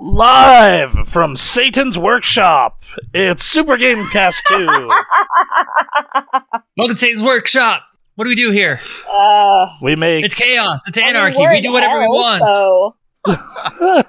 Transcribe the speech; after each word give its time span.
Live 0.00 0.92
from 1.08 1.36
Satan's 1.36 1.96
Workshop, 1.96 2.82
it's 3.12 3.44
Super 3.44 3.76
Gamecast 3.76 4.34
2. 4.48 4.66
Welcome 6.76 6.94
to 6.94 6.96
Satan's 6.96 7.22
Workshop. 7.22 7.84
What 8.16 8.24
do 8.24 8.30
we 8.30 8.34
do 8.34 8.50
here? 8.50 8.80
Uh, 9.08 9.68
We 9.80 9.94
make. 9.94 10.24
It's 10.24 10.34
chaos. 10.34 10.82
It's 10.88 10.98
I 10.98 11.02
mean, 11.02 11.10
anarchy. 11.10 11.38
we're 11.38 11.52
We 11.52 11.58
in 11.58 11.62
do 11.62 11.72
whatever 11.72 12.00
we 12.00 12.04
hell, 12.04 12.14
want. 12.14 12.44
So 12.44 12.96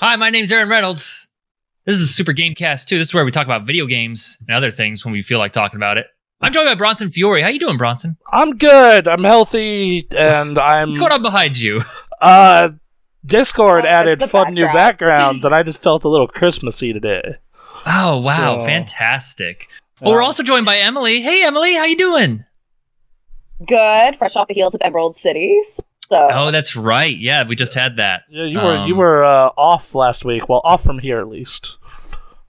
Hi, 0.00 0.16
my 0.16 0.28
name's 0.28 0.52
Aaron 0.52 0.68
Reynolds. 0.68 1.28
This 1.86 1.96
is 1.96 2.14
Super 2.14 2.34
Gamecast 2.34 2.84
2. 2.84 2.98
This 2.98 3.08
is 3.08 3.14
where 3.14 3.24
we 3.24 3.30
talk 3.30 3.46
about 3.46 3.64
video 3.66 3.86
games 3.86 4.36
and 4.46 4.54
other 4.54 4.70
things 4.70 5.06
when 5.06 5.12
we 5.12 5.22
feel 5.22 5.38
like 5.38 5.52
talking 5.52 5.78
about 5.78 5.96
it. 5.96 6.06
I'm 6.42 6.52
joined 6.52 6.66
by 6.66 6.74
Bronson 6.74 7.08
Fiore. 7.08 7.40
How 7.40 7.48
you 7.48 7.58
doing, 7.58 7.78
Bronson? 7.78 8.18
I'm 8.30 8.58
good. 8.58 9.08
I'm 9.08 9.24
healthy, 9.24 10.06
and 10.10 10.58
I'm. 10.58 10.88
What's 10.88 11.00
going 11.00 11.12
on 11.12 11.22
behind 11.22 11.58
you? 11.58 11.80
Uh, 12.20 12.68
Discord 13.26 13.84
Oh, 13.84 13.88
added 13.88 14.12
it's 14.14 14.20
the 14.20 14.28
fun 14.28 14.54
new 14.54 14.66
backgrounds, 14.66 15.44
and 15.44 15.54
I 15.54 15.62
just 15.62 15.82
felt 15.82 16.04
a 16.04 16.08
little 16.08 16.28
Christmassy 16.38 16.92
today. 16.92 17.36
Oh, 17.86 18.18
wow. 18.18 18.58
So- 18.58 18.64
Fantastic. 18.64 19.68
Well, 20.00 20.12
we're 20.12 20.22
also 20.22 20.42
joined 20.42 20.66
by 20.66 20.76
Emily. 20.76 21.20
Hey, 21.22 21.42
Emily. 21.44 21.74
How 21.74 21.84
you 21.84 21.96
doing? 21.96 22.44
good, 23.66 24.16
fresh 24.16 24.36
off 24.36 24.46
the 24.48 24.54
heels 24.54 24.74
of 24.74 24.82
Emerald 24.84 25.16
Cities. 25.16 25.80
So 26.10 26.28
Oh, 26.30 26.50
that's 26.50 26.76
right. 26.76 27.16
Yeah, 27.16 27.44
we 27.48 27.56
just 27.56 27.72
had 27.72 27.96
that. 27.96 28.24
Yeah, 28.28 28.44
you 28.44 28.58
were 28.58 28.84
you 28.86 28.92
Um, 28.92 28.98
were 28.98 29.24
uh, 29.24 29.48
off 29.56 29.94
last 29.94 30.24
week. 30.26 30.46
Well, 30.48 30.60
off 30.62 30.82
from 30.84 30.98
here 30.98 31.18
at 31.20 31.28
least. 31.28 31.78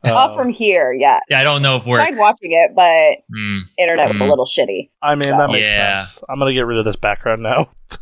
off 0.04 0.32
Uh, 0.32 0.36
from 0.36 0.50
here, 0.50 0.92
yes. 0.94 1.22
Yeah, 1.30 1.40
I 1.40 1.44
don't 1.44 1.62
know 1.62 1.78
if 1.78 1.86
we're... 1.86 1.96
tried 1.96 2.18
watching 2.18 2.52
it, 2.52 2.72
but 2.76 3.24
Hmm. 3.34 3.60
internet 3.78 4.10
was 4.12 4.20
a 4.20 4.26
Mm. 4.26 4.30
little 4.30 4.46
shitty. 4.46 4.90
I 5.02 5.16
mean, 5.16 5.30
that 5.38 5.50
makes 5.50 5.66
Yeah. 5.66 6.04
sense. 6.04 6.24
I'm 6.30 6.40
gonna 6.40 6.54
get 6.54 6.66
rid 6.66 6.78
of 6.78 6.84
this 6.86 6.98
background 6.98 7.42
now. 7.42 7.70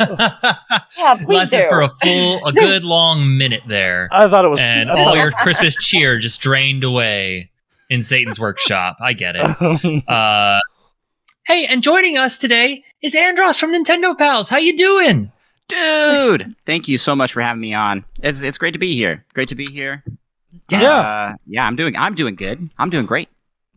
Yeah, 0.00 1.16
please 1.24 1.28
Lasted 1.28 1.62
do. 1.62 1.68
for 1.68 1.80
a 1.82 1.88
full, 1.88 2.46
a 2.46 2.52
good 2.54 2.84
long 2.84 3.36
minute 3.36 3.62
there. 3.66 4.08
I 4.12 4.28
thought 4.28 4.44
it 4.44 4.48
was. 4.48 4.60
and 4.60 4.90
all 4.90 5.16
your 5.16 5.30
Christmas 5.30 5.74
cheer 5.76 6.18
just 6.18 6.40
drained 6.40 6.84
away 6.84 7.50
in 7.90 8.02
Satan's 8.02 8.38
workshop. 8.40 8.96
I 9.00 9.12
get 9.12 9.34
it. 9.36 10.04
Uh, 10.08 10.60
hey, 11.46 11.66
and 11.66 11.82
joining 11.82 12.16
us 12.16 12.38
today 12.38 12.82
is 13.02 13.14
Andros 13.14 13.58
from 13.58 13.72
Nintendo 13.72 14.16
Pals. 14.16 14.48
How 14.50 14.58
you 14.58 14.76
doing? 14.76 15.32
Dude, 15.68 16.54
thank 16.66 16.88
you 16.88 16.96
so 16.98 17.14
much 17.14 17.32
for 17.32 17.42
having 17.42 17.60
me 17.60 17.74
on. 17.74 18.04
It's 18.22 18.42
it's 18.42 18.56
great 18.58 18.72
to 18.72 18.78
be 18.78 18.94
here. 18.94 19.24
Great 19.34 19.48
to 19.48 19.54
be 19.54 19.66
here. 19.70 20.02
Yes. 20.70 21.14
Uh, 21.14 21.34
yeah, 21.46 21.64
I'm 21.66 21.76
doing 21.76 21.94
I'm 21.96 22.14
doing 22.14 22.34
good. 22.36 22.70
I'm 22.78 22.88
doing 22.90 23.04
great. 23.06 23.28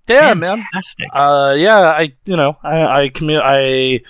Yeah, 0.08 0.34
man. 0.34 0.46
Fantastic. 0.64 1.08
Uh, 1.14 1.56
yeah, 1.58 1.80
I 1.82 2.14
you 2.26 2.36
know 2.36 2.58
I 2.64 3.04
I 3.04 3.10
commu- 3.10 3.42
I 3.42 4.02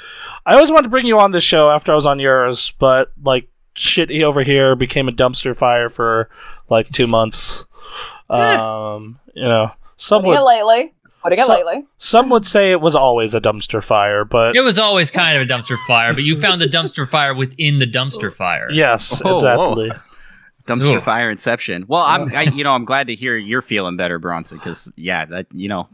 I 0.46 0.56
always 0.56 0.70
wanted 0.72 0.84
to 0.84 0.90
bring 0.90 1.06
you 1.06 1.20
on 1.20 1.32
this 1.32 1.44
show 1.44 1.70
after 1.70 1.92
I 1.92 1.96
was 1.96 2.06
on 2.06 2.20
yours, 2.20 2.74
but 2.80 3.12
like 3.24 3.48
shit 3.76 4.12
over 4.24 4.44
here 4.44 4.76
became 4.76 5.08
a 5.08 5.12
dumpster 5.12 5.56
fire 5.58 5.90
for 5.90 6.30
like 6.70 6.90
two 6.90 7.08
months. 7.08 7.66
Um, 8.30 9.20
you 9.34 9.44
know, 9.44 9.72
some 9.98 10.22
Putting 10.22 10.38
it 10.38 10.40
would 10.40 10.46
lately. 10.48 10.94
Putting 11.22 11.40
it 11.40 11.46
So- 11.46 11.54
lately. 11.54 11.86
some 11.98 12.30
would 12.30 12.46
say 12.46 12.72
it 12.72 12.80
was 12.80 12.96
always 12.96 13.36
a 13.36 13.42
dumpster 13.42 13.84
fire, 13.84 14.24
but 14.24 14.56
it 14.56 14.62
was 14.62 14.80
always 14.80 15.12
kind 15.12 15.36
of 15.38 15.44
a 15.44 15.46
dumpster 15.54 15.78
fire, 15.86 16.14
but 16.14 16.24
you 16.24 16.40
found 16.40 16.62
the 16.62 16.66
dumpster 16.68 17.06
fire 17.08 17.34
within 17.36 17.80
the 17.80 17.86
dumpster 17.88 18.34
fire. 18.34 18.70
yes, 18.72 19.22
Oh, 19.26 19.36
exactly. 19.36 19.92
Dumpster 20.68 20.98
Oof. 20.98 21.04
fire 21.04 21.30
inception. 21.32 21.86
Well, 21.88 22.02
I'm 22.02 22.34
I, 22.36 22.44
you 22.44 22.64
know 22.64 22.74
I'm 22.74 22.86
glad 22.86 23.08
to 23.08 23.16
hear 23.16 23.36
you're 23.38 23.62
feeling 23.62 23.98
better, 23.98 24.20
Bronson. 24.20 24.58
Because 24.58 24.92
yeah, 24.96 25.26
that 25.26 25.48
you 25.52 25.68
know 25.70 25.88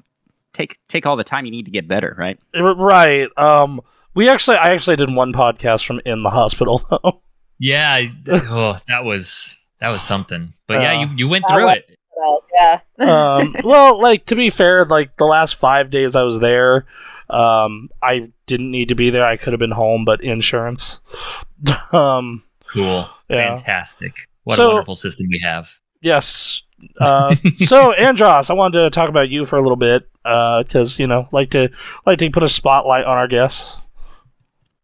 take 0.54 0.78
take 0.88 1.06
all 1.06 1.16
the 1.16 1.24
time 1.24 1.46
you 1.46 1.52
need 1.52 1.66
to 1.66 1.72
get 1.72 1.88
better, 1.88 2.16
right? 2.18 2.40
Right. 2.54 3.28
Um, 3.38 3.82
we 4.16 4.30
actually 4.30 4.58
I 4.58 4.72
actually 4.74 4.96
did 4.96 5.14
one 5.14 5.34
podcast 5.34 5.86
from 5.86 6.02
in 6.06 6.24
the 6.24 6.30
hospital. 6.30 6.86
though. 6.90 7.22
Yeah. 7.59 7.92
I- 7.94 8.12
Oh, 8.30 8.78
that 8.88 9.04
was 9.04 9.58
that 9.80 9.90
was 9.90 10.04
something. 10.04 10.54
But 10.68 10.81
yeah, 10.81 10.94
Uh, 10.98 11.02
you, 11.02 11.08
you 11.18 11.28
went 11.30 11.46
through 11.50 11.70
it. 11.70 11.98
Well, 12.16 12.44
yeah. 12.54 12.80
um, 13.00 13.56
well, 13.64 14.02
like 14.02 14.26
to 14.28 14.36
be 14.36 14.50
fair, 14.50 14.86
like 14.86 15.16
the 15.18 15.26
last 15.26 15.56
five 15.56 15.92
days 15.92 16.16
I 16.16 16.24
was 16.24 16.40
there, 16.40 16.86
um, 17.30 17.90
I 18.02 18.31
didn't 18.47 18.72
need 18.72 18.90
to 18.90 18.96
be 18.96 19.12
there. 19.12 19.24
I 19.25 19.38
could 19.38 19.53
have 19.53 19.59
been 19.59 19.72
home, 19.72 20.03
but 20.03 20.24
insurance. 20.24 21.00
um, 21.91 22.44
Cool. 22.70 23.08
Yeah. 23.30 23.56
Fantastic. 23.56 24.28
What 24.47 24.56
So- 24.56 24.63
a 24.63 24.74
wonderful 24.75 24.96
system 24.96 25.28
we 25.30 25.40
have. 25.44 25.69
yes. 26.02 26.62
Uh, 27.02 27.34
so 27.56 27.91
Andros, 28.08 28.50
I 28.50 28.53
wanted 28.53 28.80
to 28.84 28.90
talk 28.91 29.09
about 29.09 29.30
you 29.30 29.46
for 29.46 29.58
a 29.58 29.62
little 29.62 29.75
bit 29.78 30.08
because 30.24 30.97
you 31.00 31.08
know 31.08 31.28
like 31.31 31.50
to 31.52 31.69
like 32.06 32.19
to 32.19 32.30
put 32.30 32.44
a 32.44 32.47
spotlight 32.47 33.03
on 33.06 33.18
our 33.18 33.28
guests. 33.28 33.75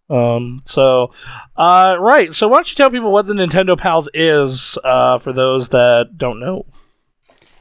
Um, 0.10 0.62
so, 0.66 1.14
uh, 1.56 1.96
right. 2.00 2.34
So 2.34 2.48
why 2.48 2.58
don't 2.58 2.70
you 2.70 2.76
tell 2.76 2.90
people 2.92 3.12
what 3.12 3.26
the 3.26 3.34
Nintendo 3.34 3.78
Pals 3.78 4.10
is 4.14 4.78
uh, 4.84 5.20
for 5.20 5.34
those 5.34 5.70
that 5.70 6.18
don't 6.18 6.40
know? 6.40 6.66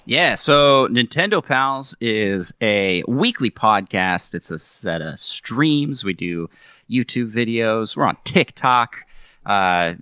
Yeah, 0.05 0.35
so 0.35 0.89
Nintendo 0.89 1.45
Pals 1.45 1.95
is 2.01 2.53
a 2.61 3.05
weekly 3.07 3.51
podcast. 3.51 4.35
It's 4.35 4.51
a 4.51 4.59
set 4.59 5.01
of 5.01 5.21
streams. 5.21 6.05
We 6.05 6.13
do 6.15 6.51
YouTube 6.91 7.33
videos. 7.33 7.97
We're 7.97 8.07
on 8.07 8.17
TikTok. 8.25 8.97
Uh, 9.47 9.95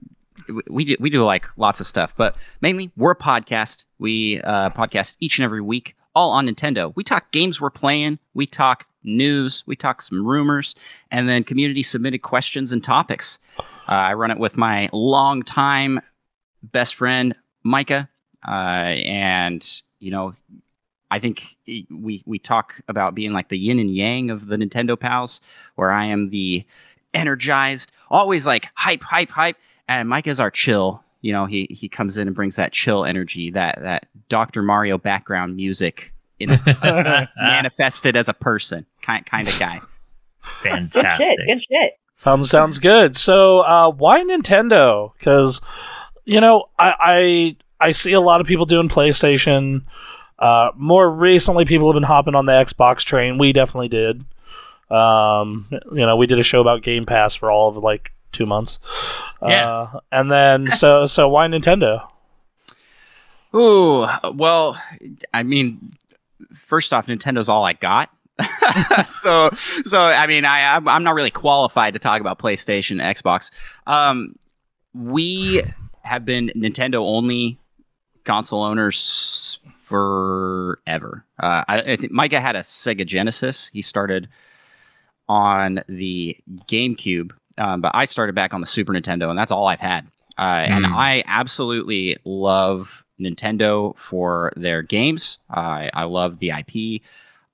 we- 0.71 0.84
do, 0.84 0.97
we 1.00 1.11
do 1.11 1.25
like 1.25 1.47
lots 1.56 1.81
of 1.81 1.87
stuff, 1.87 2.15
but 2.16 2.37
mainly 2.61 2.91
we're 2.97 3.12
a 3.12 3.16
podcast. 3.16 3.84
We 3.99 4.41
uh, 4.43 4.71
podcast 4.71 5.16
each 5.21 5.38
and 5.38 5.44
every 5.44 5.61
week, 5.61 5.94
all 6.15 6.31
on 6.33 6.47
Nintendo. 6.47 6.93
We 6.97 7.05
talk 7.05 7.31
games 7.33 7.61
we're 7.61 7.71
playing. 7.71 8.19
We 8.34 8.47
talk 8.47 8.87
news. 9.03 9.62
We 9.66 9.77
talk 9.77 10.03
some 10.03 10.27
rumors, 10.27 10.75
and 11.11 11.28
then 11.28 11.44
community 11.44 11.83
submitted 11.83 12.19
questions 12.22 12.72
and 12.72 12.83
topics. 12.83 13.38
Uh, 13.59 13.62
I 13.88 14.15
run 14.15 14.31
it 14.31 14.38
with 14.38 14.56
my 14.56 14.88
longtime 14.93 16.00
best 16.62 16.94
friend 16.94 17.34
Micah, 17.62 18.09
uh, 18.47 18.50
and 18.50 19.67
you 19.99 20.11
know, 20.11 20.34
I 21.11 21.19
think 21.19 21.56
we 21.67 22.22
we 22.27 22.38
talk 22.38 22.81
about 22.88 23.15
being 23.15 23.32
like 23.32 23.49
the 23.49 23.59
yin 23.59 23.78
and 23.78 23.94
yang 23.94 24.31
of 24.31 24.47
the 24.47 24.56
Nintendo 24.56 24.99
pals, 24.99 25.41
where 25.77 25.91
I 25.91 26.06
am 26.06 26.28
the 26.28 26.65
energized, 27.12 27.93
always 28.11 28.47
like 28.47 28.69
hype, 28.75 29.03
hype, 29.03 29.31
hype, 29.31 29.56
and 29.91 30.09
Mike 30.09 30.27
is 30.27 30.41
our 30.41 30.51
chill. 30.51 31.03
You 31.21 31.33
know, 31.33 31.45
he 31.45 31.67
he 31.71 31.89
comes 31.89 32.17
in 32.17 32.27
and 32.28 32.34
brings 32.34 32.56
that 32.56 32.73
chill 32.73 33.05
energy, 33.05 33.51
that 33.51 33.78
that 33.83 34.06
Dr. 34.28 34.62
Mario 34.62 34.97
background 34.97 35.56
music, 35.56 36.15
you 36.39 36.47
know, 36.47 37.27
manifested 37.37 38.17
as 38.17 38.29
a 38.29 38.34
person, 38.34 38.87
kind 39.03 39.27
kind 39.27 39.47
of 39.47 39.59
guy. 39.59 39.81
Good 40.62 40.71
Fantastic. 40.71 41.27
shit. 41.27 41.47
Good 41.47 41.61
shit. 41.61 41.93
Sounds 42.17 42.49
sounds 42.49 42.79
good. 42.79 43.17
So, 43.17 43.61
uh, 43.61 43.91
why 43.91 44.23
Nintendo? 44.23 45.12
Because 45.19 45.61
you 46.25 46.41
know, 46.41 46.65
I, 46.79 47.56
I 47.81 47.89
I 47.89 47.91
see 47.93 48.12
a 48.12 48.21
lot 48.21 48.41
of 48.41 48.47
people 48.47 48.67
doing 48.67 48.89
PlayStation. 48.89 49.83
Uh, 50.39 50.71
more 50.77 51.11
recently, 51.11 51.67
people 51.67 51.91
have 51.91 51.95
been 51.95 52.03
hopping 52.03 52.34
on 52.34 52.47
the 52.47 52.53
Xbox 52.53 53.00
train. 53.00 53.37
We 53.37 53.53
definitely 53.53 53.89
did. 53.89 54.25
Um, 54.91 55.67
you 55.71 56.06
know, 56.06 56.17
we 56.17 56.27
did 56.27 56.39
a 56.39 56.43
show 56.43 56.61
about 56.61 56.83
Game 56.83 57.05
Pass 57.05 57.34
for 57.34 57.50
all 57.50 57.69
of 57.69 57.77
like 57.77 58.12
two 58.33 58.47
months. 58.47 58.79
Yeah. 59.43 59.69
Uh, 59.69 60.01
and 60.13 60.31
then 60.31 60.69
so 60.71 61.07
so 61.07 61.29
why 61.29 61.47
Nintendo? 61.47 62.07
Ooh, 63.55 64.07
well, 64.35 64.81
I 65.35 65.43
mean, 65.43 65.97
first 66.55 66.93
off, 66.93 67.07
Nintendo's 67.07 67.49
all 67.49 67.65
I 67.65 67.73
got. 67.73 68.11
so, 69.09 69.51
so 69.53 70.01
I 70.01 70.27
mean, 70.27 70.45
I 70.45 70.77
I'm, 70.77 70.89
I'm 70.89 71.03
not 71.03 71.15
really 71.15 71.31
qualified 71.31 71.93
to 71.95 71.99
talk 71.99 72.21
about 72.21 72.39
PlayStation, 72.39 73.03
Xbox. 73.03 73.51
Um, 73.87 74.37
we 74.95 75.62
have 76.03 76.25
been 76.25 76.51
Nintendo 76.57 76.97
only 76.97 77.59
console 78.25 78.62
owners 78.62 79.59
forever. 79.79 81.25
Uh, 81.39 81.65
I, 81.69 81.81
I 81.81 81.97
think 81.97 82.12
Micah 82.12 82.41
had 82.41 82.57
a 82.57 82.61
Sega 82.61 83.07
Genesis. 83.07 83.71
He 83.73 83.83
started 83.83 84.29
on 85.29 85.83
the 85.89 86.37
GameCube, 86.69 87.33
um, 87.60 87.81
but 87.81 87.93
I 87.94 88.04
started 88.06 88.34
back 88.34 88.53
on 88.54 88.60
the 88.60 88.66
Super 88.66 88.93
Nintendo, 88.93 89.28
and 89.31 89.38
that's 89.38 89.53
all 89.53 89.66
I've 89.69 89.78
had. 89.81 90.06
Uh, 90.38 90.43
And 90.66 90.87
Hmm. 90.87 90.94
I 90.94 91.22
absolutely 91.26 92.16
love 92.25 93.05
Nintendo 93.20 93.96
for 93.99 94.52
their 94.56 94.82
games. 94.82 95.38
I 95.50 95.90
I 95.94 96.05
love 96.05 96.38
the 96.38 96.50
IP. 96.50 97.02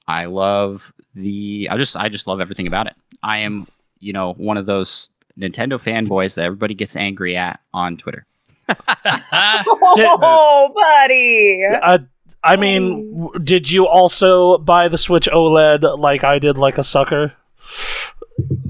I 0.08 0.26
love 0.26 0.92
the. 1.14 1.68
I 1.70 1.76
just 1.76 1.96
I 1.96 2.08
just 2.08 2.26
love 2.26 2.40
everything 2.40 2.66
about 2.68 2.86
it. 2.86 2.94
I 3.22 3.38
am 3.38 3.66
you 3.98 4.12
know 4.12 4.32
one 4.34 4.56
of 4.56 4.66
those 4.66 5.10
Nintendo 5.38 5.78
fanboys 5.80 6.34
that 6.34 6.44
everybody 6.44 6.74
gets 6.74 6.94
angry 6.96 7.36
at 7.36 7.58
on 7.74 7.96
Twitter. 7.96 8.24
Oh, 9.12 10.72
buddy. 10.74 11.64
Uh, 11.82 11.98
I 12.44 12.56
mean, 12.56 13.30
did 13.42 13.70
you 13.70 13.86
also 13.88 14.58
buy 14.58 14.88
the 14.88 14.98
Switch 14.98 15.28
OLED 15.32 15.98
like 15.98 16.22
I 16.24 16.38
did, 16.38 16.56
like 16.58 16.78
a 16.78 16.84
sucker? 16.84 17.32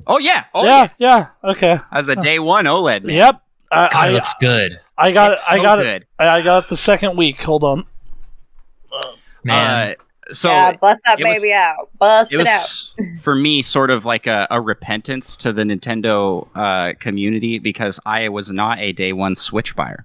Oh 0.07 0.19
yeah, 0.19 0.45
oh 0.55 0.65
yeah. 0.65 0.91
yeah, 0.99 1.29
yeah. 1.45 1.51
Okay. 1.51 1.79
As 1.91 2.09
a 2.09 2.17
day 2.17 2.39
one 2.39 2.65
OLED 2.67 3.05
man. 3.05 3.17
Yep. 3.17 3.43
I, 3.73 3.89
God, 3.91 4.09
it 4.09 4.13
looks 4.13 4.35
good. 4.41 4.81
I 4.97 5.11
got 5.11 5.31
it. 5.31 5.35
It's 5.35 5.49
I 5.49 5.57
so 5.57 5.63
got 5.63 5.79
it. 5.81 5.83
good. 5.83 6.07
I 6.19 6.29
I 6.39 6.43
got 6.43 6.65
it 6.65 6.71
the 6.71 6.77
second 6.77 7.17
week. 7.17 7.39
Hold 7.39 7.65
on. 7.65 7.87
Man. 9.45 9.91
Uh, 9.91 9.95
so 10.33 10.51
yeah, 10.51 10.77
bust 10.77 11.01
that 11.05 11.21
it 11.21 11.25
was- 11.25 11.43
baby 11.43 11.53
out. 11.53 11.89
Bust 11.99 12.33
it 12.33 12.41
it, 12.41 12.47
out. 12.47 12.91
for 13.21 13.35
me 13.35 13.63
sort 13.63 13.91
of 13.91 14.05
like 14.05 14.27
a, 14.27 14.47
a 14.51 14.61
repentance 14.61 15.37
to 15.39 15.53
the 15.53 15.63
Nintendo 15.63 16.49
uh, 16.55 16.95
community 16.99 17.59
because 17.59 18.01
I 18.07 18.29
was 18.29 18.51
not 18.51 18.79
a 18.79 18.93
day 18.93 19.13
one 19.13 19.35
Switch 19.35 19.75
buyer. 19.77 20.05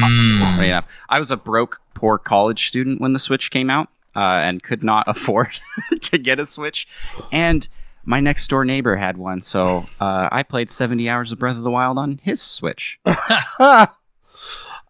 Funny 0.00 0.68
enough, 0.68 0.88
I 1.10 1.18
was 1.18 1.30
a 1.30 1.36
broke, 1.36 1.78
poor 1.92 2.16
college 2.16 2.66
student 2.68 2.98
when 2.98 3.12
the 3.12 3.18
Switch 3.18 3.50
came 3.50 3.68
out, 3.68 3.88
uh, 4.16 4.20
and 4.20 4.62
could 4.62 4.82
not 4.82 5.04
afford 5.06 5.60
to 6.00 6.16
get 6.18 6.40
a 6.40 6.46
Switch. 6.46 6.88
And 7.30 7.68
my 8.04 8.20
next 8.20 8.48
door 8.48 8.64
neighbor 8.64 8.96
had 8.96 9.16
one, 9.16 9.42
so 9.42 9.84
uh, 10.00 10.28
I 10.32 10.42
played 10.42 10.70
70 10.70 11.08
hours 11.08 11.32
of 11.32 11.38
Breath 11.38 11.56
of 11.56 11.62
the 11.62 11.70
Wild 11.70 11.98
on 11.98 12.18
his 12.22 12.40
Switch. 12.42 12.98
um, 13.58 13.88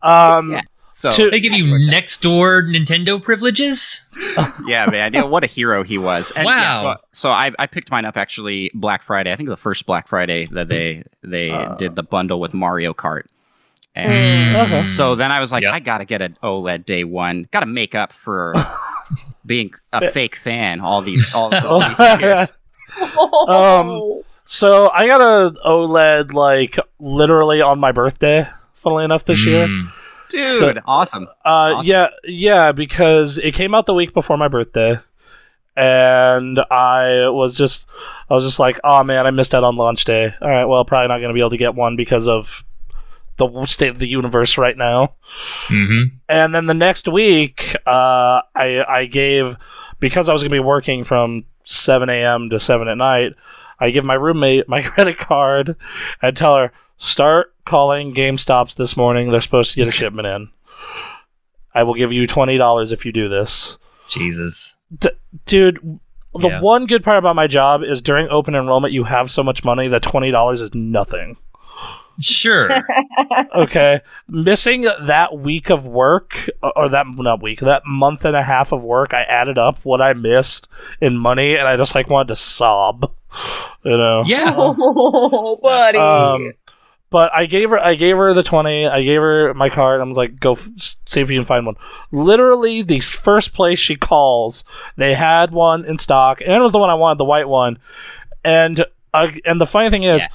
Yeah. 0.02 0.60
So 0.94 1.10
to- 1.10 1.30
They 1.30 1.40
give 1.40 1.54
you 1.54 1.78
next 1.88 2.20
door 2.20 2.62
Nintendo 2.64 3.20
privileges. 3.22 4.06
yeah, 4.66 4.84
man, 4.86 5.14
yeah, 5.14 5.22
what 5.24 5.42
a 5.42 5.46
hero 5.46 5.82
he 5.82 5.96
was. 5.96 6.32
And 6.36 6.46
yeah, 6.46 6.82
Wow. 6.82 6.94
so 6.96 7.00
so 7.12 7.30
I, 7.30 7.50
I 7.58 7.66
picked 7.66 7.90
mine 7.90 8.04
up 8.04 8.18
actually 8.18 8.70
Black 8.74 9.02
Friday. 9.02 9.32
I 9.32 9.36
think 9.36 9.48
the 9.48 9.56
first 9.56 9.86
Black 9.86 10.06
Friday 10.06 10.48
that 10.52 10.68
they 10.68 11.02
they 11.22 11.50
Uh. 11.50 11.74
did 11.76 11.96
the 11.96 12.02
bundle 12.02 12.40
with 12.40 12.52
Mario 12.52 12.92
Kart. 12.92 13.22
And 13.94 14.12
Mm. 14.56 14.66
Okay. 14.66 14.88
so 14.90 15.14
then 15.14 15.30
I 15.32 15.40
was 15.40 15.50
like, 15.50 15.62
Yep. 15.62 15.72
I 15.72 15.80
gotta 15.80 16.04
get 16.04 16.20
an 16.20 16.36
OLED 16.42 16.84
day 16.84 17.04
one. 17.04 17.48
Gotta 17.52 17.66
make 17.66 17.94
up 17.94 18.12
for 18.12 18.54
being 19.46 19.72
a 19.94 20.10
fake 20.10 20.36
fan 20.36 20.80
all 20.80 21.00
these 21.00 21.34
all, 21.34 21.54
all 21.54 21.80
these 21.80 21.98
years. 22.20 22.52
Um, 23.48 24.22
so 24.44 24.88
I 24.90 25.06
got 25.06 25.20
a 25.20 25.50
OLED 25.66 26.32
like 26.32 26.78
literally 26.98 27.60
on 27.60 27.78
my 27.78 27.92
birthday. 27.92 28.48
Funnily 28.76 29.04
enough, 29.04 29.24
this 29.24 29.46
year. 29.46 29.66
Mm. 29.66 29.92
Dude, 30.28 30.80
awesome. 30.86 31.28
Uh, 31.44 31.48
Awesome. 31.48 31.86
yeah, 31.86 32.06
yeah, 32.24 32.72
because 32.72 33.38
it 33.38 33.52
came 33.54 33.74
out 33.74 33.86
the 33.86 33.94
week 33.94 34.14
before 34.14 34.36
my 34.38 34.48
birthday, 34.48 34.98
and 35.76 36.58
I 36.70 37.28
was 37.28 37.54
just, 37.56 37.86
I 38.30 38.34
was 38.34 38.44
just 38.44 38.58
like, 38.58 38.80
oh 38.82 39.04
man, 39.04 39.26
I 39.26 39.30
missed 39.30 39.54
out 39.54 39.62
on 39.62 39.76
launch 39.76 40.04
day. 40.04 40.34
All 40.40 40.48
right, 40.48 40.64
well, 40.64 40.84
probably 40.84 41.08
not 41.08 41.20
gonna 41.20 41.34
be 41.34 41.40
able 41.40 41.50
to 41.50 41.58
get 41.58 41.74
one 41.74 41.96
because 41.96 42.28
of 42.28 42.64
the 43.36 43.64
state 43.66 43.90
of 43.90 43.98
the 43.98 44.06
universe 44.08 44.58
right 44.58 44.76
now. 44.76 45.14
hmm 45.68 46.04
And 46.28 46.54
then 46.54 46.66
the 46.66 46.74
next 46.74 47.08
week, 47.08 47.76
uh, 47.86 48.40
I 48.54 48.82
I 48.88 49.04
gave 49.06 49.56
because 50.00 50.28
I 50.28 50.32
was 50.32 50.42
gonna 50.42 50.50
be 50.50 50.60
working 50.60 51.04
from 51.04 51.44
7 51.64 52.08
a.m. 52.10 52.50
to 52.50 52.60
7 52.60 52.88
at 52.88 52.96
night. 52.98 53.32
I 53.80 53.90
give 53.90 54.04
my 54.04 54.14
roommate 54.14 54.68
my 54.68 54.82
credit 54.88 55.18
card 55.18 55.76
and 56.20 56.36
tell 56.36 56.56
her 56.56 56.72
start 56.98 57.52
calling 57.66 58.14
GameStops 58.14 58.76
this 58.76 58.96
morning. 58.96 59.30
They're 59.30 59.40
supposed 59.40 59.70
to 59.72 59.76
get 59.76 59.88
a 59.88 59.90
shipment 60.00 60.26
in. 60.26 60.48
I 61.74 61.82
will 61.84 61.94
give 61.94 62.12
you 62.12 62.26
twenty 62.26 62.58
dollars 62.58 62.92
if 62.92 63.04
you 63.06 63.12
do 63.12 63.28
this, 63.28 63.78
Jesus. 64.08 64.76
dude. 65.46 65.98
The 66.34 66.48
Yeah. 66.48 66.60
one 66.60 66.86
good 66.86 67.02
part 67.04 67.18
about 67.18 67.36
my 67.36 67.46
job 67.46 67.82
is 67.82 68.00
during 68.00 68.28
open 68.28 68.54
enrollment, 68.54 68.94
you 68.94 69.04
have 69.04 69.30
so 69.30 69.42
much 69.42 69.64
money 69.64 69.88
that 69.88 70.02
twenty 70.02 70.30
dollars 70.30 70.60
is 70.60 70.72
nothing. 70.74 71.36
Sure. 72.20 72.68
okay 73.54 74.00
missing 74.28 74.82
that 74.82 75.36
week 75.38 75.70
of 75.70 75.86
work 75.86 76.34
or 76.62 76.88
that 76.90 77.06
not 77.08 77.42
week 77.42 77.60
that 77.60 77.82
month 77.86 78.24
and 78.24 78.36
a 78.36 78.42
half 78.42 78.72
of 78.72 78.82
work 78.82 79.14
i 79.14 79.22
added 79.22 79.58
up 79.58 79.78
what 79.84 80.00
i 80.00 80.12
missed 80.12 80.68
in 81.00 81.16
money 81.16 81.54
and 81.54 81.66
i 81.66 81.76
just 81.76 81.94
like 81.94 82.08
wanted 82.08 82.28
to 82.28 82.36
sob 82.36 83.12
you 83.84 83.96
know 83.96 84.22
Yeah. 84.24 84.52
oh, 84.56 85.58
buddy. 85.62 85.98
um 85.98 86.52
but 87.10 87.30
i 87.34 87.46
gave 87.46 87.70
her 87.70 87.78
i 87.78 87.94
gave 87.94 88.16
her 88.16 88.34
the 88.34 88.42
20 88.42 88.86
i 88.86 89.02
gave 89.02 89.20
her 89.20 89.54
my 89.54 89.68
card 89.70 90.00
i 90.00 90.04
was 90.04 90.16
like 90.16 90.38
go 90.40 90.52
f- 90.52 90.68
see 91.06 91.20
if 91.20 91.30
you 91.30 91.38
can 91.38 91.46
find 91.46 91.66
one 91.66 91.76
literally 92.10 92.82
the 92.82 93.00
first 93.00 93.52
place 93.54 93.78
she 93.78 93.96
calls 93.96 94.64
they 94.96 95.14
had 95.14 95.50
one 95.50 95.84
in 95.84 95.98
stock 95.98 96.40
and 96.40 96.52
it 96.52 96.60
was 96.60 96.72
the 96.72 96.78
one 96.78 96.90
i 96.90 96.94
wanted 96.94 97.18
the 97.18 97.24
white 97.24 97.48
one 97.48 97.78
and 98.44 98.84
uh, 99.14 99.28
and 99.44 99.60
the 99.60 99.66
funny 99.66 99.90
thing 99.90 100.02
is 100.04 100.20
Yeah. 100.22 100.28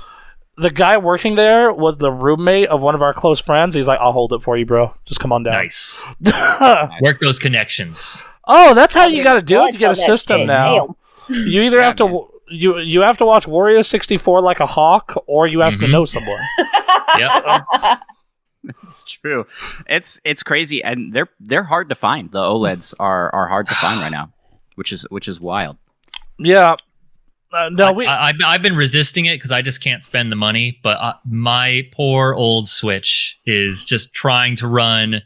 The 0.60 0.70
guy 0.72 0.98
working 0.98 1.36
there 1.36 1.72
was 1.72 1.98
the 1.98 2.12
roommate 2.12 2.70
of 2.70 2.82
one 2.82 2.96
of 2.96 3.02
our 3.04 3.14
close 3.14 3.40
friends. 3.40 3.76
He's 3.76 3.86
like, 3.88 4.00
"I'll 4.02 4.12
hold 4.12 4.34
it 4.34 4.42
for 4.42 4.58
you, 4.58 4.66
bro. 4.66 4.94
Just 5.06 5.20
come 5.20 5.32
on 5.32 5.44
down." 5.44 5.54
Nice. 5.54 6.04
Work 7.02 7.20
those 7.20 7.38
connections. 7.40 8.26
Oh, 8.48 8.74
that's 8.74 8.94
how 8.94 9.06
you 9.08 9.24
got 9.24 9.34
to 9.34 9.42
do 9.42 9.62
it 9.66 9.74
to 9.74 9.78
get 9.78 9.92
a 9.92 9.94
Blood 9.94 10.00
on 10.04 10.08
that 10.08 10.16
system 10.16 10.38
shit. 10.40 10.48
now. 10.48 10.96
You 11.30 11.62
either 11.64 11.78
Yeah, 11.78 11.84
have 11.86 11.96
to 11.98 12.06
man. 12.06 12.14
w- 12.14 12.32
you 12.50 12.78
you 12.80 13.02
have 13.02 13.18
to 13.18 13.26
watch 13.26 13.46
Wario64 13.46 14.42
like 14.42 14.60
a 14.60 14.66
hawk, 14.66 15.22
or 15.28 15.46
you 15.48 15.60
have 15.62 15.78
to 15.80 15.86
Mhm. 15.86 15.92
know 15.92 16.06
someone. 16.06 16.40
Yep. 17.18 18.00
It's 18.84 19.04
true. 19.04 19.46
It's 19.88 20.20
it's 20.26 20.44
crazy, 20.44 20.84
and 20.84 21.14
they're 21.14 21.30
they're 21.40 21.64
hard 21.64 21.90
to 21.90 21.96
find. 21.96 22.32
The 22.32 22.40
OLEDs 22.40 22.94
are 23.00 23.34
are 23.34 23.48
hard 23.48 23.68
to 23.70 23.76
find 23.76 24.02
right 24.02 24.12
now, 24.12 24.32
which 24.76 24.92
is 24.92 25.04
which 25.10 25.28
is 25.28 25.40
wild. 25.40 25.78
Yeah. 26.38 26.76
Uh, 27.54 27.70
no, 27.70 27.88
I, 27.88 27.92
we. 27.92 28.06
I, 28.06 28.28
I've, 28.28 28.36
I've 28.46 28.62
been 28.62 28.76
resisting 28.76 29.26
it 29.26 29.36
because 29.36 29.52
I 29.52 29.62
just 29.62 29.82
can't 29.82 30.04
spend 30.04 30.32
the 30.32 30.36
money. 30.36 30.80
But 30.84 30.98
uh, 31.00 31.14
my 31.26 31.84
poor 31.94 32.34
old 32.34 32.68
Switch 32.68 33.40
is 33.46 33.86
just 33.86 34.14
trying 34.14 34.56
to 34.58 34.68
run 34.68 35.22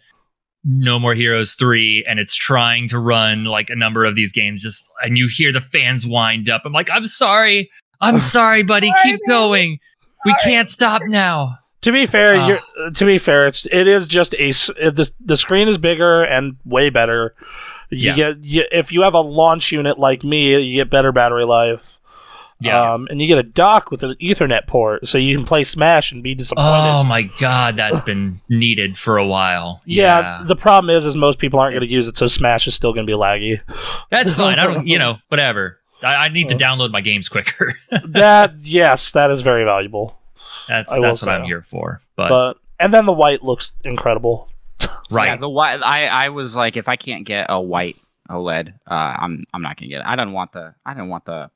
No 0.64 1.00
More 1.00 1.16
Heroes 1.16 1.56
3, 1.56 2.06
and 2.08 2.20
it's 2.20 2.36
trying 2.36 2.88
to 2.90 3.00
run 3.00 3.46
like 3.46 3.70
a 3.70 3.76
number 3.76 4.06
of 4.06 4.16
these 4.16 4.32
games. 4.32 4.62
Just 4.62 4.90
and 5.04 5.18
you 5.18 5.28
hear 5.28 5.52
the 5.52 5.62
fans 5.62 6.06
wind 6.08 6.50
up. 6.50 6.62
I'm 6.66 6.74
like, 6.74 6.90
I'm 6.92 7.08
sorry, 7.08 7.70
I'm 8.02 8.20
sorry, 8.38 8.64
buddy. 8.64 8.92
Keep 9.04 9.22
going. 9.28 9.80
We 10.26 10.36
can't 10.44 10.70
stop 10.70 11.02
now. 11.08 11.58
to 11.82 11.92
be 11.92 12.06
fair, 12.06 12.36
you're, 12.36 12.60
uh, 12.80 12.92
to 12.92 13.06
be 13.06 13.18
fair, 13.18 13.48
it's 13.48 13.66
it 13.72 13.88
is 13.88 14.06
just 14.06 14.36
a 14.36 14.50
s- 14.50 14.68
the 14.78 15.10
the 15.26 15.36
screen 15.36 15.68
is 15.68 15.80
bigger 15.80 16.22
and 16.24 16.56
way 16.66 16.92
better. 16.92 17.34
You 17.90 18.12
Yeah. 18.12 18.16
get 18.16 18.44
you, 18.44 18.64
if 18.72 18.92
you 18.92 19.02
have 19.02 19.16
a 19.16 19.20
launch 19.22 19.72
unit 19.72 19.98
like 19.98 20.24
me, 20.24 20.56
you 20.62 20.76
get 20.84 20.92
better 20.92 21.12
battery 21.12 21.44
life. 21.46 21.82
Yeah. 22.62 22.94
Um, 22.94 23.08
and 23.10 23.20
you 23.20 23.28
get 23.28 23.40
a 23.40 23.44
dock 23.44 23.90
with 23.90 24.04
an 24.04 24.16
Ethernet 24.22 24.68
port, 24.68 25.08
so 25.08 25.18
you 25.18 25.36
can 25.36 25.46
play 25.46 25.64
Smash 25.64 26.12
and 26.12 26.22
be 26.22 26.36
disappointed. 26.36 26.70
oh 26.70 27.04
my 27.04 27.24
god, 27.24 27.76
that's 27.76 28.00
been 28.02 28.40
needed 28.50 28.98
for 28.98 29.18
a 29.18 29.26
while. 29.26 29.82
yeah, 29.86 30.44
the 30.48 30.56
problem 30.56 30.96
is, 30.96 31.06
is 31.06 31.16
most 31.16 31.40
people 31.40 31.60
aren't 31.60 31.74
going 31.74 31.88
to 31.88 31.92
use 31.92 32.08
it, 32.08 32.18
so 32.18 32.28
Smash 32.28 32.68
is 32.68 32.76
still 32.76 32.94
going 32.94 33.08
to 33.08 33.12
be 33.12 33.18
laggy. 33.18 33.62
That's 34.10 34.34
fine. 34.34 34.60
I 34.60 34.66
don't, 34.66 34.86
you 34.86 35.00
know, 35.04 35.18
whatever. 35.30 35.80
I, 36.04 36.16
I 36.16 36.28
need 36.30 36.50
to 36.50 36.56
download 36.56 36.92
my 36.92 37.02
games 37.02 37.30
quicker. 37.30 37.74
that 38.06 38.56
yes, 38.62 39.12
that 39.12 39.32
is 39.32 39.42
very 39.42 39.64
valuable. 39.64 40.18
that's 40.68 40.94
I 40.94 41.02
that's 41.02 41.22
what 41.22 41.28
say. 41.28 41.32
I'm 41.32 41.44
here 41.44 41.62
for. 41.62 42.00
But, 42.16 42.30
But 42.30 42.58
and 42.80 42.94
then 42.94 43.06
the 43.06 43.14
white 43.14 43.44
looks 43.44 43.74
incredible. 43.84 44.50
right, 45.12 45.28
Yeah, 45.28 45.38
the 45.38 45.50
white. 45.50 45.82
I 45.84 46.08
I 46.08 46.30
was 46.30 46.56
like, 46.56 46.78
if 46.78 46.88
I 46.88 46.96
can't 46.96 47.26
get 47.26 47.48
a 47.50 47.62
white 47.62 47.98
OLED, 48.30 48.74
uh, 48.90 49.16
I'm 49.20 49.46
I'm 49.54 49.62
not 49.62 49.78
gonna 49.78 49.90
get 49.90 50.02
it. 50.02 50.06
I 50.06 50.16
don't 50.16 50.32
want 50.32 50.54
the 50.54 50.74
I 50.86 50.94
don't 50.94 51.10
want 51.10 51.26
the 51.26 51.50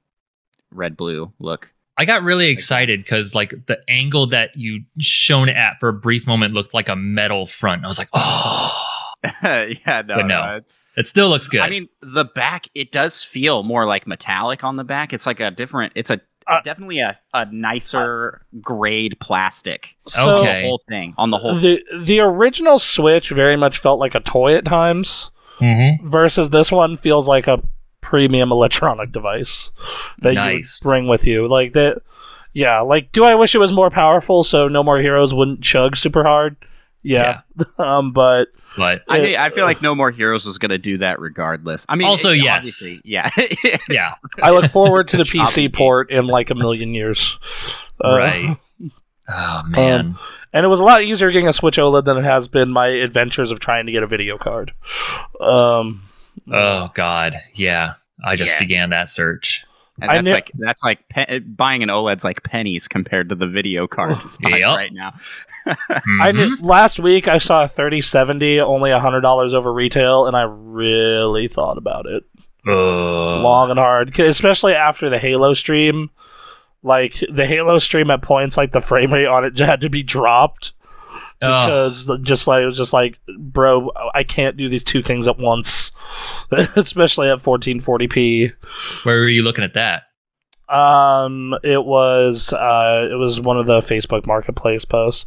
red 0.75 0.95
blue 0.98 1.31
look. 1.39 1.72
I 1.98 2.04
got 2.06 2.24
really 2.24 2.48
excited 2.50 3.01
because 3.04 3.33
like 3.33 3.54
the 3.68 3.77
angle 3.88 4.27
that 4.27 4.50
you 4.56 4.81
shown 5.00 5.48
it 5.50 5.56
at 5.56 5.80
for 5.80 5.88
a 5.89 5.94
brief 5.94 6.27
moment 6.27 6.54
looked 6.54 6.74
like 6.74 6.89
a 6.89 6.95
metal 6.95 7.45
front. 7.45 7.83
I 7.83 7.88
was 7.88 7.98
like, 7.98 8.10
oh, 8.13 8.72
yeah, 9.44 10.01
no, 10.06 10.16
But 10.16 10.26
no. 10.26 10.28
no. 10.57 10.61
it 10.97 11.07
still 11.07 11.30
looks 11.30 11.47
good. 11.47 11.61
I 11.61 11.69
mean, 11.69 11.88
the 12.02 12.26
back 12.26 12.68
it 12.76 12.92
does 12.92 13.23
feel 13.23 13.64
more 13.64 13.85
like 13.85 14.07
metallic 14.07 14.64
on 14.64 14.76
the 14.76 14.83
back. 14.83 15.14
It's 15.14 15.26
like 15.26 15.40
a 15.40 15.52
different. 15.52 15.94
It's 15.95 16.09
a 16.09 16.19
Uh, 16.47 16.59
definitely 16.64 17.00
a, 17.00 17.18
a 17.33 17.45
nicer 17.52 18.45
grade 18.61 19.18
plastic. 19.19 19.95
So, 20.07 20.38
Okay. 20.40 20.64
Whole 20.64 20.81
thing 20.90 21.14
on 21.18 21.31
the 21.31 21.38
whole. 21.38 21.59
The 21.59 21.80
the 22.06 22.19
original 22.19 22.78
Switch 22.78 23.30
very 23.30 23.56
much 23.56 23.80
felt 23.80 24.00
like 24.00 24.16
a 24.16 24.19
toy 24.19 24.56
at 24.56 24.66
times, 24.66 25.31
Mhm. 25.61 26.04
versus 26.04 26.50
this 26.50 26.71
one 26.71 26.97
feels 26.97 27.28
like 27.28 27.47
a 27.47 27.64
premium 28.06 28.52
electronic 28.52 29.12
device 29.12 29.71
that 30.21 30.35
Nice. 30.35 30.80
you 30.83 30.92
bring 30.92 31.07
with 31.07 31.26
you. 31.26 31.47
Like 31.47 31.74
that, 31.74 32.02
yeah. 32.54 32.80
Like, 32.81 33.12
do 33.12 33.24
I 33.26 33.35
wish 33.35 33.56
it 33.56 33.57
was 33.59 33.74
more 33.74 33.90
powerful 33.90 34.44
so 34.44 34.68
No 34.68 34.83
More 34.83 35.00
Heroes 35.00 35.33
wouldn't 35.33 35.62
chug 35.62 35.97
super 35.97 36.24
hard? 36.24 36.56
Yeah. 37.04 37.42
um, 37.78 38.12
but 38.14 38.45
but 38.78 39.02
I, 39.07 39.18
it- 39.18 39.21
think- 39.24 39.40
I 39.40 39.50
feel 39.50 39.66
like 39.66 39.81
No 39.81 39.95
More 39.95 40.12
Heroes 40.12 40.45
was 40.45 40.57
going 40.57 40.69
to 40.69 40.78
do 40.78 40.97
that 41.00 41.19
regardless. 41.19 41.85
I 41.90 41.95
mean, 41.95 42.07
Also, 42.07 42.31
it- 42.31 42.44
yes. 42.44 42.56
obviously, 42.57 43.09
yeah, 43.12 43.30
yeah, 43.90 44.14
I 44.42 44.52
look 44.52 44.69
forward 44.71 45.07
to 45.09 45.18
the 45.18 45.24
PC 45.35 45.74
port 45.74 46.12
in 46.12 46.28
like 46.28 46.50
a 46.52 46.56
million 46.56 46.94
years. 46.94 47.38
Uh, 48.04 48.16
right. 48.18 48.57
Oh 49.28 49.64
man, 49.68 50.16
And 50.54 50.64
it 50.66 50.68
was 50.68 50.80
a 50.80 50.83
lot 50.83 51.02
easier 51.04 51.31
getting 51.31 51.47
a 51.47 51.54
Switch 51.54 51.78
OLED 51.78 52.06
than 52.06 52.18
it 52.18 52.24
has 52.26 52.47
been 52.47 52.69
my 52.69 52.88
adventures 52.88 53.50
of 53.50 53.59
trying 53.59 53.88
to 53.88 53.92
get 53.92 54.04
a 54.04 54.07
video 54.07 54.38
card. 54.38 54.71
Um, 55.42 56.04
oh 56.51 56.89
god, 56.94 57.35
yeah. 57.54 57.94
I 58.23 58.35
just 58.35 58.54
Yeah. 58.54 58.59
began 58.59 58.89
that 58.92 59.09
search. 59.09 59.65
and 60.01 60.09
that's 60.09 60.25
knew- 60.25 60.31
like 60.33 60.51
that's 60.56 60.83
like 60.83 61.07
pe- 61.09 61.39
buying 61.39 61.81
an 61.83 61.89
OLED's 61.89 62.23
like 62.23 62.44
pennies 62.44 62.87
compared 62.87 63.30
to 63.30 63.35
the 63.35 63.47
video 63.47 63.87
card 63.87 64.18
spot 64.30 64.51
Yep. 64.59 64.77
Right 64.77 64.94
now. 64.94 65.13
Mhm. 65.68 66.33
knew, 66.35 66.57
last 66.61 66.99
week 66.99 67.27
I 67.27 67.37
saw 67.37 67.63
a 67.63 67.68
3070 67.68 68.59
only 68.59 68.92
$100 68.92 69.54
over 69.54 69.71
retail, 69.73 70.27
and 70.27 70.35
I 70.35 70.44
really 70.44 71.47
thought 71.47 71.77
about 71.77 72.06
it 72.07 72.23
Ugh. 72.68 72.73
long 73.42 73.69
and 73.71 73.80
hard, 73.80 74.19
especially 74.19 74.73
after 74.73 75.09
the 75.09 75.18
Halo 75.19 75.54
stream. 75.54 76.09
Like, 76.83 77.15
the 77.31 77.47
Halo 77.47 77.80
stream 77.80 78.11
at 78.11 78.21
points, 78.21 78.57
like, 78.57 78.71
the 78.71 78.81
frame 78.81 79.11
rate 79.11 79.25
on 79.25 79.44
it 79.44 79.57
had 79.59 79.81
to 79.81 79.89
be 79.89 80.04
dropped. 80.04 80.73
Because 81.39 82.09
just 82.21 82.47
like 82.47 82.63
it 82.63 82.65
was 82.65 82.77
just 82.77 82.94
like 82.94 83.19
bro 83.37 83.92
i 84.13 84.23
can't 84.23 84.57
do 84.57 84.69
these 84.69 84.83
two 84.83 85.04
things 85.04 85.27
at 85.27 85.37
once 85.37 85.92
especially 86.75 87.30
at 87.30 87.39
1440p 87.39 88.54
Where 89.04 89.19
were 89.19 89.30
you 89.30 89.44
looking 89.44 89.63
at 89.63 89.73
that? 89.73 90.04
Um, 90.68 91.56
it 91.63 91.83
was 91.83 92.51
uh, 92.51 93.07
it 93.11 93.15
was 93.15 93.39
one 93.39 93.59
of 93.59 93.68
the 93.68 93.81
Facebook 93.81 94.25
Marketplace 94.25 94.83
posts. 94.83 95.25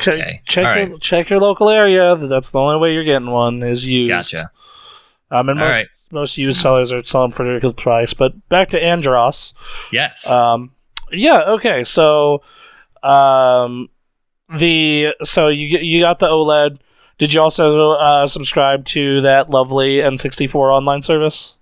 Check, 0.00 0.14
okay. 0.14 0.42
check 0.46 0.64
All 0.64 0.76
your 0.76 0.86
right. 0.90 1.00
check 1.00 1.28
your 1.28 1.40
local 1.40 1.70
area. 1.70 2.14
That's 2.16 2.52
the 2.52 2.60
only 2.60 2.78
way 2.78 2.92
you're 2.92 3.04
getting 3.04 3.30
one 3.30 3.62
is 3.62 3.84
used. 3.84 4.10
Gotcha. 4.10 4.50
Um, 5.30 5.48
and 5.48 5.58
most 5.58 5.72
right. 5.72 5.86
most 6.12 6.38
used 6.38 6.60
sellers 6.60 6.92
are 6.92 7.04
selling 7.04 7.32
for 7.32 7.56
a 7.56 7.60
good 7.60 7.76
price. 7.76 8.14
But 8.14 8.48
back 8.48 8.70
to 8.70 8.82
Andros. 8.82 9.54
Yes. 9.90 10.30
Um, 10.30 10.70
yeah. 11.10 11.42
Okay. 11.54 11.82
So, 11.82 12.42
um, 13.02 13.88
the 14.48 15.14
so 15.22 15.48
you 15.48 15.78
you 15.78 16.00
got 16.02 16.18
the 16.18 16.26
OLED. 16.26 16.78
Did 17.18 17.32
you 17.32 17.40
also 17.40 17.92
uh, 17.92 18.26
subscribe 18.26 18.84
to 18.86 19.22
that 19.22 19.48
lovely 19.48 19.96
N64 19.96 20.54
online 20.54 21.00
service? 21.02 21.54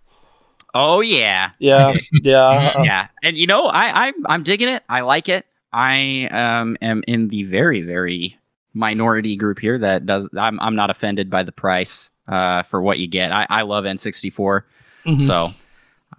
Oh 0.74 1.00
yeah, 1.00 1.50
Yeah. 1.60 1.94
yeah. 2.22 2.82
yeah. 2.82 3.06
And 3.22 3.36
you 3.36 3.46
know, 3.46 3.66
I 3.66 4.06
I'm 4.08 4.14
I'm 4.26 4.42
digging 4.42 4.68
it. 4.68 4.82
I 4.88 5.00
like 5.00 5.28
it. 5.28 5.46
I 5.72 6.28
um 6.30 6.76
am 6.82 7.02
in 7.06 7.28
the 7.28 7.44
very 7.44 7.82
very 7.82 8.36
minority 8.74 9.36
group 9.36 9.60
here 9.60 9.78
that 9.78 10.04
does. 10.06 10.28
I'm 10.36 10.58
I'm 10.60 10.74
not 10.74 10.90
offended 10.90 11.30
by 11.30 11.44
the 11.44 11.52
price 11.52 12.10
uh 12.26 12.64
for 12.64 12.82
what 12.82 12.98
you 12.98 13.06
get. 13.06 13.30
I 13.30 13.46
I 13.48 13.62
love 13.62 13.84
N64. 13.84 14.62
mhm. 15.06 15.22
So, 15.26 15.52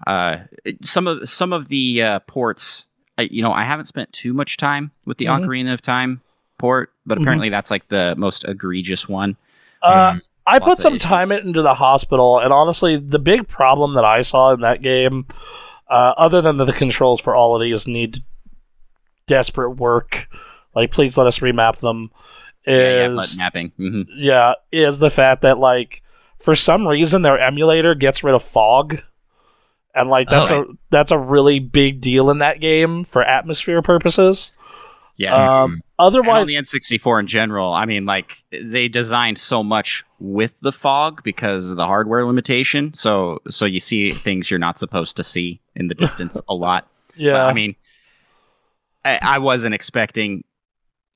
uh, 0.07 0.37
some 0.81 1.07
of 1.07 1.27
some 1.29 1.51
of 1.51 1.67
the 1.67 2.01
uh, 2.01 2.19
ports, 2.19 2.85
I, 3.17 3.23
you 3.23 3.41
know, 3.41 3.51
I 3.51 3.65
haven't 3.65 3.87
spent 3.87 4.13
too 4.13 4.33
much 4.33 4.55
time 4.57 4.91
with 5.05 5.17
the 5.17 5.25
Mhm. 5.25 5.45
Ocarina 5.45 5.73
of 5.73 5.81
Time 5.81 6.21
port, 6.57 6.91
but 7.05 7.17
Mhm. 7.17 7.21
apparently 7.21 7.49
that's 7.49 7.69
like 7.71 7.87
the 7.89 8.13
most 8.17 8.45
egregious 8.47 9.07
one. 9.09 9.35
Uh, 9.81 10.15
I 10.47 10.59
put 10.59 10.77
some 10.77 10.93
issues. 10.95 11.03
time 11.03 11.31
into 11.31 11.61
the 11.61 11.73
hospital, 11.73 12.39
and 12.39 12.53
honestly, 12.53 12.97
the 12.97 13.19
big 13.19 13.47
problem 13.47 13.95
that 13.95 14.05
I 14.05 14.21
saw 14.21 14.51
in 14.53 14.61
that 14.61 14.81
game, 14.81 15.25
uh, 15.89 16.13
other 16.17 16.41
than 16.41 16.57
that 16.57 16.65
the 16.65 16.73
controls 16.73 17.19
for 17.19 17.35
all 17.35 17.55
of 17.55 17.61
these 17.61 17.87
need 17.87 18.23
desperate 19.27 19.71
work, 19.71 20.27
like 20.75 20.91
please 20.91 21.17
let 21.17 21.27
us 21.27 21.39
remap 21.39 21.77
them, 21.77 22.11
is 22.65 22.73
yeah, 22.79 23.07
yeah, 23.09 23.15
button 23.15 23.37
mapping. 23.37 23.71
hmm 23.77 24.01
yeah, 24.15 24.53
is 24.71 24.99
the 24.99 25.09
fact 25.09 25.41
that 25.41 25.57
like 25.57 26.01
for 26.39 26.55
some 26.55 26.87
reason 26.87 27.21
their 27.21 27.39
emulator 27.39 27.95
gets 27.95 28.23
rid 28.23 28.35
of 28.35 28.43
fog. 28.43 28.99
And 29.95 30.09
like 30.09 30.29
that's 30.29 30.51
Oh. 30.51 30.61
a 30.61 30.65
that's 30.91 31.11
a 31.11 31.17
really 31.17 31.59
big 31.59 32.01
deal 32.01 32.29
in 32.29 32.39
that 32.39 32.59
game 32.59 33.03
for 33.05 33.23
atmosphere 33.23 33.81
purposes. 33.81 34.51
Yeah. 35.17 35.63
Um, 35.63 35.73
and 35.73 35.83
otherwise, 35.99 36.41
on 36.41 36.47
the 36.47 36.55
N64 36.55 37.21
in 37.21 37.27
general, 37.27 37.73
I 37.73 37.85
mean, 37.85 38.05
like 38.05 38.43
they 38.51 38.87
designed 38.87 39.37
so 39.37 39.63
much 39.63 40.03
with 40.19 40.59
the 40.61 40.71
fog 40.71 41.23
because 41.23 41.69
of 41.69 41.77
the 41.77 41.85
hardware 41.85 42.25
limitation. 42.25 42.93
So, 42.93 43.41
so 43.49 43.65
you 43.65 43.79
see 43.79 44.13
things 44.13 44.49
you're 44.51 44.59
not 44.59 44.77
supposed 44.77 45.15
to 45.17 45.23
see 45.23 45.61
in 45.75 45.87
the 45.87 45.95
distance 45.95 46.39
a 46.49 46.53
lot. 46.53 46.87
yeah, 47.15 47.33
But, 47.33 47.45
I 47.45 47.53
mean, 47.53 47.75
I, 49.05 49.19
I 49.21 49.37
wasn't 49.39 49.73
expecting. 49.73 50.43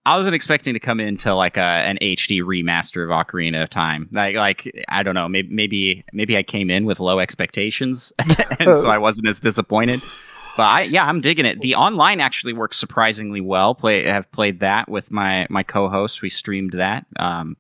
I 0.06 0.15
wasn't 0.15 0.34
expecting 0.34 0.74
to 0.74 0.79
come 0.79 1.00
into 1.00 1.36
like 1.36 1.58
a, 1.58 1.60
an 1.60 2.00
HD 2.01 2.41
remaster 2.41 3.03
of 3.03 3.10
Ocarina 3.10 3.62
of 3.62 3.70
Time. 3.70 4.08
Like, 4.12 4.36
like 4.36 4.86
I 4.88 5.03
don't 5.03 5.13
know, 5.13 5.27
maybe 5.27 5.53
maybe 5.53 6.06
maybe 6.13 6.38
I 6.38 6.41
came 6.41 6.70
in 6.70 6.86
with 6.86 7.00
low 7.01 7.20
expectations, 7.20 8.13
and 8.60 8.77
so 8.77 8.89
I 8.89 8.98
wasn't 8.98 9.27
as 9.27 9.41
disappointed. 9.41 10.01
But 10.58 10.63
I, 10.63 10.82
yeah, 10.84 11.06
I'm 11.06 11.22
digging 11.22 11.46
it. 11.46 11.62
The 11.62 11.75
online 11.75 12.20
actually 12.20 12.53
works 12.53 12.77
surprisingly 12.77 13.41
well. 13.41 13.75
Play 13.75 14.03
have 14.06 14.32
played 14.32 14.60
that 14.60 14.89
with 14.89 15.12
my 15.12 15.48
my 15.50 15.63
co-host. 15.63 16.22
We 16.22 16.29
streamed 16.29 16.74
that. 16.74 17.06
Um, 17.18 17.56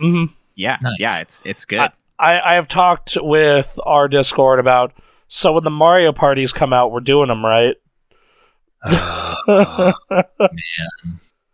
mm-hmm. 0.00 0.32
yeah, 0.54 0.78
Nice. 0.82 0.96
yeah, 0.98 1.20
it's 1.20 1.42
it's 1.44 1.64
good. 1.64 1.90
I, 2.18 2.40
I 2.40 2.54
have 2.54 2.68
talked 2.68 3.16
with 3.20 3.68
our 3.84 4.08
Discord 4.08 4.58
about 4.58 4.92
so 5.28 5.52
when 5.52 5.64
the 5.64 5.70
Mario 5.70 6.12
parties 6.12 6.52
come 6.52 6.72
out, 6.72 6.92
we're 6.92 7.00
doing 7.00 7.28
them 7.28 7.44
right. 7.44 7.76
Uh, 9.46 9.92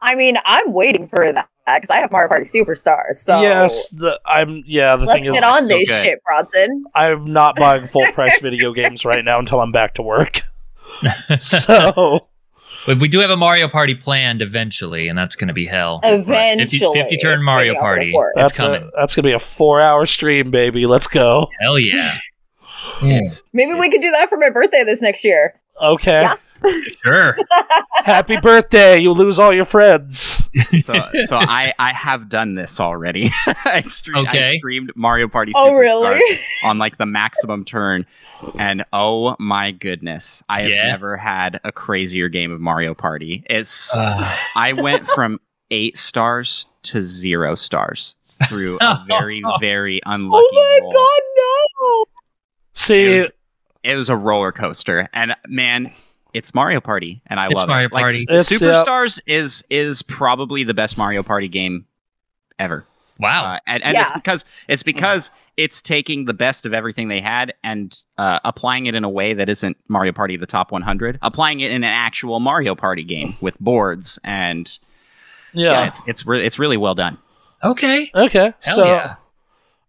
I 0.01 0.15
mean, 0.15 0.37
I'm 0.45 0.73
waiting 0.73 1.09
for 1.09 1.33
that 1.33 1.49
because 1.77 1.91
I 1.91 1.99
have 1.99 2.11
Mario 2.11 2.29
Party 2.29 2.45
Superstars. 2.45 3.15
So 3.17 3.41
yes, 3.43 3.89
the, 3.89 4.21
I'm. 4.27 4.63
Yeah, 4.67 4.97
the 4.97 5.05
let's 5.05 5.25
thing 5.25 5.33
get 5.33 5.43
is, 5.45 5.63
on 5.63 5.69
this 5.69 5.91
good. 5.91 6.03
shit, 6.03 6.25
Bronson. 6.25 6.85
I'm 6.95 7.33
not 7.33 7.57
buying 7.57 7.87
full 7.87 8.07
price 8.15 8.41
video 8.41 8.73
games 8.73 9.05
right 9.05 9.25
now 9.25 9.39
until 9.39 9.61
I'm 9.61 9.73
back 9.73 9.95
to 9.95 10.03
work. 10.03 10.43
So 11.41 12.27
but 12.87 12.99
we 12.99 13.09
do 13.09 13.21
have 13.21 13.31
a 13.31 13.37
Mario 13.37 13.69
Party 13.69 13.95
planned 13.95 14.41
eventually, 14.43 15.09
and 15.09 15.19
that's 15.19 15.37
going 15.37 15.49
to 15.49 15.55
be 15.55 15.67
hell. 15.67 16.01
Eventually, 16.03 17.01
50, 17.01 17.17
turn 17.19 17.43
Mario 17.43 17.75
Party. 17.75 18.07
report. 18.07 18.33
It's 18.37 18.43
that's 18.43 18.57
coming. 18.57 18.83
A, 18.83 18.91
that's 18.97 19.15
gonna 19.15 19.29
be 19.29 19.33
a 19.33 19.39
four 19.39 19.81
hour 19.81 20.07
stream, 20.07 20.51
baby. 20.51 20.87
Let's 20.87 21.07
go. 21.07 21.49
Hell 21.61 21.79
yeah. 21.79 22.17
It's- 23.03 23.43
Maybe 23.53 23.75
we 23.75 23.91
could 23.91 24.01
do 24.01 24.11
that 24.11 24.29
for 24.29 24.39
my 24.39 24.51
birthday 24.51 24.85
this 24.85 25.03
next 25.03 25.25
year. 25.25 25.61
Okay. 25.83 26.23
Yeah. 26.23 26.35
Sure. 27.03 27.37
Happy 28.05 28.39
birthday! 28.41 28.99
You 28.99 29.13
lose 29.13 29.39
all 29.39 29.53
your 29.53 29.65
friends. 29.65 30.49
so 30.83 30.95
so 31.25 31.37
I 31.37 31.73
I 31.79 31.93
have 31.93 32.29
done 32.29 32.55
this 32.55 32.81
already. 32.81 33.31
I, 33.47 33.83
streamed, 33.83 34.29
I 34.29 34.31
Okay. 34.31 34.59
streamed 34.59 34.93
Mario 34.97 35.29
Party. 35.29 35.53
Oh, 35.55 35.71
Superstars 35.71 35.79
really? 35.81 36.39
on 36.67 36.79
like 36.79 36.99
the 36.99 37.07
maximum 37.07 37.65
turn, 37.65 38.07
and 38.59 38.85
oh 38.93 39.37
my 39.39 39.71
goodness, 39.71 40.43
I 40.49 40.63
have 40.63 40.71
Yeah? 40.71 40.85
never 40.89 41.17
had 41.17 41.61
a 41.65 41.73
crazier 41.73 42.29
game 42.29 42.51
of 42.53 42.61
Mario 42.61 42.95
Party. 42.95 43.45
It's 43.49 43.97
Uh, 43.97 44.37
I 44.57 44.73
went 44.73 45.07
from 45.07 45.41
eight 45.71 45.97
stars 45.97 46.67
to 46.85 47.03
zero 47.03 47.55
stars 47.55 48.17
through 48.49 48.79
a 48.81 49.05
very 49.07 49.43
very 49.61 50.01
unlucky 50.07 50.47
oh 50.51 50.81
my 50.81 50.81
roll. 50.83 50.93
god, 50.93 51.23
no! 51.37 52.05
See, 52.73 53.05
It 53.05 53.09
was, 53.11 53.33
it 53.85 53.95
was 53.97 54.09
a 54.11 54.17
roller 54.17 54.53
coaster, 54.53 55.09
and 55.13 55.35
man. 55.47 55.93
It's 56.35 56.55
Mario 56.55 56.81
Party, 56.81 57.23
and 57.27 57.41
I 57.41 57.47
It's 57.47 57.55
love 57.55 57.69
Mario 57.69 57.87
it. 57.87 57.93
Like, 57.93 58.03
Party. 58.03 58.23
It's- 58.29 58.51
yeah. 58.51 58.59
Superstars 58.59 59.21
is 59.27 59.65
is 59.71 60.03
probably 60.03 60.65
the 60.65 60.75
best 60.75 60.97
Mario 60.99 61.23
Party 61.23 61.49
game 61.49 61.87
ever. 62.59 62.85
wow. 63.19 63.55
Uh, 63.55 63.59
and 63.67 63.83
and 63.85 63.97
it's 63.97 64.11
because 64.13 64.45
it's 64.69 64.83
because 64.83 65.31
it's 65.57 65.83
taking 65.83 66.25
the 66.25 66.33
best 66.35 66.65
of 66.67 66.73
everything 66.73 67.09
they 67.09 67.21
had 67.21 67.53
and 67.63 67.97
uh, 68.19 68.39
applying 68.45 68.87
it 68.87 68.95
in 68.95 69.05
a 69.05 69.09
way 69.11 69.35
that 69.35 69.49
isn't 69.49 69.77
Mario 69.89 70.13
Party 70.13 70.37
the 70.37 70.47
top 70.47 70.73
100, 70.73 71.19
applying 71.21 71.61
it 71.61 71.71
in 71.71 71.85
an 71.85 71.91
actual 71.91 72.41
Mario 72.41 72.75
Party 72.75 73.03
game 73.03 73.37
with 73.41 73.59
boards 73.61 74.19
and 74.25 74.79
yeah, 75.53 75.73
yeah. 75.73 75.87
it's 75.89 76.03
it's 76.07 76.27
re- 76.27 76.47
it's 76.47 76.59
really 76.59 76.77
well 76.77 76.95
done. 76.95 77.19
okay. 77.65 78.09
okay. 78.15 78.55
Hell 78.61 78.77
so, 78.77 78.85
yeah. 78.87 79.17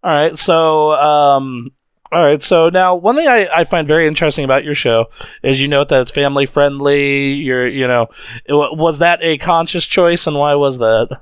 All 0.03 0.11
right. 0.11 0.35
So, 0.35 0.91
um, 0.93 1.71
all 2.11 2.25
right. 2.25 2.41
So 2.41 2.69
now, 2.69 2.95
one 2.95 3.15
thing 3.15 3.27
I, 3.27 3.47
I 3.47 3.63
find 3.63 3.87
very 3.87 4.05
interesting 4.05 4.43
about 4.43 4.65
your 4.65 4.75
show 4.75 5.05
is 5.43 5.61
you 5.61 5.67
note 5.69 5.89
that 5.89 6.01
it's 6.01 6.11
family 6.11 6.45
friendly. 6.45 7.33
You're, 7.33 7.67
you 7.67 7.87
know, 7.87 8.07
it, 8.45 8.53
was 8.53 8.99
that 8.99 9.19
a 9.21 9.37
conscious 9.37 9.85
choice, 9.85 10.27
and 10.27 10.37
why 10.37 10.55
was 10.55 10.77
that? 10.79 11.21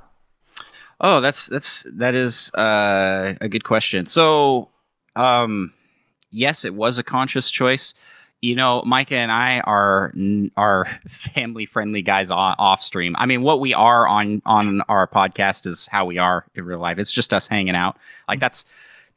Oh, 1.00 1.20
that's 1.20 1.46
that's 1.46 1.86
that 1.92 2.14
is 2.14 2.52
uh, 2.54 3.34
a 3.40 3.48
good 3.48 3.62
question. 3.62 4.06
So, 4.06 4.68
um, 5.14 5.72
yes, 6.32 6.64
it 6.64 6.74
was 6.74 6.98
a 6.98 7.04
conscious 7.04 7.52
choice. 7.52 7.94
You 8.42 8.56
know, 8.56 8.82
Micah 8.84 9.16
and 9.16 9.30
I 9.30 9.60
are 9.60 10.12
are 10.56 10.86
family 11.08 11.66
friendly 11.66 12.02
guys 12.02 12.32
off 12.32 12.82
stream. 12.82 13.14
I 13.16 13.26
mean, 13.26 13.42
what 13.42 13.60
we 13.60 13.74
are 13.74 14.08
on 14.08 14.42
on 14.44 14.80
our 14.88 15.06
podcast 15.06 15.66
is 15.66 15.86
how 15.86 16.04
we 16.04 16.18
are 16.18 16.44
in 16.56 16.64
real 16.64 16.80
life. 16.80 16.98
It's 16.98 17.12
just 17.12 17.32
us 17.32 17.46
hanging 17.46 17.76
out. 17.76 17.96
Like 18.28 18.40
that's 18.40 18.64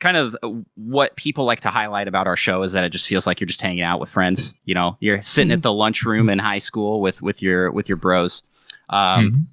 kind 0.03 0.17
of 0.17 0.35
what 0.75 1.15
people 1.15 1.45
like 1.45 1.61
to 1.61 1.69
highlight 1.69 2.09
about 2.09 2.27
our 2.27 2.35
show 2.35 2.61
is 2.63 2.73
that 2.73 2.83
it 2.83 2.89
just 2.89 3.07
feels 3.07 3.25
like 3.25 3.39
you're 3.39 3.47
just 3.47 3.61
hanging 3.61 3.83
out 3.83 4.01
with 4.01 4.09
friends. 4.09 4.53
You 4.65 4.73
know, 4.75 4.97
you're 4.99 5.21
sitting 5.21 5.51
at 5.51 5.61
the 5.61 5.71
lunchroom 5.71 6.27
in 6.29 6.39
high 6.39 6.59
school 6.59 6.99
with 6.99 7.21
with 7.21 7.41
your 7.41 7.71
with 7.71 7.87
your 7.87 7.95
bros. 7.95 8.43
Um, 8.89 9.47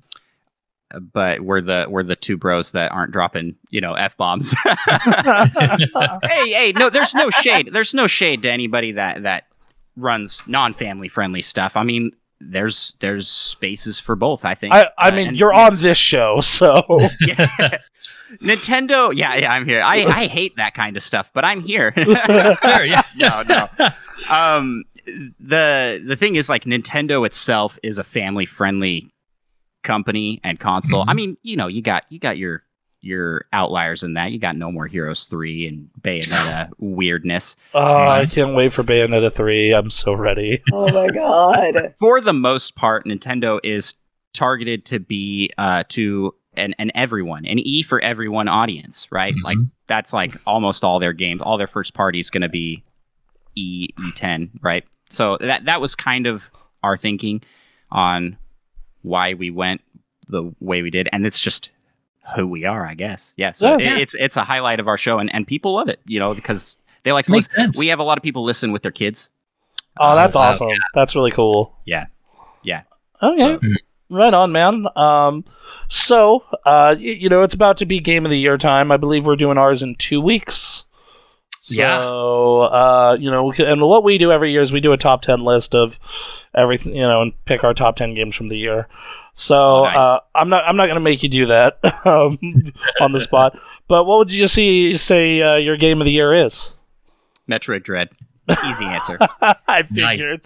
Mhm. 0.92 1.00
but 1.12 1.42
we're 1.42 1.60
the 1.60 1.86
we're 1.88 2.02
the 2.02 2.16
two 2.16 2.36
bros 2.36 2.72
that 2.72 2.90
aren't 2.90 3.12
dropping 3.12 3.54
you 3.70 3.80
know 3.80 3.94
f 3.94 4.16
bombs. 4.16 4.52
hey, 6.24 6.52
hey, 6.52 6.72
no, 6.76 6.90
there's 6.90 7.14
no 7.14 7.30
shade. 7.30 7.70
There's 7.72 7.94
no 7.94 8.06
shade 8.08 8.42
to 8.42 8.50
anybody 8.50 8.92
that 8.92 9.22
that 9.22 9.44
runs 9.96 10.42
non 10.46 10.74
family 10.74 11.08
friendly 11.08 11.42
stuff. 11.42 11.76
I 11.76 11.84
mean, 11.84 12.10
there's 12.40 12.94
there's 13.00 13.28
spaces 13.28 14.00
for 14.00 14.16
both. 14.16 14.44
I 14.44 14.54
think. 14.54 14.72
I, 14.74 14.88
I 14.98 15.08
Uh, 15.08 15.14
mean, 15.16 15.28
and- 15.28 15.36
you're 15.36 15.52
on 15.52 15.80
this 15.80 15.98
show, 15.98 16.40
so 16.42 16.82
Yeah. 17.20 17.78
Nintendo. 18.42 19.12
Yeah, 19.14 19.34
yeah, 19.36 19.52
I'm 19.52 19.66
here. 19.66 19.82
I 19.82 20.04
I 20.22 20.26
hate 20.26 20.56
that 20.56 20.74
kind 20.74 20.96
of 20.96 21.02
stuff, 21.02 21.30
but 21.34 21.44
I'm 21.44 21.60
here. 21.60 21.92
Sure, 21.96 22.84
yeah. 22.84 23.02
no, 23.16 23.42
no. 23.48 23.68
Um, 24.28 24.84
the 25.40 26.02
the 26.06 26.16
thing 26.16 26.36
is, 26.36 26.48
like, 26.48 26.64
Nintendo 26.64 27.26
itself 27.26 27.78
is 27.82 27.98
a 27.98 28.04
family 28.04 28.46
friendly 28.46 29.10
company 29.82 30.40
and 30.44 30.60
console. 30.60 31.04
Mhm. 31.04 31.08
I 31.08 31.14
mean, 31.14 31.36
you 31.42 31.56
know, 31.56 31.66
you 31.66 31.82
got 31.82 32.04
you 32.10 32.18
got 32.18 32.38
your 32.38 32.62
your 33.02 33.44
outliers 33.52 34.02
in 34.02 34.14
that. 34.14 34.32
You 34.32 34.38
got 34.38 34.56
No 34.56 34.70
More 34.70 34.86
Heroes 34.86 35.24
three 35.26 35.66
and 35.66 35.88
Bayonetta 36.02 36.68
weirdness. 36.78 37.56
oh, 37.74 38.08
I 38.08 38.26
can't 38.26 38.54
wait 38.54 38.72
for 38.72 38.82
Bayonetta 38.82 39.32
three. 39.32 39.72
I'm 39.72 39.90
so 39.90 40.12
ready. 40.14 40.62
Oh 40.72 40.90
my 40.92 41.08
god. 41.08 41.94
For 41.98 42.20
the 42.20 42.32
most 42.32 42.76
part, 42.76 43.06
Nintendo 43.06 43.58
is 43.64 43.94
targeted 44.34 44.84
to 44.86 44.98
be 45.00 45.50
uh 45.58 45.84
to 45.88 46.34
an, 46.54 46.74
an 46.78 46.90
everyone, 46.94 47.46
an 47.46 47.58
E 47.60 47.82
for 47.82 48.00
everyone 48.00 48.48
audience, 48.48 49.06
right? 49.10 49.34
Mhm. 49.34 49.42
Like 49.44 49.58
that's 49.86 50.12
like 50.12 50.36
almost 50.46 50.84
all 50.84 50.98
their 50.98 51.12
games. 51.12 51.40
All 51.42 51.58
their 51.58 51.66
first 51.66 51.94
party 51.94 52.18
is 52.20 52.28
going 52.30 52.42
to 52.42 52.48
be 52.48 52.82
E 53.56 53.88
E10, 53.98 54.50
right? 54.62 54.84
so 55.08 55.36
that 55.40 55.64
that 55.64 55.80
was 55.80 55.96
kind 55.96 56.26
of 56.28 56.44
our 56.84 56.96
thinking 56.96 57.42
on 57.90 58.36
why 59.02 59.34
we 59.34 59.50
went 59.50 59.80
the 60.28 60.52
way 60.60 60.82
we 60.82 60.90
did, 60.90 61.08
and 61.12 61.26
it's 61.26 61.40
just 61.40 61.70
who 62.34 62.46
we 62.46 62.64
are, 62.64 62.86
I 62.86 62.94
guess. 62.94 63.32
Yeah. 63.36 63.52
So 63.52 63.78
Yeah. 63.78 63.94
it- 63.96 64.02
it's 64.02 64.14
it's 64.14 64.36
a 64.36 64.44
highlight 64.44 64.80
of 64.80 64.88
our 64.88 64.96
show, 64.98 65.18
and 65.18 65.32
and 65.34 65.46
people 65.46 65.74
love 65.74 65.88
it, 65.88 66.00
you 66.06 66.18
know, 66.18 66.34
because 66.34 66.76
they 67.02 67.12
like 67.12 67.26
to 67.26 67.32
Makes 67.32 67.48
listen. 67.48 67.64
sense. 67.64 67.78
We 67.78 67.88
have 67.88 67.98
a 67.98 68.02
lot 68.04 68.18
of 68.18 68.22
people 68.22 68.44
listen 68.44 68.72
with 68.72 68.82
their 68.82 68.90
kids. 68.92 69.30
Oh, 69.98 70.14
that's 70.14 70.34
wow. 70.34 70.42
awesome. 70.52 70.68
That's 70.94 71.14
really 71.14 71.30
cool. 71.32 71.74
Yeah. 71.84 72.06
Yeah. 72.62 72.82
Okay. 73.22 73.58
So- 73.60 73.74
Right 74.12 74.34
on, 74.34 74.50
man. 74.50 74.86
Um, 74.96 75.44
so, 75.88 76.42
uh, 76.66 76.96
y- 76.98 77.16
you 77.20 77.28
know, 77.28 77.42
it's 77.42 77.54
about 77.54 77.76
to 77.76 77.86
be 77.86 78.00
game 78.00 78.24
of 78.24 78.30
the 78.30 78.38
year 78.38 78.58
time. 78.58 78.90
I 78.90 78.96
believe 78.96 79.24
we're 79.24 79.36
doing 79.36 79.56
ours 79.56 79.82
in 79.84 79.94
two 79.94 80.20
weeks. 80.20 80.84
Yeah. 81.66 81.98
So, 82.00 82.60
uh, 82.62 83.16
you 83.20 83.30
know, 83.30 83.52
and 83.52 83.80
what 83.82 84.02
we 84.02 84.18
do 84.18 84.32
every 84.32 84.50
year 84.50 84.62
is 84.62 84.72
we 84.72 84.80
do 84.80 84.90
a 84.92 84.96
top 84.96 85.22
10 85.22 85.44
list 85.44 85.76
of 85.76 85.96
everything, 86.56 86.96
you 86.96 87.02
know, 87.06 87.22
and 87.22 87.44
pick 87.44 87.62
our 87.62 87.72
top 87.72 87.94
10 87.94 88.14
games 88.14 88.34
from 88.34 88.48
the 88.48 88.58
year. 88.58 88.88
So, 89.34 89.56
Oh, 89.56 89.84
nice. 89.84 89.96
uh, 89.96 90.18
I'm 90.34 90.48
not, 90.48 90.64
I'm 90.66 90.76
not 90.76 90.86
going 90.86 90.96
to 90.96 91.00
make 91.00 91.22
you 91.22 91.28
do 91.28 91.46
that, 91.46 91.78
um, 92.06 92.38
on 93.00 93.12
the 93.12 93.20
spot. 93.20 93.58
But 93.88 94.04
what 94.04 94.18
would 94.18 94.32
you 94.32 94.48
see, 94.48 94.96
say, 94.96 95.40
uh, 95.42 95.56
your 95.56 95.76
game 95.76 96.00
of 96.00 96.04
the 96.04 96.10
year 96.12 96.34
is? 96.46 96.72
Metroid 97.48 97.82
Dread. 97.82 98.10
Easy 98.64 98.86
answer. 98.90 99.18
I 99.40 99.84
Nice. 99.90 100.18
figured. 100.20 100.42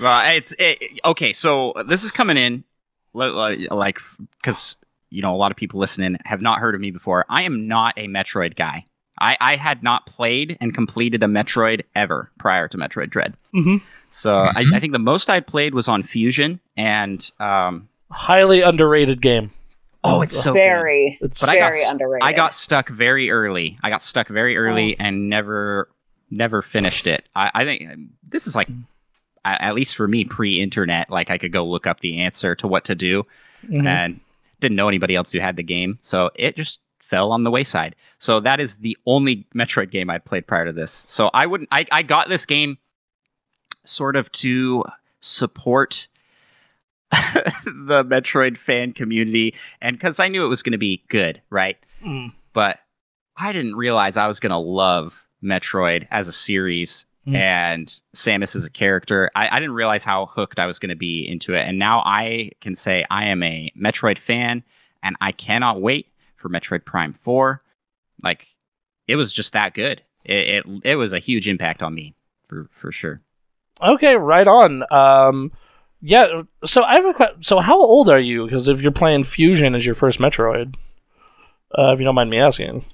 Well, 0.00 0.34
it's 0.36 0.54
it, 0.58 1.00
okay. 1.04 1.32
So 1.32 1.74
this 1.86 2.04
is 2.04 2.10
coming 2.12 2.36
in, 2.36 2.64
li- 3.12 3.28
li- 3.28 3.68
like, 3.70 3.98
because 4.40 4.76
you 5.10 5.20
know 5.22 5.34
a 5.34 5.36
lot 5.36 5.50
of 5.50 5.56
people 5.56 5.78
listening 5.78 6.16
have 6.24 6.40
not 6.40 6.58
heard 6.58 6.74
of 6.74 6.80
me 6.80 6.90
before. 6.90 7.26
I 7.28 7.42
am 7.42 7.68
not 7.68 7.94
a 7.98 8.06
Metroid 8.08 8.56
guy. 8.56 8.84
I, 9.20 9.36
I 9.40 9.56
had 9.56 9.82
not 9.82 10.06
played 10.06 10.56
and 10.60 10.72
completed 10.74 11.22
a 11.22 11.26
Metroid 11.26 11.82
ever 11.94 12.30
prior 12.38 12.66
to 12.68 12.78
Metroid 12.78 13.10
Dread. 13.10 13.36
hmm 13.52 13.76
So 14.10 14.30
Mhm. 14.30 14.52
I, 14.72 14.76
I 14.76 14.80
think 14.80 14.94
the 14.94 14.98
most 14.98 15.28
I'd 15.28 15.46
played 15.46 15.74
was 15.74 15.86
on 15.88 16.02
Fusion, 16.02 16.58
and 16.78 17.30
um, 17.38 17.88
Highly 18.10 18.60
underrated 18.62 19.20
game. 19.22 19.50
oh, 20.02 20.22
it's 20.22 20.40
so 20.42 20.52
good. 20.52 20.58
very, 20.58 21.18
It's 21.20 21.40
But 21.40 21.50
I 21.50 21.58
got 21.58 21.72
very 21.72 21.84
underrated. 21.84 22.26
I 22.26 22.32
got 22.32 22.54
stuck 22.54 22.88
very 22.88 23.30
early. 23.30 23.78
I 23.82 23.90
got 23.90 24.02
stuck 24.02 24.28
very 24.28 24.56
early 24.56 24.94
Oh. 24.94 25.02
and 25.04 25.28
never 25.28 25.88
never 26.30 26.62
finished 26.62 27.06
it. 27.06 27.28
I, 27.34 27.50
I 27.54 27.64
think 27.64 27.90
um, 27.90 28.10
this 28.28 28.46
is 28.46 28.54
like 28.56 28.68
at 29.44 29.74
least 29.74 29.96
for 29.96 30.06
me 30.06 30.24
pre-internet. 30.24 31.10
Like 31.10 31.30
I 31.30 31.38
could 31.38 31.52
go 31.52 31.66
look 31.66 31.86
up 31.86 32.00
the 32.00 32.20
answer 32.20 32.54
to 32.56 32.66
what 32.68 32.84
to 32.86 32.94
do, 32.94 33.26
Mhm. 33.68 33.86
and 33.86 34.20
didn't 34.60 34.76
know 34.76 34.88
anybody 34.88 35.14
else 35.16 35.32
who 35.32 35.40
had 35.40 35.56
the 35.56 35.62
game, 35.62 35.98
so 36.02 36.30
it 36.34 36.54
just 36.56 36.80
fell 37.00 37.32
on 37.32 37.42
the 37.44 37.50
wayside. 37.50 37.96
So 38.18 38.38
that 38.40 38.60
is 38.60 38.76
the 38.78 38.96
only 39.06 39.44
Metroid 39.54 39.90
game 39.90 40.08
I 40.10 40.18
played 40.18 40.46
prior 40.46 40.64
to 40.66 40.72
this. 40.72 41.04
So 41.08 41.30
I 41.34 41.46
wouldn't. 41.46 41.68
I, 41.72 41.84
I 41.90 42.02
got 42.02 42.28
this 42.28 42.46
game 42.46 42.78
sort 43.84 44.14
of 44.16 44.30
to 44.32 44.84
support 45.20 46.06
the 47.64 48.04
Metroid 48.04 48.56
fan 48.56 48.92
community, 48.92 49.54
and 49.80 49.96
because 49.98 50.20
I 50.20 50.28
knew 50.28 50.44
it 50.44 50.48
was 50.48 50.62
going 50.62 50.72
to 50.72 50.78
be 50.78 51.02
good, 51.08 51.40
right? 51.50 51.76
Mm. 52.04 52.32
But 52.52 52.78
I 53.36 53.52
didn't 53.52 53.76
realize 53.76 54.16
I 54.16 54.26
was 54.26 54.40
going 54.40 54.50
to 54.50 54.58
love 54.58 55.26
Metroid 55.42 56.06
as 56.10 56.28
a 56.28 56.32
series 56.32 57.06
Mm. 57.26 57.36
and 57.36 58.00
Samus 58.16 58.56
as 58.56 58.64
a 58.64 58.70
character. 58.70 59.30
I, 59.36 59.54
I 59.54 59.60
didn't 59.60 59.74
realize 59.74 60.04
how 60.04 60.24
hooked 60.24 60.58
I 60.58 60.64
was 60.64 60.78
going 60.78 60.88
to 60.88 60.96
be 60.96 61.20
into 61.28 61.52
it. 61.52 61.60
And 61.68 61.78
now 61.78 62.02
I 62.06 62.50
can 62.62 62.74
say 62.74 63.04
I 63.10 63.26
am 63.26 63.42
a 63.42 63.70
Metroid 63.78 64.16
fan 64.16 64.62
and 65.02 65.16
I 65.20 65.30
cannot 65.32 65.82
wait 65.82 66.06
for 66.36 66.48
Metroid 66.48 66.86
Prime 66.86 67.12
4. 67.12 67.62
Like, 68.24 68.46
it 69.06 69.16
was 69.16 69.34
just 69.34 69.52
that 69.52 69.74
good. 69.74 70.00
It, 70.24 70.64
it, 70.64 70.80
it 70.82 70.96
was 70.96 71.12
a 71.12 71.18
huge 71.18 71.46
impact 71.46 71.82
on 71.82 71.94
me 71.94 72.14
for, 72.48 72.68
for 72.70 72.90
sure. 72.90 73.20
Okay, 73.82 74.16
right 74.16 74.48
on. 74.48 74.82
Um, 74.90 75.52
yeah. 76.00 76.42
So 76.64 76.82
I 76.82 76.94
have 76.94 77.04
a 77.06 77.14
que- 77.14 77.36
so 77.42 77.58
how 77.60 77.78
old 77.80 78.08
are 78.08 78.18
you? 78.20 78.44
Because 78.46 78.68
if 78.68 78.80
you're 78.80 78.92
playing 78.92 79.24
Fusion 79.24 79.74
as 79.74 79.84
your 79.84 79.94
first 79.94 80.18
Metroid, 80.18 80.74
uh, 81.78 81.92
if 81.92 81.98
you 81.98 82.04
don't 82.04 82.14
mind 82.14 82.30
me 82.30 82.38
asking. 82.38 82.84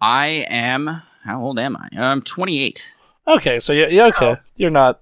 I 0.00 0.44
am, 0.48 1.02
how 1.24 1.40
old 1.42 1.58
am 1.58 1.76
I? 1.76 1.88
I'm 1.96 2.20
28. 2.22 2.92
Okay, 3.26 3.58
so 3.60 3.72
yeah, 3.72 3.86
yeah 3.88 4.06
okay, 4.06 4.36
you're 4.56 4.70
not. 4.70 5.00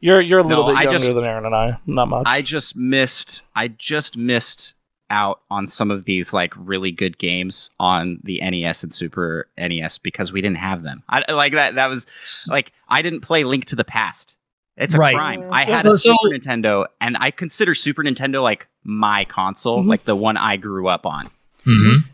You're 0.00 0.20
you're 0.20 0.40
a 0.40 0.44
little 0.44 0.66
No, 0.68 0.74
bit 0.74 0.82
younger 0.84 0.98
just- 0.98 1.14
than 1.14 1.24
Aaron 1.24 1.46
and 1.46 1.54
I. 1.54 1.78
Not 1.86 2.08
much. 2.08 2.24
I 2.26 2.42
just 2.42 2.76
missed 2.76 3.44
I 3.54 3.68
just 3.68 4.16
missed 4.16 4.74
out 5.08 5.40
on 5.50 5.66
some 5.68 5.90
of 5.90 6.04
these 6.04 6.32
like 6.32 6.52
really 6.56 6.90
good 6.90 7.16
games 7.16 7.70
on 7.80 8.18
the 8.24 8.40
NES 8.42 8.82
and 8.82 8.92
Super 8.92 9.48
NES 9.56 9.98
because 9.98 10.32
we 10.32 10.40
didn't 10.42 10.58
have 10.58 10.82
them. 10.82 11.02
I 11.08 11.30
like 11.32 11.52
that 11.54 11.76
that 11.76 11.86
was 11.86 12.06
like 12.50 12.72
I 12.88 13.00
didn't 13.02 13.20
play 13.20 13.44
Link 13.44 13.64
to 13.66 13.76
the 13.76 13.84
Past. 13.84 14.36
It's 14.76 14.94
a 14.94 14.98
Right. 14.98 15.16
crime. 15.16 15.44
I 15.50 15.62
Yeah. 15.66 15.76
had 15.76 15.86
a 15.86 15.90
So- 15.96 15.96
so- 15.96 16.16
Super 16.22 16.34
Nintendo 16.36 16.86
and 17.00 17.16
I 17.18 17.30
consider 17.30 17.74
Super 17.74 18.02
Nintendo 18.02 18.42
like 18.42 18.68
my 18.84 19.24
console, 19.24 19.82
Mhm. 19.82 19.88
like 19.88 20.04
the 20.04 20.16
one 20.16 20.36
I 20.36 20.56
grew 20.56 20.88
up 20.88 21.06
on. 21.06 21.30
Mhm. 21.66 22.04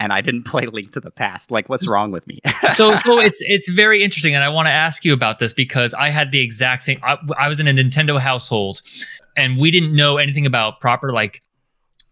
And 0.00 0.12
I 0.12 0.20
didn't 0.22 0.42
play 0.52 0.66
Link 0.66 0.92
to 0.92 1.00
the 1.00 1.10
Past. 1.10 1.50
Like 1.50 1.68
what's 1.68 1.88
wrong 1.90 2.10
with 2.10 2.26
me? 2.26 2.38
so 2.74 2.94
so 2.96 3.20
it's 3.20 3.38
it's 3.42 3.68
very 3.68 4.02
interesting 4.02 4.34
and 4.34 4.42
i 4.42 4.48
want 4.48 4.66
to 4.66 4.72
ask 4.72 5.04
you 5.04 5.12
about 5.12 5.38
this 5.38 5.52
because 5.52 5.94
i 5.94 6.08
had 6.08 6.32
the 6.32 6.40
exact 6.40 6.82
same 6.82 6.98
I, 7.04 7.16
I 7.38 7.46
was 7.48 7.60
in 7.60 7.68
a 7.68 7.72
nintendo 7.72 8.18
household 8.18 8.80
and 9.36 9.56
we 9.58 9.70
didn't 9.70 9.94
know 9.94 10.16
anything 10.16 10.46
about 10.46 10.80
proper 10.80 11.12
like 11.12 11.42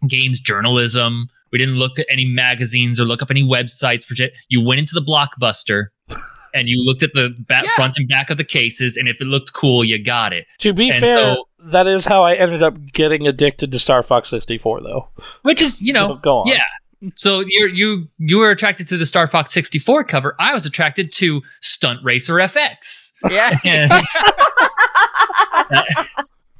games 0.06 0.38
journalism 0.40 1.28
we 1.50 1.58
didn't 1.58 1.76
look 1.76 1.98
at 1.98 2.06
any 2.10 2.24
magazines 2.24 3.00
or 3.00 3.04
look 3.04 3.22
up 3.22 3.30
any 3.30 3.42
websites 3.42 4.04
for 4.04 4.14
j- 4.14 4.32
you 4.48 4.60
went 4.60 4.78
into 4.78 4.94
the 4.94 5.00
blockbuster 5.02 5.86
and 6.54 6.68
you 6.68 6.82
looked 6.84 7.02
at 7.02 7.10
the 7.14 7.30
back, 7.48 7.64
Yeah. 7.64 7.70
front 7.76 7.96
and 7.98 8.08
back 8.08 8.30
of 8.30 8.36
the 8.38 8.44
cases 8.44 8.96
and 8.96 9.08
if 9.08 9.20
it 9.20 9.24
looked 9.26 9.52
cool 9.52 9.84
you 9.84 10.02
got 10.02 10.32
it 10.32 10.46
to 10.58 10.72
be 10.72 10.90
and 10.90 11.04
fair, 11.04 11.16
so- 11.16 11.48
that 11.64 11.86
is 11.86 12.04
how 12.04 12.24
I 12.24 12.34
ended 12.34 12.62
up 12.62 12.74
getting 12.92 13.28
addicted 13.28 13.70
to 13.70 13.78
Star 13.78 14.02
Fox 14.02 14.28
64, 14.30 14.80
though. 14.82 15.08
which 15.42 15.62
is 15.62 15.80
you 15.80 15.92
know 15.92 16.18
go 16.22 16.38
on. 16.38 16.48
yeah 16.48 16.64
so 17.16 17.42
you're 17.48 17.68
you 17.68 18.08
you 18.18 18.38
were 18.38 18.50
attracted 18.50 18.86
to 18.86 18.96
the 18.96 19.04
star 19.06 19.26
fox 19.26 19.50
64 19.52 20.04
cover 20.04 20.36
i 20.38 20.54
was 20.54 20.64
attracted 20.66 21.10
to 21.10 21.42
stunt 21.60 21.98
race 22.04 22.30
fx 22.30 23.10
yeah. 23.28 23.50
and 23.64 23.90
uh, 25.52 25.82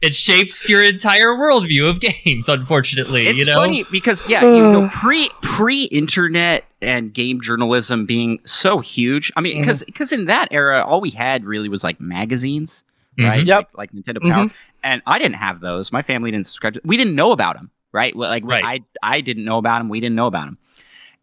it 0.03 0.15
shapes 0.15 0.69
your 0.69 0.83
entire 0.83 1.29
worldview 1.29 1.89
of 1.89 2.01
games 2.01 2.49
unfortunately 2.49 3.27
It's 3.29 3.39
you 3.39 3.45
know 3.47 3.55
funny 3.57 3.85
because 3.91 4.29
yeah, 4.29 4.43
you 4.43 4.71
know, 4.71 4.91
pre 4.93 5.31
pre 5.41 5.85
internet 5.85 6.65
and 6.83 7.15
game 7.15 7.41
journalism 7.41 8.05
being 8.05 8.41
so 8.45 8.81
huge. 8.81 9.31
I 9.37 9.41
mean, 9.41 9.61
because 9.61 9.85
because 9.85 10.11
in 10.13 10.25
that 10.27 10.49
era, 10.51 10.85
all 10.85 11.01
we 11.01 11.11
had 11.11 11.45
really 11.45 11.69
was 11.69 11.85
like 11.85 12.01
magazines, 12.01 12.83
right? 13.19 13.45
Mhm. 13.45 13.47
Yep. 13.47 13.69
Like, 13.75 13.93
like 13.95 14.05
Nintendo 14.05 14.21
Power, 14.29 14.51
and 14.83 15.01
I 15.07 15.19
didn't 15.19 15.37
have 15.37 15.61
those. 15.61 15.93
My 15.93 16.03
family 16.03 16.31
didn't 16.33 16.47
subscribe. 16.47 16.75
To, 16.75 16.81
we 16.85 16.97
didn't 16.97 17.15
know 17.15 17.31
about 17.31 17.55
them, 17.57 17.71
right? 17.93 18.15
Well, 18.17 18.29
Like 18.29 18.45
Right. 18.45 18.65
I 18.65 18.81
I 19.17 19.21
didn't 19.21 19.45
know 19.45 19.59
about 19.59 19.79
them. 19.79 19.89
We 19.89 20.01
didn't 20.01 20.17
know 20.17 20.27
about 20.27 20.47
them, 20.47 20.59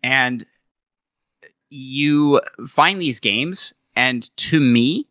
and 0.01 0.45
you 1.69 2.41
find 2.67 3.01
these 3.01 3.19
games, 3.19 3.73
and 3.95 4.29
to 4.37 4.59
me. 4.59 5.05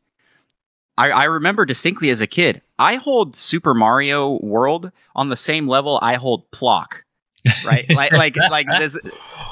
I, 0.99 1.11
I 1.11 1.25
remember 1.25 1.65
distinctly 1.65 2.11
as 2.11 2.21
a 2.21 2.27
kid, 2.27 2.61
I 2.79 2.97
hold 2.97 3.35
Super 3.37 3.73
Mario 3.73 4.39
World 4.43 4.91
on 5.17 5.29
the 5.31 5.37
same 5.37 5.67
level 5.67 5.99
I 6.03 6.17
hold 6.17 6.51
Plok 6.51 7.05
right? 7.65 7.89
like 7.95 8.13
like 8.13 8.37
like 8.51 8.67
this. 8.79 8.99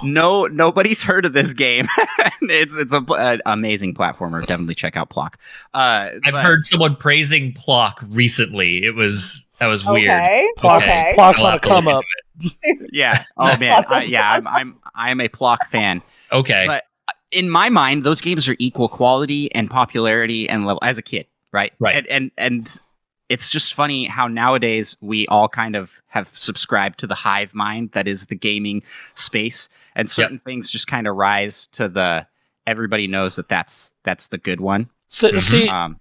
No, 0.02 0.46
nobody's 0.46 1.02
heard 1.04 1.24
of 1.24 1.32
this 1.32 1.54
game. 1.54 1.87
it's 2.42 2.76
it's 2.76 2.92
a, 2.92 3.00
an 3.14 3.40
amazing 3.46 3.94
platformer. 3.94 4.44
Definitely 4.44 4.74
check 4.74 4.96
out 4.96 5.09
Plok. 5.09 5.38
Uh, 5.72 6.11
i've 6.24 6.32
but- 6.32 6.44
heard 6.44 6.64
someone 6.64 6.96
praising 6.96 7.52
Plok 7.54 8.02
recently 8.09 8.85
it 8.85 8.94
was 8.94 9.46
that 9.61 9.66
was 9.66 9.87
weird 9.87 10.11
Okay. 10.11 10.46
Plok's, 10.59 10.82
Okay. 10.85 11.12
Plok's 11.14 11.40
on 11.40 11.54
a 11.54 11.61
come 11.61 11.88
up. 11.88 12.04
Yeah. 12.92 13.22
Oh 13.38 13.56
man. 13.56 13.85
I, 13.88 14.02
yeah. 14.02 14.30
I'm 14.32 14.46
I'm 14.48 14.76
I 14.94 15.11
am 15.11 15.20
a 15.20 15.28
Plok 15.28 15.70
fan. 15.70 16.02
okay 16.32 16.64
But- 16.66 16.85
In 17.30 17.48
my 17.48 17.68
mind, 17.70 18.02
those 18.04 18.20
games 18.20 18.48
are 18.48 18.56
equal 18.59 18.88
quality 18.88 19.50
and 19.54 19.70
popularity 19.70 20.48
and 20.48 20.66
level 20.66 20.80
as 20.82 20.98
a 20.98 21.02
kid, 21.02 21.26
right? 21.57 21.73
Right. 21.79 21.97
And 21.97 22.07
and 22.09 22.31
and 22.37 22.81
it's 23.29 23.49
just 23.49 23.75
funny 23.75 24.05
how 24.07 24.29
nowadays 24.29 24.97
we 25.01 25.27
all 25.29 25.49
kind 25.49 25.75
of 25.75 25.90
have 26.07 26.29
subscribed 26.37 26.99
to 27.01 27.07
the 27.07 27.14
hive 27.14 27.55
mind 27.55 27.90
that 27.92 28.07
is 28.07 28.27
the 28.27 28.37
gaming 28.37 28.83
space, 29.14 29.69
and 29.97 30.09
certain 30.09 30.38
things 30.38 30.71
just 30.71 30.87
kind 30.87 31.07
of 31.09 31.16
rise 31.16 31.66
to 31.69 31.88
the. 31.88 32.27
Everybody 32.66 33.07
knows 33.07 33.37
that 33.37 33.49
that's 33.49 33.92
that's 34.05 34.27
the 34.29 34.38
good 34.38 34.61
one. 34.61 34.90
So, 35.09 35.31
Mhm. 35.31 35.40
See, 35.40 35.69
Um, 35.69 35.99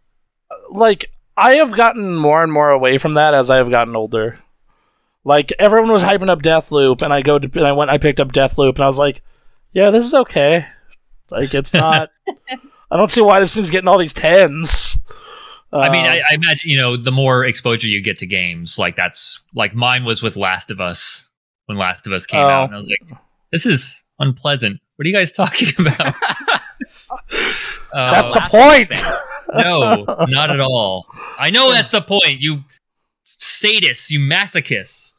like 0.72 1.12
I 1.38 1.56
have 1.58 1.72
gotten 1.76 2.16
more 2.16 2.44
and 2.44 2.52
more 2.52 2.70
away 2.72 2.98
from 2.98 3.14
that 3.16 3.34
as 3.34 3.50
I 3.50 3.58
have 3.58 3.70
gotten 3.70 3.96
older. 3.96 4.40
Like 5.24 5.54
everyone 5.58 5.92
was 5.92 6.04
hyping 6.04 6.30
up 6.30 6.42
Deathloop, 6.42 7.02
and 7.02 7.14
I 7.14 7.22
go 7.22 7.40
to 7.40 7.50
and 7.60 7.68
I 7.68 7.72
went 7.72 7.92
I 7.92 7.98
picked 7.98 8.20
up 8.20 8.32
Deathloop, 8.32 8.76
and 8.76 8.84
I 8.84 8.88
was 8.88 8.98
like, 9.00 9.22
yeah, 9.74 9.92
this 9.92 10.04
is 10.04 10.14
okay. 10.14 10.66
Like 11.32 11.54
it's 11.54 11.74
not. 11.74 12.10
I 12.92 12.98
don't 12.98 13.10
see 13.12 13.22
why 13.22 13.40
this 13.40 13.54
thing's 13.56 13.72
getting 13.72 13.88
all 13.88 13.98
these 13.98 14.14
tens. 14.14 14.98
I 15.74 15.90
mean, 15.90 16.06
Um, 16.06 16.12
I, 16.14 16.22
I 16.30 16.34
imagine 16.36 16.70
you 16.72 16.78
know 16.78 16.96
the 16.96 17.12
more 17.12 17.44
exposure 17.46 17.88
you 17.88 18.02
get 18.02 18.18
to 18.20 18.26
games, 18.26 18.78
like 18.80 18.96
that's 18.96 19.42
like 19.54 19.74
mine 19.76 20.06
was 20.06 20.24
with 20.24 20.38
Last 20.38 20.72
of 20.72 20.80
Us 20.80 21.30
when 21.66 21.78
Last 21.78 22.08
of 22.08 22.14
Us 22.14 22.26
came 22.26 22.40
Oh. 22.42 22.48
out, 22.50 22.66
and 22.66 22.74
I 22.74 22.78
was 22.78 22.88
like, 22.88 23.20
"This 23.52 23.66
is 23.66 24.04
unpleasant. 24.20 24.80
What 24.96 25.06
are 25.06 25.10
you 25.10 25.16
guys 25.16 25.32
talking 25.32 25.68
about?" 25.80 26.16
that's 27.32 27.90
Uh, 27.94 28.22
the 28.24 28.30
Last 28.30 28.52
point. 28.52 28.92
no, 29.54 30.06
not 30.28 30.50
at 30.52 30.60
all. 30.60 31.08
I 31.38 31.50
know 31.50 31.72
that's 31.72 31.92
the 31.92 32.02
point. 32.02 32.40
You 32.42 32.64
sadists, 33.26 34.10
you 34.12 34.20
masochists. 34.20 35.14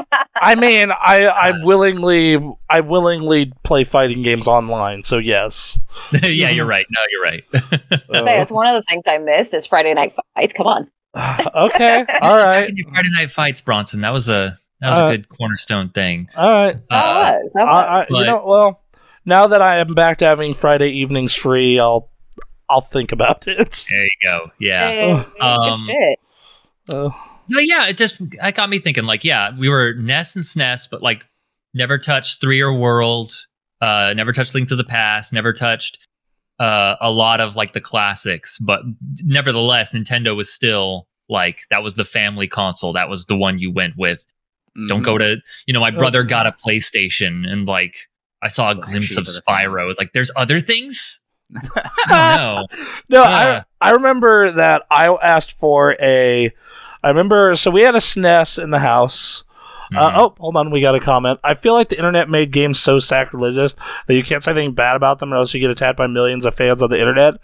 I 0.36 0.54
mean, 0.54 0.90
I 0.90 1.24
I 1.26 1.64
willingly 1.64 2.36
I 2.70 2.80
willingly 2.80 3.52
play 3.64 3.84
fighting 3.84 4.22
games 4.22 4.46
online, 4.48 5.02
so 5.02 5.18
yes. 5.18 5.78
yeah, 6.22 6.50
you're 6.50 6.66
right. 6.66 6.86
No, 6.90 7.00
you're 7.10 7.22
right. 7.22 7.44
Uh, 7.54 8.24
Say 8.24 8.40
it's 8.40 8.50
one 8.52 8.66
of 8.66 8.74
the 8.74 8.82
things 8.82 9.02
I 9.06 9.18
missed 9.18 9.54
is 9.54 9.66
Friday 9.66 9.94
night 9.94 10.12
fights. 10.36 10.52
Come 10.52 10.66
on. 10.66 10.90
okay, 11.14 12.04
all 12.22 12.42
Back 12.42 12.68
in 12.68 12.76
your 12.76 12.88
Friday 12.90 13.08
Night 13.14 13.30
Fights, 13.30 13.60
Bronson. 13.60 14.00
That 14.00 14.12
was 14.12 14.28
a 14.28 14.58
that 14.80 14.90
was 14.90 14.98
Uh, 15.00 15.04
a 15.06 15.10
good 15.16 15.28
cornerstone 15.28 15.90
thing. 15.90 16.28
all 16.36 16.50
right. 16.50 16.76
That 16.90 17.04
Uh, 17.04 17.14
was. 17.40 17.52
That 17.54 17.68
I, 17.68 17.82
I, 17.82 17.98
was. 17.98 18.06
you 18.10 18.24
know, 18.24 18.42
well, 18.46 18.80
now 19.26 19.46
that 19.48 19.60
I 19.62 19.78
am 19.78 19.94
back 19.94 20.18
to 20.18 20.24
having 20.24 20.54
Friday 20.54 20.88
evenings 21.00 21.34
free, 21.34 21.78
I'll 21.78 22.08
I'll 22.70 22.80
think 22.80 23.12
about 23.12 23.46
it. 23.46 23.84
there 23.90 24.02
you 24.04 24.10
go. 24.24 24.50
Yeah. 24.58 24.88
Hey, 24.88 25.12
good 25.34 25.42
Um, 25.42 25.78
shit. 25.86 26.18
Uh, 26.92 27.10
But 27.48 27.66
yeah, 27.66 27.88
it 27.88 27.96
just 27.96 28.20
it 28.20 28.54
got 28.54 28.68
me 28.70 28.78
thinking. 28.78 29.04
Like, 29.04 29.24
yeah, 29.24 29.50
we 29.56 29.68
were 29.68 29.94
NES 29.94 30.36
and 30.36 30.44
SNES, 30.44 30.88
but 30.90 31.02
like 31.02 31.24
never 31.74 31.98
touched 31.98 32.40
Three 32.40 32.60
or 32.60 32.72
World, 32.72 33.32
uh, 33.80 34.14
never 34.16 34.32
touched 34.32 34.54
Link 34.54 34.68
to 34.68 34.76
the 34.76 34.84
Past, 34.84 35.32
never 35.32 35.52
touched 35.52 35.98
uh, 36.58 36.96
a 37.00 37.10
lot 37.10 37.40
of 37.40 37.56
like 37.56 37.72
the 37.72 37.80
classics. 37.80 38.58
But 38.58 38.82
nevertheless, 39.22 39.92
Nintendo 39.92 40.36
was 40.36 40.52
still 40.52 41.08
like 41.28 41.60
that 41.70 41.82
was 41.82 41.94
the 41.94 42.04
family 42.04 42.46
console. 42.46 42.92
That 42.92 43.08
was 43.08 43.26
the 43.26 43.36
one 43.36 43.58
you 43.58 43.70
went 43.72 43.94
with. 43.96 44.24
Don't 44.88 45.02
go 45.02 45.18
to 45.18 45.36
you 45.66 45.74
know. 45.74 45.80
My 45.80 45.90
brother 45.90 46.22
got 46.22 46.46
a 46.46 46.52
PlayStation, 46.52 47.46
and 47.50 47.66
like 47.66 48.08
I 48.40 48.48
saw 48.48 48.70
a 48.70 48.74
glimpse 48.74 49.12
of 49.16 49.22
of 49.22 49.26
the 49.26 49.42
family. 49.46 49.66
Spyro. 49.66 49.90
It's 49.90 49.98
like 49.98 50.12
there's 50.14 50.30
other 50.34 50.60
things. 50.60 51.20
I 52.06 52.36
don't 52.38 52.80
no, 53.10 53.22
Yeah. 53.22 53.64
I 53.80 53.88
I 53.88 53.90
remember 53.90 54.52
that 54.52 54.82
I 54.90 55.08
asked 55.08 55.58
for 55.58 55.96
a. 56.00 56.50
I 57.02 57.08
remember 57.08 57.54
so 57.54 57.70
we 57.70 57.82
had 57.82 57.94
a 57.94 57.98
SNES 58.00 58.62
in 58.62 58.70
the 58.70 58.78
house. 58.78 59.44
Uh, 59.94 60.10
Mhm. 60.10 60.16
oh, 60.16 60.34
hold 60.38 60.56
on, 60.56 60.70
we 60.70 60.80
got 60.80 60.94
a 60.94 61.00
comment. 61.00 61.38
I 61.44 61.52
feel 61.54 61.74
like 61.74 61.90
the 61.90 61.98
internet 61.98 62.26
made 62.30 62.50
games 62.50 62.80
so 62.80 62.98
sacrilegious 62.98 63.76
that 64.06 64.14
you 64.14 64.22
can't 64.24 64.42
say 64.42 64.52
anything 64.52 64.72
bad 64.72 64.96
about 64.96 65.18
them, 65.18 65.34
or 65.34 65.36
else 65.36 65.52
you 65.52 65.60
get 65.60 65.68
attacked 65.70 65.98
by 65.98 66.06
millions 66.06 66.46
of 66.46 66.54
fans 66.54 66.80
on 66.82 66.88
the 66.88 66.98
internet. 66.98 67.34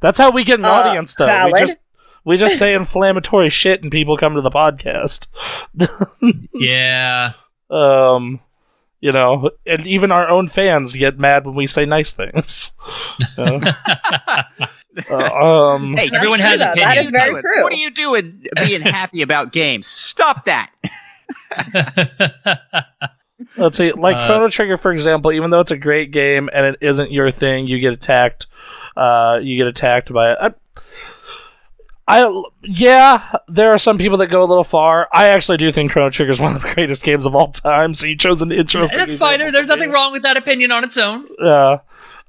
That's 0.00 0.16
how 0.18 0.30
we 0.30 0.44
get 0.44 0.60
an 0.60 0.66
Uh, 0.66 0.70
audience, 0.70 1.16
though. 1.16 1.24
We 1.26 1.30
valid. 1.32 1.66
just, 1.66 1.78
we 2.24 2.36
just 2.36 2.58
say 2.60 2.74
inflammatory 2.74 3.48
shit, 3.50 3.82
and 3.82 3.90
people 3.90 4.16
come 4.16 4.34
to 4.36 4.40
the 4.40 4.50
podcast. 4.50 5.26
Yeah. 6.54 7.32
um, 7.70 8.38
you 9.00 9.12
know, 9.12 9.50
and 9.66 9.86
even 9.86 10.10
our 10.12 10.28
own 10.28 10.48
fans 10.48 10.92
get 10.94 11.18
mad 11.18 11.44
when 11.46 11.54
we 11.54 11.66
say 11.66 11.84
nice 11.84 12.12
things. 12.12 12.72
Uh, 15.10 15.14
um, 15.14 15.94
Hey, 15.94 16.08
everyone 16.14 16.40
has 16.40 16.58
though. 16.58 16.72
That 16.74 16.78
opinions, 16.78 17.04
is 17.06 17.10
very 17.12 17.32
What- 17.34 17.40
true. 17.42 17.62
What 17.64 17.72
are 17.72 17.76
you 17.76 17.90
doing 17.90 18.46
being 18.56 18.80
happy 18.80 19.20
about 19.20 19.52
games? 19.52 19.86
Stop 19.86 20.46
that. 20.46 20.70
Let's 23.58 23.76
see, 23.76 23.92
like 23.92 24.16
Uh, 24.16 24.26
Chrono 24.26 24.48
Trigger, 24.48 24.76
for 24.78 24.92
example. 24.92 25.32
Even 25.32 25.50
though 25.50 25.60
it's 25.60 25.70
a 25.70 25.76
great 25.76 26.10
game 26.12 26.48
and 26.52 26.64
it 26.66 26.76
isn't 26.80 27.12
your 27.12 27.30
thing, 27.30 27.66
you 27.66 27.78
get 27.78 27.92
attacked. 27.92 28.46
Uh, 28.96 29.38
you 29.42 29.58
get 29.58 29.66
attacked 29.66 30.10
by 30.12 30.32
it. 30.32 30.38
I, 30.40 30.54
I, 32.08 32.42
yeah, 32.62 33.32
there 33.48 33.72
are 33.72 33.78
some 33.78 33.98
people 33.98 34.18
that 34.18 34.28
go 34.28 34.42
a 34.42 34.46
little 34.46 34.62
far. 34.64 35.08
I 35.12 35.30
actually 35.30 35.56
do 35.58 35.72
think 35.72 35.90
Chrono 35.90 36.10
Trigger 36.10 36.30
is 36.32 36.40
one 36.40 36.54
of 36.54 36.62
the 36.62 36.68
greatest 36.74 37.02
games 37.02 37.26
of 37.26 37.34
all 37.34 37.50
time. 37.52 37.94
So 37.94 38.06
you 38.06 38.16
chose 38.16 38.42
an 38.42 38.52
interesting. 38.52 38.96
That's 38.96 39.16
fine. 39.16 39.34
example 39.34 39.38
There- 39.38 39.52
There's 39.52 39.68
nothing 39.68 39.90
wrong 39.90 40.12
with 40.12 40.22
that 40.22 40.36
opinion 40.36 40.70
on 40.72 40.84
its 40.84 40.96
own. 40.96 41.26
Yeah. 41.42 41.78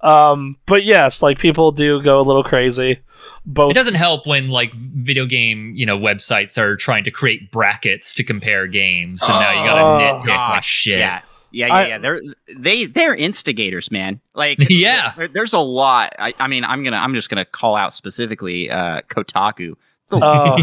Um, 0.02 0.58
but 0.66 0.84
yes, 0.84 1.22
like 1.22 1.38
people 1.40 1.72
do 1.72 2.02
go 2.02 2.20
a 2.20 2.24
little 2.24 2.44
crazy. 2.44 3.00
Both 3.46 3.72
It 3.72 3.76
doesn't 3.76 3.96
help 3.96 4.26
when 4.28 4.50
like 4.50 4.74
video 4.74 5.26
game, 5.26 5.72
you 5.76 5.86
know, 5.86 5.98
websites 5.98 6.58
are 6.58 6.76
trying 6.76 7.04
to 7.06 7.12
create 7.12 7.52
brackets 7.52 8.14
to 8.16 8.24
compare 8.24 8.68
games, 8.68 9.24
and 9.24 9.40
now 9.40 9.52
you 9.52 9.68
gotta 9.68 9.82
Oh, 9.82 10.00
nitpick 10.00 10.20
like 10.20 10.26
gosh, 10.28 10.68
shit. 10.68 11.00
Yeah. 11.00 11.22
Yeah, 11.52 11.68
yeah, 11.68 11.74
I- 11.74 11.88
yeah. 11.88 11.98
They're 11.98 12.22
they 12.58 12.86
they're 12.86 13.16
instigators, 13.16 13.90
man. 13.92 14.20
Like 14.34 14.58
Yeah. 14.70 15.14
there- 15.18 15.28
there's 15.28 15.54
a 15.54 15.60
lot. 15.60 16.14
I, 16.20 16.34
I 16.40 16.48
mean, 16.48 16.64
I'm 16.64 16.84
gonna 16.84 16.98
I'm 16.98 17.14
just 17.14 17.30
gonna 17.30 17.46
call 17.46 17.76
out 17.76 17.94
specifically 17.94 18.70
uh, 18.70 19.02
Kotaku. 19.10 19.76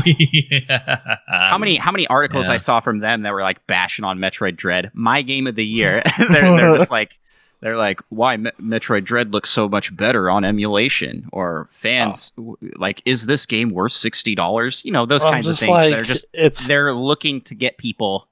Yeah. 0.04 1.16
how 1.26 1.58
many 1.58 1.76
how 1.76 1.92
many 1.92 2.06
articles 2.06 2.46
yeah. 2.46 2.54
I 2.54 2.56
saw 2.56 2.80
from 2.80 3.00
them 3.00 3.22
that 3.22 3.32
were 3.32 3.42
like 3.42 3.66
bashing 3.66 4.04
on 4.04 4.18
Metroid 4.18 4.56
Dread, 4.56 4.90
my 4.94 5.22
game 5.22 5.46
of 5.46 5.54
the 5.54 5.64
year. 5.66 6.02
they're 6.18 6.56
they're 6.56 6.78
just 6.78 6.90
like 6.90 7.12
they're 7.60 7.76
like 7.76 8.00
why 8.08 8.36
Me- 8.36 8.50
Metroid 8.60 9.04
Dread 9.04 9.32
looks 9.32 9.50
so 9.50 9.68
much 9.68 9.94
better 9.94 10.30
on 10.30 10.44
emulation 10.44 11.28
or 11.32 11.68
fans 11.72 12.32
w- 12.36 12.56
like 12.76 13.02
is 13.04 13.26
this 13.26 13.46
game 13.46 13.70
worth 13.70 13.92
sixty 13.92 14.34
dollars? 14.34 14.82
You 14.84 14.92
know 14.92 15.06
those 15.06 15.24
I'm 15.24 15.32
kinds 15.34 15.48
of 15.48 15.58
things. 15.58 15.70
like, 15.70 15.90
they're 15.90 16.04
just 16.04 16.24
it's 16.32 16.66
they're 16.66 16.94
looking 16.94 17.40
to 17.42 17.54
get 17.54 17.76
people 17.78 18.28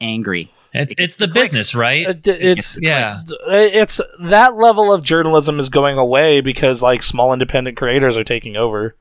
angry. 0.00 0.52
It's, 0.78 0.94
it's 0.98 1.16
the 1.16 1.28
business, 1.28 1.74
right? 1.74 2.06
it's 2.08 2.26
It's- 2.28 2.78
yeah. 2.80 3.14
it's 3.48 4.00
that 4.22 4.54
level 4.56 4.92
of 4.92 5.02
journalism 5.02 5.58
is 5.58 5.68
going 5.68 5.98
away 5.98 6.40
because 6.40 6.82
like 6.82 7.02
small 7.02 7.32
independent 7.32 7.76
creators 7.76 8.16
are 8.16 8.24
taking 8.24 8.56
over. 8.56 8.96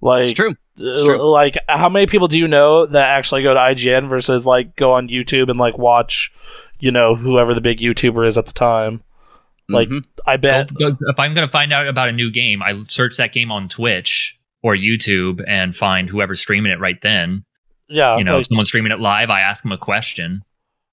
Like 0.00 0.24
It's 0.24 0.32
true. 0.32 0.54
It's 0.76 1.02
uh, 1.02 1.04
true. 1.04 1.30
like 1.30 1.58
how 1.68 1.88
many 1.88 2.06
people 2.06 2.28
do 2.28 2.38
you 2.38 2.48
know 2.48 2.86
that 2.86 3.02
actually 3.08 3.42
go 3.42 3.52
to 3.54 3.60
IGN 3.60 4.08
versus 4.08 4.46
like 4.46 4.76
go 4.76 4.92
on 4.92 5.08
YouTube 5.08 5.50
and 5.50 5.58
like 5.58 5.76
watch, 5.76 6.32
you 6.78 6.90
know, 6.90 7.14
whoever 7.14 7.52
the 7.54 7.60
big 7.60 7.78
YouTuber 7.80 8.26
is 8.26 8.38
at 8.38 8.46
the 8.46 8.52
time. 8.52 9.02
Like 9.68 9.88
Mhm. 9.88 10.04
I 10.26 10.36
bet 10.36 10.72
Go- 10.74 10.92
go- 10.92 10.96
if 11.08 11.18
I'm 11.18 11.34
gonna 11.34 11.48
find 11.48 11.72
out 11.72 11.86
about 11.86 12.08
a 12.08 12.12
new 12.12 12.30
game, 12.30 12.62
I 12.62 12.80
search 12.88 13.16
that 13.18 13.32
game 13.32 13.52
on 13.52 13.68
Twitch 13.68 14.36
or 14.62 14.74
YouTube 14.74 15.42
and 15.46 15.76
find 15.76 16.08
whoever's 16.08 16.40
streaming 16.40 16.72
it 16.72 16.80
right 16.80 17.00
then. 17.02 17.44
yeah, 17.88 18.16
You 18.18 18.24
know, 18.24 18.34
like, 18.34 18.40
if 18.40 18.46
someone's 18.46 18.68
streaming 18.68 18.92
it 18.92 19.00
live, 19.00 19.30
I 19.30 19.40
ask 19.40 19.62
them 19.62 19.72
a 19.72 19.78
question. 19.78 20.42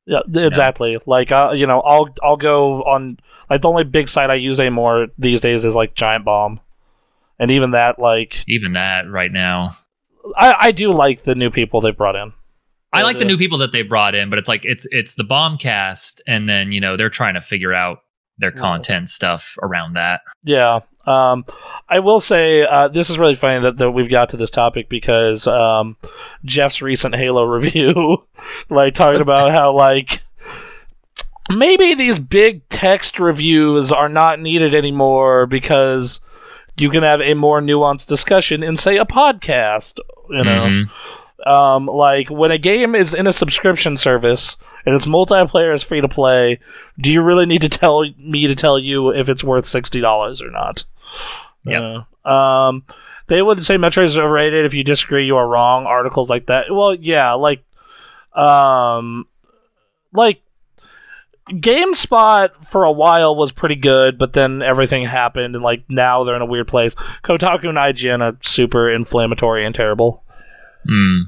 Yeah, 0.08 0.22
exactly. 0.34 0.98
Like 1.06 1.32
uh, 1.32 1.52
you 1.54 1.68
know, 1.68 1.82
I'll 1.82 2.08
I'll 2.24 2.38
go 2.38 2.82
on 2.84 3.20
like 3.50 3.62
the 3.62 3.70
only 3.70 3.84
big 3.84 4.10
site 4.10 4.30
I 4.30 4.36
use 4.36 4.60
anymore 4.60 5.08
these 5.18 5.40
days 5.42 5.64
is 5.66 5.76
like 5.76 5.94
Giant 5.94 6.26
Bomb. 6.26 6.60
And 7.40 7.52
even 7.52 7.72
that 7.72 8.00
like 8.00 8.38
Even 8.48 8.74
that 8.74 9.08
right 9.10 9.32
now. 9.32 9.78
I, 10.36 10.56
I 10.60 10.72
do 10.72 10.92
like 10.92 11.24
the 11.24 11.36
new 11.36 11.52
people 11.52 11.82
they 11.82 11.92
brought 11.92 12.16
in. 12.16 12.34
I 12.92 13.04
like 13.04 13.20
the 13.20 13.26
new 13.26 13.38
people 13.38 13.60
that 13.60 13.72
they 13.72 13.84
brought 13.84 14.16
in, 14.16 14.30
but 14.30 14.40
it's 14.40 14.48
like 14.48 14.66
it's 14.66 14.88
it's 14.92 15.16
the 15.16 15.24
bombcast, 15.24 16.22
and 16.26 16.50
then 16.50 16.72
you 16.72 16.82
know 16.82 16.98
they're 16.98 17.10
trying 17.12 17.36
to 17.36 17.42
figure 17.42 17.74
out 17.74 18.00
their 18.40 18.52
Yeah. 18.56 18.60
content 18.62 19.10
stuff 19.10 19.56
around 19.62 19.94
that. 19.94 20.22
Yeah. 20.44 20.80
Um, 21.08 21.46
I 21.90 22.00
will 22.00 22.20
say 22.20 22.64
uh, 22.64 22.90
this 22.90 23.10
is 23.10 23.18
really 23.18 23.36
funny 23.36 23.62
that, 23.64 23.78
that 23.78 23.92
we've 23.92 24.10
got 24.10 24.30
to 24.30 24.38
this 24.38 24.52
topic 24.52 24.90
because 24.90 25.48
um, 25.48 25.96
Jeff's 26.44 26.82
recent 26.82 27.16
Halo 27.16 27.44
review, 27.46 28.24
like 28.70 28.94
talking 28.94 29.22
about 29.22 29.52
how 29.52 29.74
like 29.74 30.20
maybe 31.50 31.96
these 31.96 32.20
big 32.20 32.68
text 32.70 33.20
reviews 33.20 33.92
are 33.92 34.10
not 34.10 34.40
needed 34.40 34.76
anymore 34.76 35.46
because 35.46 36.20
you 36.78 36.90
can 36.90 37.04
have 37.04 37.22
a 37.22 37.34
more 37.34 37.62
nuanced 37.62 38.08
discussion 38.08 38.64
in 38.64 38.76
say 38.76 38.98
a 38.98 39.06
podcast. 39.06 40.00
You 40.30 40.44
know, 40.44 40.86
Mhm. 41.46 41.50
um, 41.50 41.86
like 41.88 42.30
when 42.30 42.52
a 42.52 42.58
game 42.58 42.96
is 42.96 43.14
in 43.14 43.28
a 43.28 43.32
subscription 43.34 43.96
service 43.96 44.58
and 44.86 44.94
it's 44.94 45.06
multiplayer 45.06 45.74
is 45.74 45.84
free 45.84 46.02
to 46.02 46.08
play, 46.10 46.60
do 47.00 47.12
you 47.14 47.22
really 47.22 47.46
need 47.46 47.62
to 47.62 47.70
tell 47.70 48.04
me 48.20 48.48
to 48.48 48.56
tell 48.56 48.78
you 48.78 49.10
if 49.14 49.30
it's 49.30 49.44
worth 49.44 49.66
sixty 49.66 50.02
dollars 50.02 50.42
or 50.42 50.52
not? 50.52 50.84
Yep. 51.66 52.06
Uh, 52.26 52.30
um, 52.30 52.84
they 53.28 53.42
would 53.42 53.64
say 53.64 53.76
Metroid 53.76 54.06
is 54.06 54.18
overrated. 54.18 54.66
If 54.66 54.74
you 54.74 54.84
disagree, 54.84 55.26
you 55.26 55.38
are 55.38 55.48
wrong. 55.48 55.86
Articles 55.86 56.30
like 56.30 56.48
that. 56.48 56.66
Well, 56.72 56.96
yeah, 56.96 57.34
like, 57.34 57.64
um, 58.34 59.26
like 60.14 60.42
GameSpot 61.50 62.50
for 62.70 62.84
a 62.84 62.92
while 62.92 63.36
was 63.36 63.52
pretty 63.52 63.76
good, 63.76 64.18
but 64.18 64.34
then 64.34 64.62
everything 64.62 65.06
happened, 65.06 65.56
and 65.56 65.64
like 65.64 65.84
now 65.90 66.24
they're 66.24 66.36
in 66.36 66.42
a 66.42 66.46
weird 66.46 66.68
place. 66.68 66.96
Kotaku 67.24 67.70
and 67.70 67.78
IGN 67.78 68.22
are 68.22 68.38
super 68.42 68.90
inflammatory 68.90 69.66
and 69.66 69.76
terrible. 69.76 70.24
Mm. 70.88 71.24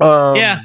Um, 0.00 0.36
Yeah. 0.36 0.60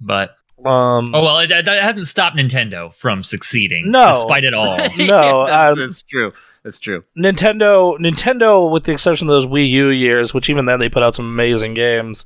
But 0.00 0.36
Um, 0.64 1.14
oh 1.14 1.22
well, 1.22 1.38
it, 1.40 1.48
that 1.48 1.66
hasn't 1.82 2.06
stopped 2.06 2.36
Nintendo 2.36 2.94
from 2.94 3.22
succeeding, 3.22 3.90
No. 3.90 4.08
despite 4.08 4.44
it 4.44 4.54
all. 4.54 4.76
No, 4.98 5.46
that's, 5.46 5.72
um, 5.72 5.78
that's 5.78 6.02
true. 6.04 6.32
That's 6.62 6.78
true. 6.80 7.04
Nintendo, 7.18 7.98
Nintendo, 7.98 8.70
with 8.70 8.84
the 8.84 8.92
exception 8.92 9.28
of 9.28 9.32
those 9.34 9.44
Wii 9.44 9.68
U 9.70 9.88
years, 9.88 10.32
which 10.32 10.48
even 10.48 10.64
then 10.64 10.80
they 10.80 10.88
put 10.88 11.02
out 11.02 11.14
some 11.14 11.26
amazing 11.26 11.74
games, 11.74 12.24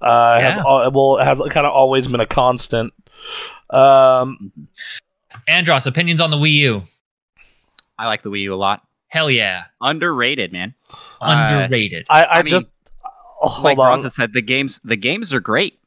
uh, 0.00 0.38
has 0.40 0.54
Yeah. 0.56 0.62
al- 0.64 0.90
well 0.92 1.16
has 1.24 1.38
kind 1.50 1.66
of 1.66 1.72
always 1.72 2.06
been 2.06 2.20
a 2.20 2.26
constant. 2.26 2.92
Um, 3.70 4.52
Andros, 5.48 5.86
opinions 5.86 6.20
on 6.20 6.30
the 6.30 6.36
Wii 6.36 6.52
U? 6.54 6.82
I 7.98 8.06
like 8.06 8.22
the 8.22 8.30
Wii 8.30 8.42
U 8.42 8.54
a 8.54 8.56
lot. 8.56 8.82
Hell 9.08 9.28
yeah, 9.28 9.64
Underrated, 9.80 10.52
man. 10.52 10.72
Uh, 11.20 11.48
underrated. 11.50 12.06
I, 12.08 12.22
I, 12.22 12.38
I 12.38 12.42
mean, 12.44 12.50
just 12.50 12.66
oh, 13.42 13.48
hold 13.48 13.64
like 13.64 13.72
on. 13.78 13.86
Bronson 13.86 14.10
said, 14.10 14.32
the 14.32 14.42
games 14.42 14.80
the 14.84 14.94
games 14.94 15.34
are 15.34 15.40
great. 15.40 15.79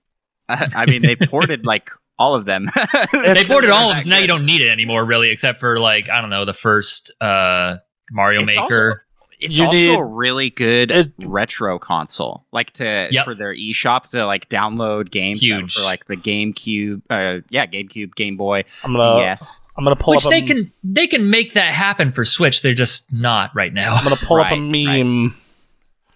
I 0.76 0.86
mean, 0.88 1.02
they 1.02 1.16
ported 1.16 1.66
like 1.66 1.90
all 2.20 2.36
of 2.36 2.46
them. 2.46 2.70
they 3.14 3.44
ported 3.46 3.70
all 3.70 3.90
of 3.92 3.98
them, 3.98 4.04
so 4.06 4.10
now 4.10 4.20
you 4.20 4.28
don't 4.28 4.46
need 4.46 4.62
it 4.62 4.70
anymore, 4.70 5.04
really, 5.06 5.30
except 5.30 5.60
for 5.60 5.80
like 5.80 6.10
I 6.10 6.22
don't 6.22 6.30
know 6.30 6.46
the 6.46 6.54
first 6.54 7.12
uh, 7.22 7.78
Mario 8.12 8.42
It's 8.44 8.48
Maker. 8.56 9.06
It's 9.40 9.58
You 9.58 9.66
also 9.66 9.76
need- 9.76 9.90
a 10.00 10.04
really 10.04 10.50
good 10.52 10.90
it- 10.92 11.12
retro 11.20 11.78
console, 11.78 12.46
like 12.54 12.72
to 12.74 13.10
Yep. 13.12 13.26
for 13.26 13.36
their 13.36 13.54
eShop 13.54 14.10
to 14.12 14.26
like 14.26 14.48
download 14.48 15.12
games 15.12 15.42
Huge. 15.42 15.74
for 15.76 15.82
like 15.84 16.06
the 16.06 16.16
GameCube, 16.16 17.02
uh, 17.10 17.40
yeah, 17.50 17.66
GameCube, 17.66 18.16
Game 18.16 18.38
Boy, 18.38 18.64
I'm 18.86 18.94
gonna 18.94 19.20
DS. 19.20 19.60
I'm 19.78 19.84
gonna 19.84 19.98
pull 19.98 20.14
Which 20.14 20.24
up. 20.26 20.30
they 20.32 20.38
a, 20.40 20.46
can 20.46 20.72
they 20.84 21.08
can 21.08 21.30
make 21.30 21.56
that 21.56 21.74
happen 21.74 22.12
for 22.14 22.24
Switch. 22.24 22.62
They're 22.62 22.74
just 22.74 23.12
not 23.12 23.54
right 23.54 23.74
now. 23.74 23.96
I'm 23.96 24.04
gonna 24.06 24.16
pull 24.16 24.40
up 24.40 24.52
a 24.52 24.56
Right, 24.56 24.86
right. 24.86 25.04
meme. 25.04 25.36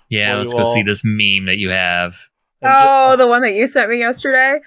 Yeah, 0.09 0.35
let's 0.35 0.53
you 0.53 0.59
go 0.59 0.63
see 0.63 0.83
this 0.83 1.01
meme 1.03 1.47
that 1.47 1.57
you 1.57 1.69
have. 1.71 2.15
And 2.61 2.69
ju- 2.71 2.85
Oh, 2.89 3.15
the 3.17 3.27
one 3.27 3.41
that 3.41 3.53
you 3.53 3.67
sent 3.67 3.89
me 3.89 3.99
yesterday. 3.99 4.59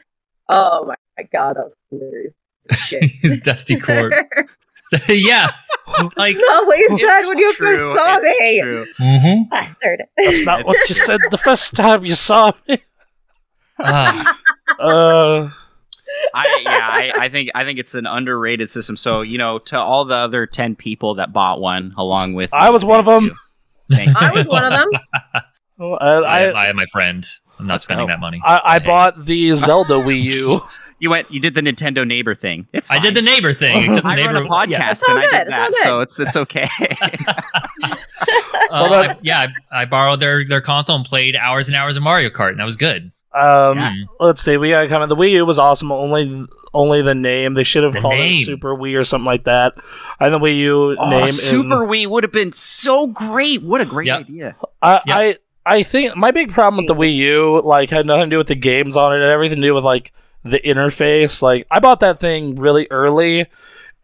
Oh 0.49 0.85
my, 0.87 0.95
my 1.19 1.25
god, 1.33 1.57
that 1.57 1.65
was 1.65 1.77
hilarious. 1.91 2.35
Shit. 2.73 3.43
Dusty 3.43 3.77
Court. 3.81 4.13
yeah, 5.09 5.49
like 6.17 6.37
no, 6.37 6.65
what 6.65 6.79
you 6.79 6.99
said 6.99 7.29
when 7.29 7.39
you 7.39 7.53
true, 7.55 7.77
first 7.79 7.95
saw 7.95 8.19
me, 8.19 8.61
true. 8.61 8.87
mhm. 8.99 9.49
bastard. 9.51 10.03
That's 10.17 10.45
not 10.45 10.65
what 10.67 10.77
you 10.89 10.95
said 10.97 11.21
the 11.31 11.39
first 11.39 11.75
time 11.77 12.05
you 12.05 12.15
saw 12.15 12.53
me. 12.69 12.83
Ah, 13.79 14.37
Uh, 14.79 15.51
I 16.35 16.61
yeah, 16.65 16.89
I, 16.91 17.13
I 17.27 17.29
think 17.29 17.51
I 17.55 17.65
think 17.65 17.79
it's 17.79 17.95
an 17.95 18.07
underrated 18.07 18.69
system. 18.71 18.97
So 18.97 19.21
you 19.23 19.39
know, 19.39 19.59
to 19.61 19.79
all 19.79 20.05
the 20.05 20.17
other 20.17 20.47
ten 20.47 20.75
people 20.75 21.15
that 21.15 21.33
bought 21.33 21.61
one 21.61 21.93
along 21.97 22.35
with, 22.35 22.53
I 22.53 22.71
was 22.71 22.85
one 22.85 22.99
of 23.01 23.07
thank 23.07 23.29
them. 23.29 23.37
you. 24.07 24.13
I 24.21 24.33
was 24.33 24.49
one 24.49 24.65
of 24.65 24.73
them. 24.73 24.89
I, 25.81 25.95
I, 26.01 26.43
I, 26.51 26.69
I 26.69 26.73
my 26.73 26.87
friend. 26.87 27.25
I'm 27.61 27.67
not 27.67 27.75
Let's 27.75 27.85
spending 27.85 28.07
go. 28.07 28.13
that 28.13 28.21
money. 28.21 28.41
I, 28.45 28.61
I 28.65 28.79
Hey. 28.79 28.87
bought 28.87 29.25
the 29.25 29.53
Zelda 29.55 29.95
Wii 30.07 30.23
U. 30.35 30.63
You 30.99 31.09
went, 31.11 31.31
you 31.31 31.41
did 31.41 31.55
the 31.55 31.63
Nintendo 31.63 32.07
neighbor 32.07 32.35
thing. 32.35 32.67
It's 32.75 32.91
I 32.91 32.99
did 32.99 33.15
the 33.15 33.23
neighbor 33.23 33.53
thing, 33.55 33.85
except 33.85 34.05
the 34.07 34.13
I 34.13 34.17
neighbor. 34.17 34.35
run 34.35 34.47
a 34.47 34.49
podcast 34.49 34.69
Yeah, 34.71 34.91
It's 34.91 35.03
all 35.09 35.17
and 35.17 35.25
I 35.25 35.29
good, 35.29 35.31
did 35.31 35.47
it's 35.47 35.53
all 35.55 35.61
that, 35.61 35.71
good. 35.71 35.83
so 35.83 36.01
it's 36.01 36.21
it's 36.21 36.37
okay. 36.37 36.69
uh, 38.71 38.87
Well, 38.91 39.11
I- 39.11 39.17
yeah, 39.23 39.47
I, 39.73 39.83
I 39.83 39.85
borrowed 39.87 40.21
their 40.21 40.45
their 40.45 40.61
console 40.61 40.97
and 40.97 41.05
played 41.05 41.37
hours 41.37 41.69
and 41.69 41.77
hours 41.77 41.97
of 41.97 42.03
Mario 42.03 42.29
Kart, 42.31 42.51
and 42.51 42.61
that 42.61 42.65
was 42.65 42.77
good. 42.77 43.13
Um, 43.33 43.79
Yeah. 43.79 43.95
let's 44.19 44.43
see. 44.43 44.57
We 44.57 44.71
got 44.71 44.89
kind 44.89 45.03
of 45.03 45.09
the 45.09 45.17
Wii 45.17 45.31
U 45.33 45.47
was 45.47 45.59
awesome. 45.59 45.93
Only, 45.93 46.47
only 46.75 47.01
the 47.03 47.15
name. 47.15 47.55
They 47.55 47.63
should 47.63 47.85
have 47.85 47.93
The 47.95 48.01
called 48.01 48.15
name. 48.15 48.43
it 48.43 48.47
Super 48.47 48.75
Wii 48.75 48.99
or 48.99 49.05
something 49.05 49.25
like 49.27 49.45
that. 49.45 49.75
I 50.19 50.29
think 50.29 50.41
the 50.43 50.47
Wii 50.49 50.57
U 50.59 50.97
Oh, 50.99 51.09
name 51.11 51.33
Super 51.33 51.85
In, 51.85 51.89
Wii 51.91 52.07
would 52.09 52.25
have 52.25 52.33
been 52.33 52.53
so 52.53 53.07
great. 53.07 53.63
What 53.63 53.81
a 53.81 53.85
great 53.87 54.09
Yep. 54.09 54.21
idea. 54.21 54.57
I, 54.83 54.93
Yep. 55.07 55.17
I, 55.17 55.37
I 55.67 55.83
think 55.83 56.17
my 56.17 56.31
big 56.31 56.53
problem 56.53 56.79
with 56.85 56.89
the 56.89 57.01
Wii 57.01 57.15
U 57.17 57.63
like 57.65 57.91
had 57.91 58.07
nothing 58.07 58.25
to 58.31 58.35
do 58.35 58.39
with 58.39 58.49
the 58.49 58.55
games 58.55 58.97
on 58.97 59.13
it. 59.13 59.19
It 59.19 59.23
had 59.23 59.31
everything 59.31 59.61
to 59.61 59.67
do 59.69 59.75
with 59.75 59.85
like 59.85 60.13
the 60.45 60.59
interface. 60.59 61.43
Like 61.43 61.67
I 61.71 61.81
bought 61.81 62.01
that 62.01 62.19
thing 62.21 62.57
really 62.57 62.87
early, 62.91 63.47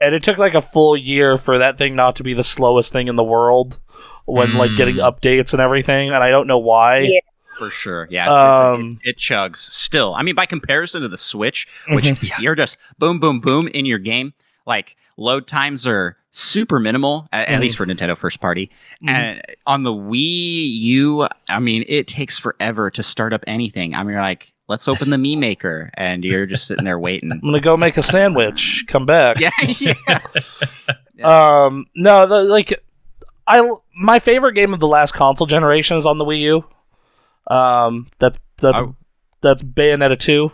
and 0.01 0.15
it 0.15 0.23
took 0.23 0.39
like 0.39 0.55
a 0.55 0.61
full 0.63 0.97
year 0.97 1.39
for 1.39 1.59
that 1.59 1.79
thing 1.79 1.97
not 1.97 2.17
to 2.17 2.23
be 2.23 2.35
the 2.35 2.45
slowest 2.45 2.93
thing 2.93 3.09
in 3.09 3.17
the 3.17 3.25
world 3.25 3.79
when 4.27 4.55
like 4.55 4.77
getting 4.77 4.97
Mm. 4.97 5.11
updates 5.13 5.53
and 5.53 5.63
everything. 5.63 6.09
And 6.11 6.23
I 6.23 6.31
don't 6.31 6.47
know 6.47 6.59
why. 6.59 7.01
Yeah. 7.01 7.21
For 7.59 7.71
sure. 7.71 8.07
Yeah. 8.11 8.25
It's, 8.25 8.31
it's- 8.37 8.59
Um, 8.81 9.01
it, 9.03 9.11
it 9.11 9.17
chugs 9.19 9.57
still. 9.57 10.15
I 10.15 10.23
mean, 10.23 10.35
by 10.35 10.45
comparison 10.45 11.01
to 11.03 11.09
the 11.09 11.17
Switch, 11.17 11.67
which 11.89 12.05
Mhm. 12.05 12.39
you're 12.41 12.55
just 12.55 12.77
boom, 12.99 13.19
boom, 13.19 13.41
boom 13.41 13.67
in 13.69 13.87
your 13.87 13.99
game, 13.99 14.35
like 14.67 14.97
load 15.17 15.47
times 15.47 15.87
are 15.87 16.19
super 16.39 16.79
minimal, 16.79 17.29
at, 17.33 17.49
at 17.49 17.59
Mhm. 17.59 17.61
least 17.63 17.77
for 17.79 17.87
Nintendo 17.87 18.17
first 18.17 18.41
party. 18.41 18.71
Mhm. 19.03 19.09
And 19.11 19.43
on 19.67 19.83
the 19.85 19.93
Wii 19.93 20.79
U, 20.81 21.27
I 21.49 21.59
mean, 21.61 21.85
it 21.89 22.07
takes 22.07 22.39
forever 22.39 22.91
to 22.91 23.03
start 23.03 23.33
up 23.33 23.43
anything. 23.47 23.95
I 23.95 24.03
mean, 24.03 24.13
you're 24.13 24.21
like, 24.21 24.53
let's 24.69 24.87
open 24.89 25.11
the 25.11 25.17
Mii 25.17 25.39
Maker, 25.39 25.91
and 25.95 26.25
you're 26.25 26.45
just 26.47 26.67
sitting 26.67 26.85
there 26.85 26.99
waiting. 26.99 27.31
I'm 27.33 27.41
gonna 27.41 27.61
go 27.61 27.77
make 27.77 27.97
a 27.97 28.03
sandwich. 28.03 28.85
Come 28.89 29.07
back. 29.07 29.39
yeah. 29.41 29.51
yeah. 29.81 30.19
Um, 31.25 31.87
no, 31.95 32.27
the, 32.27 32.43
like, 32.43 32.83
I 33.47 33.67
my 33.97 34.19
favorite 34.19 34.53
game 34.53 34.75
of 34.75 34.81
the 34.81 34.87
last 34.87 35.13
console 35.15 35.47
generation 35.47 35.97
is 35.97 36.05
on 36.05 36.19
the 36.19 36.27
Wii 36.27 36.41
U. 36.41 36.65
Um, 37.55 38.09
that's 38.19 38.37
that's 38.59 38.77
Oh. 38.79 38.95
that's 39.41 39.63
Bayonetta 39.63 40.19
two. 40.19 40.51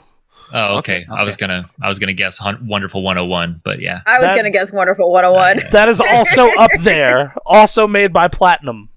Oh, 0.53 0.79
okay. 0.79 0.99
Okay, 0.99 1.07
I 1.11 1.23
was 1.23 1.37
gonna 1.37 1.69
I 1.81 1.89
was 1.89 1.99
gonna 1.99 2.13
guess 2.13 2.39
hun- 2.39 2.67
Wonderful 2.69 3.03
101, 3.03 3.61
but 3.65 3.81
yeah. 3.81 4.01
I 4.07 4.19
was 4.21 4.29
That- 4.31 4.37
gonna 4.37 4.51
guess 4.51 4.73
Wonderful 4.73 5.11
101. 5.11 5.71
That 5.73 5.89
is 5.89 6.01
also 6.01 6.49
up 6.59 6.71
there. 6.81 7.35
Also 7.47 7.87
made 7.87 8.13
by 8.13 8.29
Platinum. 8.29 8.89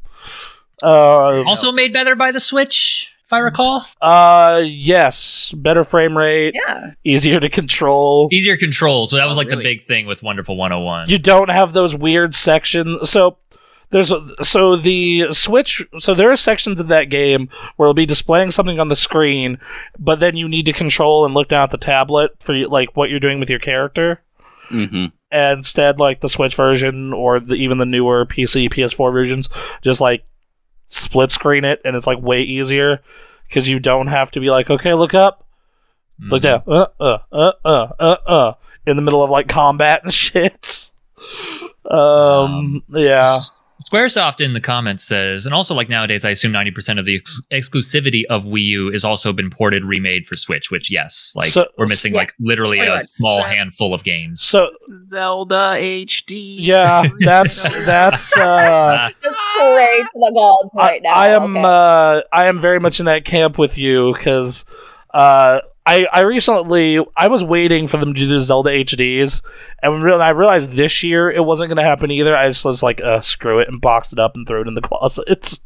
Uh, 0.83 1.43
Also 1.47 1.71
made 1.71 1.93
better 1.93 2.15
by 2.15 2.31
the 2.31 2.39
Switch, 2.39 3.11
if 3.25 3.31
I 3.33 3.39
recall. 3.39 3.85
uh, 4.01 4.61
yes, 4.65 5.53
better 5.55 5.83
frame 5.85 6.17
rate, 6.17 6.53
Yeah. 6.67 6.91
easier 7.05 7.39
to 7.39 7.49
control. 7.49 8.27
Easier 8.31 8.57
control. 8.57 9.05
So 9.07 9.15
that 9.15 9.25
was 9.27 9.35
Oh, 9.37 9.39
like 9.39 9.49
the 9.49 9.57
big 9.57 9.85
thing 9.87 10.05
with 10.05 10.21
Wonderful 10.21 10.57
101. 10.57 11.09
You 11.09 11.17
don't 11.17 11.49
have 11.49 11.71
those 11.73 11.95
weird 11.95 12.35
sections. 12.35 13.09
So 13.09 13.37
there's 13.91 14.11
so 14.41 14.75
the 14.75 15.27
Switch. 15.31 15.85
So 15.99 16.13
there 16.13 16.31
are 16.31 16.35
sections 16.35 16.79
of 16.79 16.87
that 16.89 17.09
game 17.09 17.49
where 17.75 17.85
it'll 17.87 17.93
be 17.93 18.05
displaying 18.05 18.51
something 18.51 18.79
on 18.79 18.89
the 18.89 18.95
screen, 18.95 19.59
but 19.99 20.19
then 20.19 20.35
you 20.37 20.47
need 20.47 20.65
to 20.65 20.73
control 20.73 21.25
and 21.25 21.33
look 21.33 21.47
down 21.49 21.63
at 21.63 21.71
the 21.71 21.77
tablet 21.77 22.31
for 22.43 22.55
like 22.67 22.95
what 22.95 23.09
you're 23.09 23.19
doing 23.19 23.39
with 23.39 23.49
your 23.49 23.59
character. 23.59 24.21
hmm 24.69 25.05
And 25.31 25.59
instead, 25.59 25.99
like 25.99 26.21
the 26.21 26.29
Switch 26.29 26.55
version 26.55 27.13
or 27.13 27.39
the, 27.39 27.55
even 27.55 27.77
the 27.77 27.85
newer 27.85 28.25
PC, 28.25 28.69
PS4 28.69 29.11
versions, 29.13 29.49
just 29.81 30.01
like 30.01 30.23
split 30.87 31.31
screen 31.31 31.65
it, 31.65 31.81
and 31.85 31.95
it's 31.95 32.07
like 32.07 32.21
way 32.21 32.41
easier 32.41 33.01
because 33.47 33.67
you 33.69 33.79
don't 33.79 34.07
have 34.07 34.31
to 34.31 34.39
be 34.39 34.49
like, 34.49 34.69
okay, 34.69 34.93
look 34.93 35.13
up, 35.13 35.45
look 36.19 36.41
Mhm. 36.41 36.43
down, 36.43 36.63
uh, 36.67 36.85
uh, 36.99 37.17
uh, 37.31 37.51
uh, 37.63 37.87
uh, 37.99 38.17
uh, 38.27 38.53
in 38.87 38.95
the 38.95 39.01
middle 39.01 39.23
of 39.23 39.29
like 39.29 39.47
combat 39.47 40.01
and 40.03 40.13
shit. 40.13 40.91
Um, 41.89 42.83
yeah. 42.89 43.39
Squaresoft 43.95 44.41
in 44.41 44.53
the 44.53 44.59
comments 44.61 45.03
says, 45.03 45.45
and 45.45 45.53
also 45.55 45.73
like 45.73 45.87
nowadays, 45.89 46.25
I 46.25 46.31
assume 46.31 46.51
90% 46.51 46.99
of 46.99 47.05
the 47.05 47.15
ex- 47.15 47.41
exclusivity 47.51 48.23
of 48.29 48.43
Wii 48.45 48.63
U 48.65 48.91
has 48.91 49.05
also 49.05 49.31
been 49.31 49.49
ported, 49.49 49.85
remade 49.85 50.27
for 50.27 50.35
Switch, 50.35 50.69
which, 50.71 50.91
yes, 50.91 51.33
like 51.35 51.51
So- 51.51 51.67
we're 51.77 51.87
missing 51.87 52.13
Yeah. 52.13 52.19
like 52.19 52.33
literally 52.39 52.77
Pretty 52.77 52.91
a 52.91 52.95
much. 52.95 53.05
small 53.05 53.39
So- 53.41 53.47
handful 53.47 53.93
of 53.93 54.03
games. 54.03 54.41
So 54.41 54.67
Zelda 55.07 55.75
HD. 55.79 56.55
yeah, 56.59 57.03
that's 57.19 57.61
that's 57.85 58.37
uh 58.37 59.09
Just 59.23 59.35
pray 59.57 60.01
to 60.01 60.09
the 60.13 60.31
gods 60.35 60.71
I, 60.77 60.85
right 60.85 61.01
now. 61.03 61.09
I 61.13 61.29
am 61.29 61.55
okay? 61.57 61.65
uh 61.65 62.21
I 62.33 62.45
am 62.47 62.59
very 62.59 62.79
much 62.79 62.99
in 62.99 63.05
that 63.05 63.23
camp 63.25 63.57
with 63.57 63.77
you 63.77 64.13
because 64.17 64.65
uh 65.15 65.61
I 65.85 66.05
I 66.11 66.21
recently 66.21 66.99
I 67.15 67.27
was 67.27 67.43
waiting 67.43 67.87
for 67.87 67.97
them 67.97 68.13
to 68.13 68.19
do 68.27 68.39
Zelda 68.39 68.71
HDs 68.71 69.41
and 69.81 70.03
when 70.03 70.21
I 70.21 70.29
realized 70.29 70.71
this 70.71 71.03
year 71.03 71.31
it 71.31 71.43
wasn't 71.43 71.69
gonna 71.69 71.83
happen 71.83 72.11
either. 72.11 72.35
I 72.35 72.49
just 72.49 72.65
was 72.65 72.83
like 72.83 72.99
uh 73.01 73.21
screw 73.21 73.59
it 73.59 73.69
and 73.69 73.79
boxed 73.79 74.11
it 74.13 74.19
up 74.19 74.35
and 74.35 74.45
threw 74.47 74.61
it 74.61 74.67
in 74.67 74.73
the 74.73 74.81
closet. 74.89 75.59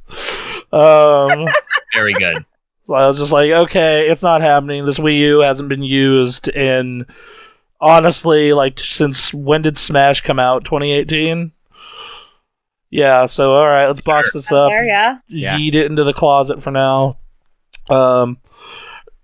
Um 0.71 1.47
Very 1.95 2.13
good. 2.13 2.45
So 2.85 2.93
I 2.93 3.07
was 3.07 3.17
just 3.17 3.31
like, 3.31 3.49
okay, 3.51 4.07
it's 4.09 4.21
not 4.23 4.41
happening. 4.41 4.85
This 4.85 4.99
Wii 4.99 5.19
U 5.19 5.39
hasn't 5.39 5.69
been 5.69 5.83
used 5.83 6.47
in 6.49 7.05
honestly 7.81 8.51
like 8.53 8.79
since 8.79 9.33
when 9.33 9.61
did 9.61 9.77
Smash 9.77 10.21
come 10.21 10.39
out? 10.39 10.65
2018. 10.65 11.51
Yeah, 12.91 13.27
so 13.27 13.53
all 13.53 13.67
right, 13.67 13.87
let's 13.87 14.01
box 14.01 14.33
this 14.33 14.51
Up 14.51 14.65
up. 14.65 14.69
there, 14.69 14.85
yeah. 14.85 15.17
Yeah. 15.27 15.57
Yeet 15.57 15.75
it 15.75 15.85
into 15.85 16.03
the 16.03 16.13
closet 16.13 16.63
for 16.63 16.71
now. 16.71 17.17
Um, 17.89 18.37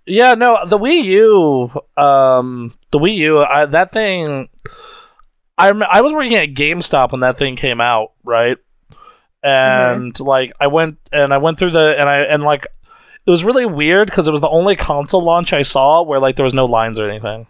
yeah, 0.06 0.34
no, 0.34 0.58
the 0.66 0.78
Wii 0.78 1.04
U, 1.04 2.02
um, 2.02 2.74
the 2.92 2.98
Wii 2.98 3.16
U, 3.16 3.38
I, 3.40 3.66
that 3.66 3.92
thing. 3.92 4.48
I 5.58 5.68
rem- 5.68 5.82
I 5.90 6.02
was 6.02 6.12
working 6.12 6.36
at 6.36 6.50
GameStop 6.50 7.12
when 7.12 7.20
that 7.22 7.38
thing 7.38 7.56
came 7.56 7.80
out, 7.80 8.12
right? 8.24 8.58
And 9.42 10.18
like 10.20 10.52
I 10.60 10.66
went 10.66 10.98
and 11.12 11.32
I 11.32 11.38
went 11.38 11.58
through 11.58 11.70
the 11.70 11.94
and 11.98 12.08
I 12.08 12.18
and 12.20 12.42
like 12.42 12.66
it 13.26 13.30
was 13.30 13.44
really 13.44 13.66
weird 13.66 14.08
because 14.08 14.26
it 14.28 14.32
was 14.32 14.40
the 14.40 14.48
only 14.48 14.76
console 14.76 15.22
launch 15.22 15.52
I 15.52 15.62
saw 15.62 16.02
where 16.02 16.20
like 16.20 16.36
there 16.36 16.44
was 16.44 16.54
no 16.54 16.64
lines 16.66 16.98
or 16.98 17.08
anything. 17.08 17.46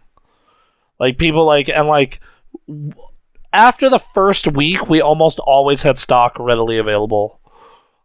Like 1.01 1.19
people 1.19 1.47
like 1.47 1.69
and 1.69 1.88
like 1.88 2.21
after 3.53 3.88
the 3.88 3.99
first 3.99 4.47
week, 4.47 4.88
we 4.88 5.01
almost 5.01 5.38
always 5.38 5.83
had 5.83 5.97
stock 5.99 6.38
readily 6.38 6.79
available. 6.79 7.40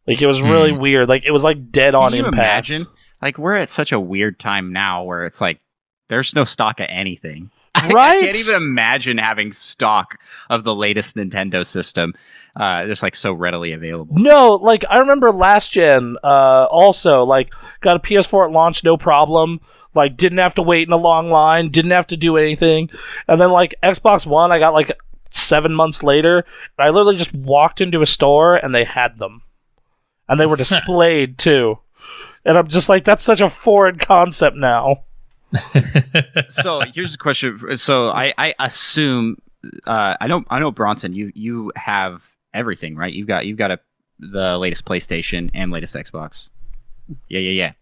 Like 0.08 0.22
it 0.22 0.28
was 0.28 0.42
really 0.42 0.72
weird. 0.72 1.10
Like 1.10 1.24
it 1.26 1.32
was 1.32 1.44
like 1.44 1.72
dead 1.72 1.94
on 1.94 2.12
Can 2.12 2.20
you 2.20 2.26
impact. 2.26 2.70
imagine? 2.70 2.88
Like 3.22 3.38
we're 3.38 3.56
at 3.56 3.70
such 3.70 3.92
a 3.92 4.00
weird 4.00 4.40
time 4.40 4.74
now 4.74 5.04
where 5.04 5.26
it's 5.26 5.42
like 5.42 5.60
there's 6.08 6.36
no 6.36 6.44
stock 6.44 6.80
of 6.80 6.88
anything. 6.90 7.52
I- 7.76 7.88
Right? 7.90 8.18
I 8.18 8.22
can't 8.22 8.40
even 8.40 8.56
imagine 8.56 9.18
having 9.18 9.52
stock 9.52 10.20
of 10.50 10.64
the 10.64 10.76
latest 10.76 11.16
Nintendo 11.16 11.66
system. 11.66 12.14
Uh, 12.54 12.86
just 12.86 13.02
like 13.02 13.16
so 13.16 13.32
readily 13.32 13.72
available. 13.72 14.14
No, 14.20 14.56
like 14.56 14.84
I 14.90 14.98
remember 14.98 15.32
last 15.32 15.72
gen. 15.72 16.18
Uh, 16.22 16.66
also 16.70 17.24
like 17.24 17.54
got 17.80 17.96
a 17.96 18.00
PS4 18.00 18.48
at 18.48 18.52
launch, 18.52 18.84
no 18.84 18.98
problem. 18.98 19.62
Like 19.96 20.18
didn't 20.18 20.40
have 20.40 20.56
to 20.56 20.62
wait 20.62 20.86
in 20.86 20.92
a 20.92 20.98
long 20.98 21.30
line, 21.30 21.70
didn't 21.70 21.92
have 21.92 22.08
to 22.08 22.18
do 22.18 22.36
anything. 22.36 22.90
And 23.30 23.40
then 23.40 23.52
like 23.52 23.76
Xbox 23.82 24.26
One, 24.26 24.52
I 24.52 24.60
got 24.60 24.74
like 24.74 24.98
seven 25.30 25.74
months 25.74 26.04
later. 26.04 26.44
I 26.78 26.90
literally 26.90 27.16
just 27.18 27.34
walked 27.34 27.80
into 27.80 28.02
a 28.02 28.06
store 28.06 28.58
and 28.58 28.76
they 28.76 28.84
had 28.84 29.18
them, 29.18 29.42
and 30.28 30.38
they 30.38 30.46
were 30.46 30.58
displayed 30.58 31.38
too. 31.38 31.80
And 32.46 32.58
I'm 32.58 32.68
just 32.68 32.90
like, 32.90 33.06
that's 33.06 33.24
such 33.24 33.42
a 33.42 33.50
foreign 33.50 33.98
concept 33.98 34.56
now. 34.58 35.04
so 36.50 36.82
here's 36.94 37.14
a 37.16 37.18
question. 37.18 37.78
So 37.78 38.10
I, 38.10 38.34
I 38.38 38.56
assume 38.60 39.38
uh, 39.86 40.16
I 40.20 40.28
know 40.28 40.44
I 40.50 40.60
know 40.60 40.72
Bronson. 40.72 41.14
You 41.14 41.32
you 41.36 41.72
have 41.76 42.24
everything 42.54 42.96
right. 42.96 43.14
You've 43.14 43.28
got 43.28 43.46
you've 43.46 43.58
got 43.58 43.72
a 43.72 43.80
the 44.20 44.58
latest 44.58 44.86
PlayStation 44.86 45.50
and 45.54 45.72
latest 45.72 45.96
Xbox. 45.96 46.48
Yeah, 47.28 47.40
yeah, 47.40 47.74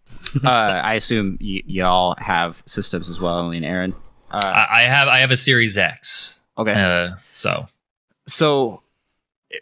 yeah. 0.42 0.44
uh, 0.50 0.50
I 0.84 0.96
assume 0.96 1.38
y- 1.40 1.62
y'all 1.66 2.16
have 2.18 2.64
systems 2.66 3.10
as 3.10 3.20
well, 3.20 3.52
and 3.52 3.64
Aaron. 3.64 3.94
Uh, 4.32 4.38
I, 4.44 4.80
I 4.80 4.82
have 4.84 5.08
I 5.08 5.20
have 5.20 5.32
a 5.32 5.38
Series 5.38 5.78
X. 5.78 6.42
okay. 6.58 6.74
Uh, 6.74 7.16
so 7.32 7.68
So, 8.28 8.82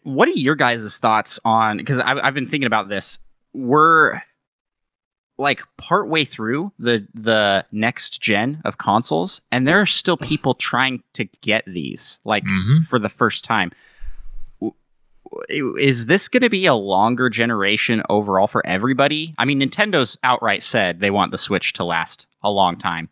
what 0.03 0.27
are 0.27 0.31
your 0.31 0.55
guys' 0.55 0.97
thoughts 0.97 1.39
on? 1.45 1.77
Because 1.77 1.99
I've, 1.99 2.17
I've 2.17 2.33
been 2.33 2.47
thinking 2.47 2.67
about 2.67 2.89
this. 2.89 3.19
We're 3.53 4.21
like 5.37 5.61
partway 5.77 6.25
through 6.25 6.71
the 6.79 7.05
the 7.13 7.65
next 7.71 8.21
gen 8.21 8.61
of 8.65 8.77
consoles, 8.77 9.41
and 9.51 9.67
there 9.67 9.79
are 9.79 9.85
still 9.85 10.17
people 10.17 10.55
trying 10.55 11.03
to 11.13 11.25
get 11.41 11.63
these 11.65 12.19
like 12.23 12.43
mhm. 12.43 12.85
for 12.85 12.99
the 12.99 13.09
first 13.09 13.43
time. 13.43 13.71
Is 15.49 16.05
this 16.05 16.27
going 16.29 16.41
to 16.41 16.49
be 16.49 16.65
a 16.65 16.73
longer 16.73 17.29
generation 17.29 18.01
overall 18.09 18.47
for 18.47 18.65
everybody? 18.65 19.35
I 19.37 19.45
mean, 19.45 19.59
Nintendo's 19.59 20.17
outright 20.23 20.63
said 20.63 20.99
they 20.99 21.11
want 21.11 21.31
the 21.31 21.37
Switch 21.37 21.73
to 21.73 21.83
last 21.83 22.25
a 22.43 22.49
long 22.49 22.77
time, 22.77 23.09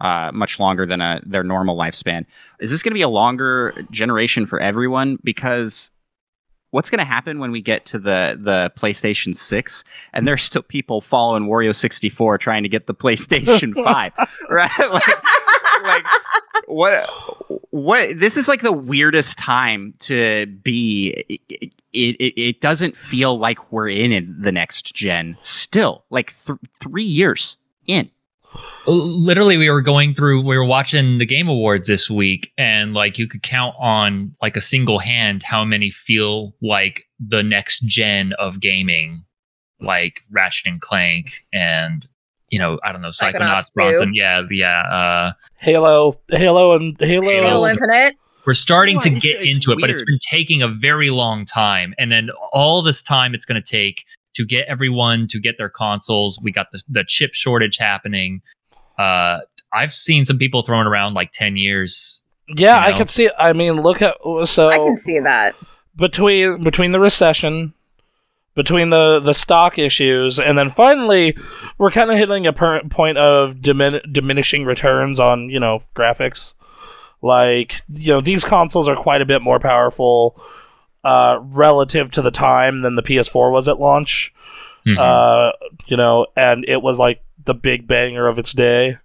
uh, 0.00 0.32
much 0.32 0.58
longer 0.58 0.86
than 0.86 1.00
a, 1.00 1.20
their 1.24 1.44
normal 1.44 1.76
lifespan. 1.76 2.24
Is 2.58 2.70
this 2.70 2.82
going 2.82 2.92
to 2.92 2.94
be 2.94 3.02
a 3.02 3.08
longer 3.08 3.74
generation 3.90 4.46
for 4.46 4.58
everyone? 4.58 5.18
Because 5.22 5.90
what's 6.70 6.90
going 6.90 6.98
to 6.98 7.04
happen 7.04 7.38
when 7.38 7.50
we 7.50 7.60
get 7.62 7.84
to 7.86 7.98
the 7.98 8.38
the 8.40 8.72
PlayStation 8.76 9.34
6 9.34 9.84
and 10.12 10.26
there's 10.26 10.42
still 10.42 10.62
people 10.62 11.00
following 11.00 11.44
Wario64 11.44 12.38
trying 12.38 12.62
to 12.62 12.68
get 12.68 12.86
the 12.86 12.94
PlayStation 12.94 13.74
5, 13.84 14.12
right? 14.50 14.70
Like, 14.88 15.04
like 15.84 16.06
what 16.66 17.08
what 17.70 18.18
this 18.18 18.36
is 18.36 18.48
like 18.48 18.62
the 18.62 18.72
weirdest 18.72 19.38
time 19.38 19.94
to 20.00 20.46
be 20.46 21.10
it, 21.28 21.70
it, 21.92 22.40
it 22.40 22.60
doesn't 22.60 22.96
feel 22.96 23.38
like 23.38 23.70
we're 23.70 23.88
in 23.88 24.36
the 24.40 24.50
next 24.50 24.92
gen 24.94 25.36
still 25.42 26.04
like 26.10 26.32
th- 26.44 26.58
3 26.80 27.02
years 27.04 27.58
in 27.86 28.10
literally 28.86 29.56
we 29.58 29.68
were 29.70 29.82
going 29.82 30.14
through 30.14 30.40
we 30.40 30.56
were 30.56 30.64
watching 30.64 31.18
the 31.18 31.26
game 31.26 31.48
awards 31.48 31.88
this 31.88 32.08
week 32.10 32.52
and 32.56 32.94
like 32.94 33.18
you 33.18 33.26
could 33.28 33.42
count 33.42 33.74
on 33.78 34.34
like 34.40 34.56
a 34.56 34.60
single 34.60 34.98
hand 34.98 35.42
how 35.42 35.64
many 35.64 35.90
feel 35.90 36.54
like 36.62 37.04
the 37.20 37.42
next 37.42 37.80
gen 37.80 38.32
of 38.38 38.60
gaming 38.60 39.22
like 39.80 40.22
ratchet 40.30 40.66
and 40.66 40.80
clank 40.80 41.44
and 41.52 42.06
you 42.48 42.58
know 42.58 42.78
i 42.82 42.90
don't 42.90 43.02
know 43.02 43.08
psychonauts 43.08 43.34
Psychonauts 43.36 43.66
2. 43.66 43.70
bronson 43.74 44.14
yeah 44.14 44.42
yeah 44.50 44.80
uh 44.90 45.32
Halo, 45.58 46.18
Halo, 46.30 46.74
and 46.76 46.96
Halo. 46.98 47.22
Halo. 47.28 47.42
Halo 47.50 47.66
Infinite. 47.68 48.14
we're 48.46 48.54
starting 48.54 48.96
Well, 48.96 49.04
to 49.04 49.10
get 49.10 49.42
it's 49.42 49.54
into 49.54 49.72
it 49.72 49.78
but 49.80 49.90
it's 49.90 50.02
been 50.04 50.18
taking 50.30 50.62
a 50.62 50.68
very 50.68 51.10
long 51.10 51.44
time 51.44 51.94
and 51.98 52.10
then 52.10 52.30
all 52.52 52.80
this 52.80 53.02
time 53.02 53.34
it's 53.34 53.44
going 53.44 53.60
to 53.62 53.70
take 53.70 54.04
to 54.38 54.44
get 54.46 54.64
everyone 54.68 55.26
to 55.28 55.38
get 55.38 55.56
their 55.58 55.68
consoles 55.68 56.38
we 56.42 56.50
got 56.50 56.66
the, 56.72 56.82
the 56.88 57.04
chip 57.06 57.34
shortage 57.34 57.76
happening 57.78 58.40
uh 58.98 59.38
i've 59.72 59.92
seen 59.92 60.24
some 60.24 60.38
people 60.38 60.62
throwing 60.62 60.86
around 60.86 61.14
like 61.14 61.30
10 61.32 61.56
years 61.56 62.24
Yeah, 62.56 62.78
you 62.88 62.94
I 62.94 62.96
can 62.96 63.06
see. 63.06 63.28
I 63.38 63.52
mean, 63.52 63.82
look 63.82 64.00
at 64.00 64.14
so 64.44 64.70
I 64.70 64.78
can 64.78 64.96
see 64.96 65.20
that. 65.20 65.54
between 65.96 66.64
between 66.64 66.92
the 66.92 66.98
recession, 67.00 67.74
between 68.54 68.88
the 68.88 69.20
the 69.20 69.34
stock 69.34 69.78
issues, 69.78 70.40
and 70.40 70.56
then 70.56 70.70
finally, 70.70 71.36
we're 71.76 71.90
kind 71.90 72.10
of 72.10 72.16
hitting 72.16 72.46
a 72.46 72.52
per- 72.54 72.80
point 72.88 73.18
of 73.18 73.56
dimin- 73.56 74.00
diminishing 74.10 74.64
returns 74.64 75.20
on 75.20 75.50
you 75.50 75.60
know 75.60 75.82
graphics. 75.94 76.54
Like 77.20 77.74
you 77.94 78.14
know, 78.14 78.20
these 78.22 78.44
consoles 78.44 78.88
are 78.88 78.96
quite 78.96 79.20
a 79.20 79.26
bit 79.26 79.42
more 79.42 79.58
powerful 79.60 80.40
uh, 81.08 81.38
relative 81.40 82.10
to 82.12 82.22
the 82.22 82.30
time 82.30 82.82
than 82.82 82.96
the 82.96 83.02
PS4 83.02 83.50
was 83.52 83.68
at 83.68 83.80
launch. 83.80 84.32
Mhm. 84.86 84.96
Uh, 84.98 85.52
you 85.86 85.96
know, 85.96 86.26
and 86.36 86.64
it 86.68 86.80
was 86.82 86.98
like 86.98 87.20
the 87.44 87.54
big 87.54 87.86
banger 87.86 88.26
of 88.28 88.38
its 88.38 88.52
day. 88.52 88.96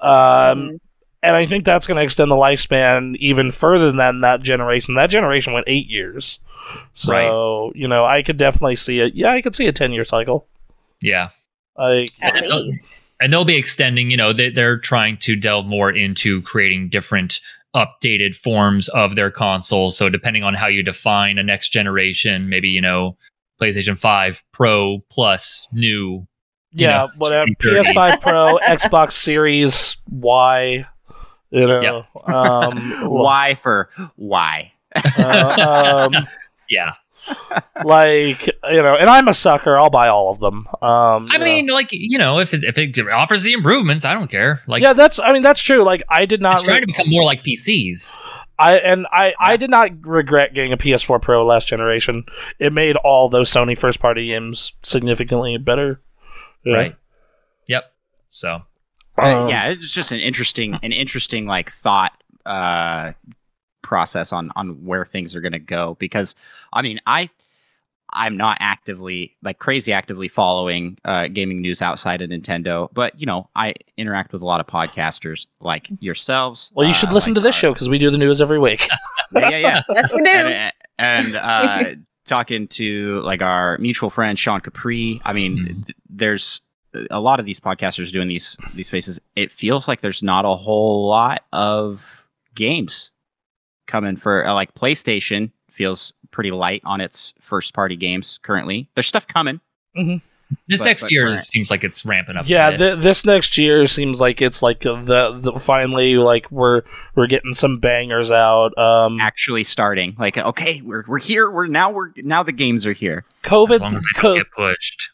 Um, 0.00 0.10
Mhm. 0.10 0.80
and 1.22 1.36
I 1.36 1.46
think 1.46 1.64
that's 1.64 1.86
going 1.86 1.96
to 1.96 2.02
extend 2.02 2.30
the 2.30 2.34
lifespan 2.36 3.16
even 3.16 3.52
further 3.52 3.92
than 3.92 4.20
that 4.22 4.42
generation. 4.42 4.94
That 4.96 5.10
generation 5.10 5.52
went 5.52 5.66
eight 5.68 5.88
years, 5.88 6.38
so 6.94 7.72
you 7.74 7.88
know 7.88 8.04
I 8.04 8.22
could 8.22 8.36
definitely 8.38 8.76
see 8.76 9.00
it. 9.00 9.14
Yeah, 9.14 9.32
I 9.32 9.40
could 9.42 9.54
see 9.54 9.66
a 9.66 9.72
ten 9.72 9.92
year 9.92 10.04
cycle. 10.04 10.46
yeah 11.00 11.28
Like, 11.76 12.10
At 12.20 12.36
And- 12.36 12.46
least. 12.46 12.86
and 13.20 13.32
they'll 13.32 13.44
be 13.44 13.56
extending 13.56 14.10
you 14.10 14.16
know 14.16 14.32
they, 14.32 14.50
they're 14.50 14.78
trying 14.78 15.16
to 15.18 15.34
delve 15.36 15.66
more 15.66 15.90
into 15.90 16.42
creating 16.42 16.88
different 16.90 17.40
updated 17.74 18.34
forms 18.34 18.88
of 18.90 19.14
their 19.16 19.30
consoles 19.30 19.96
so 19.96 20.08
depending 20.08 20.42
on 20.42 20.54
how 20.54 20.66
you 20.66 20.82
define 20.82 21.38
a 21.38 21.42
next 21.42 21.70
generation 21.70 22.48
maybe 22.48 22.68
you 22.68 22.80
know 22.80 23.16
playstation 23.60 23.98
5 23.98 24.42
pro 24.52 24.98
plus 25.10 25.68
new 25.72 26.26
You 26.72 26.86
yeah, 26.86 26.96
know, 26.98 27.08
whatever. 27.18 27.50
PS5 27.60 28.20
Pro, 28.20 28.58
Xbox 28.58 29.12
Series 29.12 29.96
Y. 30.10 30.86
You 31.50 31.66
know, 31.66 32.04
um, 32.26 32.78
why 33.10 33.56
for 33.56 33.90
why 34.16 34.72
uh, 35.18 36.08
um, 36.14 36.26
yeah 36.70 36.92
like 37.84 38.46
you 38.46 38.82
know, 38.82 38.96
and 38.96 39.08
I'm 39.08 39.28
a 39.28 39.34
sucker. 39.34 39.78
I'll 39.78 39.90
buy 39.90 40.08
all 40.08 40.30
of 40.30 40.40
them. 40.40 40.66
Um, 40.80 41.28
i 41.30 41.34
you 41.34 41.38
know. 41.38 41.44
mean 41.44 41.66
like 41.68 41.88
you 41.92 42.18
know 42.18 42.38
if 42.38 42.54
it, 42.54 42.64
if 42.64 42.78
it 42.78 42.98
offers 43.08 43.42
the 43.42 43.52
improvements 43.52 44.04
i 44.04 44.14
don't 44.14 44.30
care 44.30 44.60
like 44.66 44.82
yeah, 44.82 44.92
that's. 44.92 45.18
I 45.18 45.32
mean, 45.32 45.42
that's 45.42 45.60
true. 45.60 45.84
Like, 45.84 46.02
I 46.08 46.26
did 46.26 46.40
not. 46.40 46.54
it's 46.54 46.62
trying 46.62 46.76
re- 46.76 46.80
to 46.82 46.86
become 46.86 47.08
more 47.08 47.24
like 47.24 47.42
pcs 47.44 48.22
I 48.58 48.76
and 48.76 49.06
I, 49.10 49.34
I 49.40 49.56
did 49.56 49.70
not 49.70 49.90
regret 50.06 50.54
getting 50.54 50.72
a 50.72 50.76
PS4 50.76 51.20
Pro 51.20 51.44
last 51.44 51.66
generation. 51.66 52.24
It 52.60 52.72
made 52.72 52.96
all 52.96 53.28
those 53.28 53.50
Sony 53.50 53.76
first 53.76 53.98
party 53.98 54.28
games 54.28 54.72
significantly 54.82 55.56
better. 55.58 56.00
Yeah. 56.64 56.74
right 56.76 56.96
yep 57.66 57.92
so 58.30 58.62
Uh, 59.18 59.42
Um, 59.42 59.48
yeah, 59.48 59.70
it's 59.70 59.90
just 59.90 60.12
an 60.12 60.20
interesting, 60.20 60.78
an 60.82 60.92
interesting 60.92 61.46
like 61.46 61.72
thought 61.72 62.12
uh, 62.46 63.12
process 63.82 64.32
on 64.32 64.50
on 64.56 64.84
where 64.84 65.04
things 65.04 65.34
are 65.36 65.40
going 65.40 65.52
to 65.52 65.58
go. 65.58 65.96
Because 65.98 66.34
I 66.72 66.82
mean, 66.82 67.00
I 67.06 67.28
I'm 68.14 68.36
not 68.36 68.58
actively 68.60 69.34
like 69.42 69.58
crazy 69.58 69.90
actively 69.92 70.28
following 70.28 70.98
uh, 71.06 71.28
gaming 71.28 71.62
news 71.62 71.80
outside 71.80 72.20
of 72.20 72.28
Nintendo, 72.28 72.88
but 72.92 73.18
you 73.18 73.24
know, 73.24 73.48
I 73.56 73.74
interact 73.96 74.32
with 74.34 74.42
a 74.42 74.44
lot 74.44 74.60
of 74.60 74.66
podcasters 74.66 75.46
like 75.60 75.88
yourselves. 76.00 76.70
Well, 76.74 76.86
you 76.86 76.92
should 76.92 77.08
uh, 77.08 77.12
listen 77.12 77.32
like 77.32 77.42
to 77.42 77.48
this 77.48 77.54
our- 77.56 77.60
show 77.60 77.72
because 77.72 77.88
we 77.88 77.98
do 77.98 78.10
the 78.10 78.18
news 78.18 78.40
every 78.40 78.58
week. 78.58 78.86
Yeah, 79.34 79.48
yeah, 79.48 79.56
yeah. 79.58 79.82
Yes, 79.88 80.12
we 80.12 80.20
do. 80.20 80.28
and, 80.28 80.72
and 80.98 81.36
uh, 81.36 81.84
talking 82.26 82.68
to 82.68 83.22
like 83.22 83.40
our 83.40 83.78
mutual 83.78 84.10
friend 84.10 84.38
Sean 84.38 84.60
Capri. 84.60 85.22
I 85.24 85.32
mean, 85.32 85.56
Mhm. 85.56 85.86
th- 85.86 85.96
there's 86.10 86.60
a 87.10 87.18
lot 87.18 87.40
of 87.40 87.46
these 87.46 87.58
podcasters 87.58 88.12
doing 88.12 88.28
these 88.28 88.58
these 88.74 88.88
spaces. 88.88 89.18
It 89.34 89.50
feels 89.50 89.88
like 89.88 90.02
there's 90.02 90.22
not 90.22 90.44
a 90.44 90.54
whole 90.54 91.08
lot 91.08 91.44
of 91.54 92.26
games 92.54 93.08
coming 93.86 94.16
for 94.16 94.46
uh, 94.46 94.54
like 94.54 94.74
PlayStation. 94.74 95.50
Feels 95.70 96.12
pretty 96.30 96.50
light 96.50 96.82
on 96.84 97.00
its 97.00 97.32
first 97.40 97.74
party 97.74 97.96
games 97.96 98.38
currently. 98.42 98.88
There's 98.94 99.06
stuff 99.06 99.26
coming. 99.26 99.60
this 99.94 100.80
But- 100.80 100.84
next 100.84 101.02
but 101.04 101.10
year 101.12 101.24
current. 101.26 101.38
seems 101.38 101.70
like 101.70 101.82
it's 101.84 102.04
ramping 102.04 102.36
up 102.36 102.44
a 102.44 102.48
yeah, 102.48 102.70
bit. 102.70 102.78
th- 102.78 103.02
this 103.02 103.24
next 103.24 103.56
year 103.56 103.86
seems 103.86 104.20
like 104.20 104.42
it's 104.42 104.60
like 104.62 104.80
the, 104.80 105.38
the 105.40 105.58
finally 105.58 106.16
like 106.16 106.50
we're 106.50 106.82
we're 107.14 107.26
getting 107.26 107.54
some 107.54 107.80
bangers 107.80 108.30
out. 108.30 108.76
Um, 108.76 109.18
Actually, 109.20 109.64
starting 109.64 110.14
like 110.18 110.36
okay, 110.36 110.80
we're 110.82 111.04
we're 111.08 111.18
here. 111.18 111.50
We're 111.50 111.66
now 111.68 111.90
we're 111.90 112.10
now 112.18 112.42
the 112.42 112.52
games 112.52 112.86
are 112.86 112.92
here. 112.92 113.24
COVID. 113.44 113.74
as 113.76 113.80
long 113.80 113.96
as 113.96 114.04
I 114.16 114.20
co- 114.20 114.36
get 114.36 114.46
pushed 114.54 115.10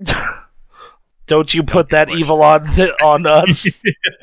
don't 1.26 1.52
you 1.54 1.62
put 1.62 1.90
that 1.90 2.08
pushed. 2.08 2.20
evil 2.20 2.42
on 2.42 2.68
on 3.02 3.26
us? 3.26 3.82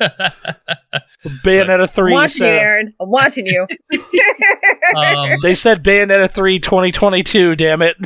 Bayonetta 1.44 1.82
I'm 1.82 1.88
three. 1.88 2.12
watching 2.12 2.46
you, 2.46 2.52
Aaron. 2.52 2.94
I'm 3.00 3.08
watching 3.08 3.46
you. 3.46 3.66
um, 4.96 5.30
they 5.42 5.54
said 5.54 5.82
Bayonetta 5.82 6.30
3 6.30 6.58
2022. 6.58 7.56
Damn 7.56 7.82
it. 7.82 7.96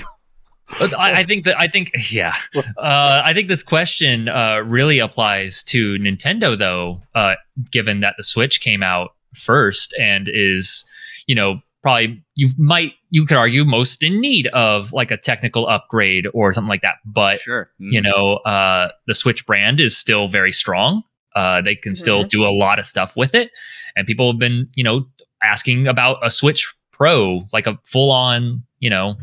I, 0.99 1.21
I 1.21 1.25
think 1.25 1.45
that 1.45 1.57
I 1.59 1.69
think 1.69 1.93
yeah, 2.11 2.35
uh, 2.57 3.23
I 3.25 3.33
think 3.33 3.47
this 3.47 3.63
question 3.63 4.29
uh, 4.29 4.63
really 4.65 4.99
applies 4.99 5.63
to 5.65 5.97
Nintendo 5.99 6.59
though, 6.59 7.01
uh, 7.15 7.35
given 7.71 8.01
that 8.01 8.15
the 8.17 8.25
Switch 8.25 8.61
came 8.61 8.83
out 8.83 9.11
first 9.33 9.95
and 10.01 10.29
is 10.33 10.85
you 11.29 11.37
know 11.37 11.61
probably 11.87 12.21
you 12.35 12.49
might 12.59 12.95
you 13.11 13.25
could 13.25 13.37
argue 13.37 13.65
most 13.65 14.03
in 14.03 14.21
need 14.21 14.49
of 14.49 14.93
like 14.93 15.13
a 15.13 15.17
technical 15.17 15.69
upgrade 15.69 16.27
or 16.35 16.53
something 16.53 16.69
like 16.69 16.83
that, 16.83 16.97
but 17.05 17.39
Sure, 17.39 17.71
you 17.79 18.01
know 18.01 18.39
uh, 18.39 18.91
the 19.07 19.15
Switch 19.15 19.47
brand 19.47 19.79
is 19.79 19.97
still 19.97 20.27
very 20.27 20.51
strong. 20.51 21.03
Uh, 21.37 21.61
they 21.63 21.77
can 21.77 21.95
still 21.95 22.25
Mhm. 22.25 22.29
do 22.31 22.45
a 22.45 22.51
lot 22.51 22.81
of 22.81 22.87
stuff 22.87 23.17
with 23.17 23.35
it, 23.37 23.51
and 23.95 24.05
people 24.07 24.33
have 24.33 24.39
been 24.41 24.69
you 24.75 24.83
know 24.83 25.07
asking 25.43 25.87
about 25.87 26.17
a 26.25 26.31
Switch 26.31 26.75
Pro, 26.91 27.47
like 27.53 27.69
a 27.69 27.79
full 27.85 28.11
on 28.11 28.65
you 28.81 28.91
know 28.91 29.15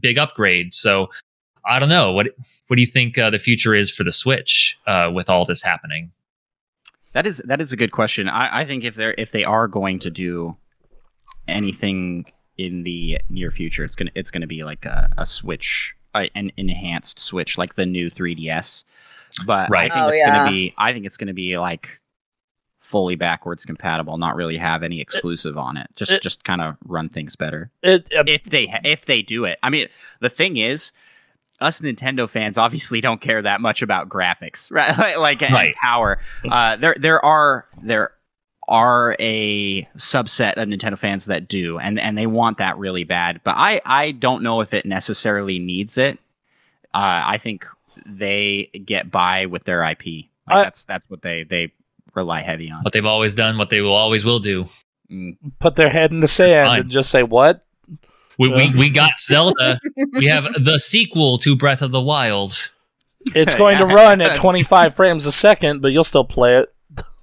big 0.00 0.16
upgrade. 0.16 0.72
So 0.72 1.10
I 1.66 1.80
don't 1.80 1.88
know 1.88 2.12
what 2.12 2.28
what 2.68 2.76
do 2.76 2.80
you 2.82 2.86
think 2.86 3.18
uh, 3.18 3.30
the 3.30 3.40
future 3.40 3.74
is 3.74 3.90
for 3.90 4.04
the 4.04 4.12
Switch 4.12 4.78
uh, 4.86 5.10
with 5.12 5.28
all 5.28 5.44
this 5.44 5.62
happening? 5.64 6.12
That 7.12 7.26
is 7.26 7.38
that 7.46 7.60
is 7.60 7.72
a 7.72 7.76
good 7.76 7.90
question. 7.92 8.28
I, 8.28 8.60
I 8.60 8.64
think 8.64 8.84
if 8.84 8.94
they're 8.94 9.14
if 9.18 9.32
they 9.32 9.42
are 9.44 9.66
going 9.66 9.98
to 10.00 10.10
do 10.10 10.56
anything 11.48 12.26
in 12.58 12.82
the 12.84 13.18
near 13.28 13.50
future. 13.50 13.84
It's 13.84 13.94
gonna 13.96 14.10
it's 14.14 14.30
gonna 14.30 14.46
be 14.46 14.64
like 14.64 14.84
a, 14.84 15.08
a 15.18 15.26
Switch, 15.26 15.94
uh, 16.14 16.26
an 16.34 16.52
enhanced 16.56 17.18
Switch, 17.18 17.58
like 17.58 17.74
the 17.74 17.86
new 17.86 18.10
3DS. 18.10 18.84
But 19.46 19.68
Right. 19.70 19.90
I 19.90 19.94
think 19.94 20.04
Oh, 20.06 20.08
it's 20.10 20.20
yeah. 20.24 20.32
gonna 20.44 20.50
be 20.50 20.74
I 20.78 20.92
think 20.92 21.06
it's 21.06 21.16
gonna 21.16 21.34
be 21.34 21.58
like 21.58 22.00
fully 22.80 23.14
backwards 23.16 23.64
compatible, 23.64 24.18
not 24.18 24.36
really 24.36 24.56
have 24.58 24.82
any 24.82 25.00
exclusive 25.00 25.56
on 25.56 25.76
it. 25.76 25.86
Just 25.96 26.12
it- 26.12 26.22
just 26.22 26.44
kind 26.44 26.60
of 26.60 26.76
run 26.84 27.08
things 27.08 27.34
better 27.34 27.70
It, 27.82 28.12
uh, 28.16 28.24
if 28.26 28.44
they 28.44 28.66
ha- 28.66 28.80
if 28.84 29.06
they 29.06 29.22
do 29.22 29.44
it. 29.46 29.58
I 29.62 29.70
mean, 29.70 29.88
the 30.20 30.28
thing 30.28 30.58
is, 30.58 30.92
us 31.60 31.80
Nintendo 31.80 32.28
fans 32.28 32.58
obviously 32.58 33.00
don't 33.00 33.20
care 33.20 33.40
that 33.40 33.60
much 33.60 33.80
about 33.80 34.08
graphics, 34.08 34.70
right? 34.98 35.18
like 35.18 35.40
and 35.42 35.54
Right. 35.54 35.74
power. 35.82 36.20
Uh, 36.48 36.76
there 36.76 36.94
there 36.98 37.24
are 37.24 37.66
there 37.82 38.10
are 38.68 39.16
a 39.20 39.82
subset 39.96 40.54
of 40.54 40.68
Nintendo 40.68 40.98
fans 40.98 41.26
that 41.26 41.48
do, 41.48 41.78
and 41.78 41.98
and 42.00 42.16
they 42.16 42.26
want 42.26 42.58
that 42.58 42.78
really 42.78 43.04
bad. 43.04 43.40
But 43.44 43.56
I 43.56 43.80
I 43.84 44.12
don't 44.12 44.42
know 44.42 44.60
if 44.60 44.72
it 44.74 44.86
necessarily 44.86 45.58
needs 45.58 45.98
it. 45.98 46.18
Uh, 46.94 47.22
I 47.26 47.38
think 47.38 47.66
they 48.06 48.70
get 48.84 49.10
by 49.10 49.46
with 49.46 49.64
their 49.64 49.82
IP. 49.82 50.04
Like 50.06 50.56
I- 50.56 50.62
that's 50.64 50.84
that's 50.84 51.08
what 51.08 51.22
they 51.22 51.44
they 51.44 51.72
rely 52.14 52.42
heavy 52.42 52.70
on. 52.70 52.82
What 52.82 52.92
they've 52.92 53.04
always 53.06 53.34
done, 53.34 53.58
what 53.58 53.70
they 53.70 53.80
will 53.80 53.94
always 53.94 54.24
will 54.24 54.38
do. 54.38 54.66
Mm. 55.12 55.36
put 55.58 55.76
their 55.76 55.90
head 55.90 56.12
in 56.12 56.20
the 56.20 56.28
sand 56.28 56.66
Fine. 56.66 56.80
and 56.80 56.90
just 56.90 57.10
say 57.10 57.22
what? 57.22 57.62
We, 58.38 58.48
we, 58.48 58.70
we 58.70 58.88
got 58.90 59.12
Zelda. 59.18 59.78
we 60.12 60.26
have 60.26 60.46
the 60.58 60.78
sequel 60.78 61.36
to 61.38 61.54
Breath 61.56 61.82
of 61.82 61.90
the 61.92 62.00
Wild. 62.00 62.72
It's 63.34 63.54
going 63.56 63.76
to 63.78 63.86
run 63.86 64.22
at 64.22 64.36
25 64.40 64.96
frames 64.96 65.26
a 65.26 65.30
second, 65.32 65.82
but 65.82 65.88
you'll 65.88 66.04
still 66.04 66.24
play 66.24 66.56
it. 66.56 66.73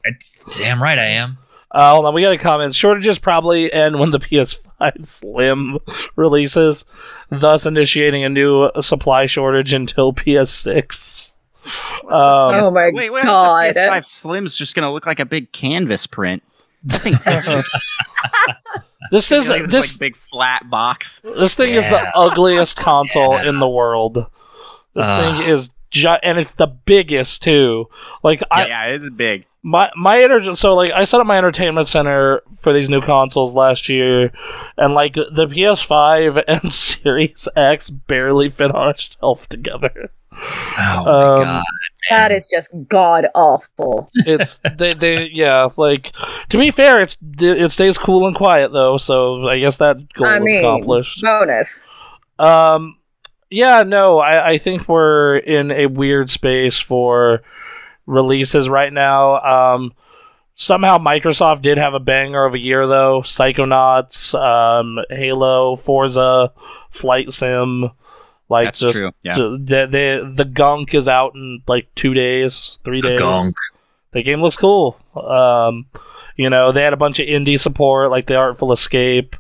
It's, 0.04 0.44
damn 0.58 0.82
right 0.82 0.98
I 1.00 1.06
am. 1.06 1.38
Uh, 1.72 1.94
hold 1.94 2.06
on, 2.06 2.14
we 2.14 2.22
got 2.22 2.34
a 2.34 2.38
comment. 2.38 2.74
Shortages 2.74 3.18
probably 3.22 3.72
end 3.72 3.98
when 4.00 4.12
the 4.12 4.20
PS5 4.20 5.06
Slim 5.06 5.80
releases, 6.18 6.84
thus 7.30 7.66
initiating 7.66 8.24
a 8.26 8.30
new 8.30 8.70
supply 8.82 9.26
shortage 9.26 9.74
until 9.74 10.12
PS6. 10.12 11.32
Um, 11.64 12.10
oh 12.12 12.72
my 12.72 12.90
Wait, 12.94 13.12
wait, 13.12 13.24
god. 13.24 13.74
the 13.74 13.80
PS5 13.80 14.06
Slim's 14.06 14.56
just 14.58 14.76
gonna 14.76 14.92
look 14.92 15.06
like 15.06 15.20
a 15.20 15.26
big 15.26 15.52
canvas 15.52 16.08
print. 16.08 16.44
This 19.12 19.32
is 19.32 19.48
like 19.50 19.64
this, 19.64 19.72
this 19.72 19.92
like 19.92 20.00
big 20.00 20.16
flat 20.16 20.70
box. 20.70 21.20
this 21.20 21.56
thing 21.56 21.74
is 21.74 21.84
the 21.84 22.12
ugliest 22.16 22.76
console 22.78 23.36
in 23.38 23.60
the 23.60 23.68
world. 23.68 24.16
This 24.96 25.06
Ah. 25.06 25.38
thing 25.38 25.50
is 25.50 25.70
gi- 25.92 26.08
and 26.24 26.40
it's 26.40 26.56
the 26.56 26.68
biggest 26.68 27.44
too. 27.44 27.86
Like 28.24 28.42
I, 28.50 28.66
yeah, 28.68 28.84
it's 28.88 29.10
big. 29.10 29.46
my 29.64 29.92
my 29.96 30.22
enter- 30.22 30.54
so 30.56 30.74
like 30.74 30.92
I 30.92 31.04
set 31.04 31.20
up 31.22 31.28
my 31.28 31.38
entertainment 31.38 31.88
center 31.88 32.42
for 32.60 32.74
these 32.74 32.90
new 32.90 33.02
consoles 33.02 33.54
last 33.54 33.90
year, 33.90 34.32
and 34.78 34.94
like 34.96 35.14
the 35.14 35.48
PS5 35.48 36.44
and 36.48 36.72
Series 36.74 37.48
X 37.56 37.90
barely 37.90 38.50
fit 38.50 38.72
on 38.74 38.90
a 38.90 38.98
shelf 38.98 39.48
together. 39.48 40.10
Oh 40.34 41.04
my 41.06 41.12
Um, 41.12 41.44
god. 41.44 41.64
that 42.10 42.32
is 42.32 42.50
just 42.50 42.72
god 42.88 43.28
awful. 43.36 44.10
It's 44.16 44.60
they 44.78 44.94
they 44.94 45.30
yeah 45.32 45.68
like 45.76 46.14
to 46.50 46.58
be 46.58 46.72
fair, 46.72 47.02
it's 47.02 47.18
it 47.40 47.70
stays 47.72 47.98
cool 47.98 48.26
and 48.28 48.36
quiet 48.36 48.72
though, 48.72 48.98
so 48.98 49.48
I 49.48 49.60
guess 49.60 49.78
that 49.78 49.98
goal 50.14 50.28
I 50.28 50.40
mean, 50.40 50.60
accomplished. 50.60 51.22
bonus. 51.22 51.88
Um, 52.40 52.98
yeah, 53.52 53.84
no, 53.84 54.20
I, 54.20 54.52
I 54.52 54.58
think 54.58 54.88
we're 54.88 55.36
in 55.36 55.72
a 55.72 55.86
weird 55.86 56.30
space 56.30 56.80
for 56.80 57.42
releases 58.06 58.70
right 58.70 58.92
now. 58.92 59.76
Um, 59.76 59.94
somehow 60.56 60.98
Microsoft 60.98 61.62
did 61.62 61.78
have 61.78 61.94
a 61.94 62.00
banger 62.00 62.46
of 62.46 62.54
a 62.54 62.60
year 62.60 62.88
though. 62.88 63.22
Psychonauts, 63.22 64.34
um, 64.34 65.00
Halo, 65.10 65.76
Forza, 65.76 66.54
Flight 66.90 67.32
Sim. 67.32 67.92
Like 68.50 68.68
That's 68.68 68.80
just, 68.80 68.96
true. 68.96 69.12
Yeah. 69.24 69.36
the, 69.36 69.88
the 69.90 70.34
the 70.36 70.46
gunk 70.46 70.94
is 70.94 71.08
out 71.08 71.36
in 71.36 71.62
like 71.68 71.94
two 71.96 72.14
days, 72.14 72.80
three 72.84 73.02
days. 73.02 73.20
Gunk. 73.20 73.56
The 74.12 74.24
game 74.24 74.42
looks 74.42 74.58
cool. 74.58 74.98
Um, 75.16 75.86
you 76.36 76.50
know, 76.50 76.72
they 76.72 76.84
had 76.84 76.94
a 76.94 76.98
bunch 76.98 77.20
of 77.20 77.28
indie 77.28 77.60
support, 77.60 78.12
like 78.12 78.26
the 78.26 78.36
Artful 78.36 78.74
Escape. 78.74 79.36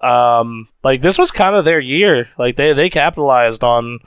Um, 0.00 0.68
like 0.82 1.02
this 1.02 1.18
was 1.18 1.30
kind 1.30 1.54
of 1.54 1.64
their 1.64 1.80
year. 1.80 2.28
Like 2.38 2.56
they 2.56 2.72
they 2.72 2.90
capitalized 2.90 3.62
on 3.64 3.98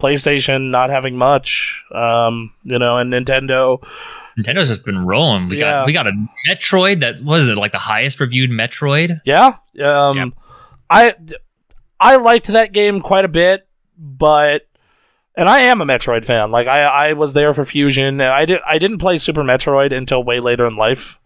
PlayStation 0.00 0.70
not 0.70 0.90
having 0.90 1.16
much. 1.16 1.82
Um, 1.94 2.52
you 2.64 2.78
know, 2.78 2.98
and 2.98 3.12
Nintendo. 3.12 3.82
Nintendo's 4.38 4.68
just 4.68 4.84
been 4.84 5.06
rolling. 5.06 5.48
We 5.48 5.58
Yeah. 5.60 5.70
got 5.80 5.86
we 5.86 5.92
got 5.92 6.06
a 6.06 6.26
Metroid 6.48 7.00
that 7.00 7.22
was 7.22 7.48
it 7.48 7.56
like 7.56 7.72
the 7.72 7.78
highest 7.78 8.20
reviewed 8.20 8.50
Metroid. 8.50 9.20
Yeah. 9.24 9.56
Um, 9.82 10.16
Yep. 10.16 10.28
I 10.90 11.14
I 12.00 12.16
liked 12.16 12.48
that 12.48 12.72
game 12.72 13.00
quite 13.00 13.24
a 13.24 13.28
bit, 13.28 13.66
but 13.98 14.66
and 15.36 15.48
I 15.48 15.60
am 15.62 15.80
a 15.80 15.84
Metroid 15.86 16.24
fan. 16.24 16.50
Like 16.50 16.66
I 16.66 16.82
I 16.82 17.12
was 17.12 17.32
there 17.32 17.54
for 17.54 17.64
Fusion. 17.64 18.20
I 18.20 18.44
did 18.44 18.60
I 18.66 18.78
didn't 18.78 18.98
play 18.98 19.18
Super 19.18 19.42
Metroid 19.42 19.92
until 19.96 20.24
way 20.24 20.40
later 20.40 20.66
in 20.66 20.76
life. 20.76 21.18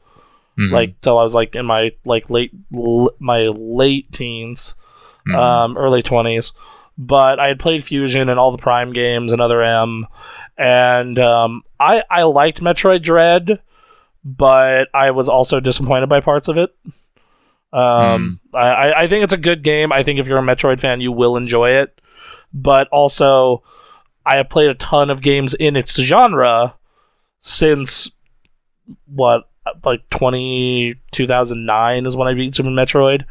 Mhm. 0.58 0.72
like 0.72 1.00
till 1.02 1.18
I 1.18 1.22
was 1.22 1.34
like 1.34 1.54
in 1.54 1.66
my 1.66 1.92
like 2.04 2.28
late 2.30 2.50
l- 2.74 3.12
my 3.20 3.46
late 3.48 4.10
teens, 4.12 4.74
Mhm. 5.28 5.34
um, 5.36 5.76
early 5.78 6.02
twenties. 6.02 6.52
But 7.00 7.38
I 7.38 7.46
had 7.48 7.60
played 7.60 7.84
Fusion 7.84 8.28
and 8.28 8.40
all 8.40 8.50
the 8.50 8.58
Prime 8.58 8.92
games 8.92 9.30
and 9.30 9.40
other 9.40 9.62
M, 9.62 10.06
and 10.56 11.16
um, 11.20 11.62
I 11.78 12.02
I 12.10 12.24
liked 12.24 12.60
Metroid 12.60 13.02
Dread, 13.02 13.60
but 14.24 14.88
I 14.92 15.12
was 15.12 15.28
also 15.28 15.60
disappointed 15.60 16.08
by 16.08 16.18
parts 16.20 16.48
of 16.48 16.58
it. 16.58 16.70
Um, 17.72 18.40
I 18.54 18.58
I- 18.68 19.00
I 19.02 19.08
think 19.08 19.24
it's 19.24 19.32
a 19.32 19.36
good 19.36 19.62
game. 19.62 19.92
I 19.92 20.02
think 20.02 20.18
if 20.18 20.26
you're 20.26 20.38
a 20.38 20.42
Metroid 20.42 20.80
fan, 20.80 21.00
you 21.00 21.12
will 21.12 21.36
enjoy 21.36 21.70
it. 21.70 22.00
But 22.52 22.88
also, 22.88 23.62
I 24.26 24.36
have 24.36 24.48
played 24.48 24.70
a 24.70 24.74
ton 24.74 25.10
of 25.10 25.20
games 25.22 25.54
in 25.54 25.76
its 25.76 25.94
genre 25.94 26.74
since 27.42 28.10
what 29.06 29.48
like 29.84 30.08
20 30.10 30.96
2009 31.12 32.06
is 32.06 32.16
when 32.16 32.28
I 32.28 32.34
beat 32.34 32.54
Super 32.54 32.70
Metroid. 32.70 33.24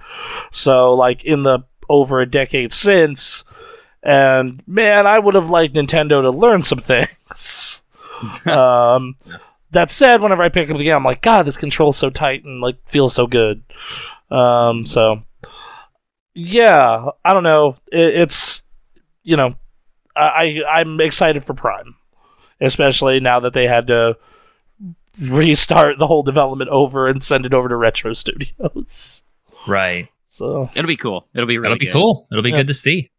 So 0.52 0.94
like 0.94 1.24
in 1.26 1.44
the 1.44 1.60
over 1.90 2.20
a 2.22 2.30
decade 2.30 2.74
since 2.74 3.44
and 4.04 4.62
man, 4.68 5.08
I 5.08 5.20
would 5.20 5.36
have 5.36 5.50
liked 5.50 5.76
Nintendo 5.76 6.22
to 6.22 6.30
learn 6.32 6.64
some 6.64 6.80
things. 6.80 7.84
um 8.46 9.16
that 9.72 9.90
said, 9.90 10.22
whenever 10.22 10.44
I 10.44 10.50
pick 10.50 10.70
up 10.70 10.78
the 10.78 10.84
game, 10.86 10.96
I'm 10.96 11.04
like, 11.04 11.22
God, 11.22 11.46
this 11.46 11.58
control's 11.58 11.98
so 11.98 12.10
tight 12.10 12.46
and 12.46 12.62
like 12.62 12.78
feels 12.88 13.14
so 13.14 13.28
good. 13.28 13.64
Um, 14.32 14.86
so 14.86 15.24
yeah, 16.34 17.06
I 17.26 17.34
don't 17.34 17.44
know. 17.44 17.78
It, 17.92 18.16
it's 18.22 18.64
you 19.24 19.38
know, 19.38 19.56
I 20.16 20.62
I- 20.66 20.80
I'm 20.82 21.00
excited 21.02 21.46
for 21.46 21.54
Prime, 21.54 21.96
especially 22.62 23.20
now 23.20 23.42
that 23.42 23.54
they 23.54 23.68
had 23.68 23.88
to 23.88 24.18
restart 25.20 25.98
the 25.98 26.08
whole 26.08 26.24
development 26.24 26.70
over 26.70 27.08
and 27.08 27.22
send 27.24 27.46
it 27.46 27.54
over 27.54 27.70
to 27.70 27.76
Retro 27.76 28.14
Studios. 28.14 29.24
right. 29.68 30.08
So 30.30 30.70
It'll 30.76 30.88
be 30.88 30.98
cool. 30.98 31.28
It'll 31.34 31.48
be 31.48 31.58
really 31.58 31.74
That'll 31.74 31.80
be 31.80 31.86
good. 31.88 31.94
cool. 31.94 32.28
It'll 32.32 32.44
be 32.44 32.52
Yeah. 32.52 32.58
good 32.58 32.68
to 32.68 32.74
see. 32.74 33.10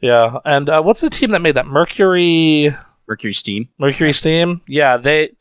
yeah, 0.00 0.38
and 0.44 0.68
uh, 0.70 0.80
what's 0.82 1.02
the 1.02 1.10
team 1.10 1.32
that 1.32 1.40
made 1.42 1.56
that 1.56 1.66
Mercury? 1.66 2.74
Mercury 3.06 3.32
Steam. 3.34 3.68
Mercury 3.78 4.12
Steam. 4.14 4.62
Yeah, 4.66 4.96
they. 4.96 5.32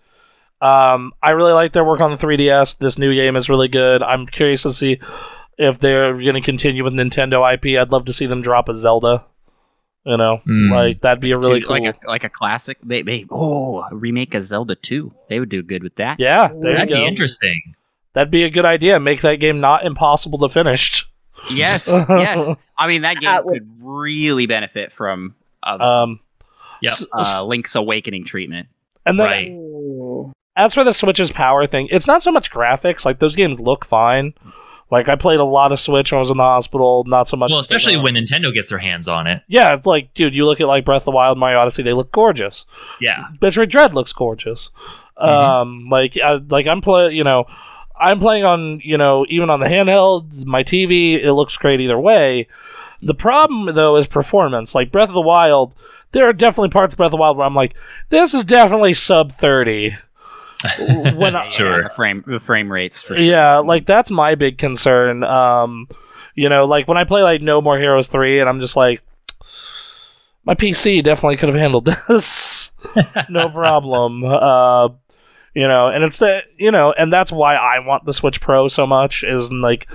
Um, 0.62 1.14
I 1.24 1.32
really 1.32 1.54
like 1.54 1.72
their 1.72 1.86
work 1.86 2.02
on 2.02 2.12
the 2.12 2.18
3DS. 2.18 2.78
This 2.80 2.98
new 2.98 3.14
game 3.16 3.38
is 3.38 3.48
really 3.48 3.70
good. 3.70 4.04
I'm 4.04 4.26
curious 4.28 4.64
to 4.64 4.74
see 4.74 5.00
if 5.58 5.80
they're 5.80 6.14
going 6.14 6.34
to 6.34 6.42
continue 6.42 6.84
with 6.84 6.94
Nintendo 6.94 7.54
IP. 7.54 7.80
I'd 7.80 7.92
love 7.94 8.06
to 8.06 8.14
see 8.14 8.26
them 8.26 8.42
drop 8.42 8.68
a 8.68 8.76
Zelda. 8.76 9.24
You 10.10 10.18
know, 10.18 10.42
Mm. 10.48 10.72
like 10.72 11.02
that'd 11.02 11.20
be 11.22 11.32
a 11.32 11.38
really 11.38 11.60
Two- 11.62 11.68
cool. 11.68 11.80
like 11.84 11.96
a 12.04 12.08
like 12.08 12.24
a 12.24 12.30
classic. 12.30 12.78
They, 12.84 13.04
they, 13.04 13.26
oh, 13.30 13.82
a 13.82 13.96
remake 13.96 14.34
of 14.34 14.42
Zelda 14.42 14.74
2. 14.76 15.14
They 15.30 15.40
would 15.40 15.50
do 15.50 15.62
good 15.62 15.84
with 15.84 15.96
that. 15.98 16.20
yeah, 16.20 16.48
there 16.48 16.74
That'd 16.78 16.90
you 16.90 16.96
be 16.96 17.06
interesting. 17.06 17.62
That'd 18.14 18.32
be 18.32 18.44
a 18.44 18.50
good 18.50 18.66
idea. 18.66 19.00
Make 19.00 19.22
that 19.22 19.36
game 19.36 19.60
not 19.60 19.86
impossible 19.86 20.40
to 20.40 20.50
finish. 20.50 21.08
Yes, 21.52 21.88
yes. 22.10 22.56
I 22.78 22.88
mean 22.88 23.04
that 23.04 23.16
game 23.16 23.30
That 23.30 23.46
would- 23.46 23.54
could 23.54 23.70
really 23.82 24.48
benefit 24.48 24.92
from 24.92 25.36
a 25.64 25.80
Um, 25.80 26.20
Yep. 26.82 26.94
uh, 27.14 27.44
Link's 27.46 27.76
Awakening 27.76 28.26
treatment. 28.26 28.68
and 29.06 29.20
then 29.20 29.26
Right. 29.26 29.52
Ooh. 29.52 30.32
as 30.56 30.74
for 30.74 30.84
the 30.84 30.92
Switch's 30.92 31.32
power 31.32 31.68
thing, 31.68 31.88
it's 31.92 32.08
not 32.08 32.24
so 32.24 32.32
much 32.32 32.50
graphics. 32.52 33.06
Like 33.06 33.20
those 33.20 33.36
games 33.36 33.60
look 33.60 33.86
fine. 33.86 34.34
Like 34.92 35.08
I 35.08 35.16
played 35.16 35.40
a 35.40 35.44
lot 35.44 35.72
of 35.72 35.80
Switch 35.80 36.12
when 36.12 36.18
I 36.18 36.22
was 36.22 36.32
in 36.32 36.38
the 36.38 36.44
hospital. 36.44 37.04
Not 37.06 37.28
so 37.28 37.38
much. 37.38 37.52
Well, 37.52 37.60
especially 37.60 37.98
when 37.98 38.16
Nintendo 38.16 38.54
gets 38.54 38.70
their 38.70 38.80
hands 38.80 39.08
on 39.08 39.28
it. 39.28 39.44
Yeah, 39.48 39.76
it's 39.76 39.86
like 39.86 40.14
dude, 40.16 40.34
you 40.34 40.46
look 40.46 40.62
at 40.62 40.68
like 40.68 40.86
Breath 40.86 41.02
of 41.02 41.06
the 41.06 41.12
Wild, 41.12 41.38
Mario 41.38 41.60
Odyssey. 41.60 41.84
They 41.84 41.94
look 41.94 42.12
gorgeous. 42.12 42.66
Yeah. 43.00 43.28
Metroid 43.40 43.70
Dread 43.70 43.94
looks 43.94 44.14
gorgeous. 44.14 44.72
Um, 45.18 45.90
like 45.92 46.18
uh, 46.24 46.40
like 46.50 46.66
I'm 46.66 46.82
play, 46.82 47.12
you 47.12 47.24
know, 47.24 47.46
I'm 48.00 48.20
playing 48.20 48.46
on 48.46 48.82
you 48.84 48.98
know 48.98 49.26
even 49.30 49.50
on 49.50 49.60
the 49.60 49.68
handheld, 49.68 50.46
my 50.46 50.64
TV, 50.64 51.22
it 51.22 51.34
looks 51.34 51.58
great 51.58 51.82
either 51.82 52.00
way. 52.00 52.48
The 53.02 53.14
problem 53.14 53.76
though 53.76 53.98
is 53.98 54.08
performance. 54.08 54.74
Like 54.74 54.92
Breath 54.92 55.10
of 55.10 55.16
the 55.16 55.22
Wild, 55.22 55.74
there 56.14 56.28
are 56.28 56.34
definitely 56.34 56.70
parts 56.70 56.94
of 56.94 56.98
Breath 56.98 57.08
of 57.08 57.12
the 57.12 57.18
Wild 57.18 57.38
where 57.38 57.46
I'm 57.46 57.56
like, 57.56 57.76
this 58.10 58.34
is 58.34 58.44
definitely 58.46 58.94
sub 58.94 59.34
thirty. 59.34 59.96
When 61.16 61.36
I, 61.36 61.48
Sure. 61.50 61.82
Yeah, 61.82 61.88
the 61.88 61.94
frame 61.94 62.24
the 62.28 62.40
frame 62.40 62.72
rates 62.72 63.02
for 63.02 63.16
sure. 63.16 63.24
yeah, 63.26 63.58
like 63.60 63.86
that's 63.86 64.10
my 64.10 64.36
big 64.36 64.58
concern. 64.58 65.24
Um, 65.24 65.88
You 66.36 66.50
know, 66.50 66.66
like 66.66 66.88
when 66.88 66.98
I 66.98 67.04
play 67.04 67.22
like 67.24 67.42
No 67.42 67.62
More 67.62 67.78
Heroes 67.78 68.08
3 68.08 68.40
and 68.40 68.50
I'm 68.50 68.60
just 68.60 68.76
like 68.76 69.02
my 70.46 70.56
PC 70.56 71.04
definitely 71.04 71.38
could 71.38 71.50
have 71.50 71.58
handled 71.58 71.86
this. 72.08 72.72
no 73.30 73.50
problem. 73.62 74.24
Uh 74.26 74.90
you 75.56 75.68
know, 75.68 75.88
and 75.88 76.04
it's 76.04 76.20
the 76.20 76.40
you 76.58 76.72
know, 76.72 76.94
and 76.98 77.12
that's 77.12 77.32
why 77.32 77.56
I 77.56 77.80
want 77.80 78.06
the 78.06 78.14
Switch 78.14 78.40
Pro 78.40 78.68
so 78.68 78.86
much 78.86 79.24
is 79.24 79.52
like 79.52 79.88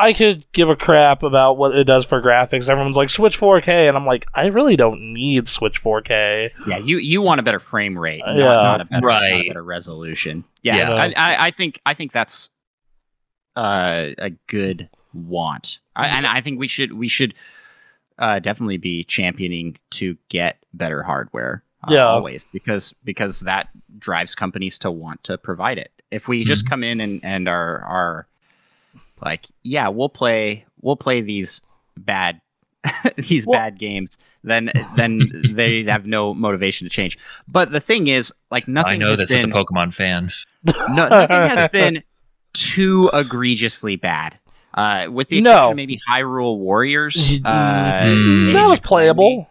I 0.00 0.12
could 0.14 0.44
give 0.52 0.68
a 0.70 0.76
crap 0.76 1.22
about 1.22 1.58
what 1.58 1.74
it 1.76 1.84
does 1.84 2.06
for 2.06 2.22
graphics. 2.22 2.68
Everyone's 2.68 2.96
like 2.96 3.10
Switch 3.10 3.38
4K, 3.38 3.86
and 3.88 3.96
I'm 3.96 4.06
like, 4.06 4.26
I 4.34 4.46
really 4.46 4.74
don't 4.76 5.12
need 5.12 5.46
Switch 5.46 5.82
4K. 5.82 6.50
Yeah, 6.66 6.78
you 6.78 6.96
you 6.98 7.20
want 7.22 7.38
a 7.40 7.42
better 7.42 7.60
frame 7.60 7.98
rate, 7.98 8.22
not, 8.26 8.36
Yeah. 8.36 8.44
not 8.44 8.80
a 8.80 8.84
better, 8.86 9.06
not 9.06 9.22
a 9.22 9.48
better 9.48 9.62
resolution. 9.62 10.44
Yeah, 10.62 10.76
Yeah. 10.76 10.90
I, 10.94 11.06
I, 11.16 11.46
I 11.46 11.50
think 11.50 11.80
I 11.84 11.94
think 11.94 12.12
that's 12.12 12.48
uh, 13.56 14.10
a 14.18 14.30
good 14.46 14.88
want, 15.12 15.80
I, 15.96 16.06
and 16.08 16.26
I 16.26 16.40
think 16.40 16.58
we 16.58 16.68
should 16.68 16.92
we 16.92 17.08
should 17.08 17.34
uh, 18.18 18.38
definitely 18.38 18.76
be 18.76 19.04
championing 19.04 19.76
to 19.90 20.16
get 20.28 20.64
better 20.72 21.02
hardware. 21.02 21.62
Uh, 21.86 21.92
Yeah. 21.94 22.06
always 22.06 22.46
because 22.52 22.94
because 23.04 23.40
that 23.40 23.68
drives 23.98 24.34
companies 24.34 24.78
to 24.80 24.90
want 24.90 25.24
to 25.24 25.36
provide 25.38 25.78
it. 25.78 25.90
If 26.10 26.28
we 26.28 26.44
just 26.44 26.68
come 26.68 26.82
in 26.84 27.00
and 27.00 27.24
and 27.24 27.48
are 27.48 27.80
are 27.82 28.26
like, 29.22 29.46
yeah, 29.62 29.88
we'll 29.88 30.08
play 30.08 30.64
we'll 30.80 30.96
play 30.96 31.20
these 31.20 31.60
bad 31.96 32.40
these 33.16 33.46
Well- 33.46 33.58
bad 33.58 33.78
games, 33.78 34.16
then 34.42 34.70
then 34.96 35.20
they 35.50 35.84
have 35.84 36.06
no 36.06 36.32
motivation 36.34 36.86
to 36.86 36.90
change. 36.90 37.18
But 37.48 37.72
the 37.72 37.80
thing 37.80 38.06
is, 38.06 38.32
like 38.50 38.66
nothing 38.68 38.92
I 38.92 38.96
know 38.96 39.10
has 39.10 39.18
this 39.18 39.30
is 39.30 39.44
a 39.44 39.48
Pokemon 39.48 39.92
fan. 39.94 40.30
no, 40.90 41.08
nothing 41.08 41.36
has 41.56 41.68
been 41.68 42.02
too 42.52 43.10
egregiously 43.12 43.96
bad. 43.96 44.38
Uh, 44.72 45.08
with 45.10 45.28
the 45.28 45.40
No. 45.40 45.50
exception 45.50 45.70
of 45.72 45.76
maybe 45.76 46.00
Hyrule 46.08 46.56
Warriors. 46.58 47.16
Uh, 47.44 48.02
Mm. 48.04 48.48
Age 48.48 48.54
that 48.54 48.68
was 48.68 48.80
playable. 48.80 49.48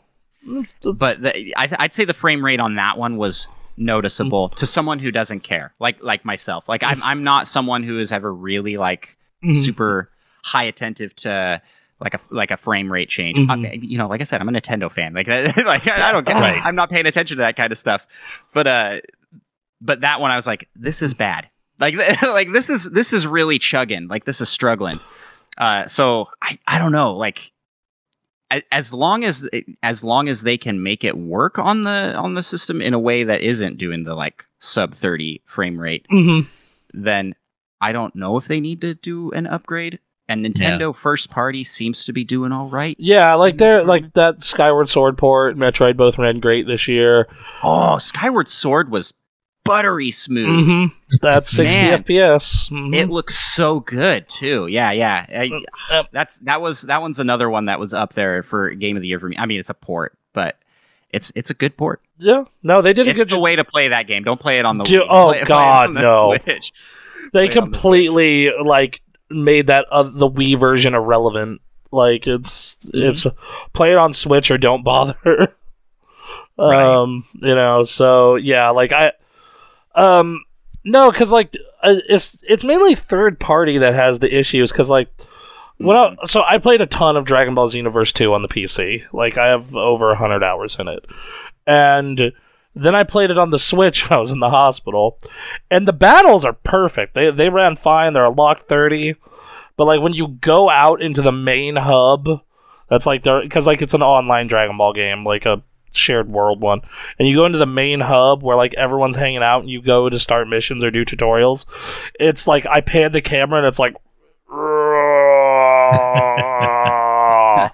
But 0.83 1.21
the, 1.21 1.53
I, 1.57 1.69
I'd 1.77 1.93
say 1.93 2.05
the 2.05 2.13
frame 2.13 2.43
rate 2.43 2.59
on 2.59 2.75
that 2.75 2.97
one 2.97 3.17
was 3.17 3.47
noticeable 3.77 4.49
to 4.49 4.65
someone 4.65 4.97
who 4.99 5.11
doesn't 5.11 5.41
care, 5.41 5.73
like 5.79 6.01
like 6.01 6.25
myself. 6.25 6.67
Like 6.69 6.83
I'm 6.83 7.01
I'm 7.03 7.23
not 7.23 7.47
someone 7.47 7.83
who 7.83 7.99
is 7.99 8.11
ever 8.11 8.33
really 8.33 8.77
like 8.77 9.17
Mhm. 9.43 9.63
super 9.63 10.11
high 10.43 10.63
attentive 10.63 11.15
to 11.17 11.61
like 11.99 12.13
a 12.13 12.19
like 12.29 12.51
a 12.51 12.57
frame 12.57 12.91
rate 12.91 13.09
change. 13.09 13.37
Mhm. 13.37 13.65
Uh, 13.65 13.79
you 13.81 13.97
know, 13.97 14.07
like 14.07 14.21
I 14.21 14.23
said, 14.23 14.41
I'm 14.41 14.49
a 14.49 14.51
Nintendo 14.51 14.91
fan. 14.91 15.13
Like, 15.13 15.27
like 15.57 15.87
I 15.87 16.11
don't 16.11 16.25
get. 16.25 16.33
Right. 16.35 16.61
I'm 16.63 16.75
not 16.75 16.89
paying 16.89 17.05
attention 17.05 17.37
to 17.37 17.41
that 17.41 17.55
kind 17.57 17.71
of 17.71 17.77
stuff. 17.77 18.05
But 18.53 18.67
uh, 18.67 18.99
but 19.81 20.01
that 20.01 20.19
one 20.21 20.31
I 20.31 20.35
was 20.35 20.47
like, 20.47 20.67
this 20.75 21.01
is 21.01 21.13
bad. 21.13 21.49
Like 21.79 21.95
like 22.21 22.51
this 22.51 22.69
is 22.69 22.89
this 22.91 23.13
is 23.13 23.25
really 23.27 23.59
chugging. 23.59 24.07
Like 24.07 24.25
this 24.25 24.41
is 24.41 24.49
struggling. 24.49 24.99
Uh, 25.57 25.87
so 25.87 26.27
I 26.41 26.57
I 26.67 26.77
don't 26.77 26.91
know. 26.91 27.13
Like 27.15 27.51
as 28.71 28.93
long 28.93 29.23
as 29.23 29.47
as 29.83 30.03
long 30.03 30.27
as 30.27 30.41
they 30.41 30.57
can 30.57 30.81
make 30.81 31.03
it 31.03 31.17
work 31.17 31.59
on 31.59 31.83
the 31.83 32.13
on 32.15 32.33
the 32.33 32.41
system 32.43 32.81
in 32.81 32.93
a 32.93 32.99
way 32.99 33.23
that 33.23 33.41
isn't 33.41 33.77
doing 33.77 34.03
the 34.05 34.15
like 34.15 34.43
sub 34.59 34.93
30 34.95 35.41
frame 35.45 35.79
rate 35.79 36.05
Mhm. 36.11 36.47
then 36.93 37.35
I 37.81 37.91
don't 37.91 38.15
know 38.15 38.37
if 38.37 38.47
they 38.47 38.59
need 38.59 38.81
to 38.81 38.93
do 38.95 39.31
an 39.31 39.47
upgrade. 39.47 39.99
And 40.27 40.45
Nintendo 40.45 40.95
first 40.95 41.31
party 41.31 41.63
seems 41.63 42.05
to 42.05 42.13
be 42.13 42.23
doing 42.23 42.51
all 42.51 42.67
right. 42.69 42.95
Yeah, 42.99 43.33
like 43.33 43.57
they're 43.57 43.83
like 43.83 44.13
that 44.13 44.43
Skyward 44.43 44.87
Sword 44.87 45.17
port, 45.17 45.57
Metroid 45.57 45.97
both 45.97 46.19
ran 46.19 46.39
great 46.39 46.67
this 46.67 46.87
year. 46.87 47.27
Oh, 47.63 47.97
Skyward 47.97 48.47
Sword 48.47 48.91
was 48.91 49.11
buttery 49.63 50.11
smooth. 50.11 50.65
hmm 50.67 50.85
That's 51.23 51.49
60 51.49 51.63
Man. 51.75 52.03
FPS. 52.03 52.69
Mhm. 52.69 52.95
It 52.95 53.09
looks 53.09 53.39
so 53.39 53.79
good 53.79 54.29
too. 54.29 54.67
Yeah, 54.67 54.91
yeah. 54.91 55.25
I- 55.29 55.61
Uh, 55.91 56.03
that's 56.11 56.37
that 56.43 56.61
was 56.61 56.83
that 56.83 57.01
one's 57.01 57.19
another 57.19 57.49
one 57.49 57.65
that 57.65 57.79
was 57.79 57.95
up 57.95 58.13
there 58.13 58.43
for 58.43 58.69
game 58.69 58.95
of 58.97 59.01
the 59.01 59.07
year 59.07 59.19
for 59.19 59.29
me. 59.29 59.35
I 59.39 59.47
mean, 59.47 59.59
it's 59.59 59.71
a 59.71 59.73
port, 59.73 60.15
but 60.33 60.57
it's 61.09 61.31
it's 61.35 61.49
a 61.49 61.55
good 61.55 61.75
port. 61.75 62.01
yeah, 62.19 62.43
no, 62.61 62.83
they 62.83 62.93
did 62.93 63.07
a 63.07 63.13
good. 63.13 63.21
It's 63.21 63.29
the 63.31 63.35
job. 63.37 63.41
way 63.41 63.55
to 63.55 63.63
play 63.63 63.87
that 63.87 64.05
game. 64.05 64.21
Don't 64.23 64.39
play 64.39 64.59
it 64.59 64.65
on 64.65 64.77
the 64.77 64.83
Do- 64.83 64.99
Wii. 65.01 65.07
oh, 65.09 65.29
Play- 65.29 65.37
play 65.37 65.41
it 65.41 65.47
God, 65.47 65.87
on 65.87 65.93
the 65.95 66.01
no. 66.03 66.35
Switch. 66.45 66.71
They 67.33 67.47
completely 67.49 68.51
like 68.63 69.01
made 69.29 69.67
that 69.67 69.85
uh, 69.91 70.03
the 70.03 70.29
Wii 70.29 70.59
version 70.59 70.93
irrelevant. 70.95 71.61
Like 71.91 72.27
it's 72.27 72.75
Mm-hmm. 72.77 73.03
it's 73.03 73.27
play 73.73 73.91
it 73.91 73.97
on 73.97 74.13
Switch 74.13 74.51
or 74.51 74.57
don't 74.57 74.83
bother. 74.83 75.53
Right. 76.57 77.01
um, 77.01 77.23
you 77.35 77.55
know, 77.55 77.83
so 77.83 78.35
yeah, 78.35 78.71
like 78.71 78.91
I, 78.91 79.13
um, 79.95 80.43
no, 80.83 81.09
because 81.09 81.31
like 81.31 81.55
uh, 81.81 81.95
it's 82.09 82.35
it's 82.43 82.65
mainly 82.65 82.95
third 82.95 83.39
party 83.39 83.77
that 83.77 83.93
has 83.93 84.19
the 84.19 84.37
issues. 84.37 84.69
Because 84.69 84.89
like 84.89 85.07
when 85.77 85.95
I, 85.95 86.09
Mm-hmm. 86.09 86.25
so 86.25 86.41
I 86.43 86.57
played 86.57 86.81
a 86.81 86.85
ton 86.85 87.15
of 87.15 87.23
Dragon 87.23 87.55
Ball 87.55 87.69
Xenoverse 87.69 88.11
2 88.11 88.33
on 88.33 88.41
the 88.41 88.49
PC. 88.49 89.03
Like 89.13 89.37
I 89.37 89.47
have 89.47 89.73
over 89.73 90.13
hundred 90.15 90.43
hours 90.43 90.75
in 90.77 90.89
it, 90.89 91.05
and 91.65 92.33
then 92.81 92.95
I 92.95 93.03
played 93.03 93.31
it 93.31 93.39
on 93.39 93.49
the 93.49 93.59
Switch 93.59 94.03
when 94.09 94.17
I 94.17 94.21
was 94.21 94.31
in 94.31 94.39
the 94.39 94.49
hospital, 94.49 95.19
and 95.71 95.87
the 95.87 95.93
battles 95.93 96.45
are 96.45 96.53
perfect. 96.53 97.13
They 97.13 97.31
they 97.31 97.49
ran 97.49 97.75
fine. 97.75 98.13
They're 98.13 98.25
a 98.25 98.29
lock 98.29 98.67
thirty, 98.67 99.15
but 99.77 99.85
like 99.85 100.01
when 100.01 100.13
you 100.13 100.27
go 100.27 100.69
out 100.69 101.01
into 101.01 101.21
the 101.21 101.31
main 101.31 101.75
hub, 101.75 102.41
that's 102.89 103.05
like 103.05 103.23
they're 103.23 103.41
because 103.41 103.67
like 103.67 103.81
it's 103.81 103.93
an 103.93 104.03
online 104.03 104.47
Dragon 104.47 104.77
Ball 104.77 104.93
game, 104.93 105.25
like 105.25 105.45
a 105.45 105.61
shared 105.91 106.29
world 106.29 106.61
one, 106.61 106.81
and 107.17 107.27
you 107.27 107.35
go 107.35 107.45
into 107.45 107.57
the 107.57 107.65
main 107.65 107.99
hub 107.99 108.43
where 108.43 108.57
like 108.57 108.73
everyone's 108.75 109.15
hanging 109.15 109.43
out, 109.43 109.61
and 109.61 109.69
you 109.69 109.81
go 109.81 110.09
to 110.09 110.19
start 110.19 110.47
missions 110.47 110.83
or 110.83 110.91
do 110.91 111.05
tutorials. 111.05 111.65
It's 112.19 112.47
like 112.47 112.65
I 112.67 112.81
pan 112.81 113.11
the 113.11 113.21
camera 113.21 113.59
and 113.59 113.67
it's 113.67 113.79
like. 113.79 113.95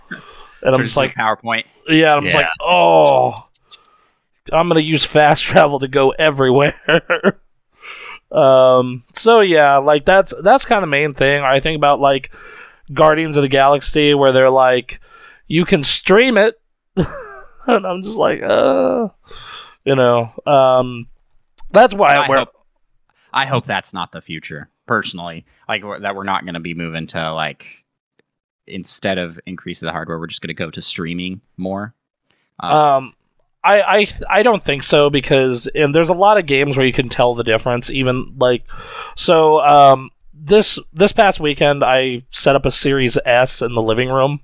and 0.61 0.75
I'm 0.75 0.81
just 0.83 0.97
like, 0.97 1.13
PowerPoint. 1.15 1.63
yeah, 1.87 2.15
I'm 2.15 2.23
just 2.23 2.35
Yeah. 2.35 2.41
like, 2.41 2.49
oh, 2.61 3.44
I'm 4.51 4.67
gonna 4.67 4.81
use 4.81 5.05
fast 5.05 5.43
travel 5.45 5.79
to 5.79 5.87
go 5.87 6.11
everywhere. 6.11 6.75
um, 8.31 9.03
so 9.13 9.41
yeah, 9.41 9.77
like 9.77 10.05
that's 10.05 10.33
that's 10.43 10.65
kind 10.65 10.83
of 10.83 10.87
the 10.87 10.91
main 10.91 11.13
thing. 11.13 11.41
I 11.41 11.59
think 11.59 11.77
about 11.77 11.99
like 11.99 12.31
Guardians 12.93 13.37
of 13.37 13.41
the 13.43 13.49
Galaxy, 13.49 14.13
where 14.13 14.31
they're 14.31 14.49
like, 14.49 14.99
you 15.47 15.65
can 15.65 15.83
stream 15.83 16.37
it, 16.37 16.59
and 16.95 17.85
I'm 17.85 18.01
just 18.03 18.17
like, 18.17 18.41
uh, 18.41 19.09
you 19.83 19.95
know, 19.95 20.31
um, 20.45 21.07
that's 21.71 21.93
why 21.93 22.15
I 22.15 22.29
where. 22.29 22.39
hope, 22.39 22.53
I 23.33 23.45
hope 23.45 23.65
that's 23.65 23.93
not 23.93 24.11
the 24.11 24.21
future. 24.21 24.69
Personally, 24.85 25.45
like 25.67 25.81
that, 26.01 26.15
we're 26.15 26.23
not 26.23 26.43
going 26.45 26.53
to 26.53 26.59
be 26.59 26.75
moving 26.75 27.07
to 27.07 27.33
like 27.33 27.83
instead 28.67 29.17
of 29.17 29.39
increasing 29.45 29.87
the 29.87 29.91
hardware, 29.91 30.19
we're 30.19 30.27
just 30.27 30.41
going 30.41 30.49
to 30.49 30.53
go 30.53 30.69
to 30.69 30.81
streaming 30.81 31.41
more. 31.57 31.93
Uh, 32.61 32.97
Um, 32.97 33.13
I, 33.65 33.81
I 33.99 34.07
I 34.29 34.43
don't 34.43 34.63
think 34.63 34.83
so 34.83 35.09
because 35.09 35.67
and 35.67 35.93
there's 35.93 36.09
a 36.09 36.13
lot 36.13 36.37
of 36.37 36.45
games 36.45 36.77
where 36.77 36.85
you 36.85 36.93
can 36.93 37.09
tell 37.09 37.33
the 37.35 37.43
difference. 37.43 37.89
Even 37.89 38.35
like, 38.37 38.63
so 39.15 39.59
um, 39.61 40.11
this 40.33 40.77
this 40.93 41.11
past 41.11 41.39
weekend 41.39 41.83
I 41.83 42.21
set 42.29 42.55
up 42.55 42.65
a 42.65 42.71
Series 42.71 43.17
S 43.25 43.61
in 43.61 43.73
the 43.73 43.81
living 43.81 44.09
room, 44.09 44.39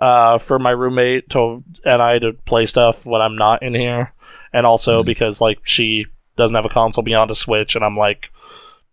uh, 0.00 0.38
for 0.38 0.58
my 0.58 0.70
roommate 0.70 1.30
to 1.30 1.62
and 1.84 2.02
I 2.02 2.18
to 2.18 2.32
play 2.32 2.66
stuff 2.66 3.04
when 3.06 3.22
I'm 3.22 3.36
not 3.36 3.62
in 3.62 3.74
here, 3.74 4.12
and 4.52 4.66
also 4.66 5.02
Mhm. 5.02 5.06
because 5.06 5.40
like 5.40 5.60
she 5.64 6.06
doesn't 6.36 6.54
have 6.54 6.66
a 6.66 6.70
console 6.70 7.04
beyond 7.04 7.30
a 7.30 7.34
Switch, 7.34 7.76
and 7.76 7.84
I'm 7.84 7.96
like, 7.96 8.28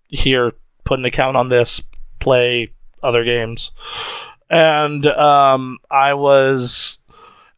here, 0.08 0.54
put 0.86 1.00
an 1.00 1.06
account 1.06 1.36
on 1.36 1.50
this, 1.50 1.82
play 2.20 2.70
other 3.02 3.26
games, 3.26 3.72
and 4.50 5.06
um, 5.08 5.80
I 5.92 6.14
was 6.14 6.98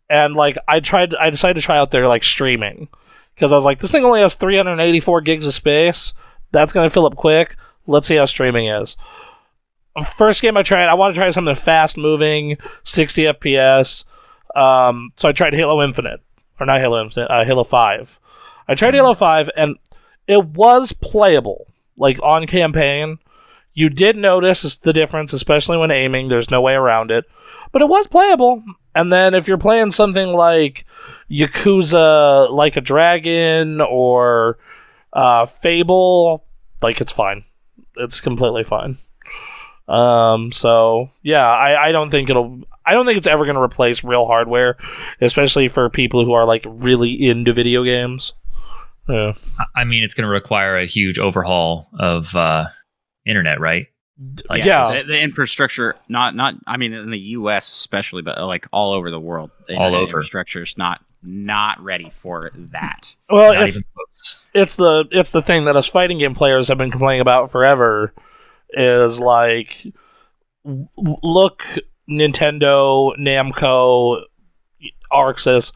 and 0.09 0.35
like 0.35 0.57
I 0.67 0.79
tried, 0.79 1.15
I 1.15 1.29
decided 1.29 1.55
to 1.55 1.65
try 1.65 1.77
out 1.77 1.91
their 1.91 2.07
like 2.07 2.23
streaming 2.23 2.87
because 3.33 3.51
I 3.51 3.55
was 3.55 3.65
like, 3.65 3.79
this 3.79 3.91
thing 3.91 4.05
only 4.05 4.21
has 4.21 4.35
384 4.35 5.21
gigs 5.21 5.47
of 5.47 5.53
space. 5.53 6.13
That's 6.51 6.73
gonna 6.73 6.89
fill 6.89 7.05
up 7.05 7.15
quick. 7.15 7.55
Let's 7.87 8.07
see 8.07 8.15
how 8.15 8.25
streaming 8.25 8.67
is. 8.67 8.95
First 10.17 10.41
game 10.41 10.57
I 10.57 10.63
tried, 10.63 10.87
I 10.87 10.95
want 10.95 11.13
to 11.13 11.19
try 11.19 11.29
something 11.31 11.55
fast 11.55 11.97
moving, 11.97 12.57
60 12.83 13.23
FPS. 13.25 14.03
Um, 14.53 15.11
so 15.15 15.29
I 15.29 15.31
tried 15.31 15.53
Halo 15.53 15.81
Infinite, 15.83 16.21
or 16.59 16.65
not 16.65 16.81
Halo 16.81 17.01
Infinite, 17.01 17.31
uh, 17.31 17.45
Halo 17.45 17.63
5. 17.63 18.19
I 18.67 18.75
tried 18.75 18.93
Halo 18.93 19.13
5, 19.13 19.49
and 19.55 19.77
it 20.27 20.43
was 20.43 20.91
playable, 20.91 21.67
like 21.97 22.19
on 22.21 22.47
campaign. 22.47 23.19
You 23.73 23.89
did 23.89 24.17
notice 24.17 24.77
the 24.77 24.93
difference, 24.93 25.33
especially 25.33 25.77
when 25.77 25.91
aiming. 25.91 26.27
There's 26.27 26.49
no 26.49 26.61
way 26.61 26.73
around 26.73 27.11
it, 27.11 27.25
but 27.71 27.81
it 27.81 27.89
was 27.89 28.07
playable. 28.07 28.63
And 28.93 29.11
then 29.11 29.33
if 29.33 29.47
you're 29.47 29.57
playing 29.57 29.91
something 29.91 30.27
like 30.29 30.85
Yakuza, 31.29 32.49
like 32.51 32.77
a 32.77 32.81
dragon, 32.81 33.81
or 33.81 34.57
uh, 35.13 35.45
Fable, 35.47 36.45
like 36.81 37.01
it's 37.01 37.11
fine. 37.11 37.43
It's 37.97 38.21
completely 38.21 38.63
fine. 38.63 38.97
Um, 39.87 40.51
so 40.51 41.09
yeah, 41.21 41.47
I, 41.47 41.89
I 41.89 41.91
don't 41.91 42.09
think 42.09 42.29
it'll. 42.29 42.61
I 42.85 42.93
don't 42.93 43.05
think 43.05 43.17
it's 43.17 43.27
ever 43.27 43.45
going 43.45 43.55
to 43.55 43.61
replace 43.61 44.03
real 44.03 44.25
hardware, 44.25 44.77
especially 45.21 45.67
for 45.67 45.89
people 45.89 46.23
who 46.23 46.33
are 46.33 46.45
like 46.45 46.63
really 46.65 47.27
into 47.27 47.51
video 47.51 47.83
games. 47.83 48.33
Yeah. 49.09 49.33
I- 49.75 49.83
mean, 49.83 50.03
it's 50.03 50.13
going 50.13 50.25
to 50.25 50.29
require 50.29 50.77
a 50.77 50.85
huge 50.85 51.19
overhaul 51.19 51.89
of 51.99 52.35
uh, 52.35 52.65
internet, 53.25 53.59
right? 53.59 53.87
Like, 54.49 54.63
yeah. 54.63 54.83
the, 54.83 55.03
the 55.03 55.21
infrastructure, 55.21 55.95
not 56.07 56.35
not. 56.35 56.55
I 56.65 56.77
mean, 56.77 56.93
in 56.93 57.11
the 57.11 57.19
U.S. 57.19 57.69
especially, 57.69 58.21
but 58.21 58.37
uh, 58.37 58.47
like 58.47 58.67
all 58.71 58.93
over 58.93 59.11
the 59.11 59.19
world, 59.19 59.51
the 59.67 59.75
All 59.75 59.87
internet 59.87 59.95
over. 59.95 60.01
infrastructure's 60.03 60.77
not 60.77 61.01
not 61.21 61.81
ready 61.83 62.09
for 62.11 62.51
that. 62.55 63.13
Well, 63.29 63.53
not 63.53 63.67
it's 63.67 64.41
it's 64.53 64.75
the 64.77 65.05
it's 65.11 65.31
the 65.31 65.41
thing 65.41 65.65
that 65.65 65.75
us 65.75 65.87
fighting 65.87 66.19
game 66.19 66.33
players 66.33 66.69
have 66.69 66.77
been 66.77 66.91
complaining 66.91 67.21
about 67.21 67.51
forever 67.51 68.13
is 68.69 69.19
like 69.19 69.85
look 70.63 71.63
Nintendo, 72.09 73.17
Namco, 73.17 74.21
Arc 75.11 75.37
Sys, 75.37 75.73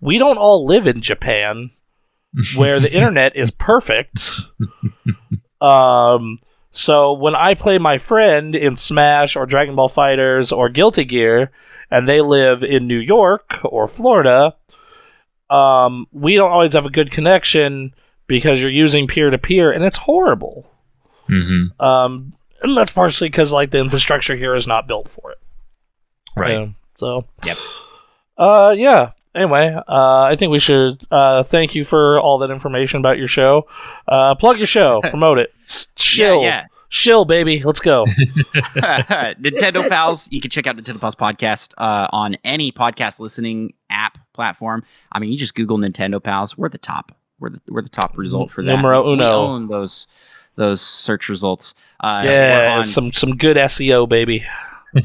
we 0.00 0.18
don't 0.18 0.38
all 0.38 0.66
live 0.66 0.86
in 0.86 1.02
Japan 1.02 1.70
where 2.56 2.80
the 2.80 2.92
internet 2.96 3.36
is 3.36 3.50
perfect. 3.50 4.30
Um 5.60 6.38
so 6.72 7.12
when 7.12 7.34
I 7.34 7.54
play 7.54 7.78
my 7.78 7.98
friend 7.98 8.56
in 8.56 8.76
Smash 8.76 9.36
or 9.36 9.46
Dragon 9.46 9.76
Ball 9.76 9.88
FighterZ 9.88 10.56
or 10.56 10.68
Guilty 10.68 11.04
Gear 11.04 11.50
and 11.90 12.08
they 12.08 12.20
live 12.20 12.64
in 12.64 12.86
New 12.86 12.98
York 12.98 13.58
or 13.64 13.86
Florida, 13.86 14.54
um, 15.50 16.06
we 16.12 16.36
don't 16.36 16.50
always 16.50 16.72
have 16.72 16.86
a 16.86 16.90
good 16.90 17.10
connection 17.10 17.94
because 18.26 18.60
you're 18.60 18.70
using 18.70 19.06
peer 19.06 19.30
to 19.30 19.38
peer 19.38 19.70
and 19.70 19.84
it's 19.84 19.98
horrible. 19.98 20.66
Mhm. 21.28 21.78
Um, 21.78 22.32
and 22.62 22.76
that's 22.76 22.90
partially 22.90 23.28
because 23.28 23.52
like 23.52 23.70
the 23.70 23.78
infrastructure 23.78 24.34
here 24.34 24.54
is 24.54 24.66
not 24.66 24.86
built 24.86 25.08
for 25.08 25.32
it. 25.32 25.38
Right. 26.34 26.52
Yeah, 26.52 26.66
so. 26.96 27.26
Yep. 27.44 27.58
Uh, 28.38 28.74
yeah. 28.76 29.10
Anyway, 29.34 29.74
uh, 29.88 30.22
I 30.22 30.36
think 30.36 30.50
we 30.52 30.58
should 30.58 31.02
uh, 31.10 31.42
thank 31.44 31.74
you 31.74 31.84
for 31.84 32.20
all 32.20 32.38
that 32.40 32.50
information 32.50 32.98
about 33.00 33.16
your 33.18 33.28
show. 33.28 33.66
Uh, 34.06 34.34
plug 34.34 34.58
your 34.58 34.66
show, 34.66 35.00
promote 35.04 35.38
it. 35.38 35.52
S- 35.66 35.86
Shill, 35.96 36.42
Yeah, 36.42 36.66
shill, 36.90 37.24
baby. 37.24 37.62
Let's 37.62 37.80
go. 37.80 38.04
Nintendo 38.76 39.88
Pals. 39.88 40.28
You 40.30 40.40
can 40.40 40.50
check 40.50 40.66
out 40.66 40.76
Nintendo 40.76 41.00
Pals 41.00 41.14
podcast 41.14 41.72
uh, 41.78 42.08
on 42.12 42.36
any 42.44 42.72
podcast 42.72 43.20
listening 43.20 43.72
app 43.90 44.18
platform. 44.34 44.82
I 45.10 45.18
mean, 45.18 45.30
you 45.32 45.38
just 45.38 45.54
Google 45.54 45.78
Nintendo 45.78 46.22
Pals. 46.22 46.56
We're 46.56 46.68
the 46.68 46.78
top. 46.78 47.12
We're 47.38 47.50
the 47.50 47.60
we're 47.68 47.82
the 47.82 47.88
top 47.88 48.16
result 48.18 48.50
for 48.50 48.62
that. 48.62 48.76
Numero 48.76 49.02
we, 49.10 49.16
we 49.16 49.24
own 49.24 49.64
those 49.66 50.06
those 50.56 50.80
search 50.82 51.28
results. 51.28 51.74
Uh, 52.00 52.22
yeah, 52.24 52.74
on- 52.78 52.86
some 52.86 53.12
some 53.12 53.36
good 53.36 53.56
SEO, 53.56 54.08
baby. 54.08 54.44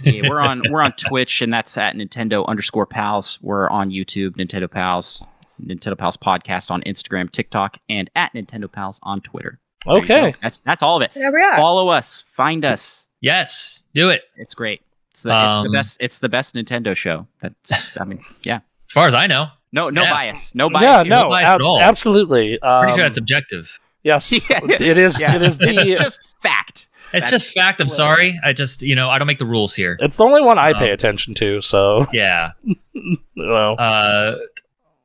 Yeah, 0.04 0.22
we're 0.30 0.40
on 0.40 0.62
we're 0.70 0.82
on 0.82 0.94
Twitch 0.94 1.42
and 1.42 1.52
that's 1.54 1.78
at 1.78 1.96
Nintendo 1.96 2.46
underscore 2.48 2.86
pals. 2.86 3.40
We're 3.42 3.70
on 3.70 3.90
YouTube, 3.92 4.32
Nintendo 4.38 4.70
Pals, 4.70 5.24
Nintendo 5.64 5.98
Pals 5.98 6.18
podcast 6.18 6.72
on 6.72 6.82
Instagram, 6.84 7.32
TikTok, 7.32 7.78
and 7.90 8.10
at 8.16 8.34
Nintendo 8.34 8.72
Pals 8.72 9.00
on 9.04 9.22
Twitter. 9.22 9.60
There 9.86 9.98
Okay. 9.98 10.34
that's 10.42 10.60
that's 10.60 10.82
all 10.84 10.98
of 10.98 11.02
it. 11.04 11.12
There 11.14 11.32
we 11.32 11.42
are. 11.42 11.56
Follow 11.56 11.88
us, 11.90 12.24
find 12.34 12.66
us. 12.66 13.06
Yes, 13.22 13.84
do 13.94 14.10
it. 14.10 14.24
It's 14.36 14.54
great. 14.54 14.82
It's 15.12 15.24
the, 15.24 15.30
it's 15.30 15.56
the 15.56 15.62
Um, 15.62 15.72
best. 15.72 15.98
It's 16.02 16.20
the 16.20 16.30
best 16.30 16.54
Nintendo 16.56 16.96
show. 16.96 17.26
That's, 17.42 17.98
I 18.00 18.04
mean, 18.04 18.24
yeah. 18.44 18.60
As 18.88 18.92
far 18.94 19.08
as 19.08 19.14
I 19.16 19.26
know, 19.28 19.48
No, 19.72 19.90
no 19.90 20.04
Yeah. 20.04 20.12
bias. 20.12 20.54
No 20.56 20.70
bias. 20.70 20.84
Yeah, 20.84 21.04
here. 21.04 21.10
no, 21.16 21.30
bias 21.30 21.50
at 21.50 21.62
all. 21.62 21.80
absolutely. 21.82 22.60
Um, 22.62 22.82
pretty 22.82 22.96
sure 22.96 23.04
that's 23.06 23.18
objective. 23.18 23.80
yes, 24.04 24.32
Yeah. 24.50 24.60
it 24.64 24.98
is. 24.98 25.20
Yeah. 25.20 25.36
It 25.36 25.42
is 25.42 25.58
the. 25.58 25.70
It's 25.70 26.00
just 26.00 26.36
fact. 26.42 26.87
It's 27.14 27.30
just 27.30 27.54
fact. 27.54 27.80
I'm 27.82 27.90
sorry. 27.90 28.40
I 28.44 28.54
just 28.54 28.82
you 28.82 28.96
know 28.96 29.10
I 29.10 29.18
don't 29.20 29.28
make 29.28 29.40
the 29.40 29.46
rules 29.46 29.76
here. 29.76 29.98
It's 30.00 30.18
the 30.18 30.24
only 30.26 30.42
one 30.42 30.58
I 30.60 30.74
pay 30.74 30.88
Um, 30.90 30.94
attention 30.94 31.34
to. 31.36 31.62
So, 31.62 32.06
Yeah. 32.12 32.52
know. 33.36 33.76
Uh, 33.76 34.38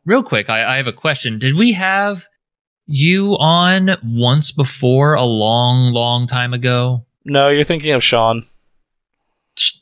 real 0.04 0.22
quick, 0.22 0.50
I, 0.50 0.74
I 0.74 0.76
have 0.78 0.86
a 0.86 0.92
question. 0.92 1.38
Did 1.38 1.54
we 1.56 1.72
have 1.72 2.26
you 2.86 3.36
on 3.38 3.96
once 4.04 4.50
before 4.52 5.14
a 5.14 5.22
long, 5.24 5.92
long 5.92 6.26
time 6.26 6.52
ago? 6.52 7.04
no, 7.24 7.48
you're 7.48 7.62
thinking 7.64 7.92
of 7.92 8.02
Sean. 8.02 8.44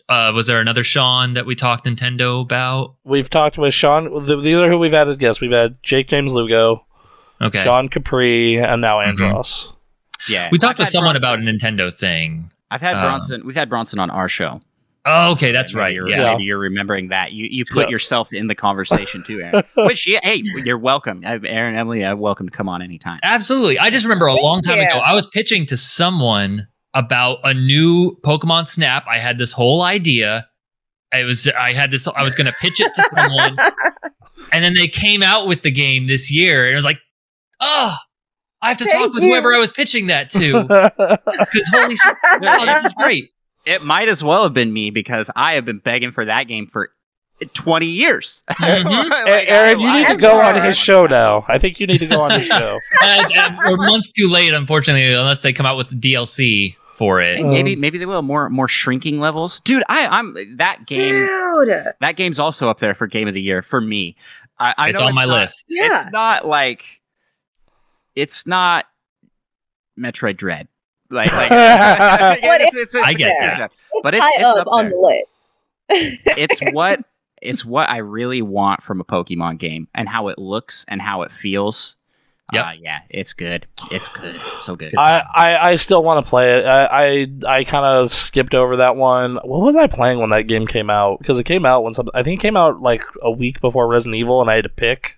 Uh, 0.08 0.32
was 0.34 0.46
there 0.48 0.60
another 0.60 0.82
Sean 0.82 1.34
that 1.34 1.46
we 1.46 1.54
talked 1.54 1.86
Nintendo 1.86 2.42
about? 2.42 2.96
We've 3.04 3.30
talked 3.30 3.56
with 3.56 3.72
Sean. 3.72 4.26
These 4.42 4.58
are 4.58 4.68
who 4.68 4.76
we've 4.78 4.92
added 4.92 5.18
guests. 5.20 5.40
We've 5.40 5.52
had 5.52 5.80
Jake 5.82 6.08
James 6.08 6.32
Lugo, 6.32 6.84
Okay. 7.40 7.62
Sean 7.62 7.88
Capri, 7.88 8.56
and 8.58 8.80
now 8.82 9.00
Andros. 9.00 9.72
Yeah. 10.28 10.48
we 10.52 10.58
talked 10.58 10.72
I've 10.80 10.84
with 10.84 10.88
someone 10.88 11.18
Bronson. 11.18 11.42
about 11.44 11.48
a 11.48 11.52
Nintendo 11.82 11.92
thing. 11.96 12.50
I've 12.70 12.80
had 12.80 12.96
uh, 12.96 13.02
Bronson. 13.02 13.46
We've 13.46 13.56
had 13.56 13.68
Bronson 13.68 13.98
on 13.98 14.10
our 14.10 14.28
show. 14.28 14.60
Oh, 15.06 15.32
okay, 15.32 15.50
that's 15.50 15.74
right. 15.74 15.94
You're, 15.94 16.08
Yeah. 16.08 16.32
Maybe 16.32 16.44
you're 16.44 16.58
remembering 16.58 17.08
that. 17.08 17.32
You 17.32 17.46
you 17.50 17.64
put 17.64 17.86
Yeah. 17.86 17.90
yourself 17.92 18.32
in 18.34 18.48
the 18.48 18.54
conversation 18.54 19.22
too, 19.22 19.40
Aaron. 19.40 19.64
Which 19.86 20.06
yeah, 20.06 20.20
hey, 20.22 20.42
you're 20.64 20.76
welcome, 20.78 21.22
Uh, 21.24 21.38
Aaron, 21.44 21.74
Emily. 21.74 22.04
I'm 22.04 22.18
welcome 22.18 22.48
to 22.50 22.54
come 22.56 22.68
on 22.68 22.82
anytime. 22.82 23.18
Absolutely. 23.22 23.78
I 23.78 23.88
just 23.90 24.04
remember 24.04 24.26
a 24.26 24.32
Thank 24.32 24.42
long 24.44 24.60
time 24.60 24.76
you. 24.78 24.84
ago, 24.88 24.98
I 24.98 25.14
was 25.14 25.26
pitching 25.26 25.64
to 25.66 25.76
someone 25.78 26.68
about 26.92 27.38
a 27.44 27.54
new 27.54 28.16
Pokemon 28.22 28.66
Snap. 28.68 29.04
I 29.10 29.18
had 29.20 29.38
this 29.38 29.52
whole 29.52 29.82
idea. 29.82 30.46
I 31.12 31.24
was 31.24 31.48
I 31.58 31.72
had 31.72 31.90
this 31.90 32.06
I 32.06 32.22
was 32.22 32.34
going 32.36 32.46
to 32.46 32.54
pitch 32.60 32.78
it 32.80 32.92
to 32.94 33.02
someone 33.16 33.56
and 34.52 34.62
then 34.62 34.74
they 34.74 34.86
came 34.86 35.22
out 35.22 35.46
with 35.48 35.62
the 35.62 35.70
game 35.70 36.06
this 36.08 36.30
year 36.30 36.64
and 36.66 36.72
it 36.72 36.76
was 36.76 36.84
like, 36.84 36.98
"Oh, 37.60 37.94
I 38.62 38.68
have 38.68 38.78
to 38.78 38.84
Thank 38.84 39.06
talk 39.06 39.14
with 39.14 39.22
you. 39.24 39.30
whoever 39.30 39.54
I 39.54 39.58
was 39.58 39.72
pitching 39.72 40.08
that 40.08 40.30
to 40.30 40.52
cuz 41.52 41.68
holy 41.72 41.96
shit, 41.96 42.16
oh, 42.42 42.66
this 42.66 42.84
is 42.84 42.92
great." 42.94 43.30
It 43.66 43.84
might 43.84 44.08
as 44.08 44.24
well 44.24 44.42
have 44.44 44.54
been 44.54 44.72
me 44.72 44.90
because 44.90 45.30
I 45.36 45.54
have 45.54 45.64
been 45.64 45.78
begging 45.78 46.12
for 46.12 46.24
that 46.24 46.44
game 46.44 46.66
for 46.66 46.90
20 47.54 47.86
years. 47.86 48.42
Mhm. 48.50 49.10
Like, 49.10 49.48
Aaron, 49.48 49.80
you 49.80 49.92
need 49.92 50.06
to 50.06 50.16
go 50.16 50.40
on 50.40 50.62
his 50.62 50.76
show 50.76 51.06
now. 51.06 51.44
I 51.48 51.58
think 51.58 51.78
you 51.80 51.86
need 51.86 51.98
to 52.00 52.06
go 52.06 52.20
on 52.22 52.30
his 52.38 52.46
show. 52.46 52.78
And, 53.02 53.32
and 53.36 53.58
we're 53.66 53.76
months 53.76 54.12
too 54.12 54.28
late 54.30 54.52
unfortunately 54.54 55.12
unless 55.14 55.42
they 55.42 55.52
come 55.52 55.64
out 55.66 55.76
with 55.76 55.88
the 55.90 55.96
DLC 55.96 56.74
for 56.94 57.20
it. 57.20 57.42
maybe 57.44 57.74
Um, 57.74 57.80
maybe 57.80 57.96
they 57.98 58.04
will 58.06 58.20
more 58.22 58.50
more 58.50 58.68
shrinking 58.68 59.20
levels, 59.20 59.60
dude. 59.60 59.82
I 59.88 60.06
I'm 60.06 60.36
that 60.58 60.86
game. 60.86 61.14
Dude. 61.26 61.84
That 62.00 62.16
game's 62.16 62.38
also 62.38 62.68
up 62.68 62.78
there 62.80 62.94
for 62.94 63.06
game 63.06 63.26
of 63.28 63.32
the 63.34 63.40
year 63.42 63.62
for 63.62 63.80
me. 63.80 64.16
I, 64.58 64.74
I 64.76 64.88
It's 64.90 65.00
know 65.00 65.06
on 65.06 65.14
my 65.14 65.24
not- 65.24 65.40
list. 65.40 65.64
Yeah. 65.68 66.02
It's 66.02 66.12
not 66.12 66.46
like 66.46 66.82
it's 68.20 68.46
not 68.46 68.86
Metroid 69.98 70.36
Dread. 70.36 70.68
Like, 71.10 71.32
like 71.32 71.50
What 72.42 72.60
it's, 72.60 72.76
it's, 72.76 72.94
it's, 72.94 73.04
I 73.06 73.14
get 73.14 73.30
it's- 73.30 73.58
that. 73.58 73.72
It's 73.92 74.02
But 74.02 74.14
it's- 74.14 74.22
high 74.22 74.40
it's 74.40 74.44
up, 74.60 74.66
up 74.66 74.72
on 74.72 74.84
there. 74.84 74.92
the 74.92 74.98
list. 74.98 75.26
it's 76.38 76.60
what 76.72 77.00
it's 77.42 77.64
what 77.64 77.88
I 77.88 77.96
really 77.98 78.42
want 78.42 78.82
from 78.82 79.00
a 79.00 79.04
Pokemon 79.04 79.58
game 79.58 79.88
and 79.94 80.08
how 80.08 80.28
it 80.28 80.38
looks 80.38 80.84
and 80.88 81.00
how 81.02 81.22
it 81.22 81.32
feels. 81.32 81.96
Yep. 82.52 82.64
Uh, 82.64 82.70
yeah, 82.80 82.98
it's 83.10 83.32
good. 83.32 83.66
It's 83.92 84.08
good. 84.08 84.40
So 84.62 84.74
good. 84.76 84.90
good. 84.90 84.98
I, 84.98 85.22
I, 85.34 85.70
I 85.70 85.76
still 85.76 86.02
want 86.02 86.24
to 86.24 86.28
play 86.28 86.58
it. 86.58 86.64
I 86.66 86.84
I, 86.84 87.26
I 87.60 87.64
kind 87.64 87.84
of 87.86 88.12
skipped 88.12 88.54
over 88.54 88.76
that 88.76 88.94
one. 88.96 89.36
What 89.44 89.60
was 89.62 89.74
I 89.76 89.86
playing 89.86 90.18
when 90.18 90.30
that 90.30 90.42
game 90.48 90.66
came 90.66 90.90
out? 90.90 91.18
Because 91.20 91.38
it 91.38 91.44
came 91.44 91.64
out 91.64 91.82
when 91.84 91.92
some, 91.92 92.08
I 92.14 92.22
think 92.24 92.40
it 92.40 92.42
came 92.42 92.56
out 92.56 92.80
like 92.82 93.02
a 93.22 93.30
week 93.30 93.60
before 93.60 93.86
Resident 93.88 94.16
Evil, 94.16 94.40
and 94.40 94.50
I 94.50 94.56
had 94.56 94.64
to 94.64 94.68
pick. 94.68 95.16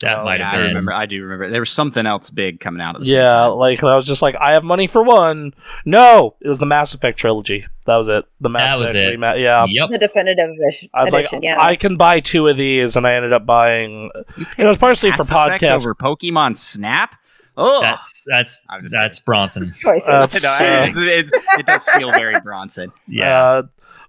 That 0.00 0.18
Oh, 0.20 0.24
might 0.24 0.38
Yeah, 0.40 0.50
have 0.52 0.60
I 0.60 0.64
remember. 0.66 0.92
I 0.92 1.06
do 1.06 1.22
remember. 1.22 1.48
There 1.50 1.60
was 1.60 1.70
something 1.70 2.06
else 2.06 2.30
big 2.30 2.60
coming 2.60 2.80
out 2.80 2.94
of 2.94 3.00
the 3.00 3.06
same 3.06 3.16
Yeah, 3.16 3.46
like 3.46 3.82
I 3.82 3.96
was 3.96 4.06
just 4.06 4.22
like, 4.22 4.36
I 4.36 4.52
have 4.52 4.62
money 4.62 4.86
for 4.86 5.02
one. 5.02 5.52
No, 5.84 6.36
it 6.40 6.48
was 6.48 6.58
the 6.60 6.66
Mass 6.66 6.94
Effect 6.94 7.18
trilogy. 7.18 7.66
That 7.86 7.96
was 7.96 8.08
it. 8.08 8.24
The 8.40 8.48
Mass 8.48 8.62
That 8.62 8.78
was 8.78 8.88
Effect 8.90 9.04
it. 9.06 9.10
rema- 9.10 9.36
yeah. 9.38 9.64
Yep. 9.68 9.88
The 9.90 9.98
definitive 9.98 10.50
edition. 10.50 10.88
I 10.94 11.04
was 11.04 11.12
like, 11.12 11.26
yeah. 11.42 11.60
I 11.60 11.74
can 11.74 11.96
buy 11.96 12.20
two 12.20 12.46
of 12.46 12.56
these, 12.56 12.96
and 12.96 13.06
I 13.06 13.14
ended 13.14 13.32
up 13.32 13.44
buying. 13.44 14.10
You 14.36 14.46
It 14.56 14.64
was 14.66 14.78
partially 14.78 15.10
for 15.10 15.18
Mass 15.18 15.30
Effect 15.30 15.62
podcast. 15.64 15.80
over 15.80 15.94
Pokemon 15.94 16.56
Snap. 16.56 17.14
Oh, 17.60 17.80
That's 17.80 18.22
that's 18.26 18.62
that's 18.88 19.18
Bronson. 19.18 19.74
Choices. 19.78 20.08
Uh, 20.08 20.28
no, 20.42 20.58
it's, 20.86 20.96
it's, 20.96 21.30
it 21.58 21.66
does 21.66 21.88
feel 21.88 22.12
very 22.12 22.38
Bronson. 22.40 22.92
Yeah. 23.08 23.36
Uh, 23.42 23.62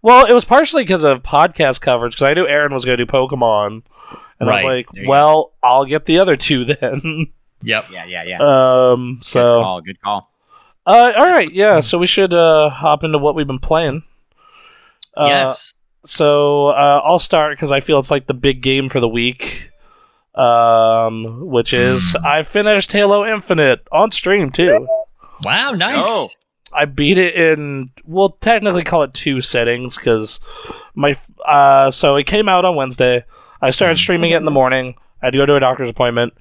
well, 0.04 0.26
it 0.28 0.34
was 0.34 0.46
partially 0.46 0.84
because 0.84 1.04
of 1.04 1.24
podcast 1.24 1.82
coverage, 1.82 2.14
because 2.14 2.24
I 2.24 2.36
knew 2.36 2.48
Aaron 2.48 2.72
was 2.74 2.86
going 2.86 2.98
to 3.00 3.06
do 3.06 3.12
Pokemon, 3.12 3.82
and 4.40 4.50
I 4.50 4.54
Right. 4.54 4.64
was 4.66 4.72
like, 4.78 4.88
There 4.94 5.04
you 5.04 5.10
well, 5.10 5.54
I'll 5.64 5.86
get 5.86 6.06
the 6.06 6.20
other 6.20 6.36
two 6.36 6.66
then. 6.82 7.28
yep. 7.64 7.86
Yeah, 7.92 8.06
yeah, 8.06 8.24
yeah. 8.24 8.38
um, 8.42 9.20
so 9.22 9.40
good 9.40 9.44
so, 9.56 9.62
call. 9.62 9.82
Good 9.82 10.02
call. 10.02 10.32
uh, 10.86 11.12
all 11.18 11.26
right, 11.26 11.52
yeah. 11.54 11.80
So 11.82 11.98
we 11.98 12.08
should 12.08 12.34
uh, 12.34 12.70
hop 12.70 13.04
into 13.04 13.18
what 13.18 13.36
we've 13.36 13.48
been 13.48 13.60
playing. 13.60 14.04
Uh, 15.18 15.26
yes. 15.28 15.74
So 16.06 16.68
uh, 16.68 17.02
I'll 17.04 17.20
start 17.20 17.54
because 17.58 17.72
I 17.72 17.82
feel 17.82 18.00
it's 18.00 18.10
like 18.12 18.26
the 18.28 18.34
big 18.34 18.62
game 18.62 18.88
for 18.90 19.00
the 19.02 19.08
week, 19.10 19.70
um, 20.36 21.46
which 21.48 21.74
is 21.74 22.16
Hmm. 22.18 22.26
I 22.26 22.44
finished 22.44 22.92
Halo 22.92 23.26
Infinite 23.26 23.86
on 23.92 24.12
stream 24.12 24.52
too. 24.52 24.88
Wow. 25.44 25.72
Nice. 25.72 26.04
Oh. 26.06 26.28
I 26.72 26.86
beat 26.86 27.18
it 27.18 27.34
in 27.36 27.90
we'll 28.06 28.30
technically 28.30 28.84
call 28.84 29.02
it 29.04 29.14
two 29.16 29.42
settings 29.42 29.96
because 29.98 30.40
my 30.94 31.18
uh 31.44 31.90
so 31.90 32.16
it 32.16 32.28
came 32.28 32.48
out 32.48 32.64
on 32.64 32.76
Wednesday. 32.76 33.26
I 33.62 33.70
started 33.72 33.95
Mhm. 33.97 34.01
streaming 34.01 34.32
it 34.32 34.38
in 34.38 34.45
the 34.45 34.51
morning. 34.51 34.95
I 35.22 35.28
had 35.28 35.32
to 35.32 35.38
go 35.38 35.45
to 35.45 35.55
a 35.55 35.60
doctor's 35.60 35.89
appointment. 35.89 36.34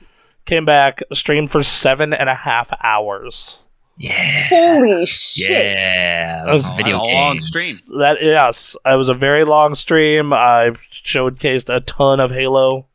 Came 0.46 0.64
back, 0.64 1.02
streamed 1.12 1.50
for 1.50 1.62
seven 1.62 2.12
and 2.14 2.28
a 2.28 2.34
half 2.34 2.70
hours. 2.82 3.62
Yeah. 3.98 4.12
Holy 4.48 5.04
shit. 5.06 5.76
Yeah. 5.76 6.44
Oh, 6.46 6.74
Video 6.76 6.98
a 6.98 7.02
long 7.02 7.40
stream. 7.40 7.98
That 7.98 8.22
yes, 8.22 8.76
it 8.86 8.96
was 8.96 9.08
a 9.08 9.14
very 9.14 9.44
long 9.44 9.74
stream. 9.74 10.32
I 10.32 10.70
showcased 11.04 11.74
a 11.74 11.80
ton 11.80 12.20
of 12.20 12.30
Halo. 12.30 12.86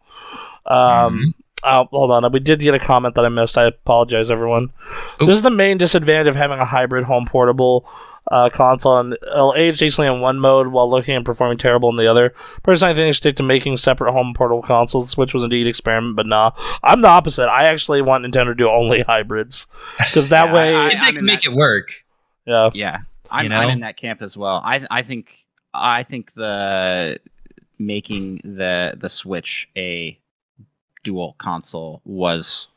Um, 0.66 1.34
uh, 1.62 1.84
hold 1.92 2.12
on, 2.12 2.32
we 2.32 2.40
did 2.40 2.60
get 2.60 2.74
a 2.74 2.80
comment 2.80 3.16
that 3.16 3.26
I 3.26 3.30
missed. 3.30 3.58
I 3.58 3.66
apologize, 3.66 4.32
everyone. 4.32 4.70
Oop. 5.22 5.28
This 5.28 5.36
is 5.38 5.42
the 5.42 5.50
main 5.50 5.78
disadvantage 5.78 6.28
of 6.28 6.36
having 6.36 6.60
a 6.60 6.66
hybrid 6.66 7.04
home 7.04 7.26
portable. 7.26 7.86
Uh, 8.32 8.50
console 8.50 9.00
and 9.00 9.14
it'll 9.14 9.54
age 9.58 9.80
decently 9.80 10.08
in 10.08 10.22
one 10.22 10.40
mode 10.40 10.68
while 10.68 10.90
looking 10.90 11.16
and 11.16 11.26
performing 11.26 11.58
terrible 11.58 11.90
in 11.90 11.98
the 11.98 12.08
other. 12.08 12.34
Personally, 12.64 12.92
I 12.92 12.96
think 12.96 13.08
they 13.08 13.12
should 13.12 13.18
stick 13.18 13.36
to 13.38 13.44
making 13.44 13.78
separate 13.78 14.12
home 14.14 14.34
portable 14.34 14.62
consoles. 14.62 15.10
Switch 15.12 15.34
was 15.34 15.44
indeed 15.44 15.68
experiment, 15.68 16.16
but 16.16 16.26
nah. 16.26 16.52
I'm 16.84 17.02
the 17.02 17.10
opposite. 17.10 17.48
I 17.50 17.66
actually 17.66 18.02
want 18.02 18.26
Nintendo 18.26 18.46
to 18.46 18.56
do 18.56 18.70
only 18.70 19.02
hybrids 19.08 19.68
because 20.00 20.30
that 20.30 20.46
Yeah, 20.48 20.54
way, 20.54 20.76
I- 20.76 20.88
if 20.90 21.00
they 21.02 21.08
I'm 21.08 21.16
can 21.16 21.26
make 21.26 21.42
that- 21.42 21.52
it 21.52 21.56
work. 21.56 21.90
yeah. 22.46 22.70
Yeah, 22.74 22.98
I'm, 23.30 23.44
You 23.44 23.50
know? 23.50 23.58
I'm 23.60 23.70
in 23.70 23.80
that 23.82 23.98
camp 23.98 24.22
as 24.22 24.38
well. 24.38 24.62
I 24.64 24.86
I 24.90 25.02
think 25.02 25.46
I 25.74 26.04
think 26.04 26.34
the 26.34 27.20
making 27.80 28.42
the 28.44 28.96
the 28.98 29.10
Switch 29.10 29.68
a 29.76 30.18
dual 31.04 31.36
console 31.40 32.02
was 32.06 32.68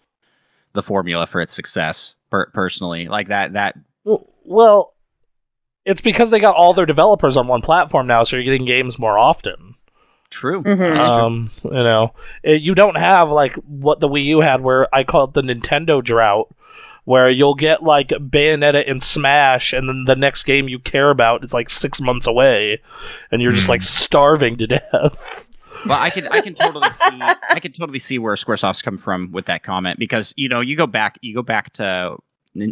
the 0.72 0.82
formula 0.82 1.26
for 1.26 1.40
its 1.40 1.54
success. 1.54 2.14
Per- 2.30 2.50
personally, 2.50 3.06
like 3.06 3.28
that 3.28 3.52
that 3.52 3.76
W- 4.04 4.26
Well, 4.44 4.94
it's 5.86 6.02
because 6.02 6.30
they 6.30 6.40
got 6.40 6.54
all 6.54 6.74
their 6.74 6.84
developers 6.84 7.38
on 7.38 7.46
one 7.48 7.62
platform 7.62 8.06
now, 8.06 8.24
so 8.24 8.36
you're 8.36 8.44
getting 8.44 8.66
games 8.66 8.98
more 8.98 9.18
often. 9.18 9.74
true. 10.28 10.62
Mhm. 10.62 10.98
Um, 10.98 11.50
you 11.64 11.70
know, 11.70 12.12
it, 12.42 12.60
you 12.60 12.74
don't 12.74 12.96
have 12.96 13.30
like 13.30 13.54
what 13.54 14.00
the 14.00 14.08
Wii 14.08 14.24
U 14.26 14.40
had, 14.40 14.60
where 14.60 14.92
I 14.94 15.04
call 15.04 15.24
it 15.24 15.32
the 15.34 15.40
Nintendo 15.42 16.02
drought, 16.02 16.48
where 17.04 17.30
you'll 17.30 17.54
get 17.54 17.82
like 17.84 18.08
Bayonetta 18.08 18.90
and 18.90 19.00
Smash, 19.00 19.72
and 19.72 19.88
then 19.88 20.02
the 20.04 20.16
next 20.16 20.42
game 20.44 20.68
you 20.68 20.80
care 20.80 21.10
about 21.10 21.44
is 21.44 21.54
like 21.54 21.70
six 21.70 22.00
months 22.00 22.26
away, 22.26 22.80
and 23.30 23.40
you're 23.40 23.52
just 23.52 23.66
Hmm. 23.66 23.70
like 23.72 23.82
starving 23.82 24.56
to 24.58 24.66
death. 24.66 25.44
Well, 25.86 26.00
I 26.02 26.10
can 26.10 26.26
I 26.26 26.40
can 26.40 26.54
totally 26.56 26.90
see 26.92 27.20
I 27.50 27.60
can 27.60 27.70
totally 27.70 28.00
see 28.00 28.18
where 28.18 28.34
SquareSoft's 28.34 28.82
come 28.82 28.98
from 28.98 29.30
with 29.30 29.46
that 29.46 29.62
comment 29.62 30.00
because 30.00 30.34
you 30.36 30.48
know 30.48 30.60
you 30.60 30.74
go 30.74 30.88
back 30.88 31.18
you 31.22 31.32
go 31.34 31.42
back 31.42 31.72
to 31.74 32.16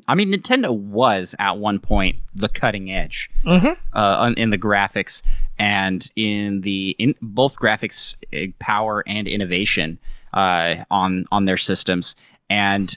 I 0.09 0.15
mean 0.15 0.33
Nintendo 0.33 0.77
was 0.77 1.35
at 1.39 1.59
one 1.59 1.79
point 1.79 2.17
the 2.35 2.49
cutting 2.49 2.91
edge 2.93 3.31
mm-hmm. 3.45 3.73
uh, 3.97 4.33
in 4.37 4.51
the 4.51 4.59
graphics 4.59 5.23
and 5.59 6.11
in 6.17 6.63
the 6.63 6.97
in 6.99 7.15
both 7.23 7.59
graphics 7.59 8.17
uh, 8.35 8.51
power 8.59 9.05
and 9.07 9.27
innovation 9.29 9.99
uh, 10.33 10.77
on 10.91 11.25
on 11.33 11.45
their 11.45 11.57
systems 11.57 12.17
and 12.51 12.97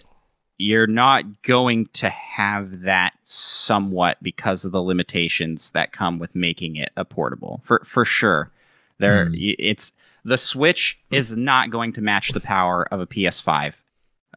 you're 0.59 0.87
not 0.87 1.43
going 1.43 1.85
to 1.93 2.09
have 2.09 2.81
that 2.81 3.13
somewhat 3.23 4.17
because 4.23 4.65
of 4.65 4.71
the 4.71 4.81
limitations 4.81 5.69
that 5.71 5.91
come 5.91 6.17
with 6.17 6.33
making 6.35 6.75
it 6.77 6.91
a 6.97 7.05
portable 7.05 7.61
for 7.63 7.81
for 7.85 8.03
sure 8.05 8.51
there 8.99 9.25
Hmm. 9.25 9.33
y- 9.33 9.55
it's 9.59 9.91
the 10.25 10.37
switch 10.37 10.97
is 11.11 11.37
not 11.37 11.69
going 11.69 11.93
to 11.93 12.01
match 12.01 12.31
the 12.31 12.39
power 12.39 12.87
of 12.91 12.99
a 12.99 13.05
ps5 13.07 13.73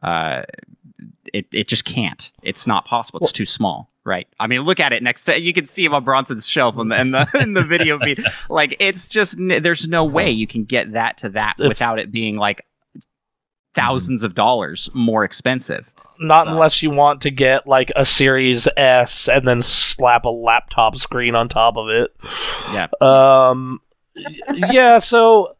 uh 0.03 0.43
it, 1.33 1.45
it 1.51 1.67
just 1.67 1.85
can't 1.85 2.31
it's 2.43 2.65
not 2.67 2.85
possible 2.85 3.19
it's 3.21 3.31
too 3.31 3.45
small 3.45 3.89
right 4.03 4.27
i 4.39 4.47
mean 4.47 4.61
look 4.61 4.79
at 4.79 4.93
it 4.93 5.01
next 5.03 5.25
to 5.25 5.39
you 5.39 5.53
can 5.53 5.65
see 5.65 5.83
him 5.85 5.93
on 5.93 6.03
bronson's 6.03 6.47
shelf 6.47 6.75
in 6.77 6.89
the 6.89 6.99
in 6.99 7.11
the, 7.11 7.27
in 7.39 7.53
the 7.53 7.63
video 7.63 7.97
feed 7.99 8.23
like 8.49 8.75
it's 8.79 9.07
just 9.07 9.35
there's 9.39 9.87
no 9.87 10.03
way 10.03 10.29
you 10.29 10.47
can 10.47 10.63
get 10.63 10.91
that 10.93 11.17
to 11.17 11.29
that 11.29 11.55
It's- 11.59 11.67
without 11.69 11.99
it 11.99 12.11
being 12.11 12.35
like 12.37 12.65
thousands 13.73 14.23
of 14.23 14.33
dollars 14.35 14.89
more 14.93 15.23
expensive 15.23 15.85
Not 16.19 16.45
So- 16.45 16.51
unless 16.53 16.83
you 16.83 16.89
want 16.91 17.21
to 17.21 17.31
get 17.31 17.65
like 17.67 17.91
a 17.95 18.05
Series 18.05 18.67
S 18.77 19.27
and 19.29 19.47
then 19.47 19.61
slap 19.61 20.25
a 20.25 20.29
laptop 20.29 20.95
screen 20.97 21.35
on 21.35 21.47
top 21.49 21.77
of 21.77 21.89
it. 21.89 22.11
yeah 22.73 22.87
Um, 23.01 23.79
yeah. 24.53 24.97
So, 24.99 25.55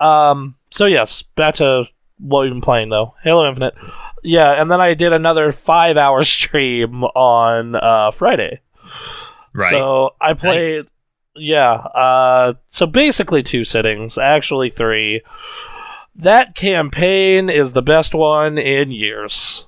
um, 0.00 0.54
so 0.70 0.86
yes, 0.86 1.22
back 1.36 1.56
to 1.56 1.84
what 2.18 2.40
we've 2.42 2.50
been 2.52 2.62
playing 2.62 2.88
though. 2.88 3.14
Halo 3.22 3.46
Infinite. 3.46 3.74
Yeah, 4.22 4.60
and 4.60 4.70
then 4.70 4.80
I 4.80 4.94
did 4.94 5.12
another 5.12 5.52
five-hour 5.52 6.22
stream 6.24 7.04
on 7.04 7.74
uh, 7.74 8.10
Friday. 8.12 8.60
Right. 9.52 9.70
So 9.70 10.10
I 10.20 10.34
played. 10.34 10.74
Nice. 10.74 10.88
Yeah. 11.34 11.72
Uh, 11.72 12.54
so 12.68 12.86
basically 12.86 13.42
two 13.42 13.64
sittings, 13.64 14.18
actually 14.18 14.70
three. 14.70 15.22
That 16.16 16.54
campaign 16.54 17.48
is 17.48 17.72
the 17.72 17.82
best 17.82 18.14
one 18.14 18.58
in 18.58 18.90
years. 18.90 19.66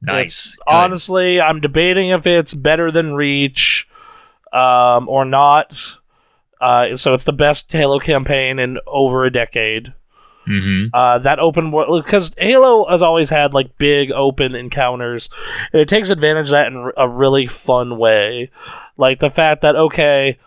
nice. 0.00 0.56
Honestly, 0.66 1.40
I'm 1.40 1.60
debating 1.60 2.10
if 2.10 2.26
it's 2.26 2.54
better 2.54 2.92
than 2.92 3.14
Reach 3.14 3.88
um, 4.52 5.08
or 5.08 5.24
not. 5.24 5.76
Uh, 6.60 6.96
so 6.96 7.14
it's 7.14 7.24
the 7.24 7.32
best 7.32 7.70
Halo 7.72 7.98
campaign 7.98 8.60
in 8.60 8.78
over 8.86 9.24
a 9.24 9.32
decade. 9.32 9.92
Mhm. 10.46 10.90
Uh, 10.92 11.18
that 11.18 11.38
open 11.38 11.70
world 11.70 12.04
because 12.04 12.32
Halo 12.36 12.86
has 12.90 13.02
always 13.02 13.30
had 13.30 13.54
like 13.54 13.78
big 13.78 14.10
open 14.10 14.54
encounters. 14.54 15.30
It 15.72 15.88
takes 15.88 16.10
advantage 16.10 16.46
of 16.48 16.52
that 16.52 16.66
in 16.66 16.90
a 16.96 17.08
really 17.08 17.46
fun 17.46 17.96
way, 17.96 18.50
like 18.96 19.20
the 19.20 19.30
fact 19.30 19.62
that 19.62 19.76
okay, 19.76 20.38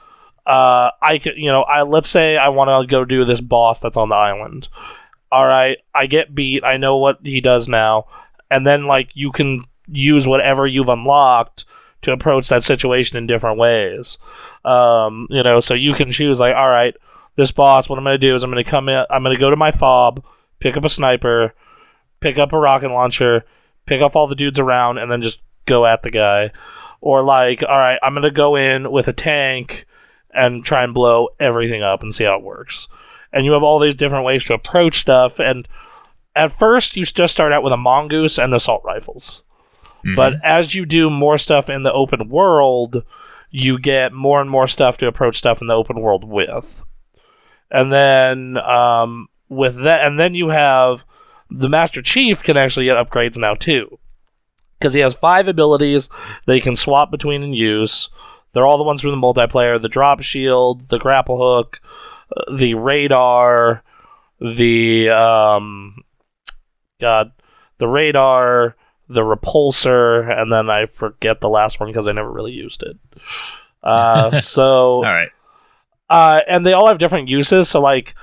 uh, 0.45 0.91
I 1.01 1.19
could 1.19 1.37
you 1.37 1.51
know 1.51 1.63
I 1.63 1.83
let's 1.83 2.09
say 2.09 2.37
I 2.37 2.49
want 2.49 2.69
to 2.69 2.91
go 2.91 3.05
do 3.05 3.25
this 3.25 3.41
boss 3.41 3.79
that's 3.79 3.97
on 3.97 4.09
the 4.09 4.15
island. 4.15 4.67
All 5.31 5.45
right, 5.45 5.77
I 5.93 6.07
get 6.07 6.35
beat. 6.35 6.63
I 6.63 6.77
know 6.77 6.97
what 6.97 7.19
he 7.23 7.41
does 7.41 7.67
now, 7.67 8.05
and 8.51 8.65
then 8.65 8.83
like 8.83 9.09
you 9.13 9.31
can 9.31 9.65
use 9.87 10.27
whatever 10.27 10.65
you've 10.67 10.89
unlocked 10.89 11.65
to 12.03 12.11
approach 12.11 12.49
that 12.49 12.63
situation 12.63 13.17
in 13.17 13.27
different 13.27 13.57
ways. 13.57 14.17
Um, 14.63 15.27
you 15.29 15.43
know, 15.43 15.59
so 15.59 15.73
you 15.73 15.93
can 15.93 16.11
choose 16.11 16.39
like, 16.39 16.55
all 16.55 16.69
right, 16.69 16.95
this 17.35 17.51
boss, 17.51 17.89
what 17.89 17.97
I'm 17.97 18.05
gonna 18.05 18.17
do 18.17 18.35
is 18.35 18.43
I'm 18.43 18.51
gonna 18.51 18.63
come 18.63 18.89
in, 18.89 19.05
I'm 19.09 19.23
gonna 19.23 19.37
go 19.37 19.49
to 19.49 19.55
my 19.55 19.71
fob, 19.71 20.23
pick 20.59 20.77
up 20.77 20.85
a 20.85 20.89
sniper, 20.89 21.53
pick 22.19 22.37
up 22.37 22.53
a 22.53 22.59
rocket 22.59 22.89
launcher, 22.89 23.45
pick 23.85 24.01
up 24.01 24.15
all 24.15 24.27
the 24.27 24.35
dudes 24.35 24.59
around, 24.59 24.97
and 24.97 25.11
then 25.11 25.21
just 25.21 25.39
go 25.65 25.85
at 25.85 26.03
the 26.03 26.11
guy. 26.11 26.51
Or 27.01 27.21
like, 27.21 27.61
all 27.61 27.77
right, 27.77 27.99
I'm 28.01 28.13
gonna 28.13 28.31
go 28.31 28.55
in 28.55 28.91
with 28.91 29.07
a 29.07 29.13
tank 29.13 29.85
and 30.33 30.63
try 30.65 30.83
and 30.83 30.93
blow 30.93 31.29
everything 31.39 31.83
up 31.83 32.01
and 32.01 32.13
see 32.13 32.23
how 32.23 32.37
it 32.37 32.43
works. 32.43 32.87
And 33.31 33.45
you 33.45 33.51
have 33.51 33.63
all 33.63 33.79
these 33.79 33.95
different 33.95 34.25
ways 34.25 34.45
to 34.45 34.53
approach 34.53 34.99
stuff. 34.99 35.39
And 35.39 35.67
at 36.35 36.57
first, 36.57 36.95
you 36.95 37.05
just 37.05 37.33
start 37.33 37.51
out 37.51 37.63
with 37.63 37.73
a 37.73 37.77
mongoose 37.77 38.37
and 38.37 38.53
assault 38.53 38.81
rifles. 38.85 39.43
Mhm. 40.05 40.15
But 40.15 40.33
as 40.43 40.75
you 40.75 40.85
do 40.85 41.09
more 41.09 41.37
stuff 41.37 41.69
in 41.69 41.83
the 41.83 41.93
open 41.93 42.29
world, 42.29 43.03
you 43.51 43.79
get 43.79 44.13
more 44.13 44.41
and 44.41 44.49
more 44.49 44.67
stuff 44.67 44.97
to 44.97 45.07
approach 45.07 45.37
stuff 45.37 45.61
in 45.61 45.67
the 45.67 45.73
open 45.73 45.99
world 45.99 46.23
with. 46.23 46.83
And 47.71 47.91
then 47.91 48.57
um, 48.57 49.27
with 49.49 49.83
that, 49.83 50.05
and 50.05 50.19
then 50.19 50.35
you 50.35 50.49
have 50.49 51.03
the 51.49 51.69
Master 51.69 52.01
Chief 52.01 52.43
can 52.43 52.57
actually 52.57 52.85
get 52.85 52.97
upgrades 52.97 53.37
now 53.37 53.55
too, 53.55 53.99
because 54.79 54.93
he 54.93 54.99
has 55.01 55.13
five 55.15 55.47
abilities 55.47 56.09
that 56.45 56.55
he 56.55 56.61
can 56.61 56.75
swap 56.75 57.11
between 57.11 57.43
and 57.43 57.55
use. 57.55 58.09
They're 58.53 58.65
all 58.65 58.77
the 58.77 58.83
ones 58.83 59.01
from 59.01 59.11
the 59.11 59.17
multiplayer: 59.17 59.81
the 59.81 59.89
drop 59.89 60.21
shield, 60.21 60.89
the 60.89 60.99
grapple 60.99 61.37
hook, 61.37 61.79
uh, 62.35 62.55
the 62.55 62.75
radar, 62.75 63.83
the 64.39 65.09
um, 65.09 66.03
God, 66.99 67.31
the 67.77 67.87
radar, 67.87 68.75
the 69.09 69.21
repulsor, 69.21 70.29
and 70.39 70.51
then 70.51 70.69
I 70.69 70.85
forget 70.85 71.41
the 71.41 71.49
last 71.49 71.79
one 71.79 71.89
because 71.89 72.07
I 72.07 72.13
never 72.13 72.31
really 72.31 72.53
used 72.53 72.83
it. 72.83 72.97
Uh, 73.83 74.39
so 74.41 74.65
all 74.65 75.03
right. 75.03 75.29
Uh, 76.09 76.39
and 76.47 76.65
they 76.65 76.73
all 76.73 76.87
have 76.87 76.97
different 76.99 77.29
uses. 77.29 77.69
So 77.69 77.81
like, 77.81 78.15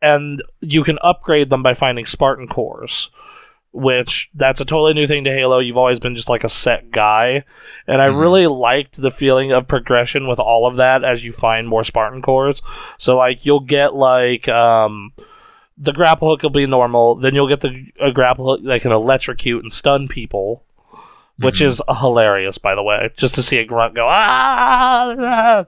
and 0.00 0.42
you 0.60 0.82
can 0.84 0.98
upgrade 1.02 1.50
them 1.50 1.62
by 1.62 1.74
finding 1.74 2.06
Spartan 2.06 2.48
cores, 2.48 3.10
which 3.72 4.28
that's 4.34 4.60
a 4.60 4.64
totally 4.64 4.94
new 4.94 5.06
thing 5.06 5.24
to 5.24 5.30
Halo. 5.32 5.58
You've 5.60 5.76
always 5.76 6.00
been 6.00 6.16
just 6.16 6.28
like 6.28 6.44
a 6.44 6.48
set 6.48 6.90
guy, 6.90 7.44
and 7.86 8.02
I 8.02 8.08
Mhm. 8.08 8.20
really 8.20 8.46
liked 8.48 9.00
the 9.00 9.10
feeling 9.10 9.52
of 9.52 9.68
progression 9.68 10.26
with 10.28 10.38
all 10.40 10.66
of 10.66 10.76
that 10.76 11.04
as 11.04 11.22
you 11.24 11.32
find 11.32 11.68
more 11.68 11.84
Spartan 11.84 12.20
cores. 12.22 12.60
So 12.98 13.16
like, 13.16 13.44
you'll 13.46 13.60
get 13.60 13.94
like 13.94 14.48
um. 14.48 15.12
The 15.78 15.92
grapple 15.92 16.28
hook 16.28 16.42
will 16.42 16.50
be 16.50 16.66
normal. 16.66 17.14
Then 17.14 17.34
you'll 17.34 17.48
get 17.48 17.62
the 17.62 17.86
a 17.98 18.12
grapple 18.12 18.44
hook 18.46 18.60
that 18.64 18.82
can 18.82 18.92
electrocute 18.92 19.62
and 19.62 19.72
stun 19.72 20.06
people, 20.06 20.62
which 21.38 21.60
Mhm. 21.60 21.66
is 21.66 21.82
hilarious, 22.00 22.58
by 22.58 22.74
the 22.74 22.82
way. 22.82 23.08
Just 23.16 23.34
to 23.36 23.42
see 23.42 23.56
a 23.56 23.64
grunt 23.64 23.94
go 23.94 24.06
ah, 24.06 25.14
ah 25.18 25.64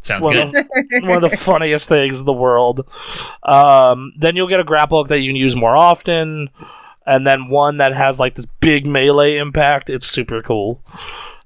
sounds 0.00 0.26
one 0.26 0.52
good. 0.52 0.66
of, 1.02 1.08
one 1.08 1.24
of 1.24 1.30
the 1.30 1.36
funniest 1.40 1.88
things 1.88 2.18
in 2.20 2.24
the 2.24 2.32
world. 2.32 2.88
Um, 3.42 4.12
then 4.18 4.36
you'll 4.36 4.48
get 4.48 4.60
a 4.60 4.64
grapple 4.64 4.98
hook 4.98 5.08
that 5.08 5.20
you 5.20 5.28
can 5.30 5.36
use 5.36 5.54
more 5.56 5.76
often, 5.76 6.50
and 7.06 7.26
then 7.26 7.48
one 7.48 7.78
that 7.78 7.94
has 7.94 8.18
like 8.20 8.34
this 8.34 8.46
big 8.60 8.86
melee 8.86 9.36
impact. 9.38 9.90
It's 9.90 10.06
super 10.06 10.42
cool. 10.42 10.82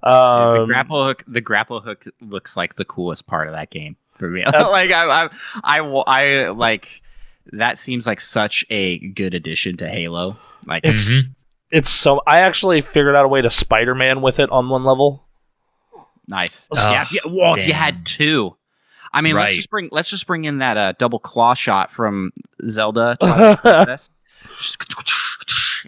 Um, 0.03 0.59
the 0.59 0.65
grapple 0.67 1.05
hook 1.05 1.25
the 1.29 1.41
grapple 1.41 1.81
hook 1.81 2.05
looks 2.21 2.57
like 2.57 2.75
the 2.75 2.85
coolest 2.85 3.27
part 3.27 3.47
of 3.47 3.55
that 3.55 3.71
game 3.71 3.97
for 4.15 4.29
me 4.29 4.45
like 4.53 4.91
I, 4.91 5.05
I 5.25 5.29
i 5.63 5.79
i 6.07 6.49
like 6.49 7.03
that 7.53 7.79
seems 7.79 8.05
like 8.05 8.21
such 8.21 8.65
a 8.69 8.99
good 8.99 9.33
addition 9.33 9.77
to 9.77 9.89
halo 9.89 10.37
like 10.67 10.85
It's- 10.85 11.09
Mhm. 11.09 11.35
it's 11.71 11.89
so. 11.89 12.21
I 12.27 12.41
actually 12.41 12.81
figured 12.81 13.15
out 13.15 13.25
a 13.25 13.29
way 13.29 13.43
to 13.43 13.49
Spider-Man 13.51 14.21
with 14.23 14.41
it 14.41 14.51
on 14.51 14.69
one 14.69 14.83
level. 14.85 15.25
Nice. 16.29 16.69
Oh, 16.73 16.91
yeah 16.91 17.03
if 17.03 17.13
you, 17.13 17.21
well, 17.27 17.55
if 17.55 17.67
you 17.67 17.75
had 17.75 18.07
two. 18.07 18.57
I 19.13 19.21
mean 19.21 19.35
let's 19.35 19.55
just 19.55 19.69
bring 19.71 19.89
let's 19.93 20.09
just 20.09 20.27
bring 20.27 20.45
in 20.47 20.59
that 20.59 20.77
uh, 20.79 20.93
double 20.99 21.19
claw 21.19 21.53
shot 21.55 21.91
from 21.91 22.33
zelda 22.67 23.17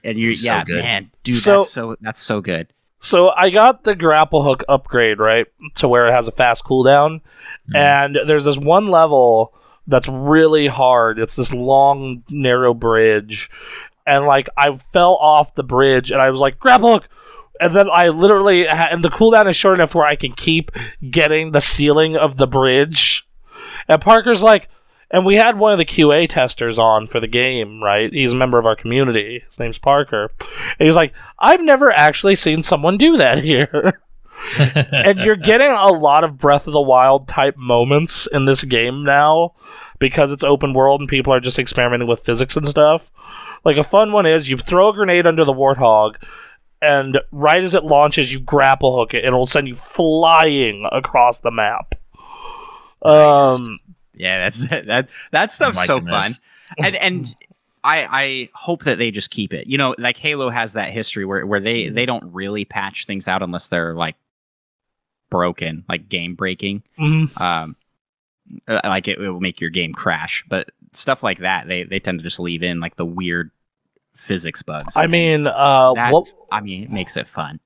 and 0.04 0.18
you 0.18 0.34
So 0.34 0.52
yeah 0.52 0.64
good. 0.64 0.82
man 0.82 1.10
dude 1.22 1.36
So- 1.36 1.58
that's 1.58 1.70
so 1.70 1.96
that's 2.00 2.20
so 2.20 2.40
good. 2.40 2.68
So 3.00 3.28
I 3.28 3.50
got 3.50 3.84
the 3.84 3.94
grapple 3.94 4.42
hook 4.42 4.64
upgrade 4.66 5.18
right 5.18 5.46
to 5.74 5.88
where 5.88 6.08
it 6.08 6.12
has 6.12 6.26
a 6.26 6.30
fast 6.32 6.64
cooldown, 6.64 7.20
Mhm. 7.70 7.76
and 7.76 8.18
there's 8.26 8.46
this 8.46 8.56
one 8.56 8.88
level 8.88 9.52
that's 9.86 10.08
really 10.08 10.66
hard. 10.66 11.18
It's 11.18 11.36
this 11.36 11.52
long, 11.52 12.22
narrow 12.30 12.72
bridge, 12.72 13.50
and 14.06 14.24
like 14.24 14.48
I 14.56 14.78
fell 14.94 15.16
off 15.16 15.54
the 15.54 15.62
bridge, 15.62 16.12
and 16.12 16.20
I 16.22 16.30
was 16.30 16.40
like 16.40 16.58
grapple 16.58 16.94
hook, 16.94 17.08
and 17.60 17.74
then 17.74 17.88
I 17.90 18.08
literally 18.08 18.66
ha- 18.66 18.88
and 18.90 19.02
the 19.02 19.10
cooldown 19.10 19.48
is 19.48 19.56
short 19.56 19.78
enough 19.78 19.94
where 19.94 20.06
I 20.06 20.16
can 20.16 20.32
keep 20.32 20.72
getting 21.08 21.52
the 21.52 21.60
ceiling 21.60 22.16
of 22.16 22.36
the 22.36 22.46
bridge, 22.46 23.26
and 23.88 24.00
Parker's 24.00 24.42
like. 24.42 24.68
And 25.10 25.24
we 25.24 25.36
had 25.36 25.56
one 25.56 25.70
of 25.70 25.78
the 25.78 25.84
QA 25.84 26.28
testers 26.28 26.76
on 26.76 27.06
for 27.06 27.20
the 27.20 27.28
game, 27.28 27.80
right? 27.80 28.12
He's 28.12 28.32
a 28.32 28.36
member 28.36 28.58
of 28.58 28.66
our 28.66 28.74
community. 28.74 29.44
His 29.48 29.58
name's 29.60 29.78
Parker. 29.78 30.32
And 30.40 30.88
he's 30.88 30.96
like, 30.96 31.12
I've 31.38 31.60
never 31.60 31.92
actually 31.92 32.34
seen 32.34 32.64
someone 32.64 32.96
do 32.96 33.18
that 33.18 33.38
here. 33.38 34.00
and 34.58 35.18
you're 35.20 35.36
getting 35.36 35.70
a 35.70 35.88
lot 35.88 36.24
of 36.24 36.38
Breath 36.38 36.66
of 36.66 36.72
the 36.72 36.80
Wild 36.80 37.28
type 37.28 37.56
moments 37.56 38.26
in 38.26 38.44
this 38.44 38.64
game 38.64 39.04
now 39.04 39.54
because 39.98 40.32
it's 40.32 40.44
open 40.44 40.74
world 40.74 41.00
and 41.00 41.08
people 41.08 41.32
are 41.32 41.40
just 41.40 41.58
experimenting 41.58 42.08
with 42.08 42.24
physics 42.24 42.56
and 42.56 42.68
stuff. 42.68 43.10
Like 43.64 43.76
a 43.76 43.84
fun 43.84 44.12
one 44.12 44.26
is 44.26 44.48
you 44.48 44.58
throw 44.58 44.90
a 44.90 44.92
grenade 44.92 45.26
under 45.26 45.44
the 45.44 45.52
warthog, 45.52 46.16
and 46.82 47.20
right 47.32 47.62
as 47.62 47.74
it 47.74 47.84
launches, 47.84 48.32
you 48.32 48.40
grapple 48.40 48.96
hook 48.96 49.14
it, 49.14 49.18
and 49.18 49.28
it'll 49.28 49.46
send 49.46 49.68
you 49.68 49.76
flying 49.76 50.88
across 50.92 51.40
the 51.40 51.50
map. 51.50 51.94
Nice. 53.04 53.58
Um, 53.60 53.78
Yeah, 54.14 54.38
that's 54.44 54.68
that. 54.86 55.08
That 55.32 55.52
stuff's 55.52 55.76
My 55.76 55.86
so 55.86 56.00
goodness. 56.00 56.38
fun, 56.78 56.84
and 56.86 56.96
and 56.96 57.36
I 57.84 58.06
I 58.10 58.48
hope 58.54 58.84
that 58.84 58.98
they 58.98 59.10
just 59.10 59.30
keep 59.30 59.52
it. 59.52 59.66
You 59.66 59.76
know, 59.78 59.94
like 59.98 60.16
Halo 60.16 60.48
has 60.50 60.72
that 60.74 60.90
history 60.92 61.24
where 61.24 61.44
where 61.46 61.60
they 61.60 61.88
they 61.88 62.06
don't 62.06 62.32
really 62.32 62.64
patch 62.64 63.06
things 63.06 63.28
out 63.28 63.42
unless 63.42 63.68
they're 63.68 63.94
like 63.94 64.16
broken, 65.30 65.84
like 65.88 66.08
game 66.08 66.34
breaking. 66.34 66.82
mhm. 66.98 67.38
Um, 67.40 67.76
uh, 68.68 68.80
like 68.84 69.08
it, 69.08 69.18
it 69.18 69.30
will 69.30 69.40
make 69.40 69.60
your 69.60 69.70
game 69.70 69.92
crash, 69.92 70.44
but 70.48 70.70
stuff 70.92 71.22
like 71.22 71.40
that 71.40 71.66
they 71.66 71.82
they 71.84 71.98
tend 71.98 72.18
to 72.20 72.22
just 72.22 72.38
leave 72.38 72.62
in 72.62 72.78
like 72.80 72.96
the 72.96 73.04
weird 73.06 73.50
physics 74.16 74.62
bugs. 74.62 74.96
I 74.96 75.06
mean, 75.06 75.46
uh, 75.46 75.92
what, 76.10 76.32
I 76.50 76.60
mean, 76.60 76.84
it 76.84 76.90
makes 76.90 77.16
it 77.16 77.28
fun. 77.28 77.60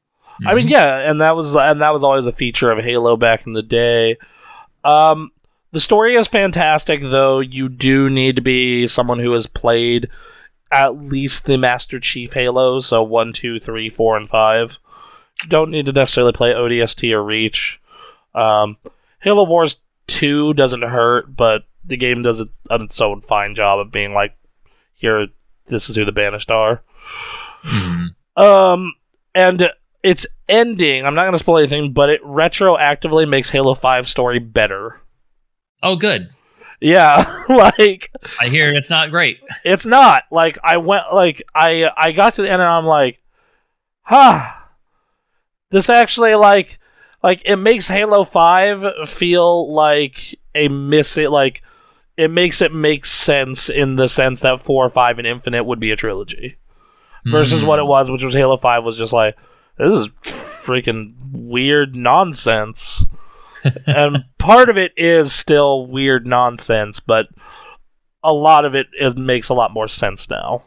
I 0.46 0.54
mean, 0.54 0.68
yeah, 0.68 1.10
and 1.10 1.20
that 1.20 1.34
was 1.34 1.54
and 1.56 1.80
that 1.82 1.92
was 1.92 2.04
always 2.04 2.26
a 2.26 2.32
feature 2.32 2.70
of 2.70 2.78
Halo 2.78 3.16
back 3.16 3.46
in 3.46 3.52
the 3.52 3.62
day. 3.62 4.18
Um, 4.84 5.32
the 5.72 5.80
story 5.80 6.14
is 6.14 6.28
fantastic, 6.28 7.02
though. 7.02 7.40
You 7.40 7.68
do 7.68 8.08
need 8.08 8.36
to 8.36 8.42
be 8.42 8.86
someone 8.86 9.18
who 9.18 9.32
has 9.32 9.46
played 9.46 10.08
at 10.70 10.96
least 10.96 11.44
the 11.44 11.58
Master 11.58 11.98
Chief 11.98 12.32
Halos, 12.32 12.86
so 12.86 13.02
one, 13.02 13.32
two, 13.32 13.58
three, 13.58 13.88
four, 13.88 14.16
and 14.16 14.28
five. 14.28 14.78
Don't 15.48 15.70
need 15.70 15.86
to 15.86 15.92
necessarily 15.92 16.32
play 16.32 16.52
ODST 16.52 17.10
or 17.12 17.22
Reach. 17.22 17.80
Um, 18.34 18.76
Halo 19.20 19.44
Wars 19.44 19.78
two 20.06 20.54
doesn't 20.54 20.82
hurt, 20.82 21.34
but 21.34 21.64
the 21.84 21.96
game 21.96 22.22
does 22.22 22.40
a, 22.40 22.48
a 22.70 22.86
so 22.90 23.20
fine 23.20 23.54
job 23.54 23.80
of 23.80 23.92
being 23.92 24.14
like, 24.14 24.36
here, 24.94 25.28
this 25.68 25.88
is 25.88 25.96
who 25.96 26.04
the 26.04 26.12
Banished 26.12 26.50
are. 26.50 26.82
Mhm. 27.62 28.08
Um, 28.36 28.94
and 29.34 29.70
its 30.02 30.26
ending, 30.48 31.04
I'm 31.04 31.14
not 31.14 31.22
going 31.22 31.32
to 31.32 31.38
spoil 31.38 31.58
anything, 31.58 31.92
but 31.92 32.08
it 32.10 32.22
retroactively 32.22 33.28
makes 33.28 33.50
Halo 33.50 33.74
5 33.74 34.08
story 34.08 34.38
better. 34.38 35.00
Oh, 35.82 35.96
good. 35.96 36.30
Yeah, 36.80 37.42
like 37.48 38.10
I 38.40 38.48
hear 38.48 38.72
it's 38.72 38.90
not 38.90 39.10
great. 39.10 39.40
it's 39.64 39.84
not 39.84 40.22
like 40.30 40.58
I 40.62 40.76
went 40.76 41.12
like 41.12 41.42
I 41.52 41.90
I 41.96 42.12
got 42.12 42.36
to 42.36 42.42
the 42.42 42.50
end 42.50 42.62
and 42.62 42.70
I'm 42.70 42.86
like, 42.86 43.18
huh, 44.02 44.48
this 45.70 45.90
actually 45.90 46.36
like 46.36 46.78
like 47.20 47.42
it 47.44 47.56
makes 47.56 47.88
Halo 47.88 48.22
5 48.24 49.08
feel 49.08 49.74
like 49.74 50.38
a 50.54 50.68
miss 50.68 51.16
it 51.18 51.30
like 51.32 51.62
it 52.18 52.30
makes 52.30 52.60
it 52.60 52.72
make 52.74 53.06
sense 53.06 53.70
in 53.70 53.96
the 53.96 54.08
sense 54.08 54.40
that 54.40 54.62
4, 54.64 54.90
5, 54.90 55.18
and 55.18 55.26
Infinite 55.26 55.64
would 55.64 55.80
be 55.80 55.92
a 55.92 55.96
trilogy. 55.96 56.56
versus 57.26 57.60
Mhm. 57.62 57.66
what 57.66 57.78
it 57.78 57.84
was, 57.84 58.10
which 58.10 58.22
was 58.22 58.32
Halo 58.34 58.56
5 58.56 58.84
was 58.84 58.96
just 58.96 59.12
like, 59.12 59.36
this 59.76 59.92
is 59.92 60.08
freaking 60.64 61.12
weird 61.32 61.94
nonsense. 61.94 63.04
and 63.86 64.24
part 64.38 64.68
of 64.70 64.78
it 64.78 64.92
is 64.96 65.32
still 65.32 65.86
weird 65.88 66.26
nonsense, 66.26 67.00
but 67.00 67.28
a 68.22 68.32
lot 68.32 68.64
of 68.64 68.74
it 68.74 68.86
is, 68.98 69.14
makes 69.16 69.48
a 69.48 69.54
lot 69.54 69.72
more 69.72 69.88
sense 69.88 70.28
now. 70.30 70.62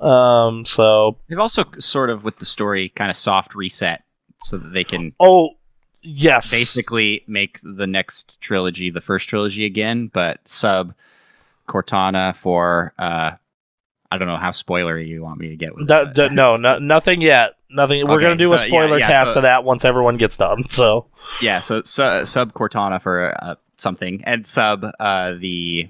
Um, 0.00 0.64
so, 0.64 1.18
They've 1.28 1.38
also 1.38 1.64
sort 1.78 2.08
of 2.08 2.24
with 2.24 2.38
the 2.38 2.46
story 2.46 2.88
kind 2.90 3.10
of 3.10 3.16
soft 3.16 3.54
reset 3.54 4.02
so 4.44 4.56
that 4.56 4.72
they 4.72 4.84
can 4.84 5.12
oh, 5.20 5.50
yes. 6.02 6.50
basically 6.50 7.22
make 7.26 7.58
the 7.62 7.86
next 7.86 8.40
trilogy 8.40 8.90
the 8.90 9.00
first 9.00 9.28
trilogy 9.28 9.64
again, 9.64 10.08
but 10.12 10.40
sub 10.46 10.94
Cortana 11.68 12.34
for 12.36 12.92
uh 12.98 13.32
I 14.12 14.18
don't 14.18 14.26
know 14.26 14.36
how 14.36 14.50
spoilery 14.50 15.06
you 15.06 15.22
want 15.22 15.38
me 15.38 15.48
to 15.50 15.56
get 15.56 15.74
with 15.74 15.86
d- 15.86 16.28
no, 16.30 16.56
no, 16.56 16.76
nothing 16.78 17.20
yet. 17.20 17.52
Nothing. 17.70 18.08
We're 18.08 18.20
gonna 18.20 18.34
do 18.34 18.52
a 18.52 18.58
so, 18.58 18.64
yeah, 18.64 18.68
spoiler 18.70 18.98
yeah, 18.98 19.06
cast 19.08 19.34
so- 19.34 19.36
of 19.38 19.42
that 19.44 19.62
once 19.64 19.84
everyone 19.84 20.16
gets 20.16 20.36
done. 20.36 20.68
So, 20.68 21.06
Yeah, 21.40 21.60
so, 21.60 21.82
so 21.84 22.24
sub 22.24 22.52
Cortana 22.52 23.00
for 23.00 23.36
uh, 23.40 23.54
something 23.78 24.22
and 24.24 24.46
sub 24.46 24.84
uh 24.98 25.34
the 25.38 25.88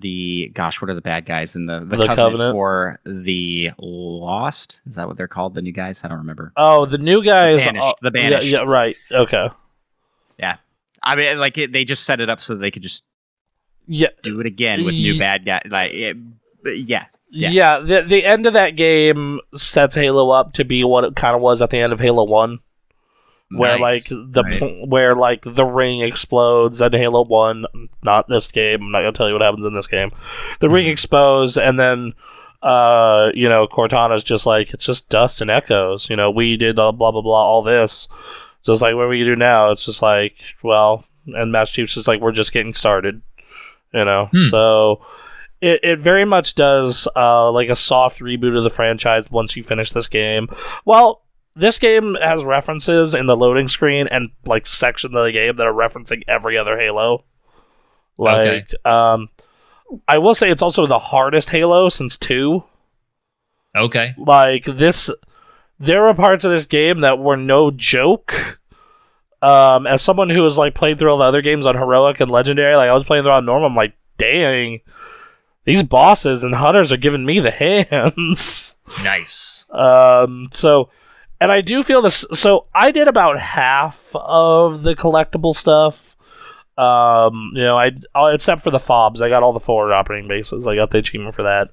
the 0.00 0.50
gosh, 0.54 0.80
what 0.80 0.90
are 0.90 0.94
the 0.94 1.00
bad 1.00 1.26
guys 1.26 1.56
in 1.56 1.66
the 1.66 1.80
the, 1.80 1.84
The 1.96 2.06
covenant, 2.06 2.16
Covenant? 2.16 2.52
for 2.54 3.00
the 3.04 3.70
Lost? 3.78 4.80
Is 4.86 4.94
that 4.96 5.06
what 5.06 5.16
they're 5.16 5.28
called? 5.28 5.54
The 5.54 5.62
new 5.62 5.72
guys? 5.72 6.04
I 6.04 6.08
don't 6.08 6.18
remember. 6.18 6.52
oh, 6.56 6.86
the 6.86 6.98
new 6.98 7.22
guys. 7.24 7.64
Banished, 7.64 7.84
are- 7.84 7.94
the 8.02 8.10
yeah, 8.14 8.30
Banished. 8.30 8.52
Yeah, 8.52 8.60
right. 8.62 8.96
Okay. 9.12 9.48
Yeah, 10.38 10.56
I 11.02 11.14
mean, 11.16 11.38
like 11.38 11.56
it, 11.58 11.72
they 11.72 11.84
just 11.84 12.04
set 12.04 12.20
it 12.20 12.28
up 12.28 12.40
so 12.40 12.54
they 12.54 12.70
could 12.70 12.82
just 12.82 13.04
Yeah. 13.86 14.08
do 14.22 14.40
it 14.40 14.46
again 14.46 14.84
with 14.84 14.94
new 14.94 15.18
bad 15.18 15.44
guy. 15.44 15.60
Like, 15.68 15.92
it, 15.92 16.16
yeah, 16.64 17.06
Yeah, 17.30 17.50
Yeah. 17.50 17.78
the 17.80 18.02
the 18.08 18.24
end 18.24 18.46
of 18.46 18.54
that 18.54 18.70
game 18.76 19.40
sets 19.54 19.94
Halo 19.94 20.30
up 20.30 20.54
to 20.54 20.64
be 20.64 20.82
what 20.84 21.04
it 21.04 21.14
kind 21.16 21.36
of 21.36 21.40
was 21.42 21.62
at 21.62 21.70
the 21.70 21.78
end 21.78 21.92
of 21.92 22.00
Halo 22.00 22.24
One, 22.24 22.58
where 23.56 23.78
Nice. 23.78 23.80
like 23.80 24.32
the 24.32 24.42
Right. 24.42 24.88
where 24.88 25.14
like 25.14 25.42
the 25.44 25.64
ring 25.64 26.00
explodes 26.00 26.80
in 26.80 26.92
Halo 26.92 27.24
One. 27.24 27.64
Not 28.02 28.28
this 28.28 28.46
game. 28.46 28.82
I'm 28.82 28.90
not 28.92 29.00
gonna 29.00 29.12
tell 29.12 29.26
you 29.28 29.34
what 29.34 29.42
happens 29.42 29.64
in 29.64 29.74
this 29.74 29.86
game. 29.86 30.10
The 30.60 30.68
ring 30.70 30.86
explodes, 30.88 31.56
and 31.56 31.78
then 31.78 32.12
uh, 32.62 33.30
you 33.34 33.48
know 33.48 33.66
Cortana's 33.66 34.22
just 34.22 34.46
like 34.46 34.72
it's 34.74 34.86
just 34.86 35.08
dust 35.08 35.40
and 35.40 35.50
echoes. 35.50 36.08
You 36.08 36.16
know, 36.16 36.30
we 36.30 36.56
did 36.56 36.78
uh, 36.78 36.92
blah 36.92 37.10
blah 37.10 37.22
blah 37.22 37.42
all 37.44 37.62
this. 37.62 38.08
So 38.62 38.72
it's 38.72 38.80
like, 38.80 38.94
what 38.94 39.02
are 39.02 39.08
we 39.08 39.22
do 39.24 39.36
now? 39.36 39.72
It's 39.72 39.84
just 39.84 40.00
like, 40.00 40.36
well, 40.62 41.04
and 41.26 41.52
Master 41.52 41.74
Chief's 41.74 41.94
just 41.94 42.08
like, 42.08 42.22
we're 42.22 42.32
just 42.32 42.52
getting 42.52 42.72
started. 42.72 43.20
You 43.92 44.04
know, 44.06 44.28
Hmm. 44.32 44.48
so 44.48 45.02
it, 45.60 45.80
it 45.84 45.98
very 46.00 46.24
much 46.24 46.54
does 46.54 47.06
uh, 47.14 47.50
like 47.52 47.68
a 47.68 47.76
soft 47.76 48.20
reboot 48.20 48.56
of 48.56 48.64
the 48.64 48.70
franchise 48.70 49.30
once 49.30 49.54
you 49.54 49.62
finish 49.62 49.92
this 49.92 50.08
game. 50.08 50.48
Well, 50.86 51.20
this 51.56 51.78
game 51.78 52.16
has 52.20 52.44
references 52.44 53.14
in 53.14 53.26
the 53.26 53.36
loading 53.36 53.68
screen 53.68 54.08
and 54.08 54.30
like 54.44 54.66
sections 54.66 55.14
of 55.14 55.24
the 55.24 55.32
game 55.32 55.56
that 55.56 55.66
are 55.66 55.72
referencing 55.72 56.22
every 56.26 56.58
other 56.58 56.78
Halo. 56.78 57.24
Like, 58.16 58.74
um, 58.84 59.28
I 60.06 60.18
will 60.18 60.34
say 60.34 60.50
it's 60.50 60.62
also 60.62 60.86
the 60.86 60.98
hardest 60.98 61.50
Halo 61.50 61.88
since 61.88 62.16
two. 62.16 62.64
Okay. 63.76 64.14
Like 64.16 64.64
this, 64.64 65.10
there 65.78 66.02
were 66.02 66.14
parts 66.14 66.44
of 66.44 66.52
this 66.52 66.66
game 66.66 67.00
that 67.00 67.18
were 67.18 67.36
no 67.36 67.70
joke. 67.70 68.34
Um, 69.42 69.86
as 69.86 70.00
someone 70.00 70.30
who 70.30 70.42
has 70.44 70.56
like 70.56 70.74
played 70.74 70.98
through 70.98 71.10
all 71.10 71.18
the 71.18 71.24
other 71.24 71.42
games 71.42 71.66
on 71.66 71.76
heroic 71.76 72.20
and 72.20 72.30
legendary, 72.30 72.76
like 72.76 72.88
I 72.88 72.94
was 72.94 73.04
playing 73.04 73.24
through 73.24 73.32
on 73.32 73.44
normal, 73.44 73.68
I'm 73.68 73.76
like, 73.76 73.94
dang, 74.16 74.80
these 75.64 75.82
bosses 75.82 76.44
and 76.44 76.54
hunters 76.54 76.92
are 76.92 76.96
giving 76.96 77.26
me 77.26 77.40
the 77.40 77.50
hands. 77.50 78.76
Nice. 79.02 79.66
Um, 79.70 80.48
so, 80.52 80.88
and 81.40 81.50
I 81.50 81.60
do 81.60 81.82
feel 81.82 82.02
this. 82.02 82.24
So 82.32 82.66
I 82.74 82.90
did 82.90 83.08
about 83.08 83.38
half 83.38 84.00
of 84.14 84.82
the 84.82 84.94
collectible 84.94 85.54
stuff. 85.54 86.16
Um, 86.76 87.52
you 87.54 87.62
know, 87.62 87.78
I 87.78 87.92
uh, 88.14 88.32
except 88.34 88.62
for 88.62 88.70
the 88.70 88.80
fobs, 88.80 89.22
I 89.22 89.28
got 89.28 89.42
all 89.42 89.52
the 89.52 89.60
forward 89.60 89.92
operating 89.92 90.28
bases. 90.28 90.66
I 90.66 90.74
got 90.74 90.90
the 90.90 90.98
achievement 90.98 91.34
for 91.34 91.44
that. 91.44 91.68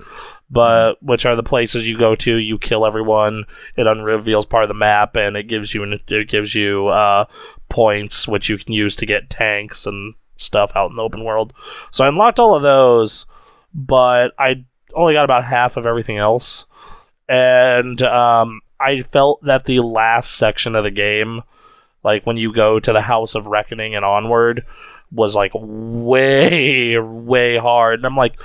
But 0.50 1.02
which 1.02 1.26
are 1.26 1.36
the 1.36 1.44
places 1.44 1.88
you 1.88 1.98
go 1.98 2.16
to? 2.16 2.36
You 2.36 2.60
kill 2.60 2.86
everyone. 2.86 3.46
It 3.76 3.88
unreveals 3.88 4.48
part 4.48 4.64
of 4.64 4.68
the 4.68 4.76
map, 4.76 5.16
and 5.16 5.36
it 5.36 5.48
gives 5.48 5.74
you 5.74 5.84
it 6.08 6.28
gives 6.28 6.54
you 6.54 6.88
uh, 6.88 7.26
points 7.70 8.28
which 8.28 8.50
you 8.50 8.58
can 8.58 8.74
use 8.74 8.96
to 8.98 9.06
get 9.06 9.30
tanks 9.30 9.86
and 9.86 10.14
stuff 10.38 10.72
out 10.76 10.92
in 10.92 10.98
the 10.98 11.04
open 11.04 11.24
world. 11.24 11.54
So 11.92 12.04
I 12.04 12.10
unlocked 12.10 12.40
all 12.40 12.56
of 12.56 12.62
those, 12.62 13.26
but 13.74 14.34
I 14.38 14.66
only 14.94 15.14
got 15.14 15.24
about 15.24 15.46
half 15.46 15.78
of 15.78 15.86
everything 15.86 16.18
else 16.18 16.66
and 17.32 18.02
um, 18.02 18.60
I 18.82 19.04
felt 19.04 19.44
that 19.44 19.66
the 19.66 19.80
last 19.82 20.36
section 20.36 20.76
of 20.76 20.84
the 20.84 20.92
game, 20.92 21.42
like 22.04 22.26
when 22.26 22.38
you 22.38 22.54
go 22.54 22.80
to 22.80 22.94
the 22.94 23.02
House 23.02 23.36
of 23.36 23.46
Reckoning 23.48 23.96
and 23.96 24.04
onward, 24.06 24.66
was 25.12 25.36
like 25.36 25.52
way, 25.54 26.98
way 26.98 27.58
hard. 27.58 28.00
And 28.00 28.06
I'm 28.06 28.16
like, 28.16 28.40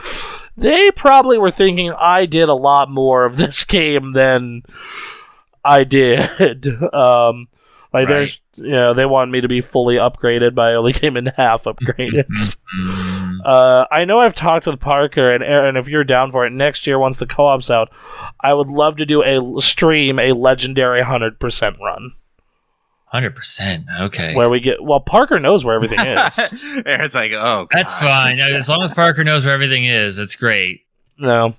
they 0.56 0.90
probably 0.90 1.38
were 1.38 1.50
thinking 1.50 1.92
I 1.92 2.26
did 2.26 2.48
a 2.48 2.54
lot 2.54 2.90
more 2.90 3.24
of 3.24 3.36
this 3.36 3.64
game 3.76 4.12
than 4.12 4.62
I 5.64 5.84
did. 5.84 6.66
Um, 6.92 7.48
like 7.92 8.08
Right. 8.08 8.08
there's, 8.08 8.40
you 8.56 8.70
know, 8.70 8.94
they 8.94 9.06
wanted 9.06 9.30
me 9.32 9.40
to 9.42 9.48
be 9.48 9.60
fully 9.60 9.96
upgraded, 9.96 10.54
but 10.54 10.62
I 10.68 10.74
only 10.74 10.92
came 10.94 11.16
in 11.16 11.26
half 11.26 11.64
upgraded. 11.64 12.24
Mm, 12.80 13.38
uh, 13.44 13.86
I 13.90 14.04
know 14.04 14.20
I've 14.20 14.34
talked 14.34 14.66
with 14.66 14.80
Parker 14.80 15.30
and 15.30 15.44
Aaron. 15.44 15.76
If 15.76 15.88
you're 15.88 16.04
down 16.04 16.30
for 16.32 16.46
it, 16.46 16.50
next 16.52 16.86
year 16.86 16.98
once 16.98 17.18
the 17.18 17.26
co-op's 17.26 17.70
out, 17.70 17.90
I 18.40 18.52
would 18.54 18.68
love 18.68 18.96
to 18.96 19.06
do 19.06 19.22
a 19.22 19.60
stream 19.60 20.18
a 20.18 20.32
legendary 20.32 21.02
hundred 21.02 21.38
percent 21.38 21.76
run 21.82 22.12
100%. 23.14 23.84
Okay. 24.00 24.34
where 24.34 24.50
we 24.50 24.60
get. 24.60 24.82
Well, 24.82 25.00
Parker 25.00 25.38
knows 25.38 25.64
where 25.64 25.76
everything 25.76 26.00
is. 26.00 26.82
Aaron's 26.86 27.14
like, 27.14 27.32
oh, 27.32 27.66
That's 27.72 27.94
fine. 27.94 28.40
As 28.40 28.68
long 28.68 28.82
as 28.82 28.90
Parker 28.90 29.22
knows 29.24 29.46
where 29.46 29.54
everything 29.54 29.84
is, 29.84 30.16
that's 30.16 30.36
great. 30.36 30.82
no, 31.16 31.54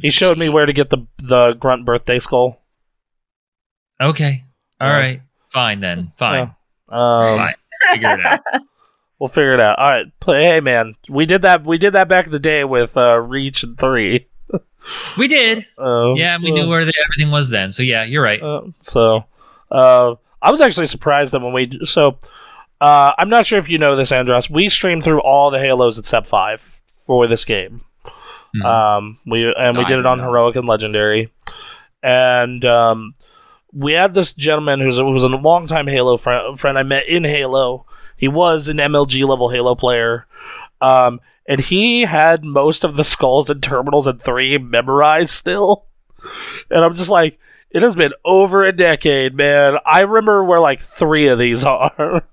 he 0.00 0.10
showed 0.10 0.38
me 0.38 0.48
where 0.48 0.66
to 0.66 0.72
get 0.72 0.90
the 0.90 1.06
the 1.18 1.52
grunt 1.52 1.84
birthday 1.84 2.18
skull. 2.18 2.60
Okay. 4.00 4.44
All 4.80 4.88
Yeah. 4.88 4.96
right. 4.96 5.22
Fine 5.56 5.80
then. 5.80 6.12
Fine. 6.18 6.54
Um, 6.90 7.38
Fine. 7.38 7.54
Figure 7.92 8.10
it 8.20 8.26
out. 8.26 8.40
We'll 9.18 9.28
figure 9.30 9.54
it 9.54 9.60
out. 9.60 9.78
All 9.78 9.88
right, 9.88 10.04
play, 10.20 10.42
hey 10.44 10.60
man, 10.60 10.94
we 11.08 11.24
did 11.24 11.40
that. 11.40 11.64
We 11.64 11.78
did 11.78 11.94
that 11.94 12.06
back 12.06 12.26
in 12.26 12.32
the 12.32 12.38
day 12.38 12.64
with 12.64 12.94
uh, 12.98 13.16
Reach 13.16 13.62
and 13.62 13.78
Three. 13.78 14.26
We 15.16 15.26
did. 15.26 15.66
Uh, 15.78 16.12
Yeah, 16.12 16.36
we 16.36 16.48
so- 16.48 16.54
knew 16.54 16.68
where 16.68 16.84
the, 16.84 16.92
everything 17.06 17.32
was 17.32 17.48
then. 17.48 17.72
So 17.72 17.82
yeah, 17.82 18.04
you're 18.04 18.22
right. 18.22 18.42
Uh, 18.42 18.60
so, 18.82 19.24
uh, 19.70 20.16
I 20.42 20.50
was 20.50 20.60
actually 20.60 20.86
surprised 20.88 21.32
that 21.32 21.40
when 21.40 21.54
we 21.54 21.80
so, 21.86 22.18
uh, 22.82 23.12
I'm 23.16 23.30
not 23.30 23.46
sure 23.46 23.58
if 23.58 23.70
you 23.70 23.78
know 23.78 23.96
this, 23.96 24.12
Andros. 24.12 24.50
We 24.50 24.68
streamed 24.68 25.02
through 25.02 25.22
all 25.22 25.50
the 25.50 25.58
Halos 25.60 25.98
except 25.98 26.26
five 26.26 26.60
for 27.06 27.26
this 27.26 27.46
game. 27.46 27.80
Mhm. 28.54 28.64
Um, 28.66 29.18
we 29.26 29.46
and 29.46 29.74
No, 29.76 29.80
we 29.80 29.86
I 29.86 29.88
did 29.88 29.98
it 30.00 30.04
on 30.04 30.18
know. 30.18 30.24
heroic 30.24 30.56
and 30.56 30.68
legendary, 30.68 31.32
and 32.02 32.62
um, 32.66 33.14
we 33.76 33.92
had 33.92 34.14
this 34.14 34.32
gentleman 34.32 34.80
who's 34.80 34.96
who 34.96 35.04
was 35.04 35.22
a 35.22 35.28
longtime 35.28 35.86
Halo 35.86 36.16
friend, 36.16 36.58
friend 36.58 36.78
I 36.78 36.82
met 36.82 37.08
in 37.08 37.24
Halo. 37.24 37.84
He 38.16 38.28
was 38.28 38.68
an 38.68 38.78
MLG 38.78 39.28
level 39.28 39.50
Halo 39.50 39.74
player, 39.74 40.26
um, 40.80 41.20
and 41.46 41.60
he 41.60 42.02
had 42.02 42.44
most 42.44 42.84
of 42.84 42.96
the 42.96 43.04
skulls 43.04 43.50
and 43.50 43.62
terminals 43.62 44.06
in 44.06 44.18
three 44.18 44.56
memorized 44.56 45.30
still. 45.30 45.84
And 46.70 46.82
I'm 46.82 46.94
just 46.94 47.10
like, 47.10 47.38
it 47.70 47.82
has 47.82 47.94
been 47.94 48.12
over 48.24 48.64
a 48.64 48.72
decade, 48.72 49.34
man. 49.34 49.76
I 49.84 50.00
remember 50.00 50.42
where 50.44 50.60
like 50.60 50.80
three 50.82 51.28
of 51.28 51.38
these 51.38 51.62
are. 51.64 52.24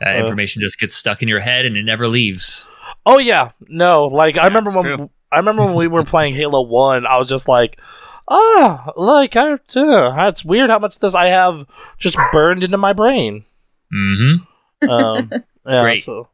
that 0.00 0.16
uh, 0.16 0.20
information 0.20 0.62
just 0.62 0.78
gets 0.78 0.94
stuck 0.94 1.22
in 1.22 1.28
your 1.28 1.40
head 1.40 1.66
and 1.66 1.76
it 1.76 1.82
never 1.82 2.06
leaves. 2.06 2.66
Oh 3.04 3.18
yeah, 3.18 3.50
no, 3.68 4.04
like 4.04 4.36
I 4.36 4.46
remember 4.46 4.70
when 4.70 4.84
true. 4.84 5.10
I 5.32 5.38
remember 5.38 5.64
when 5.64 5.74
we 5.74 5.88
were 5.88 6.04
playing 6.04 6.34
Halo 6.34 6.62
One, 6.62 7.04
I 7.04 7.16
was 7.18 7.28
just 7.28 7.48
like, 7.48 7.80
ah, 8.28 8.92
like 8.96 9.36
I, 9.36 9.52
uh, 9.52 10.28
it's 10.28 10.44
weird 10.44 10.70
how 10.70 10.78
much 10.78 10.98
this 10.98 11.14
I 11.14 11.26
have 11.28 11.66
just 11.98 12.18
burned 12.32 12.64
into 12.64 12.78
my 12.78 12.92
brain. 12.92 13.44
Mm-hmm. 13.92 14.88
Um, 14.90 15.30
yeah, 15.66 15.82
Great. 15.82 16.04
So, 16.04 16.28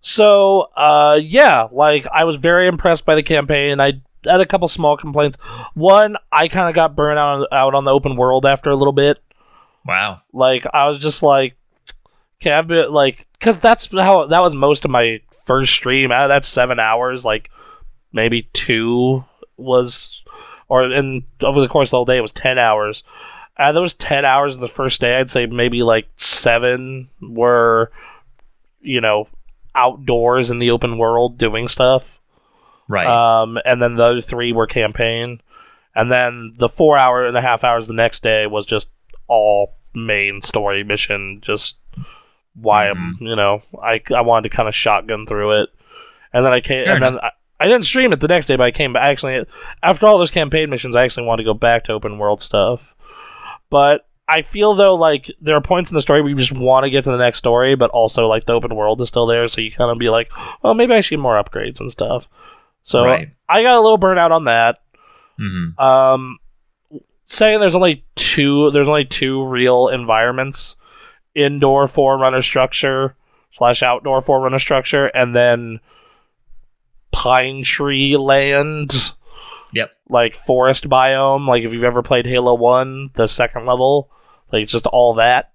so 0.00 0.60
uh, 0.76 1.18
yeah, 1.22 1.68
like 1.70 2.06
I 2.12 2.24
was 2.24 2.36
very 2.36 2.66
impressed 2.66 3.04
by 3.04 3.14
the 3.14 3.22
campaign. 3.22 3.80
I 3.80 4.00
had 4.24 4.40
a 4.40 4.46
couple 4.46 4.68
small 4.68 4.96
complaints. 4.96 5.38
One, 5.74 6.16
I 6.32 6.48
kind 6.48 6.68
of 6.68 6.74
got 6.74 6.96
burned 6.96 7.18
out 7.18 7.46
out 7.52 7.74
on 7.74 7.84
the 7.84 7.92
open 7.92 8.16
world 8.16 8.46
after 8.46 8.70
a 8.70 8.76
little 8.76 8.92
bit. 8.92 9.18
Wow. 9.86 10.22
Like 10.32 10.66
I 10.72 10.88
was 10.88 10.98
just 10.98 11.22
like, 11.22 11.56
okay, 12.40 12.52
I've 12.52 12.68
been 12.68 12.90
like, 12.90 13.26
because 13.38 13.58
that's 13.60 13.88
how 13.90 14.26
that 14.26 14.40
was 14.40 14.54
most 14.54 14.84
of 14.84 14.90
my 14.90 15.20
first 15.44 15.72
stream. 15.72 16.12
Out 16.12 16.24
of 16.24 16.28
that 16.30 16.44
seven 16.44 16.78
hours, 16.78 17.24
like 17.24 17.50
maybe 18.12 18.48
two 18.52 19.24
was, 19.56 20.19
or 20.70 20.84
and 20.84 21.24
over 21.42 21.60
the 21.60 21.68
course 21.68 21.88
of 21.88 21.90
the 21.90 21.96
whole 21.96 22.04
day, 22.06 22.16
it 22.16 22.22
was 22.22 22.32
ten 22.32 22.58
hours. 22.58 23.02
Out 23.58 23.70
of 23.70 23.74
those 23.74 23.92
ten 23.92 24.24
hours 24.24 24.54
in 24.54 24.60
the 24.60 24.68
first 24.68 25.00
day, 25.00 25.16
I'd 25.16 25.30
say 25.30 25.44
maybe 25.44 25.82
like 25.82 26.08
seven 26.16 27.10
were, 27.20 27.90
you 28.80 29.02
know, 29.02 29.28
outdoors 29.74 30.48
in 30.48 30.60
the 30.60 30.70
open 30.70 30.96
world 30.96 31.36
doing 31.36 31.68
stuff. 31.68 32.04
Right. 32.88 33.06
Um, 33.06 33.58
and 33.64 33.82
then 33.82 33.96
the 33.96 34.04
other 34.04 34.22
three 34.22 34.52
were 34.52 34.66
campaign, 34.66 35.42
and 35.94 36.10
then 36.10 36.54
the 36.56 36.68
four 36.68 36.96
hour 36.96 37.26
and 37.26 37.36
a 37.36 37.42
half 37.42 37.64
hours 37.64 37.86
the 37.86 37.92
next 37.92 38.22
day 38.22 38.46
was 38.46 38.64
just 38.64 38.88
all 39.26 39.74
main 39.92 40.40
story 40.40 40.84
mission. 40.84 41.40
Just 41.42 41.76
why 42.54 42.88
I'm, 42.88 43.18
you 43.20 43.36
know, 43.36 43.62
I 43.82 44.00
I 44.14 44.20
wanted 44.20 44.50
to 44.50 44.56
kind 44.56 44.68
of 44.68 44.74
shotgun 44.74 45.26
through 45.26 45.62
it, 45.62 45.70
and 46.32 46.46
then 46.46 46.52
I 46.52 46.60
came, 46.60 46.84
Fair 46.84 46.94
and 46.94 47.02
then 47.02 47.18
I, 47.18 47.30
I 47.60 47.66
didn't 47.66 47.84
stream 47.84 48.12
it 48.12 48.18
the 48.18 48.28
next 48.28 48.46
day, 48.46 48.56
but 48.56 48.64
I 48.64 48.72
came 48.72 48.94
back. 48.94 49.02
Actually, 49.08 49.46
after 49.82 50.06
all 50.06 50.18
those 50.18 50.32
campaign 50.32 50.70
missions, 50.70 50.96
I 50.96 51.04
actually 51.04 51.26
want 51.26 51.38
to 51.38 51.44
go 51.44 51.54
back 51.54 51.84
to 51.84 51.92
open 51.92 52.18
world 52.18 52.40
stuff, 52.40 52.80
but. 53.70 54.06
I 54.32 54.42
feel 54.42 54.76
though 54.76 54.94
like 54.94 55.28
there 55.40 55.56
are 55.56 55.60
points 55.60 55.90
in 55.90 55.96
the 55.96 56.00
story 56.00 56.22
where 56.22 56.30
you 56.30 56.36
just 56.36 56.52
want 56.52 56.84
to 56.84 56.90
get 56.90 57.02
to 57.02 57.10
the 57.10 57.16
next 57.16 57.38
story, 57.38 57.74
but 57.74 57.90
also 57.90 58.28
like 58.28 58.44
the 58.44 58.52
open 58.52 58.76
world 58.76 59.00
is 59.00 59.08
still 59.08 59.26
there, 59.26 59.48
so 59.48 59.60
you 59.60 59.72
kind 59.72 59.90
of 59.90 59.98
be 59.98 60.08
like, 60.08 60.30
well, 60.62 60.72
maybe 60.72 60.92
I 60.92 61.00
should 61.00 61.16
get 61.16 61.22
more 61.22 61.42
upgrades 61.42 61.80
and 61.80 61.90
stuff. 61.90 62.28
So 62.84 63.04
right. 63.04 63.30
I 63.48 63.62
got 63.62 63.76
a 63.76 63.80
little 63.80 63.98
burnout 63.98 64.30
on 64.30 64.44
that. 64.44 64.82
Mm-hmm. 65.40 65.80
Um, 65.80 66.38
saying 67.26 67.58
there's 67.58 67.74
only 67.74 68.04
two, 68.14 68.70
there's 68.70 68.88
only 68.88 69.04
two 69.04 69.44
real 69.44 69.88
environments: 69.88 70.76
indoor 71.34 71.88
forerunner 71.88 72.42
structure 72.42 73.16
slash 73.50 73.82
outdoor 73.82 74.22
forerunner 74.22 74.60
structure, 74.60 75.06
and 75.06 75.34
then 75.34 75.80
pine 77.12 77.62
tree 77.62 78.16
land. 78.16 78.92
Yep. 79.72 79.90
Like 80.08 80.36
forest 80.36 80.88
biome. 80.88 81.46
Like 81.46 81.62
if 81.62 81.72
you've 81.72 81.84
ever 81.84 82.02
played 82.02 82.26
Halo 82.26 82.54
One, 82.54 83.10
the 83.14 83.26
second 83.26 83.66
level, 83.66 84.10
like 84.52 84.64
it's 84.64 84.72
just 84.72 84.86
all 84.86 85.14
that. 85.14 85.52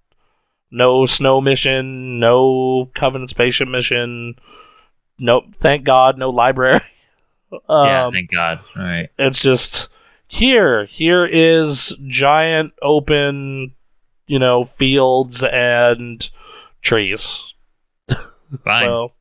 No 0.71 1.05
snow 1.05 1.41
mission, 1.41 2.19
no 2.19 2.89
Covenant 2.95 3.29
spaceship 3.29 3.67
mission. 3.67 4.35
Nope. 5.17 5.45
Thank 5.61 5.85
God, 5.85 6.17
no 6.17 6.29
library. 6.29 6.81
yeah. 7.51 8.05
Um, 8.05 8.13
Thank 8.13 8.31
God. 8.31 8.59
All 8.75 8.83
right. 8.83 9.09
it's 9.17 9.39
just 9.39 9.89
here. 10.27 10.85
Here 10.85 11.25
is 11.25 11.95
giant 12.07 12.73
open, 12.81 13.73
you 14.27 14.39
know, 14.39 14.65
fields 14.65 15.43
and 15.43 16.29
trees. 16.81 17.53
Fine. 18.63 18.85
So, 18.85 19.11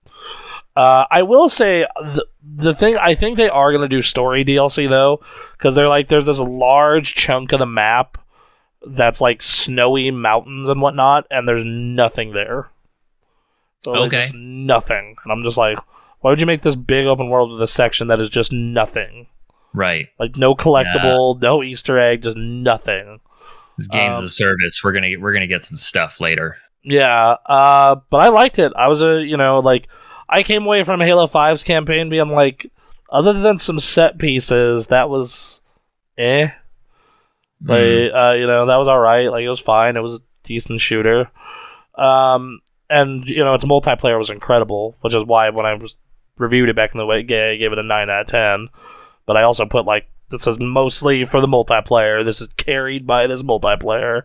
uh, 0.76 1.04
I 1.10 1.22
will 1.22 1.48
say 1.48 1.86
the, 1.96 2.26
the 2.56 2.74
thing 2.74 2.96
I 2.96 3.14
think 3.14 3.36
they 3.36 3.48
are 3.48 3.72
gonna 3.72 3.88
do 3.88 4.02
story 4.02 4.44
DLC 4.44 4.88
though, 4.88 5.20
because 5.56 5.74
they're 5.74 5.88
like 5.88 6.08
there's 6.08 6.26
this 6.26 6.38
large 6.40 7.14
chunk 7.14 7.52
of 7.52 7.58
the 7.60 7.66
map 7.66 8.18
that's 8.86 9.20
like 9.20 9.42
snowy 9.42 10.10
mountains 10.10 10.68
and 10.68 10.80
whatnot, 10.80 11.26
and 11.30 11.46
there's 11.48 11.64
nothing 11.64 12.32
there. 12.32 12.68
So 13.80 13.94
Okay. 14.04 14.30
nothing, 14.34 15.16
and 15.24 15.32
I'm 15.32 15.42
just 15.42 15.56
like, 15.58 15.78
why 16.20 16.30
would 16.30 16.40
you 16.40 16.46
make 16.46 16.62
this 16.62 16.74
big 16.74 17.06
open 17.06 17.28
world 17.28 17.52
with 17.52 17.62
a 17.62 17.66
section 17.68 18.08
that 18.08 18.20
is 18.20 18.30
just 18.30 18.52
nothing? 18.52 19.26
right. 19.74 20.06
Like 20.18 20.36
no 20.36 20.54
collectible, 20.54 21.40
no 21.40 21.62
Easter 21.62 21.98
egg, 21.98 22.22
just 22.22 22.36
nothing. 22.36 23.20
This 23.76 23.88
game's 23.88 24.18
Um, 24.18 24.24
a 24.24 24.28
service. 24.28 24.82
We're 24.84 24.92
gonna 24.92 25.14
we're 25.18 25.32
gonna 25.32 25.46
get 25.46 25.64
some 25.64 25.76
stuff 25.76 26.20
later. 26.20 26.56
Yeah, 26.82 27.36
uh, 27.46 27.96
but 28.10 28.18
I 28.18 28.28
liked 28.28 28.58
it. 28.58 28.72
I 28.76 28.88
was 28.88 29.02
a, 29.02 29.22
you 29.24 29.36
know, 29.36 29.58
like 29.58 29.88
I 30.28 30.42
came 30.42 30.64
away 30.64 30.84
from 30.84 31.00
Halo 31.00 31.26
5's 31.26 31.64
campaign 31.64 32.08
being 32.08 32.28
like, 32.28 32.70
other 33.10 33.32
than 33.32 33.58
some 33.58 33.80
set 33.80 34.18
pieces, 34.18 34.88
that 34.88 35.08
was, 35.08 35.60
eh. 36.18 36.48
Mm. 37.62 37.68
Like, 37.68 38.14
uh, 38.14 38.32
you 38.32 38.46
know, 38.46 38.66
that 38.66 38.76
was 38.76 38.88
all 38.88 38.98
right. 38.98 39.30
Like 39.30 39.44
it 39.44 39.48
was 39.48 39.60
fine. 39.60 39.96
It 39.96 40.02
was 40.02 40.14
a 40.14 40.20
decent 40.42 40.80
shooter. 40.80 41.30
Um, 41.94 42.60
and 42.90 43.24
you 43.26 43.44
know, 43.44 43.54
its 43.54 43.64
multiplayer 43.64 44.18
was 44.18 44.30
incredible, 44.30 44.96
which 45.00 45.14
is 45.14 45.24
why 45.24 45.50
when 45.50 45.66
I 45.66 45.74
was 45.74 45.94
reviewed 46.36 46.68
it 46.68 46.76
back 46.76 46.92
in 46.92 46.98
the 46.98 47.06
way, 47.06 47.18
I 47.18 47.22
gave 47.56 47.72
it 47.72 47.78
a 47.78 47.82
nine 47.82 48.10
out 48.10 48.22
of 48.22 48.26
ten. 48.26 48.68
But 49.26 49.36
I 49.36 49.42
also 49.42 49.66
put 49.66 49.84
like. 49.84 50.06
This 50.30 50.46
is 50.46 50.58
mostly 50.58 51.26
for 51.26 51.40
the 51.40 51.46
multiplayer. 51.46 52.24
This 52.24 52.40
is 52.40 52.48
carried 52.56 53.06
by 53.06 53.26
this 53.26 53.42
multiplayer. 53.42 54.22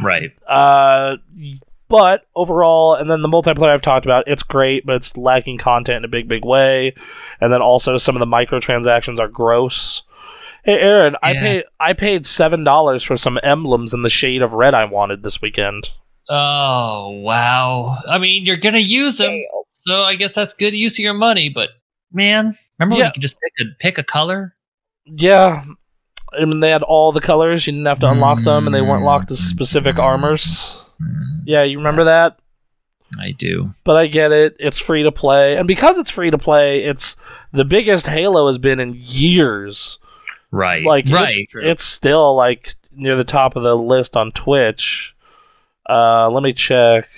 right. 0.00 0.30
Uh, 0.46 1.16
but 1.90 2.22
overall, 2.34 2.94
and 2.94 3.10
then 3.10 3.20
the 3.20 3.28
multiplayer 3.28 3.74
I've 3.74 3.82
talked 3.82 4.06
about, 4.06 4.24
it's 4.28 4.42
great, 4.42 4.86
but 4.86 4.96
it's 4.96 5.14
lacking 5.16 5.58
content 5.58 5.98
in 5.98 6.04
a 6.04 6.08
big, 6.08 6.26
big 6.28 6.44
way. 6.44 6.94
And 7.40 7.52
then 7.52 7.60
also 7.60 7.98
some 7.98 8.16
of 8.16 8.20
the 8.20 8.26
microtransactions 8.26 9.18
are 9.18 9.28
gross. 9.28 10.02
Hey, 10.64 10.78
Aaron, 10.78 11.16
I 11.22 11.32
paid 11.34 11.64
I 11.80 11.92
paid 11.94 12.24
seven 12.26 12.64
dollars 12.64 13.02
for 13.02 13.16
some 13.16 13.38
emblems 13.42 13.92
in 13.94 14.02
the 14.02 14.10
shade 14.10 14.42
of 14.42 14.52
red 14.52 14.74
I 14.74 14.84
wanted 14.86 15.22
this 15.22 15.40
weekend. 15.42 15.88
Oh 16.28 17.10
wow. 17.22 17.98
I 18.08 18.18
mean, 18.18 18.46
you're 18.46 18.56
gonna 18.56 18.78
use 18.78 19.18
them, 19.18 19.42
so 19.72 20.04
I 20.04 20.14
guess 20.14 20.34
that's 20.34 20.54
good 20.54 20.74
use 20.74 20.98
of 20.98 21.02
your 21.02 21.14
money. 21.14 21.48
But 21.48 21.70
man, 22.12 22.56
remember 22.78 22.96
when 22.96 23.06
you 23.06 23.12
could 23.12 23.22
just 23.22 23.38
pick 23.40 23.66
a 23.66 23.70
pick 23.78 23.98
a 23.98 24.02
color? 24.04 24.54
Yeah, 25.06 25.64
I 26.38 26.44
mean 26.44 26.60
they 26.60 26.70
had 26.70 26.82
all 26.82 27.10
the 27.12 27.20
colors. 27.22 27.66
You 27.66 27.72
didn't 27.72 27.86
have 27.86 28.00
to 28.00 28.10
unlock 28.10 28.42
them, 28.44 28.66
and 28.66 28.74
they 28.74 28.82
weren't 28.82 29.04
locked 29.04 29.28
to 29.28 29.36
specific 29.36 29.96
Mm. 29.96 30.02
armors. 30.02 30.79
Yeah, 31.44 31.62
you 31.64 31.78
remember 31.78 32.04
that? 32.04 32.36
I 33.18 33.32
do. 33.32 33.70
but 33.84 33.96
I 33.96 34.06
get 34.06 34.30
it. 34.30 34.56
It's 34.60 34.78
free 34.78 35.02
to 35.02 35.12
play, 35.12 35.56
and 35.56 35.66
because 35.66 35.98
it's 35.98 36.10
free 36.10 36.30
to 36.30 36.38
play, 36.38 36.84
it's 36.84 37.16
the 37.52 37.64
biggest 37.64 38.06
Halo 38.06 38.46
has 38.46 38.58
been 38.58 38.78
in 38.80 38.94
years. 38.94 39.98
Right. 40.52 40.84
Like, 40.84 41.06
right. 41.08 41.38
It's, 41.38 41.54
it's 41.54 41.84
still 41.84 42.36
like 42.36 42.74
near 42.92 43.16
the 43.16 43.24
top 43.24 43.56
of 43.56 43.62
the 43.62 43.76
list 43.76 44.16
on 44.16 44.32
Twitch. 44.32 45.14
Uh, 45.88 46.30
let 46.30 46.42
me 46.42 46.52
check. 46.52 47.08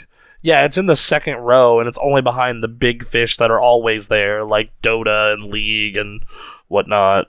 Yeah, 0.41 0.65
it's 0.65 0.79
in 0.79 0.87
the 0.87 0.97
second 0.97 1.37
row, 1.37 1.79
and 1.79 1.89
it's 1.89 1.99
only 2.03 2.23
behind 2.23 2.63
the 2.63 2.69
big 2.69 3.07
fish 3.07 3.37
that 3.37 3.51
are 3.51 3.61
always 3.61 4.09
there, 4.09 4.45
like 4.45 4.71
Dota 4.83 5.33
and 5.35 5.53
League 5.53 5.97
and 5.97 6.23
whatnot. 6.69 7.29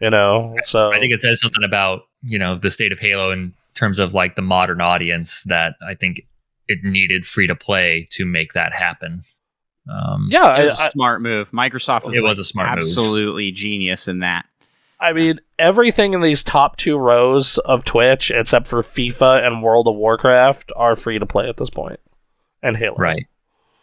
You 0.00 0.10
know, 0.10 0.56
so 0.64 0.92
I 0.92 1.00
think 1.00 1.12
it 1.12 1.20
says 1.20 1.40
something 1.40 1.64
about 1.64 2.06
you 2.22 2.38
know 2.38 2.56
the 2.56 2.70
state 2.70 2.92
of 2.92 2.98
Halo 2.98 3.30
in 3.30 3.54
terms 3.74 3.98
of 3.98 4.14
like 4.14 4.36
the 4.36 4.42
modern 4.42 4.80
audience 4.80 5.44
that 5.44 5.74
I 5.86 5.94
think 5.94 6.22
it 6.68 6.78
needed 6.82 7.26
free 7.26 7.46
to 7.46 7.54
play 7.54 8.08
to 8.12 8.24
make 8.24 8.52
that 8.54 8.72
happen. 8.72 9.22
Um, 9.90 10.28
yeah, 10.30 10.56
It 10.58 10.62
was 10.64 10.80
I- 10.80 10.86
a 10.86 10.90
smart 10.92 11.20
move. 11.20 11.50
Microsoft 11.50 12.04
was 12.04 12.14
It 12.14 12.22
was 12.22 12.38
like, 12.38 12.42
a 12.42 12.44
smart 12.44 12.70
move. 12.70 12.78
absolutely 12.78 13.50
genius 13.52 14.08
in 14.08 14.20
that. 14.20 14.46
I 15.00 15.12
mean, 15.12 15.40
everything 15.58 16.14
in 16.14 16.22
these 16.22 16.42
top 16.42 16.76
two 16.78 16.96
rows 16.96 17.58
of 17.58 17.84
Twitch, 17.84 18.30
except 18.30 18.66
for 18.66 18.82
FIFA 18.82 19.46
and 19.46 19.62
World 19.62 19.86
of 19.88 19.96
Warcraft, 19.96 20.72
are 20.76 20.96
free 20.96 21.18
to 21.18 21.26
play 21.26 21.48
at 21.48 21.58
this 21.58 21.68
point, 21.68 22.00
and 22.62 22.76
Halo. 22.76 22.96
right. 22.96 23.26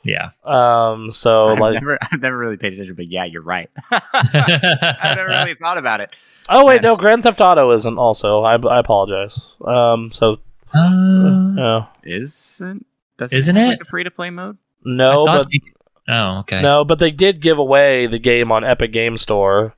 Yeah. 0.03 0.31
Um. 0.43 1.11
So 1.11 1.47
I've, 1.49 1.59
like, 1.59 1.73
never, 1.75 1.97
I've 2.11 2.21
never 2.21 2.37
really 2.37 2.57
paid 2.57 2.73
attention, 2.73 2.95
but 2.95 3.07
yeah, 3.07 3.25
you're 3.25 3.41
right. 3.43 3.69
I've 3.91 5.15
never 5.17 5.29
really 5.29 5.55
thought 5.55 5.77
about 5.77 6.01
it. 6.01 6.09
oh 6.49 6.65
wait, 6.65 6.75
Yeah. 6.81 6.89
no, 6.89 6.95
Grand 6.97 7.23
Theft 7.23 7.39
Auto 7.41 7.71
isn't. 7.71 7.97
Also, 7.97 8.41
I, 8.43 8.55
I 8.57 8.79
apologize. 8.79 9.39
Um. 9.65 10.11
So 10.11 10.37
Uh, 10.73 11.53
yeah, 11.57 11.85
Isn't 12.03 12.85
does 13.17 13.33
Isn't 13.33 13.55
have, 13.55 13.65
it? 13.65 13.69
like 13.69 13.81
a 13.81 13.85
free 13.85 14.03
to 14.03 14.11
play 14.11 14.29
mode? 14.29 14.57
no, 14.83 15.25
but 15.25 15.45
you- 15.49 15.61
oh, 16.09 16.39
okay. 16.39 16.61
no, 16.61 16.83
but 16.85 16.97
they 16.99 17.11
did 17.11 17.41
give 17.41 17.57
away 17.59 18.07
the 18.07 18.19
game 18.19 18.51
on 18.51 18.63
Epic 18.63 18.91
Game 18.91 19.17
Store. 19.17 19.75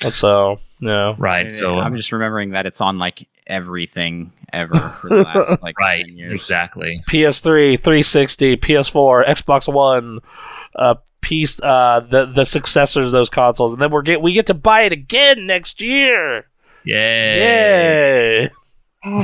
So 0.00 0.58
no. 0.80 1.14
Right. 1.18 1.50
So 1.50 1.78
I'm 1.78 1.96
just 1.96 2.10
remembering 2.12 2.50
that 2.50 2.66
it's 2.66 2.80
on 2.80 2.98
like 2.98 3.28
everything 3.52 4.32
ever 4.52 4.96
for 5.00 5.08
the 5.08 5.16
last 5.16 5.62
like 5.62 5.78
right. 5.78 6.04
10 6.06 6.16
years. 6.16 6.34
Exactly. 6.34 7.02
PS3, 7.08 7.76
360, 7.76 8.56
PS4, 8.56 9.28
Xbox 9.28 9.72
One, 9.72 10.20
uh, 10.74 10.94
piece, 11.20 11.60
uh, 11.60 12.00
the 12.10 12.26
the 12.26 12.44
successors 12.44 13.06
of 13.06 13.12
those 13.12 13.30
consoles, 13.30 13.72
and 13.72 13.80
then 13.80 13.90
we're 13.90 14.02
get 14.02 14.20
we 14.20 14.32
get 14.32 14.46
to 14.46 14.54
buy 14.54 14.82
it 14.82 14.92
again 14.92 15.46
next 15.46 15.80
year. 15.80 16.46
Yay. 16.84 18.48
Yay! 18.48 18.50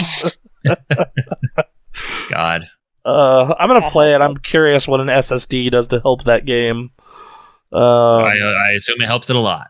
God. 2.30 2.68
Uh, 3.04 3.54
I'm 3.58 3.68
gonna 3.68 3.90
play 3.90 4.14
it. 4.14 4.20
I'm 4.20 4.36
curious 4.36 4.86
what 4.86 5.00
an 5.00 5.08
SSD 5.08 5.70
does 5.70 5.88
to 5.88 6.00
help 6.00 6.24
that 6.24 6.44
game. 6.46 6.90
Uh, 7.72 8.18
I, 8.18 8.36
I 8.36 8.72
assume 8.76 9.00
it 9.00 9.06
helps 9.06 9.28
it 9.28 9.36
a 9.36 9.40
lot. 9.40 9.68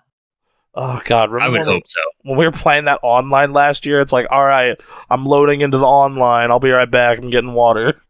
Oh 0.78 1.00
God, 1.04 1.30
I 1.38 1.48
would 1.48 1.58
when, 1.60 1.68
hope 1.68 1.82
so. 1.86 2.00
when 2.22 2.38
we 2.38 2.46
were 2.46 2.52
playing 2.52 2.86
that 2.86 3.00
online 3.02 3.52
last 3.52 3.84
year? 3.84 4.00
It's 4.00 4.12
like, 4.12 4.26
all 4.30 4.44
right, 4.44 4.78
I'm 5.10 5.26
loading 5.26 5.60
into 5.60 5.76
the 5.78 5.84
online. 5.84 6.50
I'll 6.50 6.60
be 6.60 6.70
right 6.70 6.90
back. 6.90 7.18
I'm 7.18 7.30
getting 7.30 7.52
water. 7.52 8.00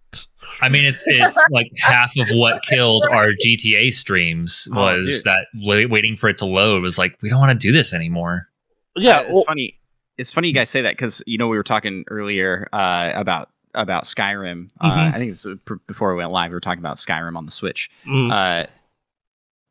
I 0.62 0.68
mean, 0.68 0.84
it's 0.84 1.02
it's 1.06 1.42
like 1.50 1.70
half 1.78 2.16
of 2.18 2.28
what 2.30 2.62
killed 2.62 3.04
our 3.10 3.28
GTA 3.44 3.92
streams 3.92 4.68
Oh, 4.72 4.76
was 4.96 5.22
dude. 5.22 5.24
that 5.24 5.88
waiting 5.90 6.16
for 6.16 6.28
it 6.28 6.38
to 6.38 6.46
load 6.46 6.82
was 6.82 6.98
like 6.98 7.18
we 7.22 7.28
don't 7.28 7.38
want 7.40 7.58
to 7.60 7.66
do 7.66 7.72
this 7.72 7.92
anymore. 7.92 8.48
Yeah, 8.96 9.18
Uh, 9.18 9.22
it's 9.22 9.32
well, 9.34 9.44
funny. 9.44 9.74
It's 10.16 10.32
funny 10.32 10.48
you 10.48 10.54
guys 10.54 10.68
say 10.70 10.82
that 10.82 10.92
because 10.92 11.22
you 11.26 11.38
know 11.38 11.48
we 11.48 11.56
were 11.56 11.62
talking 11.62 12.04
earlier 12.08 12.68
uh, 12.72 13.12
about 13.14 13.50
about 13.74 14.04
Skyrim. 14.04 14.70
Uh, 14.80 14.90
Mhm. 14.90 15.14
I 15.14 15.18
think 15.18 15.36
it 15.38 15.44
was 15.44 15.78
before 15.86 16.10
we 16.12 16.16
went 16.18 16.30
live, 16.32 16.50
we 16.50 16.54
were 16.54 16.60
talking 16.60 16.80
about 16.80 16.96
Skyrim 16.96 17.36
on 17.36 17.44
the 17.46 17.52
Switch. 17.52 17.90
mm, 18.06 18.32
Uh, 18.32 18.66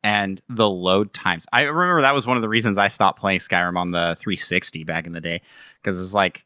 and 0.02 0.40
the 0.48 0.68
load 0.68 1.12
times. 1.12 1.46
I 1.52 1.62
remember 1.62 2.02
that 2.02 2.14
was 2.14 2.26
one 2.26 2.36
of 2.36 2.42
the 2.42 2.48
reasons 2.48 2.78
I 2.78 2.88
stopped 2.88 3.18
playing 3.18 3.40
Skyrim 3.40 3.76
on 3.76 3.90
the 3.90 4.16
360 4.18 4.84
back 4.84 5.06
in 5.06 5.12
the 5.12 5.20
day 5.20 5.40
because 5.82 6.02
it's 6.02 6.14
like, 6.14 6.44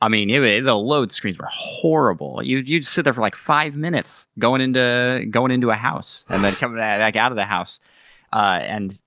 I 0.00 0.08
mean, 0.08 0.28
it, 0.28 0.64
the 0.64 0.76
load 0.76 1.12
screens 1.12 1.38
were 1.38 1.48
horrible. 1.50 2.42
You 2.42 2.58
you 2.58 2.76
would 2.76 2.86
sit 2.86 3.04
there 3.04 3.14
for 3.14 3.20
like 3.20 3.36
five 3.36 3.74
minutes 3.74 4.26
going 4.38 4.60
into 4.60 5.26
going 5.30 5.50
into 5.50 5.70
a 5.70 5.76
house 5.76 6.24
and 6.28 6.44
then 6.44 6.56
coming 6.56 6.76
back 6.76 7.16
out 7.16 7.32
of 7.32 7.36
the 7.36 7.44
house, 7.44 7.80
uh, 8.32 8.58
and 8.62 9.00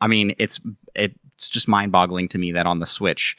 I 0.00 0.06
mean, 0.06 0.34
it's 0.38 0.58
it's 0.94 1.48
just 1.50 1.68
mind 1.68 1.92
boggling 1.92 2.28
to 2.28 2.38
me 2.38 2.52
that 2.52 2.66
on 2.66 2.78
the 2.78 2.86
Switch. 2.86 3.36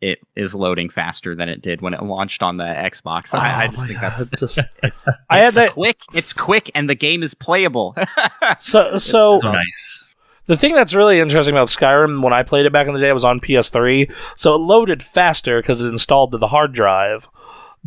It 0.00 0.18
is 0.36 0.54
loading 0.54 0.90
faster 0.90 1.34
than 1.34 1.48
it 1.48 1.62
did 1.62 1.80
when 1.80 1.94
it 1.94 2.02
launched 2.02 2.42
on 2.42 2.58
the 2.58 2.64
Xbox. 2.64 3.34
I, 3.34 3.64
I 3.64 3.66
oh 3.66 3.70
just 3.70 3.86
think 3.86 4.00
God, 4.00 4.12
that's 4.14 4.30
just- 4.30 4.58
it's, 4.82 5.06
I 5.30 5.38
had 5.38 5.46
it's 5.48 5.56
that- 5.56 5.70
quick. 5.72 6.00
It's 6.12 6.32
quick, 6.32 6.70
and 6.74 6.90
the 6.90 6.94
game 6.94 7.22
is 7.22 7.34
playable. 7.34 7.96
so 8.58 8.96
so 8.96 9.38
So 9.38 9.52
nice. 9.52 10.04
The 10.46 10.58
thing 10.58 10.74
that's 10.74 10.92
really 10.92 11.20
interesting 11.20 11.54
about 11.54 11.68
Skyrim, 11.68 12.22
when 12.22 12.34
I 12.34 12.42
played 12.42 12.66
it 12.66 12.72
back 12.72 12.86
in 12.86 12.92
the 12.92 13.00
day, 13.00 13.08
it 13.08 13.14
was 13.14 13.24
on 13.24 13.40
PS3, 13.40 14.12
so 14.36 14.54
it 14.54 14.58
loaded 14.58 15.02
faster 15.02 15.62
because 15.62 15.80
it 15.80 15.86
installed 15.86 16.32
to 16.32 16.38
the 16.38 16.48
hard 16.48 16.74
drive, 16.74 17.26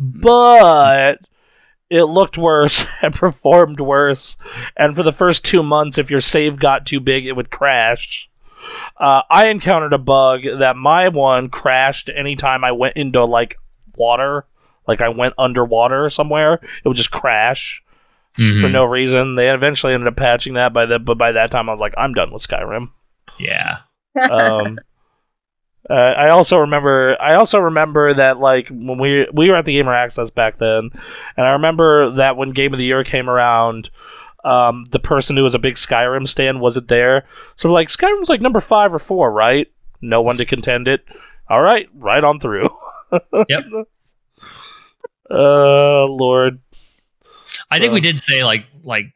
mm-hmm. 0.00 0.20
but 0.20 1.20
it 1.88 2.02
looked 2.04 2.36
worse 2.36 2.84
and 3.00 3.14
performed 3.14 3.80
worse. 3.80 4.36
And 4.76 4.96
for 4.96 5.04
the 5.04 5.12
first 5.12 5.44
two 5.44 5.62
months, 5.62 5.98
if 5.98 6.10
your 6.10 6.20
save 6.20 6.58
got 6.58 6.84
too 6.84 6.98
big, 6.98 7.26
it 7.26 7.32
would 7.32 7.50
crash. 7.50 8.27
Uh, 8.96 9.22
I 9.30 9.48
encountered 9.48 9.92
a 9.92 9.98
bug 9.98 10.42
that 10.58 10.76
my 10.76 11.08
one 11.08 11.48
crashed 11.48 12.10
anytime 12.14 12.64
I 12.64 12.72
went 12.72 12.96
into 12.96 13.24
like 13.24 13.56
water, 13.96 14.44
like 14.86 15.00
I 15.00 15.08
went 15.10 15.34
underwater 15.38 16.10
somewhere. 16.10 16.54
It 16.54 16.88
would 16.88 16.96
just 16.96 17.10
crash 17.10 17.82
for 18.34 18.42
Mhm. 18.42 18.70
no 18.72 18.84
reason. 18.84 19.34
They 19.34 19.50
eventually 19.50 19.94
ended 19.94 20.08
up 20.08 20.16
patching 20.16 20.54
that 20.54 20.72
by 20.72 20.86
the, 20.86 20.98
but 20.98 21.18
by 21.18 21.32
that 21.32 21.50
time 21.50 21.68
I 21.68 21.72
was 21.72 21.80
like, 21.80 21.94
I'm 21.96 22.14
done 22.14 22.30
with 22.32 22.42
Skyrim. 22.46 22.90
Yeah. 23.38 23.78
Um, 24.30 24.78
uh, 25.90 25.92
I 25.92 26.30
also 26.30 26.58
remember, 26.58 27.16
I 27.20 27.34
also 27.34 27.58
remember 27.58 28.14
that 28.14 28.38
like 28.38 28.68
when 28.68 28.98
we 28.98 29.26
we 29.32 29.48
were 29.50 29.56
at 29.56 29.64
the 29.64 29.72
Gamer 29.74 29.94
Access 29.94 30.30
back 30.30 30.58
then, 30.58 30.90
and 31.36 31.46
I 31.46 31.50
remember 31.52 32.10
that 32.16 32.36
when 32.36 32.50
Game 32.50 32.72
of 32.72 32.78
the 32.78 32.84
Year 32.84 33.04
came 33.04 33.28
around, 33.30 33.90
um, 34.44 34.84
the 34.90 34.98
person 34.98 35.36
who 35.36 35.42
was 35.42 35.54
a 35.54 35.58
big 35.58 35.74
Skyrim 35.74 36.26
stand 36.28 36.60
wasn't 36.60 36.88
there. 36.88 37.26
So 37.56 37.68
we're 37.68 37.74
like, 37.74 37.88
Skyrim's 37.88 38.28
like 38.28 38.40
number 38.40 38.60
five 38.60 38.92
or 38.94 38.98
four, 38.98 39.30
right? 39.32 39.66
No 40.00 40.22
one 40.22 40.36
to 40.36 40.44
contend 40.44 40.86
it. 40.88 41.04
All 41.50 41.60
right, 41.62 41.88
right 41.94 42.22
on 42.22 42.40
through. 42.40 42.68
Yep. 43.48 43.64
Uh, 45.30 46.06
Lord. 46.06 46.58
I 47.70 47.78
think 47.78 47.92
we 47.92 47.98
Uh, 48.00 48.02
did 48.02 48.18
say 48.18 48.44
like 48.44 48.64
like 48.82 49.06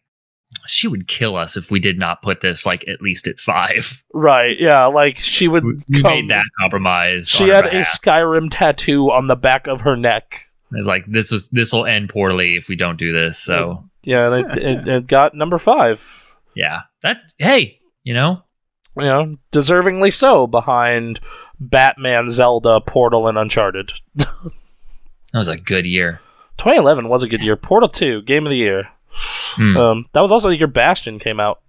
she 0.66 0.86
would 0.86 1.08
kill 1.08 1.36
us 1.36 1.56
if 1.56 1.70
we 1.70 1.80
did 1.80 1.98
not 1.98 2.20
put 2.20 2.42
this 2.42 2.66
like 2.66 2.86
at 2.86 3.00
least 3.00 3.26
at 3.26 3.40
five. 3.40 4.04
Right, 4.12 4.58
yeah, 4.60 4.84
like 4.86 5.16
she 5.18 5.48
would. 5.48 5.64
We, 5.64 5.82
we 5.88 6.02
come- 6.02 6.12
made 6.12 6.28
that 6.30 6.44
compromise. 6.60 7.28
She 7.28 7.48
had 7.48 7.64
a. 7.66 7.80
Skyrim 7.80 8.48
tattoo 8.50 9.10
on 9.10 9.26
the 9.26 9.36
back 9.36 9.66
of 9.66 9.80
her 9.80 9.96
neck. 9.96 10.44
It's 10.72 10.86
like 10.86 11.06
this 11.06 11.30
was 11.30 11.48
this 11.48 11.72
will 11.72 11.86
end 11.86 12.10
poorly 12.10 12.56
if 12.56 12.68
we 12.68 12.76
don't 12.76 12.98
do 12.98 13.12
this. 13.12 13.38
So 13.38 13.88
Yeah, 14.02 14.32
and 14.32 14.46
it, 14.52 14.58
it, 14.58 14.88
it 14.96 15.06
got 15.06 15.34
number 15.34 15.58
five. 15.58 16.00
yeah, 16.54 16.82
that 17.02 17.18
hey, 17.38 17.80
you 18.02 18.14
know, 18.14 18.42
You 18.96 19.04
know, 19.04 19.36
deservingly 19.52 20.12
so 20.12 20.46
behind 20.46 21.20
Batman, 21.58 22.28
Zelda, 22.28 22.80
Portal, 22.80 23.28
and 23.28 23.38
Uncharted. 23.38 23.92
that 24.16 24.28
was 25.32 25.48
a 25.48 25.56
good 25.56 25.86
year. 25.86 26.20
2011 26.58 27.08
was 27.08 27.22
a 27.22 27.28
good 27.28 27.42
year. 27.42 27.56
Portal 27.56 27.88
2, 27.88 28.22
Game 28.22 28.46
of 28.46 28.50
the 28.50 28.56
Year. 28.56 28.88
Hmm. 29.14 29.76
Um, 29.76 30.06
that 30.12 30.20
was 30.20 30.30
also 30.30 30.48
the 30.48 30.56
year 30.56 30.66
Bastion 30.66 31.18
came 31.18 31.40
out. 31.40 31.60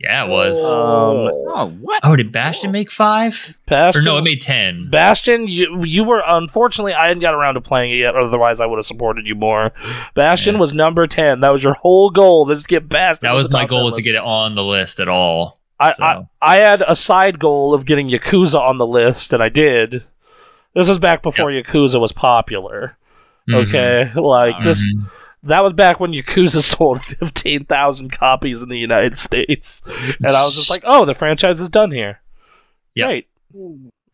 Yeah, 0.00 0.24
it 0.24 0.28
was. 0.28 0.64
Um, 0.64 0.76
oh, 0.76 1.76
what? 1.80 2.00
oh, 2.04 2.14
did 2.16 2.30
Bastion 2.32 2.70
make 2.70 2.90
five? 2.90 3.58
Bastion, 3.66 4.02
Or 4.02 4.04
no, 4.04 4.16
it 4.18 4.22
made 4.24 4.40
ten. 4.40 4.88
Bastion, 4.90 5.48
you 5.48 5.82
you 5.84 6.04
were 6.04 6.22
unfortunately 6.26 6.94
I 6.94 7.08
hadn't 7.08 7.20
got 7.20 7.34
around 7.34 7.54
to 7.54 7.60
playing 7.60 7.92
it 7.92 7.96
yet. 7.98 8.14
Otherwise, 8.14 8.60
I 8.60 8.66
would 8.66 8.76
have 8.76 8.86
supported 8.86 9.26
you 9.26 9.34
more. 9.34 9.72
Bastion 10.14 10.54
Yeah. 10.54 10.60
was 10.60 10.72
number 10.72 11.06
10. 11.06 11.40
That 11.40 11.50
was 11.50 11.62
your 11.62 11.74
whole 11.74 12.10
goal. 12.10 12.46
to 12.46 12.54
Just 12.54 12.68
get 12.68 12.88
Bastion. 12.88 13.20
that 13.22 13.32
was 13.34 13.50
my 13.50 13.64
goal 13.64 13.78
ten 13.80 13.84
was 13.86 13.94
to 13.96 14.02
get 14.02 14.14
it 14.14 14.22
on 14.22 14.54
the 14.54 14.64
list 14.64 15.00
at 15.00 15.08
all. 15.08 15.58
I, 15.80 15.92
so. 15.92 16.04
I 16.04 16.22
I 16.42 16.56
had 16.58 16.82
a 16.86 16.94
side 16.96 17.38
goal 17.38 17.74
of 17.74 17.84
getting 17.86 18.08
Yakuza 18.08 18.60
on 18.60 18.78
the 18.78 18.86
list, 18.86 19.32
and 19.32 19.42
I 19.42 19.48
did. 19.48 20.02
This 20.74 20.88
was 20.88 20.98
back 20.98 21.22
before 21.22 21.50
Yakuza 21.50 22.00
was 22.00 22.12
popular. 22.12 22.96
Mhm. 23.48 23.68
Okay, 23.68 24.20
like 24.20 24.62
this. 24.62 24.84
That 25.44 25.62
was 25.62 25.72
back 25.72 26.00
when 26.00 26.12
Yakuza 26.12 26.62
sold 26.76 27.02
fifteen 27.02 27.64
thousand 27.64 28.10
copies 28.12 28.60
in 28.62 28.68
the 28.68 28.78
United 28.78 29.16
States, 29.18 29.82
and 29.86 30.26
I 30.26 30.44
was 30.44 30.56
just 30.56 30.70
like, 30.70 30.82
"Oh, 30.84 31.04
the 31.04 31.14
franchise 31.14 31.60
is 31.60 31.68
done 31.68 31.90
here." 31.92 32.20
Yep. 32.94 33.06
Great. 33.06 33.28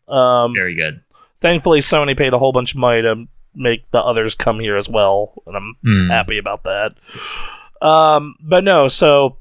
Um, 0.06 0.52
very 0.55 0.74
good. 0.76 1.01
thankfully, 1.40 1.80
Sony 1.80 2.16
paid 2.16 2.32
a 2.34 2.38
whole 2.38 2.52
bunch 2.52 2.72
of 2.74 2.78
money 2.80 3.02
to 3.02 3.26
make 3.55 3.90
the 3.90 3.98
others 4.02 4.34
come 4.34 4.60
here 4.60 4.76
as 4.76 4.88
well, 4.88 5.42
and 5.46 5.56
I'm 5.56 5.76
Mm. 5.84 6.10
happy 6.10 6.38
about 6.38 6.64
that. 6.64 6.94
Um, 7.80 8.36
but 8.40 8.64
no, 8.64 8.88
so 8.88 9.36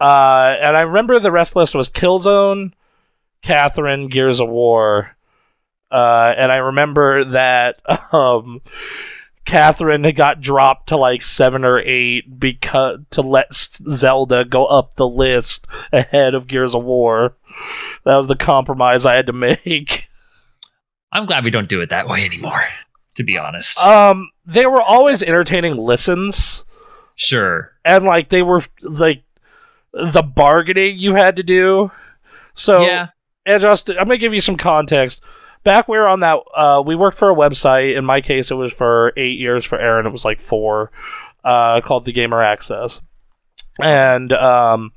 uh, 0.00 0.56
and 0.60 0.76
I 0.76 0.82
remember 0.82 1.20
the 1.20 1.30
rest 1.30 1.54
list 1.56 1.74
was 1.74 1.88
Killzone, 1.90 2.72
Catherine, 3.42 4.08
Gears 4.08 4.40
of 4.40 4.48
War, 4.48 5.14
uh, 5.90 6.32
and 6.36 6.50
I 6.50 6.56
remember 6.56 7.24
that 7.32 7.80
um, 8.14 8.62
Catherine 9.50 10.04
had 10.04 10.14
got 10.14 10.40
dropped 10.40 10.90
to 10.90 10.96
like 10.96 11.22
seven 11.22 11.64
or 11.64 11.80
eight 11.80 12.38
because 12.38 13.00
to 13.10 13.20
let 13.22 13.52
Zelda 13.90 14.44
go 14.44 14.64
up 14.64 14.94
the 14.94 15.08
list 15.08 15.66
ahead 15.92 16.34
of 16.34 16.46
Gears 16.46 16.76
of 16.76 16.84
War. 16.84 17.36
That 18.04 18.14
was 18.14 18.28
the 18.28 18.36
compromise 18.36 19.04
I 19.04 19.16
had 19.16 19.26
to 19.26 19.32
make. 19.32 20.08
I'm 21.12 21.26
glad 21.26 21.42
we 21.42 21.50
don't 21.50 21.68
do 21.68 21.80
it 21.80 21.88
that 21.88 22.06
way 22.06 22.24
anymore. 22.24 22.62
To 23.16 23.24
be 23.24 23.36
honest, 23.36 23.84
Um, 23.84 24.30
they 24.46 24.66
were 24.66 24.80
always 24.80 25.20
entertaining 25.20 25.76
listens, 25.76 26.64
sure. 27.16 27.72
and 27.84 28.04
like 28.04 28.28
they 28.28 28.42
were 28.42 28.62
like 28.82 29.24
the 29.92 30.22
bargaining 30.22 30.96
you 30.96 31.16
had 31.16 31.36
to 31.36 31.42
do. 31.42 31.90
So 32.54 32.82
yeah. 32.82 33.08
and 33.44 33.60
just 33.60 33.90
I'm 33.90 33.96
gonna 33.96 34.16
give 34.18 34.32
you 34.32 34.40
some 34.40 34.56
context. 34.56 35.22
Back 35.62 35.88
we 35.88 35.98
were 35.98 36.08
on 36.08 36.20
that, 36.20 36.38
uh, 36.54 36.82
we 36.84 36.96
worked 36.96 37.18
for 37.18 37.30
a 37.30 37.34
website. 37.34 37.96
In 37.96 38.04
my 38.04 38.20
case, 38.20 38.50
it 38.50 38.54
was 38.54 38.72
for 38.72 39.12
eight 39.16 39.38
years. 39.38 39.64
For 39.64 39.78
Aaron, 39.78 40.06
it 40.06 40.12
was 40.12 40.24
like 40.24 40.40
four. 40.40 40.90
Uh, 41.42 41.80
called 41.80 42.04
the 42.04 42.12
Gamer 42.12 42.42
Access, 42.42 43.00
and 43.80 44.30
um, 44.30 44.92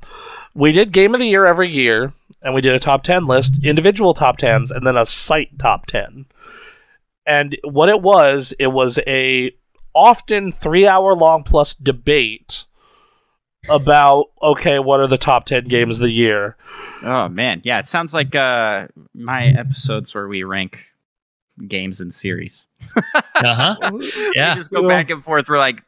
we 0.54 0.72
did 0.72 0.92
Game 0.92 1.14
of 1.14 1.20
the 1.20 1.26
Year 1.26 1.46
every 1.46 1.70
year, 1.70 2.12
and 2.42 2.54
we 2.54 2.60
did 2.60 2.74
a 2.74 2.78
top 2.78 3.02
ten 3.02 3.26
list, 3.26 3.64
individual 3.64 4.12
top 4.12 4.36
tens, 4.36 4.70
and 4.70 4.86
then 4.86 4.96
a 4.96 5.06
site 5.06 5.58
top 5.58 5.86
ten. 5.86 6.26
And 7.26 7.56
what 7.64 7.88
it 7.88 8.02
was, 8.02 8.54
it 8.58 8.66
was 8.66 8.98
a 9.06 9.52
often 9.94 10.52
three 10.52 10.86
hour 10.86 11.14
long 11.14 11.44
plus 11.44 11.74
debate 11.74 12.66
about 13.68 14.26
okay, 14.42 14.78
what 14.78 15.00
are 15.00 15.06
the 15.06 15.18
top 15.18 15.46
ten 15.46 15.64
games 15.64 15.96
of 15.98 16.02
the 16.02 16.12
year? 16.12 16.56
Oh 17.02 17.28
man, 17.28 17.60
yeah, 17.64 17.78
it 17.78 17.86
sounds 17.86 18.14
like 18.14 18.34
uh, 18.34 18.88
my 19.14 19.46
episodes 19.46 20.14
where 20.14 20.28
we 20.28 20.42
rank 20.44 20.86
games 21.66 22.00
and 22.00 22.12
series. 22.12 22.66
Uh 23.36 23.76
huh. 23.76 23.76
Yeah. 24.32 24.54
we 24.54 24.60
just 24.60 24.70
go 24.70 24.88
back 24.88 25.10
and 25.10 25.22
forth. 25.22 25.48
We're 25.48 25.58
like, 25.58 25.82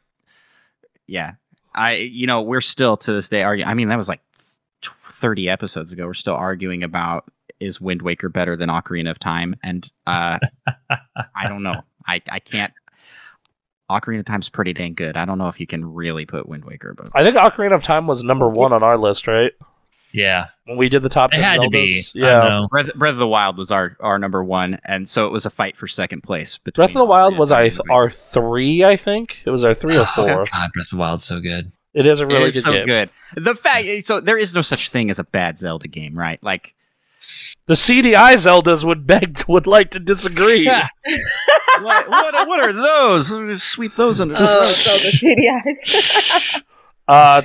yeah, 1.07 1.35
I, 1.73 1.93
you 1.95 2.27
know, 2.27 2.41
we're 2.41 2.59
still 2.59 2.97
to 2.97 3.13
this 3.13 3.29
day 3.29 3.41
arguing. 3.41 3.69
I 3.69 3.73
mean, 3.73 3.87
that 3.87 3.97
was 3.97 4.09
like 4.09 4.19
thirty 5.09 5.47
episodes 5.47 5.93
ago. 5.93 6.05
We're 6.05 6.13
still 6.13 6.35
arguing 6.35 6.83
about 6.83 7.31
is 7.61 7.79
Wind 7.79 8.01
Waker 8.01 8.27
better 8.27 8.57
than 8.57 8.69
Ocarina 8.69 9.11
of 9.11 9.19
Time, 9.19 9.55
and 9.63 9.89
uh, 10.05 10.39
I 11.35 11.47
don't 11.47 11.63
know. 11.63 11.81
I, 12.05 12.21
I 12.29 12.39
can't. 12.39 12.73
Ocarina 13.89 14.19
of 14.19 14.25
Time's 14.25 14.49
pretty 14.49 14.73
dang 14.73 14.93
good. 14.93 15.15
I 15.17 15.25
don't 15.25 15.37
know 15.37 15.47
if 15.47 15.59
you 15.59 15.67
can 15.67 15.93
really 15.93 16.25
put 16.25 16.47
Wind 16.47 16.65
Waker 16.65 16.89
above. 16.89 17.09
I 17.15 17.23
think 17.23 17.37
Ocarina 17.37 17.73
of 17.75 17.83
Time 17.83 18.07
was 18.07 18.23
number 18.23 18.47
one 18.47 18.73
on 18.73 18.83
our 18.83 18.97
list, 18.97 19.27
right? 19.27 19.51
Yeah. 20.11 20.47
When 20.65 20.77
we 20.77 20.89
did 20.89 21.03
the 21.03 21.09
top 21.09 21.31
It 21.33 21.37
10 21.37 21.43
had 21.43 21.61
to 21.61 21.69
be. 21.69 22.03
Yeah. 22.13 22.65
Breath, 22.69 22.93
Breath 22.95 23.11
of 23.13 23.17
the 23.17 23.27
Wild 23.27 23.57
was 23.57 23.71
our, 23.71 23.95
our 23.99 24.17
number 24.19 24.43
one, 24.43 24.79
and 24.85 25.07
so 25.09 25.25
it 25.27 25.31
was 25.31 25.45
a 25.45 25.49
fight 25.49 25.77
for 25.77 25.87
second 25.87 26.21
place. 26.21 26.57
Between 26.57 26.87
Breath 26.87 26.95
of 26.95 26.99
the 26.99 27.05
Wild 27.05 27.37
was 27.37 27.51
of 27.51 27.57
I, 27.57 27.69
Time 27.69 27.79
and 27.79 27.89
Wind 27.89 27.91
our 27.91 28.11
three, 28.11 28.83
I 28.83 28.97
think. 28.97 29.37
It 29.45 29.49
was 29.51 29.63
our 29.63 29.73
three 29.73 29.95
or 29.97 30.01
oh 30.07 30.13
four. 30.15 30.27
God, 30.51 30.71
Breath 30.73 30.87
of 30.87 30.89
the 30.91 30.97
Wild's 30.97 31.25
so 31.25 31.39
good. 31.39 31.71
It 31.93 32.05
is 32.05 32.19
a 32.19 32.25
really 32.25 32.43
it 32.49 32.53
good 32.53 32.55
is 32.57 32.63
so 32.63 32.73
game. 32.73 32.85
good. 32.85 33.09
The 33.35 33.55
fact, 33.55 33.87
so 34.05 34.19
there 34.19 34.37
is 34.37 34.53
no 34.53 34.61
such 34.61 34.89
thing 34.89 35.09
as 35.09 35.19
a 35.19 35.23
bad 35.23 35.57
Zelda 35.57 35.87
game, 35.87 36.17
right? 36.17 36.41
Like, 36.43 36.73
The 37.67 37.73
CDI 37.73 38.35
Zeldas 38.35 38.83
would 38.85 39.05
beg 39.05 39.43
would 39.47 39.67
like 39.67 39.91
to 39.91 39.99
disagree. 39.99 40.65
Yeah. 40.65 40.87
what, 41.81 42.09
what, 42.09 42.47
what 42.47 42.59
are 42.61 42.73
those? 42.73 43.61
Sweep 43.63 43.95
those 43.95 44.21
under. 44.21 44.35
Oh, 44.37 44.71
so 44.71 44.91
the 44.97 45.11
CDIs. 45.11 46.61
Uh, 47.09 47.41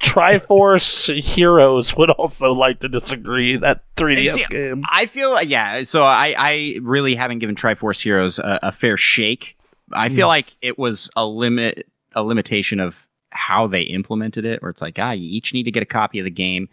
Triforce 0.00 1.22
Heroes 1.22 1.96
would 1.96 2.10
also 2.10 2.50
like 2.52 2.80
to 2.80 2.88
disagree. 2.88 3.56
That 3.56 3.82
3DS 3.96 4.30
See, 4.32 4.44
game. 4.50 4.82
I 4.90 5.06
feel 5.06 5.40
yeah. 5.42 5.84
So 5.84 6.04
I 6.04 6.34
I 6.36 6.78
really 6.82 7.14
haven't 7.14 7.38
given 7.38 7.54
Triforce 7.54 8.00
Heroes 8.02 8.38
a, 8.40 8.58
a 8.64 8.72
fair 8.72 8.96
shake. 8.96 9.56
I 9.92 10.08
feel 10.08 10.26
Mm. 10.26 10.30
like 10.30 10.56
it 10.62 10.78
was 10.78 11.10
a 11.16 11.24
limit 11.24 11.86
a 12.14 12.22
limitation 12.24 12.80
of 12.80 13.06
how 13.30 13.68
they 13.68 13.82
implemented 13.82 14.44
it, 14.44 14.60
where 14.62 14.70
it's 14.72 14.82
like 14.82 14.98
ah, 14.98 15.12
you 15.12 15.28
each 15.30 15.54
need 15.54 15.62
to 15.64 15.70
get 15.70 15.82
a 15.82 15.86
copy 15.86 16.18
of 16.18 16.24
the 16.24 16.30
game, 16.30 16.68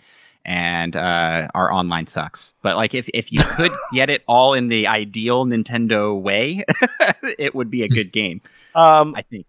and 0.46 0.96
uh, 0.96 1.48
our 1.54 1.72
online 1.74 2.08
sucks. 2.08 2.54
But 2.62 2.76
like 2.78 2.94
if 2.94 3.10
if 3.14 3.32
you 3.32 3.40
could 3.44 3.72
get 3.94 4.10
it 4.10 4.24
all 4.28 4.54
in 4.54 4.68
the 4.70 4.88
ideal 4.88 5.46
Nintendo 5.46 6.20
way, 6.20 6.64
it 7.40 7.54
would 7.56 7.70
be 7.72 7.84
a 7.84 7.88
good 7.90 8.12
game. 8.12 8.42
Um, 8.76 9.14
I 9.16 9.22
think. 9.24 9.46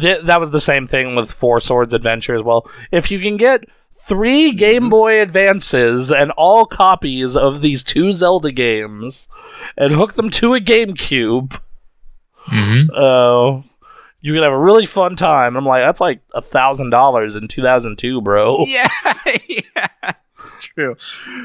th- 0.00 0.24
that 0.26 0.40
was 0.40 0.50
the 0.50 0.60
same 0.60 0.86
thing 0.86 1.14
with 1.16 1.30
Four 1.30 1.60
Swords 1.60 1.94
Adventure 1.94 2.34
as 2.34 2.42
well. 2.42 2.70
If 2.92 3.10
you 3.10 3.20
can 3.20 3.36
get 3.36 3.64
three 4.08 4.52
Game 4.52 4.84
Mhm. 4.84 4.90
Boy 4.90 5.20
Advances 5.20 6.10
and 6.10 6.30
all 6.32 6.64
copies 6.64 7.36
of 7.36 7.60
these 7.60 7.82
two 7.84 8.12
Zelda 8.12 8.50
games 8.50 9.28
and 9.76 9.92
hook 9.92 10.14
them 10.14 10.30
to 10.30 10.54
a 10.54 10.60
GameCube, 10.60 11.60
Mm-hmm. 12.46 12.90
uh, 12.94 13.62
you 14.20 14.32
can 14.32 14.42
have 14.42 14.52
a 14.52 14.58
really 14.58 14.86
fun 14.86 15.16
time. 15.16 15.56
I'm 15.56 15.66
like, 15.66 15.84
that's 15.84 16.00
like 16.00 16.20
a 16.34 16.40
thousand 16.42 16.90
dollars 16.90 17.36
in 17.36 17.46
2002, 17.48 18.20
bro. 18.22 18.56
Yeah, 18.66 18.88
yeah, 19.48 20.12
it's 20.38 20.66
true. 20.66 20.96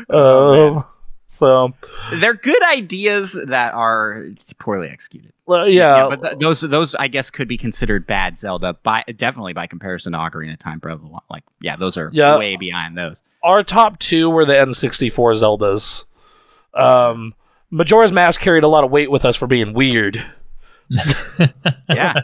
Oh, 0.10 0.76
Um, 0.78 0.86
so 1.28 1.74
They're 2.20 2.36
good 2.36 2.62
ideas 2.64 3.34
that 3.48 3.74
are 3.74 4.26
poorly 4.60 4.88
executed. 4.90 5.34
well, 5.48 5.68
yeah, 5.68 6.08
but 6.10 6.22
th- 6.22 6.38
those 6.40 6.62
those 6.62 6.94
I 6.96 7.08
guess 7.08 7.32
could 7.32 7.48
be 7.48 7.58
considered 7.58 8.06
bad 8.06 8.38
Zelda 8.38 8.76
by 8.84 9.04
definitely 9.18 9.54
by 9.54 9.66
comparison 9.68 10.14
to 10.14 10.20
Ocarina 10.20 10.54
of 10.54 10.60
Time, 10.60 10.80
Breath 10.80 10.96
of 10.98 11.02
the 11.02 11.08
Wild. 11.08 11.24
Like, 11.32 11.44
yeah, 11.60 11.76
those 11.76 11.98
are 11.98 12.10
Yeah. 12.14 12.38
way 12.38 12.56
behind 12.56 12.98
those. 12.98 13.22
our 13.44 13.64
top 13.64 13.98
two 14.00 14.30
were 14.30 14.46
the 14.46 14.54
N64 14.54 15.36
Zeldas. 15.42 16.04
Um, 16.80 17.34
Majora's 17.72 18.12
Mask 18.12 18.40
carried 18.40 18.64
a 18.64 18.68
lot 18.68 18.84
of 18.84 18.92
weight 18.92 19.10
with 19.12 19.26
us 19.26 19.36
for 19.36 19.48
being 19.48 19.74
weird. 19.74 20.24
Yeah, 21.90 22.22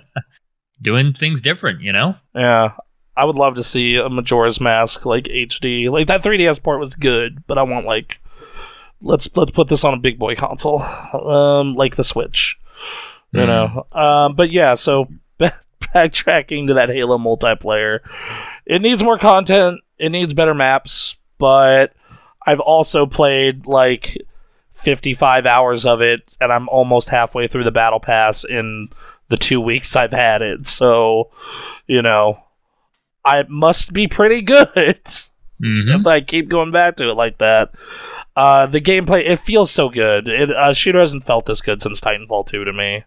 Doing 0.82 1.14
things 1.14 1.42
different, 1.42 1.82
you 1.82 1.92
know? 1.92 2.16
Yeah, 2.36 2.72
I 3.20 3.26
would 3.26 3.36
love 3.36 3.56
to 3.56 3.64
see 3.64 3.96
a 3.98 4.10
Majora's 4.10 4.60
Mask 4.62 5.06
like 5.06 5.26
HD. 5.26 5.90
Like 5.92 6.08
that 6.08 6.24
3DS 6.24 6.62
port 6.64 6.80
was 6.80 6.96
good, 6.96 7.46
but 7.48 7.58
I 7.58 7.64
want 7.64 7.86
like 7.86 8.18
let's 9.02 9.30
let's 9.36 9.52
put 9.52 9.68
this 9.68 9.84
on 9.84 9.94
a 9.94 9.98
big 9.98 10.18
boy 10.20 10.36
console, 10.36 10.82
um, 10.82 11.76
like 11.76 11.96
the 11.96 12.04
Switch. 12.04 12.58
You 13.32 13.42
Hmm. 13.42 13.48
know, 13.48 13.86
um, 13.92 14.36
but 14.36 14.52
yeah. 14.52 14.74
So 14.76 15.08
backtracking 15.40 16.68
to 16.68 16.74
that 16.76 16.90
Halo 16.90 17.18
multiplayer, 17.18 18.00
it 18.66 18.82
needs 18.82 19.04
more 19.04 19.18
content. 19.20 19.82
It 19.98 20.10
needs 20.10 20.34
better 20.34 20.54
maps, 20.54 21.16
but 21.38 21.94
I've 22.46 22.60
also 22.62 23.06
played 23.06 23.66
like 23.68 24.18
55 24.74 25.46
hours 25.46 25.86
of 25.86 26.02
it, 26.02 26.22
and 26.40 26.52
I'm 26.52 26.70
almost 26.70 27.10
halfway 27.10 27.48
through 27.48 27.66
the 27.66 27.72
battle 27.72 28.00
pass 28.00 28.44
in 28.46 28.90
the 29.30 29.38
two 29.38 29.62
weeks 29.62 29.96
I've 29.96 30.12
had 30.14 30.42
it. 30.42 30.66
So, 30.66 31.30
you 31.86 32.02
know, 32.02 32.40
I 33.26 33.44
must 33.48 33.94
be 33.94 34.08
pretty 34.08 34.42
good 34.42 35.00
hmm 35.62 35.90
if 35.90 36.08
I 36.08 36.22
keep 36.22 36.50
going 36.50 36.72
back 36.72 36.98
to 36.98 37.10
it 37.10 37.16
like 37.16 37.38
that. 37.40 37.72
Uh, 38.36 38.68
the 38.68 38.80
gameplay, 38.80 39.30
it 39.30 39.40
feels 39.40 39.72
so 39.72 39.90
good. 39.90 40.30
It, 40.30 40.52
uh, 40.52 40.74
shooter 40.74 41.00
hasn't 41.00 41.26
felt 41.26 41.46
this 41.46 41.62
good 41.62 41.82
since 41.82 42.00
Titanfall 42.00 42.48
2 42.48 42.64
to 42.64 42.72
me. 42.72 43.04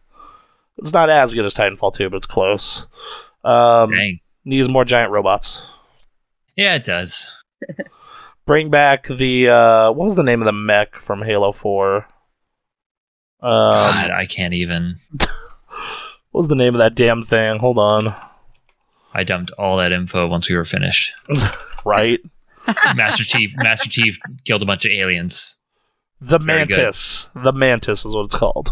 It's 0.77 0.93
not 0.93 1.09
as 1.09 1.33
good 1.33 1.47
as 1.47 1.55
Titanfall 1.55 1.95
2, 1.95 2.11
but 2.11 2.19
it's 2.19 2.27
close. 2.27 2.85
Um, 3.45 3.91
Dang. 3.91 4.21
needs 4.45 4.69
more 4.69 4.85
giant 4.85 5.11
robots. 5.11 5.63
Yeah, 6.57 6.75
it 6.75 6.85
does. 6.85 7.33
Bring 8.47 8.71
back 8.71 9.07
the 9.09 9.49
uh, 9.49 9.93
what 9.93 10.05
was 10.05 10.17
the 10.17 10.23
name 10.23 10.43
of 10.43 10.47
the 10.47 10.53
mech 10.53 10.97
from 10.97 11.23
Halo 11.23 11.53
4? 11.53 11.97
Um, 11.97 12.03
God, 13.43 14.11
I 14.11 14.27
can't 14.27 14.53
even. 14.53 14.99
what 15.19 15.29
was 16.33 16.49
the 16.49 16.57
name 16.57 16.75
of 16.75 16.81
that 16.81 16.95
damn 16.95 17.25
thing? 17.25 17.59
Hold 17.59 17.79
on. 17.79 18.15
I 19.15 19.25
dumped 19.25 19.51
all 19.53 19.77
that 19.79 19.93
info 19.93 20.27
once 20.29 20.49
we 20.49 20.57
were 20.57 20.65
finished. 20.65 21.13
Right, 21.85 22.21
Master 22.95 23.25
Chief, 23.25 23.53
Master 23.57 23.91
Chief 23.91 24.17
killed 24.45 24.63
a 24.63 24.67
bunch 24.67 24.85
of 24.85 24.93
aliens. 24.93 25.57
the 26.21 26.39
Very 26.39 26.65
good. 26.65 26.77
Mantis. 26.77 27.29
The 27.35 27.51
Mantis 27.53 28.05
is 28.05 28.15
what 28.15 28.27
it's 28.27 28.37
called. 28.37 28.69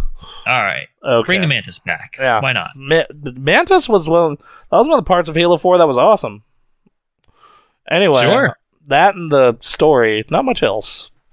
All 0.46 0.62
right, 0.62 0.86
Okay. 1.04 1.26
bring 1.26 1.40
the 1.40 1.48
mantis 1.48 1.80
back. 1.80 2.14
Yeah. 2.20 2.40
Why 2.40 2.52
not? 2.52 2.70
Ma- 2.76 3.02
the 3.10 3.32
Mantis 3.32 3.88
was 3.88 4.08
one. 4.08 4.36
That 4.70 4.76
was 4.76 4.86
one 4.86 4.96
of 5.00 5.04
the 5.04 5.08
parts 5.08 5.28
of 5.28 5.34
Halo 5.34 5.58
Four 5.58 5.78
that 5.78 5.88
was 5.88 5.96
awesome. 5.98 6.44
Anyway, 7.90 8.22
Sure. 8.22 8.56
that 8.86 9.16
and 9.16 9.28
the 9.32 9.56
story, 9.60 10.24
not 10.30 10.44
much 10.44 10.62
else. 10.62 11.10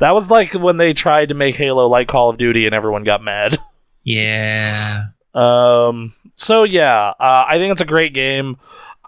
that 0.00 0.10
was 0.10 0.28
like 0.30 0.54
when 0.54 0.76
they 0.76 0.92
tried 0.92 1.28
to 1.28 1.34
make 1.36 1.54
Halo 1.54 1.86
like 1.86 2.08
Call 2.08 2.30
of 2.30 2.36
Duty 2.38 2.66
and 2.66 2.74
everyone 2.74 3.04
got 3.04 3.22
mad. 3.22 3.58
Yeah. 4.02 5.04
Um, 5.34 6.14
so 6.40 6.64
yeah, 6.64 7.10
uh, 7.20 7.44
I 7.48 7.58
think 7.58 7.72
it's 7.72 7.82
a 7.82 7.86
great 7.86 8.14
game. 8.14 8.56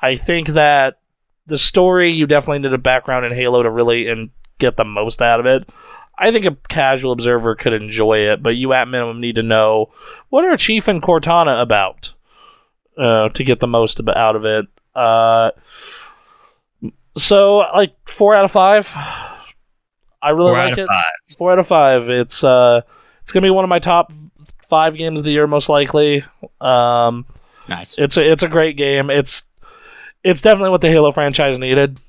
I 0.01 0.17
think 0.17 0.49
that 0.49 0.99
the 1.47 1.57
story 1.57 2.13
you 2.13 2.27
definitely 2.27 2.59
need 2.59 2.75
a 2.75 2.79
background 2.79 3.25
in 3.25 3.33
Halo 3.33 3.63
to 3.63 3.71
really 3.71 4.09
and 4.09 4.31
get 4.59 4.77
the 4.77 4.85
most 4.85 5.23
out 5.23 5.41
of 5.41 5.47
it. 5.47 5.69
I 6.19 6.31
think 6.31 6.45
a 6.45 6.57
casual 6.69 7.13
observer 7.13 7.55
could 7.55 7.73
enjoy 7.73 8.31
it, 8.31 8.43
but 8.43 8.55
you 8.55 8.75
at 8.75 8.87
minimum 8.87 9.21
need 9.21 9.37
to 9.37 9.43
know 9.43 9.93
what 10.29 10.45
are 10.45 10.57
Chief 10.59 10.89
and 10.89 11.03
Cortana 11.03 11.63
about 11.63 12.13
uh, 12.99 13.31
to 13.31 13.45
get 13.45 13.61
the 13.61 13.67
most 13.67 14.01
out 14.15 14.37
of 14.37 14.45
it. 14.45 14.67
Uh, 14.95 15.53
so 17.17 17.59
like 17.75 17.97
four 18.07 18.35
out 18.35 18.45
of 18.45 18.53
five. 18.53 18.91
I 18.95 20.31
really 20.31 20.51
Four 20.51 20.59
like 20.59 20.73
out 20.73 20.73
of 20.73 20.79
it 20.81 20.87
five. 20.87 21.37
four 21.39 21.53
out 21.53 21.59
of 21.59 21.67
five. 21.67 22.11
It's 22.11 22.45
uh, 22.45 22.83
it's 23.23 23.33
gonna 23.33 23.47
be 23.47 23.51
one 23.51 23.65
of 23.65 23.71
my 23.71 23.79
top 23.79 24.13
five 24.73 24.97
games 24.97 25.19
of 25.21 25.25
the 25.27 25.33
year, 25.33 25.47
most 25.47 25.69
likely. 25.69 26.25
Um, 26.63 27.27
nice. 27.69 27.99
it's 27.99 28.17
a 28.17 28.33
it's 28.33 28.43
a 28.43 28.49
great 28.49 28.79
game. 28.79 29.11
It's 29.11 29.43
it's 30.25 30.41
definitely 30.41 30.71
what 30.71 30.81
the 30.81 30.89
Halo 30.89 31.13
franchise 31.13 31.59
needed. 31.59 32.01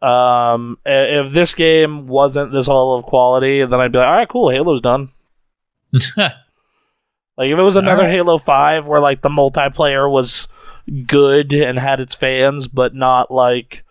Um, 0.00 0.78
if 0.86 1.32
this 1.32 1.54
game 1.56 2.06
wasn't 2.06 2.52
this 2.52 2.68
level 2.68 2.94
of 2.96 3.04
quality, 3.04 3.64
then 3.64 3.80
I'd 3.80 3.90
be 3.92 3.98
like, 3.98 4.06
all 4.08 4.14
right, 4.14 4.28
cool, 4.28 4.48
Halo's 4.50 4.80
done. 4.80 5.08
Like 7.38 7.48
if 7.48 7.58
it 7.58 7.62
was 7.62 7.76
another 7.76 8.02
Alright. 8.02 8.14
Halo 8.14 8.36
Five 8.38 8.84
where 8.86 9.00
like 9.00 9.22
the 9.22 9.30
multiplayer 9.30 10.08
was 10.10 10.48
good 11.06 11.52
and 11.54 11.78
had 11.78 11.98
its 11.98 12.14
fans, 12.14 12.68
but 12.68 12.94
not 12.94 13.30
like 13.30 13.84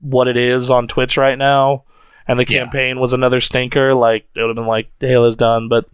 what 0.00 0.26
it 0.26 0.36
is 0.36 0.68
on 0.68 0.88
Twitch 0.88 1.16
right 1.16 1.38
now, 1.38 1.84
and 2.26 2.36
the 2.38 2.44
Yeah. 2.48 2.64
campaign 2.64 2.98
was 2.98 3.12
another 3.12 3.40
stinker, 3.40 3.94
like 3.94 4.26
it 4.34 4.40
would 4.40 4.48
have 4.48 4.56
been 4.56 4.66
like 4.66 4.90
Halo's 5.00 5.36
done. 5.36 5.68
But 5.68 5.86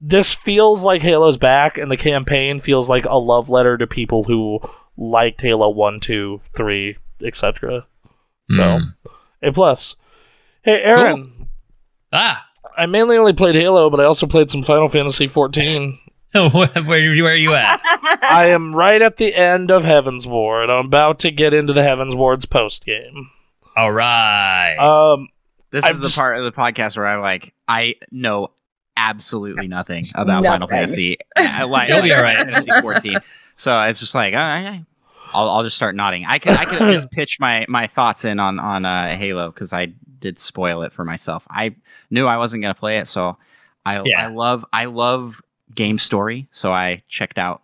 this 0.00 0.34
feels 0.34 0.82
like 0.82 1.02
Halo's 1.02 1.36
back, 1.36 1.78
and 1.78 1.90
the 1.90 1.96
campaign 1.96 2.60
feels 2.60 2.88
like 2.88 3.04
a 3.04 3.16
love 3.18 3.48
letter 3.48 3.76
to 3.78 3.86
people 3.86 4.24
who 4.24 4.60
liked 4.96 5.40
Halo 5.40 5.70
One, 5.70 6.00
Two, 6.00 6.40
Three, 6.56 6.96
etc. 7.22 7.86
So 8.50 8.62
Mm. 8.62 8.94
A 9.42 9.52
plus. 9.52 9.96
Hey 10.62 10.82
Aaron, 10.82 11.48
Ah, 12.12 12.46
I 12.76 12.86
mainly 12.86 13.16
only 13.16 13.32
played 13.32 13.54
Halo, 13.54 13.90
but 13.90 14.00
I 14.00 14.04
also 14.04 14.26
played 14.26 14.50
some 14.50 14.62
Final 14.62 14.88
Fantasy 14.88 15.26
14. 15.28 15.98
where, 16.34 16.66
where 16.84 17.00
are 17.32 17.34
you 17.34 17.54
at? 17.54 17.80
I 18.22 18.48
am 18.50 18.74
right 18.74 19.00
at 19.00 19.16
the 19.16 19.34
end 19.34 19.70
of 19.70 19.82
Heavensward. 19.82 20.68
I'm 20.68 20.86
about 20.86 21.20
to 21.20 21.30
get 21.30 21.54
into 21.54 21.72
the 21.72 21.80
Heavensward's 21.80 22.44
post 22.44 22.84
game. 22.84 23.30
All 23.76 23.90
right. 23.92 24.76
Um, 24.76 25.28
This 25.70 25.84
I've 25.84 25.92
is 25.92 26.00
the 26.00 26.08
just- 26.08 26.16
part 26.18 26.36
of 26.36 26.44
the 26.44 26.52
podcast 26.52 26.96
where 26.96 27.06
I'm 27.06 27.20
like, 27.22 27.54
I 27.66 27.94
know 28.10 28.50
absolutely 28.98 29.68
nothing 29.68 30.04
about 30.14 30.44
Final 30.44 30.68
Fantasy. 30.68 31.16
I 31.36 31.62
like 31.64 31.88
You'll 31.88 32.02
be 32.02 32.12
all 32.12 32.22
right. 32.22 32.36
Fantasy 32.36 32.70
14. 32.82 33.18
So 33.56 33.80
it's 33.82 34.00
just 34.00 34.14
like, 34.14 34.34
all 34.34 34.40
right, 34.40 34.84
I'll, 35.32 35.48
I'll 35.50 35.62
just 35.62 35.76
start 35.76 35.94
nodding. 35.94 36.24
I 36.26 36.38
could 36.38 36.52
I 36.52 36.64
could 36.64 36.80
least 36.82 37.10
pitch 37.12 37.38
my 37.40 37.64
my 37.68 37.86
thoughts 37.86 38.24
in 38.24 38.38
on 38.40 38.58
on 38.58 38.84
uh, 38.84 39.16
Halo 39.16 39.50
because 39.50 39.72
I 39.72 39.92
did 40.18 40.38
spoil 40.38 40.82
it 40.82 40.92
for 40.92 41.04
myself. 41.04 41.46
I 41.50 41.74
knew 42.10 42.26
I 42.26 42.36
wasn't 42.38 42.62
gonna 42.62 42.74
play 42.74 42.98
it, 42.98 43.08
so 43.08 43.36
I 43.86 44.02
Yeah. 44.04 44.26
I 44.26 44.30
love 44.30 44.64
I 44.72 44.86
love 44.86 45.40
game 45.74 45.98
story. 45.98 46.48
So 46.50 46.72
I 46.72 47.02
checked 47.08 47.38
out 47.38 47.62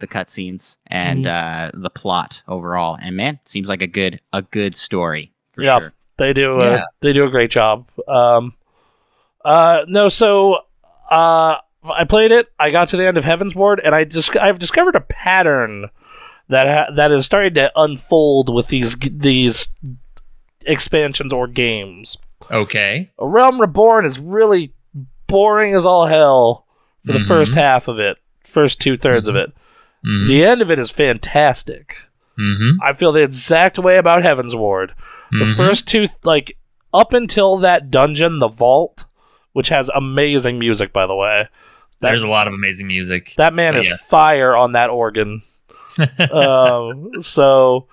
the 0.00 0.06
cutscenes 0.06 0.76
and 0.86 1.26
uh, 1.26 1.70
the 1.74 1.90
plot 1.90 2.42
overall, 2.46 2.96
and 3.00 3.16
man, 3.16 3.38
seems 3.46 3.68
like 3.68 3.82
a 3.82 3.86
good 3.86 4.20
a 4.32 4.42
good 4.42 4.76
story 4.76 5.32
for 5.52 5.62
Yeah. 5.62 5.78
sure. 5.78 5.92
they 6.18 6.32
do. 6.32 6.60
Uh, 6.60 6.64
Yeah. 6.64 6.84
They 7.00 7.12
do 7.12 7.24
a 7.24 7.30
great 7.30 7.50
job. 7.50 7.88
Um, 8.08 8.52
uh, 9.48 9.84
no, 9.88 10.08
so 10.08 10.54
uh, 11.10 11.56
I 11.84 12.04
played 12.08 12.32
it. 12.32 12.48
I 12.58 12.70
got 12.70 12.88
to 12.88 12.96
the 12.96 13.06
end 13.06 13.16
of 13.16 13.24
Heavensward, 13.24 13.78
and 13.84 13.94
I 13.94 14.04
just 14.04 14.36
I've 14.36 14.58
discovered 14.58 14.96
a 14.96 15.00
pattern 15.00 15.88
that 16.48 16.66
ha- 16.66 16.94
that 16.96 17.12
is 17.12 17.24
starting 17.26 17.54
to 17.54 17.70
unfold 17.76 18.52
with 18.54 18.66
these 18.68 18.96
these 19.00 19.68
expansions 20.66 21.32
or 21.32 21.46
games. 21.46 22.18
okay. 22.50 23.10
A 23.18 23.26
Realm 23.26 23.60
Reborn 23.60 24.04
is 24.06 24.18
really 24.18 24.72
boring 25.26 25.74
as 25.74 25.86
all 25.86 26.06
hell 26.06 26.66
for 27.06 27.12
the 27.12 27.18
Mhm. 27.20 27.28
first 27.28 27.54
half 27.54 27.88
of 27.88 27.98
it, 27.98 28.16
first 28.44 28.80
two 28.80 28.96
thirds 28.96 29.28
of 29.28 29.36
it. 29.36 29.50
Mm-hmm. 30.06 30.28
The 30.28 30.44
end 30.44 30.62
of 30.62 30.70
it 30.70 30.78
is 30.78 30.90
fantastic. 30.90 31.96
Mm-hmm. 32.38 32.82
I 32.82 32.92
feel 32.92 33.12
the 33.12 33.22
exact 33.22 33.78
way 33.78 33.98
about 33.98 34.22
Heavensward. 34.22 34.90
The 35.32 35.44
Mhm. 35.44 35.56
first 35.56 35.88
two, 35.88 36.08
like, 36.22 36.56
up 36.94 37.12
until 37.12 37.58
that 37.58 37.90
dungeon, 37.90 38.38
the 38.38 38.48
Vault, 38.48 39.04
which 39.52 39.68
has 39.68 39.88
amazing 39.94 40.58
music, 40.58 40.92
by 40.92 41.06
the 41.06 41.14
way. 41.14 41.48
That, 42.00 42.10
There's 42.10 42.22
a 42.22 42.28
lot 42.28 42.46
of 42.46 42.54
amazing 42.54 42.86
music. 42.86 43.34
that 43.38 43.54
man 43.54 43.76
is 43.76 43.86
yes. 43.86 44.02
fire 44.02 44.56
on 44.56 44.72
that 44.72 44.90
organ. 44.90 45.42
um, 46.30 47.22
so, 47.22 47.88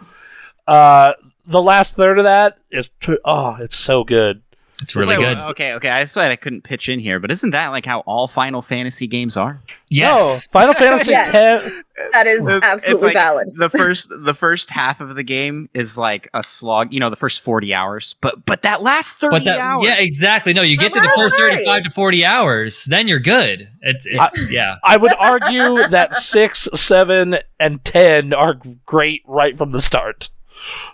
uh, 0.68 1.14
the 1.48 1.62
last 1.62 1.96
third 1.96 2.20
of 2.20 2.26
that 2.26 2.58
is, 2.72 2.90
oh, 3.24 3.58
it's 3.60 3.78
so 3.78 4.04
good. 4.04 4.42
It's 4.82 4.96
really 4.96 5.18
Wait, 5.18 5.24
good. 5.24 5.38
wait, 5.38 5.50
Okay, 5.52 5.74
okay. 5.74 5.90
I 5.90 6.06
said 6.06 6.32
I 6.32 6.36
couldn't 6.36 6.64
pitch 6.64 6.90
in 6.90 7.00
here, 7.00 7.20
but 7.20 7.32
isn't 7.32 7.52
that 7.52 7.70
like 7.70 7.86
how 7.86 8.02
all 8.02 8.28
Final 8.28 8.62
Fantasy 8.62 9.08
games 9.08 9.38
are? 9.38 9.62
Yes. 9.90 10.48
No, 10.48 10.52
Final 10.60 10.74
Fantasy 10.74 11.12
Yes. 11.12 11.34
X. 11.34 11.72
that 12.12 12.28
is 12.28 12.46
It's 12.46 12.66
absolutely 12.66 13.08
like 13.08 13.14
valid. 13.14 13.48
The 13.56 13.70
first 13.70 14.10
the 14.10 14.34
first 14.34 14.70
half 14.70 15.00
of 15.00 15.16
the 15.16 15.24
game 15.24 15.70
is 15.74 15.98
like 15.98 16.28
a 16.34 16.44
slog, 16.44 16.92
you 16.94 17.00
know, 17.00 17.10
the 17.10 17.16
first 17.16 17.42
40 17.42 17.74
hours. 17.74 18.16
But 18.22 18.46
but 18.46 18.64
that 18.64 18.82
last 18.84 19.20
30 19.20 19.36
But 19.38 19.44
that, 19.46 19.60
hours. 19.60 19.86
yeah, 19.88 19.96
exactly. 20.00 20.54
No, 20.54 20.62
you 20.62 20.78
get 20.78 20.94
to 20.94 21.00
the 21.00 21.08
Right. 21.08 21.18
first 21.18 21.38
35 21.38 21.84
to 21.84 21.90
40 21.90 22.26
hours, 22.26 22.86
then 22.86 23.08
you're 23.08 23.20
good. 23.20 23.70
It's, 23.82 24.06
it's 24.10 24.52
yeah. 24.52 24.76
I 24.84 24.98
would 24.98 25.14
argue 25.18 25.88
that 25.88 26.14
six, 26.16 26.68
seven, 26.74 27.38
and 27.60 27.84
ten 27.86 28.34
are 28.34 28.60
great 28.86 29.22
right 29.26 29.58
from 29.58 29.72
the 29.72 29.82
start. 29.82 30.30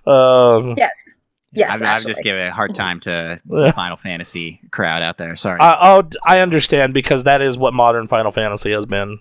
Um, 0.06 0.76
Yes. 0.78 1.16
Yes. 1.54 1.82
I'm, 1.82 1.86
I'm 1.86 2.02
just 2.02 2.24
giving 2.24 2.42
a 2.42 2.52
hard 2.52 2.74
time 2.74 3.00
to 3.02 3.42
the 3.46 3.74
Final 3.74 3.98
Fantasy 3.98 4.62
crowd 4.72 5.02
out 5.02 5.18
there. 5.18 5.36
Sorry. 5.36 5.60
I, 5.60 5.72
I'll, 5.72 6.10
I 6.26 6.40
understand 6.40 6.94
because 6.94 7.26
that 7.26 7.42
is 7.42 7.58
what 7.58 7.74
modern 7.74 8.08
Final 8.08 8.32
Fantasy 8.32 8.72
has 8.72 8.86
been. 8.86 9.20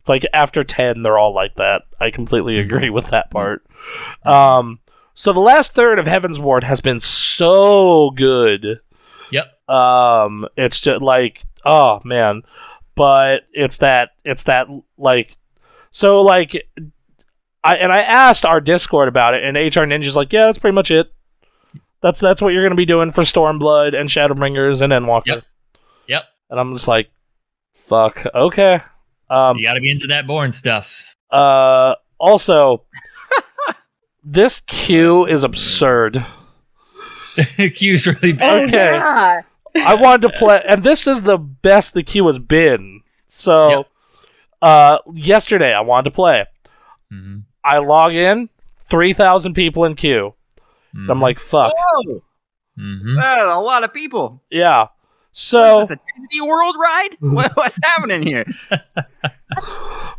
It's 0.00 0.08
like 0.08 0.26
after 0.32 0.64
ten, 0.64 1.02
they're 1.02 1.18
all 1.18 1.34
like 1.34 1.54
that. 1.56 1.82
I 2.00 2.10
completely 2.10 2.58
agree 2.58 2.90
with 2.90 3.06
that 3.10 3.30
part. 3.30 3.64
Um, 4.24 4.80
so 5.14 5.32
the 5.32 5.40
last 5.40 5.74
third 5.74 5.98
of 5.98 6.06
Heavensward 6.06 6.62
has 6.62 6.80
been 6.80 7.00
so 7.00 8.10
good. 8.10 8.80
Yep. 9.30 9.68
Um, 9.68 10.46
it's 10.56 10.80
just 10.80 11.02
like, 11.02 11.42
oh 11.64 12.00
man, 12.04 12.42
but 12.94 13.42
it's 13.52 13.78
that, 13.78 14.10
it's 14.24 14.44
that 14.44 14.68
like, 14.96 15.36
so 15.90 16.22
like, 16.22 16.68
I 17.64 17.76
and 17.76 17.92
I 17.92 18.02
asked 18.02 18.44
our 18.44 18.60
Discord 18.60 19.08
about 19.08 19.34
it, 19.34 19.42
and 19.42 19.56
HR 19.56 19.80
Ninja's 19.80 20.16
like, 20.16 20.32
yeah, 20.32 20.46
that's 20.46 20.58
pretty 20.58 20.74
much 20.74 20.90
it. 20.90 21.12
That's 22.02 22.20
that's 22.20 22.40
what 22.40 22.50
you're 22.52 22.64
gonna 22.64 22.74
be 22.76 22.86
doing 22.86 23.12
for 23.12 23.22
Stormblood 23.22 23.94
and 23.98 24.08
Shadowbringers 24.08 24.80
and 24.82 24.92
Endwalker. 24.92 25.26
Yep. 25.26 25.44
Yep. 26.08 26.22
And 26.50 26.60
I'm 26.60 26.72
just 26.72 26.88
like, 26.88 27.10
fuck, 27.74 28.24
okay. 28.34 28.80
Um, 29.30 29.58
You 29.58 29.66
got 29.66 29.74
to 29.74 29.80
be 29.80 29.90
into 29.90 30.06
that 30.06 30.26
boring 30.26 30.52
stuff. 30.52 31.14
uh, 31.30 31.94
also, 32.18 32.84
this 34.24 34.60
queue 34.66 35.26
is 35.26 35.44
absurd. 35.44 36.24
Queue's 37.56 38.06
really 38.06 38.32
Oh, 38.32 38.36
bad. 38.36 38.64
Okay. 38.68 38.92
yeah. 38.94 39.40
I 39.86 39.94
wanted 39.94 40.22
to 40.22 40.38
play, 40.38 40.62
and 40.66 40.82
this 40.82 41.06
is 41.06 41.22
the 41.22 41.36
best 41.36 41.94
the 41.94 42.02
queue 42.02 42.26
has 42.26 42.38
been. 42.38 43.02
So, 43.28 43.68
Yep. 43.70 43.86
uh, 44.62 44.98
yesterday 45.14 45.72
I 45.74 45.80
wanted 45.82 46.10
to 46.10 46.14
play. 46.14 46.46
Mhm. 47.12 47.42
I 47.62 47.78
log 47.78 48.14
in, 48.14 48.48
three 48.90 49.12
thousand 49.12 49.54
people 49.54 49.84
in 49.84 49.94
queue. 49.94 50.34
Mhm. 50.96 51.10
I'm 51.10 51.20
like, 51.20 51.38
fuck, 51.40 51.72
Whoa, 51.76 52.22
Mhm. 52.78 53.16
that's 53.20 53.48
a 53.50 53.58
lot 53.60 53.84
of 53.84 53.92
people. 53.92 54.42
yeah. 54.50 54.80
What 54.80 54.90
So, 55.32 55.80
is 55.82 55.88
this, 55.88 55.98
a 55.98 56.20
Disney 56.20 56.40
World 56.46 56.74
ride? 56.80 57.10
What, 57.20 57.52
what's 57.56 57.78
happening 57.84 58.22
here? 58.22 58.44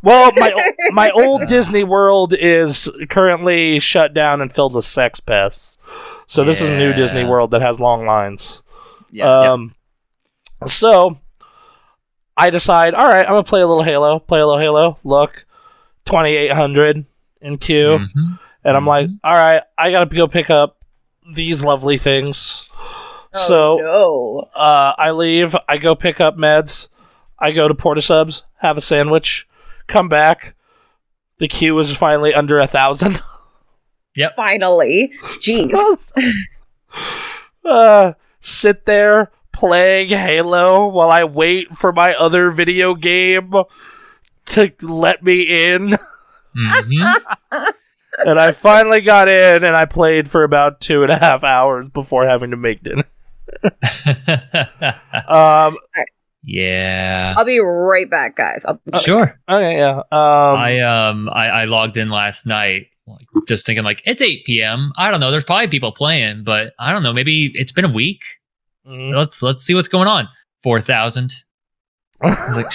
well, 0.02 0.32
my 0.36 0.54
my 0.92 1.10
old 1.12 1.48
Disney 1.48 1.84
World 1.84 2.34
is 2.34 2.90
currently 3.10 3.80
shut 3.80 4.14
down 4.14 4.42
and 4.42 4.54
filled 4.54 4.74
with 4.74 4.86
sex 4.86 5.20
pests. 5.20 5.78
So 6.28 6.44
this 6.44 6.62
is 6.62 6.70
a 6.70 6.78
new 6.78 6.94
Disney 6.94 7.26
World 7.26 7.52
that 7.52 7.62
has 7.62 7.80
long 7.80 8.06
lines. 8.06 8.62
Yeah, 9.12 9.52
Um, 9.54 9.76
so 10.68 11.18
I 12.38 12.52
decide, 12.52 12.94
all 12.94 13.08
right, 13.08 13.26
I'm 13.26 13.32
gonna 13.32 13.44
play 13.44 13.62
a 13.62 13.68
little 13.68 13.84
Halo. 13.84 14.20
Play 14.20 14.40
a 14.40 14.46
little 14.48 14.62
Halo. 14.62 15.00
Look, 15.04 15.46
2800 16.06 17.06
in 17.42 17.58
queue, 17.58 18.00
Mhm. 18.16 18.40
And 18.64 18.76
I'm 18.76 18.86
like, 18.86 19.08
all 19.24 19.34
right, 19.34 19.64
I 19.78 19.92
gotta 19.92 20.14
go 20.16 20.28
pick 20.28 20.50
up 20.50 20.78
these 21.34 21.64
lovely 21.64 21.98
things. 21.98 22.70
so 23.34 23.80
Oh, 23.82 24.40
uh, 24.56 24.94
I 24.98 25.12
leave. 25.12 25.56
I 25.68 25.78
go 25.78 25.96
pick 25.96 26.20
up 26.20 26.36
meds. 26.38 26.88
I 27.40 27.52
go 27.52 27.68
to 27.68 27.74
Port 27.76 27.98
of 27.98 28.04
Subs, 28.04 28.44
have 28.58 28.78
a 28.78 28.82
sandwich, 28.82 29.48
come 29.88 30.10
back. 30.10 30.56
The 31.38 31.48
queue 31.48 31.80
is 31.80 31.96
finally 31.96 32.34
under 32.34 32.60
a 32.60 32.68
thousand. 32.68 33.22
Yep. 34.16 34.36
Finally. 34.36 35.14
Jeez. 35.38 35.72
uh, 37.66 38.14
sit 38.42 38.86
there 38.86 39.32
playing 39.54 40.10
Halo 40.10 40.88
while 40.88 41.12
I 41.12 41.24
wait 41.26 41.70
for 41.78 41.92
my 41.94 42.14
other 42.16 42.50
video 42.50 42.96
game 42.96 43.54
to 44.48 44.72
let 44.82 45.24
me 45.24 45.44
in. 45.44 45.98
Mhm. 46.58 47.22
And 48.26 48.40
I 48.40 48.52
finally 48.52 49.02
got 49.02 49.28
in, 49.28 49.64
and 49.64 49.76
I 49.76 49.86
played 49.86 50.30
for 50.30 50.44
about 50.44 50.82
two 50.82 51.04
and 51.04 51.12
a 51.12 51.18
half 51.18 51.44
hours 51.44 51.88
before 51.90 52.26
having 52.28 52.52
to 52.52 52.58
make 52.58 52.84
dinner. 52.84 53.06
Um, 55.28 55.78
yeah. 56.44 57.34
I'll 57.38 57.46
be 57.46 57.60
right 57.60 58.10
back, 58.10 58.36
guys. 58.36 58.66
I'll 58.68 58.80
be 58.92 59.00
Sure. 59.00 59.40
okay, 59.50 59.78
yeah. 59.78 59.98
Um, 59.98 60.04
I 60.58 60.80
um 60.80 61.30
I, 61.30 61.48
I 61.50 61.66
logged 61.66 61.98
in 61.98 62.10
last 62.10 62.46
night, 62.46 62.88
like, 63.08 63.26
just 63.48 63.66
thinking 63.66 63.84
like 63.84 64.02
it's 64.06 64.22
8 64.22 64.46
p.m. 64.46 64.92
I 64.98 65.12
don't 65.12 65.20
know. 65.20 65.32
There's 65.32 65.44
probably 65.44 65.68
people 65.68 65.92
playing, 65.92 66.44
but 66.44 66.74
I 66.80 66.92
don't 66.94 67.04
know. 67.04 67.14
Maybe 67.14 67.52
it's 67.56 67.72
been 67.72 67.86
a 67.86 67.90
week. 67.92 68.22
mhm. 68.88 69.16
Let's 69.16 69.42
let's 69.44 69.64
see 69.64 69.74
what's 69.76 69.90
going 69.90 70.08
on. 70.08 70.28
Four 70.64 70.80
thousand. 70.82 71.32
I 72.22 72.46
was 72.48 72.58
like, 72.58 72.72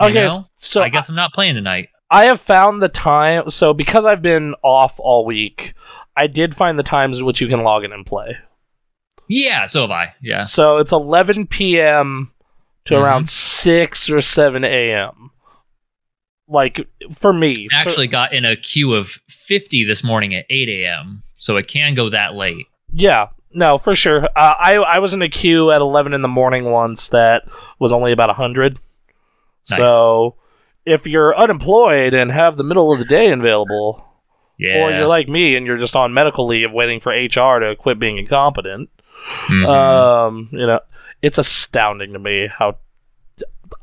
okay, 0.00 0.14
know, 0.14 0.46
so 0.56 0.82
I 0.82 0.88
guess 0.88 1.08
I'm 1.08 1.14
not 1.16 1.32
playing 1.32 1.54
tonight. 1.54 1.88
I 2.12 2.26
have 2.26 2.40
found 2.40 2.82
the 2.82 2.88
time. 2.88 3.50
So 3.50 3.72
because 3.74 4.04
I've 4.04 4.22
been 4.22 4.54
off 4.62 4.94
all 4.98 5.24
week, 5.24 5.74
I 6.16 6.26
did 6.28 6.54
find 6.54 6.78
the 6.78 6.82
times 6.82 7.18
in 7.18 7.24
which 7.24 7.40
you 7.40 7.48
can 7.48 7.62
log 7.62 7.84
in 7.84 7.92
and 7.92 8.04
play. 8.06 8.36
Yeah, 9.28 9.66
so 9.66 9.80
have 9.82 9.90
I. 9.90 10.14
Yeah. 10.20 10.44
So 10.44 10.76
it's 10.78 10.92
11 10.92 11.46
p.m. 11.46 12.30
to 12.84 12.94
Mhm. 12.94 13.00
around 13.02 13.30
6 13.30 14.10
or 14.10 14.20
7 14.20 14.64
a.m. 14.64 15.30
Like 16.48 16.86
for 17.18 17.32
me, 17.32 17.68
so- 17.70 17.76
Actually 17.76 18.08
got 18.08 18.32
in 18.34 18.44
a 18.44 18.56
queue 18.56 18.92
of 18.94 19.08
50 19.28 19.84
this 19.84 20.04
morning 20.04 20.34
at 20.34 20.44
8 20.50 20.68
a.m. 20.68 21.22
So 21.38 21.56
it 21.56 21.66
can 21.68 21.94
go 21.94 22.08
that 22.10 22.34
late. 22.34 22.66
yeah, 22.92 23.28
no, 23.54 23.78
for 23.78 23.94
sure. 23.94 24.24
Uh, 24.24 24.54
I 24.58 24.74
I 24.76 24.98
was 24.98 25.12
in 25.14 25.22
a 25.22 25.28
queue 25.28 25.70
at 25.72 25.80
11 25.80 26.12
in 26.14 26.22
the 26.22 26.28
morning 26.28 26.64
once 26.70 27.08
that 27.08 27.44
was 27.78 27.92
only 27.92 28.12
about 28.12 28.28
100. 28.28 28.78
Nice. 29.70 29.78
So 29.78 30.36
if 30.84 31.06
you're 31.06 31.36
unemployed 31.36 32.14
and 32.14 32.30
have 32.30 32.56
the 32.56 32.64
middle 32.64 32.92
of 32.92 32.98
the 32.98 33.04
day 33.04 33.30
available, 33.30 34.04
Yeah. 34.58 34.84
or 34.84 34.90
you're 34.90 35.06
like 35.06 35.28
me 35.28 35.56
and 35.56 35.66
you're 35.66 35.78
just 35.78 35.96
on 35.96 36.12
medical 36.14 36.46
leave 36.46 36.72
waiting 36.72 37.00
for 37.00 37.10
HR 37.12 37.58
to 37.60 37.74
quit 37.78 37.98
being 37.98 38.18
incompetent, 38.18 38.90
Mhm. 39.48 39.66
um, 39.68 40.48
you 40.52 40.66
know, 40.66 40.80
it's 41.22 41.38
astounding 41.38 42.12
to 42.12 42.18
me 42.18 42.48
how. 42.48 42.76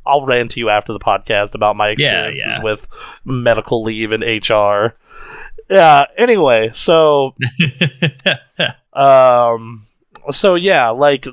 I'll 0.06 0.24
rant 0.26 0.52
to 0.52 0.60
you 0.60 0.70
after 0.70 0.94
the 0.94 1.00
podcast 1.00 1.56
about 1.56 1.76
my 1.76 1.88
Yeah, 1.98 2.26
experiences 2.28 2.46
yeah. 2.46 2.62
with 2.64 2.88
medical 3.26 3.82
leave 3.84 4.12
and 4.12 4.24
HR. 4.24 4.94
Yeah. 5.68 6.06
Anyway, 6.16 6.70
so 6.74 7.34
um, 8.94 9.88
so 10.32 10.56
yeah, 10.56 10.90
like, 10.90 11.26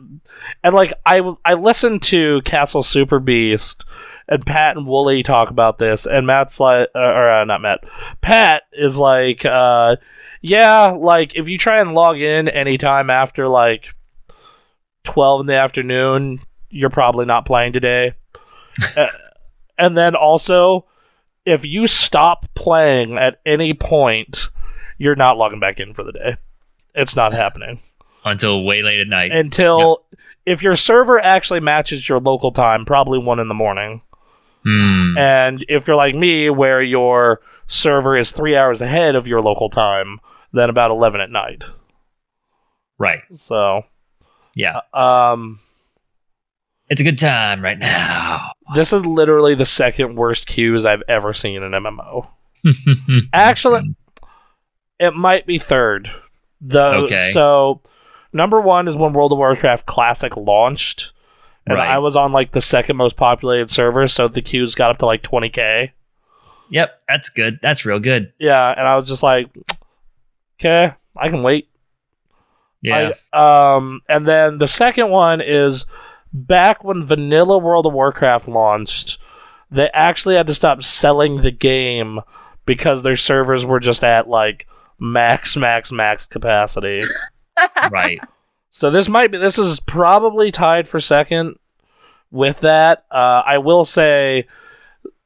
and 0.64 0.74
like 0.74 0.94
I 1.04 1.20
I 1.44 1.54
listened 1.54 2.02
to 2.04 2.40
Castle 2.44 2.82
Super 2.82 3.18
Beast 3.18 3.84
and 4.28 4.44
Pat 4.44 4.76
and 4.76 4.86
Woolie 4.86 5.24
talk 5.24 5.50
about 5.50 5.78
this, 5.78 6.06
and 6.06 6.26
Matt's 6.26 6.58
like, 6.60 6.88
uh, 6.94 6.98
or 6.98 7.30
uh, 7.30 7.44
not 7.44 7.60
Matt, 7.62 7.84
Pat 8.20 8.62
is 8.72 8.96
like, 8.96 9.44
uh, 9.44 9.96
yeah, 10.40 10.86
like 10.98 11.34
if 11.36 11.48
you 11.48 11.58
try 11.58 11.80
and 11.80 11.94
log 11.94 12.18
in 12.20 12.48
anytime 12.48 13.10
after 13.10 13.48
like 13.48 13.86
twelve 15.04 15.40
in 15.40 15.46
the 15.46 15.54
afternoon, 15.54 16.40
you're 16.70 16.90
probably 16.90 17.24
not 17.24 17.46
playing 17.46 17.72
today. 17.72 18.12
Uh, 18.94 19.06
and 19.78 19.96
then 19.96 20.14
also, 20.14 20.84
if 21.46 21.64
you 21.64 21.86
stop 21.86 22.44
playing 22.54 23.16
at 23.16 23.40
any 23.46 23.72
point, 23.72 24.50
you're 24.98 25.16
not 25.16 25.38
logging 25.38 25.60
back 25.60 25.80
in 25.80 25.94
for 25.94 26.02
the 26.04 26.12
day. 26.12 26.36
It's 26.94 27.16
not 27.16 27.32
happening 27.42 27.80
Until 28.22 28.64
way 28.64 28.82
late 28.82 29.00
at 29.00 29.06
night. 29.08 29.32
until 29.32 30.04
if 30.44 30.62
your 30.62 30.76
server 30.76 31.18
actually 31.18 31.60
matches 31.60 32.06
your 32.06 32.20
local 32.20 32.52
time, 32.52 32.84
probably 32.84 33.18
one 33.18 33.38
in 33.40 33.48
the 33.48 33.54
morning. 33.54 34.02
Hmm. 34.66 35.16
And 35.16 35.64
if 35.68 35.86
you're 35.86 35.96
like 35.96 36.14
me, 36.16 36.50
where 36.50 36.82
your 36.82 37.40
server 37.68 38.16
is 38.16 38.30
three 38.32 38.56
hours 38.56 38.80
ahead 38.80 39.14
of 39.14 39.26
your 39.28 39.40
local 39.40 39.70
time, 39.70 40.18
then 40.52 40.70
about 40.70 40.90
eleven 40.90 41.20
at 41.20 41.30
night. 41.30 41.62
Right. 42.98 43.22
So, 43.36 43.82
Yeah. 44.54 44.80
um, 44.94 45.60
It's 46.88 47.00
a 47.00 47.04
good 47.04 47.18
time 47.18 47.62
right 47.62 47.78
now. 47.78 48.50
this 48.74 48.92
is 48.92 49.04
literally 49.04 49.54
the 49.54 49.64
second 49.66 50.16
worst 50.16 50.46
queues 50.46 50.84
I've 50.84 51.02
ever 51.08 51.32
seen 51.32 51.62
in 51.62 51.72
MMO. 51.72 52.28
Actually, 53.32 53.94
it 54.98 55.14
might 55.14 55.46
be 55.46 55.58
third. 55.58 56.10
The 56.60 56.80
Okay. 57.04 57.30
so 57.32 57.82
number 58.32 58.60
one 58.60 58.88
is 58.88 58.96
when 58.96 59.12
World 59.12 59.32
of 59.32 59.38
Warcraft 59.38 59.86
Classic 59.86 60.36
launched, 60.36 61.12
and 61.66 61.76
Right. 61.76 61.88
I 61.88 61.98
was 61.98 62.16
on 62.16 62.32
like 62.32 62.52
the 62.52 62.60
second 62.60 62.96
most 62.96 63.16
populated 63.16 63.70
server, 63.70 64.06
so 64.08 64.28
the 64.28 64.42
queues 64.42 64.74
got 64.74 64.90
up 64.90 64.98
to 64.98 65.06
like 65.06 65.22
20k. 65.22 65.90
Yep, 66.70 67.02
that's 67.08 67.28
good. 67.28 67.58
That's 67.62 67.84
real 67.84 68.00
good. 68.00 68.32
Yeah, 68.38 68.72
and 68.76 68.86
I 68.86 68.96
was 68.96 69.06
just 69.06 69.22
like, 69.22 69.48
okay, 70.60 70.94
I 71.16 71.28
can 71.28 71.42
wait. 71.42 71.68
Yeah. 72.82 73.12
I, 73.32 73.76
um, 73.76 74.00
and 74.08 74.26
then 74.26 74.58
the 74.58 74.68
second 74.68 75.10
one 75.10 75.40
is 75.40 75.86
back 76.32 76.84
when 76.84 77.04
Vanilla 77.04 77.58
World 77.58 77.86
of 77.86 77.92
Warcraft 77.92 78.48
launched. 78.48 79.18
They 79.70 79.88
actually 79.92 80.36
had 80.36 80.46
to 80.46 80.54
stop 80.54 80.82
selling 80.82 81.38
the 81.38 81.50
game 81.50 82.20
because 82.66 83.02
their 83.02 83.16
servers 83.16 83.64
were 83.64 83.80
just 83.80 84.04
at 84.04 84.28
like 84.28 84.66
max, 84.98 85.56
max, 85.56 85.90
max 85.90 86.26
capacity. 86.26 87.00
right. 87.90 88.20
So 88.78 88.90
this 88.90 89.08
might 89.08 89.32
be 89.32 89.38
this 89.38 89.56
is 89.58 89.80
probably 89.80 90.50
tied 90.50 90.86
for 90.86 91.00
second 91.00 91.58
with 92.30 92.60
that. 92.60 93.06
Uh, 93.10 93.40
I 93.46 93.56
will 93.56 93.86
say 93.86 94.48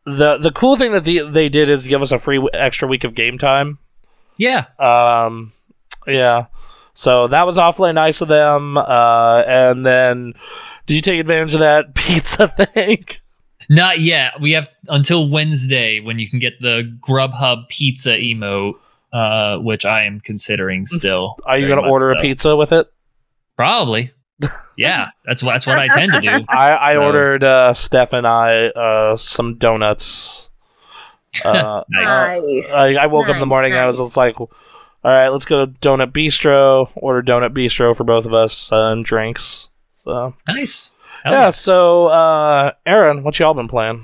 the 0.04 0.38
the 0.38 0.52
cool 0.52 0.76
thing 0.76 0.92
that 0.92 1.02
the, 1.02 1.28
they 1.28 1.48
did 1.48 1.68
is 1.68 1.84
give 1.84 2.00
us 2.00 2.12
a 2.12 2.20
free 2.20 2.36
w- 2.36 2.50
extra 2.54 2.86
week 2.86 3.02
of 3.02 3.16
game 3.16 3.38
time. 3.38 3.78
Yeah. 4.36 4.66
Um, 4.78 5.52
yeah. 6.06 6.46
So 6.94 7.26
that 7.26 7.44
was 7.44 7.58
awfully 7.58 7.92
nice 7.92 8.20
of 8.20 8.28
them. 8.28 8.78
Uh, 8.78 9.42
and 9.44 9.84
then 9.84 10.34
did 10.86 10.94
you 10.94 11.02
take 11.02 11.18
advantage 11.18 11.54
of 11.54 11.60
that 11.60 11.92
pizza 11.96 12.54
thing? 12.72 13.04
Not 13.68 13.98
yet. 13.98 14.40
We 14.40 14.52
have 14.52 14.68
until 14.86 15.28
Wednesday 15.28 15.98
when 15.98 16.20
you 16.20 16.30
can 16.30 16.38
get 16.38 16.60
the 16.60 16.96
Grubhub 17.00 17.68
pizza 17.68 18.10
emote, 18.10 18.74
uh, 19.12 19.58
which 19.58 19.84
I 19.84 20.04
am 20.04 20.20
considering 20.20 20.86
still. 20.86 21.34
Are 21.46 21.58
you 21.58 21.66
gonna 21.66 21.82
much 21.82 21.90
order 21.90 22.12
a 22.12 22.20
pizza 22.20 22.54
with 22.54 22.70
it? 22.70 22.88
Probably. 23.60 24.12
Yeah, 24.78 25.10
that's 25.26 25.42
what 25.42 25.52
that's 25.52 25.66
what 25.66 25.78
I 25.78 25.86
tend 25.88 26.12
to 26.12 26.20
do. 26.22 26.28
I, 26.48 26.76
I 26.90 26.92
So- 26.94 27.02
ordered 27.02 27.44
uh, 27.44 27.74
Steph 27.74 28.14
and 28.14 28.26
I 28.26 28.68
uh, 28.68 29.16
some 29.18 29.56
donuts. 29.58 30.48
Uh, 31.44 31.84
Nice. 31.88 32.42
Nice. 32.42 32.72
I, 32.72 32.94
I 33.02 33.06
woke 33.06 33.28
up 33.28 33.34
in 33.36 33.40
the 33.40 33.46
Nice, 33.46 33.48
morning 33.48 33.72
and 33.72 33.80
I 33.80 33.86
was 33.86 33.98
just 33.98 34.16
like, 34.16 34.40
all 34.40 34.48
right, 35.04 35.28
let's 35.28 35.44
go 35.44 35.64
to 35.64 35.70
Donut 35.72 36.10
Bistro. 36.12 36.90
Order 36.96 37.22
Donut 37.22 37.50
Bistro 37.54 37.94
for 37.96 38.02
both 38.02 38.24
of 38.26 38.34
us 38.34 38.72
uh, 38.72 38.90
and 38.90 39.04
drinks. 39.04 39.68
So 40.04 40.34
Nice. 40.48 40.92
Hell 41.22 41.32
yeah. 41.34 41.50
So 41.50 42.06
uh, 42.08 42.72
Aaron, 42.86 43.22
what 43.22 43.38
y'all 43.38 43.54
been 43.54 43.68
playing? 43.68 44.02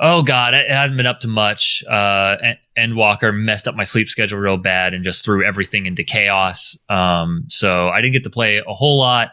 Oh 0.00 0.22
God, 0.22 0.54
it 0.54 0.70
hasn't 0.70 0.96
been 0.96 1.06
up 1.06 1.20
to 1.20 1.28
much. 1.28 1.82
Uh, 1.88 2.36
Endwalker 2.78 3.34
messed 3.34 3.66
up 3.66 3.74
my 3.74 3.82
sleep 3.82 4.08
schedule 4.08 4.38
real 4.38 4.56
bad 4.56 4.94
and 4.94 5.02
just 5.02 5.24
threw 5.24 5.44
everything 5.44 5.86
into 5.86 6.04
chaos. 6.04 6.78
Um, 6.88 7.44
so 7.48 7.88
I 7.88 8.00
didn't 8.00 8.12
get 8.12 8.24
to 8.24 8.30
play 8.30 8.58
a 8.58 8.74
whole 8.74 8.98
lot. 8.98 9.30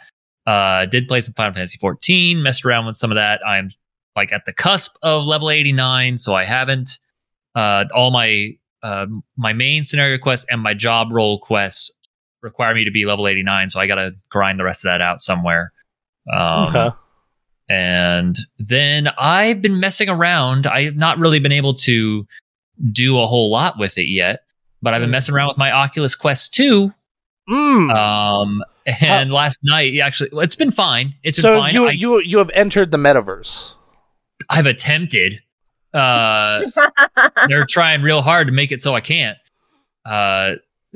Uh, 0.47 0.85
did 0.87 1.07
play 1.07 1.21
some 1.21 1.33
Final 1.35 1.53
Fantasy 1.53 1.77
14, 1.77 2.41
messed 2.41 2.65
around 2.65 2.87
with 2.87 2.97
some 2.97 3.11
of 3.11 3.15
that. 3.15 3.41
I'm 3.45 3.67
like 4.15 4.31
at 4.31 4.45
the 4.45 4.53
cusp 4.53 4.95
of 5.03 5.25
level 5.25 5.51
89, 5.51 6.17
so 6.17 6.33
I 6.33 6.45
haven't. 6.45 6.99
Uh, 7.53 7.85
all 7.93 8.11
my 8.11 8.51
uh, 8.81 9.05
my 9.37 9.53
main 9.53 9.83
scenario 9.83 10.17
quests 10.17 10.45
and 10.49 10.61
my 10.61 10.73
job 10.73 11.11
role 11.11 11.39
quests 11.39 11.91
require 12.41 12.73
me 12.75 12.83
to 12.83 12.91
be 12.91 13.05
level 13.05 13.27
89, 13.27 13.69
so 13.69 13.79
I 13.79 13.87
got 13.87 13.95
to 13.95 14.13
grind 14.29 14.59
the 14.59 14.63
rest 14.63 14.85
of 14.85 14.89
that 14.89 15.01
out 15.01 15.19
somewhere. 15.19 15.71
Um, 16.31 16.75
okay. 16.75 16.95
And 17.69 18.37
then 18.59 19.09
I've 19.17 19.61
been 19.61 19.79
messing 19.79 20.09
around. 20.09 20.67
I 20.67 20.83
have 20.83 20.95
not 20.95 21.17
really 21.17 21.39
been 21.39 21.51
able 21.51 21.73
to 21.75 22.27
do 22.91 23.19
a 23.19 23.25
whole 23.25 23.49
lot 23.49 23.79
with 23.79 23.97
it 23.97 24.07
yet, 24.07 24.41
but 24.81 24.93
I've 24.93 25.01
been 25.01 25.11
messing 25.11 25.33
around 25.33 25.47
with 25.47 25.57
my 25.57 25.71
Oculus 25.71 26.15
Quest 26.15 26.53
2. 26.53 26.91
Mm. 27.49 27.95
Um, 27.95 28.63
and 29.01 29.31
last 29.31 29.59
night, 29.63 29.97
actually, 29.99 30.29
well, 30.31 30.41
it's 30.41 30.55
been 30.55 30.71
fine. 30.71 31.13
It's 31.23 31.41
been 31.41 31.53
so 31.53 31.59
fine. 31.59 31.73
you 31.73 31.87
I, 31.87 31.91
you 31.91 32.21
you 32.21 32.37
have 32.37 32.49
entered 32.53 32.91
the 32.91 32.97
metaverse. 32.97 33.73
I've 34.49 34.65
attempted. 34.65 35.41
Uh, 35.93 36.69
they're 37.47 37.65
trying 37.65 38.01
real 38.01 38.21
hard 38.21 38.47
to 38.47 38.53
make 38.53 38.71
it 38.71 38.81
so 38.81 38.95
I 38.95 39.01
can't. 39.01 39.37
Uh, 40.05 40.55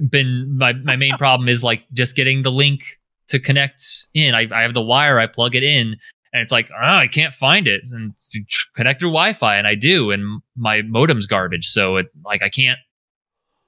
been 0.09 0.57
my 0.57 0.73
my 0.73 0.95
main 0.95 1.17
problem 1.17 1.49
is 1.49 1.63
like 1.63 1.83
just 1.93 2.15
getting 2.15 2.43
the 2.43 2.51
link 2.51 2.99
to 3.27 3.39
connect 3.39 3.81
in. 4.13 4.35
I, 4.35 4.47
I 4.51 4.61
have 4.61 4.73
the 4.73 4.81
wire, 4.81 5.19
I 5.19 5.27
plug 5.27 5.55
it 5.55 5.63
in, 5.63 5.97
and 6.33 6.41
it's 6.41 6.51
like, 6.51 6.69
oh, 6.71 6.95
I 6.95 7.07
can't 7.07 7.33
find 7.33 7.67
it. 7.67 7.81
And 7.91 8.13
to 8.31 8.41
connect 8.75 8.99
through 8.99 9.09
Wi-Fi, 9.09 9.57
and 9.57 9.65
I 9.67 9.75
do, 9.75 10.11
and 10.11 10.41
my 10.55 10.81
modem's 10.83 11.27
garbage, 11.27 11.67
so 11.67 11.97
it 11.97 12.07
like 12.25 12.43
I 12.43 12.49
can't. 12.49 12.79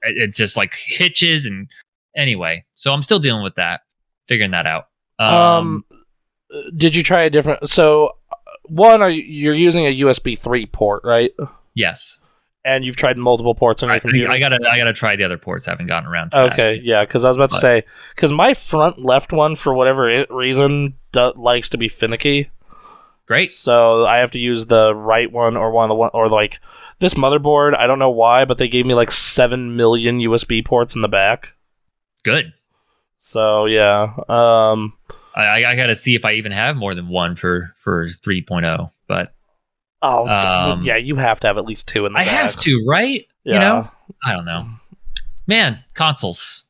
It, 0.02 0.16
it 0.18 0.34
just 0.34 0.56
like 0.56 0.74
hitches 0.74 1.46
and 1.46 1.68
anyway. 2.16 2.64
So 2.74 2.92
I'm 2.92 3.02
still 3.02 3.18
dealing 3.18 3.42
with 3.42 3.54
that, 3.56 3.80
figuring 4.28 4.50
that 4.52 4.66
out. 4.66 4.88
Um, 5.18 5.28
Um, 5.28 5.84
did 6.76 6.94
you 6.94 7.02
try 7.02 7.22
a 7.22 7.30
different? 7.30 7.68
So, 7.68 8.16
uh, 8.30 8.36
one, 8.64 9.02
are 9.02 9.10
you, 9.10 9.22
you're 9.22 9.54
using 9.54 9.86
a 9.86 10.00
USB 10.00 10.38
three 10.38 10.66
port, 10.66 11.02
right? 11.04 11.30
yes, 11.74 12.20
And 12.64 12.84
you've 12.84 12.96
tried 12.96 13.16
multiple 13.16 13.54
ports 13.54 13.82
on 13.82 13.90
I, 13.90 13.94
your 13.94 14.00
computer. 14.00 14.30
I 14.30 14.38
gotta 14.38 14.58
I 14.70 14.76
gotta 14.76 14.92
try 14.92 15.16
the 15.16 15.24
other 15.24 15.38
ports. 15.38 15.66
I 15.66 15.72
haven't 15.72 15.86
gotten 15.86 16.08
around 16.08 16.32
to 16.32 16.38
that. 16.38 16.52
Okay, 16.52 16.80
yeah, 16.82 17.04
because 17.04 17.24
I 17.24 17.28
was 17.28 17.36
about 17.36 17.50
to 17.50 17.58
say, 17.60 17.84
because 18.14 18.32
my 18.32 18.54
front 18.54 18.98
left 19.04 19.32
one, 19.32 19.56
for 19.56 19.72
whatever 19.74 20.26
reason, 20.30 20.94
do, 21.12 21.32
likes 21.36 21.68
to 21.70 21.78
be 21.78 21.88
finicky, 21.88 22.50
Great. 23.26 23.52
so 23.52 24.04
I 24.06 24.18
have 24.18 24.30
to 24.32 24.38
use 24.38 24.66
the 24.66 24.94
right 24.94 25.30
one 25.30 25.56
or 25.56 25.70
one 25.70 25.84
of 25.84 25.88
the 25.88 25.94
one 25.94 26.10
or 26.12 26.28
like 26.28 26.58
this 27.00 27.14
motherboard. 27.14 27.76
I 27.76 27.86
don't 27.86 27.98
know 27.98 28.10
why, 28.10 28.44
but 28.44 28.58
they 28.58 28.68
gave 28.68 28.86
me 28.86 28.94
like 28.94 29.10
seven 29.12 29.76
million 29.76 30.18
USB 30.20 30.64
ports 30.64 30.94
in 30.94 31.02
the 31.02 31.08
back. 31.08 31.48
Good. 32.24 32.52
So 33.20 33.66
yeah, 33.66 34.12
um, 34.28 34.92
I, 35.34 35.42
I- 35.44 35.70
I 35.72 35.76
got 35.76 35.86
to 35.86 35.96
see 35.96 36.14
if 36.14 36.24
I 36.24 36.32
even 36.34 36.52
have 36.52 36.76
more 36.76 36.94
than 36.94 37.08
one 37.08 37.36
for 37.36 37.74
for 37.78 38.06
3.0, 38.06 38.90
but 39.08 39.32
oh 40.02 40.28
Um, 40.28 40.82
yeah, 40.82 40.96
you 40.96 41.16
have 41.16 41.40
to 41.40 41.46
have 41.46 41.58
at 41.58 41.64
least 41.64 41.86
two 41.86 42.06
in 42.06 42.12
the 42.12 42.18
I 42.18 42.24
back. 42.24 42.32
have 42.32 42.56
to, 42.56 42.84
right? 42.88 43.26
Yeah. 43.44 43.54
You 43.54 43.58
know, 43.60 43.90
I 44.24 44.32
don't 44.34 44.44
know. 44.44 44.66
man, 45.46 45.82
consoles, 45.94 46.66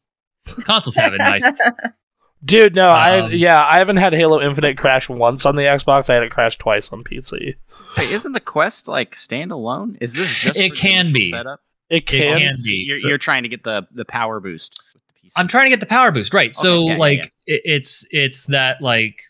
consoles 0.64 0.96
have 0.96 1.12
it 1.14 1.18
nice. 1.18 1.42
Dude, 2.44 2.74
no, 2.74 2.88
I 2.88 3.20
Um, 3.20 3.32
yeah, 3.32 3.64
I 3.64 3.78
haven't 3.78 3.98
had 3.98 4.12
Halo 4.12 4.40
Infinite 4.40 4.76
crash 4.76 5.08
once 5.08 5.46
on 5.46 5.54
the 5.56 5.62
Xbox. 5.62 6.10
I 6.10 6.14
had 6.14 6.22
it 6.24 6.30
crash 6.32 6.58
twice 6.58 6.88
on 6.92 7.04
PC. 7.04 7.54
Wait, 7.96 8.10
isn't 8.10 8.32
the 8.32 8.40
Quest 8.40 8.88
like 8.88 9.14
standalone? 9.14 9.96
Is 10.00 10.14
this 10.14 10.38
just 10.40 10.56
It 10.56 10.74
can 10.74 11.12
be. 11.12 11.30
setup? 11.30 11.60
It 11.88 11.96
It 11.98 12.06
can. 12.06 12.38
can 12.38 12.56
be. 12.64 12.86
You're, 12.88 12.98
So- 12.98 13.08
you're 13.08 13.18
trying 13.18 13.42
to 13.44 13.48
get 13.48 13.62
the 13.64 13.86
the 13.92 14.04
power 14.04 14.40
boost. 14.40 14.82
With 14.94 15.02
the 15.06 15.28
PC. 15.28 15.32
I'm 15.36 15.46
trying 15.46 15.66
to 15.66 15.70
get 15.70 15.80
the 15.80 15.86
power 15.86 16.10
boost, 16.10 16.34
right? 16.34 16.52
so 16.54 16.78
Okay, 16.80 16.86
yeah, 16.86 16.92
yeah, 16.94 16.98
like 16.98 17.32
It, 17.46 17.60
it's 17.64 18.06
it's 18.10 18.46
that 18.48 18.80
like 18.82 19.20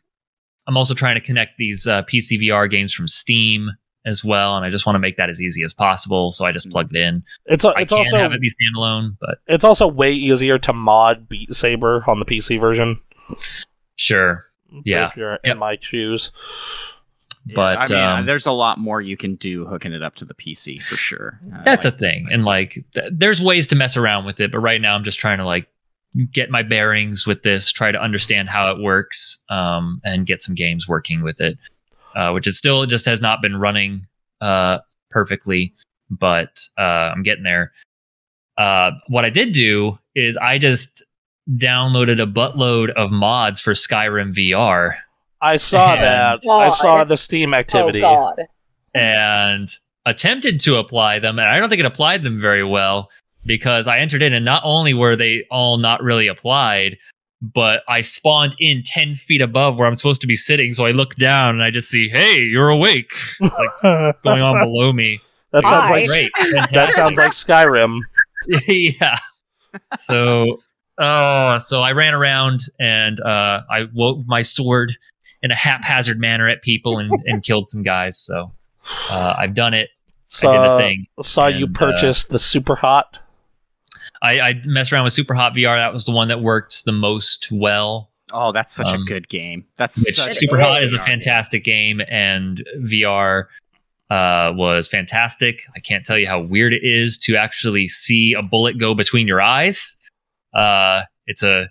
I'm 0.66 0.76
also 0.76 0.94
trying 0.94 1.16
to 1.16 1.20
connect 1.20 1.58
these 1.58 1.86
uh, 1.86 2.02
PC 2.04 2.40
VR 2.40 2.70
games 2.70 2.94
from 2.94 3.08
Steam 3.08 3.70
as 4.04 4.24
well, 4.24 4.56
and 4.56 4.64
I 4.66 4.70
just 4.70 4.84
want 4.86 4.96
to 4.96 5.00
make 5.00 5.16
that 5.16 5.28
as 5.30 5.40
easy 5.40 5.62
as 5.62 5.72
possible. 5.72 6.30
So 6.32 6.44
I 6.44 6.52
just 6.52 6.68
Mhm. 6.68 6.72
plugged 6.72 6.96
it 6.96 7.00
in. 7.02 7.22
It's 7.46 7.62
a, 7.64 7.68
I 7.68 7.82
it's 7.82 7.90
can 7.90 7.98
also 7.98 8.16
have 8.16 8.32
it 8.32 8.40
be 8.40 8.48
standalone, 8.50 9.16
but 9.20 9.38
it's 9.46 9.64
also 9.64 9.86
way 9.86 10.12
easier 10.12 10.58
to 10.58 10.72
mod 10.72 11.28
Beat 11.28 11.54
Saber 11.54 12.02
on 12.08 12.18
the 12.18 12.24
PC 12.24 12.58
version. 12.60 12.98
sure. 13.96 14.46
Yeah. 14.84 15.08
if 15.08 15.16
you're 15.16 15.32
Yep. 15.32 15.52
in 15.52 15.58
my 15.58 15.76
shoes. 15.80 16.30
Yeah, 17.44 17.54
but, 17.56 17.78
I 17.78 17.86
mean, 17.94 18.00
um, 18.20 18.26
there's 18.26 18.46
a 18.46 18.52
lot 18.52 18.78
more 18.78 19.00
you 19.02 19.16
can 19.16 19.34
do 19.34 19.66
hooking 19.66 19.92
it 19.92 20.02
up 20.02 20.14
to 20.16 20.24
the 20.24 20.32
PC 20.34 20.78
for 20.82 20.96
sure. 20.96 21.40
Uh, 21.52 21.62
That's 21.64 21.84
like- 21.84 21.94
the 21.94 21.98
thing, 21.98 22.28
and 22.30 22.44
like 22.44 22.72
th- 22.94 23.10
there's 23.12 23.42
ways 23.42 23.66
to 23.68 23.76
mess 23.76 23.96
around 23.96 24.24
with 24.24 24.40
it, 24.40 24.50
but 24.52 24.60
right 24.60 24.80
now 24.80 24.94
I'm 24.94 25.04
just 25.04 25.18
trying 25.18 25.38
to 25.38 25.44
like 25.44 25.66
get 26.30 26.50
my 26.50 26.62
bearings 26.62 27.26
with 27.26 27.42
this, 27.42 27.70
try 27.72 27.90
to 27.92 28.00
understand 28.00 28.48
how 28.48 28.70
it 28.72 28.80
works, 28.80 29.38
um, 29.50 30.00
and 30.04 30.24
get 30.26 30.40
some 30.40 30.54
games 30.54 30.88
working 30.88 31.22
with 31.22 31.40
it, 31.40 31.58
uh, 32.16 32.30
which 32.32 32.46
it 32.46 32.52
still 32.52 32.86
just 32.86 33.06
has 33.06 33.20
not 33.20 33.40
been 33.42 33.56
running 33.56 34.06
uh, 34.40 34.78
perfectly, 35.10 35.74
but 36.10 36.60
uh, 36.78 36.82
I'm 37.12 37.22
getting 37.22 37.44
there. 37.44 37.72
Uh, 38.58 38.92
what 39.08 39.24
I 39.24 39.30
did 39.30 39.52
do 39.52 39.98
is 40.14 40.36
I 40.36 40.58
just 40.58 41.04
downloaded 41.56 42.22
a 42.22 42.26
buttload 42.26 42.90
of 42.90 43.10
mods 43.10 43.60
for 43.60 43.72
Skyrim 43.72 44.32
VR 44.32 44.94
I 45.40 45.56
saw 45.56 45.94
And- 45.94 46.04
that. 46.04 46.40
I 46.48 46.70
saw 46.70 47.02
the 47.02 47.16
Steam 47.16 47.52
activity. 47.52 47.98
Oh 47.98 48.32
God. 48.36 48.42
and 48.94 49.68
attempted 50.06 50.60
to 50.60 50.78
apply 50.78 51.18
them 51.20 51.38
and 51.38 51.48
i 51.48 51.58
don't 51.58 51.68
think 51.68 51.78
it 51.80 51.86
applied 51.86 52.22
them 52.24 52.38
very 52.38 52.64
well 52.64 53.08
because 53.46 53.86
i 53.86 53.98
entered 53.98 54.20
in 54.20 54.32
and 54.34 54.44
not 54.44 54.60
only 54.64 54.92
were 54.92 55.14
they 55.16 55.44
all 55.50 55.78
not 55.78 56.02
really 56.02 56.26
applied 56.26 56.96
but 57.42 57.82
i 57.88 58.00
spawned 58.00 58.54
in 58.60 58.82
10 58.84 59.14
feet 59.14 59.42
above 59.42 59.78
where 59.78 59.88
i'm 59.88 59.94
supposed 59.94 60.20
to 60.20 60.26
be 60.26 60.36
sitting 60.36 60.72
so 60.72 60.86
i 60.86 60.92
look 60.92 61.16
down 61.16 61.54
and 61.56 61.62
i 61.62 61.70
just 61.70 61.88
see 61.90 62.08
hey 62.08 62.38
you're 62.38 62.68
awake 62.68 63.12
like 63.40 63.82
going 64.22 64.40
on 64.42 64.60
below 64.60 64.92
me 64.92 65.20
that 65.50 65.64
sounds 65.64 65.86
Hi. 65.86 65.90
like 65.90 66.06
great 66.06 66.30
that 66.72 66.92
sounds 66.94 67.16
like 67.16 67.32
Skyrim. 67.32 67.98
yeah 68.68 69.18
so 69.98 70.60
oh 70.98 71.58
so 71.58 71.82
i 71.82 71.92
ran 71.92 72.14
around 72.14 72.60
and 72.78 73.20
uh 73.20 73.62
i 73.70 73.88
woke 73.92 74.18
my 74.26 74.42
sword 74.42 74.92
in 75.42 75.50
a 75.50 75.56
haphazard 75.56 76.20
manner 76.20 76.48
at 76.48 76.62
people 76.62 76.98
and, 76.98 77.10
and 77.26 77.42
killed 77.42 77.68
some 77.68 77.82
guys 77.82 78.16
so 78.18 78.52
uh, 79.10 79.34
i've 79.38 79.54
done 79.54 79.74
it 79.74 79.90
So, 80.28 80.48
i 80.48 80.52
did 80.52 80.62
the 80.70 80.76
thing 80.76 81.06
saw 81.22 81.46
you 81.48 81.66
and, 81.66 81.76
uh, 81.76 81.78
purchase 81.78 82.24
the 82.24 82.38
Super 82.38 82.76
Hot. 82.76 83.18
I, 84.22 84.40
I 84.40 84.60
messed 84.66 84.92
around 84.92 85.04
with 85.04 85.12
Super 85.12 85.34
Hot 85.34 85.52
VR. 85.54 85.76
That 85.76 85.92
was 85.92 86.06
the 86.06 86.12
one 86.12 86.28
that 86.28 86.40
worked 86.40 86.84
the 86.84 86.92
most 86.92 87.50
well. 87.52 88.08
Oh, 88.32 88.52
that's 88.52 88.72
such 88.72 88.86
Um, 88.86 89.02
a 89.02 89.04
good 89.04 89.28
game. 89.28 89.64
That's 89.76 89.96
such 90.16 90.36
Super 90.38 90.58
Hot 90.60 90.82
is 90.82 90.92
a 90.92 90.96
VR 90.96 90.98
game. 91.00 91.06
fantastic 91.06 91.64
game, 91.64 92.00
and 92.08 92.64
VR 92.78 93.46
uh, 94.10 94.52
was 94.54 94.88
fantastic. 94.88 95.62
I 95.76 95.80
can't 95.80 96.04
tell 96.04 96.16
you 96.18 96.26
how 96.28 96.40
weird 96.40 96.72
it 96.72 96.82
is 96.84 97.18
to 97.18 97.36
actually 97.36 97.88
see 97.88 98.32
a 98.32 98.42
bullet 98.42 98.78
go 98.78 98.94
between 98.94 99.26
your 99.26 99.42
eyes. 99.42 99.96
Uh, 100.54 101.02
it's 101.26 101.42
a, 101.42 101.68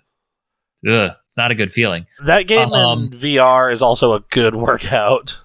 ugh, 0.88 1.10
it's 1.28 1.36
not 1.36 1.50
a 1.50 1.54
good 1.54 1.72
feeling. 1.72 2.06
That 2.26 2.42
game 2.48 2.72
um, 2.72 3.04
in 3.04 3.10
VR 3.18 3.72
is 3.72 3.80
also 3.82 4.12
a 4.14 4.20
good 4.30 4.54
workout. 4.56 5.38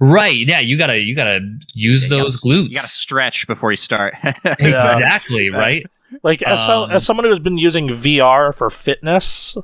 Right? 0.00 0.34
Yeah, 0.48 0.58
you 0.60 0.76
gotta 0.76 0.98
you 0.98 1.14
gotta 1.14 1.40
use 1.74 2.10
Yeah, 2.10 2.16
you 2.18 2.22
those 2.24 2.36
gotta- 2.36 2.56
You 2.56 2.64
gotta 2.70 2.86
stretch 2.88 3.46
before 3.46 3.70
you 3.70 3.76
start. 3.76 4.14
exactly 4.44 5.48
right. 5.50 5.86
Like 6.22 6.42
as, 6.42 6.64
so, 6.66 6.84
Um, 6.84 6.90
as 6.90 7.04
someone 7.04 7.24
who 7.24 7.30
has 7.30 7.38
been 7.38 7.58
using 7.58 7.88
VR 7.88 8.52
for 8.54 8.68
fitness, 8.70 9.56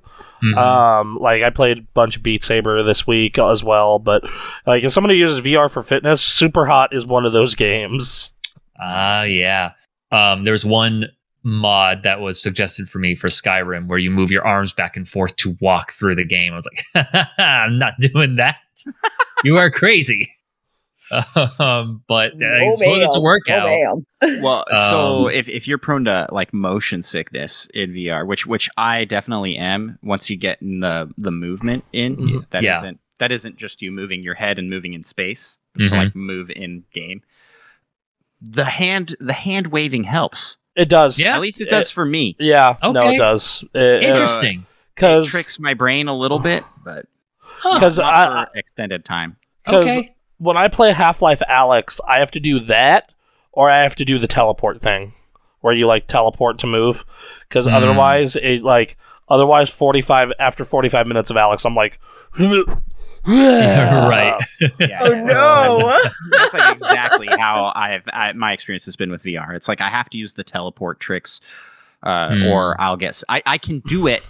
Mhm. 0.43 0.57
um, 0.57 1.19
like 1.21 1.43
I 1.43 1.51
played 1.51 1.79
a 1.79 1.83
bunch 1.95 2.17
of 2.17 2.23
Beat 2.23 2.45
Saber 2.45 2.83
this 2.83 3.07
week 3.07 3.39
as 3.39 3.65
well. 3.65 3.99
But 3.99 4.23
like 4.67 4.85
as 4.85 4.95
someone 4.95 5.11
who 5.11 5.17
uses 5.17 5.41
VR 5.41 5.69
for 5.71 5.83
fitness, 5.83 6.21
Super 6.23 6.67
Hot 6.67 6.95
is 6.95 7.05
one 7.07 7.25
of 7.25 7.33
those 7.33 7.55
games. 7.55 8.33
Ah, 8.81 9.23
yeah. 9.23 9.73
Um, 10.13 10.45
there's 10.45 10.65
one 10.65 11.07
mod 11.43 12.03
that 12.03 12.21
was 12.21 12.43
suggested 12.43 12.89
for 12.89 12.99
me 12.99 13.15
for 13.15 13.29
Skyrim 13.29 13.87
where 13.89 13.99
you 13.99 14.11
move 14.11 14.31
your 14.31 14.47
arms 14.47 14.73
back 14.73 14.97
and 14.97 15.09
forth 15.09 15.37
to 15.37 15.57
walk 15.61 15.93
through 15.93 16.15
the 16.17 16.25
game. 16.25 16.53
I 16.53 16.57
was 16.57 16.69
like, 16.95 17.07
I'm 17.39 17.79
not 17.79 17.95
doing 17.99 18.37
that. 18.37 18.57
you 19.45 19.57
are 19.57 19.71
crazy. 19.71 20.31
Um, 21.59 22.03
but 22.09 22.33
I 22.43 22.67
Oh, 22.67 22.75
suppose 22.75 23.03
it's 23.03 23.17
a 23.17 23.21
workout. 23.21 23.69
Oh, 23.69 24.03
ma'am. 24.21 24.41
well, 24.43 24.65
so 24.91 25.27
Um, 25.27 25.31
if, 25.31 25.49
if 25.49 25.69
you're 25.69 25.79
prone 25.79 26.05
to 26.07 26.29
like 26.33 26.53
motion 26.53 27.03
sickness 27.03 27.69
in 27.75 27.91
VR, 27.93 28.27
which 28.27 28.47
which 28.47 28.69
I 28.77 29.05
definitely 29.05 29.57
am, 29.57 29.99
once 30.03 30.29
you 30.31 30.37
get 30.37 30.61
in 30.61 30.81
the 30.81 31.13
the 31.17 31.31
movement 31.31 31.85
in, 31.93 32.17
Mhm. 32.17 32.51
that 32.51 32.63
Yeah. 32.63 32.81
not 32.83 32.95
that 33.19 33.33
isn't 33.33 33.57
just 33.57 33.81
you 33.83 33.91
moving 33.93 34.23
your 34.23 34.35
head 34.35 34.59
and 34.59 34.69
moving 34.69 34.95
in 34.95 35.05
space 35.05 35.59
Mhm. 35.79 35.89
to 35.89 35.95
like 35.97 36.15
move 36.17 36.51
in 36.51 36.85
game. 36.93 37.23
The 38.43 38.65
hand 38.65 39.17
the 39.21 39.33
hand 39.33 39.69
waving 39.69 40.05
helps. 40.05 40.57
It 40.75 40.89
does. 40.91 41.19
Yeah. 41.19 41.35
At 41.37 41.41
least 41.41 41.61
it 41.61 41.71
does 41.71 41.91
for 41.91 42.05
me. 42.05 42.37
Yeah. 42.39 42.77
No, 42.83 43.09
it 43.11 43.17
does. 43.17 43.65
It, 43.75 44.03
Interesting. 44.05 44.61
It 44.61 44.67
Because 44.95 45.29
tricks 45.29 45.59
my 45.59 45.73
brain 45.75 46.09
a 46.09 46.17
little 46.17 46.39
bit, 46.39 46.65
but 46.85 47.07
Because 47.63 47.99
not 47.99 48.13
I- 48.15 48.47
extended 48.59 49.05
time. 49.05 49.37
Okay. 49.67 50.15
When 50.39 50.57
I 50.57 50.69
play 50.69 50.93
Half 50.93 51.23
Life 51.23 51.41
Alyx, 51.49 51.99
I 52.07 52.19
have 52.19 52.31
to 52.33 52.41
do 52.41 52.61
that, 52.61 53.11
or 53.53 53.71
I 53.71 53.83
have 53.83 53.97
to 53.97 54.05
do 54.05 54.19
the 54.19 54.27
teleport 54.27 54.81
thing, 54.83 55.13
where 55.63 55.73
you 55.75 55.87
like 55.87 56.07
teleport 56.07 56.59
to 56.61 56.67
move. 56.67 57.05
Because 57.49 57.67
Hmm. 57.67 57.73
otherwise, 57.75 58.37
it 58.37 58.63
like 58.63 58.97
otherwise 59.29 59.71
forty 59.71 60.03
five 60.03 60.31
after 60.39 60.65
forty 60.65 60.89
five 60.89 61.07
minutes 61.07 61.31
of 61.31 61.37
Alyx, 61.37 61.65
I'm 61.65 61.75
like, 61.75 61.99
right. 63.27 64.41
Yeah, 64.79 65.01
Oh 65.03 65.13
no. 65.15 65.99
that's 66.39 66.55
like 66.55 66.67
exactly 66.67 67.27
how 67.29 67.73
I've 67.75 68.05
I, 68.13 68.33
my 68.35 68.53
experience 68.53 68.85
has 68.85 68.95
been 68.97 69.11
with 69.11 69.25
VR. 69.25 69.55
It's 69.55 69.69
like 69.69 69.81
I 69.81 69.89
have 69.89 70.09
to 70.11 70.19
use 70.19 70.35
the 70.35 70.45
teleport 70.45 71.01
tricks, 71.01 71.41
uh, 72.03 72.35
Hmm. 72.35 72.47
or 72.49 72.77
I'll 72.81 72.97
get. 72.97 73.23
I 73.29 73.59
can 73.59 73.81
do 73.81 74.07
it, 74.07 74.23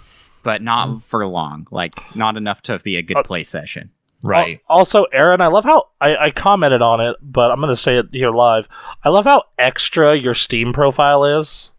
but 0.43 0.61
not 0.61 1.03
for 1.03 1.27
long. 1.27 1.67
Like 1.69 1.93
not 2.15 2.37
enough 2.37 2.61
to 2.63 2.79
be 2.79 2.95
a 2.95 3.01
good 3.03 3.17
Uh, 3.17 3.23
play 3.23 3.43
session. 3.43 3.91
Right. 4.23 4.59
Also, 4.67 5.03
Aaron, 5.05 5.41
I 5.41 5.47
love 5.47 5.63
how 5.63 5.85
I, 6.01 6.15
I 6.15 6.31
commented 6.31 6.81
on 6.81 7.01
it, 7.01 7.15
but 7.21 7.51
I'm 7.51 7.59
gonna 7.59 7.75
say 7.75 7.97
it 7.97 8.07
here 8.11 8.29
live. 8.29 8.67
I 9.03 9.09
love 9.09 9.25
how 9.25 9.43
extra 9.57 10.15
your 10.17 10.33
Steam 10.33 10.73
profile 10.73 11.39
is. 11.39 11.71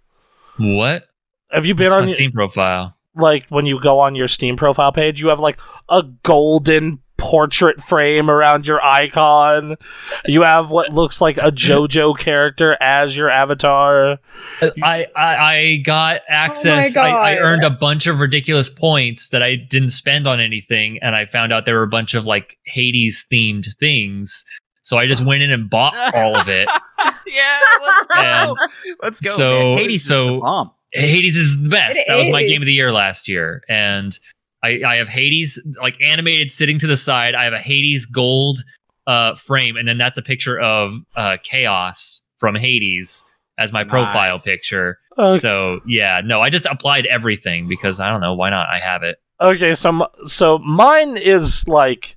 What? 0.58 1.04
Have 1.50 1.66
you 1.66 1.74
been 1.74 1.86
What's 1.86 1.94
on 1.96 2.06
your- 2.06 2.14
Steam 2.14 2.32
profile? 2.32 2.94
like 3.16 3.46
when 3.48 3.66
you 3.66 3.80
go 3.80 3.98
on 3.98 4.14
your 4.14 4.28
Steam 4.28 4.56
profile 4.56 4.92
page, 4.92 5.20
you 5.20 5.28
have 5.28 5.40
like 5.40 5.58
a 5.88 6.02
golden 6.22 7.00
portrait 7.18 7.82
frame 7.82 8.30
around 8.30 8.66
your 8.66 8.82
icon. 8.82 9.76
You 10.24 10.42
have 10.42 10.70
what 10.70 10.92
looks 10.92 11.20
like 11.20 11.36
a 11.36 11.50
JoJo 11.52 12.18
character 12.18 12.76
as 12.80 13.16
your 13.16 13.28
avatar. 13.28 14.18
I, 14.62 15.06
I 15.14 15.36
I 15.36 15.76
got 15.84 16.20
oh 16.22 16.24
access. 16.28 16.96
I, 16.96 17.10
I 17.10 17.36
earned 17.36 17.64
a 17.64 17.70
bunch 17.70 18.06
of 18.06 18.20
ridiculous 18.20 18.70
points 18.70 19.28
that 19.30 19.42
I 19.42 19.56
didn't 19.56 19.90
spend 19.90 20.26
on 20.26 20.40
anything, 20.40 20.98
and 21.02 21.14
I 21.14 21.26
found 21.26 21.52
out 21.52 21.64
there 21.66 21.76
were 21.76 21.82
a 21.82 21.88
bunch 21.88 22.14
of 22.14 22.24
like 22.24 22.56
Hades 22.64 23.26
themed 23.30 23.72
things. 23.76 24.44
So 24.82 24.96
I 24.96 25.06
just 25.06 25.22
went 25.24 25.42
in 25.42 25.50
and 25.50 25.68
bought 25.68 25.94
all 26.14 26.34
of 26.34 26.48
it. 26.48 26.66
yeah, 27.26 27.58
let's 27.82 28.06
go. 28.06 28.56
let's 29.02 29.20
go, 29.20 29.30
So- 29.30 29.50
man. 29.74 29.78
Hades 29.78 30.04
so- 30.06 30.26
is 30.28 30.34
the 30.34 30.40
bomb. 30.40 30.70
Hades 30.92 31.36
is 31.36 31.62
the 31.62 31.68
best. 31.68 31.98
It 31.98 32.04
that 32.08 32.16
was 32.16 32.30
my 32.30 32.42
game 32.42 32.62
of 32.62 32.66
the 32.66 32.72
year 32.72 32.90
last 32.94 33.28
year, 33.28 33.62
and 33.68 34.18
I, 34.62 34.80
I 34.86 34.96
have 34.96 35.08
Hades 35.08 35.60
like 35.80 35.96
animated 36.00 36.50
sitting 36.50 36.78
to 36.80 36.86
the 36.86 36.96
side. 36.96 37.34
I 37.34 37.44
have 37.44 37.52
a 37.52 37.58
Hades 37.60 38.06
gold 38.06 38.58
uh, 39.06 39.34
frame, 39.36 39.76
and 39.76 39.86
then 39.88 39.98
that's 39.98 40.18
a 40.18 40.22
picture 40.22 40.58
of 40.60 40.94
uh, 41.16 41.36
Chaos 41.42 42.22
from 42.38 42.54
Hades 42.54 43.24
as 43.58 43.72
my 43.72 43.84
profile 43.84 44.38
picture. 44.38 44.98
Uh, 45.16 45.34
So 45.34 45.80
yeah, 45.86 46.20
no, 46.24 46.40
I 46.40 46.50
just 46.50 46.66
applied 46.66 47.06
everything 47.06 47.68
because 47.68 48.00
I 48.00 48.10
don't 48.10 48.20
know 48.20 48.34
why 48.34 48.50
not. 48.50 48.68
I 48.68 48.78
have 48.78 49.02
it. 49.02 49.16
okay, 49.40 49.74
so 49.74 49.88
m- 49.88 50.08
so 50.26 50.58
mine 50.58 51.16
is 51.16 51.66
like 51.68 52.16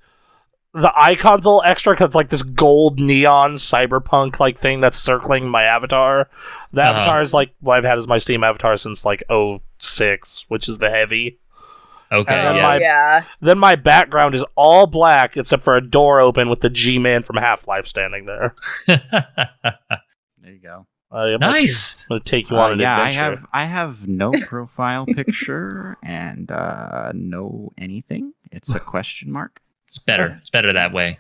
the 0.74 0.92
icon's 0.96 1.44
a 1.46 1.50
little 1.50 1.64
extra 1.66 1.94
because 1.94 2.16
like 2.16 2.30
this 2.30 2.44
gold 2.44 3.00
neon 3.00 3.56
cyberpunk 3.56 4.40
like 4.40 4.60
thing 4.62 4.80
that's 4.82 4.98
circling 4.98 5.48
my 5.50 5.64
avatar. 5.64 6.30
The 6.74 6.82
Uh-huh. 6.82 6.92
avatar 7.00 7.22
is 7.22 7.34
like 7.34 7.52
what 7.60 7.78
I've 7.78 7.84
had 7.84 7.98
as 7.98 8.08
my 8.08 8.18
Steam 8.20 8.44
avatar 8.44 8.78
since 8.78 9.04
like 9.04 9.24
06, 9.80 10.46
which 10.48 10.70
is 10.70 10.78
the 10.78 10.90
heavy. 10.90 11.38
Okay, 12.12 12.34
And 12.34 12.48
then 12.48 12.56
yeah. 12.58 12.62
my- 12.62 12.78
yeah. 12.80 13.24
Then 13.42 13.58
my 13.58 13.76
background 13.76 14.36
is 14.36 14.44
all 14.56 14.86
black 14.86 15.38
except 15.38 15.64
for 15.64 15.76
a 15.78 15.82
door 15.82 16.20
open 16.20 16.50
with 16.50 16.60
the 16.62 16.70
G 16.70 17.00
Man 17.00 17.24
from 17.24 17.38
Half 17.38 17.68
Life 17.68 17.88
standing 17.88 18.26
there. 18.26 18.54
There 20.44 20.52
you 20.54 20.60
go. 20.60 20.88
Uh, 21.12 21.16
I'm 21.18 21.40
gonna 21.40 21.52
Nice. 21.54 22.04
I'm 22.10 22.16
gonna 22.16 22.24
take 22.24 22.50
you 22.50 22.58
Uh, 22.58 22.62
on 22.62 22.72
an 22.74 22.80
yeah, 22.80 23.00
I 23.00 23.12
have 23.12 23.46
I 23.54 23.66
have 23.66 24.08
no 24.08 24.32
profile 24.46 25.06
picture 25.06 25.98
and 26.04 26.50
uh, 26.52 27.12
no 27.14 27.72
anything. 27.78 28.34
It's 28.52 28.70
a 28.70 28.80
question 28.94 29.32
mark. 29.32 29.62
It's 29.86 30.00
better. 30.00 30.38
It's 30.40 30.50
better 30.50 30.74
that 30.74 30.94
way. 30.94 31.20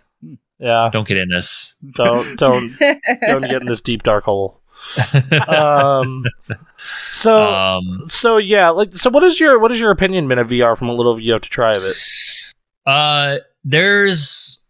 Yeah, 0.59 0.89
Don't 0.93 1.07
get 1.07 1.17
in 1.17 1.29
this. 1.29 1.75
don't 1.95 2.37
don't 2.37 2.71
don't 3.27 3.41
get 3.41 3.61
in 3.61 3.67
this 3.67 3.81
deep 3.81 4.03
dark 4.03 4.23
hole. 4.23 4.60
Um, 5.47 6.23
so 7.11 7.37
um, 7.37 8.03
so 8.07 8.37
yeah, 8.37 8.69
like 8.69 8.95
so. 8.97 9.09
What 9.09 9.23
is 9.23 9.39
your 9.39 9.59
what 9.59 9.71
is 9.71 9.79
your 9.79 9.91
opinion 9.91 10.27
been 10.27 10.39
of 10.39 10.47
VR 10.49 10.77
from 10.77 10.89
a 10.89 10.93
little 10.93 11.19
you 11.19 11.33
have 11.33 11.41
to 11.43 11.49
try 11.49 11.71
of 11.71 11.83
it? 11.83 11.95
Uh, 12.85 13.37
there's. 13.63 14.65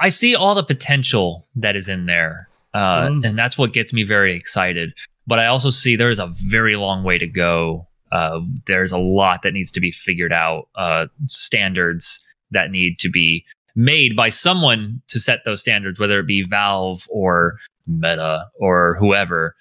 I 0.00 0.08
see 0.08 0.34
all 0.34 0.54
the 0.54 0.64
potential 0.64 1.46
that 1.56 1.76
is 1.76 1.88
in 1.88 2.06
there, 2.06 2.48
uh, 2.74 3.08
Mm. 3.08 3.24
and 3.28 3.38
that's 3.38 3.56
what 3.56 3.72
gets 3.72 3.92
me 3.92 4.02
very 4.02 4.34
excited. 4.34 4.92
But 5.26 5.38
I 5.38 5.46
also 5.46 5.70
see 5.70 5.94
there's 5.94 6.18
a 6.18 6.26
very 6.46 6.74
long 6.76 7.04
way 7.04 7.18
to 7.18 7.26
go. 7.28 7.86
Uh, 8.10 8.40
there's 8.66 8.92
a 8.92 8.98
lot 8.98 9.42
that 9.42 9.52
needs 9.52 9.70
to 9.72 9.80
be 9.80 9.92
figured 9.92 10.32
out. 10.32 10.68
Uh, 10.76 11.06
standards 11.26 12.24
that 12.50 12.70
need 12.70 12.98
to 12.98 13.08
be 13.08 13.44
made 13.74 14.14
by 14.16 14.28
someone 14.28 15.00
to 15.08 15.18
set 15.20 15.44
those 15.44 15.60
standards, 15.60 15.98
whether 16.00 16.18
it 16.18 16.26
be 16.26 16.42
Valve 16.42 17.06
or 17.10 17.56
Meta 17.86 18.46
or 18.58 18.96
whoever. 18.98 19.54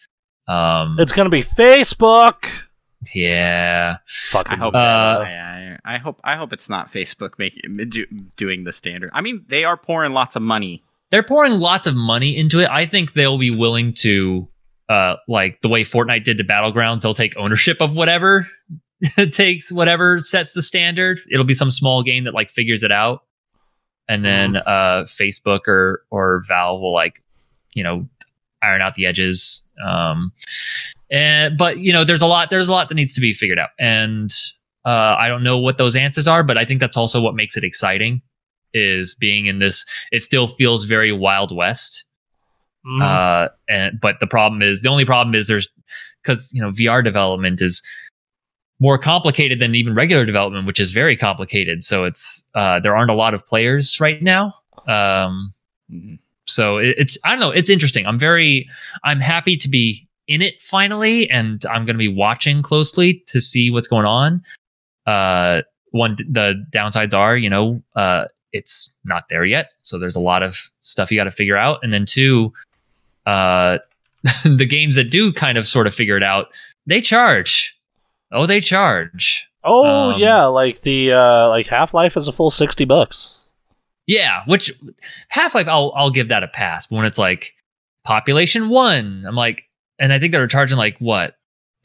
Um, 0.48 0.98
It's 0.99 1.11
gonna 1.11 1.30
be 1.30 1.43
Facebook. 1.43 2.35
yeah, 3.15 3.98
Fucking 4.31 4.53
I 4.53 4.56
hope. 4.57 4.76
Uh, 4.76 4.77
I, 4.77 5.77
I, 5.85 5.95
I 5.95 5.98
hope. 5.98 6.19
I 6.23 6.35
hope 6.35 6.53
it's 6.53 6.69
not 6.69 6.91
Facebook 6.91 7.31
making 7.38 7.77
do, 7.89 8.06
doing 8.35 8.64
the 8.64 8.72
standard. 8.72 9.10
I 9.14 9.22
mean, 9.22 9.45
they 9.48 9.64
are 9.64 9.77
pouring 9.77 10.14
lots 10.14 10.35
of 10.35 10.41
money. 10.41 10.84
they're 11.10 11.23
pouring 11.23 11.53
lots 11.53 11.88
of 11.88 11.95
money 11.95 12.38
into 12.38 12.60
it. 12.60 12.69
I 12.69 12.85
think 12.85 13.14
they'll 13.14 13.38
be 13.38 13.49
willing 13.52 13.93
to, 13.99 14.48
uh, 14.89 15.15
like 15.27 15.61
the 15.61 15.69
way 15.69 15.84
Fortnite 15.84 16.23
did 16.23 16.38
to 16.38 16.43
Battlegrounds, 16.43 17.02
they'll 17.02 17.14
take 17.14 17.35
ownership 17.38 17.81
of 17.81 17.95
whatever 17.95 18.48
takes 19.31 19.72
whatever 19.72 20.18
sets 20.19 20.53
the 20.53 20.61
standard. 20.61 21.19
It'll 21.31 21.45
be 21.45 21.53
some 21.56 21.72
small 21.72 22.03
game 22.03 22.26
that 22.26 22.34
like 22.35 22.49
figures 22.49 22.84
it 22.84 22.91
out, 22.91 23.23
and 24.07 24.23
then 24.23 24.57
uh, 24.57 25.03
Facebook 25.07 25.61
or 25.68 26.03
or 26.11 26.43
Valve 26.48 26.80
will 26.81 26.93
like, 26.93 27.23
you 27.73 27.84
know, 27.84 28.07
iron 28.63 28.81
out 28.81 28.95
the 28.95 29.05
edges. 29.05 29.67
Um, 29.85 30.31
and 31.11 31.57
but 31.57 31.79
you 31.79 31.91
know, 31.91 32.03
there's 32.03 32.21
a 32.21 32.27
lot 32.27 32.49
there's 32.49 32.69
a 32.69 32.71
lot 32.73 32.88
that 32.89 32.95
needs 32.95 33.13
to 33.15 33.21
be 33.21 33.33
figured 33.33 33.59
out, 33.59 33.69
and 33.79 34.31
uh, 34.85 35.15
I 35.19 35.27
don't 35.27 35.43
know 35.43 35.57
what 35.57 35.77
those 35.77 35.95
answers 35.95 36.27
are, 36.27 36.43
but 36.43 36.57
I 36.57 36.65
think 36.65 36.79
that's 36.79 36.97
also 36.97 37.21
what 37.21 37.35
makes 37.35 37.57
it 37.57 37.63
exciting. 37.63 38.21
Is 38.73 39.13
being 39.15 39.47
in 39.47 39.59
this, 39.59 39.85
it 40.13 40.21
still 40.21 40.47
feels 40.47 40.85
very 40.85 41.11
Wild 41.11 41.53
West. 41.55 42.05
Mhm. 42.88 43.01
Uh, 43.01 43.49
and 43.69 43.99
but 43.99 44.19
the 44.21 44.27
problem 44.27 44.61
is 44.61 44.81
the 44.81 44.89
only 44.89 45.05
problem 45.05 45.35
is 45.35 45.47
there's 45.47 45.67
because 46.23 46.51
you 46.53 46.61
know 46.61 46.69
VR 46.69 47.03
development 47.03 47.61
is 47.61 47.83
more 48.79 48.97
complicated 48.97 49.59
than 49.59 49.75
even 49.75 49.93
regular 49.93 50.25
development, 50.25 50.65
which 50.65 50.79
is 50.79 50.91
very 50.91 51.15
complicated. 51.17 51.83
So 51.83 52.05
it's 52.05 52.49
uh, 52.55 52.79
there 52.79 52.95
aren't 52.95 53.11
a 53.11 53.15
lot 53.15 53.33
of 53.33 53.45
players 53.45 53.99
right 53.99 54.21
now. 54.23 54.53
Um, 54.88 55.53
Mhm. 55.93 56.19
So 56.47 56.77
it, 56.77 56.95
it's 56.97 57.18
I 57.23 57.31
don't 57.31 57.39
know. 57.39 57.51
It's 57.51 57.69
interesting. 57.69 58.05
I'm 58.05 58.19
very 58.19 58.68
I'm 59.03 59.19
happy 59.19 59.57
to 59.57 59.69
be 59.69 60.05
in 60.27 60.41
it 60.41 60.61
finally, 60.61 61.30
and 61.30 61.63
I'm 61.69 61.85
going 61.85 61.95
to 61.95 61.99
be 61.99 62.07
watching 62.07 62.61
closely 62.61 63.23
to 63.27 63.39
see 63.39 63.72
what's 63.72 63.88
going 63.88 64.05
on. 64.05 64.41
Uh, 65.05 65.61
one 65.91 66.15
the 66.30 66.63
downsides 66.72 67.18
are 67.18 67.35
you 67.35 67.49
know 67.49 67.81
uh, 67.95 68.26
it's 68.53 68.93
not 69.03 69.30
there 69.30 69.45
yet, 69.45 69.76
so 69.81 69.97
there's 69.97 70.15
a 70.15 70.22
lot 70.22 70.43
of 70.43 70.72
stuff 70.81 71.11
you 71.11 71.18
got 71.18 71.26
to 71.26 71.31
figure 71.31 71.57
out, 71.57 71.80
and 71.84 71.93
then 71.93 72.05
two, 72.05 72.53
uh, 73.26 73.77
the 74.43 74.65
games 74.65 74.95
that 74.95 75.09
do 75.09 75.31
kind 75.31 75.57
of 75.57 75.68
sort 75.68 75.88
of 75.88 75.93
figure 75.93 76.18
it 76.18 76.23
out, 76.23 76.47
they 76.85 77.01
charge. 77.01 77.77
Oh, 78.31 78.45
they 78.45 78.61
charge. 78.61 79.47
oh 79.63 80.11
um, 80.11 80.19
yeah, 80.19 80.45
like 80.45 80.81
the 80.81 81.11
uh, 81.11 81.49
like 81.49 81.68
Half 81.68 81.93
Life 81.93 82.15
is 82.18 82.27
a 82.27 82.34
full 82.34 82.51
sixty 82.51 82.85
bucks. 82.85 83.34
Yeah, 84.11 84.43
which 84.45 84.71
Half 85.29 85.55
Life, 85.55 85.67
I'll 85.69 85.93
I'll 85.95 86.09
give 86.11 86.27
that 86.27 86.43
a 86.43 86.47
pass. 86.47 86.88
But 86.88 86.97
when 86.97 87.05
it's 87.05 87.17
like 87.17 87.53
Population 88.03 88.67
One, 88.69 89.23
I'm 89.25 89.35
like, 89.35 89.63
and 89.99 90.11
I 90.11 90.19
think 90.19 90.33
they 90.33 90.38
were 90.39 90.47
charging 90.47 90.77
like 90.77 90.97
what 90.99 91.35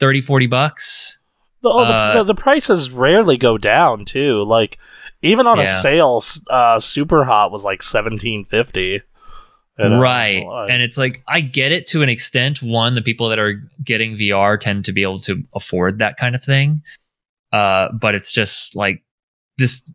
30, 0.01 0.21
40 0.21 0.47
bucks. 0.47 1.19
The, 1.61 1.69
oh, 1.69 1.85
the, 1.85 1.93
Uh, 1.93 2.13
the, 2.17 2.33
the 2.33 2.35
prices 2.35 2.91
rarely 2.91 3.37
go 3.37 3.57
down 3.57 4.03
too. 4.05 4.43
Like 4.43 4.77
even 5.21 5.47
on 5.47 5.57
Yeah. 5.57 5.79
a 5.79 5.81
sale, 5.81 6.23
uh, 6.49 6.79
Super 6.79 7.23
Hot 7.23 7.51
was 7.51 7.63
like 7.63 7.81
seventeen 7.81 8.43
fifty. 8.45 9.01
right. 9.79 10.43
And 10.69 10.81
it's 10.81 10.97
like 10.97 11.23
I 11.27 11.39
get 11.39 11.71
it 11.71 11.87
to 11.87 12.01
an 12.01 12.09
extent. 12.09 12.61
One, 12.61 12.95
the 12.95 13.01
people 13.01 13.29
that 13.29 13.39
are 13.39 13.63
getting 13.83 14.17
VR 14.17 14.59
tend 14.59 14.83
to 14.85 14.91
be 14.91 15.03
able 15.03 15.19
to 15.21 15.43
afford 15.53 15.99
that 15.99 16.17
kind 16.17 16.35
of 16.35 16.43
thing. 16.43 16.81
Uh, 17.53 17.89
but 17.93 18.15
it's 18.15 18.33
just 18.33 18.75
like 18.75 19.01
this 19.57 19.89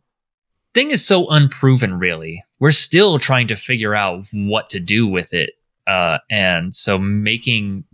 thing 0.75 0.91
is 0.91 1.07
so 1.07 1.29
unproven, 1.29 1.99
really. 1.99 2.45
We're 2.59 2.71
still 2.73 3.19
trying 3.19 3.49
to 3.49 3.57
figure 3.57 3.95
out 3.95 4.27
what 4.33 4.69
to 4.71 4.81
do 4.81 5.07
with 5.07 5.33
it. 5.33 5.55
Uh, 5.87 6.19
and 6.31 6.75
so 6.75 6.99
making, 6.99 7.85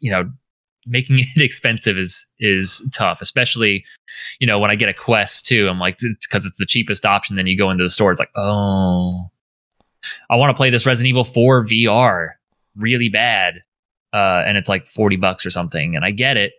you 0.00 0.10
know, 0.10 0.30
making 0.86 1.18
it 1.36 1.42
expensive 1.42 1.96
is 1.96 2.26
is 2.40 2.86
tough, 2.92 3.20
especially, 3.20 3.84
you 4.40 4.46
know, 4.46 4.58
when 4.58 4.70
I 4.70 4.74
get 4.74 4.88
a 4.88 4.94
Quest 4.94 5.46
too. 5.46 5.68
I'm 5.68 5.78
like, 5.78 5.96
it's 6.00 6.26
because 6.26 6.46
it's 6.46 6.58
the 6.58 6.66
cheapest 6.66 7.06
option. 7.06 7.36
Then 7.36 7.46
you 7.46 7.56
go 7.56 7.70
into 7.70 7.84
the 7.84 7.90
store, 7.90 8.10
it's 8.10 8.20
like, 8.20 8.32
oh, 8.36 9.30
I 10.30 10.36
want 10.36 10.50
to 10.50 10.58
play 10.58 10.70
this 10.70 10.86
Resident 10.86 11.10
Evil 11.10 11.24
4 11.24 11.64
VR 11.64 12.30
really 12.76 13.08
bad. 13.08 13.62
Uh, 14.12 14.42
and 14.46 14.56
it's 14.56 14.68
like 14.68 14.86
40 14.86 15.16
bucks 15.16 15.44
or 15.44 15.50
something. 15.50 15.94
And 15.94 16.04
I 16.04 16.12
get 16.12 16.36
it. 16.36 16.52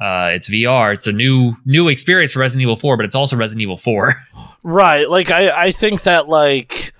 Uh, 0.00 0.30
it's 0.32 0.48
VR. 0.48 0.92
It's 0.94 1.06
a 1.06 1.12
new 1.12 1.54
new 1.66 1.88
experience 1.88 2.32
for 2.32 2.38
Resident 2.40 2.62
Evil 2.62 2.76
4, 2.76 2.96
but 2.96 3.04
it's 3.06 3.14
also 3.14 3.36
Resident 3.36 3.62
Evil 3.62 3.76
4. 3.76 4.08
Right. 4.62 5.08
Like 5.08 5.30
I, 5.30 5.48
I 5.68 5.72
think 5.72 6.02
that 6.02 6.28
like 6.28 6.92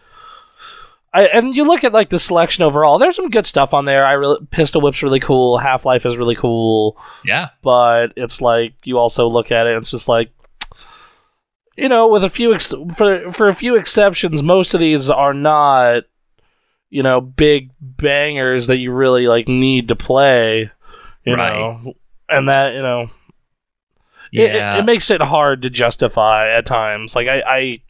I 1.12 1.26
and 1.26 1.54
you 1.54 1.64
look 1.64 1.84
at 1.84 1.92
like 1.92 2.08
the 2.08 2.18
selection 2.18 2.64
overall, 2.64 2.98
there's 2.98 3.16
some 3.16 3.28
good 3.28 3.44
stuff 3.44 3.74
on 3.74 3.84
there. 3.84 4.06
I 4.06 4.12
really 4.12 4.38
Pistol 4.50 4.80
Whip's 4.80 5.02
really 5.02 5.20
cool, 5.20 5.58
Half 5.58 5.84
Life 5.84 6.06
is 6.06 6.16
really 6.16 6.36
cool, 6.36 6.96
yeah. 7.22 7.50
but 7.62 8.14
it's 8.16 8.40
like 8.40 8.72
you 8.84 8.96
also 8.98 9.28
look 9.28 9.52
at 9.52 9.66
it, 9.66 9.76
it's 9.76 9.90
just 9.90 10.08
like 10.08 10.30
you 11.76 11.88
know, 11.90 12.08
with 12.08 12.24
a 12.24 12.30
few 12.30 12.54
ex- 12.54 12.74
for 12.96 13.30
for 13.32 13.48
a 13.48 13.54
few 13.54 13.76
exceptions, 13.76 14.42
most 14.42 14.72
of 14.72 14.80
these 14.80 15.10
are 15.10 15.34
not 15.34 16.04
you 16.88 17.02
know 17.02 17.20
big 17.20 17.70
bangers 17.80 18.68
that 18.68 18.78
you 18.78 18.90
really 18.92 19.26
like 19.26 19.48
need 19.48 19.88
to 19.88 19.96
play. 19.96 20.70
You 21.26 21.34
Right. 21.34 21.58
know, 21.58 21.92
and 22.30 22.48
that 22.48 22.74
you 22.74 22.82
know 22.82 23.02
it- 24.32 24.40
it, 24.40 24.54
Yeah. 24.54 24.78
it, 24.78 24.84
makes 24.84 25.10
it 25.10 25.20
hard 25.20 25.62
to 25.62 25.70
justify 25.70 26.50
at 26.50 26.64
times. 26.66 27.16
Like 27.16 27.26
I, 27.26 27.40
I, 27.40 27.80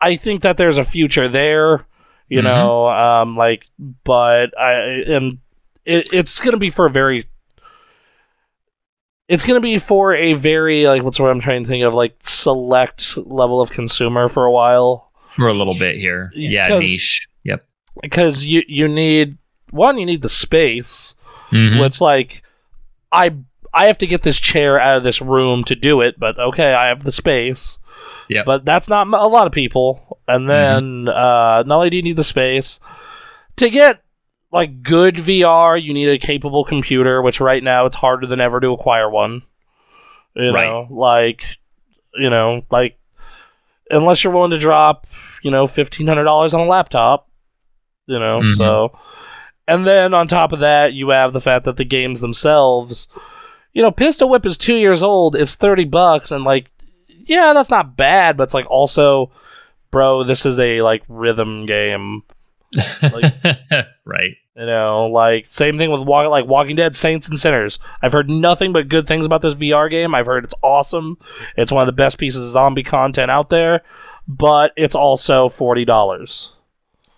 I 0.00 0.16
think 0.16 0.42
that 0.42 0.56
there's 0.56 0.78
a 0.78 0.84
future 0.84 1.28
there, 1.28 1.84
you 2.28 2.40
Mhm. 2.40 2.44
know, 2.44 2.88
um, 2.88 3.36
like, 3.36 3.66
but 4.04 4.58
I 4.58 4.72
and 5.06 5.38
it, 5.84 6.12
it's 6.12 6.40
gonna 6.40 6.56
be 6.56 6.70
for 6.70 6.86
a 6.86 6.90
very, 6.90 7.24
it's 9.28 9.44
gonna 9.44 9.60
be 9.60 9.78
for 9.78 10.14
a 10.14 10.32
very 10.34 10.86
like 10.86 11.02
what's 11.02 11.20
what 11.20 11.30
I'm 11.30 11.40
trying 11.40 11.62
to 11.62 11.68
think 11.68 11.84
of 11.84 11.94
like 11.94 12.16
select 12.24 13.16
level 13.16 13.60
of 13.60 13.70
consumer 13.70 14.28
for 14.28 14.44
a 14.44 14.50
while 14.50 15.10
for 15.28 15.46
a 15.48 15.54
little 15.54 15.74
bit 15.78 15.96
here. 15.96 16.32
Yeah, 16.34 16.78
niche. 16.78 17.28
Yep. 17.44 17.64
because 18.02 18.44
you 18.44 18.62
you 18.66 18.88
need 18.88 19.38
one 19.70 19.98
you 19.98 20.06
need 20.06 20.22
the 20.22 20.28
space 20.28 21.14
Mhm. 21.52 21.80
which 21.80 22.00
like 22.00 22.42
I 23.12 23.30
I 23.72 23.86
have 23.86 23.98
to 23.98 24.06
get 24.06 24.22
this 24.22 24.38
chair 24.38 24.80
out 24.80 24.96
of 24.96 25.02
this 25.04 25.20
room 25.20 25.64
to 25.64 25.74
do 25.76 26.00
it, 26.00 26.18
but 26.18 26.38
okay, 26.38 26.72
I 26.72 26.88
have 26.88 27.04
the 27.04 27.12
space. 27.12 27.78
Yeah. 28.28 28.42
But 28.44 28.64
that's 28.64 28.88
not 28.88 29.06
a 29.06 29.28
lot 29.28 29.46
of 29.46 29.52
people. 29.52 30.18
And 30.26 30.48
then 30.48 31.08
uh, 31.08 31.62
not 31.66 31.76
only 31.76 31.90
do 31.90 31.96
you 31.96 32.02
need 32.02 32.16
the 32.16 32.24
space 32.24 32.80
to 33.56 33.70
get 33.70 34.02
like 34.52 34.82
good 34.82 35.16
VR, 35.16 35.80
you 35.80 35.92
need 35.94 36.08
a 36.08 36.18
capable 36.18 36.64
computer, 36.64 37.22
which 37.22 37.40
right 37.40 37.62
now 37.62 37.86
it's 37.86 37.96
harder 37.96 38.26
than 38.26 38.40
ever 38.40 38.60
to 38.60 38.70
acquire 38.72 39.08
one. 39.10 39.42
You 40.34 40.52
Right. 40.52 40.66
know, 40.68 40.86
like 40.90 41.42
you 42.14 42.30
know, 42.30 42.62
like 42.70 42.98
unless 43.90 44.22
you're 44.24 44.32
willing 44.32 44.50
to 44.52 44.58
drop, 44.58 45.06
you 45.42 45.50
know, 45.50 45.66
fifteen 45.66 46.06
hundred 46.06 46.24
dollars 46.24 46.54
on 46.54 46.60
a 46.60 46.64
laptop. 46.66 47.28
You 48.06 48.18
know, 48.18 48.40
Mhm. 48.40 48.56
so 48.56 48.98
and 49.68 49.86
then 49.86 50.14
on 50.14 50.26
top 50.28 50.52
of 50.52 50.60
that, 50.60 50.92
you 50.92 51.10
have 51.10 51.32
the 51.32 51.40
fact 51.40 51.64
that 51.66 51.76
the 51.76 51.84
games 51.84 52.20
themselves, 52.20 53.08
you 53.72 53.82
know, 53.82 53.90
Pistol 53.90 54.28
Whip 54.28 54.46
is 54.46 54.58
two 54.58 54.76
years 54.76 55.02
old. 55.02 55.36
It's 55.36 55.54
thirty 55.54 55.84
bucks, 55.84 56.30
and 56.30 56.44
like, 56.44 56.70
yeah, 57.08 57.52
that's 57.54 57.70
not 57.70 57.96
bad. 57.96 58.36
But 58.36 58.44
it's 58.44 58.54
like 58.54 58.70
also, 58.70 59.30
bro, 59.90 60.24
this 60.24 60.46
is 60.46 60.58
a 60.58 60.82
like 60.82 61.02
rhythm 61.08 61.66
game. 61.66 62.22
Like, 63.02 63.34
right. 64.04 64.36
You 64.56 64.66
know, 64.66 65.06
like 65.06 65.46
same 65.48 65.78
thing 65.78 65.90
with 65.90 66.02
Walk, 66.02 66.28
like 66.28 66.46
Walking 66.46 66.76
Dead, 66.76 66.94
Saints 66.94 67.28
and 67.28 67.38
Sinners. 67.38 67.78
I've 68.02 68.12
heard 68.12 68.28
nothing 68.28 68.72
but 68.72 68.88
good 68.88 69.06
things 69.06 69.24
about 69.24 69.42
this 69.42 69.54
VR 69.54 69.88
game. 69.88 70.14
I've 70.14 70.26
heard 70.26 70.44
it's 70.44 70.54
awesome. 70.62 71.16
It's 71.56 71.72
one 71.72 71.82
of 71.82 71.86
the 71.86 71.92
best 71.92 72.18
pieces 72.18 72.44
of 72.44 72.52
zombie 72.52 72.82
content 72.82 73.30
out 73.30 73.48
there, 73.48 73.82
but 74.28 74.72
it's 74.76 74.94
also 74.94 75.48
forty 75.48 75.84
dollars. 75.84 76.50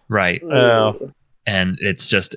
Right. 0.08 0.42
Uh, 0.42 0.92
yeah. 1.00 1.08
and 1.46 1.78
it's 1.80 2.06
just 2.06 2.36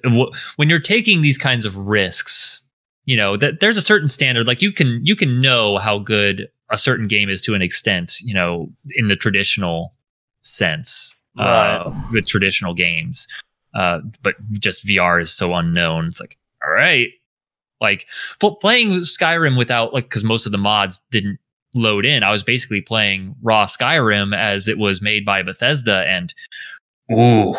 when 0.55 0.69
you're 0.69 0.79
taking 0.79 1.21
these 1.21 1.37
kinds 1.37 1.65
of 1.65 1.75
risks, 1.75 2.63
you 3.05 3.15
know 3.17 3.37
that 3.37 3.59
there's 3.59 3.77
a 3.77 3.81
certain 3.81 4.07
standard. 4.07 4.47
Like 4.47 4.61
you 4.61 4.71
can 4.71 4.99
you 5.05 5.15
can 5.15 5.41
know 5.41 5.77
how 5.77 5.99
good 5.99 6.49
a 6.71 6.77
certain 6.77 7.07
game 7.07 7.29
is 7.29 7.41
to 7.41 7.53
an 7.53 7.61
extent, 7.61 8.19
you 8.21 8.33
know, 8.33 8.69
in 8.95 9.07
the 9.07 9.15
traditional 9.15 9.93
sense, 10.41 11.15
Right. 11.37 11.77
uh, 11.77 11.91
with 12.11 12.25
traditional 12.25 12.73
games. 12.73 13.27
Uh, 13.73 13.99
but 14.23 14.35
just 14.53 14.85
VR 14.87 15.19
is 15.21 15.31
so 15.31 15.53
unknown. 15.53 16.05
It's 16.07 16.19
like, 16.21 16.37
all 16.63 16.71
right, 16.71 17.09
like 17.81 18.07
pl- 18.39 18.55
playing 18.55 18.91
Skyrim 19.01 19.57
without 19.57 19.93
like 19.93 20.05
because 20.05 20.23
most 20.23 20.45
of 20.45 20.51
the 20.53 20.57
mods 20.57 21.01
didn't 21.11 21.39
load 21.75 22.05
in. 22.05 22.23
I 22.23 22.31
was 22.31 22.41
basically 22.41 22.79
playing 22.81 23.35
raw 23.43 23.65
Skyrim 23.65 24.33
as 24.35 24.67
it 24.69 24.77
was 24.77 25.01
made 25.01 25.25
by 25.25 25.43
Bethesda, 25.43 26.05
and 26.07 26.33
ooh, 27.11 27.53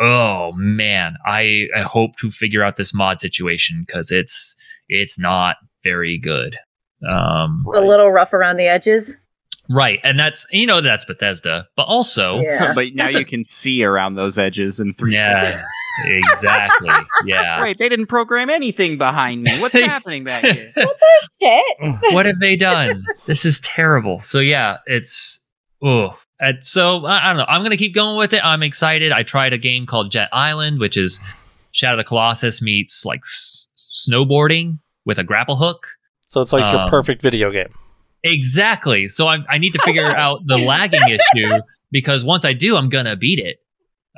oh 0.00 0.52
man, 0.54 1.16
I 1.26 1.66
I 1.76 1.80
hope 1.82 2.16
to 2.20 2.30
figure 2.30 2.62
out 2.64 2.76
this 2.76 2.92
mod 2.94 3.20
situation 3.20 3.84
because 3.86 4.10
it's 4.10 4.56
it's 4.88 5.18
not 5.18 5.56
very 5.84 6.18
good. 6.18 6.56
Um, 7.08 7.64
A 7.74 7.80
little 7.80 8.10
rough 8.10 8.32
around 8.34 8.56
the 8.58 8.66
edges. 8.66 9.16
right, 9.68 9.98
and 10.04 10.18
that's 10.18 10.46
you 10.50 10.66
know 10.66 10.80
that's 10.80 11.04
Bethesda, 11.04 11.66
but 11.76 11.84
also 11.84 12.40
Yeah. 12.40 12.72
but 12.74 12.88
now 12.94 13.04
That's 13.04 13.16
a- 13.16 13.20
you 13.20 13.24
can 13.24 13.44
see 13.44 13.82
around 13.84 14.16
those 14.16 14.36
edges 14.38 14.80
in 14.80 14.94
three 14.94 15.14
yeah, 15.14 15.62
exactly, 16.06 16.90
yeah. 17.24 17.60
Wait, 17.62 17.78
they 17.78 17.88
didn't 17.88 18.06
program 18.06 18.50
anything 18.50 18.98
behind 18.98 19.42
me. 19.42 19.58
What's 19.60 19.74
happening 19.78 20.24
back 20.24 20.44
here? 20.44 20.72
Shit. 21.40 21.64
what 22.12 22.26
have 22.26 22.38
they 22.40 22.56
done? 22.56 23.04
This 23.26 23.44
is 23.44 23.60
terrible. 23.60 24.20
So 24.22 24.38
yeah, 24.40 24.78
it's 24.86 25.44
oh. 25.82 26.18
And 26.40 26.62
so 26.64 27.04
I, 27.04 27.24
I 27.26 27.28
don't 27.28 27.36
know. 27.36 27.44
I'm 27.48 27.62
gonna 27.62 27.76
keep 27.76 27.94
going 27.94 28.16
with 28.16 28.32
it. 28.32 28.44
I'm 28.44 28.62
excited. 28.62 29.12
I 29.12 29.22
tried 29.22 29.52
a 29.52 29.58
game 29.58 29.84
called 29.86 30.10
Jet 30.10 30.28
Island, 30.32 30.80
which 30.80 30.96
is 30.96 31.20
Shadow 31.72 31.94
of 31.94 31.98
the 31.98 32.04
Colossus 32.04 32.62
meets 32.62 33.04
like 33.04 33.20
s- 33.20 33.68
snowboarding 33.76 34.78
with 35.04 35.18
a 35.18 35.24
grapple 35.24 35.56
hook. 35.56 35.86
So 36.28 36.40
it's 36.40 36.52
like 36.52 36.62
your 36.72 36.82
Um, 36.82 36.88
perfect 36.90 37.20
video 37.22 37.50
game. 37.50 37.68
Exactly. 38.24 39.08
So 39.08 39.26
I, 39.26 39.38
I 39.48 39.58
need 39.58 39.72
to 39.72 39.78
figure 39.80 40.06
out 40.16 40.40
the 40.46 40.58
lagging 40.58 41.02
issue 41.08 41.60
because 41.90 42.24
once 42.24 42.44
I 42.44 42.52
do, 42.52 42.76
I'm 42.76 42.88
gonna 42.88 43.16
beat 43.16 43.38
it. 43.38 43.58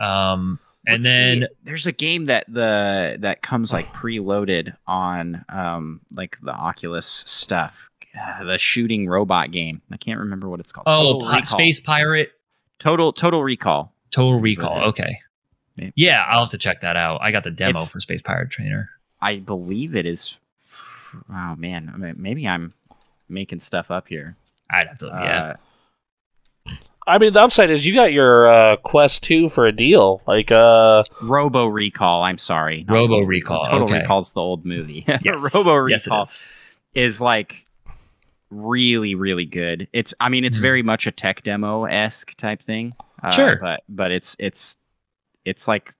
Um, 0.02 0.58
and 0.86 1.00
What's 1.00 1.04
then 1.04 1.40
the- 1.40 1.48
there's 1.64 1.86
a 1.86 1.92
game 1.92 2.24
that 2.26 2.44
the 2.48 3.16
that 3.20 3.42
comes 3.42 3.72
like 3.72 3.92
preloaded 3.92 4.74
on 4.86 5.44
um 5.48 6.00
like 6.14 6.38
the 6.42 6.52
Oculus 6.54 7.06
stuff. 7.06 7.88
Uh, 8.18 8.44
the 8.44 8.58
shooting 8.58 9.08
robot 9.08 9.50
game. 9.50 9.80
I 9.90 9.96
can't 9.96 10.18
remember 10.20 10.48
what 10.48 10.60
it's 10.60 10.72
called. 10.72 10.84
oh, 10.86 11.14
Total 11.14 11.28
Pi- 11.28 11.40
Space 11.42 11.80
Pirate 11.80 12.30
Total 12.78 13.12
Total 13.12 13.42
Recall. 13.42 13.92
Total 14.10 14.38
Recall. 14.40 14.82
Okay. 14.88 15.18
Yeah. 15.76 15.90
Yeah, 15.94 16.24
I'll 16.28 16.40
have 16.40 16.50
to 16.50 16.58
check 16.58 16.82
that 16.82 16.96
out. 16.96 17.20
I 17.22 17.30
got 17.32 17.44
the 17.44 17.50
demo 17.50 17.70
It's- 17.70 17.88
for 17.90 18.00
Space 18.00 18.22
Pirate 18.22 18.50
Trainer. 18.50 18.90
I 19.20 19.36
believe 19.38 19.94
it 19.96 20.04
is. 20.06 20.36
Oh 21.30 21.54
man, 21.56 21.90
I 21.94 21.96
mean, 21.96 22.14
maybe 22.18 22.46
I'm 22.48 22.74
making 23.28 23.60
stuff 23.60 23.90
up 23.90 24.08
here. 24.08 24.36
I'd 24.70 24.88
have 24.88 24.98
to. 24.98 25.06
Yeah. 25.06 25.54
Uh, 26.68 26.72
I 27.06 27.18
mean, 27.18 27.32
the 27.32 27.40
upside 27.40 27.70
is 27.70 27.84
you 27.84 27.94
got 27.94 28.12
your 28.12 28.48
uh, 28.52 28.76
Quest 28.76 29.24
2 29.24 29.48
for 29.50 29.66
a 29.66 29.72
deal. 29.72 30.22
Like, 30.26 30.52
uh, 30.52 31.02
Robo 31.20 31.66
Recall. 31.66 32.22
I'm 32.22 32.38
sorry. 32.38 32.84
not 32.86 32.94
Robo 32.94 33.14
Total 33.14 33.26
Recall, 33.26 33.64
Total 33.64 33.82
okay. 33.84 34.00
Recall's 34.02 34.32
the 34.32 34.40
old 34.40 34.64
movie. 34.64 35.04
Yes. 35.22 35.52
Robo 35.54 35.86
Yes, 35.86 36.06
Recall 36.06 36.22
is. 36.22 36.48
is 36.94 37.20
like 37.20 37.66
really 38.52 39.14
really 39.14 39.46
good. 39.46 39.88
It's 39.92 40.12
I 40.20 40.28
mean 40.28 40.44
it's 40.44 40.58
Mhm. 40.58 40.62
very 40.62 40.82
much 40.82 41.06
a 41.06 41.10
tech 41.10 41.42
demo 41.42 41.84
esque 41.84 42.34
type 42.36 42.62
thing. 42.62 42.92
Uh, 43.22 43.30
Sure. 43.30 43.56
but 43.60 43.82
but 43.88 44.10
it's 44.10 44.36
it's 44.38 44.76
it's 45.44 45.66
like 45.66 45.94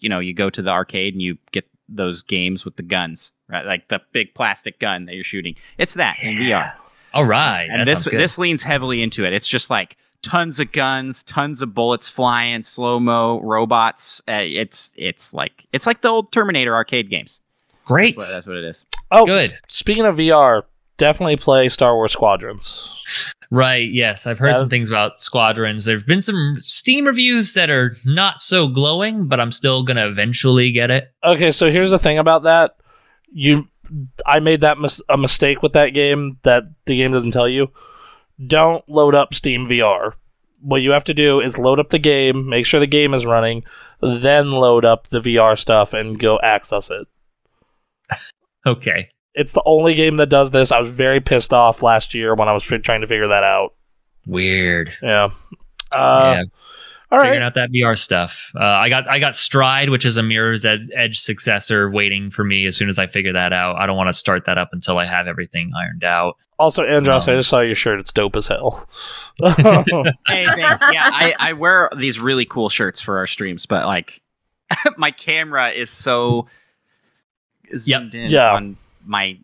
you 0.00 0.08
know 0.08 0.18
you 0.20 0.34
go 0.34 0.50
to 0.50 0.62
the 0.62 0.70
arcade 0.70 1.14
and 1.14 1.22
you 1.22 1.38
get 1.52 1.64
those 1.88 2.22
games 2.22 2.64
with 2.64 2.76
the 2.76 2.82
guns 2.82 3.32
right 3.48 3.64
like 3.64 3.88
the 3.88 4.00
big 4.12 4.34
plastic 4.34 4.78
gun 4.78 5.06
that 5.06 5.14
you're 5.14 5.24
shooting. 5.24 5.54
It's 5.78 5.94
that 5.94 6.16
in 6.22 6.36
VR. 6.36 6.72
All 7.14 7.24
right. 7.24 7.68
And 7.70 7.80
that 7.80 7.86
this 7.86 8.04
this 8.04 8.38
leans 8.38 8.62
heavily 8.62 9.02
into 9.02 9.24
it. 9.24 9.32
It's 9.32 9.48
just 9.48 9.70
like 9.70 9.96
tons 10.22 10.58
of 10.60 10.72
guns, 10.72 11.22
tons 11.22 11.62
of 11.62 11.72
bullets 11.72 12.10
flying, 12.10 12.62
slow 12.62 12.98
mo 13.00 13.40
robots. 13.42 14.20
Uh, 14.28 14.42
it's 14.42 14.92
it's 14.96 15.32
like 15.32 15.64
it's 15.72 15.86
like 15.86 16.02
the 16.02 16.08
old 16.08 16.30
Terminator 16.32 16.74
arcade 16.74 17.08
games. 17.08 17.40
Great. 17.84 18.16
But 18.16 18.26
that's 18.32 18.46
what 18.46 18.56
it 18.56 18.64
is. 18.64 18.84
oh, 19.12 19.24
Good. 19.24 19.54
speaking 19.68 20.04
of 20.04 20.16
VR, 20.16 20.64
definitely 20.98 21.36
play 21.36 21.68
Star 21.68 21.94
Wars 21.94 22.12
Squadrons. 22.12 22.88
Right. 23.50 23.88
Yes, 23.90 24.26
I've 24.26 24.38
heard 24.38 24.52
Yeah. 24.52 24.58
some 24.58 24.68
things 24.68 24.90
about 24.90 25.18
Squadrons. 25.18 25.84
There've 25.84 26.06
been 26.06 26.20
some 26.20 26.56
Steam 26.56 27.04
reviews 27.06 27.54
that 27.54 27.70
are 27.70 27.96
not 28.04 28.40
so 28.40 28.66
glowing, 28.68 29.26
but 29.28 29.38
I'm 29.40 29.52
still 29.52 29.82
gonna 29.84 30.06
eventually 30.08 30.72
get 30.72 30.90
it. 30.90 31.12
Okay, 31.24 31.50
so 31.52 31.70
here's 31.70 31.90
the 31.90 31.98
thing 31.98 32.18
about 32.18 32.42
that. 32.42 32.76
You, 33.32 33.68
I 34.26 34.40
made 34.40 34.62
that 34.62 34.78
mis- 34.78 35.00
a 35.08 35.16
mistake 35.16 35.62
with 35.62 35.74
that 35.74 35.90
game 35.90 36.38
that 36.42 36.64
the 36.86 36.96
game 36.96 37.12
doesn't 37.12 37.30
tell 37.32 37.48
you. 37.48 37.68
Don't 38.46 38.86
load 38.88 39.14
up 39.14 39.32
Steam 39.34 39.68
VR. 39.68 40.14
What 40.60 40.82
you 40.82 40.90
have 40.90 41.04
to 41.04 41.14
do 41.14 41.40
is 41.40 41.56
load 41.58 41.78
up 41.78 41.90
the 41.90 41.98
game, 42.00 42.48
make 42.48 42.66
sure 42.66 42.80
the 42.80 42.86
game 42.86 43.14
is 43.14 43.24
running, 43.24 43.62
then 44.02 44.50
load 44.50 44.84
up 44.84 45.08
the 45.08 45.20
VR 45.20 45.56
stuff 45.56 45.92
and 45.94 46.18
go 46.18 46.38
access 46.42 46.90
it. 46.90 47.06
Okay. 48.66 49.08
It's 49.36 49.52
the 49.52 49.62
only 49.66 49.94
game 49.94 50.16
that 50.16 50.30
does 50.30 50.50
this. 50.50 50.72
I 50.72 50.80
was 50.80 50.90
very 50.90 51.20
pissed 51.20 51.52
off 51.54 51.82
last 51.82 52.14
year 52.14 52.34
when 52.34 52.48
I 52.48 52.52
was 52.52 52.64
fi- 52.64 52.78
trying 52.78 53.02
to 53.02 53.06
figure 53.06 53.28
that 53.28 53.44
out. 53.44 53.74
Weird. 54.26 54.92
Yeah. 55.02 55.28
Uh, 55.94 56.36
yeah. 56.38 56.42
All 57.12 57.20
Figuring 57.20 57.40
right. 57.42 57.46
out 57.46 57.54
that 57.54 57.70
VR 57.70 57.96
stuff. 57.96 58.50
Uh, 58.56 58.64
I 58.64 58.88
got 58.88 59.08
I 59.08 59.20
got 59.20 59.36
Stride, 59.36 59.90
which 59.90 60.04
is 60.04 60.16
a 60.16 60.24
Mirror's 60.24 60.64
Ed- 60.66 60.88
Edge 60.96 61.20
successor, 61.20 61.88
waiting 61.88 62.30
for 62.32 62.42
me 62.42 62.66
as 62.66 62.76
soon 62.76 62.88
as 62.88 62.98
I 62.98 63.06
figure 63.06 63.32
that 63.32 63.52
out. 63.52 63.76
I 63.76 63.86
don't 63.86 63.96
want 63.96 64.08
to 64.08 64.12
start 64.12 64.44
that 64.46 64.58
up 64.58 64.70
until 64.72 64.98
I 64.98 65.04
have 65.06 65.28
everything 65.28 65.70
ironed 65.78 66.02
out. 66.02 66.36
Also, 66.58 66.82
Andros, 66.84 67.28
I 67.28 67.34
Um, 67.34 67.38
just 67.38 67.48
saw 67.48 67.60
your 67.60 67.76
shirt. 67.76 68.00
It's 68.00 68.12
dope 68.12 68.34
as 68.34 68.48
hell. 68.48 68.88
Hey, 69.40 70.46
thanks. 70.46 70.78
yeah, 70.92 71.10
I, 71.12 71.34
I 71.38 71.52
wear 71.52 71.90
these 71.96 72.18
really 72.18 72.44
cool 72.44 72.68
shirts 72.70 73.00
for 73.00 73.18
our 73.18 73.28
streams, 73.28 73.66
but 73.66 73.86
like 73.86 74.20
my 74.96 75.12
camera 75.12 75.70
is 75.70 75.90
so 75.90 76.48
zoomed 77.76 78.16
in 78.16 78.30
Yeah. 78.30 78.52
on 78.54 78.76
my 79.06 79.38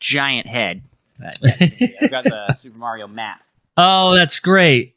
giant 0.00 0.46
head. 0.46 0.82
that- 1.18 1.96
I've 2.02 2.10
got 2.10 2.24
the 2.24 2.54
Super 2.58 2.78
Mario 2.78 3.06
map. 3.08 3.40
oh, 3.76 4.14
that's 4.14 4.38
great. 4.40 4.94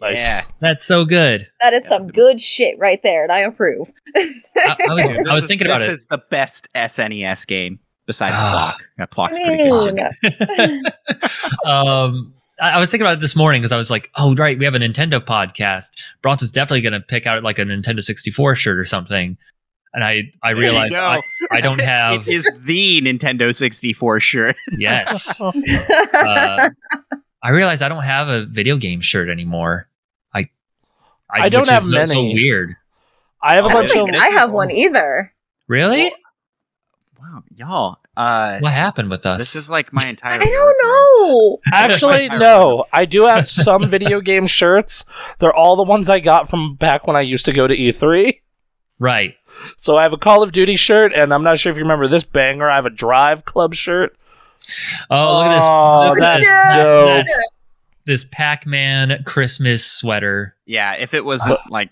Nice. 0.00 0.16
Yeah. 0.18 0.44
That's 0.60 0.84
so 0.84 1.04
good. 1.06 1.48
That 1.60 1.72
is 1.72 1.82
Yeah. 1.84 1.88
some 1.88 2.08
good 2.08 2.38
shit 2.40 2.78
right 2.78 3.00
there, 3.02 3.22
and 3.22 3.32
I 3.32 3.38
approve. 3.40 3.90
I, 4.14 4.30
I 4.90 4.92
was 4.94 5.08
This 5.10 5.26
I 5.28 5.32
was 5.34 5.44
is- 5.44 5.48
thinking 5.48 5.66
about 5.66 5.80
it. 5.82 5.88
this 5.88 6.00
is 6.00 6.06
the 6.06 6.22
best 6.30 6.68
SNES 6.74 7.46
game 7.46 7.78
besides 8.06 8.36
Ah. 8.38 8.76
Plok. 8.76 8.88
Yeah, 8.98 9.06
Plok's 9.06 9.38
pretty 9.38 9.64
good. 9.64 10.92
um, 11.64 12.34
I, 12.60 12.70
I 12.72 12.78
was 12.78 12.90
thinking 12.90 13.06
about 13.06 13.14
it 13.18 13.20
this 13.20 13.36
morning 13.36 13.60
because 13.60 13.72
I 13.72 13.76
was 13.76 13.90
like, 13.90 14.10
oh, 14.16 14.34
right, 14.34 14.58
we 14.58 14.64
have 14.64 14.74
a 14.74 14.78
Nintendo 14.78 15.18
podcast. 15.20 15.90
Bronson's 16.22 16.50
definitely 16.50 16.82
going 16.82 16.92
to 16.92 17.00
pick 17.00 17.26
out 17.26 17.42
like 17.42 17.58
a 17.58 17.62
Nintendo 17.64 18.02
64 18.02 18.54
shirt 18.54 18.78
or 18.78 18.84
something. 18.84 19.36
And 19.96 20.04
I, 20.04 20.30
I 20.42 20.52
There 20.52 20.60
realized. 20.62 20.94
I, 20.94 21.20
I 21.50 21.60
don't 21.62 21.80
have. 21.94 22.28
it 22.28 22.28
is 22.28 22.48
the 22.60 23.00
Nintendo 23.00 23.52
64 23.52 24.20
shirt. 24.20 24.56
yes. 24.78 25.40
Uh, 26.14 26.70
I 27.42 27.50
realized 27.50 27.82
I 27.82 27.88
don't 27.88 28.02
have 28.04 28.28
a 28.28 28.44
video 28.44 28.76
game 28.76 29.00
shirt 29.00 29.28
anymore. 29.30 29.88
I, 30.34 30.44
I 31.30 31.48
don't 31.48 31.68
have 31.68 31.82
is 31.82 31.90
so- 31.90 32.04
so 32.04 32.14
many. 32.22 32.34
weird. 32.34 32.76
I 33.42 33.56
have 33.56 33.64
a 33.64 33.68
I 33.68 33.72
bunch 33.72 33.96
of. 33.96 34.08
I 34.08 34.28
have 34.28 34.52
one 34.52 34.70
either. 34.70 35.32
Really? 35.66 36.12
Wow, 37.20 37.42
y'all. 37.54 37.98
Uh, 38.16 38.58
What 38.60 38.72
happened 38.72 39.10
with 39.10 39.26
us? 39.26 39.38
this 39.38 39.56
is 39.56 39.70
like 39.70 39.92
my 39.92 40.06
entire. 40.06 40.40
I 40.40 40.44
don't 40.44 40.76
know. 40.82 41.58
Actually, 41.72 42.28
no. 42.28 42.84
I 42.92 43.04
do 43.06 43.22
have 43.26 43.48
some 43.48 43.90
video 43.90 44.20
game 44.20 44.46
shirts. 44.46 45.04
They're 45.40 45.54
all 45.54 45.76
the 45.76 45.82
ones 45.82 46.08
I 46.10 46.20
got 46.20 46.48
from 46.48 46.76
back 46.76 47.06
when 47.06 47.16
I 47.16 47.22
used 47.22 47.46
to 47.46 47.52
go 47.52 47.66
to 47.66 47.74
E3. 47.74 48.40
right. 48.98 49.34
So 49.78 49.96
I 49.96 50.02
have 50.02 50.12
a 50.12 50.16
Call 50.18 50.42
of 50.42 50.52
Duty 50.52 50.76
shirt, 50.76 51.12
and 51.14 51.32
I'm 51.32 51.42
not 51.44 51.58
sure 51.58 51.70
if 51.70 51.76
you 51.78 51.82
remember 51.84 52.08
this 52.08 52.24
banger. 52.24 52.68
I 52.70 52.76
have 52.76 52.86
a 52.86 52.90
Drive 52.90 53.44
Club 53.44 53.74
shirt. 53.74 54.16
Oh, 55.10 55.38
look 55.38 55.46
at 55.46 55.54
this! 55.54 55.64
Oh, 55.64 56.08
Look 56.08 56.22
at 56.22 56.38
this! 56.38 56.48
that's 56.48 56.76
dope. 56.76 57.08
That's- 57.08 57.36
this 58.04 58.24
Pac-Man 58.30 59.24
Christmas 59.24 59.84
sweater. 59.84 60.54
Yeah, 60.64 60.92
if 60.94 61.12
it 61.12 61.24
was 61.24 61.40
Uh, 61.48 61.56
like 61.68 61.90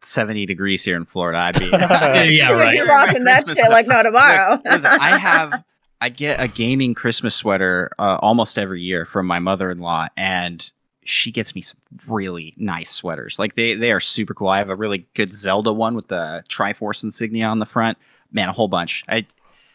70 0.00 0.46
degrees 0.46 0.82
here 0.82 0.96
in 0.96 1.04
Florida, 1.04 1.38
I'd 1.38 1.58
be. 1.58 1.66
Yeah, 2.36 2.52
right. 2.52 2.74
You're 2.74 2.86
rocking 2.86 3.24
that 3.24 3.44
Christmas 3.44 3.58
shit 3.58 3.70
like 3.70 3.86
no 3.86 4.02
tomorrow. 4.02 4.52
Look, 4.52 4.64
listen, 4.64 4.86
I 4.86 5.18
have 5.18 5.62
I 6.00 6.08
get 6.08 6.40
a 6.40 6.48
gaming 6.48 6.94
Christmas 6.94 7.34
sweater 7.34 7.90
uh, 7.98 8.16
almost 8.22 8.58
every 8.58 8.80
year 8.80 9.04
from 9.04 9.26
my 9.26 9.38
mother-in-law, 9.40 10.08
and 10.16 10.70
she 11.04 11.32
gets 11.32 11.54
me 11.54 11.60
some 11.60 11.78
really 12.06 12.54
nice 12.56 12.90
sweaters. 12.90 13.38
Like 13.38 13.54
they 13.54 13.74
they 13.74 13.90
are 13.92 14.00
super 14.00 14.34
cool. 14.34 14.48
I 14.48 14.58
have 14.58 14.68
a 14.70 14.76
really 14.76 15.06
good 15.14 15.34
Zelda 15.34 15.72
one 15.72 15.94
with 15.94 16.08
the 16.08 16.44
Triforce 16.48 17.02
insignia 17.02 17.46
on 17.46 17.58
the 17.58 17.66
front. 17.66 17.98
Man, 18.32 18.48
a 18.48 18.52
whole 18.52 18.68
bunch. 18.68 19.02
I 19.08 19.26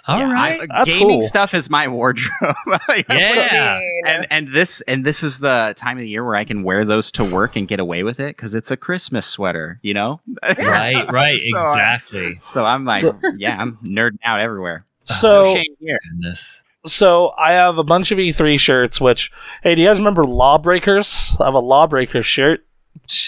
All 0.07 0.19
Yeah, 0.19 0.31
right. 0.31 0.61
I- 0.61 0.65
That's 0.67 0.89
gaming 0.89 1.19
cool. 1.19 1.27
stuff 1.27 1.53
is 1.53 1.69
my 1.69 1.87
wardrobe. 1.87 2.31
Yeah. 3.09 3.79
And 4.05 4.27
and 4.29 4.53
this 4.53 4.81
and 4.81 5.03
this 5.03 5.23
is 5.23 5.39
the 5.39 5.73
time 5.75 5.97
of 5.97 6.01
the 6.03 6.09
year 6.09 6.23
where 6.23 6.35
I 6.35 6.45
can 6.45 6.63
wear 6.63 6.85
those 6.85 7.11
to 7.13 7.23
work 7.23 7.55
and 7.55 7.67
get 7.67 7.79
away 7.79 8.03
with 8.03 8.19
it 8.19 8.35
because 8.37 8.53
it's 8.55 8.69
a 8.71 8.77
Christmas 8.77 9.25
sweater, 9.25 9.79
you 9.81 9.93
know. 9.93 10.21
right, 10.43 11.11
right, 11.11 11.39
So 11.51 11.57
I- 11.57 11.71
exactly. 11.71 12.39
So 12.43 12.65
I'm 12.65 12.85
like, 12.85 13.01
So- 13.01 13.17
yeah, 13.37 13.57
I'm 13.59 13.77
nerding 13.83 14.19
out 14.23 14.39
everywhere. 14.39 14.85
No 15.09 15.15
So 15.15 15.53
shame 15.55 15.75
here. 15.79 15.99
Goodness. 16.11 16.63
So 16.85 17.31
I 17.37 17.53
have 17.53 17.77
a 17.77 17.83
bunch 17.83 18.11
of 18.11 18.17
E3 18.17 18.59
shirts. 18.59 18.99
Which 19.01 19.31
hey, 19.63 19.75
do 19.75 19.81
you 19.81 19.87
guys 19.87 19.97
remember 19.97 20.25
Lawbreakers? 20.25 21.35
I 21.39 21.45
have 21.45 21.53
a 21.53 21.59
Lawbreakers 21.59 22.25
shirt. 22.25 22.65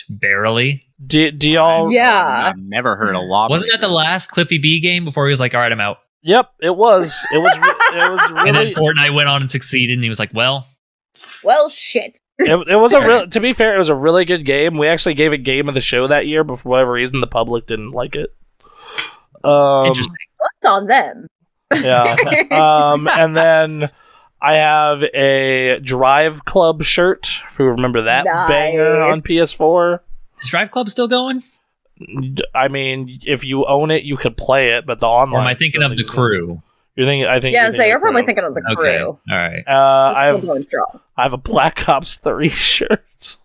Barely. 0.10 0.84
Do, 1.06 1.30
do 1.32 1.52
y'all? 1.52 1.92
Yeah. 1.92 2.50
I've 2.50 2.58
never 2.58 2.96
heard 2.96 3.16
a 3.16 3.20
law. 3.20 3.48
Wasn't 3.50 3.72
that 3.72 3.82
the 3.82 3.88
last 3.88 4.32
Cliffy 4.32 4.58
B 4.58 4.80
game 4.80 5.06
before 5.06 5.28
he 5.28 5.30
was 5.30 5.40
like, 5.40 5.54
all 5.54 5.62
right, 5.62 5.72
I'm 5.72 5.80
out? 5.82 6.00
Yep, 6.24 6.50
it 6.62 6.76
was. 6.76 7.16
It 7.32 7.38
was. 7.38 7.54
re- 7.56 7.98
It 7.98 8.12
was 8.12 8.46
And 8.48 8.56
then. 8.56 8.74
Fortnite 8.74 9.14
went 9.14 9.30
on 9.30 9.42
and 9.42 9.52
succeeded, 9.52 9.94
and 9.94 10.04
he 10.04 10.10
was 10.10 10.20
like, 10.20 10.34
well, 10.34 10.66
well, 11.44 11.70
shit. 11.70 12.20
It, 12.40 12.68
it 12.68 12.76
was 12.76 12.92
a 12.94 13.02
real. 13.08 13.30
To 13.30 13.40
be 13.40 13.54
fair, 13.54 13.76
it 13.76 13.78
was 13.78 13.90
a 13.90 13.96
really 13.96 14.26
good 14.26 14.46
game. 14.46 14.78
We 14.78 14.88
actually 14.88 15.14
gave 15.14 15.32
it 15.34 15.40
game 15.40 15.68
of 15.70 15.76
the 15.76 15.82
show 15.82 16.08
that 16.08 16.26
year, 16.28 16.44
but 16.44 16.60
for 16.60 16.70
whatever 16.70 16.94
reason, 16.94 17.22
the 17.22 17.28
public 17.28 17.68
didn't 17.68 17.92
like 17.92 18.16
it. 18.16 18.36
Um, 19.44 19.86
interesting. 19.86 20.16
What's 20.40 20.66
on 20.66 20.88
them? 20.88 21.28
Yeah. 21.76 22.16
um, 22.94 23.08
and 23.08 23.36
then 23.36 23.90
I 24.42 24.56
have 24.56 25.04
a 25.04 25.80
Drive 25.84 26.46
Club 26.46 26.84
shirt. 26.84 27.28
If 27.52 27.60
you 27.60 27.66
remember 27.66 28.04
that 28.04 28.26
banger 28.26 29.04
on 29.04 29.22
PS4. 29.22 30.00
Is 30.42 30.50
Drive 30.50 30.72
Club 30.72 30.90
still 30.90 31.08
going? 31.08 31.44
I 32.54 32.68
mean, 32.68 33.20
if 33.26 33.44
you 33.44 33.66
own 33.66 33.90
it, 33.90 34.04
you 34.04 34.18
could 34.18 34.38
play 34.38 34.70
it, 34.70 34.86
but 34.86 35.00
the 35.00 35.08
online. 35.08 35.40
Or 35.40 35.42
am 35.42 35.48
I 35.48 35.56
thinking 35.56 35.82
of 35.82 35.90
the 35.92 36.04
doesn't 36.04 36.10
crew? 36.16 36.62
You're 36.96 37.06
thinking. 37.08 37.26
I 37.28 37.40
think. 37.40 37.54
Yeah, 37.54 37.68
you're 37.68 37.76
so 37.76 37.84
you're 37.84 38.00
probably 38.00 38.22
Crew. 38.22 38.26
thinking 38.28 38.44
of 38.44 38.54
the 38.56 38.62
crew. 38.62 38.76
Okay. 38.86 39.02
All 39.04 39.18
right. 39.30 39.64
Uh, 39.68 40.10
It's 40.12 40.18
I 40.20 40.22
still 40.24 40.36
have 40.38 40.46
going 40.46 40.68
strong. 40.68 41.00
I 41.16 41.24
have 41.24 41.34
a 41.34 41.38
Black 41.38 41.88
Ops 41.90 42.18
Three 42.18 42.50
shirt. 42.50 43.38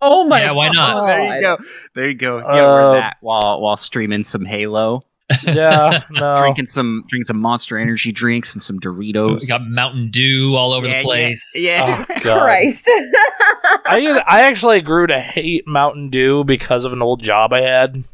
Oh 0.00 0.24
my 0.24 0.40
Yeah, 0.40 0.52
why 0.52 0.68
not? 0.68 1.04
Oh, 1.04 1.06
there 1.06 1.34
you 1.36 1.40
go. 1.40 1.56
There 1.94 2.08
you 2.08 2.14
go. 2.14 2.38
Yeah, 2.38 2.44
wear 2.66 2.82
Uh, 2.82 2.92
that 2.94 3.16
while 3.20 3.60
while 3.60 3.76
streaming 3.78 4.24
some 4.24 4.44
Halo, 4.44 5.04
Yeah, 5.42 6.02
no. 6.10 6.36
drinking 6.36 6.66
some 6.66 7.04
drinking 7.08 7.24
some 7.26 7.40
Monster 7.40 7.78
Energy 7.78 8.12
drinks 8.12 8.54
and 8.54 8.62
some 8.62 8.78
Doritos. 8.80 9.40
We 9.40 9.46
got 9.46 9.66
Mountain 9.66 10.10
Dew 10.10 10.54
all 10.56 10.72
over 10.72 10.86
Yeah, 10.86 10.98
the 10.98 11.04
place. 11.04 11.54
Yeah. 11.58 12.04
Oh, 12.08 12.14
Christ. 12.20 12.84
I 13.86 13.98
used- 14.02 14.20
I 14.26 14.42
actually 14.42 14.80
grew 14.80 15.06
to 15.06 15.20
hate 15.20 15.66
Mountain 15.66 16.10
Dew 16.10 16.44
because 16.44 16.84
of 16.84 16.92
an 16.92 17.02
old 17.02 17.22
job 17.22 17.52
I 17.52 17.60
had. 17.62 18.04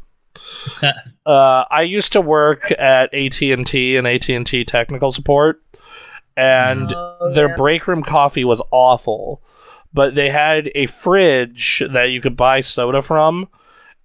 uh, 1.25 1.63
I 1.69 1.81
used 1.83 2.13
to 2.13 2.21
work 2.21 2.71
at 2.71 3.13
AT 3.13 3.41
and 3.41 3.65
T 3.65 3.97
and 3.97 4.07
AT 4.07 4.29
and 4.29 4.45
T 4.45 4.63
technical 4.63 5.11
support, 5.11 5.61
and 6.37 6.91
Oh, 6.93 7.31
their 7.33 7.49
yeah. 7.49 7.55
break 7.57 7.87
room 7.87 8.03
coffee 8.03 8.43
was 8.45 8.61
awful. 8.71 9.41
But 9.93 10.15
they 10.15 10.29
had 10.29 10.71
a 10.73 10.85
fridge 10.87 11.83
that 11.91 12.11
you 12.11 12.21
could 12.21 12.37
buy 12.37 12.61
soda 12.61 13.01
from, 13.01 13.49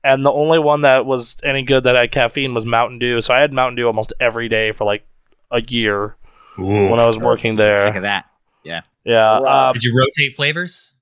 and 0.07 0.25
the 0.25 0.31
only 0.33 0.59
one 0.59 0.83
that 0.83 1.05
was 1.07 1.37
any 1.43 1.63
good 1.63 1.85
that 1.85 1.95
had 1.97 2.13
caffeine 2.13 2.55
was 2.55 2.65
Mountain 2.65 2.99
Dew. 3.01 3.21
So 3.21 3.35
I 3.35 3.41
had 3.41 3.53
Mountain 3.53 3.77
Dew 3.77 3.87
almost 3.87 4.13
every 4.21 4.49
day 4.49 4.73
for 4.73 4.85
like 4.85 5.07
a 5.51 5.61
year 5.61 6.17
when 6.57 6.99
I 6.99 7.07
was 7.07 7.19
working 7.19 7.53
Sick 7.53 7.59
there. 7.59 7.97
of 7.97 8.03
that. 8.03 8.27
Yeah. 8.65 9.39
Rough. 9.39 9.45
Uh, 9.47 9.73
Did 9.75 9.85
you 9.85 9.97
rotate 9.97 10.35
flavors? 10.35 10.95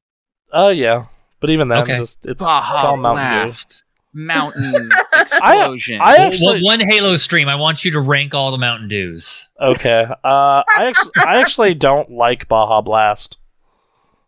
uh, 0.52 0.68
yeah. 0.68 1.06
But 1.40 1.50
even 1.50 1.68
then, 1.68 1.78
Okay. 1.82 1.98
just, 1.98 2.18
it's, 2.24 2.32
it's 2.32 2.42
Baja 2.42 2.88
all 2.88 2.96
Mountain 2.98 3.24
Dew. 3.24 3.30
Blast, 3.40 3.84
mountain 4.12 4.90
explosion. 5.14 6.00
I 6.00 6.18
Well, 6.18 6.26
actually- 6.26 6.62
one 6.62 6.80
Halo 6.80 7.16
stream. 7.16 7.48
I 7.48 7.54
want 7.56 7.84
you 7.84 7.90
to 7.92 8.00
rank 8.00 8.34
all 8.34 8.50
the 8.50 8.58
Mountain 8.58 8.88
Dews. 8.88 9.48
Okay. 9.60 10.04
Uh, 10.06 10.16
I 10.22 10.64
actually, 10.86 11.12
I 11.16 11.40
actually 11.40 11.74
don't 11.74 12.10
like 12.10 12.46
Baja 12.48 12.80
Blast. 12.82 13.38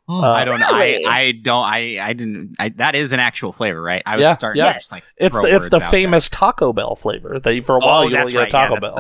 Oh, 0.08 0.22
Uh, 0.22 0.32
I 0.32 0.44
don't 0.44 0.60
know. 0.60 0.66
I, 0.70 0.84
Really? 0.86 1.04
I 1.06 1.32
don't. 1.32 1.64
I 1.64 1.98
I 2.00 2.12
didn't. 2.12 2.54
I, 2.58 2.68
that 2.76 2.94
is 2.94 3.12
an 3.12 3.18
actual 3.20 3.52
flavor, 3.52 3.82
right? 3.82 4.02
I 4.06 4.16
was 4.16 4.22
Yeah, 4.22 4.36
starting 4.36 4.62
yeah. 4.62 4.72
to 4.74 4.78
just 4.78 4.92
like 4.92 5.04
It's 5.16 5.34
throw 5.34 5.42
the, 5.42 5.48
it's 5.54 5.64
words 5.64 5.70
the 5.70 5.80
out 5.80 5.90
famous 5.90 6.28
Taco 6.30 6.72
Bell 6.72 6.94
flavor 6.96 7.40
that 7.40 7.52
you, 7.54 7.62
for 7.62 7.76
a 7.76 7.78
while 7.80 8.00
Oh, 8.04 8.06
you 8.08 8.16
only 8.16 8.34
right. 8.36 8.44
get 8.44 8.50
Taco 8.52 8.74
yeah, 8.74 8.80
Bell. 8.80 8.94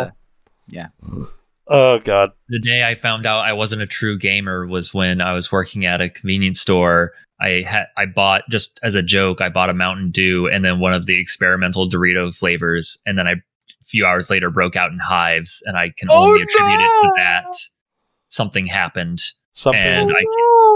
the- 0.68 1.28
Oh 1.68 1.98
god. 2.04 2.30
the 2.48 2.60
day 2.60 2.84
I 2.84 2.94
found 2.94 3.26
out 3.26 3.44
I 3.44 3.52
wasn't 3.52 3.82
a 3.82 3.86
true 3.86 4.16
gamer 4.16 4.66
was 4.68 4.94
when 4.94 5.20
I 5.20 5.32
was 5.32 5.50
working 5.50 5.84
at 5.84 6.00
a 6.00 6.08
convenience 6.08 6.60
store. 6.60 7.12
I 7.40 7.62
had 7.66 7.86
I 7.96 8.06
bought 8.06 8.42
just 8.50 8.78
as 8.84 8.94
a 8.94 9.02
joke. 9.02 9.40
I 9.40 9.48
bought 9.48 9.68
a 9.68 9.74
Mountain 9.74 10.10
Dew 10.12 10.46
and 10.48 10.64
then 10.64 10.78
one 10.78 10.92
of 10.94 11.06
the 11.06 11.20
experimental 11.20 11.88
Dorito 11.88 12.36
flavors, 12.36 12.98
and 13.04 13.18
then 13.18 13.26
I 13.26 13.32
a 13.32 13.84
few 13.84 14.06
hours 14.06 14.30
later 14.30 14.48
broke 14.50 14.74
out 14.76 14.90
in 14.92 14.98
hives, 14.98 15.62
and 15.66 15.76
I 15.76 15.90
can 15.96 16.08
Oh, 16.10 16.28
only 16.28 16.42
attribute 16.42 16.80
it 16.80 17.02
to 17.02 17.12
that. 17.16 17.52
Something 18.28 18.66
happened, 18.66 19.20
Something. 19.54 19.80
and 19.80 20.10
I 20.10 20.24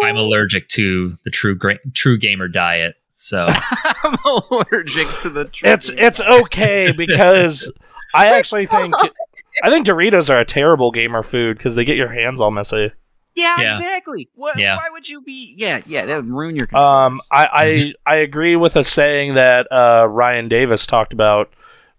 I'm 0.02 0.16
allergic 0.16 0.68
to 0.68 1.16
the 1.24 1.30
true 1.30 1.54
gra- 1.54 1.78
true 1.94 2.18
gamer 2.18 2.48
diet. 2.48 2.94
So 3.10 3.46
I'm 4.02 4.16
allergic 4.24 5.06
to 5.20 5.30
the. 5.30 5.44
True 5.46 5.68
it's 5.70 5.86
trigger. 5.88 6.02
it's 6.02 6.20
okay 6.20 6.92
because 6.92 7.70
I 8.14 8.26
actually 8.38 8.66
think 8.66 8.94
I 9.62 9.68
think 9.70 9.86
Doritos 9.86 10.30
are 10.30 10.38
a 10.38 10.44
terrible 10.44 10.90
gamer 10.90 11.22
food 11.22 11.56
because 11.58 11.74
they 11.76 11.84
get 11.84 11.96
your 11.96 12.08
hands 12.10 12.40
all 12.40 12.50
messy. 12.50 12.92
yeah, 13.34 13.60
Yeah. 13.60 13.76
exactly. 13.76 14.30
What? 14.34 14.56
Yeah. 14.58 14.76
Why 14.76 14.88
would 14.90 15.08
you 15.08 15.20
be? 15.20 15.54
Yeah, 15.56 15.82
yeah. 15.86 16.06
That 16.06 16.16
would 16.16 16.28
ruin 16.30 16.56
your. 16.56 16.66
controls. 16.66 16.94
Um, 16.96 17.20
I 17.30 17.92
I, 18.06 18.12
I 18.14 18.16
agree 18.16 18.56
with 18.56 18.76
a 18.76 18.84
saying 18.84 19.34
that 19.34 19.70
uh, 19.70 20.06
Ryan 20.08 20.48
Davis 20.48 20.86
talked 20.86 21.12
about 21.12 21.52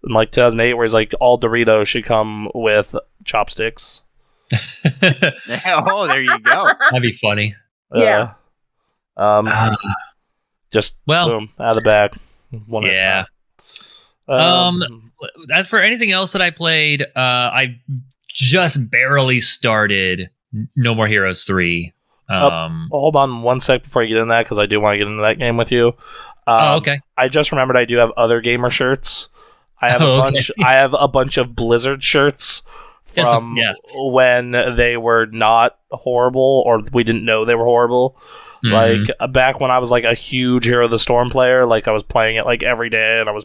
in 0.04 0.12
like 0.12 0.32
2008, 0.32 0.74
where 0.74 0.84
he's 0.86 0.92
like 0.94 1.12
all 1.20 1.38
Doritos 1.38 1.86
should 1.86 2.04
come 2.04 2.48
with 2.54 2.94
chopsticks. 3.24 4.02
oh, 4.52 6.06
there 6.08 6.20
you 6.22 6.38
go. 6.40 6.64
That'd 6.90 7.02
be 7.02 7.12
funny. 7.12 7.54
Yeah. 7.94 8.34
Uh, 9.16 9.22
um, 9.22 9.48
Uh, 9.48 9.74
just 10.72 10.94
well, 11.06 11.28
boom 11.28 11.50
out 11.58 11.76
of 11.76 11.82
the 11.82 11.88
bag. 11.88 12.14
One 12.66 12.84
yeah. 12.84 13.24
time. 14.28 14.40
Um, 14.40 15.12
as 15.52 15.68
for 15.68 15.78
anything 15.80 16.10
else 16.12 16.32
that 16.32 16.42
I 16.42 16.50
played, 16.50 17.02
uh, 17.02 17.06
I 17.16 17.80
just 18.28 18.90
barely 18.90 19.40
started 19.40 20.30
No 20.76 20.94
More 20.94 21.06
Heroes 21.06 21.44
three. 21.44 21.92
Um, 22.28 22.88
hold 22.90 23.14
on 23.14 23.42
one 23.42 23.60
sec 23.60 23.82
before 23.82 24.02
you 24.02 24.14
get 24.14 24.22
in 24.22 24.28
that 24.28 24.44
because 24.44 24.58
I 24.58 24.64
do 24.64 24.80
want 24.80 24.94
to 24.94 24.98
get 24.98 25.06
into 25.08 25.22
that 25.22 25.38
game 25.38 25.58
with 25.58 25.70
you. 25.70 25.88
Um, 25.88 25.94
oh, 26.46 26.76
okay. 26.76 27.00
I 27.16 27.28
just 27.28 27.52
remembered 27.52 27.76
I 27.76 27.84
do 27.84 27.96
have 27.98 28.10
other 28.16 28.40
gamer 28.40 28.70
shirts. 28.70 29.28
I 29.80 29.90
have 29.90 30.00
Oh, 30.02 30.14
a 30.14 30.22
okay. 30.22 30.30
bunch. 30.32 30.50
I 30.64 30.72
have 30.72 30.94
a 30.98 31.08
bunch 31.08 31.36
of 31.36 31.54
Blizzard 31.54 32.02
shirts 32.02 32.62
Yes, 32.62 32.62
from 33.14 33.54
yes. 33.56 33.78
when 33.98 34.52
they 34.76 34.96
were 34.96 35.26
not 35.26 35.78
horrible 35.90 36.62
or 36.66 36.80
we 36.92 37.04
didn't 37.04 37.24
know 37.24 37.44
they 37.44 37.54
were 37.54 37.64
horrible. 37.64 38.16
Mhm. 38.64 38.72
Like 39.06 39.16
uh, 39.18 39.26
back 39.26 39.60
when 39.60 39.70
I 39.70 39.78
was 39.78 39.90
like 39.90 40.04
a 40.04 40.14
huge 40.14 40.64
Hero 40.66 40.84
of 40.84 40.90
the 40.90 40.98
Storm 40.98 41.30
player, 41.30 41.66
like 41.66 41.88
I 41.88 41.92
was 41.92 42.02
playing 42.04 42.36
it 42.36 42.44
like 42.46 42.62
every 42.62 42.90
day, 42.90 43.18
and 43.20 43.28
I 43.28 43.32
was, 43.32 43.44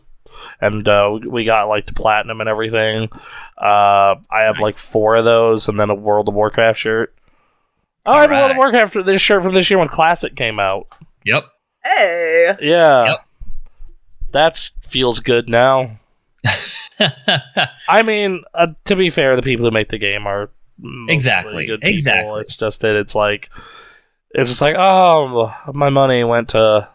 and 0.61 0.88
uh, 0.88 1.18
we 1.27 1.44
got 1.44 1.68
like 1.69 1.88
to 1.88 1.94
platinum 1.94 2.39
and 2.39 2.48
everything. 2.49 3.10
Uh, 3.57 4.15
I 4.31 4.41
have 4.44 4.60
like 4.60 4.77
four 4.77 5.15
of 5.15 5.26
those, 5.26 5.68
and 5.69 5.80
then 5.80 5.89
a 5.89 5.95
World 5.95 6.27
of 6.27 6.35
Warcraft 6.35 6.77
shirt. 6.80 7.15
Oh, 8.06 8.11
I 8.14 8.22
have 8.22 8.31
a 8.31 8.35
World 8.35 8.52
of 8.52 8.57
Warcraft 8.57 9.06
this 9.06 9.19
shirt 9.22 9.41
from 9.41 9.56
this 9.56 9.69
year 9.72 9.80
when 9.80 9.88
Classic 9.88 10.35
came 10.35 10.60
out. 10.60 10.88
yep. 11.26 11.45
Hey. 11.84 12.56
Yeah, 12.61 13.06
Yep. 13.06 13.26
that 14.34 14.69
feels 14.88 15.19
good 15.19 15.49
now. 15.49 15.99
I 17.88 18.02
mean, 18.03 18.44
uh, 18.53 18.68
to 18.86 18.95
be 18.95 19.10
fair, 19.10 19.36
the 19.36 19.41
people 19.41 19.65
who 19.65 19.72
make 19.72 19.90
the 19.90 19.98
game 19.98 20.28
are 20.28 20.49
Exactly, 21.10 21.69
exactly. 21.82 22.41
It's 22.41 22.56
just 22.56 22.82
that 22.82 22.95
it's 22.95 23.15
like, 23.15 23.49
it's 24.32 24.49
just 24.49 24.61
like, 24.61 24.76
oh, 24.78 25.53
my 25.74 25.90
money 25.90 26.24
went 26.24 26.49
to 26.49 26.88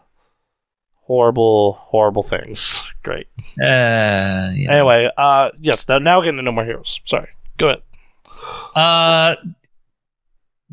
horrible, 1.00 1.72
horrible 1.72 2.22
things. 2.22 2.92
Great. 3.02 3.26
uh, 3.60 4.52
yeah. 4.54 4.68
Anyway, 4.70 5.10
uh, 5.16 5.50
yes. 5.60 5.86
Now, 5.88 5.98
now 5.98 6.20
getting 6.20 6.36
to 6.36 6.42
No 6.42 6.52
More 6.52 6.64
Heroes. 6.64 7.00
Sorry. 7.06 7.28
Go 7.58 7.68
ahead. 7.68 7.82
Uh, 8.74 9.34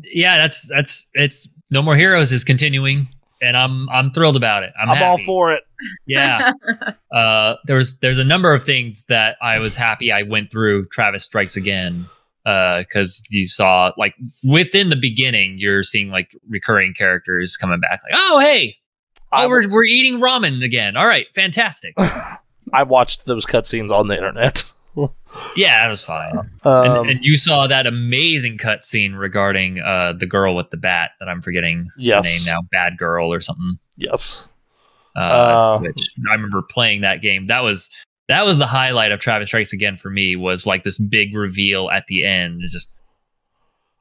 yeah, 0.02 0.38
that's 0.38 0.68
that's 0.68 1.10
it's 1.14 1.48
No 1.70 1.82
More 1.82 1.96
Heroes 1.96 2.32
is 2.32 2.44
continuing, 2.44 3.08
and 3.40 3.56
I'm 3.56 3.88
I'm 3.90 4.10
thrilled 4.10 4.36
about 4.36 4.62
it. 4.62 4.72
I'm, 4.80 4.90
I'm, 4.90 5.02
all 5.02 5.18
for 5.24 5.52
it. 5.52 5.62
Yeah. 6.06 6.52
uh, 7.10 7.54
there's 7.64 7.96
there's 8.00 8.18
a 8.18 8.24
number 8.24 8.52
of 8.52 8.62
things 8.62 9.04
that 9.04 9.36
I 9.40 9.58
was 9.58 9.74
happy 9.74 10.12
I 10.12 10.22
went 10.22 10.50
through. 10.50 10.86
Travis 10.88 11.24
Strikes 11.24 11.56
Again, 11.56 12.06
because 12.44 13.22
you 13.30 13.46
saw 13.46 13.92
like 13.96 14.14
within 14.46 14.90
the 14.90 14.96
beginning, 14.96 15.56
you're 15.58 15.82
seeing 15.82 16.10
like 16.10 16.36
recurring 16.48 16.92
characters 16.92 17.56
coming 17.56 17.80
back. 17.80 18.00
Like, 18.04 18.12
oh 18.14 18.38
hey, 18.40 18.76
oh 19.32 19.48
we're 19.48 19.68
we're 19.68 19.84
eating 19.84 20.20
ramen 20.20 20.62
again. 20.62 20.96
All 20.96 21.06
right, 21.06 21.26
fantastic. 21.34 21.94
I 22.72 22.82
watched 22.82 23.24
those 23.24 23.46
cutscenes 23.46 23.90
on 23.90 24.08
the 24.08 24.14
internet. 24.14 24.64
Yeah, 25.56 25.82
that 25.84 25.88
was 25.88 26.02
fine. 26.02 26.36
Um, 26.38 26.48
and, 26.64 27.10
and 27.10 27.24
you 27.24 27.36
saw 27.36 27.66
that 27.66 27.86
amazing 27.86 28.58
cutscene 28.58 29.18
regarding 29.18 29.80
uh, 29.80 30.14
the 30.18 30.26
girl 30.26 30.54
with 30.56 30.70
the 30.70 30.76
bat 30.76 31.12
that 31.20 31.28
I'm 31.28 31.40
forgetting 31.42 31.86
Yes. 31.96 32.24
the 32.24 32.30
name 32.30 32.44
now, 32.44 32.58
Bad 32.72 32.98
Girl 32.98 33.32
or 33.32 33.40
something. 33.40 33.78
yes. 33.96 34.46
Uh, 35.16 35.18
Uh, 35.20 35.78
which 35.80 35.96
I 36.30 36.34
remember 36.34 36.62
playing 36.62 37.00
that 37.00 37.20
game. 37.20 37.48
That 37.48 37.60
was 37.64 37.90
that 38.28 38.44
was 38.44 38.58
the 38.58 38.66
highlight 38.66 39.10
of 39.10 39.18
Travis 39.18 39.48
Strikes 39.48 39.72
Again 39.72 39.96
for 39.96 40.08
me. 40.08 40.36
Was 40.36 40.66
like 40.68 40.84
this 40.84 40.98
big 40.98 41.34
reveal 41.34 41.90
at 41.90 42.06
the 42.06 42.24
end. 42.24 42.60
It's 42.62 42.72
just, 42.72 42.92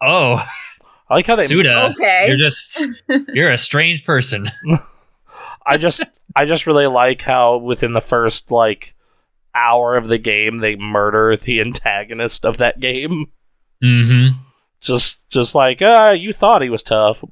oh, 0.01 0.43
I 1.09 1.15
like 1.15 1.25
how 1.25 1.35
they. 1.35 1.45
Suda, 1.45 1.89
Okay. 1.93 2.25
you're 2.27 2.37
just 2.37 2.85
you're 3.33 3.49
a 3.49 3.57
strange 3.57 4.05
person. 4.05 4.51
I 5.65 5.77
just 5.77 6.03
I 6.35 6.45
just 6.45 6.67
really 6.67 6.85
like 6.87 7.21
how 7.23 7.57
within 7.57 7.93
the 7.93 8.01
first 8.01 8.51
like 8.51 8.93
hour 9.55 9.97
of 9.97 10.07
the 10.07 10.17
game 10.17 10.57
they 10.59 10.75
murder 10.75 11.35
the 11.37 11.61
antagonist 11.61 12.45
of 12.45 12.57
that 12.57 12.79
game. 12.79 13.27
mm-hmm. 13.83 14.37
Just 14.81 15.29
just 15.29 15.55
like 15.55 15.79
ah, 15.81 16.11
you 16.11 16.31
thought 16.33 16.61
he 16.61 16.69
was 16.69 16.83
tough. 16.83 17.23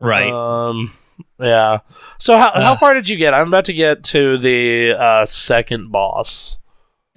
Right. 0.00 0.30
Um. 0.30 0.92
Yeah. 1.40 1.78
So 2.18 2.36
how 2.36 2.52
how 2.54 2.72
Uh. 2.74 2.76
far 2.78 2.94
did 2.94 3.08
you 3.08 3.16
get? 3.16 3.34
I'm 3.34 3.48
about 3.48 3.64
to 3.66 3.72
get 3.72 4.04
to 4.04 4.36
the 4.38 4.92
uh, 4.92 5.26
second 5.26 5.90
boss. 5.92 6.56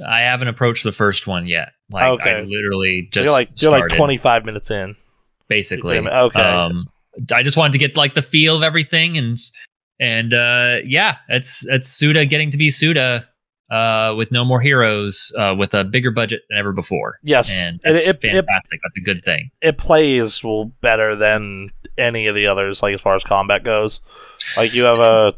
I 0.06 0.22
haven't 0.22 0.48
approached 0.48 0.84
the 0.84 0.92
first 0.92 1.28
one 1.28 1.48
yet. 1.48 1.70
Like 1.90 2.22
I 2.22 2.42
literally 2.42 3.08
just 3.12 3.26
you're 3.26 3.34
like 3.34 3.50
you're 3.62 3.72
started, 3.72 3.90
like 3.92 3.98
25 3.98 4.46
minutes 4.46 4.70
in. 4.72 4.96
basically. 5.48 5.98
Okay. 5.98 6.40
Um, 6.40 6.88
I 7.34 7.42
just 7.44 7.58
wanted 7.58 7.72
to 7.74 7.80
get 7.80 7.98
like 7.98 8.14
the 8.14 8.22
feel 8.22 8.56
of 8.56 8.64
everything, 8.64 9.18
and 9.18 9.38
and 10.00 10.34
uh, 10.34 10.78
yeah, 10.86 11.18
it's 11.30 11.66
it's 11.68 11.88
Suda 11.90 12.26
getting 12.26 12.52
to 12.52 12.58
be 12.58 12.70
Suda 12.70 13.28
uh, 13.70 14.14
with 14.18 14.32
no 14.32 14.46
more 14.46 14.62
heroes, 14.62 15.34
uh, 15.38 15.54
with 15.58 15.74
a 15.74 15.84
bigger 15.84 16.12
budget 16.12 16.42
than 16.50 16.58
ever 16.58 16.72
before, 16.72 17.20
Yes, 17.24 17.50
and 17.52 17.80
that's 17.84 18.08
it, 18.08 18.16
it, 18.16 18.22
fantastic. 18.22 18.80
That's 18.84 18.98
a 18.98 19.02
good 19.02 19.24
thing. 19.26 19.52
it 19.62 19.78
plays 19.78 20.44
well 20.44 20.66
better 20.82 21.16
than 21.16 21.72
any 21.98 22.28
of 22.28 22.36
the 22.36 22.46
others 22.48 22.84
like 22.84 22.94
as 22.94 23.02
far 23.02 23.16
as 23.16 23.24
combat 23.24 23.64
goes 23.64 24.02
like 24.56 24.72
you 24.76 24.84
have 24.84 25.00
a 25.00 25.34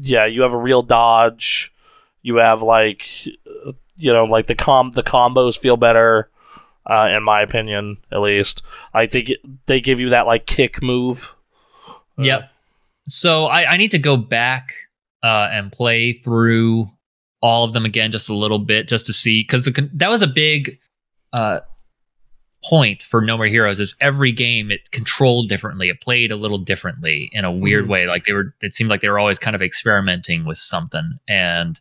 yeah 0.00 0.24
you 0.24 0.40
have 0.40 0.54
a 0.54 0.56
real 0.56 0.80
dodge 0.80 1.70
you 2.22 2.36
have 2.36 2.62
like 2.62 3.02
you 3.96 4.12
know 4.12 4.24
like 4.24 4.46
the 4.46 4.54
com 4.54 4.92
the 4.92 5.02
combos 5.02 5.58
feel 5.58 5.76
better 5.76 6.30
uh, 6.86 7.08
in 7.14 7.22
my 7.22 7.42
opinion 7.42 7.98
at 8.10 8.22
least 8.22 8.62
like 8.94 9.10
they 9.10 9.36
they 9.66 9.78
give 9.82 10.00
you 10.00 10.08
that 10.08 10.26
like 10.26 10.46
kick 10.46 10.82
move 10.82 11.30
Yep. 12.16 12.48
So 13.06 13.46
I, 13.46 13.72
I 13.72 13.76
need 13.76 13.90
to 13.92 13.98
go 13.98 14.16
back 14.16 14.72
uh, 15.22 15.48
and 15.52 15.70
play 15.70 16.14
through 16.24 16.88
all 17.42 17.64
of 17.64 17.72
them 17.74 17.84
again 17.84 18.10
just 18.10 18.30
a 18.30 18.34
little 18.34 18.58
bit 18.58 18.88
just 18.88 19.06
to 19.06 19.12
see 19.12 19.42
because 19.42 19.64
that 19.94 20.08
was 20.08 20.22
a 20.22 20.26
big 20.26 20.78
uh, 21.34 21.60
point 22.64 23.02
for 23.02 23.20
No 23.20 23.36
More 23.36 23.46
Heroes 23.46 23.80
is 23.80 23.94
every 24.00 24.32
game 24.32 24.70
it 24.70 24.90
controlled 24.92 25.48
differently. 25.50 25.90
It 25.90 26.00
played 26.00 26.32
a 26.32 26.36
little 26.36 26.56
differently 26.58 27.28
in 27.32 27.44
a 27.44 27.52
weird 27.52 27.84
Mhm. 27.84 27.88
way. 27.88 28.06
Like 28.06 28.24
they 28.24 28.32
were, 28.32 28.54
it 28.62 28.72
seemed 28.72 28.88
like 28.88 29.02
they 29.02 29.08
were 29.10 29.18
always 29.18 29.38
kind 29.38 29.54
of 29.54 29.60
experimenting 29.60 30.46
with 30.46 30.56
something, 30.56 31.18
and 31.28 31.78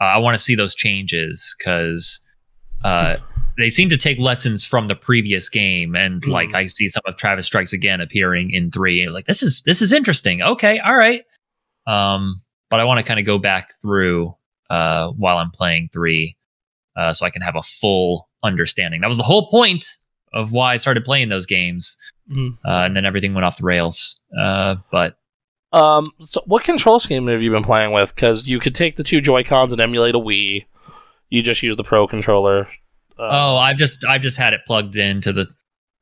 uh, 0.00 0.04
I 0.04 0.18
want 0.18 0.36
to 0.36 0.42
see 0.42 0.54
those 0.54 0.74
changes 0.74 1.54
because. 1.58 2.20
Uh, 2.86 3.16
they 3.58 3.70
seem 3.70 3.88
to 3.90 3.96
take 3.96 4.18
lessons 4.18 4.66
from 4.66 4.86
the 4.88 4.94
previous 4.94 5.48
game. 5.48 5.96
And 5.96 6.22
Mhm. 6.22 6.28
like 6.30 6.54
i 6.54 6.66
see 6.66 6.88
some 6.88 7.02
of 7.06 7.16
travis 7.16 7.46
strikes 7.46 7.72
again 7.72 8.00
appearing 8.00 8.50
in 8.50 8.70
three. 8.70 8.98
And 9.00 9.04
it 9.04 9.08
was 9.08 9.14
like 9.14 9.26
this 9.26 9.42
is 9.42 9.62
this 9.62 9.80
is 9.82 9.92
interesting. 9.92 10.42
Okay 10.42 10.78
all 10.78 10.96
right. 10.96 11.22
Um 11.86 12.42
but 12.70 12.80
i 12.80 12.84
want 12.84 12.98
to 13.00 13.04
kind 13.06 13.18
of 13.20 13.26
go 13.26 13.38
back 13.38 13.70
through 13.82 14.34
uh 14.70 15.08
while 15.22 15.38
i'm 15.38 15.50
playing 15.50 15.88
three 15.92 16.36
uh 16.96 17.12
so 17.12 17.24
i 17.26 17.30
can 17.30 17.42
have 17.42 17.56
a 17.56 17.62
full 17.62 18.28
understanding. 18.44 19.00
That 19.00 19.08
was 19.08 19.16
the 19.16 19.22
whole 19.32 19.48
point 19.48 19.84
of 20.32 20.52
why 20.52 20.72
i 20.74 20.76
started 20.76 21.04
playing 21.04 21.28
those 21.30 21.46
games 21.46 21.96
Mhm. 22.30 22.58
uh 22.64 22.84
and 22.86 22.94
then 22.96 23.04
everything 23.06 23.32
went 23.34 23.44
off 23.46 23.56
the 23.58 23.64
rails 23.64 24.20
uh 24.38 24.76
but 24.92 25.16
um 25.72 26.04
so 26.24 26.42
what 26.46 26.64
control 26.64 26.98
scheme 27.00 27.26
have 27.28 27.40
you 27.42 27.50
been 27.50 27.64
playing 27.64 27.92
with? 27.92 28.14
Because 28.14 28.46
you 28.46 28.58
could 28.60 28.74
take 28.74 28.96
the 28.96 29.04
two 29.04 29.20
joy 29.20 29.42
cons 29.44 29.72
and 29.72 29.80
emulate 29.80 30.14
a 30.14 30.18
wii 30.18 30.64
you 31.30 31.42
just 31.42 31.62
use 31.62 31.76
the 31.76 31.84
pro 31.84 32.06
controller 32.06 32.68
uh, 33.18 33.28
oh 33.30 33.56
i've 33.56 33.76
just 33.76 34.04
i've 34.06 34.20
just 34.20 34.38
had 34.38 34.52
it 34.52 34.60
plugged 34.66 34.96
into 34.96 35.32
the 35.32 35.46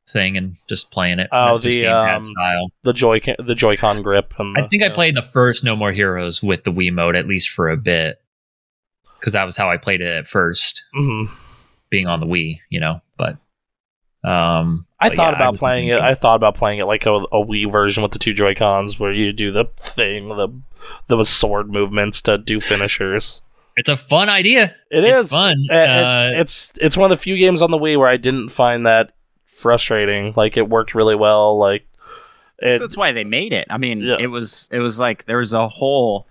thing 0.09 0.37
and 0.37 0.57
just 0.69 0.91
playing 0.91 1.19
it 1.19 1.29
Oh, 1.33 1.57
the, 1.59 1.87
um, 1.87 2.23
style 2.23 2.69
the 2.83 2.93
joy 2.93 3.21
the 3.39 3.55
joy-con 3.55 4.03
grip 4.03 4.35
and 4.39 4.57
I 4.57 4.61
the- 4.63 4.69
think 4.69 4.83
I 4.83 4.91
played 4.91 5.17
the 5.17 5.23
first 5.23 5.65
No 5.65 5.75
More 5.75 5.93
Heroes 5.93 6.43
with 6.43 6.65
the 6.65 6.71
Wii 6.71 6.93
mode 6.93 7.17
at 7.17 7.27
least 7.27 7.49
for 7.49 7.71
a 7.71 7.77
bit, 7.79 8.19
because 9.19 9.33
that 9.33 9.45
was 9.45 9.57
how 9.57 9.71
I 9.71 9.79
played 9.79 10.03
it 10.03 10.07
at 10.15 10.29
first, 10.29 10.85
Mhm. 10.95 11.31
being 11.89 12.07
on 12.07 12.21
the 12.21 12.27
Wii, 12.27 12.59
you 12.69 12.81
know. 12.81 13.01
But 13.17 13.39
um, 14.29 14.87
I 15.01 15.09
but 15.09 15.17
thought 15.17 15.31
yeah, 15.33 15.37
about 15.37 15.53
was 15.53 15.59
playing 15.59 15.89
it. 15.89 16.01
I 16.01 16.15
thought 16.15 16.37
about 16.37 16.55
playing 16.55 16.79
it 16.81 16.85
like 16.85 17.07
a, 17.07 17.13
a 17.15 17.45
Wii 17.45 17.73
version 17.73 18.03
with 18.03 18.13
the 18.13 18.19
two 18.19 18.35
Joy 18.35 18.55
Cons, 18.55 19.01
where 19.01 19.13
you 19.13 19.33
do 19.33 19.53
the 19.53 19.65
thing, 19.79 20.29
the 20.29 20.49
the 21.09 21.25
sword 21.25 21.71
movements 21.71 22.21
to 22.23 22.37
do 22.39 22.61
finishers. 22.61 23.41
It's 23.77 23.89
a 23.89 23.97
fun 23.97 24.29
idea. 24.29 24.75
It 24.91 25.05
it's 25.05 25.23
is 25.23 25.31
fun. 25.31 25.65
Uh, 25.71 25.75
it- 25.75 25.89
Uh, 25.89 26.31
it's 26.41 26.73
it's 26.81 26.97
one 26.97 27.11
of 27.11 27.19
the 27.19 27.23
few 27.23 27.37
games 27.37 27.63
on 27.63 27.71
the 27.71 27.79
Wii 27.79 27.99
where 27.99 28.09
I 28.09 28.17
didn't 28.17 28.49
find 28.51 28.87
that 28.87 29.13
frustrating. 29.47 30.33
Like 30.37 30.57
it 30.57 30.69
worked 30.69 30.95
really 30.95 31.15
well. 31.15 31.59
Like 31.59 31.87
it. 32.59 32.79
That's 32.79 32.97
why 32.97 33.13
they 33.13 33.25
made 33.25 33.53
it. 33.53 33.67
I 33.71 33.79
mean, 33.79 34.01
Yeah. 34.01 34.17
it 34.21 34.29
was 34.29 34.69
it 34.71 34.79
was 34.79 34.99
like 34.99 35.25
there 35.27 35.39
was 35.39 35.53
a 35.53 35.69
hole 35.69 36.27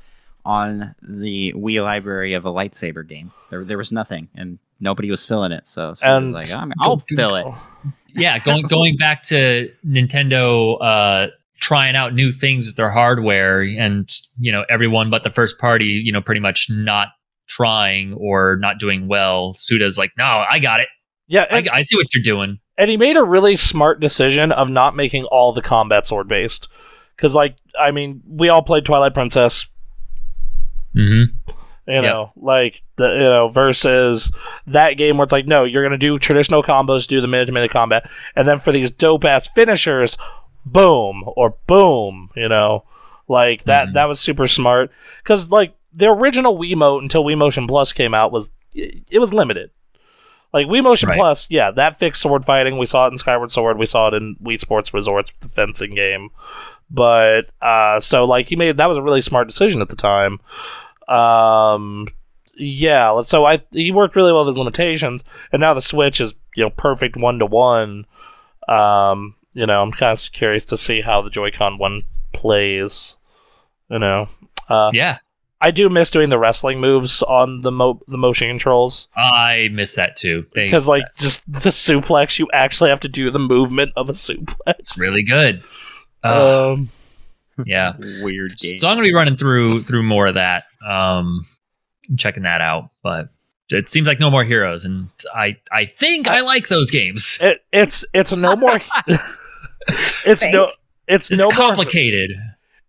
on 0.45 0.93
the 1.01 1.53
Wii 1.53 1.81
library 1.83 2.33
of 2.33 2.45
a 2.45 2.49
lightsaber 2.49 3.07
game. 3.07 3.31
There 3.49 3.63
there 3.63 3.77
was 3.77 3.91
nothing, 3.91 4.29
and 4.35 4.59
nobody 4.79 5.09
was 5.11 5.25
filling 5.25 5.51
it. 5.51 5.63
So, 5.67 5.93
so 5.95 6.05
And- 6.05 6.35
it 6.35 6.37
was 6.39 6.49
like, 6.49 6.57
I'm, 6.57 6.73
I'll 6.79 7.03
fill 7.15 7.35
it. 7.35 7.47
yeah, 8.15 8.39
going 8.39 8.63
going 8.67 8.97
back 8.97 9.23
to 9.23 9.69
Nintendo 9.85 10.77
uh, 10.81 11.27
trying 11.59 11.95
out 11.95 12.13
new 12.13 12.31
things 12.31 12.65
with 12.67 12.75
their 12.75 12.89
hardware, 12.91 13.61
and 13.61 14.09
you 14.39 14.51
know 14.51 14.65
everyone 14.69 15.09
but 15.09 15.23
the 15.23 15.29
first 15.29 15.57
party, 15.59 15.85
you 15.85 16.11
know, 16.11 16.21
pretty 16.21 16.41
much 16.41 16.69
not 16.69 17.09
trying 17.47 18.13
or 18.13 18.57
not 18.59 18.79
doing 18.79 19.07
well. 19.07 19.51
Suda's 19.53 19.97
like, 19.97 20.11
no, 20.17 20.43
I 20.49 20.59
got 20.59 20.79
it. 20.79 20.87
Yeah, 21.27 21.45
I, 21.49 21.63
I 21.71 21.81
see 21.83 21.95
what 21.95 22.13
you're 22.13 22.23
doing. 22.23 22.59
and 22.77 22.89
he 22.89 22.97
made 22.97 23.17
a 23.17 23.23
really 23.23 23.55
smart 23.55 23.99
decision 23.99 24.51
of 24.51 24.69
not 24.69 24.95
making 24.95 25.23
all 25.25 25.53
the 25.53 25.61
combat 25.61 26.05
sword 26.05 26.27
based. 26.27 26.67
Because, 27.15 27.33
like, 27.33 27.55
I 27.79 27.91
mean, 27.91 28.21
we 28.27 28.49
all 28.49 28.61
played 28.63 28.85
Twilight 28.85 29.13
Princess 29.13 29.67
Mm-hmm. 30.95 31.51
You 31.87 31.93
Yep. 31.95 32.03
know, 32.03 32.31
like 32.37 32.81
the 32.95 33.07
you 33.09 33.19
know 33.19 33.49
versus 33.49 34.31
that 34.67 34.93
game 34.93 35.17
where 35.17 35.23
it's 35.25 35.33
like, 35.33 35.47
no, 35.47 35.65
you're 35.65 35.83
gonna 35.83 35.97
do 35.97 36.17
traditional 36.17 36.63
combos, 36.63 37.07
do 37.07 37.19
the 37.19 37.27
minute 37.27 37.47
to 37.47 37.51
minute 37.51 37.71
combat, 37.71 38.09
and 38.37 38.47
then 38.47 38.59
for 38.59 38.71
these 38.71 38.89
dope 38.91 39.25
ass 39.25 39.49
finishers, 39.49 40.17
boom 40.65 41.23
or 41.35 41.57
boom, 41.67 42.29
you 42.37 42.47
know, 42.47 42.85
like 43.27 43.63
that 43.65 43.89
Mhm. 43.89 43.93
that 43.95 44.05
was 44.07 44.19
super 44.21 44.47
smart 44.47 44.91
because 45.23 45.51
like 45.51 45.73
the 45.93 46.07
original 46.07 46.57
Wii 46.57 46.73
Wiimote 46.73 47.01
until 47.01 47.23
Wii 47.23 47.37
Motion 47.37 47.67
Plus 47.67 47.93
came 47.93 48.13
out 48.13 48.31
was 48.31 48.49
it 48.73 49.19
was 49.19 49.33
limited. 49.33 49.69
Like 50.53 50.67
Wii 50.67 50.83
Motion 50.83 51.09
Right. 51.09 51.17
Plus, 51.17 51.47
yeah, 51.49 51.71
that 51.71 51.99
fixed 51.99 52.21
sword 52.21 52.45
fighting. 52.45 52.77
We 52.77 52.85
saw 52.85 53.07
it 53.07 53.11
in 53.11 53.17
Skyward 53.17 53.49
Sword. 53.49 53.77
We 53.77 53.87
saw 53.87 54.09
it 54.09 54.13
in 54.13 54.35
Wii 54.43 54.61
Sports 54.61 54.93
Resorts, 54.93 55.31
the 55.41 55.49
fencing 55.49 55.95
game. 55.95 56.29
But 56.91 57.49
uh, 57.61 57.99
so 57.99 58.25
like 58.25 58.47
he 58.47 58.55
made 58.55 58.77
that 58.77 58.89
was 58.89 58.97
a 58.97 59.01
really 59.01 59.21
smart 59.21 59.47
decision 59.47 59.81
at 59.81 59.89
the 59.89 59.95
time. 59.95 60.39
Um, 61.07 62.07
yeah, 62.55 63.23
so 63.23 63.45
I 63.45 63.63
he 63.71 63.91
worked 63.91 64.15
really 64.15 64.31
well 64.31 64.45
with 64.45 64.53
his 64.53 64.59
limitations, 64.59 65.23
and 65.51 65.59
now 65.59 65.73
the 65.73 65.81
Switch 65.81 66.21
is 66.21 66.33
you 66.55 66.63
know 66.63 66.69
perfect 66.69 67.17
one 67.17 67.39
to 67.39 67.47
one. 67.47 68.05
Um, 68.67 69.35
you 69.53 69.65
know, 69.65 69.81
I'm 69.81 69.91
kind 69.91 70.17
of 70.17 70.31
curious 70.31 70.65
to 70.65 70.77
see 70.77 71.01
how 71.01 71.21
the 71.21 71.29
Joy-Con 71.29 71.77
one 71.77 72.03
plays. 72.31 73.17
You 73.89 73.99
know, 73.99 74.29
uh, 74.69 74.91
Yeah, 74.93 75.17
I 75.63 75.71
do 75.71 75.87
miss 75.89 76.11
doing 76.11 76.27
the 76.29 76.37
wrestling 76.37 76.81
moves 76.81 77.21
on 77.21 77.61
the 77.61 77.71
mo- 77.71 78.01
the 78.07 78.17
motion 78.17 78.49
controls 78.49 79.07
I 79.15 79.69
miss 79.71 79.95
that 79.95 80.17
too. 80.17 80.45
They, 80.53 80.65
because 80.65 80.87
like 80.87 81.05
just 81.17 81.41
the 81.51 81.69
suplex, 81.69 82.37
you 82.37 82.49
actually 82.51 82.89
have 82.89 82.99
to 82.99 83.07
do 83.07 83.31
the 83.31 83.39
movement 83.39 83.91
of 83.95 84.09
a 84.09 84.11
suplex. 84.11 84.55
it's 84.67 84.97
really 84.97 85.23
good. 85.23 85.63
Uh, 86.23 86.73
Um, 86.73 86.89
yeah. 87.65 87.93
Weird 88.21 88.57
game. 88.57 88.77
So 88.77 88.89
I'm 88.89 88.97
gonna 88.97 89.07
be 89.07 89.13
running 89.13 89.37
through 89.37 89.83
through 89.83 90.03
more 90.03 90.27
of 90.27 90.33
that, 90.33 90.65
um, 90.85 91.45
checking 92.17 92.43
that 92.43 92.59
out. 92.59 92.89
But 93.01 93.29
it 93.69 93.89
seems 93.89 94.07
like 94.07 94.19
no 94.19 94.29
more 94.29 94.43
heroes, 94.43 94.83
and 94.83 95.07
I 95.33 95.57
I 95.71 95.85
think 95.85 96.27
I 96.27 96.41
like 96.41 96.67
those 96.67 96.91
games. 96.91 97.37
it, 97.41 97.63
it's 97.71 98.03
it's 98.13 98.31
no 98.33 98.55
more. 98.57 98.79
it's 99.87 100.41
no. 100.43 100.65
Thanks. 100.65 100.77
It's, 101.07 101.31
It's 101.31 101.37
no 101.39 101.45
more. 101.45 101.85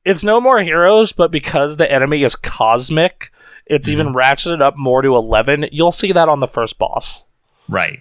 It's 0.05 0.23
no 0.25 0.41
more 0.41 0.61
heroes, 0.63 1.13
but 1.13 1.31
because 1.31 1.77
the 1.77 1.91
enemy 1.91 2.23
is 2.25 2.37
cosmic, 2.37 3.31
it's 3.67 3.89
even 3.89 4.09
Mm-hmm. 4.09 4.17
ratcheted 4.17 4.61
up 4.63 4.77
more 4.77 5.01
to 5.03 5.17
eleven. 5.17 5.67
You'll 5.73 5.93
see 5.93 6.13
that 6.13 6.29
on 6.29 6.41
the 6.41 6.47
first 6.49 6.79
boss, 6.79 7.25
Right. 7.69 8.01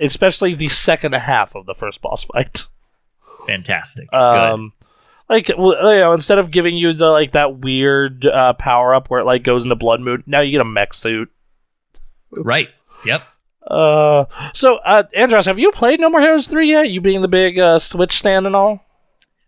especially 0.00 0.54
the 0.54 0.68
second 0.68 1.14
half 1.14 1.54
of 1.54 1.66
the 1.66 1.74
first 1.74 2.00
boss 2.02 2.24
fight. 2.24 2.64
Fantastic. 3.46 4.10
Good. 4.10 4.16
Um, 4.18 4.72
like 5.28 5.50
well, 5.56 5.92
you 5.94 6.00
know, 6.00 6.12
instead 6.12 6.38
of 6.38 6.50
giving 6.50 6.76
you 6.76 6.92
the 6.92 7.06
like 7.06 7.32
that 7.32 7.58
weird 7.60 8.26
uh, 8.26 8.54
power 8.54 8.94
up 8.94 9.08
where 9.08 9.20
it 9.20 9.24
like 9.24 9.42
goes 9.44 9.62
into 9.64 9.76
blood 9.76 10.00
mood, 10.00 10.24
now 10.26 10.40
you 10.40 10.50
get 10.52 10.60
a 10.60 10.64
mech 10.64 10.92
suit. 10.94 11.30
Right. 12.30 12.68
Yep. 13.06 13.22
Uh, 13.66 14.24
so 14.52 14.76
uh, 14.76 15.04
Andros, 15.14 15.46
have 15.46 15.58
you 15.58 15.70
played 15.72 16.00
No 16.00 16.10
More 16.10 16.20
Heroes 16.20 16.48
three 16.48 16.70
yet? 16.70 16.90
You 16.90 17.00
being 17.00 17.22
the 17.22 17.28
big 17.28 17.58
uh, 17.58 17.78
Switch 17.78 18.12
stand 18.12 18.46
and 18.46 18.54
all. 18.56 18.83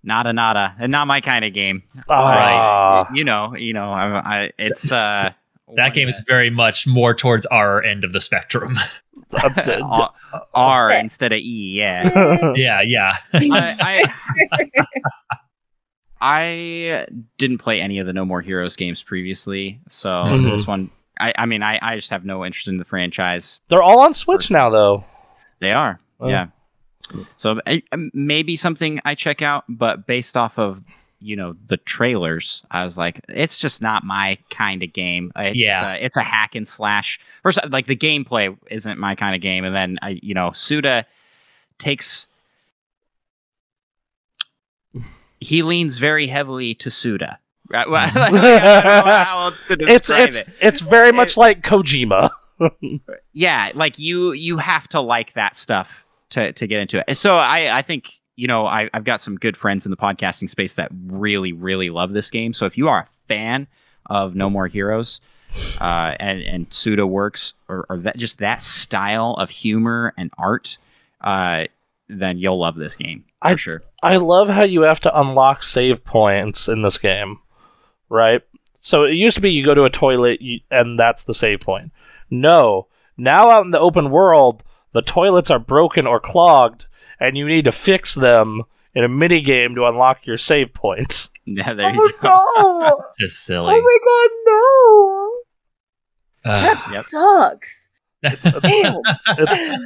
Nada 0.06 0.32
nada, 0.32 0.74
and 0.78 0.90
not 0.92 1.06
my 1.06 1.20
kind 1.20 1.44
of 1.44 1.52
game. 1.52 1.82
Ah, 2.08 3.06
You 3.12 3.24
know, 3.24 3.54
you 3.56 3.72
know, 3.74 3.90
I, 3.92 4.44
I, 4.44 4.50
it's 4.56 4.90
uh, 4.92 5.32
That 5.74 5.92
game 5.94 6.08
is 6.08 6.20
very 6.26 6.48
much 6.48 6.86
more 6.86 7.12
towards 7.12 7.44
our 7.46 7.82
end 7.82 8.04
of 8.04 8.12
the 8.12 8.20
spectrum. 8.20 8.78
R, 9.42 10.10
R 10.54 10.90
instead 10.92 11.32
of 11.32 11.38
E. 11.40 11.76
Yeah. 11.76 12.52
yeah, 12.56 12.80
yeah. 12.82 13.16
I, 13.34 14.04
I, 14.80 14.86
I 16.20 17.06
didn't 17.38 17.58
play 17.58 17.80
any 17.80 17.98
of 17.98 18.06
the 18.06 18.12
No 18.12 18.24
More 18.24 18.40
Heroes 18.40 18.76
games 18.76 19.02
previously, 19.02 19.80
so 19.88 20.08
Mhm. 20.08 20.50
this 20.50 20.66
one. 20.66 20.90
I, 21.18 21.32
I 21.38 21.46
mean, 21.46 21.62
I, 21.62 21.78
I 21.82 21.96
just 21.96 22.10
have 22.10 22.24
no 22.24 22.44
interest 22.44 22.68
in 22.68 22.76
the 22.76 22.84
franchise. 22.84 23.58
They're 23.68 23.82
all 23.82 24.00
on 24.00 24.14
Switch 24.14 24.50
now, 24.50 24.70
though. 24.70 25.04
They 25.60 25.72
are, 25.72 25.98
Oh. 26.20 26.28
yeah. 26.28 26.46
So 27.36 27.60
I, 27.66 27.82
maybe 28.12 28.56
something 28.56 29.00
I 29.04 29.14
check 29.14 29.42
out, 29.42 29.64
but 29.68 30.06
based 30.06 30.36
off 30.36 30.58
of 30.58 30.82
you 31.20 31.34
know 31.36 31.54
the 31.68 31.76
trailers, 31.78 32.62
I 32.70 32.84
was 32.84 32.98
like, 32.98 33.20
it's 33.28 33.58
just 33.58 33.80
not 33.80 34.04
my 34.04 34.36
kind 34.50 34.82
of 34.82 34.92
game. 34.92 35.32
It's, 35.36 35.56
Yeah. 35.56 35.92
uh, 35.92 35.94
it's 35.94 36.16
a 36.16 36.22
hack 36.22 36.54
and 36.54 36.66
slash. 36.68 37.18
First, 37.42 37.58
like 37.70 37.86
the 37.86 37.96
gameplay 37.96 38.56
isn't 38.70 38.98
my 38.98 39.14
kind 39.14 39.34
of 39.34 39.40
game, 39.40 39.64
and 39.64 39.74
then 39.74 39.98
I, 40.02 40.18
you 40.22 40.34
know, 40.34 40.52
Suda 40.52 41.06
takes. 41.78 42.26
He 45.40 45.62
leans 45.62 45.98
very 45.98 46.26
heavily 46.26 46.74
to 46.76 46.90
Suda. 46.90 47.38
Right? 47.68 47.88
Well, 47.88 48.10
I 48.14 48.30
don't 48.30 48.34
know 48.42 48.60
how 49.24 49.38
else 49.44 49.60
to 49.68 49.74
It's 49.74 50.06
describe 50.06 50.28
it's 50.28 50.36
it. 50.38 50.48
it's 50.62 50.80
very 50.80 51.12
much 51.12 51.32
It- 51.32 51.36
like 51.40 51.62
Kojima. 51.62 52.30
yeah 53.34 53.70
like 53.74 53.98
you 53.98 54.32
you 54.32 54.56
have 54.56 54.88
to 54.88 54.98
like 54.98 55.34
that 55.34 55.54
stuff 55.56 56.05
to 56.30 56.52
to 56.52 56.66
get 56.66 56.80
into 56.80 57.02
it 57.08 57.16
so 57.16 57.36
i 57.36 57.78
i 57.78 57.82
think 57.82 58.20
you 58.36 58.46
know 58.46 58.66
I, 58.66 58.90
i've 58.94 59.04
got 59.04 59.22
some 59.22 59.36
good 59.36 59.56
friends 59.56 59.86
in 59.86 59.90
the 59.90 59.96
podcasting 59.96 60.48
space 60.48 60.74
that 60.74 60.90
really 61.06 61.52
really 61.52 61.90
love 61.90 62.12
this 62.12 62.30
game 62.30 62.52
so 62.52 62.66
if 62.66 62.76
you 62.76 62.88
are 62.88 63.00
a 63.00 63.08
fan 63.28 63.66
of 64.06 64.34
no 64.34 64.50
more 64.50 64.66
heroes 64.66 65.20
uh 65.80 66.14
and 66.18 66.42
and 66.42 66.72
Suda 66.72 67.06
works 67.06 67.54
or, 67.68 67.86
or 67.88 67.98
that 67.98 68.16
just 68.16 68.38
that 68.38 68.60
style 68.60 69.34
of 69.38 69.50
humor 69.50 70.12
and 70.18 70.30
art 70.38 70.78
uh 71.20 71.64
then 72.08 72.38
you'll 72.38 72.58
love 72.58 72.76
this 72.76 72.96
game 72.96 73.24
for 73.42 73.48
I- 73.48 73.56
sure 73.56 73.82
I 74.02 74.16
love 74.18 74.48
how 74.48 74.62
you 74.62 74.82
have 74.82 75.00
to 75.00 75.20
unlock 75.20 75.62
save 75.64 76.04
points 76.04 76.68
in 76.68 76.82
this 76.82 76.98
game, 76.98 77.40
right? 78.08 78.42
So 78.80 79.02
it 79.02 79.14
used 79.14 79.34
to 79.34 79.40
be 79.40 79.50
you 79.50 79.64
go 79.64 79.74
to 79.74 79.82
a 79.84 79.90
toilet 79.90 80.40
you, 80.40 80.60
and 80.70 80.96
that's 80.96 81.24
the 81.24 81.34
save 81.34 81.60
point. 81.60 81.90
No, 82.30 82.86
now 83.16 83.50
out 83.50 83.64
in 83.64 83.72
the 83.72 83.80
open 83.80 84.10
world, 84.10 84.62
the 84.96 85.02
toilets 85.02 85.50
are 85.50 85.58
broken 85.58 86.06
or 86.06 86.18
clogged, 86.18 86.86
and 87.20 87.36
you 87.36 87.46
need 87.46 87.66
to 87.66 87.72
fix 87.72 88.14
them 88.14 88.62
in 88.94 89.04
a 89.04 89.08
mini 89.08 89.42
game 89.42 89.74
to 89.74 89.84
unlock 89.86 90.26
your 90.26 90.38
save 90.38 90.72
points. 90.74 91.28
yeah 91.44 91.74
there 91.74 91.86
Oh 91.86 91.92
you 91.92 92.12
go 92.20 92.28
no! 92.56 93.04
Just 93.20 93.44
silly. 93.44 93.74
Oh 93.76 93.80
my 93.80 93.98
god, 94.08 94.30
no! 96.44 96.50
Uh, 96.50 96.60
That 96.62 96.78
Yep. 96.90 97.02
sucks. 97.02 97.88
Damn. 98.22 98.96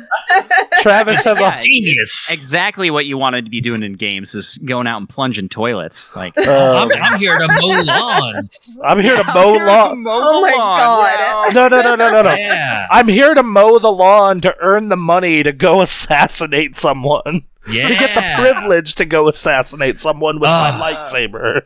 Travis 0.81 1.25
has 1.27 1.39
Yeah. 1.39 1.59
a 1.59 1.63
genius. 1.63 2.31
exactly 2.33 2.91
what 2.91 3.07
you 3.07 3.19
wanted 3.19 3.45
to 3.45 3.51
be 3.51 3.61
doing 3.61 3.83
in 3.83 3.95
games 3.95 4.35
is 4.35 4.57
going 4.59 4.87
out 4.87 4.99
and 4.99 5.09
plunging 5.09 5.49
toilets 5.49 6.15
like 6.17 6.37
uh, 6.39 6.43
I'm, 6.77 6.91
I'm 6.93 7.19
here 7.21 7.39
to 7.39 7.49
mow 7.49 7.83
lawns. 7.85 8.79
I'm 8.85 9.01
here 9.01 9.17
to 9.17 9.25
mow 9.25 9.53
lawn. 9.53 10.05
Oh 10.07 10.41
my 10.43 10.53
God. 10.53 11.55
No, 11.55 11.69
no, 11.69 11.83
no, 11.83 11.95
no, 11.97 12.11
no, 12.11 12.23
no. 12.23 12.35
Yeah. 12.35 12.87
I'm 12.91 13.09
here 13.09 13.35
to 13.35 13.43
mow 13.43 13.79
the 13.79 13.91
lawn 13.93 14.41
to 14.43 14.55
earn 14.61 14.89
the 14.89 14.97
money 14.97 15.43
to 15.43 15.53
go 15.53 15.83
assassinate 15.83 16.77
someone. 16.77 17.45
Yeah. 17.69 17.89
to 17.89 17.95
get 17.95 18.15
the 18.15 18.41
privilege 18.43 18.95
to 18.97 19.05
go 19.05 19.29
assassinate 19.29 20.01
someone 20.01 20.41
with 20.41 20.49
Ah. 20.49 20.77
my 20.79 20.93
lightsaber 20.95 21.63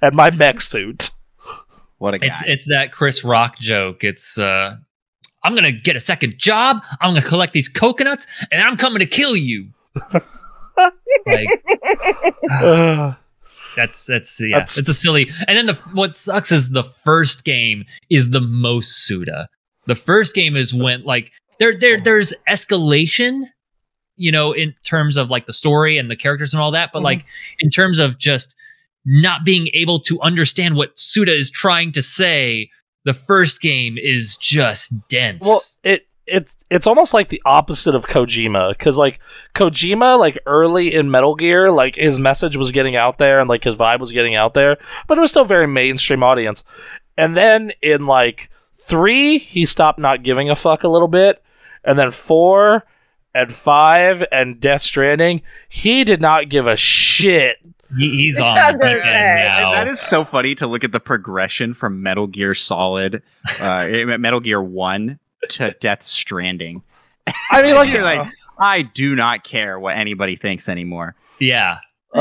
and 0.00 0.14
my 0.14 0.30
mech 0.30 0.60
suit. 0.60 1.10
what 1.98 2.14
a 2.14 2.18
guy 2.18 2.26
It's 2.28 2.42
it's 2.46 2.66
that 2.66 2.92
Chris 2.92 3.24
Rock 3.24 3.58
joke. 3.58 4.04
It's 4.04 4.38
uh 4.38 4.76
I'm 5.44 5.54
gonna 5.54 5.72
get 5.72 5.94
a 5.94 6.00
second 6.00 6.38
job. 6.38 6.82
I'm 7.00 7.14
gonna 7.14 7.26
collect 7.26 7.52
these 7.52 7.68
coconuts, 7.68 8.26
and 8.50 8.60
I'm 8.62 8.76
coming 8.76 8.98
to 9.00 9.06
kill 9.06 9.36
you. 9.36 9.68
like 11.26 11.48
Uh, 12.50 13.14
that's 13.76 14.06
that's 14.06 14.40
yeah, 14.40 14.58
That's- 14.60 14.78
it's 14.78 14.88
a 14.88 14.94
silly. 14.94 15.28
And 15.46 15.56
then 15.56 15.66
the 15.66 15.74
what 15.92 16.16
sucks 16.16 16.50
is 16.52 16.70
the 16.70 16.84
first 16.84 17.44
game 17.44 17.84
is 18.10 18.30
the 18.30 18.40
most 18.40 19.06
Suda. 19.06 19.48
The 19.86 19.94
first 19.94 20.34
game 20.34 20.56
is 20.56 20.72
when 20.74 21.04
like 21.04 21.30
there 21.58 21.74
there 21.78 22.00
there's 22.02 22.32
escalation, 22.48 23.42
you 24.16 24.32
know, 24.32 24.52
in 24.52 24.74
terms 24.84 25.16
of 25.16 25.30
like 25.30 25.46
the 25.46 25.52
story 25.52 25.98
and 25.98 26.10
the 26.10 26.16
characters 26.16 26.54
and 26.54 26.60
all 26.62 26.70
that, 26.72 26.90
but 26.92 27.00
Mhm. 27.00 27.04
like 27.04 27.24
in 27.60 27.70
terms 27.70 27.98
of 27.98 28.18
just 28.18 28.56
not 29.04 29.44
being 29.44 29.68
able 29.74 29.98
to 30.00 30.18
understand 30.22 30.76
what 30.76 30.98
Suda 30.98 31.34
is 31.36 31.50
trying 31.50 31.92
to 31.92 32.00
say, 32.00 32.70
the 33.04 33.14
first 33.14 33.60
game 33.60 33.96
is 33.98 34.36
just 34.36 34.92
dense. 35.08 35.44
well, 35.44 35.60
it 35.82 36.06
it 36.26 36.48
it's 36.70 36.86
almost 36.86 37.14
like 37.14 37.28
the 37.28 37.42
opposite 37.44 37.94
of 37.94 38.06
Kojima 38.06 38.70
because 38.70 38.96
like 38.96 39.20
Kojima 39.54 40.18
like 40.18 40.38
early 40.46 40.94
in 40.94 41.10
Metal 41.10 41.34
Gear 41.34 41.70
like 41.70 41.96
his 41.96 42.18
message 42.18 42.56
was 42.56 42.72
getting 42.72 42.96
out 42.96 43.18
there 43.18 43.40
and 43.40 43.48
like 43.48 43.64
his 43.64 43.76
vibe 43.76 44.00
was 44.00 44.12
getting 44.12 44.34
out 44.34 44.54
there, 44.54 44.78
but 45.06 45.18
it 45.18 45.20
was 45.20 45.30
still 45.30 45.44
very 45.44 45.66
mainstream 45.66 46.22
audience. 46.22 46.64
And 47.16 47.36
then 47.36 47.72
in 47.82 48.06
like 48.06 48.50
three, 48.86 49.38
he 49.38 49.66
stopped 49.66 49.98
not 49.98 50.22
giving 50.22 50.50
a 50.50 50.56
fuck 50.56 50.82
a 50.82 50.88
little 50.88 51.08
bit, 51.08 51.42
and 51.84 51.98
then 51.98 52.10
four 52.10 52.84
and 53.34 53.54
five 53.54 54.24
and 54.32 54.60
Death 54.60 54.82
Stranding, 54.82 55.42
he 55.68 56.04
did 56.04 56.20
not 56.20 56.48
give 56.48 56.66
a 56.66 56.76
shit 56.76 57.56
he's 57.96 58.40
on 58.40 58.54
the 58.54 58.72
deep 58.72 58.80
say, 58.80 59.00
end 59.02 59.38
now. 59.60 59.72
That 59.72 59.86
is 59.86 60.00
so 60.00 60.24
funny 60.24 60.54
to 60.56 60.66
look 60.66 60.84
at 60.84 60.92
the 60.92 61.00
progression 61.00 61.74
from 61.74 62.02
Metal 62.02 62.26
Gear 62.26 62.54
Solid, 62.54 63.22
uh, 63.60 63.88
Metal 64.18 64.40
Gear 64.40 64.62
One 64.62 65.18
to 65.50 65.74
Death 65.80 66.02
Stranding. 66.02 66.82
I 67.50 67.62
mean, 67.62 67.74
like, 67.74 67.90
You're 67.90 68.02
like, 68.02 68.26
I 68.58 68.82
do 68.82 69.14
not 69.14 69.44
care 69.44 69.78
what 69.78 69.96
anybody 69.96 70.36
thinks 70.36 70.68
anymore. 70.68 71.14
yeah. 71.38 71.78
um, 72.14 72.20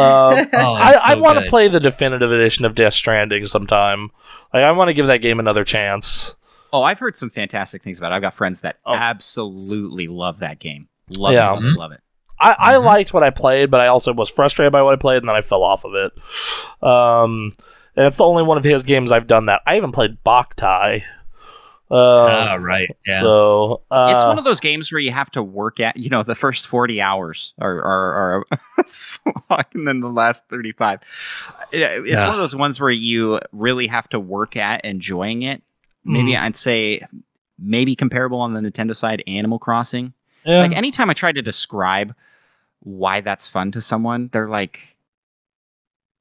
Oh, 0.53 0.73
I, 0.73 0.93
it's 0.93 1.05
I 1.05 1.15
want 1.15 1.39
to 1.39 1.49
play 1.49 1.67
the 1.67 1.79
definitive 1.79 2.31
edition 2.31 2.65
of 2.65 2.75
Death 2.75 2.93
Stranding 2.93 3.45
sometime. 3.45 4.09
Like, 4.53 4.63
I 4.63 4.71
want 4.71 4.89
to 4.89 4.93
give 4.93 5.07
that 5.07 5.17
game 5.17 5.39
another 5.39 5.63
chance. 5.63 6.33
Oh, 6.71 6.81
I've 6.83 6.97
heard 6.99 7.15
some 7.17 7.29
fantastic 7.29 7.83
things 7.83 7.99
about 7.99 8.11
it. 8.11 8.15
I've 8.15 8.21
got 8.21 8.33
friends 8.33 8.61
that 8.61 8.77
Oh. 8.85 8.93
absolutely 8.95 10.07
love 10.07 10.39
that 10.39 10.59
game. 10.59 10.87
Love 11.09 11.33
Yeah. 11.33 11.51
it, 11.51 11.55
love 11.55 11.63
it, 11.63 11.77
love 11.77 11.91
it. 11.91 12.01
I, 12.43 12.55
I 12.59 12.73
Mhm. 12.75 12.83
liked 12.85 13.13
what 13.13 13.23
I 13.23 13.29
played, 13.29 13.71
but 13.71 13.79
I 13.81 13.87
also 13.87 14.13
was 14.13 14.29
frustrated 14.29 14.71
by 14.71 14.81
what 14.81 14.93
I 14.93 14.97
played, 14.97 15.17
and 15.17 15.29
then 15.29 15.35
I 15.35 15.41
fell 15.41 15.63
off 15.63 15.83
of 15.85 15.93
it. 15.95 16.11
Um, 16.87 17.53
and 17.95 18.05
it's 18.07 18.17
the 18.17 18.23
only 18.25 18.43
one 18.43 18.57
of 18.57 18.63
his 18.63 18.83
games 18.83 19.11
I've 19.11 19.27
done 19.27 19.45
that. 19.47 19.61
I 19.67 19.77
even 19.77 19.91
played 19.91 20.17
Boktai. 20.25 21.03
Uh, 21.91 21.95
Ah, 21.95 22.55
right. 22.59 22.89
Yeah. 23.05 23.19
So 23.21 23.81
uh, 23.91 24.13
it's 24.15 24.25
one 24.25 24.39
of 24.39 24.45
those 24.45 24.59
games 24.59 24.91
where 24.91 24.99
you 24.99 25.11
have 25.11 25.29
to 25.31 25.43
work 25.43 25.79
at, 25.79 25.95
you 25.95 26.09
know, 26.09 26.23
the 26.23 26.33
first 26.33 26.65
40 26.67 26.99
hours 27.01 27.53
are, 27.59 27.81
are, 27.83 28.13
are 28.15 28.45
slog, 28.87 29.65
and 29.75 29.87
then 29.87 29.99
the 29.99 30.09
last 30.09 30.43
35. 30.49 31.01
It- 31.71 31.81
It's 31.81 32.09
Yeah. 32.09 32.23
one 32.25 32.31
of 32.31 32.37
those 32.37 32.55
ones 32.55 32.79
where 32.79 32.89
you 32.89 33.39
really 33.51 33.85
have 33.87 34.09
to 34.09 34.19
work 34.19 34.55
at 34.55 34.83
enjoying 34.85 35.43
it. 35.43 35.61
Maybe 36.03 36.31
Mm. 36.33 36.41
I'd 36.41 36.55
say 36.57 37.01
maybe 37.59 37.95
comparable 37.95 38.39
on 38.41 38.53
the 38.53 38.59
Nintendo 38.59 38.95
side, 38.95 39.21
Animal 39.27 39.59
Crossing. 39.59 40.13
yeah. 40.45 40.59
Like 40.61 40.75
anytime 40.75 41.09
I 41.09 41.13
try 41.13 41.31
to 41.31 41.41
describe 41.43 42.15
why 42.83 43.21
that's 43.21 43.47
fun 43.47 43.71
to 43.71 43.81
someone, 43.81 44.29
they're 44.31 44.49
like, 44.49 44.95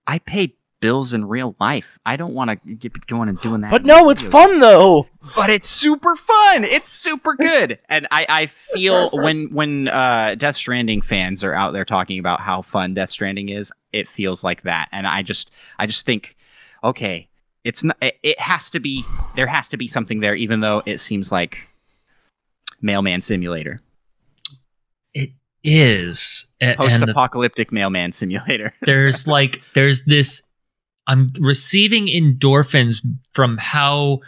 I 0.06 0.18
pay 0.18 0.54
bills 0.80 1.14
in 1.14 1.24
real 1.24 1.54
life. 1.60 1.98
I 2.04 2.16
don't 2.16 2.34
want 2.34 2.50
to 2.50 2.74
get 2.74 3.06
going 3.06 3.28
and 3.28 3.40
doing 3.40 3.60
that. 3.62 3.70
but 3.70 3.84
no, 3.84 4.10
it's 4.10 4.20
video 4.20 4.32
fun 4.32 4.60
though. 4.60 5.06
but 5.36 5.48
it's 5.48 5.68
super 5.68 6.16
fun. 6.16 6.64
It's 6.64 6.88
super 6.90 7.34
good. 7.34 7.78
And 7.88 8.06
I, 8.10 8.26
I 8.28 8.46
feel 8.46 9.10
when 9.12 9.46
when 9.52 9.88
uh, 9.88 10.34
Death 10.36 10.56
Stranding 10.56 11.00
fans 11.00 11.44
are 11.44 11.54
out 11.54 11.72
there 11.72 11.84
talking 11.84 12.18
about 12.18 12.40
how 12.40 12.62
fun 12.62 12.94
Death 12.94 13.10
Stranding 13.10 13.48
is, 13.48 13.72
it 13.92 14.08
feels 14.08 14.44
like 14.44 14.62
that. 14.62 14.88
And 14.92 15.06
I 15.06 15.22
just 15.22 15.52
I 15.78 15.86
just 15.86 16.04
think, 16.04 16.36
okay, 16.84 17.28
it's 17.64 17.84
not. 17.84 17.96
It, 18.02 18.18
it 18.22 18.40
has 18.40 18.68
to 18.70 18.80
be. 18.80 19.04
There 19.36 19.46
has 19.46 19.68
to 19.70 19.76
be 19.76 19.86
something 19.86 20.20
there, 20.20 20.34
even 20.34 20.60
though 20.60 20.82
it 20.84 20.98
seems 20.98 21.30
like 21.30 21.58
Mailman 22.80 23.22
Simulator, 23.22 23.80
is. 25.64 26.46
A- 26.60 26.64
and 26.64 26.78
the- 26.78 27.06
post-apocalyptic 27.06 27.72
Mailman 27.72 28.12
Simulator. 28.12 28.74
there's 28.82 29.26
like 29.26 29.62
there's 29.74 30.04
this 30.04 30.42
i'm 31.08 31.28
receiving 31.40 32.06
endorphins 32.06 33.04
from 33.32 33.58
how 33.58 34.20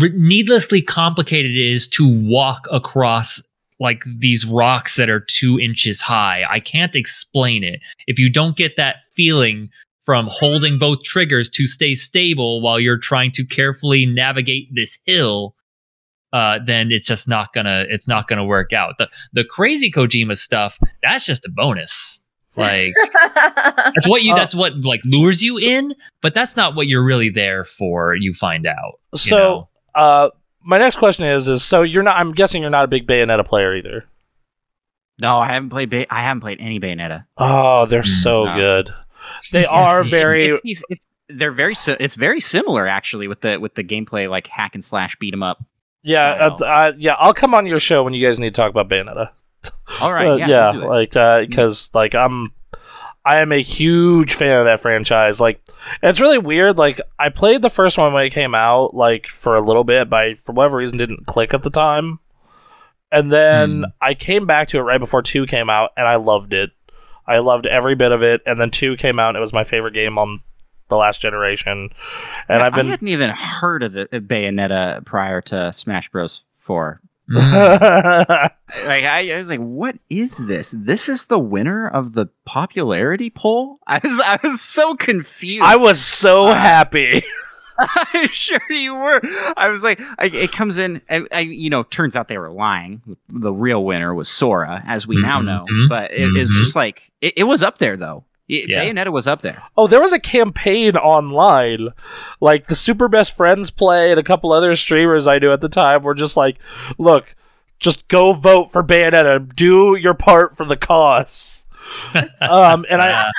r- 0.00 0.08
needlessly 0.14 0.80
complicated 0.80 1.50
it 1.56 1.66
is 1.66 1.88
to 1.88 2.08
walk 2.28 2.66
across 2.70 3.42
like 3.80 4.04
these 4.18 4.46
rocks 4.46 4.96
that 4.96 5.10
are 5.10 5.20
two 5.20 5.58
inches 5.58 6.00
high 6.00 6.44
i 6.48 6.60
can't 6.60 6.94
explain 6.94 7.64
it 7.64 7.80
if 8.06 8.18
you 8.18 8.30
don't 8.30 8.56
get 8.56 8.76
that 8.76 8.96
feeling 9.12 9.68
from 10.04 10.28
holding 10.30 10.78
both 10.78 11.02
triggers 11.02 11.50
to 11.50 11.66
stay 11.66 11.96
stable 11.96 12.60
while 12.60 12.78
you're 12.78 12.96
trying 12.96 13.32
to 13.32 13.44
carefully 13.44 14.06
navigate 14.06 14.68
this 14.72 14.98
hill 15.04 15.52
uh, 16.36 16.58
then 16.64 16.90
it's 16.92 17.06
just 17.06 17.28
not 17.28 17.52
gonna 17.54 17.84
it's 17.94 18.06
not 18.08 18.26
gonna 18.28 18.44
work 18.44 18.72
out 18.72 18.90
the 18.98 19.08
the 19.32 19.44
crazy 19.44 19.90
kojima 19.90 20.36
stuff 20.36 20.78
that's 21.02 21.24
just 21.24 21.46
a 21.46 21.50
bonus 21.50 22.20
Like 22.56 22.94
that's 23.34 24.08
what 24.08 24.22
you 24.22 24.32
Uh, 24.32 24.36
that's 24.36 24.54
what 24.54 24.72
like 24.84 25.00
lures 25.04 25.42
you 25.42 25.58
in, 25.58 25.94
but 26.22 26.32
that's 26.34 26.56
not 26.56 26.74
what 26.76 26.86
you're 26.88 27.04
really 27.04 27.28
there 27.30 27.64
for. 27.64 28.14
You 28.16 28.32
find 28.32 28.66
out. 28.66 28.94
you 29.12 29.18
So, 29.18 29.36
know? 29.38 29.68
uh, 30.02 30.30
my 30.62 30.78
next 30.78 30.96
question 30.96 31.24
is: 31.26 31.48
is 31.48 31.62
so 31.62 31.82
you're 31.82 32.02
not? 32.02 32.16
I'm 32.16 32.32
guessing 32.32 32.62
you're 32.62 32.70
not 32.78 32.84
a 32.84 32.88
big 32.88 33.06
Bayonetta 33.06 33.44
player 33.46 33.76
either. 33.76 34.04
No, 35.20 35.36
I 35.38 35.46
haven't 35.48 35.70
played. 35.70 35.90
Bay- 35.90 36.06
I 36.10 36.22
haven't 36.22 36.40
played 36.40 36.58
any 36.60 36.78
Bayonetta. 36.80 37.24
Oh, 37.38 37.86
they're 37.86 38.02
Mm, 38.02 38.22
so 38.22 38.44
no. 38.44 38.56
good. 38.56 38.94
They 39.52 39.64
are 39.66 40.02
very. 40.04 40.46
It's, 40.46 40.60
it's, 40.64 40.82
it's, 40.88 41.06
they're 41.28 41.52
very. 41.52 41.74
si- 41.74 41.96
It's 42.00 42.14
very 42.14 42.40
similar 42.40 42.86
actually 42.86 43.28
with 43.28 43.40
the 43.42 43.58
with 43.58 43.74
the 43.74 43.84
gameplay 43.84 44.30
like 44.30 44.46
hack 44.46 44.74
and 44.74 44.82
slash 44.84 45.14
beat 45.20 45.34
'em 45.34 45.42
up. 45.42 45.58
Yeah, 46.06 46.48
uh, 46.60 46.64
uh, 46.64 46.92
yeah. 46.96 47.14
I'll 47.18 47.34
come 47.34 47.54
on 47.54 47.66
your 47.66 47.80
show 47.80 48.02
when 48.04 48.14
you 48.14 48.26
guys 48.26 48.38
need 48.38 48.50
to 48.54 48.56
talk 48.56 48.70
about 48.70 48.88
Bayonetta. 48.88 49.30
All 50.00 50.12
right, 50.12 50.28
Uh, 50.28 50.36
yeah, 50.36 50.48
yeah, 50.48 50.72
we'll 50.72 50.88
like 50.88 51.10
because 51.48 51.90
like 51.92 52.14
I'm, 52.14 52.52
I 53.24 53.40
am 53.40 53.50
a 53.52 53.62
huge 53.62 54.34
fan 54.34 54.60
of 54.60 54.64
that 54.66 54.80
franchise. 54.80 55.40
Like, 55.40 55.60
it's 56.02 56.20
really 56.20 56.38
weird. 56.38 56.78
Like, 56.78 57.00
I 57.18 57.28
played 57.30 57.60
the 57.62 57.70
first 57.70 57.98
one 57.98 58.12
when 58.12 58.24
it 58.24 58.30
came 58.32 58.54
out, 58.54 58.94
like 58.94 59.26
for 59.26 59.56
a 59.56 59.60
little 59.60 59.82
bit, 59.84 60.08
but 60.08 60.16
I, 60.20 60.34
for 60.34 60.52
whatever 60.52 60.76
reason 60.76 60.98
didn't 60.98 61.26
click 61.26 61.52
at 61.52 61.62
the 61.64 61.70
time. 61.70 62.20
And 63.10 63.32
then 63.32 63.78
Hmm. 63.80 63.84
I 64.00 64.14
came 64.14 64.46
back 64.46 64.68
to 64.68 64.78
it 64.78 64.82
right 64.82 64.98
before 65.00 65.22
two 65.22 65.46
came 65.46 65.68
out, 65.70 65.90
and 65.96 66.06
I 66.06 66.16
loved 66.16 66.52
it. 66.52 66.70
I 67.26 67.38
loved 67.38 67.66
every 67.66 67.96
bit 67.96 68.12
of 68.12 68.22
it. 68.22 68.42
And 68.46 68.60
then 68.60 68.70
two 68.70 68.96
came 68.96 69.18
out, 69.18 69.30
and 69.30 69.38
it 69.38 69.40
was 69.40 69.52
my 69.52 69.64
favorite 69.64 69.94
game 69.94 70.18
on 70.18 70.40
the 70.88 70.96
last 70.96 71.20
generation. 71.20 71.90
And 72.48 72.60
Yeah, 72.60 72.66
I've 72.66 72.74
been 72.74 72.86
I 72.88 72.90
hadn't 72.90 73.08
even 73.08 73.30
heard 73.30 73.82
of 73.82 73.92
the 73.92 74.02
of 74.16 74.24
Bayonetta 74.24 75.04
prior 75.04 75.40
to 75.42 75.72
Smash 75.72 76.08
Bros. 76.10 76.44
Four. 76.60 77.00
Mm. 77.30 78.50
Like 78.84 79.04
I, 79.04 79.32
I 79.32 79.38
was 79.38 79.48
like, 79.48 79.60
what 79.60 79.96
is 80.10 80.38
this? 80.38 80.74
This 80.76 81.08
is 81.08 81.26
the 81.26 81.38
winner 81.38 81.86
of 81.88 82.12
the 82.14 82.26
popularity 82.44 83.30
poll. 83.30 83.78
I 83.86 84.00
was 84.02 84.20
I 84.24 84.38
was 84.42 84.60
so 84.60 84.94
confused. 84.96 85.62
I 85.62 85.76
was 85.76 86.04
so 86.04 86.46
Uh, 86.46 86.54
happy. 86.54 87.24
I'm 87.78 88.28
sure 88.28 88.60
you 88.70 88.94
were. 88.94 89.20
I 89.56 89.68
was 89.68 89.82
like, 89.84 90.00
I, 90.18 90.26
it 90.26 90.50
comes 90.52 90.78
in, 90.78 91.00
and 91.08 91.28
I, 91.30 91.40
you 91.40 91.68
know, 91.70 91.82
turns 91.84 92.16
out 92.16 92.26
they 92.28 92.38
were 92.38 92.50
lying. 92.50 93.02
The 93.28 93.52
real 93.52 93.84
winner 93.84 94.14
was 94.14 94.28
Sora, 94.30 94.82
as 94.86 95.06
we 95.06 95.20
now 95.20 95.40
know. 95.42 95.66
Mhm. 95.70 95.88
But 95.88 96.10
it 96.10 96.36
is 96.36 96.50
Mhm. 96.52 96.58
just 96.58 96.74
like 96.76 97.10
it, 97.20 97.34
it 97.36 97.44
was 97.44 97.62
up 97.62 97.78
there 97.78 97.96
though. 97.96 98.24
It, 98.48 98.68
Yeah. 98.68 98.84
Bayonetta 98.84 99.10
was 99.12 99.26
up 99.26 99.42
there. 99.42 99.62
Oh, 99.76 99.86
there 99.86 100.00
was 100.00 100.12
a 100.12 100.20
campaign 100.20 100.96
online. 100.96 101.88
Like 102.40 102.68
the 102.68 102.76
Super 102.76 103.08
Best 103.08 103.36
Friends 103.36 103.70
play 103.70 104.10
and 104.10 104.20
a 104.20 104.24
couple 104.24 104.52
other 104.52 104.74
streamers 104.76 105.26
I 105.26 105.38
knew 105.38 105.52
at 105.52 105.60
the 105.60 105.68
time 105.68 106.02
were 106.02 106.14
just 106.14 106.36
like, 106.36 106.58
look, 106.98 107.24
just 107.80 108.06
go 108.08 108.32
vote 108.32 108.72
for 108.72 108.82
Bayonetta. 108.82 109.54
Do 109.54 109.96
your 110.00 110.14
part 110.14 110.56
for 110.56 110.64
the 110.64 110.76
cause. 110.76 111.64
um, 112.40 112.84
and 112.90 113.00
I 113.00 113.30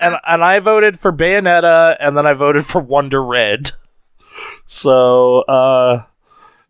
and 0.00 0.14
and 0.26 0.42
I 0.42 0.60
voted 0.60 0.98
for 0.98 1.12
Bayonetta, 1.12 1.96
and 2.00 2.16
then 2.16 2.26
I 2.26 2.32
voted 2.32 2.64
for 2.64 2.80
Wonder 2.80 3.22
Red. 3.22 3.70
So, 4.66 5.40
uh, 5.42 6.04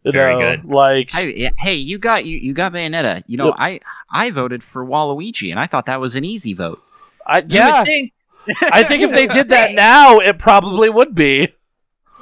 you 0.05 0.13
Very 0.13 0.35
know, 0.35 0.57
good. 0.57 0.65
like, 0.65 1.11
I, 1.13 1.51
hey, 1.59 1.75
you 1.77 1.99
got 1.99 2.25
you, 2.25 2.39
you 2.39 2.53
got 2.55 2.73
Bayonetta. 2.73 3.23
You 3.27 3.37
know, 3.37 3.47
Yep. 3.47 3.55
I 3.59 3.81
I 4.11 4.31
voted 4.31 4.65
for 4.65 4.85
Waluigi, 4.85 5.51
and 5.51 5.61
I 5.61 5.67
thought 5.67 5.87
that 5.87 6.01
was 6.01 6.17
an 6.17 6.25
easy 6.25 6.55
vote. 6.55 6.83
I, 7.27 7.39
you 7.39 7.43
would 7.45 7.53
yeah, 7.53 7.85
think. 7.85 8.13
I 8.61 8.83
think 8.83 9.03
if 9.03 9.11
they 9.11 9.27
did 9.27 9.51
that 9.51 9.73
now, 9.75 10.19
it 10.19 10.39
probably 10.39 10.91
would 10.91 11.15
be. 11.15 11.53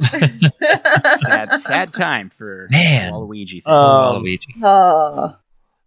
sad 0.02 1.50
sad 1.60 1.92
time 1.92 2.30
for 2.30 2.68
Man. 2.70 3.12
Waluigi. 3.12 3.66
Um, 3.66 4.22
Waluigi. 4.22 4.54
oh. 4.62 5.36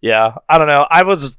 Yeah, 0.02 0.36
I 0.50 0.58
don't 0.58 0.68
know. 0.68 0.86
I 0.90 1.04
was, 1.04 1.38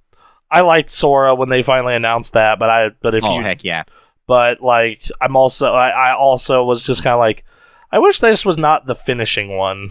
I 0.50 0.62
liked 0.62 0.90
Sora 0.90 1.34
when 1.34 1.50
they 1.50 1.62
finally 1.62 1.94
announced 1.94 2.32
that, 2.32 2.58
but 2.58 2.70
I, 2.70 2.88
but 3.00 3.14
if 3.14 3.22
oh 3.22 3.36
you, 3.36 3.42
heck 3.42 3.62
yeah! 3.62 3.84
but 4.26 4.62
like, 4.62 5.02
I'm 5.20 5.36
also, 5.36 5.72
I, 5.72 5.90
I 5.90 6.16
also 6.16 6.64
was 6.64 6.82
just 6.82 7.02
kind 7.02 7.12
of 7.12 7.20
like, 7.20 7.44
I 7.92 7.98
wish 7.98 8.20
this 8.20 8.44
was 8.44 8.56
not 8.56 8.86
the 8.86 8.94
finishing 8.94 9.56
one. 9.56 9.90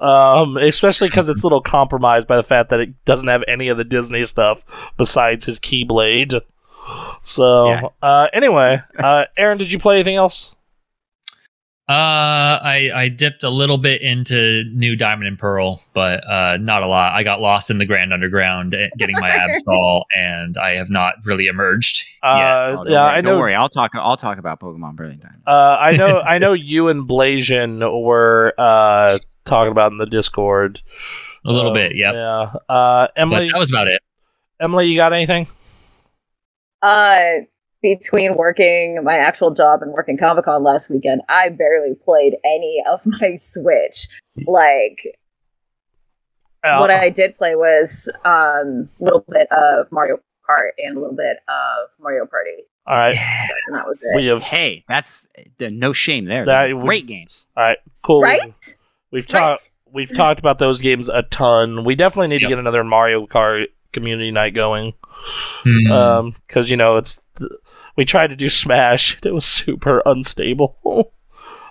Um, 0.00 0.56
especially 0.58 1.08
because 1.08 1.28
it's 1.28 1.42
a 1.42 1.46
little 1.46 1.62
compromised 1.62 2.26
by 2.26 2.36
the 2.36 2.42
fact 2.42 2.70
that 2.70 2.80
it 2.80 3.04
doesn't 3.04 3.26
have 3.26 3.42
any 3.48 3.68
of 3.68 3.78
the 3.78 3.84
Disney 3.84 4.24
stuff 4.24 4.62
besides 4.96 5.46
his 5.46 5.58
Keyblade. 5.58 6.40
So, 7.22 7.70
Yeah. 7.70 7.82
uh, 8.02 8.28
anyway, 8.32 8.80
uh, 8.98 9.24
Aaron, 9.36 9.58
did 9.58 9.72
you 9.72 9.78
play 9.78 9.94
anything 9.96 10.16
else? 10.16 10.54
Uh, 11.88 12.58
I 12.64 12.90
I 12.92 13.08
dipped 13.08 13.44
a 13.44 13.48
little 13.48 13.78
bit 13.78 14.02
into 14.02 14.64
New 14.74 14.96
Diamond 14.96 15.28
and 15.28 15.38
Pearl, 15.38 15.80
but 15.94 16.28
uh, 16.28 16.56
not 16.56 16.82
a 16.82 16.88
lot. 16.88 17.12
I 17.12 17.22
got 17.22 17.40
lost 17.40 17.70
in 17.70 17.78
the 17.78 17.86
Grand 17.86 18.12
Underground, 18.12 18.74
eh, 18.74 18.88
getting 18.98 19.14
my 19.20 19.30
abs 19.44 19.58
stall, 19.58 20.04
and 20.12 20.56
I 20.60 20.70
have 20.70 20.90
not 20.90 21.14
really 21.26 21.46
emerged. 21.46 22.02
Uh, 22.24 22.36
yet. 22.38 22.72
Oh, 22.80 22.84
don't 22.84 22.92
yeah, 22.92 23.04
worry, 23.04 23.14
I 23.14 23.20
know. 23.20 23.30
Don't 23.30 23.38
worry, 23.38 23.54
I'll 23.54 23.68
talk. 23.68 23.92
I'll 23.94 24.16
talk 24.16 24.38
about 24.38 24.58
Pokemon 24.58 24.96
Brilliant 24.96 25.22
Diamond. 25.22 25.42
Uh, 25.46 25.76
I 25.80 25.92
know, 25.92 26.18
I 26.18 26.38
know 26.38 26.54
you 26.54 26.88
and 26.88 27.08
Blasian 27.08 27.78
were 28.02 28.52
uh 28.58 29.20
talking 29.44 29.70
about 29.70 29.92
in 29.92 29.98
the 29.98 30.06
Discord. 30.06 30.80
a 31.44 31.52
little 31.52 31.70
Uh, 31.70 31.74
bit, 31.74 31.94
yeah. 31.94 32.12
Yeah. 32.14 32.40
Uh, 32.68 33.06
But 33.06 33.12
Emily, 33.14 33.48
that 33.52 33.58
was 33.60 33.70
about 33.70 33.86
it. 33.86 34.02
Emily, 34.58 34.88
you 34.88 34.96
got 34.96 35.12
anything? 35.12 35.46
Uh, 36.86 37.44
between 37.82 38.36
working 38.36 39.02
my 39.04 39.16
actual 39.16 39.50
job 39.52 39.82
and 39.82 39.92
working 39.92 40.16
Comic 40.16 40.44
Con 40.46 40.62
last 40.64 40.90
weekend, 40.90 41.20
I 41.28 41.48
barely 41.50 41.94
played 41.94 42.34
any 42.44 42.82
of 42.90 43.00
my 43.20 43.34
Switch. 43.36 44.08
Like, 44.46 44.98
Uh, 46.64 46.78
what 46.78 46.90
I 46.90 47.10
did 47.10 47.36
play 47.38 47.54
was 47.54 48.10
um 48.24 48.88
a 49.00 49.04
little 49.04 49.24
bit 49.28 49.46
of 49.52 49.90
Mario 49.92 50.16
Kart 50.48 50.70
and 50.78 50.96
a 50.96 51.00
little 51.00 51.14
bit 51.16 51.36
of 51.48 51.88
Mario 52.00 52.24
Party. 52.26 52.64
all 52.86 52.96
right. 52.96 53.14
Yeah. 53.14 53.46
And 53.68 53.76
that 53.76 53.86
was 53.86 53.98
it. 54.02 54.16
We 54.16 54.26
have 54.26 54.42
Hey, 54.42 54.84
that's 54.88 55.26
uh, 55.38 55.68
no 55.70 55.92
shame 55.92 56.24
there. 56.26 56.44
That 56.46 56.66
They're 56.68 56.78
great 56.80 57.06
games. 57.06 57.46
all 57.56 57.64
right. 57.64 57.78
Cool. 58.04 58.22
right? 58.22 58.76
We've 59.12 59.26
Right. 59.32 59.40
talked. 59.50 59.70
We've 59.92 60.14
talked 60.14 60.40
about 60.40 60.58
those 60.58 60.78
games 60.78 61.08
a 61.08 61.22
ton. 61.22 61.84
We 61.84 61.94
definitely 61.94 62.28
need 62.28 62.42
to 62.42 62.48
get 62.48 62.58
another 62.58 62.84
Mario 62.84 63.26
Kart 63.26 63.66
community 63.92 64.30
night 64.30 64.54
going. 64.54 64.92
Hmm. 65.64 65.92
Um, 65.92 66.34
because 66.46 66.70
you 66.70 66.76
know 66.76 66.96
it's 66.96 67.20
we 67.96 68.04
tried 68.04 68.28
to 68.28 68.36
do 68.36 68.48
Smash. 68.48 69.18
It 69.24 69.32
was 69.34 69.44
super 69.44 70.02
unstable. 70.06 70.76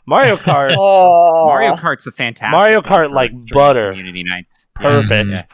Mario 0.06 0.36
Kart, 0.38 0.76
Oh, 0.78 1.46
Mario 1.48 1.76
Kart's 1.76 2.06
a 2.08 2.12
fantastic. 2.12 2.58
Mario 2.58 2.82
Kart 2.82 3.12
like 3.12 3.32
butter. 3.52 3.92
Community 3.92 4.24
night. 4.24 4.46
perfect. 4.76 5.30
Yeah. 5.30 5.46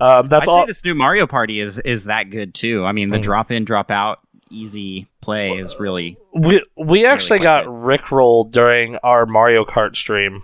Um, 0.00 0.28
that's 0.28 0.42
I'd 0.42 0.48
all. 0.48 0.62
say 0.62 0.66
this 0.66 0.84
new 0.84 0.94
Mario 0.94 1.26
Party 1.26 1.60
is 1.60 1.78
is 1.80 2.04
that 2.04 2.30
good 2.30 2.54
too. 2.54 2.84
I 2.84 2.92
mean, 2.92 3.10
the 3.10 3.18
Mm. 3.18 3.22
drop 3.22 3.50
in, 3.50 3.64
drop 3.64 3.90
out, 3.90 4.20
easy 4.50 5.08
play 5.20 5.50
is 5.58 5.74
really. 5.80 6.16
We 6.32 6.64
we 6.76 7.04
actually 7.04 7.40
quite 7.40 7.64
got 7.64 7.64
good. 7.64 7.72
rickrolled 7.72 8.52
during 8.52 8.96
our 9.02 9.26
Mario 9.26 9.64
Kart 9.64 9.96
stream. 9.96 10.42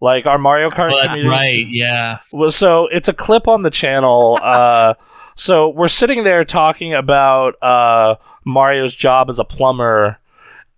Like 0.00 0.26
our 0.26 0.38
Mario 0.38 0.70
Kart 0.70 0.90
that's 0.90 1.06
community 1.08 1.28
right. 1.28 1.66
Yeah. 1.68 2.18
Well, 2.32 2.50
so 2.50 2.86
it's 2.88 3.08
a 3.08 3.12
clip 3.14 3.46
on 3.48 3.62
the 3.62 3.70
channel. 3.70 4.38
Uh, 4.42 4.94
so 5.38 5.68
we're 5.70 5.88
sitting 5.88 6.24
there 6.24 6.44
talking 6.44 6.92
about 6.94 7.54
uh, 7.62 8.16
Mario's 8.44 8.94
job 8.94 9.30
as 9.30 9.38
a 9.38 9.44
plumber, 9.44 10.18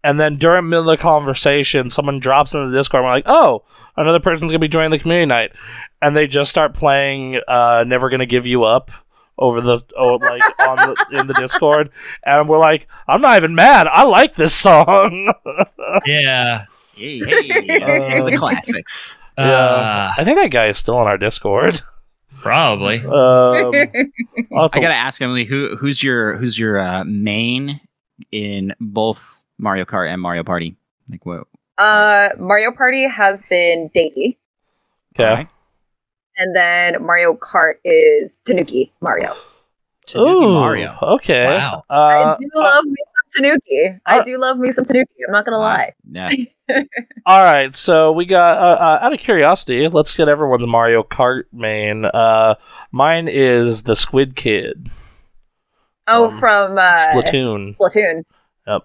and 0.04 0.18
then 0.20 0.36
during 0.36 0.64
the 0.64 0.70
middle 0.70 0.90
of 0.90 0.98
the 0.98 1.02
conversation, 1.02 1.88
someone 1.90 2.20
drops 2.20 2.54
into 2.54 2.68
the 2.70 2.76
Discord. 2.76 3.00
And 3.02 3.06
we're 3.08 3.14
like, 3.14 3.24
"Oh, 3.26 3.64
another 3.96 4.20
person's 4.20 4.50
gonna 4.50 4.58
be 4.60 4.68
joining 4.68 4.90
the 4.90 4.98
community 4.98 5.26
night," 5.26 5.52
and 6.00 6.16
they 6.16 6.26
just 6.26 6.50
start 6.50 6.74
playing 6.74 7.40
uh, 7.48 7.84
"Never 7.86 8.08
Gonna 8.10 8.26
Give 8.26 8.46
You 8.46 8.64
Up." 8.64 8.90
Over 9.38 9.62
the 9.62 9.80
oh 9.96 10.16
like 10.16 10.42
on 10.68 10.76
the 10.76 11.06
in 11.18 11.26
the 11.26 11.32
Discord, 11.32 11.88
and 12.24 12.46
we're 12.46 12.58
like, 12.58 12.86
I'm 13.08 13.22
not 13.22 13.38
even 13.38 13.54
mad. 13.54 13.86
I 13.86 14.02
like 14.04 14.34
this 14.36 14.54
song. 14.54 15.32
Yeah. 16.06 16.66
Hey, 16.94 17.18
hey, 17.20 17.80
Uh, 18.20 18.24
the 18.24 18.36
classics. 18.36 19.16
Yeah. 19.38 19.44
Uh, 19.44 20.12
I 20.18 20.24
think 20.24 20.36
that 20.38 20.50
guy 20.50 20.66
is 20.66 20.76
still 20.78 20.96
on 20.98 21.06
our 21.06 21.16
Discord. 21.16 21.80
Probably. 22.38 22.98
Um, 23.04 23.72
I'll 24.56 24.70
I 24.72 24.80
gotta 24.80 24.94
ask 24.94 25.20
Emily, 25.20 25.44
who 25.44 25.76
who's 25.76 26.02
your 26.02 26.36
who's 26.36 26.58
your 26.58 26.78
uh, 26.78 27.04
main 27.04 27.80
in 28.32 28.74
both 28.80 29.40
Mario 29.58 29.84
Kart 29.84 30.12
and 30.12 30.20
Mario 30.20 30.44
Party? 30.44 30.76
Like 31.08 31.24
what? 31.26 31.46
uh, 31.78 32.30
Mario 32.38 32.72
Party 32.72 33.08
has 33.08 33.42
been 33.44 33.90
Daisy, 33.94 34.38
okay. 35.18 35.48
And 36.36 36.56
then 36.56 37.04
Mario 37.04 37.34
Kart 37.34 37.74
is 37.84 38.40
Tanuki 38.44 38.92
Mario. 39.00 39.34
Tanuki 40.06 40.44
Ooh, 40.44 40.54
Mario. 40.54 40.96
Okay. 41.02 41.46
Wow. 41.46 41.84
Uh, 41.90 41.92
I 41.92 42.36
do 42.38 42.48
love 42.54 42.84
me 42.84 42.96
some 42.96 43.09
Tanuki. 43.36 43.98
I 44.06 44.18
uh, 44.18 44.22
do 44.22 44.38
love 44.38 44.58
me 44.58 44.72
some 44.72 44.84
Tanuki. 44.84 45.10
I'm 45.26 45.32
not 45.32 45.44
gonna 45.44 45.58
Wow. 45.58 45.64
lie. 45.64 45.92
Yeah. 46.10 46.28
all 47.26 47.42
right. 47.44 47.74
So 47.74 48.12
we 48.12 48.26
got 48.26 48.58
uh, 48.58 48.82
uh, 48.82 48.98
out 49.02 49.12
of 49.12 49.20
curiosity, 49.20 49.88
let's 49.88 50.16
get 50.16 50.28
everyone's 50.28 50.66
Mario 50.66 51.02
Kart 51.02 51.44
main. 51.52 52.04
Uh, 52.04 52.54
mine 52.92 53.28
is 53.28 53.82
the 53.84 53.94
Squid 53.96 54.36
Kid. 54.36 54.90
Oh, 56.06 56.26
Um, 56.30 56.38
from 56.40 56.78
uh, 56.78 57.06
Splatoon. 57.12 57.76
Splatoon. 57.76 58.22
Uh, 58.66 58.80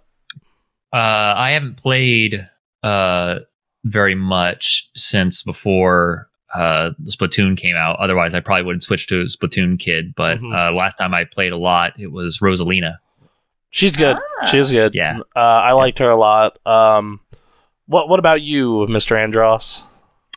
I 0.94 1.52
haven't 1.52 1.76
played 1.78 2.48
uh 2.84 3.40
very 3.84 4.16
much 4.16 4.90
since 4.96 5.44
before 5.44 6.30
uh, 6.54 6.92
Splatoon 7.04 7.58
came 7.58 7.76
out. 7.76 8.00
Otherwise, 8.00 8.34
I 8.34 8.40
probably 8.40 8.64
wouldn't 8.64 8.84
switch 8.84 9.08
to 9.08 9.26
Splatoon 9.26 9.78
Kid. 9.78 10.14
But 10.16 10.40
Mhm. 10.40 10.56
uh, 10.56 10.72
last 10.74 10.96
time 10.96 11.14
I 11.14 11.26
played 11.26 11.52
a 11.52 11.58
lot, 11.58 12.00
it 12.00 12.12
was 12.12 12.40
Rosalina. 12.40 12.96
She's 13.76 13.92
good. 13.92 14.16
Ah. 14.42 14.46
She's 14.46 14.72
good. 14.72 14.96
Yeah. 14.96 15.18
Uh, 15.36 15.40
I 15.40 15.74
liked 15.74 16.00
her 16.00 16.10
a 16.10 16.16
lot. 16.16 16.66
Um, 16.66 17.20
what 17.88 18.08
What 18.08 18.20
about 18.20 18.42
you, 18.42 18.86
Mr. 18.90 19.22
Andros? 19.22 19.84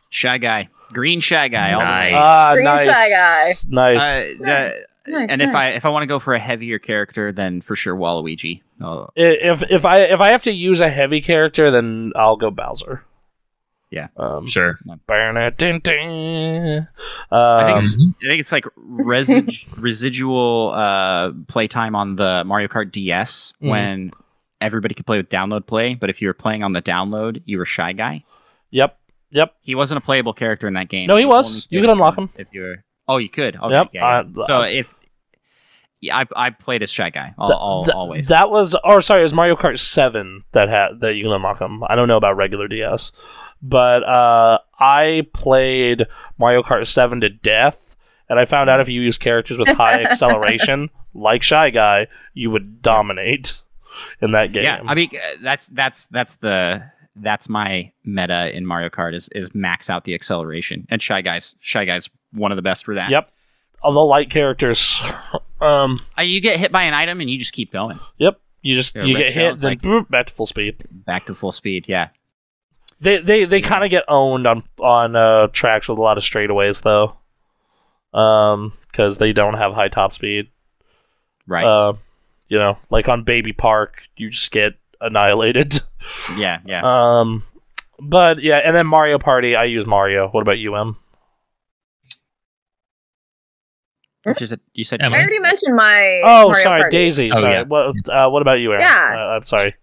Shy 0.09 0.37
guy, 0.39 0.67
green 0.91 1.21
shy 1.21 1.47
guy. 1.47 1.71
all 1.71 1.79
the 1.79 1.85
way. 1.85 2.11
Nice. 2.11 2.13
Ah, 2.17 2.51
Green 2.55 2.65
nice. 2.65 2.85
Shy 2.85 3.09
Guy. 3.09 3.53
Nice. 3.69 3.97
Uh, 3.97 4.43
the- 4.43 4.85
Nice, 5.07 5.31
and 5.31 5.41
if 5.41 5.55
I 5.55 5.69
if 5.69 5.85
I 5.85 5.89
want 5.89 6.03
to 6.03 6.07
go 6.07 6.19
for 6.19 6.35
a 6.35 6.39
heavier 6.39 6.77
character, 6.77 7.31
then 7.31 7.61
for 7.61 7.75
sure 7.75 7.95
Waluigi. 7.95 8.61
Oh, 8.81 9.05
I- 9.17 9.21
if 9.41 9.63
if 9.71 9.85
I 9.85 9.99
if 10.01 10.19
I 10.19 10.31
have 10.31 10.43
to 10.43 10.51
use 10.51 10.81
a 10.81 10.89
heavy 10.89 11.21
character, 11.21 11.71
then 11.71 12.11
I'll 12.15 12.35
go 12.35 12.51
Bowser. 12.51 13.03
Yeah. 13.91 14.07
Um, 14.17 14.45
Sure. 14.45 14.77
burn 15.07 15.35
it, 15.37 15.57
ding, 15.57 15.79
ding. 15.79 16.87
I 17.31 17.63
think 17.65 17.77
Um, 17.77 17.77
it's 17.79 17.97
I 18.23 18.27
think 18.27 18.39
it's 18.39 18.51
like 18.51 18.65
resi- 18.77 19.67
residual 19.81 20.71
uh, 20.75 21.31
playtime 21.47 21.95
on 21.95 22.15
the 22.15 22.43
Mario 22.45 22.67
Kart 22.67 22.91
DS 22.91 23.53
Mhm. 23.61 23.69
when 23.69 24.11
everybody 24.61 24.93
could 24.93 25.05
play 25.07 25.17
with 25.17 25.29
download 25.29 25.65
play, 25.65 25.95
but 25.95 26.09
if 26.09 26.21
you 26.21 26.27
were 26.27 26.33
playing 26.35 26.63
on 26.63 26.73
the 26.73 26.81
download, 26.81 27.41
you 27.45 27.57
were 27.57 27.65
shy 27.65 27.93
guy. 27.93 28.23
yep. 28.69 28.95
Yep. 29.31 29.53
He 29.61 29.75
wasn't 29.75 29.99
a 29.99 30.01
playable 30.01 30.33
character 30.33 30.67
in 30.67 30.73
that 30.73 30.89
game. 30.89 31.07
No, 31.07 31.15
he 31.15 31.23
was. 31.25 31.67
You 31.69 31.81
could 31.81 31.89
unlock 31.91 32.17
him 32.17 32.23
him. 32.25 32.29
if 32.37 32.47
you 32.51 32.61
were. 32.61 32.83
Oh, 33.07 33.17
you 33.17 33.29
could. 33.29 33.55
Okay, 33.55 33.71
Yep, 33.73 33.89
yeah, 33.93 34.23
yeah. 34.23 34.41
uh, 34.43 34.47
so 34.47 34.61
if 34.61 34.93
yeah, 36.01 36.17
I 36.17 36.25
I 36.35 36.49
played 36.51 36.81
as 36.81 36.89
shy 36.91 37.09
guy 37.11 37.33
all, 37.37 37.47
Th- 37.49 37.57
all, 37.59 37.85
th- 37.85 37.95
always. 37.95 38.27
That 38.29 38.49
was, 38.49 38.75
or 38.83 39.01
sorry, 39.01 39.19
it 39.21 39.23
was 39.23 39.33
Mario 39.33 39.55
Kart 39.55 39.77
Seven 39.79 40.43
that 40.53 40.67
had 40.69 40.99
that 41.01 41.13
you 41.15 41.23
can 41.23 41.31
unlock 41.31 41.59
them. 41.59 41.83
I 41.87 41.95
don't 41.95 42.07
know 42.07 42.17
about 42.17 42.37
regular 42.37 42.67
DS, 42.67 43.11
but 43.61 44.03
uh, 44.03 44.59
I 44.79 45.27
played 45.33 46.05
Mario 46.37 46.63
Kart 46.63 46.85
Seven 46.87 47.21
to 47.21 47.29
death, 47.29 47.77
and 48.29 48.39
I 48.39 48.45
found 48.45 48.69
out 48.69 48.79
if 48.79 48.89
you 48.89 49.01
use 49.01 49.17
characters 49.17 49.57
with 49.57 49.67
high 49.69 50.03
acceleration, 50.05 50.89
like 51.13 51.43
Shy 51.43 51.69
Guy, 51.69 52.07
you 52.33 52.51
would 52.51 52.81
dominate 52.81 53.53
in 54.21 54.31
that 54.31 54.53
game. 54.53 54.63
Yeah, 54.63 54.81
I 54.85 54.95
mean 54.95 55.09
uh, 55.13 55.37
that's 55.41 55.67
that's 55.69 56.07
that's 56.07 56.35
the 56.37 56.83
that's 57.17 57.49
my 57.49 57.91
meta 58.05 58.55
in 58.55 58.65
Mario 58.65 58.89
Kart 58.89 59.13
is 59.13 59.27
is 59.29 59.53
max 59.53 59.89
out 59.89 60.03
the 60.05 60.13
acceleration. 60.15 60.87
And 60.89 61.01
Shy 61.01 61.21
Guy's 61.21 61.55
Shy 61.59 61.85
Guy's 61.85 62.09
one 62.31 62.51
of 62.51 62.55
the 62.55 62.61
best 62.61 62.85
for 62.85 62.95
that. 62.95 63.09
Yep. 63.09 63.31
Although 63.81 64.05
light 64.05 64.29
characters, 64.29 65.01
um, 65.61 65.99
Uh, 66.17 66.21
you 66.21 66.41
get 66.41 66.59
hit 66.59 66.71
by 66.71 66.83
an 66.83 66.93
item 66.93 67.21
and 67.21 67.29
you 67.29 67.39
just 67.39 67.53
keep 67.53 67.71
going 67.71 67.97
yep, 68.17 68.39
you 68.61 68.75
just 68.75 68.93
you 68.93 69.17
get 69.17 69.29
hit, 69.29 69.57
then 69.57 69.71
like- 69.71 69.81
boop, 69.81 70.09
back 70.09 70.27
to 70.27 70.33
full 70.33 70.45
speed. 70.45 70.83
back 70.91 71.25
to 71.27 71.33
full 71.35 71.51
speed. 71.53 71.85
Yeah. 71.87 72.09
They 73.01 73.19
they 73.19 73.45
they 73.45 73.61
kind 73.61 73.83
of 73.83 73.89
get 73.89 74.03
owned 74.07 74.45
on 74.45 74.63
on 74.79 75.15
uh, 75.15 75.47
tracks 75.47 75.87
with 75.87 75.97
a 75.97 76.01
lot 76.01 76.17
of 76.17 76.23
straightaways 76.23 76.81
though, 76.81 77.15
um, 78.17 78.73
because 78.91 79.17
they 79.17 79.31
don't 79.31 79.53
have 79.53 79.73
high 79.73 79.87
top 79.87 80.13
speed. 80.13 80.49
Right. 81.47 81.65
Uh, 81.65 81.93
you 82.49 82.57
know, 82.57 82.77
like 82.89 83.07
on 83.07 83.23
Baby 83.23 83.53
Park, 83.53 84.01
you 84.17 84.29
just 84.31 84.51
get 84.51 84.73
annihilated. 84.99 85.79
yeah. 86.35 86.59
Yeah. 86.65 86.81
Um, 86.83 87.43
but 87.99 88.41
yeah, 88.41 88.57
and 88.57 88.75
then 88.75 88.87
Mario 88.87 89.17
Party, 89.17 89.55
I 89.55 89.65
use 89.65 89.85
Mario. 89.85 90.27
What 90.29 90.41
about 90.41 90.57
you, 90.57 90.75
M? 90.75 90.97
Which 94.23 94.41
is 94.41 94.51
a, 94.51 94.59
you 94.73 94.83
said 94.83 94.99
Yeah, 95.01 95.07
I 95.09 95.13
already 95.13 95.39
mentioned 95.39 95.75
my. 95.75 96.21
Oh, 96.23 96.49
Mario 96.49 96.63
sorry, 96.63 96.81
Party. 96.81 96.97
Daisy. 96.97 97.31
Oh, 97.31 97.39
sorry. 97.39 97.53
yeah. 97.53 97.63
What 97.63 97.95
uh, 98.09 98.29
what 98.29 98.41
about 98.41 98.59
you, 98.59 98.71
Aaron? 98.71 98.81
Yeah. 98.81 99.15
Uh, 99.17 99.35
I'm 99.37 99.45
sorry. 99.45 99.73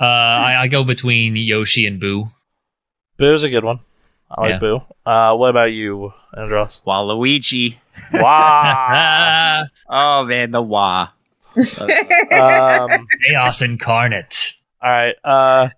Uh, 0.00 0.04
I, 0.04 0.62
I 0.62 0.68
go 0.68 0.82
between 0.84 1.36
Yoshi 1.36 1.86
and 1.86 2.00
Boo. 2.00 2.28
Boo's 3.18 3.42
a 3.42 3.50
good 3.50 3.64
one. 3.64 3.80
I 4.30 4.40
like 4.40 4.50
Yeah. 4.52 4.58
Boo. 4.58 4.82
Uh, 5.04 5.34
what 5.36 5.50
about 5.50 5.72
you, 5.72 6.12
Andros? 6.36 6.80
Waluigi. 6.86 7.76
Wow. 8.12 9.64
Oh 9.92 10.24
man, 10.24 10.52
the 10.52 10.62
wah. 10.62 11.08
um, 11.56 13.06
Chaos 13.26 13.60
incarnate. 13.60 14.54
all 14.82 14.90
right. 14.90 15.14
Uh, 15.24 15.68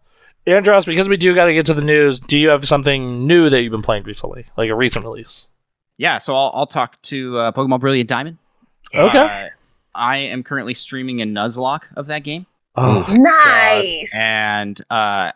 Andros, 0.47 0.85
because 0.85 1.09
we 1.09 1.17
do 1.17 1.35
got 1.35 1.47
to 1.47 1.55
get 1.55 1.65
to 1.67 1.75
the 1.75 1.81
news, 1.83 2.21
do 2.21 2.39
you 2.39 2.49
have 2.51 2.67
something 2.69 3.27
new 3.27 3.49
that 3.49 3.63
you've 3.63 3.71
been 3.73 3.81
playing 3.83 4.03
recently, 4.05 4.45
like 4.57 4.69
a 4.69 4.75
recent 4.75 5.05
release? 5.05 5.47
Yeah. 5.97 6.19
So 6.19 6.37
I'll 6.37 6.53
I'll 6.55 6.67
talk 6.67 7.01
to 7.03 7.39
uh, 7.39 7.53
Pokemon 7.53 7.81
Brilliant 7.81 8.09
Diamond. 8.09 8.39
Okay. 8.95 9.19
Uh, 9.19 9.49
I 9.95 10.19
am 10.19 10.43
currently 10.43 10.75
streaming 10.75 11.23
a 11.23 11.25
Nuzlocke 11.25 11.85
of 11.97 12.07
that 12.09 12.21
game. 12.21 12.45
Oh, 12.77 13.05
Nice. 13.11 14.15
And 14.17 14.81
uh, 14.91 15.33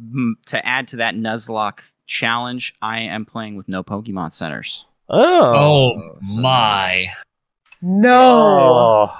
m- 0.00 0.36
to 0.46 0.64
add 0.66 0.88
to 0.88 0.96
that 0.96 1.14
Nuzlocke 1.14 1.80
challenge, 2.06 2.72
I 2.80 3.00
am 3.00 3.24
playing 3.26 3.56
with 3.56 3.68
no 3.68 3.82
Pokemon 3.84 4.32
centers. 4.32 4.86
oh, 5.10 5.18
Oh, 5.20 6.18
so- 6.28 6.36
my. 6.36 7.06
no. 7.82 8.48
Oh. 9.10 9.14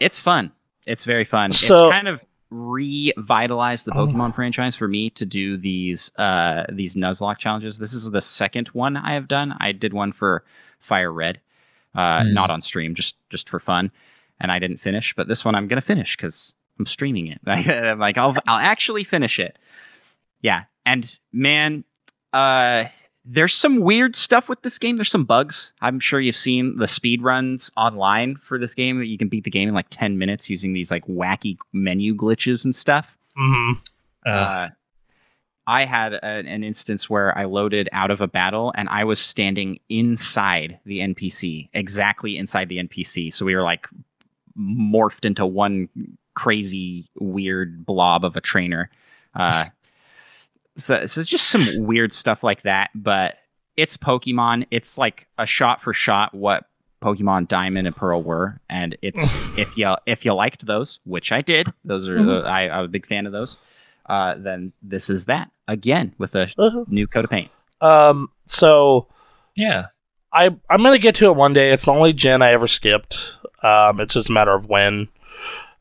It's 0.00 0.20
fun. 0.20 0.52
It's 0.86 1.04
very 1.04 1.24
fun. 1.24 1.52
So- 1.52 1.86
it's 1.86 1.92
kind 1.94 2.08
of 2.08 2.24
revitalized 2.50 3.86
the 3.86 3.92
Oh. 3.94 4.06
Pokemon 4.06 4.34
franchise 4.34 4.76
for 4.76 4.86
me 4.88 5.10
to 5.10 5.26
do 5.26 5.56
these 5.56 6.12
uh 6.16 6.64
these 6.70 6.94
Nuzlocke 6.94 7.38
challenges. 7.38 7.78
This 7.78 7.92
is 7.92 8.08
the 8.10 8.20
second 8.20 8.68
one 8.68 8.96
I 8.96 9.14
have 9.14 9.26
done. 9.26 9.54
I 9.58 9.72
did 9.72 9.92
one 9.92 10.12
for 10.12 10.44
Fire 10.78 11.12
Red, 11.12 11.40
uh, 11.94 12.22
Hmm. 12.22 12.32
not 12.34 12.50
on 12.50 12.60
stream, 12.60 12.94
just 12.94 13.16
just 13.30 13.48
for 13.48 13.58
fun, 13.58 13.90
and 14.38 14.52
I 14.52 14.58
didn't 14.60 14.76
finish. 14.78 15.12
But 15.14 15.26
this 15.28 15.44
one 15.44 15.54
I'm 15.56 15.66
gonna 15.66 15.80
finish 15.80 16.16
because 16.16 16.52
I'm 16.78 16.86
streaming 16.86 17.26
it. 17.28 17.40
I'm 17.46 17.98
like 17.98 18.18
I'll 18.18 18.34
I'll 18.46 18.58
actually 18.58 19.04
finish 19.04 19.38
it. 19.38 19.58
Yeah, 20.42 20.64
and 20.84 21.18
man, 21.32 21.84
uh, 22.32 22.84
there's 23.24 23.54
some 23.54 23.80
weird 23.80 24.14
stuff 24.14 24.48
with 24.48 24.62
this 24.62 24.78
game. 24.78 24.96
There's 24.96 25.10
some 25.10 25.24
bugs. 25.24 25.72
I'm 25.80 25.98
sure 25.98 26.20
you've 26.20 26.36
seen 26.36 26.76
the 26.76 26.86
speed 26.86 27.22
runs 27.22 27.70
online 27.76 28.36
for 28.36 28.58
this 28.58 28.74
game. 28.74 28.98
That 28.98 29.06
you 29.06 29.18
can 29.18 29.28
beat 29.28 29.44
the 29.44 29.50
game 29.50 29.68
in 29.68 29.74
like 29.74 29.86
10 29.90 30.18
minutes 30.18 30.48
using 30.50 30.72
these 30.74 30.90
like 30.90 31.06
wacky 31.06 31.56
menu 31.72 32.14
glitches 32.14 32.64
and 32.64 32.74
stuff. 32.76 33.16
Mhm. 33.38 33.78
Uh, 34.24 34.28
Uh, 34.28 34.68
I 35.68 35.84
had 35.84 36.12
a, 36.12 36.24
an 36.24 36.62
instance 36.62 37.10
where 37.10 37.36
I 37.36 37.44
loaded 37.46 37.88
out 37.90 38.12
of 38.12 38.20
a 38.20 38.28
battle 38.28 38.72
and 38.76 38.88
I 38.88 39.02
was 39.02 39.18
standing 39.18 39.80
inside 39.88 40.78
the 40.84 41.00
NPC, 41.00 41.70
exactly 41.74 42.36
inside 42.38 42.68
the 42.68 42.78
NPC. 42.78 43.32
So 43.32 43.44
we 43.44 43.56
were 43.56 43.62
like 43.64 43.88
morphed 44.56 45.24
into 45.24 45.44
one 45.44 45.88
crazy, 46.36 47.08
weird 47.18 47.84
blob 47.84 48.24
of 48.24 48.36
a 48.36 48.40
trainer. 48.40 48.88
Uh, 49.34 49.64
so, 50.76 51.06
so 51.06 51.20
it's 51.20 51.30
just 51.30 51.48
some 51.48 51.66
weird 51.86 52.12
stuff 52.12 52.44
like 52.44 52.62
that. 52.62 52.90
But 52.94 53.38
it's 53.76 53.96
Pokemon. 53.96 54.66
It's 54.70 54.96
like 54.98 55.26
a 55.38 55.46
shot 55.46 55.82
for 55.82 55.92
shot 55.92 56.32
what 56.34 56.66
Pokemon 57.02 57.48
Diamond 57.48 57.86
and 57.86 57.94
Pearl 57.96 58.22
were, 58.22 58.60
and 58.70 58.96
it's 59.02 59.20
if 59.58 59.76
you 59.76 59.94
if 60.06 60.24
you 60.24 60.32
liked 60.34 60.64
those, 60.66 60.98
which 61.04 61.32
I 61.32 61.40
did, 61.42 61.72
those 61.84 62.08
are 62.08 62.18
Mhm. 62.18 62.42
the, 62.42 62.48
I, 62.48 62.68
I 62.68 62.80
was 62.80 62.86
a 62.86 62.90
big 62.90 63.06
fan 63.06 63.26
of 63.26 63.32
those. 63.32 63.56
Uh, 64.06 64.34
then 64.38 64.72
this 64.82 65.10
is 65.10 65.24
that 65.24 65.50
again 65.68 66.14
with 66.18 66.34
a 66.36 66.44
Uh-huh. 66.58 66.84
new 66.88 67.06
coat 67.08 67.24
of 67.24 67.30
paint. 67.30 67.50
Um, 67.80 68.30
so 68.46 69.08
yeah. 69.56 69.86
I 70.32 70.46
I'm 70.70 70.82
gonna 70.82 70.98
get 70.98 71.14
to 71.16 71.26
it 71.26 71.36
one 71.36 71.52
day. 71.54 71.72
It's 71.72 71.84
the 71.86 71.92
only 71.92 72.12
gen 72.12 72.42
I 72.42 72.52
ever 72.52 72.66
skipped. 72.66 73.30
Um, 73.62 74.00
it's 74.00 74.14
just 74.14 74.28
a 74.28 74.32
matter 74.32 74.54
of 74.54 74.66
when. 74.68 75.08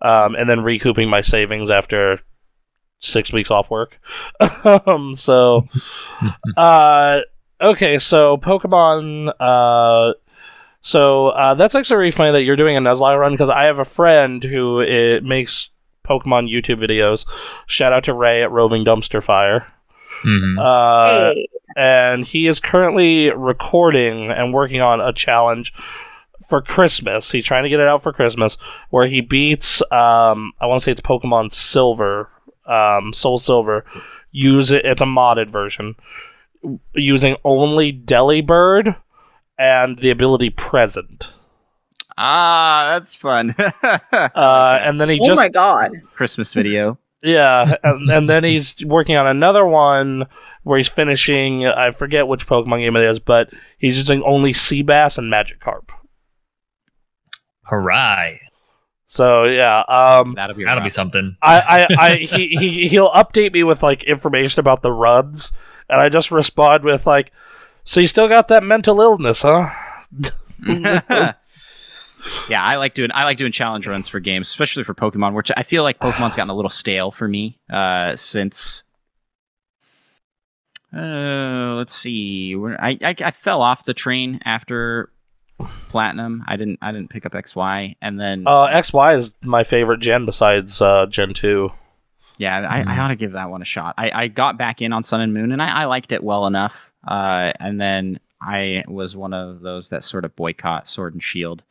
Um, 0.06 0.36
and 0.36 0.48
then 0.48 0.62
recouping 0.62 1.10
my 1.10 1.22
savings 1.22 1.72
after 1.72 2.20
six 3.00 3.32
weeks 3.34 3.50
off 3.52 3.70
work. 3.70 4.00
um, 4.86 5.14
so, 5.16 5.64
uh, 6.58 7.22
okay, 7.60 7.98
so 7.98 8.38
Pokemon. 8.38 9.34
Uh, 9.40 10.14
so 10.82 11.30
uh, 11.30 11.56
that's 11.56 11.74
actually 11.74 11.98
really 11.98 12.12
funny 12.12 12.32
that 12.34 12.44
you're 12.44 12.56
doing 12.56 12.78
a 12.78 12.82
Nuzlocke 12.82 13.20
run 13.20 13.32
because 13.32 13.50
I 13.50 13.64
have 13.64 13.80
a 13.80 13.86
friend 13.86 14.44
who 14.44 14.82
it 14.82 15.24
makes 15.24 15.70
Pokemon 16.08 16.52
YouTube 16.52 16.80
videos. 16.80 17.26
Shout 17.66 17.92
out 17.92 18.04
to 18.04 18.14
Ray 18.14 18.44
at 18.44 18.52
Roving 18.52 18.86
Dumpster 18.86 19.24
Fire. 19.24 19.66
Mhm. 20.24 20.58
Uh, 20.60 21.34
hey. 21.34 21.48
and 21.76 22.26
he 22.26 22.48
is 22.48 22.60
currently 22.60 23.32
recording 23.32 24.32
and 24.32 24.54
working 24.54 24.82
on 24.82 25.02
a 25.02 25.12
challenge 25.12 25.74
for 26.48 26.62
Christmas. 26.62 27.32
He's 27.32 27.46
trying 27.46 27.64
to 27.64 27.70
get 27.70 27.80
it 27.80 27.88
out 27.88 28.04
for 28.04 28.14
Christmas, 28.14 28.58
where 28.90 29.08
he 29.08 29.22
beats 29.22 29.82
um, 29.92 30.54
I 30.60 30.66
want 30.66 30.82
to 30.82 30.86
say 30.86 30.92
it's 30.92 31.02
Pokemon 31.02 31.52
Silver, 31.52 32.30
um, 32.66 33.14
Soul 33.14 33.38
Silver. 33.38 33.86
Use 34.32 34.72
it. 34.72 34.86
It's 34.86 35.02
a 35.02 35.06
modded 35.06 35.50
version 35.50 35.96
using 36.94 37.36
only 37.44 37.94
Delibird 37.94 38.96
and 39.58 39.98
the 40.00 40.10
ability 40.10 40.50
Present. 40.50 41.32
Ah, 42.18 42.92
that's 42.94 43.16
fun. 43.16 43.56
Uh, 44.14 44.80
and 44.82 45.00
then 45.00 45.10
he 45.10 45.20
oh 45.22 45.28
just 45.28 45.32
oh 45.32 45.36
my 45.36 45.50
god. 45.50 45.92
Christmas 46.14 46.54
video. 46.54 46.98
Yeah, 47.24 47.78
and, 47.82 48.12
and 48.12 48.30
then 48.30 48.44
he's 48.44 48.76
working 48.86 49.16
on 49.16 49.26
another 49.26 49.66
one 49.66 50.26
where 50.62 50.78
he's 50.78 50.90
finishing. 50.90 51.66
I 51.66 51.90
forget 51.90 52.28
which 52.28 52.46
Pokemon 52.46 52.82
game 52.82 52.96
it 52.98 53.04
is, 53.04 53.18
but 53.18 53.50
he's 53.80 53.98
using 53.98 54.22
only 54.22 54.54
Feebas 54.54 55.18
and 55.18 55.32
Magikarp. 55.32 55.90
Hooray. 57.66 58.42
So 59.08 59.44
yeah, 59.46 59.80
um, 59.82 60.34
That'll 60.36 60.56
be 60.56 60.66
That'll 60.66 60.84
be 60.84 60.90
something. 60.90 61.38
I, 61.42 61.60
I, 61.60 61.88
I 62.00 62.16
he, 62.18 62.48
he 62.48 62.88
he'll 62.88 63.12
update 63.12 63.54
me 63.54 63.64
with 63.64 63.84
like 63.84 64.04
information 64.04 64.60
about 64.60 64.82
the 64.82 64.92
runs, 64.92 65.52
and 65.90 66.02
I 66.02 66.10
just 66.10 66.32
respond 66.32 66.84
with 66.84 67.06
like, 67.06 67.32
So 67.84 68.00
you 68.00 68.08
still 68.08 68.28
got 68.28 68.48
that 68.50 68.64
mental 68.64 69.00
illness, 69.00 69.44
huh? 69.44 69.70
yeah, 72.50 72.64
I 72.64 72.78
like 72.78 72.94
doing 72.94 73.12
I 73.14 73.24
like 73.26 73.38
doing 73.38 73.52
challenge 73.52 73.88
runs 73.88 74.08
for 74.08 74.20
games, 74.20 74.48
especially 74.48 74.84
for 74.84 74.96
Pokemon, 74.96 75.34
which 75.34 75.52
I 75.56 75.64
feel 75.64 75.84
like 75.84 76.00
Pokemon's 76.00 76.36
gotten 76.36 76.50
a 76.50 76.56
little 76.56 76.70
stale 76.70 77.12
for 77.12 77.28
me 77.28 77.60
uh, 77.70 78.16
since. 78.16 78.84
Uh, 80.96 81.76
let's 81.76 81.94
see. 81.94 82.56
I, 82.56 82.98
I 83.02 83.16
I 83.20 83.32
fell 83.32 83.62
off 83.62 83.86
the 83.86 83.94
train 83.94 84.40
after 84.46 85.10
Platinum. 85.90 86.44
I 86.48 86.58
didn't 86.58 86.80
I 86.82 86.92
didn't 86.92 87.10
pick 87.10 87.26
up 87.26 87.32
XY, 87.34 87.96
and 88.02 88.20
then 88.20 88.44
Uh, 88.46 88.68
XY 88.68 89.18
is 89.18 89.34
my 89.44 89.64
favorite 89.64 90.00
gen 90.00 90.26
besides 90.26 90.82
uh, 90.82 91.06
Gen 91.08 91.34
2. 91.34 91.70
yeah, 92.38 92.58
I, 92.70 92.80
I 92.80 92.84
Mhm. 92.84 92.98
ought 93.00 93.08
to 93.10 93.16
give 93.16 93.32
that 93.34 93.50
one 93.50 93.62
a 93.62 93.66
shot. 93.66 93.96
I, 93.98 94.12
I 94.24 94.28
got 94.28 94.58
back 94.58 94.82
in 94.82 94.92
on 94.92 95.04
Sun 95.04 95.22
and 95.22 95.34
Moon, 95.34 95.52
and 95.54 95.62
I, 95.62 95.84
I 95.84 95.86
liked 95.86 96.12
it 96.12 96.24
well 96.24 96.46
enough. 96.48 96.92
Uh, 97.08 97.54
and 97.60 97.80
then 97.80 98.20
I 98.42 98.84
was 98.88 99.16
one 99.16 99.34
of 99.34 99.62
those 99.62 99.90
that 99.90 100.04
sort 100.04 100.26
of 100.26 100.36
boycott 100.36 100.88
Sword 100.90 101.14
and 101.14 101.24
Shield. 101.24 101.64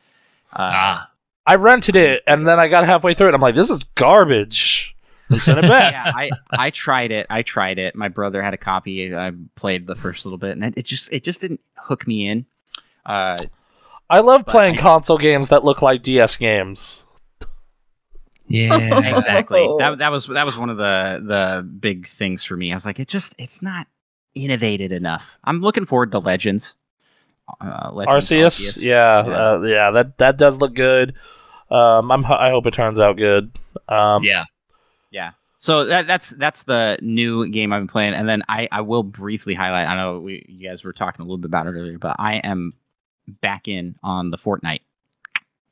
Uh, 0.53 0.71
Ah, 0.73 1.11
I 1.47 1.57
rented 1.57 1.97
it 1.97 2.23
and 2.27 2.47
then 2.49 2.59
I 2.59 2.69
got 2.69 2.87
halfway 2.87 3.13
through 3.13 3.29
it. 3.29 3.35
I'm 3.35 3.41
like, 3.43 3.55
this 3.57 3.69
is 3.69 3.81
garbage. 3.97 4.95
And 5.29 5.43
sent 5.43 5.59
it 5.59 5.63
back. 5.69 5.93
yeah, 5.93 6.13
I, 6.15 6.31
I 6.53 6.71
tried 6.71 7.11
it. 7.13 7.27
I 7.29 7.43
tried 7.43 7.79
it. 7.79 7.95
My 7.95 8.09
brother 8.09 8.43
had 8.43 8.55
a 8.55 8.59
copy. 8.59 9.15
I 9.15 9.33
played 9.57 9.87
the 9.87 9.95
first 9.95 10.25
little 10.25 10.39
bit, 10.39 10.53
and 10.53 10.65
it, 10.65 10.75
it 10.79 10.85
just 10.87 11.13
it 11.13 11.23
just 11.25 11.41
didn't 11.43 11.61
hook 11.77 12.07
me 12.07 12.29
in. 12.29 12.47
Uh, 13.05 13.45
I 14.11 14.21
love 14.21 14.45
But 14.45 14.53
playing 14.53 14.79
I- 14.79 14.83
console 14.83 15.19
games 15.19 15.49
that 15.49 15.65
look 15.65 15.83
like 15.83 16.03
DS 16.03 16.37
games. 16.37 17.05
yeah. 18.47 19.17
exactly. 19.17 19.67
that 19.79 19.99
that 19.99 20.11
was 20.13 20.27
that 20.27 20.45
was 20.47 20.57
one 20.59 20.71
of 20.71 20.77
the 20.77 21.23
the 21.27 21.63
big 21.63 22.07
things 22.07 22.45
for 22.45 22.57
me. 22.57 22.73
I 22.73 22.75
was 22.77 22.85
like, 22.87 23.01
it 23.01 23.09
just 23.09 23.35
it's 23.39 23.63
not 23.63 23.87
innovated 24.35 24.93
enough. 24.93 25.39
I'm 25.45 25.61
looking 25.61 25.87
forward 25.87 26.13
to 26.13 26.19
Legends. 26.19 26.75
Uh, 27.61 27.91
Legends 27.93 28.31
Arceus, 28.31 28.83
yeah, 28.83 29.27
Yeah. 29.27 29.33
Uh, 29.53 29.61
yeah, 29.63 29.91
that 29.91 30.19
that 30.19 30.37
does 30.39 30.57
look 30.57 30.75
good. 30.75 31.15
Um, 31.71 32.11
I'm 32.13 32.25
I 32.27 32.51
hope 32.51 32.67
it 32.67 32.75
turns 32.75 32.99
out 33.01 33.17
good. 33.17 33.51
Um, 33.89 34.23
yeah. 34.25 34.45
So 35.59 35.87
that 35.87 36.07
that's 36.07 36.29
that's 36.31 36.65
the 36.65 36.99
new 37.01 37.49
game 37.49 37.73
I've 37.73 37.81
been 37.81 37.89
playing, 37.89 38.13
and 38.13 38.29
then 38.29 38.43
I 38.51 38.69
I 38.71 38.83
will 38.83 39.03
briefly 39.03 39.55
highlight. 39.55 39.89
I 39.89 39.97
know 39.97 40.19
we, 40.21 40.45
you 40.47 40.69
guys 40.69 40.85
were 40.85 40.93
talking 40.93 41.23
a 41.23 41.25
little 41.25 41.39
bit 41.39 41.47
about 41.47 41.67
it 41.67 41.71
earlier, 41.71 41.97
but 41.97 42.17
I 42.19 42.35
am 42.35 42.75
back 43.27 43.69
in 43.69 43.97
on 44.03 44.31
the 44.31 44.39
Fortnite. 44.39 44.81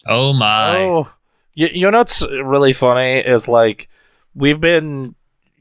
Oh 0.07 0.33
my. 0.33 0.79
Oh, 0.79 1.09
you, 1.55 1.69
you 1.73 1.91
know 1.91 1.99
what's 1.99 2.23
really 2.23 2.73
funny 2.73 3.19
is 3.19 3.47
like 3.49 3.89
we've 4.35 4.61
been 4.61 5.15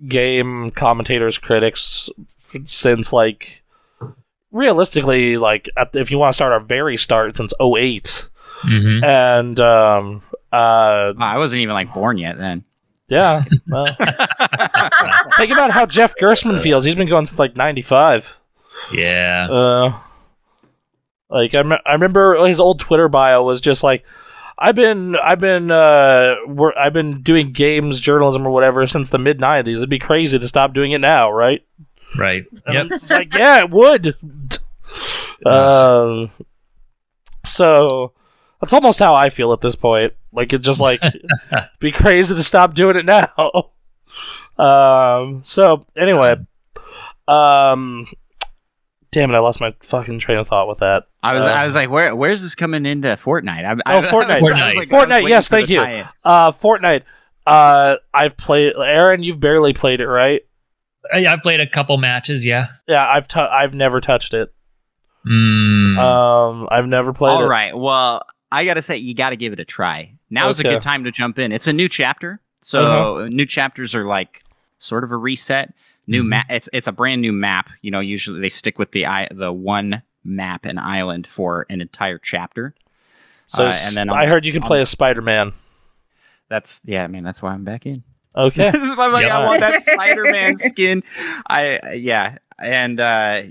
game 0.07 0.71
commentators, 0.71 1.37
critics 1.37 2.09
since 2.65 3.13
like 3.13 3.61
realistically, 4.51 5.37
like 5.37 5.69
at, 5.77 5.95
if 5.95 6.11
you 6.11 6.17
want 6.17 6.31
to 6.33 6.35
start 6.35 6.53
our 6.53 6.59
very 6.59 6.97
start 6.97 7.35
since 7.37 7.53
08. 7.61 8.27
hmm 8.61 9.03
and 9.03 9.59
um, 9.59 10.23
uh, 10.51 11.13
Wow, 11.17 11.33
I 11.33 11.37
wasn't 11.37 11.61
even 11.61 11.73
like 11.73 11.93
born 11.93 12.17
yet 12.17 12.37
then. 12.37 12.63
yeah. 13.07 13.43
well, 13.67 13.85
think 15.37 15.51
about 15.51 15.71
how 15.71 15.85
Jeff 15.85 16.13
Gerstmann 16.21 16.61
feels. 16.61 16.83
He's 16.85 16.95
been 16.95 17.09
going 17.09 17.25
since 17.25 17.39
like 17.39 17.55
'95. 17.55 18.27
Yeah. 18.93 19.47
Uh, 19.49 19.99
like 21.31 21.55
I, 21.55 21.63
me- 21.63 21.79
I 21.85 21.93
remember 21.93 22.45
his 22.45 22.59
old 22.59 22.79
Twitter 22.79 23.07
bio 23.09 23.43
was 23.43 23.61
just 23.61 23.81
like, 23.83 24.03
I've 24.57 24.75
been 24.75 25.15
I've 25.15 25.39
been 25.39 25.71
uh 25.71 26.35
wor- 26.45 26.77
I've 26.77 26.93
been 26.93 27.23
doing 27.23 27.51
games 27.53 27.99
journalism 27.99 28.45
or 28.45 28.51
whatever 28.51 28.85
since 28.85 29.09
the 29.09 29.17
mid 29.17 29.39
'90s. 29.39 29.77
It'd 29.77 29.89
be 29.89 29.97
crazy 29.97 30.37
to 30.37 30.47
stop 30.47 30.73
doing 30.73 30.91
it 30.91 30.99
now, 31.01 31.31
right? 31.31 31.65
Right. 32.17 32.43
Yep. 32.71 32.87
Like, 33.09 33.33
yeah, 33.33 33.59
it 33.59 33.69
would. 33.71 34.15
Um, 35.45 36.29
so 37.45 38.11
that's 38.59 38.73
almost 38.73 38.99
how 38.99 39.15
I 39.15 39.29
feel 39.29 39.53
at 39.53 39.61
this 39.61 39.75
point. 39.75 40.13
Like 40.33 40.53
it 40.53 40.61
just 40.61 40.79
like 40.79 41.01
be 41.79 41.91
crazy 41.91 42.35
to 42.35 42.43
stop 42.43 42.73
doing 42.75 42.97
it 42.97 43.05
now. 43.05 43.29
Um. 44.57 45.39
So 45.43 45.85
anyway, 45.97 46.35
um, 47.27 48.05
damn 49.11 49.29
it, 49.31 49.35
I 49.35 49.39
lost 49.39 49.59
my 49.61 49.73
fucking 49.81 50.19
train 50.19 50.37
of 50.37 50.47
thought 50.47 50.67
with 50.67 50.79
that. 50.79 51.03
I 51.23 51.33
was 51.33 51.45
Uh, 51.45 51.49
I 51.49 51.65
was 51.65 51.75
like, 51.75 51.89
where 51.89 52.15
where's 52.15 52.41
this 52.41 52.55
coming 52.55 52.85
into 52.85 53.07
Fortnite? 53.09 53.65
I, 53.65 53.71
I, 53.91 53.97
Oh, 53.97 54.01
Fortnite. 54.09 54.29
I 54.29 54.35
was- 54.41 54.51
I 54.51 54.55
Fortnite. 54.55 54.75
like- 54.75 54.93
I 54.93 54.95
was 54.97 55.05
Fortnite, 55.07 55.29
yes, 55.29 55.47
thank 55.49 55.69
you. 55.69 55.79
tie-in. 55.79 56.05
Uh, 56.23 56.51
Fortnite. 56.53 57.03
Uh, 57.45 57.95
I've 58.13 58.37
played. 58.37 58.73
Aaron, 58.77 59.23
you've 59.23 59.39
barely 59.39 59.73
played 59.73 59.99
it, 59.99 60.07
right? 60.07 60.41
I've 61.13 61.41
played 61.41 61.59
a 61.59 61.67
couple 61.67 61.97
matches. 61.97 62.45
Yeah. 62.45 62.67
Yeah, 62.87 63.05
I've 63.07 63.27
t- 63.27 63.39
I've 63.39 63.73
never 63.73 63.99
touched 64.01 64.33
it. 64.35 64.53
Mm. 65.27 65.97
Um, 65.97 66.67
I've 66.71 66.87
never 66.87 67.13
played 67.13 67.31
All 67.31 67.43
it. 67.43 67.47
right. 67.47 67.75
Well, 67.77 68.23
I 68.51 68.65
gotta 68.65 68.81
say, 68.81 68.97
you 68.97 69.13
gotta 69.13 69.35
give 69.35 69.53
it 69.53 69.59
a 69.59 69.65
try. 69.65 70.13
Now's 70.29 70.59
a 70.59 70.63
good 70.63 70.81
time 70.81 71.03
to 71.03 71.11
jump 71.11 71.37
in. 71.39 71.51
It's 71.51 71.67
a 71.67 71.73
new 71.73 71.89
chapter, 71.89 72.39
so 72.61 73.27
new 73.27 73.45
chapters 73.45 73.93
are 73.95 74.05
like 74.05 74.43
sort 74.79 75.03
of 75.03 75.11
a 75.11 75.17
reset. 75.17 75.73
New 76.07 76.23
Mhm. 76.23 76.27
map. 76.27 76.45
It's 76.49 76.69
it's 76.73 76.87
a 76.87 76.91
brand 76.91 77.21
new 77.21 77.31
map. 77.33 77.69
You 77.81 77.91
know, 77.91 77.99
usually 77.99 78.39
they 78.41 78.49
stick 78.49 78.79
with 78.79 78.91
the 78.91 79.05
i 79.05 79.27
the 79.31 79.51
one 79.53 80.01
map 80.23 80.65
and 80.65 80.79
island 80.79 81.27
for 81.27 81.65
an 81.69 81.81
entire 81.81 82.17
chapter. 82.17 82.73
So, 83.47 83.67
Uh, 83.67 83.73
and 83.83 83.95
then 83.95 84.09
I 84.09 84.23
on- 84.23 84.27
heard 84.27 84.45
you 84.45 84.51
can 84.53 84.61
on- 84.63 84.67
play 84.67 84.81
as 84.81 84.89
Spider-Man. 84.89 85.51
That's 86.49 86.81
yeah. 86.85 87.03
I 87.03 87.07
mean, 87.07 87.23
that's 87.23 87.41
why 87.41 87.53
I'm 87.53 87.63
back 87.63 87.85
in. 87.85 88.03
Okay. 88.35 88.71
this 88.71 88.81
is 88.81 88.95
why 88.95 89.05
I'm 89.05 89.11
like, 89.13 89.25
Yeah. 89.25 89.37
I 89.39 89.45
want 89.45 89.59
that 89.61 89.81
Spider-Man 89.83 90.57
skin. 90.57 91.03
I 91.49 91.93
yeah, 91.95 92.37
and 92.59 92.99
uh, 92.99 93.43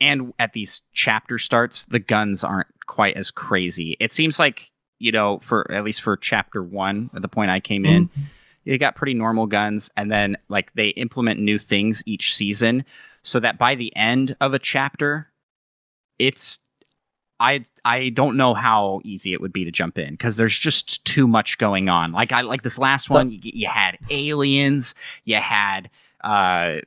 and 0.00 0.32
at 0.38 0.52
these 0.52 0.82
chapter 0.92 1.38
starts, 1.38 1.84
the 1.84 1.98
guns 1.98 2.44
aren't 2.44 2.68
quite 2.86 3.16
as 3.16 3.30
crazy. 3.30 3.96
It 4.00 4.12
seems 4.12 4.38
like 4.38 4.70
you 5.00 5.12
know, 5.12 5.38
for 5.40 5.70
at 5.70 5.84
least 5.84 6.02
for 6.02 6.16
chapter 6.16 6.62
one, 6.62 7.10
at 7.14 7.22
the 7.22 7.28
point 7.28 7.50
I 7.50 7.60
came 7.60 7.84
in, 7.86 8.10
they 8.68 8.78
got 8.78 8.96
pretty 8.96 9.14
normal 9.14 9.46
guns, 9.46 9.90
and 9.96 10.12
then 10.12 10.36
like 10.48 10.72
they 10.74 10.88
implement 10.88 11.40
new 11.40 11.58
things 11.58 12.02
each 12.06 12.34
season, 12.34 12.84
so 13.22 13.40
that 13.40 13.58
by 13.58 13.74
the 13.74 13.94
end 13.96 14.36
of 14.40 14.52
a 14.54 14.58
chapter, 14.58 15.28
it's 16.18 16.60
I 17.40 17.64
I 17.84 18.10
don't 18.10 18.36
know 18.36 18.54
how 18.54 19.00
easy 19.04 19.32
it 19.32 19.40
would 19.40 19.52
be 19.52 19.64
to 19.64 19.70
jump 19.70 19.96
in 19.96 20.10
because 20.10 20.36
there's 20.36 20.58
just 20.58 21.04
too 21.04 21.26
much 21.26 21.58
going 21.58 21.88
on. 21.88 22.12
Like 22.12 22.32
I 22.32 22.42
like 22.42 22.62
this 22.62 22.78
last 22.78 23.08
one, 23.10 23.30
you, 23.30 23.40
you 23.42 23.68
had 23.68 23.98
aliens, 24.10 24.94
you 25.24 25.36
had 25.36 25.90
uh 26.22 26.80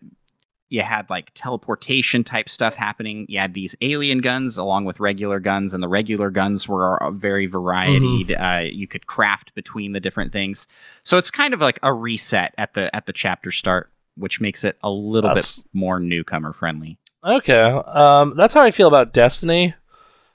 you 0.72 0.82
had 0.82 1.08
like 1.10 1.30
teleportation 1.36 2.24
type 2.24 2.50
stuff 2.50 2.74
happening. 2.74 3.26
You 3.30 3.38
had 3.40 3.54
these 3.54 3.76
alien 3.82 4.20
guns 4.20 4.58
along 4.58 4.86
with 4.86 5.00
regular 5.00 5.40
guns, 5.40 5.74
and 5.76 5.84
the 5.84 5.88
regular 5.88 6.32
guns 6.32 6.68
were 6.68 7.02
uh, 7.04 7.12
very 7.12 7.46
varied. 7.46 8.32
Uh, 8.34 8.62
you 8.64 8.88
could 8.88 9.06
craft 9.06 9.54
between 9.54 9.92
the 9.92 10.00
different 10.00 10.32
things, 10.32 10.68
so 11.04 11.18
it's 11.20 11.30
kind 11.30 11.54
of 11.54 11.62
like 11.62 11.78
a 11.84 11.94
reset 11.94 12.56
at 12.58 12.74
the 12.74 12.94
at 12.96 13.06
the 13.06 13.14
chapter 13.14 13.52
start, 13.52 13.92
which 14.18 14.42
makes 14.42 14.64
it 14.64 14.78
a 14.82 14.90
little 14.90 15.30
That's- 15.30 15.58
bit 15.58 15.66
more 15.74 16.00
newcomer 16.00 16.54
friendly. 16.54 16.98
Okay. 17.24 17.62
Um, 17.62 18.34
that's 18.36 18.54
how 18.56 18.64
I 18.64 18.72
feel 18.72 18.88
about 18.88 19.14
Destiny. 19.14 19.76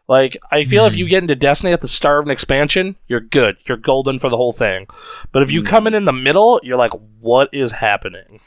Like, 0.08 0.36
I 0.52 0.62
feel 0.64 0.86
if 0.86 0.92
Hmm. 0.92 0.98
you 0.98 1.08
get 1.08 1.22
into 1.22 1.34
Destiny 1.34 1.72
at 1.72 1.80
the 1.80 1.88
start 1.88 2.20
of 2.20 2.26
an 2.26 2.30
expansion, 2.30 2.94
you're 3.08 3.18
good. 3.18 3.56
You're 3.66 3.76
golden 3.76 4.20
for 4.20 4.28
the 4.28 4.36
whole 4.36 4.52
thing. 4.52 4.86
But 5.32 5.42
if 5.42 5.50
you 5.50 5.62
Hmm. 5.62 5.66
come 5.66 5.86
in 5.88 5.94
in 5.94 6.04
the 6.04 6.12
middle, 6.12 6.60
you're 6.62 6.76
like, 6.76 6.92
what 7.18 7.48
is 7.52 7.72
happening? 7.72 8.38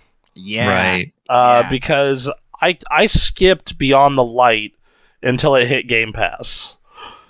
Yeah, 0.41 0.67
Right. 0.67 1.13
Uh, 1.29 1.61
Yeah. 1.63 1.69
because 1.69 2.31
I 2.61 2.77
I 2.89 3.05
skipped 3.05 3.77
Beyond 3.77 4.17
the 4.17 4.23
Light 4.23 4.73
until 5.21 5.55
it 5.55 5.67
hit 5.67 5.87
Game 5.87 6.13
Pass. 6.13 6.77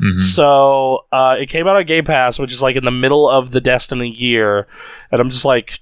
Mhm. 0.02 0.22
So 0.22 1.06
uh, 1.12 1.36
it 1.40 1.48
came 1.50 1.68
out 1.68 1.76
on 1.76 1.86
Game 1.86 2.06
Pass, 2.06 2.40
which 2.40 2.54
is 2.54 2.62
like 2.62 2.76
in 2.78 2.86
the 2.86 2.92
middle 2.92 3.30
of 3.30 3.52
the 3.52 3.60
Destiny 3.62 4.10
year, 4.10 4.68
and 5.12 5.20
I'm 5.20 5.30
just 5.30 5.44
like, 5.46 5.80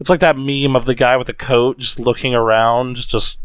it's 0.00 0.10
like 0.10 0.20
that 0.20 0.36
meme 0.36 0.76
of 0.76 0.84
the 0.84 0.94
guy 0.94 1.16
with 1.16 1.28
the 1.28 1.32
coat 1.32 1.78
just 1.78 1.98
looking 1.98 2.34
around, 2.34 2.96
just 2.96 3.38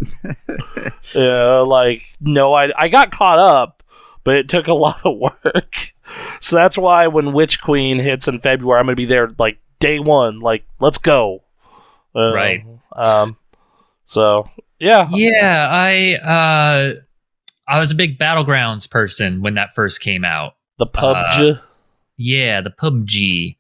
yeah, 1.16 1.60
like 1.66 2.02
no, 2.20 2.54
I 2.54 2.70
I 2.78 2.90
got 2.90 3.12
caught 3.12 3.40
up, 3.40 3.84
but 4.24 4.36
it 4.36 4.50
took 4.50 4.68
a 4.68 4.74
lot 4.86 5.00
of 5.06 5.18
work. 5.18 5.94
So 6.42 6.56
that's 6.56 6.78
why 6.78 7.08
when 7.08 7.34
Witch 7.34 7.62
Queen 7.62 8.00
hits 8.00 8.28
in 8.28 8.40
February, 8.40 8.80
I'm 8.80 8.88
gonna 8.88 8.96
be 8.96 9.06
there 9.06 9.32
like 9.38 9.58
day 9.80 10.00
one, 10.00 10.40
like 10.40 10.64
let's 10.80 10.98
go. 10.98 11.44
Uh, 12.20 12.34
Right. 12.34 12.66
Um. 12.96 13.38
So 14.06 14.50
yeah. 14.80 15.08
Yeah, 15.12 15.68
I 15.70 16.16
uh 16.16 16.94
I 17.68 17.80
was 17.80 17.92
a 17.92 17.96
big 17.96 18.18
battlegrounds 18.18 18.90
person 18.90 19.42
when 19.42 19.54
that 19.56 19.76
first 19.76 20.02
came 20.02 20.26
out. 20.26 20.56
The 20.80 20.88
PUBG. 20.88 21.60
Yeah, 22.18 22.62
the 22.62 22.72
PUBG. 22.72 23.56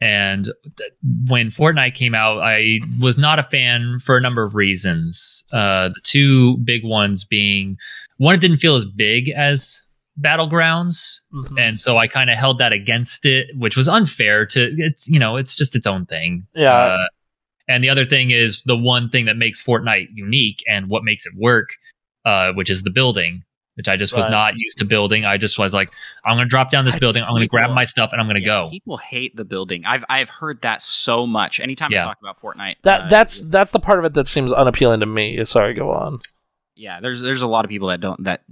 And 0.00 0.44
th- 0.76 0.92
when 1.28 1.48
Fortnite 1.48 1.94
came 1.96 2.14
out, 2.14 2.38
I 2.38 2.78
was 3.00 3.18
not 3.18 3.40
a 3.40 3.42
fan 3.42 3.98
for 3.98 4.16
a 4.16 4.20
number 4.20 4.44
of 4.44 4.54
reasons. 4.54 5.44
Uh, 5.52 5.88
the 5.88 6.00
two 6.04 6.58
big 6.58 6.84
ones 6.84 7.24
being 7.24 7.76
one, 8.18 8.34
it 8.36 8.40
didn't 8.40 8.58
feel 8.58 8.76
as 8.76 8.84
big 8.84 9.28
as 9.30 9.84
Battlegrounds, 10.20 11.20
Mhm. 11.32 11.60
and 11.60 11.78
so 11.78 11.96
I 11.96 12.06
kind 12.08 12.28
of 12.30 12.36
held 12.36 12.58
that 12.58 12.72
against 12.72 13.24
it, 13.26 13.48
which 13.56 13.76
was 13.76 13.88
unfair. 13.88 14.46
To 14.46 14.70
it's 14.76 15.08
you 15.08 15.18
know 15.18 15.36
it's 15.36 15.56
just 15.56 15.74
its 15.76 15.86
own 15.86 16.06
thing. 16.06 16.46
Yeah. 16.54 16.72
Uh, 16.74 17.06
and 17.68 17.84
the 17.84 17.88
other 17.90 18.04
thing 18.04 18.30
is 18.30 18.62
the 18.62 18.76
one 18.76 19.08
thing 19.10 19.26
that 19.26 19.36
makes 19.36 19.64
Fortnite 19.64 20.08
unique 20.14 20.62
and 20.68 20.88
what 20.90 21.04
makes 21.04 21.26
it 21.26 21.34
work, 21.36 21.68
uh, 22.24 22.52
which 22.54 22.70
is 22.70 22.82
the 22.82 22.90
building. 22.90 23.42
which 23.76 23.86
I 23.88 23.96
just 23.96 24.12
was 24.16 24.24
Right. 24.24 24.32
not 24.32 24.54
used 24.56 24.76
to 24.78 24.84
building. 24.84 25.24
I 25.24 25.36
just 25.36 25.56
was 25.56 25.72
like, 25.72 25.92
I'm 26.24 26.36
gonna 26.36 26.48
drop 26.48 26.68
down 26.72 26.84
this 26.84 26.96
I- 26.96 26.98
building, 26.98 27.22
I'm 27.22 27.32
gonna 27.32 27.46
grab 27.46 27.70
my 27.70 27.84
stuff, 27.84 28.10
and 28.10 28.20
I'm 28.20 28.26
gonna 28.26 28.40
Yeah, 28.40 28.64
go. 28.64 28.70
People 28.70 28.96
hate 28.96 29.36
the 29.36 29.44
building. 29.44 29.84
I've 29.84 30.04
I've 30.08 30.28
heard 30.28 30.60
that 30.62 30.82
so 30.82 31.28
much. 31.28 31.60
Anytime 31.60 31.92
Yeah. 31.92 32.00
I 32.02 32.08
talk 32.08 32.18
about 32.20 32.42
Fortnite, 32.42 32.74
That 32.82 33.02
uh, 33.02 33.08
that's 33.08 33.40
that's 33.52 33.70
the 33.70 33.78
part 33.78 34.00
of 34.00 34.04
it 34.04 34.14
that 34.14 34.26
seems 34.26 34.52
unappealing 34.52 34.98
to 34.98 35.06
me. 35.06 35.44
Sorry, 35.44 35.74
go 35.74 35.92
on. 35.92 36.18
yeah. 36.74 36.98
There's 37.00 37.20
there's 37.20 37.42
a 37.42 37.46
lot 37.46 37.64
of 37.64 37.68
people 37.68 37.86
that 37.86 38.00
don't 38.00 38.24
that 38.24 38.42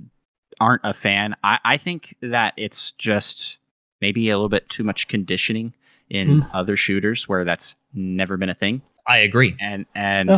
aren't 0.61 0.83
a 0.85 0.95
fan. 0.95 1.35
I 1.43 1.59
I 1.65 1.77
think 1.77 2.15
that 2.23 2.55
it's 2.57 2.93
just 2.93 3.59
maybe 4.01 4.31
a 4.31 4.37
little 4.37 4.49
bit 4.49 4.69
too 4.69 4.85
much 4.85 5.09
conditioning 5.09 5.75
in 6.09 6.43
Hmm. 6.43 6.49
other 6.53 6.77
shooters 6.77 7.29
where 7.29 7.43
that's 7.45 7.75
never 7.93 8.37
been 8.37 8.49
a 8.51 8.55
thing. 8.55 8.81
I 9.07 9.19
agree. 9.19 9.57
and 9.61 9.87
and 9.95 10.31
Yeah. 10.31 10.37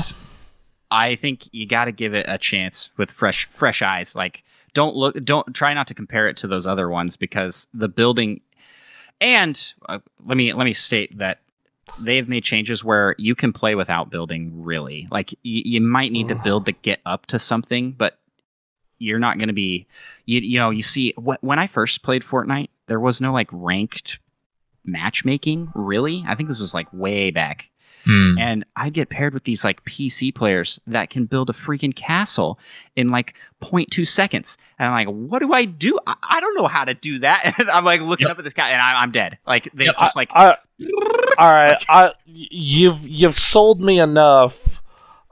I 0.90 1.16
think 1.16 1.48
you 1.52 1.66
got 1.66 1.84
to 1.86 1.92
give 1.92 2.14
it 2.14 2.24
a 2.28 2.38
chance 2.38 2.90
with 2.96 3.10
fresh 3.10 3.46
fresh 3.50 3.82
eyes. 3.82 4.14
Like 4.16 4.42
don't 4.74 4.94
look 4.96 5.22
don't 5.24 5.54
try 5.54 5.74
not 5.74 5.86
to 5.88 5.94
compare 5.94 6.28
it 6.28 6.36
to 6.38 6.46
those 6.46 6.66
other 6.66 6.88
ones 6.88 7.16
because 7.16 7.66
the 7.74 7.88
building 7.88 8.40
and 9.20 9.74
uh, 9.88 9.98
let 10.24 10.36
me 10.36 10.52
let 10.52 10.64
me 10.64 10.72
state 10.72 11.16
that 11.18 11.40
they 12.00 12.16
have 12.16 12.28
made 12.28 12.44
changes 12.44 12.84
where 12.84 13.14
you 13.18 13.34
can 13.34 13.52
play 13.52 13.74
without 13.74 14.10
building 14.10 14.52
really. 14.62 15.08
Like 15.10 15.30
y- 15.44 15.62
you 15.64 15.80
might 15.80 16.12
need 16.12 16.28
to 16.28 16.34
build 16.34 16.66
to 16.66 16.72
get 16.72 17.00
up 17.06 17.26
to 17.26 17.38
something, 17.38 17.92
but 17.92 18.18
you're 18.98 19.18
not 19.18 19.38
going 19.38 19.48
to 19.48 19.54
be 19.54 19.86
you, 20.26 20.40
you 20.40 20.58
know, 20.58 20.70
you 20.70 20.82
see 20.82 21.12
wh- 21.16 21.42
when 21.42 21.58
I 21.58 21.66
first 21.66 22.02
played 22.02 22.22
Fortnite, 22.22 22.68
there 22.86 23.00
was 23.00 23.20
no 23.20 23.32
like 23.32 23.48
ranked 23.52 24.18
matchmaking 24.84 25.70
really. 25.74 26.24
I 26.26 26.34
think 26.34 26.48
this 26.48 26.58
was 26.60 26.74
like 26.74 26.88
way 26.92 27.30
back 27.30 27.70
Hmm. 28.08 28.38
and 28.38 28.64
I 28.74 28.88
get 28.88 29.10
paired 29.10 29.34
with 29.34 29.44
these 29.44 29.64
like 29.64 29.84
PC 29.84 30.34
players 30.34 30.80
that 30.86 31.10
can 31.10 31.26
build 31.26 31.50
a 31.50 31.52
freaking 31.52 31.94
castle 31.94 32.58
in 32.96 33.10
like 33.10 33.34
0.2 33.62 34.06
seconds. 34.08 34.56
And 34.78 34.88
I'm 34.88 34.94
like, 35.06 35.14
what 35.14 35.40
do 35.40 35.52
I 35.52 35.66
do? 35.66 35.98
I, 36.06 36.14
I 36.22 36.40
don't 36.40 36.56
know 36.56 36.68
how 36.68 36.84
to 36.86 36.94
do 36.94 37.18
that. 37.18 37.54
And 37.58 37.68
I'm 37.68 37.84
like 37.84 38.00
looking 38.00 38.24
Yep. 38.26 38.32
up 38.32 38.38
at 38.38 38.44
this 38.44 38.54
guy 38.54 38.70
and 38.70 38.80
I, 38.80 39.02
I'm 39.02 39.10
dead. 39.12 39.36
Like 39.46 39.68
they 39.74 39.84
Yep. 39.84 39.98
just 39.98 40.16
like, 40.16 40.30
I, 40.32 40.56
all 41.38 41.52
right, 41.52 41.76
I 41.88 42.12
you've 42.24 43.06
you've 43.06 43.36
sold 43.38 43.80
me 43.82 44.00
enough. 44.00 44.80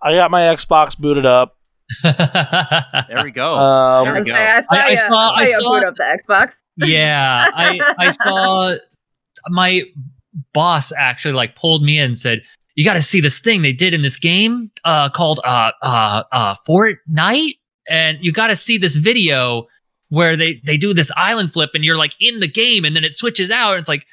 I 0.03 0.13
got 0.13 0.31
my 0.31 0.43
Xbox 0.43 0.99
booted 0.99 1.25
up. 1.25 1.57
there 2.03 3.23
we 3.25 3.31
go. 3.31 3.55
Um, 3.55 4.05
There 4.05 4.17
I, 4.17 4.21
we 4.21 4.25
go. 4.27 4.35
I 4.35 4.61
saw, 4.61 4.75
I- 4.75 4.85
I 4.85 4.95
saw- 4.95 5.31
I 5.35 5.45
saw- 5.47 5.71
boot 5.71 5.85
up 5.87 5.95
the 5.97 6.19
Xbox. 6.29 6.59
yeah, 6.77 7.49
I 7.55 7.81
I 7.99 8.11
saw 8.11 8.75
my 9.49 9.83
boss 10.53 10.93
actually 10.97 11.33
like 11.35 11.57
pulled 11.57 11.83
me 11.83 11.99
in 11.99 12.07
and 12.07 12.19
said, 12.19 12.43
"You 12.77 12.85
got 12.85 12.95
to 12.95 13.03
see 13.03 13.21
this 13.21 13.41
thing 13.41 13.63
they 13.63 13.73
did 13.73 13.93
in 13.93 14.03
this 14.03 14.17
game 14.17 14.71
uh, 14.85 15.11
called 15.11 15.41
uh, 15.45 15.73
uh, 15.83 16.23
uh, 16.31 16.55
Fortnite, 16.69 17.59
and 17.89 18.19
you 18.25 18.31
got 18.31 18.47
to 18.49 18.57
see 18.57 18.79
this 18.79 18.95
video 18.95 19.67
where 20.09 20.37
they 20.37 20.61
they 20.65 20.77
do 20.77 20.95
this 20.95 21.11
island 21.17 21.53
flip, 21.53 21.71
and 21.75 21.85
you're 21.85 21.97
like 21.97 22.15
in 22.21 22.41
the 22.41 22.49
game, 22.49 22.85
and 22.85 22.95
then 22.95 23.05
it 23.05 23.13
switches 23.13 23.51
out, 23.51 23.73
and 23.73 23.81
it's 23.81 23.89
like 23.89 24.07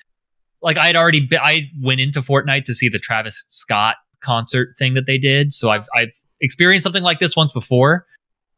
like 0.61 0.77
I'd 0.77 0.95
already 0.95 1.21
been, 1.21 1.39
I 1.39 1.69
went 1.81 1.99
into 1.99 2.21
Fortnite 2.21 2.63
to 2.63 2.73
see 2.73 2.89
the 2.89 2.99
Travis 2.99 3.45
Scott 3.49 3.97
concert 4.21 4.75
thing 4.79 4.95
that 4.95 5.05
they 5.05 5.17
did, 5.17 5.53
so 5.53 5.69
I've 5.69 5.87
I've 5.95 6.19
experienced 6.41 6.83
something 6.83 7.03
like 7.03 7.19
this 7.19 7.35
once 7.35 7.51
before." 7.51 8.05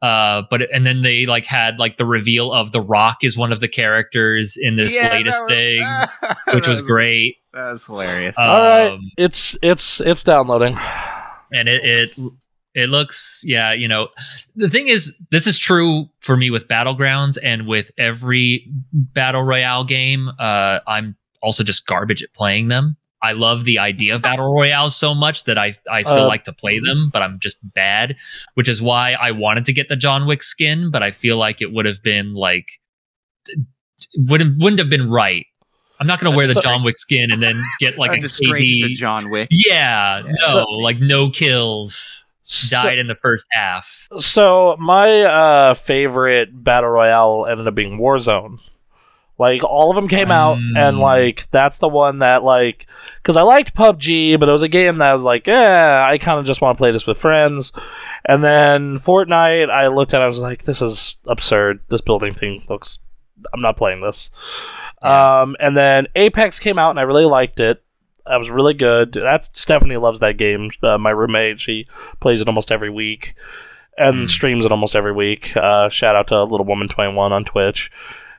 Uh, 0.02 0.44
but 0.52 0.62
and 0.72 0.86
then 0.86 1.02
they 1.02 1.26
like 1.26 1.46
had 1.46 1.80
like 1.80 1.98
the 1.98 2.06
reveal 2.06 2.52
of 2.52 2.72
the 2.72 2.82
Rock 2.82 3.24
is 3.24 3.38
one 3.38 3.52
of 3.52 3.60
the 3.60 3.68
characters 3.68 4.56
in 4.62 4.76
this 4.76 4.96
Yeah, 4.96 5.12
latest 5.12 5.42
that 5.48 6.10
thing, 6.18 6.38
which 6.56 6.68
was 6.68 6.82
great. 6.82 7.38
That 7.56 7.70
was 7.70 7.86
hilarious. 7.88 8.38
All 8.38 8.46
right, 8.62 8.92
Um, 8.92 9.12
it's 9.18 9.58
it's 9.64 10.00
it's 10.02 10.24
downloading. 10.24 10.78
and 11.52 11.68
it 11.70 11.84
it 11.86 12.20
it 12.74 12.90
looks 12.90 13.44
yeah 13.48 13.72
you 13.72 13.88
know 13.88 14.10
the 14.56 14.70
thing 14.70 14.88
is 14.90 15.16
this 15.32 15.48
is 15.48 15.58
true 15.58 16.10
for 16.20 16.36
me 16.36 16.50
with 16.50 16.68
battlegrounds 16.68 17.38
and 17.42 17.66
with 17.66 17.92
every 17.98 18.68
battle 18.92 19.44
royale 19.44 19.86
game 19.86 20.30
uh 20.40 20.80
i'm 20.88 21.16
also 21.42 21.64
just 21.64 21.86
garbage 21.88 22.22
at 22.24 22.34
playing 22.34 22.68
them 22.68 22.98
i 23.22 23.32
love 23.32 23.64
the 23.64 23.80
idea 23.80 24.16
of 24.16 24.22
battle 24.24 24.52
royale 24.54 24.90
so 24.90 25.16
much 25.16 25.46
that 25.46 25.58
i 25.58 25.72
i 25.90 26.02
still 26.02 26.24
Uh, 26.24 26.28
like 26.28 26.44
to 26.44 26.52
play 26.52 26.80
them 26.80 27.10
but 27.14 27.22
i'm 27.22 27.40
just 27.40 27.58
bad 27.74 28.18
which 28.56 28.68
is 28.68 28.82
why 28.82 29.14
i 29.22 29.32
wanted 29.32 29.64
to 29.64 29.72
get 29.72 29.88
the 29.88 29.96
john 29.96 30.26
wick 30.26 30.44
skin 30.44 30.92
but 30.92 31.02
i 31.02 31.12
feel 31.12 31.38
like 31.38 31.62
it 31.62 31.72
would 31.72 31.86
have 31.86 32.04
been 32.04 32.34
like 32.34 32.68
wouldn't 34.18 34.56
wouldn't 34.60 34.80
have 34.80 34.90
been 34.90 35.10
right 35.10 35.46
i'm 36.00 36.08
not 36.08 36.20
going 36.20 36.32
to 36.32 36.36
wear 36.38 36.48
the 36.48 36.60
john 36.62 36.84
wick 36.84 36.98
skin 36.98 37.32
and 37.32 37.42
then 37.42 37.64
get 37.80 37.98
like 37.98 38.12
a 38.12 38.14
a 38.16 38.20
disgrace 38.20 38.82
to 38.82 38.90
John 38.90 39.30
Wick. 39.30 39.48
Yeah, 39.52 40.22
no, 40.26 40.48
So- 40.48 40.66
like 40.82 41.00
no 41.00 41.30
kills. 41.30 42.26
So- 42.48 42.84
Died 42.84 43.00
in 43.00 43.08
the 43.08 43.16
first 43.16 43.48
half. 43.52 44.08
So 44.20 44.76
my 44.80 45.22
uh, 45.24 45.74
favorite 45.74 46.50
battle 46.64 46.90
royale 46.92 47.48
ended 47.50 47.68
up 47.68 47.74
being 47.76 47.98
Warzone. 48.00 48.60
Like 49.40 49.64
all 49.66 49.90
of 49.90 49.96
them 49.96 50.08
came 50.08 50.32
out, 50.32 50.58
and 50.58 50.98
Mm. 50.98 51.00
like 51.02 51.50
that's 51.52 51.80
the 51.80 51.90
one 51.90 52.20
that 52.20 52.44
like, 52.44 52.88
because 53.22 53.36
I 53.36 53.42
liked 53.42 53.76
PUBG, 53.76 54.40
but 54.40 54.48
it 54.48 54.52
was 54.52 54.62
a 54.62 54.70
game 54.70 55.00
that 55.00 55.10
I 55.10 55.14
was 55.14 55.24
like, 55.24 55.46
yeah, 55.48 56.08
I 56.10 56.18
kind 56.20 56.40
of 56.40 56.46
just 56.46 56.62
want 56.62 56.78
to 56.78 56.80
play 56.80 56.92
this 56.92 57.06
with 57.06 57.18
friends. 57.18 57.74
And 58.24 58.42
then 58.44 59.00
Fortnite, 59.00 59.70
I 59.70 59.88
looked 59.88 60.14
at, 60.14 60.22
it, 60.22 60.24
I 60.24 60.28
was 60.28 60.38
like, 60.38 60.64
this 60.64 60.82
is 60.82 61.18
absurd. 61.28 61.82
This 61.90 62.00
building 62.02 62.34
thing 62.34 62.64
looks, 62.70 63.00
I'm 63.54 63.62
not 63.62 63.76
playing 63.76 64.02
this. 64.02 64.30
Yeah. 65.06 65.42
Um, 65.42 65.56
and 65.60 65.76
then 65.78 66.08
Apex 66.16 66.60
came 66.60 66.78
out, 66.80 66.90
and 66.92 67.00
I 67.00 67.04
really 67.04 67.26
liked 67.26 67.60
it. 67.60 67.84
That 68.26 68.38
was 68.38 68.50
really 68.50 68.74
good. 68.74 69.14
That's 69.14 69.52
Stephanie 69.54 69.98
loves 69.98 70.20
that 70.22 70.38
game. 70.38 70.72
Uh, 70.82 70.98
my 70.98 71.12
roommate, 71.12 71.60
she 71.62 71.88
plays 72.20 72.42
it 72.42 72.48
almost 72.48 72.72
every 72.72 72.90
week 72.90 73.36
and 73.98 74.28
Mm. 74.28 74.30
streams 74.30 74.66
it 74.66 74.72
almost 74.72 74.96
every 74.96 75.14
week. 75.14 75.56
Uh, 75.56 75.88
shout 75.90 76.16
out 76.16 76.28
to 76.28 76.44
Little 76.44 76.66
Woman 76.66 76.88
Twenty 76.88 77.14
One 77.14 77.32
on 77.32 77.46
Twitch. 77.46 77.92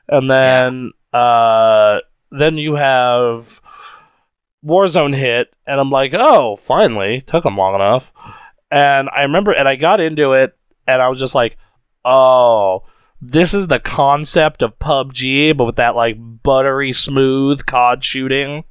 And 0.09 0.29
then 0.29 0.91
uh, 1.13 1.99
then 2.31 2.57
you 2.57 2.75
have 2.75 3.59
Warzone 4.65 5.15
hit, 5.15 5.53
and 5.65 5.79
I'm 5.79 5.89
like, 5.89 6.13
oh, 6.13 6.57
finally, 6.57 7.21
took 7.21 7.43
them 7.43 7.57
long 7.57 7.75
enough. 7.75 8.11
And 8.69 9.09
I 9.09 9.21
remember, 9.23 9.51
and 9.53 9.67
I 9.67 9.75
got 9.77 9.99
into 10.01 10.33
it, 10.33 10.55
and 10.85 11.01
I 11.01 11.07
was 11.07 11.19
just 11.19 11.33
like, 11.35 11.57
oh, 12.03 12.83
this 13.21 13.53
is 13.53 13.67
the 13.67 13.79
concept 13.79 14.61
of 14.61 14.77
PUBG, 14.79 15.55
but 15.57 15.65
with 15.65 15.77
that 15.77 15.95
like 15.95 16.17
buttery 16.17 16.91
smooth 16.91 17.65
COD 17.65 18.03
shooting 18.03 18.63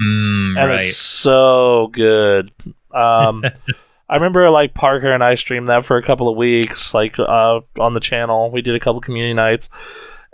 Mm, 0.00 0.58
and 0.58 0.68
right. 0.68 0.86
it's 0.86 0.96
so 0.98 1.88
good. 1.92 2.52
Um, 2.92 3.44
I 4.08 4.14
remember 4.14 4.48
like 4.50 4.74
Parker 4.74 5.10
and 5.12 5.24
I 5.24 5.34
streamed 5.34 5.68
that 5.68 5.84
for 5.84 5.96
a 5.96 6.02
couple 6.02 6.28
of 6.28 6.36
weeks, 6.36 6.94
like 6.94 7.18
uh, 7.18 7.60
on 7.78 7.94
the 7.94 8.00
channel. 8.00 8.50
We 8.50 8.62
did 8.62 8.74
a 8.74 8.80
couple 8.80 9.00
community 9.00 9.34
nights, 9.34 9.68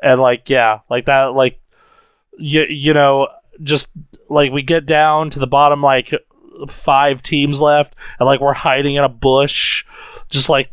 and 0.02 0.20
like 0.20 0.50
yeah, 0.50 0.80
like 0.90 1.06
that, 1.06 1.34
like 1.34 1.60
you 2.38 2.64
you 2.64 2.92
know, 2.92 3.28
just 3.62 3.90
like 4.28 4.52
we 4.52 4.62
get 4.62 4.84
down 4.84 5.30
to 5.30 5.38
the 5.38 5.46
bottom, 5.46 5.82
like 5.82 6.12
five 6.68 7.22
teams 7.22 7.60
left, 7.60 7.94
and 8.18 8.26
like 8.26 8.40
we're 8.40 8.52
hiding 8.52 8.96
in 8.96 9.04
a 9.04 9.08
bush, 9.08 9.84
just 10.28 10.48
like 10.48 10.70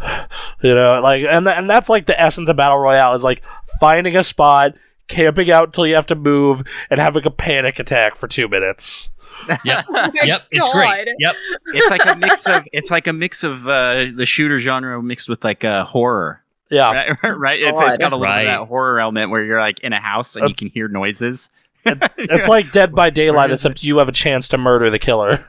you 0.62 0.74
know, 0.74 1.00
like 1.02 1.24
and 1.28 1.46
and 1.48 1.68
that's 1.68 1.88
like 1.88 2.06
the 2.06 2.20
essence 2.20 2.48
of 2.48 2.56
battle 2.56 2.78
royale 2.78 3.14
is 3.14 3.22
like 3.22 3.42
finding 3.80 4.16
a 4.16 4.24
spot. 4.24 4.74
Camping 5.08 5.50
out 5.50 5.66
until 5.66 5.86
you 5.86 5.94
have 5.96 6.06
to 6.06 6.14
move 6.14 6.62
and 6.88 6.98
having 6.98 7.26
a 7.26 7.30
panic 7.30 7.78
attack 7.78 8.16
for 8.16 8.28
two 8.28 8.48
minutes. 8.48 9.10
Yep. 9.64 9.84
Oh 9.94 10.10
Yep. 10.22 10.42
It's 10.52 10.68
God. 10.68 10.72
great. 10.74 11.08
Yep. 11.18 11.34
it's 11.74 11.90
like 11.90 12.06
a 12.06 12.16
mix 12.16 12.46
of 12.46 12.64
it's 12.72 12.90
like 12.90 13.06
a 13.08 13.12
mix 13.12 13.42
of 13.44 13.66
uh, 13.66 14.06
the 14.14 14.24
shooter 14.24 14.58
genre 14.58 15.02
mixed 15.02 15.28
with 15.28 15.42
like 15.44 15.64
uh, 15.64 15.84
horror. 15.84 16.40
Yeah, 16.70 16.90
Right, 16.90 17.16
right. 17.36 17.60
It's, 17.60 17.78
it's 17.80 17.98
got 17.98 18.12
a 18.12 18.16
little 18.16 18.20
Right. 18.20 18.44
bit 18.44 18.52
of 18.54 18.60
that 18.62 18.68
horror 18.68 19.00
element 19.00 19.30
where 19.30 19.44
you're 19.44 19.60
like 19.60 19.80
in 19.80 19.92
a 19.92 20.00
house 20.00 20.34
and 20.36 20.44
Uh, 20.44 20.48
you 20.48 20.54
can 20.54 20.68
hear 20.68 20.88
noises. 20.88 21.50
it's 21.84 22.48
like 22.48 22.70
Dead 22.72 22.94
by 22.94 23.10
Daylight, 23.10 23.48
Where 23.48 23.54
is 23.54 23.60
except 23.64 23.82
you 23.82 23.98
have 23.98 24.08
a 24.08 24.12
chance 24.12 24.48
to 24.48 24.58
murder 24.58 24.88
the 24.88 25.00
killer. 25.00 25.44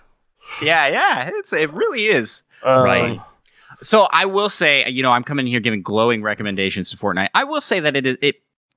yeah, 0.62 0.88
yeah. 0.88 1.30
It's 1.36 1.54
it 1.54 1.72
really 1.72 2.06
is. 2.06 2.44
Um, 2.64 2.84
Right. 2.84 3.22
So 3.84 4.08
I 4.12 4.26
will 4.26 4.50
say, 4.50 4.90
you 4.90 5.04
know, 5.04 5.12
I'm 5.12 5.24
coming 5.24 5.46
here 5.46 5.60
giving 5.60 5.82
glowing 5.82 6.24
recommendations 6.24 6.90
to 6.92 6.98
Fortnite. 6.98 7.30
I 7.36 7.44
will 7.44 7.62
say 7.62 7.80
that 7.80 7.96
it 7.96 8.06
is 8.06 8.18
it 8.22 8.36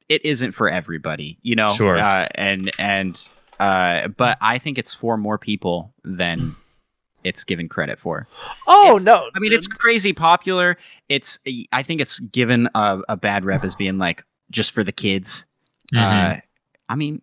it 0.08 0.24
isn't 0.24 0.52
for 0.52 0.68
everybody, 0.68 1.38
you 1.42 1.54
know. 1.56 1.68
Sure. 1.68 1.96
Uh, 1.98 2.28
and 2.34 2.70
and 2.78 3.28
uh, 3.58 4.08
but 4.08 4.36
I 4.40 4.58
think 4.58 4.78
it's 4.78 4.92
for 4.92 5.16
more 5.16 5.38
people 5.38 5.92
than 6.04 6.54
it's 7.24 7.42
given 7.44 7.68
credit 7.68 7.98
for. 7.98 8.28
Oh 8.66 8.88
It's- 8.90 9.04
no! 9.04 9.28
I 9.34 9.38
mean, 9.38 9.52
it's 9.52 9.66
crazy 9.66 10.12
popular. 10.12 10.76
It's 11.08 11.38
I 11.72 11.82
think 11.82 12.00
it's 12.00 12.18
given 12.20 12.68
a, 12.74 13.00
a 13.08 13.16
bad 13.16 13.44
rep 13.44 13.64
as 13.64 13.74
being 13.74 13.98
like 13.98 14.24
just 14.50 14.72
for 14.72 14.84
the 14.84 14.92
kids. 14.92 15.44
Mhm. 15.94 16.36
Uh, 16.36 16.40
I 16.88 16.94
mean, 16.94 17.20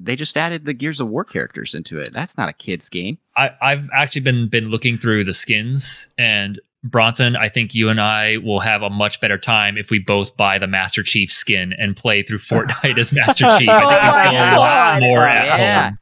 they 0.00 0.16
just 0.16 0.36
added 0.36 0.64
the 0.64 0.74
Gears 0.74 1.00
of 1.00 1.08
War 1.08 1.24
characters 1.24 1.74
into 1.74 2.00
it. 2.00 2.12
That's 2.12 2.36
not 2.36 2.48
a 2.48 2.52
kids 2.52 2.88
game. 2.88 3.18
I, 3.36 3.50
I've 3.62 3.88
actually 3.92 4.22
been 4.22 4.48
been 4.48 4.70
looking 4.70 4.98
through 4.98 5.24
the 5.24 5.34
skins 5.34 6.08
and 6.18 6.58
Bronson, 6.84 7.34
I 7.34 7.48
think 7.48 7.74
you 7.74 7.88
and 7.88 8.00
I 8.00 8.36
will 8.38 8.60
have 8.60 8.82
a 8.82 8.90
much 8.90 9.20
better 9.20 9.38
time 9.38 9.76
if 9.78 9.90
we 9.90 9.98
both 9.98 10.36
buy 10.36 10.58
the 10.58 10.66
Master 10.66 11.02
Chief 11.02 11.32
skin 11.32 11.72
and 11.78 11.96
play 11.96 12.22
through 12.22 12.38
Fortnite 12.50 12.98
as 12.98 13.12
Master 13.12 13.44
Chief. 13.58 13.68
I 13.68 13.80
think 13.80 13.82
Oh 13.82 13.88
we 13.88 13.94
my 13.96 14.24
feel 14.30 14.32
a 14.32 14.58
lot 14.58 14.58
God. 14.58 15.00
more 15.02 15.22
Oh, 15.26 15.30
at 15.30 15.58
yeah. 15.58 15.88
home. 15.88 15.98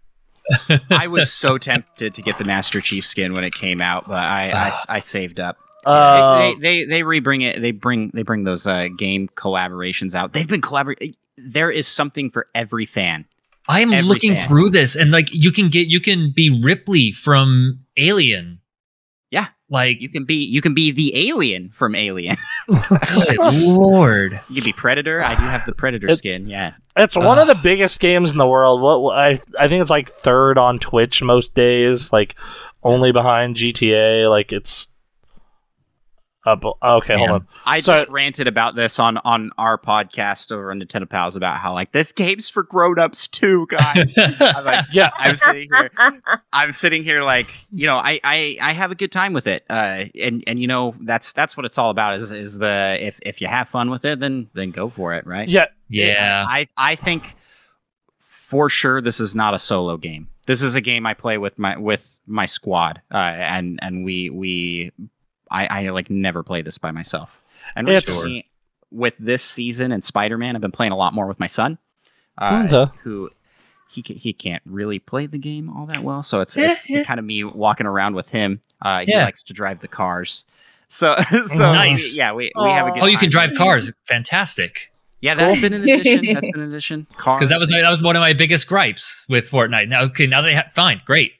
I 0.90 1.06
was 1.06 1.32
so 1.32 1.56
tempted 1.58 2.14
to 2.14 2.22
get 2.22 2.36
the 2.38 2.44
Master 2.44 2.80
Chief 2.80 3.06
skin 3.06 3.32
when 3.32 3.44
it 3.44 3.54
came 3.54 3.80
out, 3.80 4.08
but 4.08 4.16
I, 4.18 4.50
I, 4.50 4.72
I 4.88 4.98
saved 4.98 5.38
up. 5.38 5.56
Uh, 5.86 6.38
they, 6.38 6.54
they 6.56 6.84
they 6.84 7.02
rebring 7.02 7.42
it. 7.42 7.60
They 7.60 7.72
bring 7.72 8.10
they 8.14 8.22
bring 8.22 8.44
those 8.44 8.66
uh, 8.68 8.86
game 8.96 9.28
collaborations 9.36 10.14
out. 10.14 10.32
They've 10.32 10.46
been 10.46 10.60
collaborating. 10.60 11.14
There 11.36 11.70
is 11.72 11.88
something 11.88 12.30
for 12.30 12.46
every 12.54 12.86
fan. 12.86 13.24
I 13.68 13.80
am 13.80 13.92
Every 13.92 14.06
looking 14.08 14.34
fan. 14.36 14.48
through 14.48 14.70
this, 14.70 14.94
and 14.96 15.10
like 15.10 15.28
you 15.32 15.50
can 15.52 15.68
get, 15.68 15.86
you 15.88 15.98
can 16.00 16.30
be 16.30 16.60
Ripley 16.62 17.10
from 17.12 17.80
Alien. 17.96 18.60
Yeah. 19.72 19.78
like 19.78 20.00
You 20.00 20.08
can 20.08 20.24
be 20.24 20.36
you 20.44 20.60
can 20.60 20.74
be 20.74 20.90
the 20.92 21.28
alien 21.30 21.70
from 21.70 21.94
Alien. 21.94 22.36
good 22.68 23.38
lord. 23.54 24.40
You 24.48 24.56
can 24.62 24.64
be 24.64 24.72
Predator. 24.72 25.22
I 25.24 25.34
do 25.34 25.42
have 25.42 25.66
the 25.66 25.72
Predator 25.72 26.08
It- 26.08 26.18
skin. 26.18 26.46
Yeah. 26.48 26.72
It's 26.96 27.16
one 27.16 27.38
of 27.38 27.46
the 27.46 27.54
biggest 27.54 28.00
games 28.00 28.30
in 28.30 28.36
the 28.38 28.46
world. 28.46 28.82
What 28.82 29.00
what- 29.02 29.18
I 29.18 29.40
I 29.58 29.68
think 29.68 29.80
it's 29.80 29.90
like 29.90 30.10
third 30.10 30.58
on 30.58 30.78
Twitch 30.78 31.22
most 31.22 31.54
days, 31.54 32.12
like 32.12 32.34
only 32.82 33.12
behind 33.12 33.56
GTA. 33.56 34.28
Like 34.28 34.52
it's 34.52 34.88
up. 36.44 36.64
Okay, 36.82 37.16
hold 37.16 37.28
Man. 37.28 37.34
on. 37.36 37.48
I 37.64 37.80
So- 37.80 37.92
just 37.94 38.08
ranted 38.08 38.48
about 38.48 38.74
this 38.74 38.98
on 38.98 39.18
on 39.18 39.50
our 39.58 39.78
podcast 39.78 40.50
over 40.52 40.70
on 40.70 40.80
Nintendo 40.80 41.08
Pals 41.08 41.36
about 41.36 41.58
how 41.58 41.72
like 41.72 41.92
this 41.92 42.12
game's 42.12 42.48
for 42.48 42.62
grown-ups 42.62 43.28
too, 43.28 43.66
guys. 43.68 44.12
I'm 44.40 44.64
like, 44.64 44.84
Yeah, 44.92 45.10
I'm 45.16 45.36
sitting 45.36 45.68
here. 45.74 45.90
I'm 46.52 46.72
sitting 46.72 47.04
here 47.04 47.22
like 47.22 47.46
you 47.72 47.86
know 47.86 47.96
I, 47.96 48.20
I 48.24 48.58
I 48.60 48.72
have 48.72 48.90
a 48.90 48.94
good 48.94 49.12
time 49.12 49.32
with 49.32 49.46
it, 49.46 49.64
uh, 49.70 50.04
and 50.20 50.42
and 50.46 50.58
you 50.58 50.66
know 50.66 50.94
that's 51.02 51.32
that's 51.32 51.56
what 51.56 51.64
it's 51.66 51.78
all 51.78 51.90
about. 51.90 52.14
Is 52.20 52.32
is 52.32 52.58
the 52.58 52.98
if 53.00 53.18
if 53.22 53.40
you 53.40 53.46
have 53.46 53.68
fun 53.68 53.90
with 53.90 54.04
it, 54.04 54.18
then 54.20 54.48
then 54.54 54.70
go 54.70 54.88
for 54.90 55.14
it, 55.14 55.26
right? 55.26 55.48
yeah. 55.48 55.66
yeah. 55.88 56.44
I 56.48 56.68
I 56.76 56.96
think 56.96 57.36
for 58.28 58.68
sure 58.68 59.00
this 59.00 59.20
is 59.20 59.34
not 59.34 59.54
a 59.54 59.58
solo 59.58 59.96
game. 59.96 60.28
This 60.46 60.60
is 60.60 60.74
a 60.74 60.80
game 60.80 61.06
I 61.06 61.14
play 61.14 61.38
with 61.38 61.58
my 61.58 61.76
with 61.76 62.18
my 62.26 62.46
squad, 62.46 63.00
uh, 63.12 63.16
and 63.16 63.78
and 63.80 64.04
we 64.04 64.28
we 64.30 64.90
I 65.52 65.66
I 65.66 65.88
like 65.90 66.10
never 66.10 66.42
play 66.42 66.62
this 66.62 66.78
by 66.78 66.90
myself. 66.90 67.40
And 67.76 67.86
recently, 67.86 68.48
with 68.90 69.14
this 69.18 69.42
season 69.42 69.92
and 69.92 70.02
Spider 70.02 70.36
Man, 70.38 70.56
I've 70.56 70.62
been 70.62 70.72
playing 70.72 70.92
a 70.92 70.96
lot 70.96 71.14
more 71.14 71.26
with 71.26 71.38
my 71.38 71.46
son, 71.46 71.78
uh, 72.38 72.64
Okay. 72.68 72.92
who 73.02 73.30
he 73.88 74.02
he 74.02 74.32
can't 74.32 74.62
really 74.66 74.98
play 74.98 75.26
the 75.26 75.38
game 75.38 75.70
all 75.70 75.86
that 75.86 76.02
well. 76.02 76.22
So 76.22 76.40
it's 76.40 76.56
it's 76.58 76.88
kind 77.06 77.18
of 77.20 77.24
me 77.24 77.44
walking 77.44 77.86
around 77.86 78.14
with 78.14 78.28
him. 78.30 78.60
Uh, 78.80 79.00
he 79.04 79.12
Yeah. 79.12 79.24
likes 79.24 79.42
to 79.44 79.52
drive 79.52 79.80
the 79.80 79.88
cars. 79.88 80.44
So 80.92 81.16
so 81.46 81.72
Nice. 81.72 82.18
yeah, 82.18 82.34
we, 82.34 82.52
we 82.54 82.72
have 82.72 82.86
a 82.86 82.90
Aw. 82.90 82.92
good 82.92 83.02
Oh, 83.04 83.06
you 83.06 83.16
can 83.16 83.30
drive 83.30 83.54
cars. 83.56 83.90
Fantastic. 84.04 84.92
Yeah, 85.22 85.34
that's 85.34 85.58
been 85.58 85.72
an 85.72 85.88
addition. 85.88 86.26
That's 86.34 86.48
been 86.52 86.60
an 86.60 86.68
addition. 86.68 87.06
Cars. 87.16 87.38
Because 87.38 87.48
that 87.48 87.58
was 87.58 87.70
that 87.70 87.88
was 87.88 88.02
one 88.02 88.14
of 88.14 88.20
my 88.20 88.34
biggest 88.34 88.68
gripes 88.68 89.24
with 89.30 89.50
Fortnite. 89.50 89.88
Now, 89.88 90.02
okay, 90.02 90.26
now 90.26 90.42
they 90.42 90.52
have 90.52 90.70
fine, 90.74 91.00
great. 91.06 91.32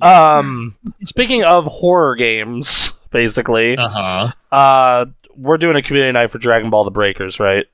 Um, 0.00 0.76
speaking 1.04 1.42
of 1.42 1.64
horror 1.64 2.14
games, 2.14 2.92
basically, 3.10 3.76
Uh 3.76 3.88
huh. 3.88 4.32
uh, 4.56 5.06
we're 5.36 5.58
doing 5.58 5.76
a 5.76 5.82
community 5.82 6.12
night 6.12 6.30
for 6.30 6.38
Dragon 6.38 6.70
Ball: 6.70 6.84
The 6.84 6.90
Breakers, 6.90 7.38
right? 7.40 7.66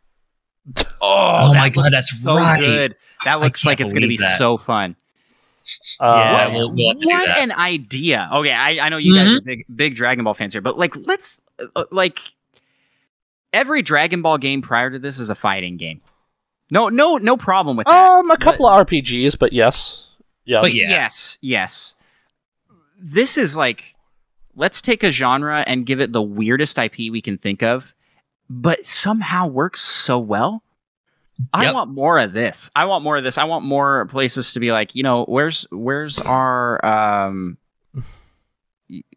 Oh, 1.00 1.40
Oh 1.50 1.54
my 1.54 1.68
God, 1.68 1.90
that's 1.92 2.20
so 2.22 2.36
right. 2.36 2.60
good. 2.60 2.96
That 3.24 3.40
looks 3.40 3.66
like 3.66 3.80
it's 3.80 3.92
going 3.92 4.02
to 4.02 4.08
be 4.08 4.16
that. 4.18 4.38
so 4.38 4.56
fun. 4.58 4.94
Uh, 6.00 6.04
Yeah, 6.06 6.44
what 6.46 6.54
we'll- 6.54 6.74
we'll 6.74 6.88
have 6.90 7.00
to 7.00 7.24
do 7.26 7.30
what 7.30 7.38
an 7.42 7.52
idea. 7.52 8.28
Okay, 8.32 8.52
I, 8.52 8.78
I 8.86 8.88
know 8.88 8.96
you 8.96 9.14
guys 9.14 9.28
Mhm. 9.28 9.36
are 9.38 9.40
big 9.42 9.64
big 9.74 9.94
Dragon 9.96 10.24
Ball 10.24 10.34
fans 10.34 10.54
here, 10.54 10.60
but 10.62 10.78
like 10.78 10.94
let's 11.06 11.40
uh, 11.76 11.84
like 11.90 12.20
every 13.52 13.82
Dragon 13.82 14.22
Ball 14.22 14.38
game 14.38 14.62
prior 14.62 14.90
to 14.90 14.98
this 14.98 15.18
is 15.18 15.30
a 15.30 15.34
fighting 15.34 15.76
game. 15.76 16.00
No, 16.70 16.88
no, 16.88 17.16
no 17.16 17.36
problem 17.36 17.76
with 17.76 17.86
that. 17.86 17.94
um, 18.10 18.30
a 18.30 18.38
couple 18.38 18.66
of 18.66 18.86
RPGs, 18.86 19.38
but 19.38 19.52
yes, 19.52 20.04
yeah. 20.44 20.60
But 20.62 20.72
yeah. 20.74 20.88
Yes, 20.90 21.38
yes. 21.42 21.96
This 23.00 23.36
is 23.36 23.56
like 23.56 23.91
let's 24.56 24.82
take 24.82 25.02
a 25.02 25.10
genre 25.10 25.64
and 25.66 25.86
give 25.86 26.00
it 26.00 26.12
the 26.12 26.22
weirdest 26.22 26.78
IP 26.78 26.96
we 27.10 27.20
can 27.22 27.38
think 27.38 27.62
of, 27.62 27.94
but 28.50 28.86
somehow 28.86 29.46
works 29.46 29.80
so 29.80 30.18
well. 30.18 30.62
I 31.54 31.64
Yep. 31.64 31.74
want 31.74 31.90
more 31.90 32.18
of 32.18 32.32
this. 32.34 32.70
I 32.76 32.84
want 32.84 33.02
more 33.02 33.16
of 33.16 33.24
this. 33.24 33.38
I 33.38 33.44
want 33.44 33.64
more 33.64 34.06
places 34.06 34.52
to 34.52 34.60
be 34.60 34.70
like, 34.70 34.94
you 34.94 35.02
know, 35.02 35.24
where's 35.24 35.66
where's 35.70 36.18
our 36.20 36.84
um 36.84 37.56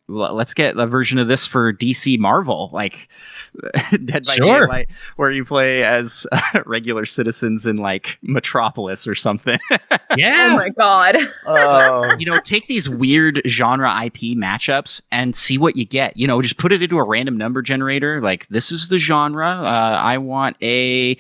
let's 0.08 0.54
get 0.54 0.78
a 0.78 0.86
version 0.86 1.18
of 1.18 1.28
this 1.28 1.48
for 1.48 1.74
DC 1.74 2.20
Marvel, 2.20 2.70
like 2.72 3.10
Dead 3.92 4.24
by 4.26 4.34
Sure. 4.34 4.68
Daylight, 4.68 4.88
where 5.16 5.32
you 5.32 5.44
play 5.44 5.84
as 5.84 6.28
regular 6.66 7.06
citizens 7.06 7.66
in 7.66 7.78
like 7.78 8.18
Metropolis 8.22 9.08
or 9.08 9.16
something. 9.16 9.60
Yeah. 10.18 10.52
Oh 10.54 10.56
my 10.56 10.70
god. 10.70 11.18
Oh. 11.46 12.16
you 12.18 12.26
know, 12.26 12.40
take 12.40 12.68
these 12.68 12.88
weird 12.88 13.42
genre 13.46 13.90
IP 14.06 14.38
matchups 14.38 15.02
and 15.12 15.36
see 15.36 15.58
what 15.58 15.76
you 15.76 15.84
get. 15.84 16.16
You 16.16 16.26
know, 16.26 16.42
just 16.42 16.58
put 16.58 16.72
it 16.72 16.82
into 16.82 16.98
a 16.98 17.04
random 17.04 17.36
number 17.36 17.62
generator. 17.62 18.22
Like, 18.22 18.48
this 18.48 18.72
is 18.72 18.88
the 18.88 18.98
genre. 18.98 19.46
Uh, 19.46 20.00
I 20.00 20.18
want 20.20 20.56
a, 20.62 21.18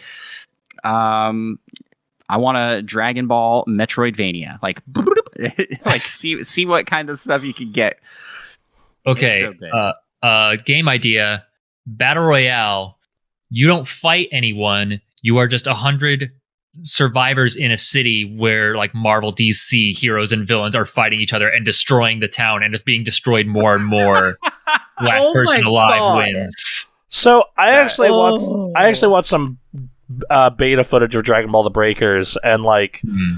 um, 0.85 1.59
I 2.29 2.37
want 2.37 2.57
a 2.57 2.81
Dragon 2.83 3.27
Ball 3.27 3.65
Metroidvania. 3.65 4.61
Like, 4.63 4.81
like 5.85 6.01
see 6.01 6.41
see 6.45 6.65
what 6.65 6.87
kind 6.87 7.09
of 7.09 7.19
stuff 7.19 7.43
you 7.43 7.53
can 7.53 7.73
get. 7.73 7.99
Okay. 9.07 9.49
so 9.61 9.67
uh, 9.77 9.93
uh, 10.23 10.55
game 10.65 10.87
idea: 10.89 11.45
battle 11.85 12.23
royale. 12.23 12.97
You 13.49 13.67
don't 13.67 13.87
fight 13.87 14.27
anyone. 14.31 15.01
You 15.21 15.37
are 15.37 15.47
just 15.47 15.67
a 15.67 15.73
hundred 15.73 16.31
survivors 16.81 17.55
in 17.55 17.71
a 17.71 17.77
city 17.77 18.35
where 18.37 18.75
like 18.75 18.93
Marvel 18.93 19.31
DC 19.31 19.97
heroes 19.97 20.31
and 20.33 20.45
villains 20.45 20.75
are 20.75 20.83
fighting 20.85 21.19
each 21.21 21.33
other 21.33 21.47
and 21.47 21.63
destroying 21.63 22.19
the 22.19 22.27
town, 22.27 22.63
and 22.63 22.73
it's 22.73 22.83
being 22.83 23.03
destroyed 23.03 23.45
more 23.47 23.75
and 23.75 23.85
more. 23.85 24.37
Last 25.01 25.27
Oh 25.29 25.33
person 25.33 25.63
alive 25.65 25.99
God. 26.01 26.17
wins. 26.17 26.85
so 27.09 27.43
I 27.57 27.71
That- 27.71 27.79
actually 27.85 28.09
want 28.11 28.41
Oh. 28.41 28.73
I 28.75 28.87
actually 28.89 29.09
want 29.09 29.25
some 29.25 29.57
uh, 30.29 30.49
beta 30.51 30.83
footage 30.83 31.15
of 31.15 31.23
Dragon 31.23 31.51
Ball: 31.51 31.63
The 31.63 31.69
Breakers, 31.69 32.37
and 32.43 32.63
like, 32.63 32.99
Hmm. 33.01 33.35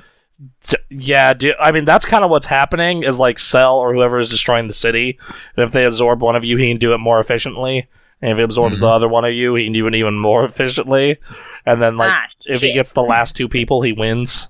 D- 0.70 0.78
yeah, 0.90 1.34
do, 1.34 1.54
I 1.60 1.72
mean 1.72 1.86
that's 1.86 2.06
kind 2.06 2.24
of 2.24 2.30
what's 2.30 2.46
happening. 2.46 3.04
Is 3.04 3.18
like 3.18 3.40
Cell 3.40 3.78
or 3.78 3.94
whoever 3.94 4.20
is 4.20 4.30
destroying 4.30 4.68
the 4.68 4.74
city, 4.74 5.18
and 5.56 5.66
if 5.66 5.72
they 5.72 5.86
absorb 5.86 6.22
one 6.22 6.36
of 6.36 6.44
you, 6.44 6.58
he 6.58 6.68
can 6.70 6.78
do 6.78 6.94
it 6.94 7.00
more 7.00 7.20
efficiently. 7.20 7.88
And 8.22 8.32
if 8.32 8.38
he 8.38 8.44
absorbs 8.44 8.78
Mhm. 8.78 8.82
the 8.82 8.88
other 8.88 9.08
one 9.08 9.26
of 9.26 9.34
you, 9.34 9.56
he 9.56 9.64
can 9.66 9.74
do 9.74 9.88
it 9.88 9.96
even 9.96 10.18
more 10.18 10.44
efficiently. 10.46 11.18
And 11.66 11.82
then 11.82 11.98
like, 11.98 12.12
Ah, 12.12 12.28
if 12.48 12.62
he 12.62 12.74
gets 12.74 12.94
the 12.94 13.02
last 13.04 13.36
two 13.36 13.48
people, 13.48 13.82
he 13.82 13.94
wins. 13.94 14.48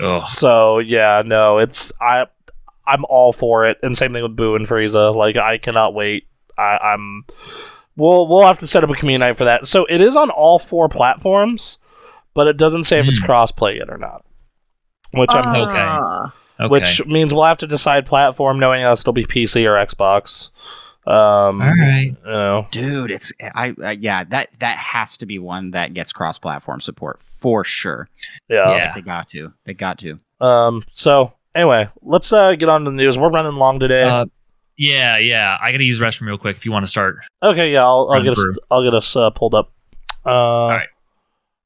Ugh. 0.00 0.22
So 0.26 0.78
yeah, 0.78 1.22
no, 1.24 1.58
it's 1.58 1.92
I, 2.00 2.26
I'm 2.86 3.04
all 3.08 3.32
for 3.32 3.66
it. 3.66 3.78
And 3.82 3.96
same 3.96 4.12
thing 4.14 4.22
with 4.22 4.36
Buu 4.36 4.56
and 4.56 4.66
Frieza. 4.66 5.14
Like 5.14 5.36
I 5.36 5.58
cannot 5.58 5.92
wait. 5.94 6.26
I, 6.56 6.78
I'm. 6.78 7.24
We'll 7.96 8.26
we'll 8.28 8.46
have 8.46 8.58
to 8.58 8.66
set 8.66 8.82
up 8.84 8.90
a 8.90 8.94
community 8.94 9.28
night 9.28 9.36
for 9.36 9.44
that. 9.44 9.66
So 9.66 9.84
it 9.84 10.00
is 10.00 10.16
on 10.16 10.30
all 10.30 10.58
four 10.58 10.88
platforms, 10.88 11.76
but 12.34 12.46
it 12.46 12.56
doesn't 12.56 12.84
say 12.84 12.98
if 13.00 13.06
it's 13.08 13.18
Hmm. 13.18 13.26
crossplay 13.26 13.76
yet 13.78 13.90
or 13.90 13.98
not. 13.98 14.24
Which 15.12 15.30
I'm 15.32 15.54
Okay. 15.54 15.74
Ah. 15.78 16.34
Okay. 16.60 16.68
which 16.68 17.06
means 17.06 17.32
we'll 17.32 17.44
have 17.44 17.58
to 17.58 17.66
decide 17.66 18.04
platform, 18.04 18.58
knowing 18.58 18.82
it'll 18.82 18.96
still 18.96 19.14
be 19.14 19.24
PC 19.24 19.64
or 19.64 19.74
Xbox. 19.86 20.50
Um, 21.06 21.62
All 21.62 21.68
right. 21.68 22.14
You 22.24 22.30
know, 22.30 22.66
Dude, 22.70 23.10
it's 23.10 23.32
I 23.54 23.70
uh, 23.82 23.90
yeah 23.98 24.24
that 24.24 24.50
that 24.58 24.76
has 24.76 25.16
to 25.18 25.26
be 25.26 25.38
one 25.38 25.70
that 25.70 25.94
gets 25.94 26.12
cross 26.12 26.38
platform 26.38 26.82
support 26.82 27.20
for 27.22 27.64
sure. 27.64 28.08
yeah. 28.48 28.76
Yeah. 28.76 28.94
They 28.94 29.00
got 29.00 29.30
to. 29.30 29.52
They 29.64 29.72
got 29.72 29.98
to. 30.00 30.20
Um. 30.40 30.84
So 30.92 31.32
anyway, 31.54 31.88
let's 32.02 32.30
uh, 32.32 32.54
get 32.54 32.68
on 32.68 32.84
to 32.84 32.90
the 32.90 32.96
news. 32.96 33.18
We're 33.18 33.30
running 33.30 33.54
long 33.54 33.80
today. 33.80 34.02
Uh, 34.02 34.26
yeah, 34.76 35.16
yeah. 35.16 35.56
I 35.60 35.72
gotta 35.72 35.84
use 35.84 35.98
the 35.98 36.04
restroom 36.04 36.26
real 36.26 36.38
quick 36.38 36.56
if 36.56 36.66
you 36.66 36.72
want 36.72 36.84
to 36.84 36.90
start. 36.90 37.18
Okay, 37.42 37.72
yeah, 37.72 37.82
I'll, 37.84 38.08
I'll 38.10 38.22
Run 38.22 38.24
get 38.24 38.34
us. 38.34 38.58
I'll 38.70 38.84
get 38.84 38.94
us 38.94 39.16
uh, 39.16 39.30
pulled 39.30 39.54
up. 39.54 39.72
Uh, 40.24 40.30
all 40.30 40.68
right. 40.68 40.88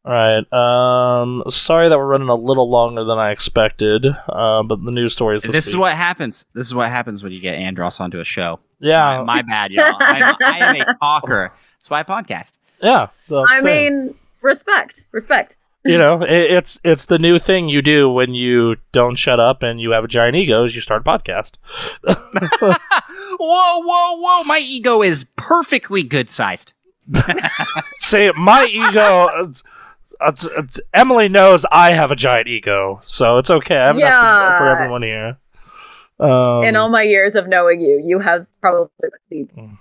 All 0.05 0.12
right. 0.12 0.52
Um, 0.52 1.44
sorry 1.49 1.89
that 1.89 1.97
we're 1.97 2.07
running 2.07 2.28
a 2.28 2.34
little 2.34 2.68
longer 2.68 3.05
than 3.05 3.18
I 3.18 3.31
expected. 3.31 4.05
Uh, 4.07 4.62
but 4.62 4.84
the 4.84 4.91
news 4.91 5.15
stories. 5.15 5.42
This 5.42 5.66
is 5.66 5.76
what 5.76 5.94
happens. 5.94 6.44
This 6.55 6.66
is 6.66 6.74
what 6.74 6.91
happens 6.91 7.23
when 7.23 7.33
you 7.33 7.41
get 7.41 7.55
Andros 7.55 8.00
onto 8.00 8.20
a 8.20 8.24
show. 8.24 8.60
Yeah. 8.81 9.23
My, 9.23 9.36
my 9.36 9.42
bad, 9.42 9.73
y'all. 9.73 9.94
I'm, 9.99 10.36
I 10.44 10.58
am 10.58 10.76
a 10.83 10.94
talker. 11.00 11.52
That's 11.78 11.89
why 11.89 12.00
I 12.00 12.02
podcast. 12.02 12.52
yeah. 12.83 13.07
I 13.31 13.60
thing. 13.62 13.65
mean, 13.65 14.15
respect, 14.42 15.07
respect. 15.12 15.57
you 15.86 15.99
know, 15.99 16.23
it, 16.23 16.50
it's 16.50 16.78
it's 16.84 17.07
the 17.07 17.18
new 17.18 17.39
thing 17.39 17.68
you 17.68 17.83
do 17.83 18.10
when 18.10 18.34
you 18.34 18.76
don't 18.92 19.16
shut 19.16 19.39
up 19.41 19.62
and 19.62 19.81
you 19.81 19.91
have 19.91 20.05
a 20.05 20.08
giant 20.08 20.36
ego. 20.36 20.65
Is 20.65 20.74
you 20.74 20.81
start 20.81 21.02
a 21.02 21.05
podcast. 21.05 21.52
whoa, 22.05 22.18
whoa, 23.39 24.16
whoa! 24.18 24.44
My 24.44 24.58
ego 24.58 25.02
is 25.02 25.24
perfectly 25.36 26.02
good 26.02 26.31
sized. 26.31 26.73
See, 28.00 28.31
my 28.36 28.66
ego. 28.66 29.52
It's- 30.20 30.44
it's- 30.44 30.59
it's- 30.59 30.81
Emily 30.93 31.28
knows 31.28 31.65
I 31.70 31.93
have 31.93 32.10
a 32.10 32.17
giant 32.17 32.49
ego, 32.49 33.02
so 33.07 33.39
it's 33.39 33.51
okay. 33.51 33.76
I 33.76 33.86
have 33.86 33.97
enough 33.97 34.09
Yeah. 34.10 34.59
for 34.59 34.68
everyone 34.68 35.02
here. 35.02 35.36
Um, 36.20 36.62
In 36.65 36.76
all 36.76 36.89
my 36.89 37.02
years 37.02 37.34
of 37.36 37.49
knowing 37.49 37.81
you, 37.81 38.01
you 38.05 38.20
have 38.20 38.47
probably 38.60 38.89
the 39.31 39.47
Mm. 39.57 39.78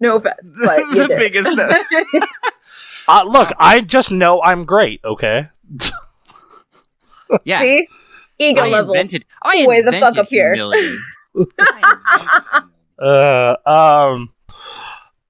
no 0.00 0.16
offense, 0.16 0.50
but 0.64 0.78
you 0.78 1.02
The 1.02 1.08
did. 1.08 1.18
biggest- 1.18 1.58
uh, 3.08 3.22
look, 3.24 3.52
I 3.58 3.80
just 3.80 4.12
know 4.12 4.40
I'm 4.42 4.64
great. 4.66 5.00
Okay. 5.04 5.48
Yeah. 7.44 7.60
See, 7.60 7.88
ego 8.38 8.62
I 8.62 8.68
level. 8.68 8.92
invented. 8.94 9.24
I 9.42 9.64
Way 9.66 9.80
the 9.80 9.92
fuck 9.92 9.94
invented 10.16 10.18
up 10.20 10.28
here. 10.28 10.54
humility. 10.54 10.94
I 11.36 11.40
invented 11.40 11.98
humility. 12.06 12.70
Uh, 12.96 13.56
um, 13.68 14.30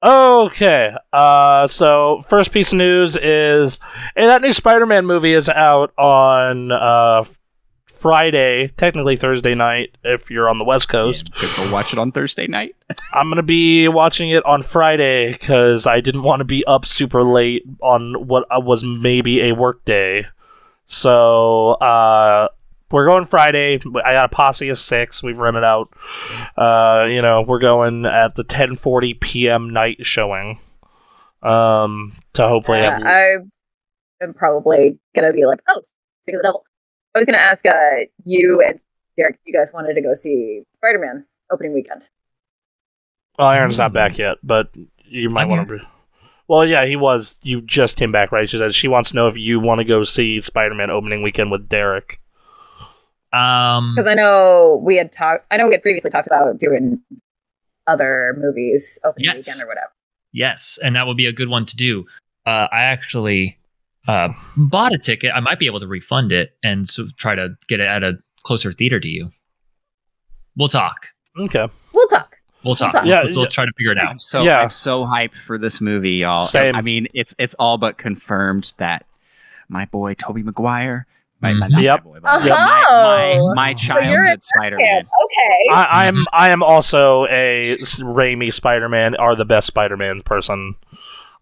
Okay. 0.05 0.91
Uh, 1.13 1.67
so 1.67 2.23
first 2.29 2.53
piece 2.53 2.73
of 2.73 2.79
news 2.79 3.17
is 3.17 3.81
hey, 4.15 4.27
that 4.27 4.43
new 4.43 4.53
Spider-Man 4.53 5.07
movie 5.07 5.33
is 5.33 5.49
out 5.49 5.97
on 5.97 6.71
uh, 6.71 7.25
Friday, 7.87 8.69
technically 8.77 9.17
Thursday 9.17 9.55
night 9.55 9.97
if 10.05 10.31
you're 10.31 10.51
on 10.51 10.59
the 10.59 10.65
West 10.65 10.91
Coast. 10.91 11.35
Could 11.35 11.57
go 11.57 11.73
watch 11.73 11.95
it 11.95 11.99
on 11.99 12.13
Thursday 12.13 12.47
night. 12.47 12.77
I'm 13.15 13.31
gonna 13.31 13.43
be 13.43 13.89
watching 13.89 14.29
it 14.29 14.45
on 14.45 14.63
Friday 14.63 15.33
because 15.33 15.87
I 15.87 16.01
didn't 16.01 16.23
want 16.23 16.41
to 16.41 16.45
be 16.45 16.67
up 16.67 16.85
super 16.85 17.23
late 17.23 17.65
on 17.81 18.27
what 18.27 18.45
uh, 18.55 18.61
was 18.61 18.85
maybe 18.85 19.49
a 19.49 19.53
work 19.55 19.87
day. 19.87 20.27
So 20.85 21.71
uh, 21.73 22.49
we're 22.95 23.07
going 23.07 23.27
Friday. 23.27 23.81
I 24.05 24.13
got 24.13 24.27
a 24.27 24.29
posse 24.29 24.69
of 24.69 24.79
six. 24.79 25.21
We've 25.21 25.37
rented 25.37 25.65
out. 25.65 25.93
Uh, 26.57 27.07
you 27.09 27.23
know, 27.23 27.43
we're 27.43 27.59
going 27.59 28.07
at 28.07 28.37
the 28.37 28.45
10:40 28.45 29.21
p.m. 29.21 29.71
night 29.71 30.07
showing. 30.07 30.61
Um, 31.43 32.15
to 32.35 32.47
hopefully 32.47 32.79
Yeah, 32.79 32.93
have 32.93 33.03
I 33.05 33.37
am 34.23 34.33
probably 34.33 34.97
gonna 35.15 35.33
be 35.33 35.45
like, 35.45 35.59
oh, 35.69 35.83
speak 36.23 36.37
of 36.37 36.43
the 36.43 36.45
devil. 36.45 36.65
I 37.15 37.19
was 37.19 37.27
gonna 37.27 37.39
ask 37.39 37.67
uh, 37.67 38.07
you 38.25 38.63
and 38.65 38.81
Derek 39.17 39.35
if 39.35 39.41
you 39.45 39.53
guys 39.53 39.73
wanted 39.75 39.95
to 39.95 40.01
go 40.01 40.15
see 40.15 40.63
Spider 40.75 41.01
Man 41.01 41.27
opening 41.51 41.75
weekend. 41.75 42.09
Well, 43.37 43.51
Aaron's 43.51 43.77
not 43.77 43.93
back 43.93 44.19
yet, 44.19 44.37
but 44.45 44.71
you 45.05 45.31
might 45.31 45.47
want 45.47 45.69
to. 45.69 45.81
Well, 46.47 46.65
yeah, 46.65 46.87
he 46.87 46.95
was. 46.95 47.39
You 47.43 47.61
just 47.61 47.97
came 47.97 48.13
back, 48.13 48.31
right? 48.31 48.49
She 48.49 48.59
said 48.59 48.73
she 48.73 48.87
wants 48.87 49.11
to 49.11 49.17
know 49.17 49.27
if 49.27 49.37
you 49.37 49.59
want 49.59 49.81
to 49.81 49.85
go 49.85 50.05
see 50.05 50.41
Spider-Man 50.41 50.91
opening 50.91 51.23
weekend 51.23 51.51
with 51.51 51.69
Derek. 51.69 52.21
Um, 53.35 53.95
Because 53.97 54.09
I 54.11 54.15
know 54.15 54.81
we 54.85 54.97
had 54.97 55.11
talked. 55.13 55.47
I 55.51 55.57
know 55.57 55.67
we 55.67 55.73
had 55.73 55.83
previously 55.83 56.11
talked 56.11 56.27
about 56.27 56.59
doing 56.59 57.01
other 57.87 58.35
movies 58.39 58.99
opening 59.05 59.27
Yes. 59.27 59.47
weekend 59.47 59.65
or 59.65 59.69
whatever. 59.69 59.93
yes, 60.33 60.79
and 60.83 60.97
that 60.97 61.07
would 61.07 61.17
be 61.17 61.27
a 61.27 61.33
good 61.33 61.49
one 61.49 61.67
to 61.67 61.77
do. 61.77 62.07
Uh, 62.47 62.69
I 62.73 62.83
actually 62.83 63.59
uh, 64.09 64.29
bought 64.57 64.93
a 64.93 64.99
ticket. 64.99 65.33
I 65.35 65.41
might 65.41 65.59
be 65.59 65.67
able 65.67 65.81
to 65.81 65.87
refund 65.87 66.31
it 66.33 66.57
and 66.63 66.87
so 66.89 67.07
try 67.17 67.35
to 67.35 67.55
get 67.69 67.81
it 67.81 67.87
at 67.87 68.03
a 68.05 68.19
closer 68.43 68.71
theater 68.73 69.01
to 69.01 69.09
you. 69.09 69.31
We'll 70.57 70.69
talk. 70.69 71.09
Okay. 71.39 71.67
We'll 71.93 72.09
talk. 72.09 72.37
We'll 72.65 72.75
talk. 72.75 72.95
Yeah, 72.95 73.05
Yeah, 73.05 73.21
let's, 73.23 73.37
yeah. 73.37 73.43
let's 73.43 73.55
try 73.55 73.65
to 73.67 73.73
figure 73.77 73.93
it 73.93 73.99
out. 73.99 74.09
I'm 74.09 74.19
so 74.19 74.43
Yeah. 74.43 74.61
I'm 74.61 74.71
so 74.71 75.05
hyped 75.05 75.35
for 75.47 75.59
this 75.59 75.81
movie, 75.81 76.13
y'all. 76.17 76.47
Same. 76.47 76.75
I 76.77 76.81
mean, 76.83 77.09
it's 77.15 77.35
it's 77.39 77.55
all 77.55 77.77
but 77.79 77.99
confirmed 77.99 78.73
that 78.79 79.05
my 79.69 79.85
boy 79.87 80.15
Tobey 80.15 80.43
Maguire, 80.43 81.07
my, 81.45 81.53
my 81.55 81.67
Mhm. 81.69 81.71
not 81.71 81.83
Yep. 81.83 82.05
my 82.05 82.11
boy, 82.11 82.19
but 82.23 82.29
Uh-huh. 82.29 82.49
my, 82.49 83.39
my, 83.39 83.55
my 83.55 83.69
you're 83.71 83.77
childhood 83.79 84.45
Spider-Man. 84.45 85.01
Okay. 85.25 85.73
I, 85.75 86.07
I'm 86.07 86.27
I 86.33 86.51
am 86.51 86.63
also 86.63 87.27
a 87.27 87.73
s- 87.73 88.01
Raimi 88.01 88.53
Spider-Man 88.53 89.15
are 89.17 89.37
the 89.37 89.45
best 89.45 89.67
Spider-Man 89.69 90.23
person. 90.23 90.75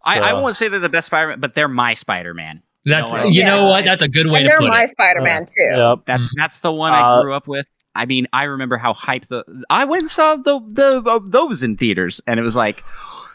I, 0.04 0.18
I 0.18 0.32
won't 0.34 0.56
say 0.56 0.68
they're 0.68 0.80
the 0.80 0.88
best 0.88 1.06
Spider-Man, 1.06 1.40
but 1.40 1.54
they're 1.54 1.68
my 1.68 1.94
Spider-Man. 1.94 2.62
That's 2.84 3.12
No, 3.12 3.24
you 3.24 3.44
know 3.44 3.58
yeah. 3.60 3.68
what? 3.68 3.84
That's 3.84 4.02
a 4.02 4.08
good 4.08 4.26
way 4.26 4.40
and 4.40 4.48
to 4.48 4.56
put 4.56 4.64
it. 4.64 4.68
they're 4.68 4.68
my. 4.68 4.86
Spider 4.86 5.20
Man 5.22 5.44
too. 5.46 5.76
Yep. 5.76 5.98
That's 6.04 6.32
that's 6.36 6.60
the 6.60 6.72
one 6.72 6.92
Uh, 6.92 6.96
I 6.96 7.22
grew 7.22 7.32
up 7.34 7.46
with. 7.46 7.66
I 7.94 8.06
mean, 8.06 8.26
I 8.32 8.44
remember 8.44 8.76
how 8.76 8.92
hyped 8.94 9.28
the 9.28 9.44
I 9.70 9.84
went 9.84 10.02
and 10.02 10.10
saw 10.10 10.34
the 10.34 10.58
the 10.68 11.02
uh, 11.08 11.20
those 11.24 11.62
in 11.62 11.76
theaters, 11.76 12.20
and 12.26 12.40
it 12.40 12.42
was 12.42 12.56
like, 12.56 12.82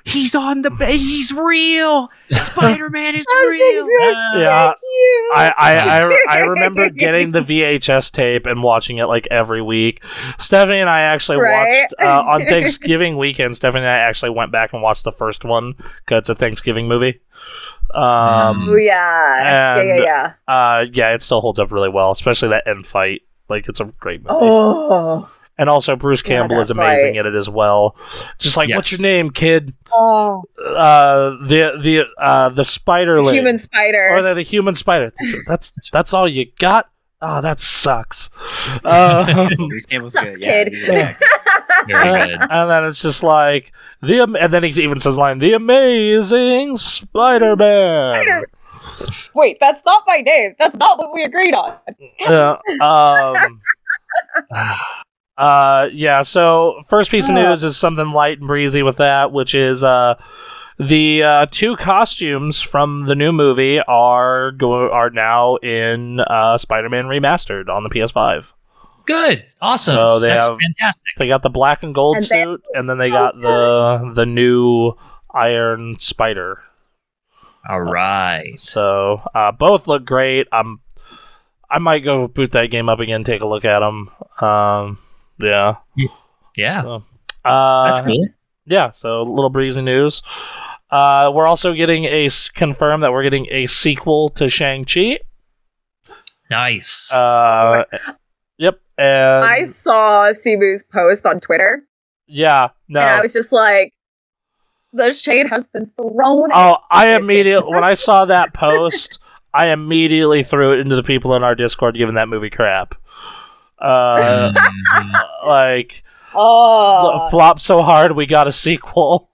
he's 0.08 0.34
on 0.36 0.62
the 0.62 0.70
ba- 0.72 0.86
he's 0.88 1.34
real. 1.34 2.10
Spider-Man 2.32 3.16
is 3.16 3.26
That's 3.32 3.48
real. 3.50 3.86
exactly- 3.86 4.42
Yeah. 4.42 4.68
Thank 4.68 4.78
you. 4.82 5.32
I, 5.36 5.54
I, 5.58 5.78
I, 5.78 6.20
I 6.30 6.40
remember 6.46 6.90
getting 6.90 7.32
the 7.32 7.40
VHS 7.40 8.12
tape 8.12 8.46
and 8.46 8.64
watching 8.64 8.98
it 8.98 9.06
like 9.06 9.28
every 9.30 9.62
week. 9.62 10.02
Stephanie 10.40 10.80
and 10.80 10.90
I 10.90 11.02
actually 11.02 11.38
Right? 11.38 11.88
watched 11.92 11.94
uh, 12.02 12.22
on 12.22 12.46
Thanksgiving 12.46 13.18
weekend. 13.18 13.56
Stephanie 13.56 13.84
and 13.84 13.90
I 13.92 13.98
actually 14.00 14.32
went 14.32 14.52
back 14.52 14.74
and 14.74 14.82
watched 14.82 15.04
the 15.04 15.12
first 15.12 15.44
one 15.44 15.74
because 16.06 16.20
it's 16.20 16.30
a 16.30 16.36
Thanksgiving 16.36 16.88
movie. 16.88 17.20
Um, 17.94 18.70
Oh 18.70 18.76
yeah. 18.76 19.78
and- 19.78 19.88
yeah, 19.88 19.96
yeah, 19.96 20.04
yeah. 20.48 20.54
uh, 20.54 20.86
yeah, 20.92 21.14
it 21.14 21.22
still 21.22 21.42
holds 21.42 21.60
up 21.60 21.72
really 21.72 21.90
well, 21.90 22.12
especially 22.12 22.50
that 22.50 22.68
end 22.68 22.86
fight. 22.86 23.22
Like 23.50 23.68
it's 23.70 23.80
a 23.80 23.86
great 23.86 24.22
movie. 24.22 24.36
Oh. 24.40 25.30
And 25.60 25.70
also 25.70 25.96
Bruce 25.96 26.22
Yeah, 26.24 26.40
Campbell 26.40 26.58
that 26.58 26.62
is 26.64 26.70
amazing 26.72 27.14
fight. 27.16 27.26
in 27.26 27.26
it 27.26 27.36
as 27.36 27.50
well. 27.50 27.96
Just 28.38 28.58
like, 28.58 28.70
what's 28.70 28.92
your 28.92 29.02
name, 29.08 29.30
kid? 29.32 29.74
Oh. 29.92 30.44
Uh, 30.60 31.32
the 31.48 31.80
the 31.82 32.06
uh 32.24 32.50
the 32.50 32.64
spider 32.64 33.22
lady. 33.24 33.38
Human 33.38 33.58
spider. 33.58 34.10
or 34.12 34.22
the, 34.22 34.34
the 34.36 34.44
human 34.44 34.76
spider. 34.76 35.12
That's 35.48 35.72
that's 35.92 36.14
all 36.14 36.28
you 36.28 36.46
got. 36.60 36.90
Oh, 37.22 37.42
that 37.42 37.60
sucks. 37.60 38.30
Um, 38.86 39.50
Bruce 39.70 39.86
Campbell's 39.88 40.14
Sucks, 40.14 40.36
good. 40.38 40.44
Kid. 40.44 40.68
he's 40.74 40.86
good. 40.86 40.96
And, 40.96 41.88
good. 41.88 42.30
and 42.52 42.70
then 42.70 42.86
it's 42.86 43.02
just 43.02 43.24
like 43.24 43.72
the 44.04 44.22
and 44.40 44.54
then 44.54 44.62
he 44.64 44.70
even 44.84 45.00
says 45.00 45.16
line 45.16 45.40
the 45.40 45.54
amazing 45.54 46.78
Spider-Man. 46.78 48.14
Spider- 48.14 48.50
Wait, 49.34 49.58
that's 49.60 49.84
not 49.86 50.04
my 50.06 50.18
name. 50.18 50.54
That's 50.60 50.76
not 50.76 50.98
what 51.00 51.12
we 51.14 51.24
agreed 51.24 51.54
on. 51.56 51.76
Yeah. 52.20 52.58
Um. 52.84 53.62
Uh. 55.38 55.88
Yeah. 55.94 56.22
So 56.24 56.84
first 56.90 57.12
piece 57.12 57.28
of 57.30 57.36
news 57.36 57.64
is 57.64 57.78
something 57.78 58.12
light 58.12 58.40
and 58.40 58.48
breezy 58.48 58.84
with 58.84 58.98
that, 58.98 59.32
which 59.32 59.56
is 59.56 59.84
uh. 59.84 60.16
The 60.80 61.24
uh, 61.24 61.46
two 61.50 61.76
costumes 61.76 62.62
from 62.62 63.08
the 63.08 63.16
new 63.16 63.32
movie 63.32 63.80
are 63.80 64.52
go- 64.52 64.92
are 64.92 65.10
now 65.10 65.56
in 65.56 66.20
uh, 66.20 66.60
Spider-Man 66.60 67.06
Remastered 67.06 67.68
on 67.68 67.82
the 67.82 67.90
PS5. 67.90 68.52
Good. 69.08 69.44
Awesome. 69.60 69.96
So 69.96 70.20
they 70.20 70.28
That's 70.28 70.46
have- 70.46 70.56
fantastic. 70.60 71.04
They 71.18 71.28
got 71.28 71.42
the 71.42 71.50
black 71.50 71.82
and 71.82 71.96
gold 71.96 72.18
And 72.18 72.26
they- 72.26 72.44
suit, 72.44 72.62
and 72.76 72.88
then 72.88 73.00
they 73.00 73.10
got 73.10 73.42
the 73.42 74.12
the 74.14 74.28
new 74.28 74.94
Iron 75.34 75.98
Spider. 75.98 76.62
All 77.68 77.82
right. 77.82 78.54
So 78.60 79.24
uh, 79.34 79.52
both 79.54 79.88
look 79.88 80.06
great. 80.06 80.48
I'm 80.52 80.80
I 81.72 81.80
might 81.80 82.04
go 82.04 82.28
boot 82.28 82.52
that 82.52 82.68
game 82.70 82.88
up 82.88 83.00
again, 83.00 83.24
take 83.24 83.42
a 83.42 83.48
look 83.48 83.66
at 83.66 83.80
them. 83.80 84.12
Um, 84.40 85.00
yeah, 85.40 85.76
Yeah. 86.56 87.00
uh, 87.46 87.88
That's 87.88 88.02
cool. 88.02 88.28
Yeah, 88.66 88.92
so 88.92 89.22
a 89.22 89.24
little 89.24 89.50
breezy 89.50 89.82
news. 89.82 90.22
Uh, 90.90 91.32
we're 91.34 91.48
also 91.48 91.74
getting 91.74 92.06
a 92.06 92.30
confirmed 92.54 93.04
that 93.04 93.12
we're 93.12 93.24
getting 93.24 93.48
a 93.52 93.68
sequel 93.68 94.30
to 94.32 94.50
Shang 94.50 94.86
Chi. 94.86 95.20
Nice. 96.50 97.12
Uh, 97.14 97.84
yep, 98.58 98.80
and 98.98 99.44
I 99.46 99.66
saw 99.66 100.32
Simu's 100.32 100.84
post 100.84 101.26
on 101.26 101.40
Twitter, 101.40 101.84
yeah, 102.26 102.70
no. 102.88 103.00
and 103.02 103.10
I 103.10 103.22
was 103.22 103.34
just 103.34 103.52
like, 103.52 103.94
the 104.94 105.12
shade 105.14 105.48
has 105.48 105.68
been 105.68 105.92
thrown. 105.98 106.50
Oh, 106.54 106.78
I 106.90 107.16
immediately 107.16 107.70
when 107.74 107.84
I 107.84 107.94
saw 107.96 108.26
that 108.26 108.54
post, 108.54 109.20
I 109.54 109.68
immediately 109.68 110.44
threw 110.44 110.74
it 110.74 110.80
into 110.80 110.96
the 110.96 111.04
people 111.04 111.36
in 111.36 111.44
our 111.44 111.54
Discord 111.56 111.96
giving 111.96 112.16
that 112.16 112.30
movie 112.30 112.50
crap. 112.50 112.96
Uh, 113.80 114.52
Mhm. 114.54 115.14
like 115.48 116.04
oh, 116.34 117.28
flop 117.30 117.60
so 117.60 117.82
hard 117.84 118.16
we 118.16 118.26
got 118.26 118.48
a 118.48 118.52
sequel. 118.52 119.30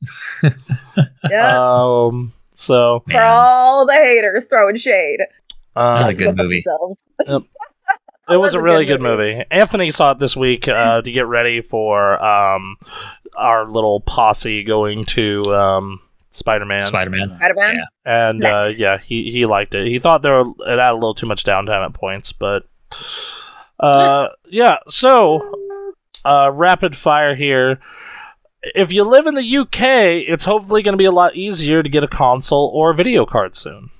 yeah. 1.30 1.58
Um, 1.58 2.32
so 2.54 3.02
For 3.10 3.20
all 3.20 3.86
the 3.86 3.94
haters 3.94 4.46
throwing 4.46 4.76
shade. 4.76 5.20
uh, 5.76 5.98
That's 5.98 6.10
a 6.10 6.14
good 6.14 6.36
movie. 6.36 6.56
themselves. 6.56 7.04
it 7.20 7.32
was 8.28 8.38
was 8.38 8.54
a 8.54 8.58
a 8.58 8.62
really 8.62 8.84
good 8.84 9.00
good 9.00 9.02
movie. 9.02 9.44
Anthony 9.50 9.90
saw 9.90 10.12
it 10.12 10.18
this 10.18 10.36
week 10.36 10.68
uh, 10.68 11.02
to 11.02 11.10
get 11.12 11.26
ready 11.26 11.60
for 11.62 12.22
um, 12.24 12.76
our 13.36 13.66
little 13.66 14.00
posse 14.00 14.62
going 14.62 15.04
to 15.06 15.42
um, 15.54 16.00
Spider-Man. 16.30 16.84
Spider-Man. 16.84 17.34
Spider-Man. 17.36 17.76
Yeah. 17.76 18.28
and 18.28 18.44
uh, 18.44 18.70
yeah, 18.76 18.98
he 18.98 19.30
he 19.32 19.46
liked 19.46 19.74
it. 19.74 19.86
He 19.88 19.98
thought 19.98 20.22
there 20.22 20.44
were, 20.44 20.52
it 20.66 20.78
had 20.78 20.92
a 20.92 20.94
little 20.94 21.14
too 21.14 21.26
much 21.26 21.44
downtime 21.44 21.84
at 21.84 21.92
points, 21.94 22.32
but 22.32 22.64
uh, 23.80 24.28
yeah. 24.48 24.76
So 24.88 25.52
uh, 26.24 26.50
rapid 26.52 26.96
fire 26.96 27.34
here. 27.34 27.80
If 28.62 28.92
you 28.92 29.04
live 29.04 29.26
in 29.26 29.34
the 29.34 29.56
UK, 29.58 29.80
it's 30.28 30.44
hopefully 30.44 30.82
going 30.82 30.92
to 30.92 30.98
be 30.98 31.06
a 31.06 31.10
lot 31.12 31.34
easier 31.34 31.82
to 31.82 31.88
get 31.88 32.04
a 32.04 32.08
console 32.08 32.70
or 32.74 32.90
a 32.90 32.94
video 32.94 33.24
card 33.24 33.56
soon. 33.56 33.90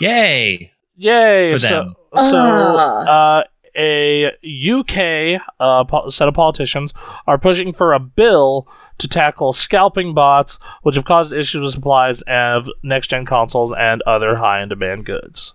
Yay. 0.00 0.72
Yay! 0.96 1.52
For 1.52 1.58
so, 1.58 1.68
them. 1.68 1.94
so 2.14 2.36
Ah. 2.38 3.38
uh, 3.40 3.44
a 3.76 4.26
UK 4.70 5.40
uh, 5.58 5.84
po- 5.84 6.08
set 6.10 6.28
of 6.28 6.34
politicians 6.34 6.92
are 7.26 7.38
pushing 7.38 7.72
for 7.72 7.92
a 7.94 7.98
bill 7.98 8.66
to 8.98 9.08
tackle 9.08 9.52
scalping 9.52 10.14
bots, 10.14 10.58
which 10.82 10.94
have 10.96 11.04
caused 11.04 11.32
issues 11.32 11.62
with 11.62 11.74
supplies 11.74 12.22
of 12.28 12.68
next-gen 12.82 13.24
consoles 13.26 13.72
and 13.76 14.02
other 14.02 14.36
high-in-demand 14.36 15.04
goods. 15.06 15.54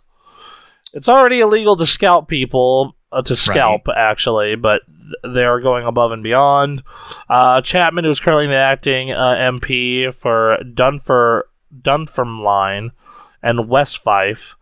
It's 0.93 1.09
already 1.09 1.39
illegal 1.41 1.75
to 1.77 1.85
scalp 1.85 2.27
people, 2.27 2.95
uh, 3.11 3.21
to 3.23 3.35
scalp 3.35 3.87
actually, 3.95 4.55
but 4.55 4.81
th- 4.87 5.33
they 5.35 5.43
are 5.43 5.59
going 5.61 5.85
above 5.85 6.11
and 6.11 6.23
beyond. 6.23 6.83
Uh, 7.29 7.61
Chapman, 7.61 8.05
who's 8.05 8.19
currently 8.19 8.47
the 8.47 8.55
acting 8.55 9.11
uh, 9.11 9.35
MP 9.35 10.13
for 10.15 10.57
Dunfer 10.63 11.43
Dunfermline 11.81 12.91
and 13.43 13.69
West 13.69 13.99
Fife, 14.03 14.55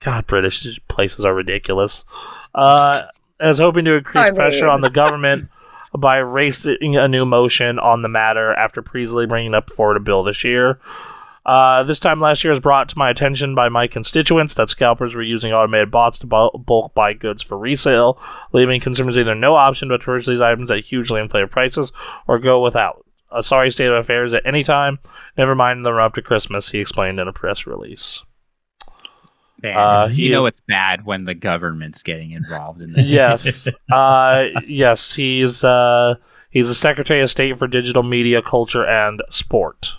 God, 0.00 0.26
British 0.26 0.78
places 0.88 1.24
are 1.24 1.34
ridiculous. 1.34 2.04
Uh, 2.54 3.02
is 3.40 3.58
hoping 3.58 3.84
to 3.86 3.94
increase 3.94 4.24
I 4.24 4.30
pressure 4.30 4.64
mean- 4.66 4.74
on 4.74 4.80
the 4.80 4.90
government 4.90 5.48
by 5.96 6.16
raising 6.18 6.96
a 6.96 7.06
new 7.08 7.24
motion 7.24 7.78
on 7.78 8.02
the 8.02 8.08
matter 8.08 8.52
after 8.52 8.82
previously 8.82 9.26
bringing 9.26 9.54
up 9.54 9.70
forward 9.70 9.96
a 9.96 10.00
bill 10.00 10.24
this 10.24 10.42
year. 10.44 10.80
Uh, 11.46 11.82
this 11.82 11.98
time 11.98 12.20
last 12.20 12.42
year 12.42 12.50
was 12.52 12.60
brought 12.60 12.88
to 12.88 12.96
my 12.98 13.10
attention 13.10 13.54
by 13.54 13.68
my 13.68 13.86
constituents 13.86 14.54
that 14.54 14.70
scalpers 14.70 15.14
were 15.14 15.22
using 15.22 15.52
automated 15.52 15.90
bots 15.90 16.18
to 16.18 16.26
bulk 16.26 16.94
buy 16.94 17.12
goods 17.12 17.42
for 17.42 17.58
resale, 17.58 18.18
leaving 18.52 18.80
consumers 18.80 19.18
either 19.18 19.34
no 19.34 19.54
option 19.54 19.88
but 19.88 19.98
to 19.98 20.04
purchase 20.04 20.26
these 20.28 20.40
items 20.40 20.70
at 20.70 20.84
hugely 20.84 21.20
inflated 21.20 21.50
prices 21.50 21.92
or 22.26 22.38
go 22.38 22.62
without. 22.62 23.04
A 23.30 23.42
sorry 23.42 23.70
state 23.70 23.88
of 23.88 23.94
affairs 23.96 24.32
at 24.32 24.46
any 24.46 24.64
time, 24.64 24.98
never 25.36 25.54
mind 25.54 25.84
the 25.84 25.92
run 25.92 26.06
up 26.06 26.14
to 26.14 26.22
Christmas, 26.22 26.70
he 26.70 26.78
explained 26.78 27.20
in 27.20 27.28
a 27.28 27.32
press 27.32 27.66
release. 27.66 28.22
Man, 29.62 29.76
Uh, 29.76 30.08
he- 30.08 30.22
you 30.24 30.32
know 30.32 30.46
it's 30.46 30.60
bad 30.66 31.04
when 31.04 31.24
the 31.24 31.34
government's 31.34 32.02
getting 32.02 32.30
involved 32.32 32.80
in 32.80 32.92
this. 32.92 33.10
yes, 33.10 33.68
uh, 33.92 34.44
yes, 34.66 35.12
he's 35.14 35.62
uh, 35.62 36.14
he's 36.50 36.68
the 36.68 36.74
Secretary 36.74 37.20
of 37.22 37.30
State 37.30 37.58
for 37.58 37.66
Digital 37.66 38.02
Media, 38.02 38.40
Culture, 38.40 38.86
and 38.86 39.22
Sport. 39.30 39.92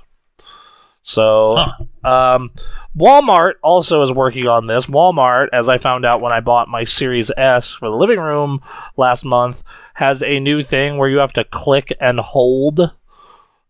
So, 1.06 1.56
um, 2.03 2.50
Walmart 2.98 3.53
also 3.61 4.01
is 4.01 4.11
working 4.11 4.48
on 4.48 4.66
this. 4.66 4.88
Walmart, 4.88 5.50
as 5.53 5.69
I 5.69 5.77
found 5.77 6.03
out 6.03 6.19
when 6.19 6.34
I 6.34 6.40
bought 6.40 6.67
my 6.67 6.84
Series 6.84 7.32
S 7.38 7.72
for 7.72 7.90
the 7.90 7.95
living 7.95 8.19
room 8.19 8.61
last 8.98 9.24
month, 9.24 9.61
has 9.93 10.24
a 10.24 10.40
new 10.40 10.64
thing 10.64 10.98
where 10.98 11.08
you 11.08 11.19
have 11.19 11.34
to 11.34 11.43
click 11.43 11.95
and 12.01 12.19
hold 12.19 12.92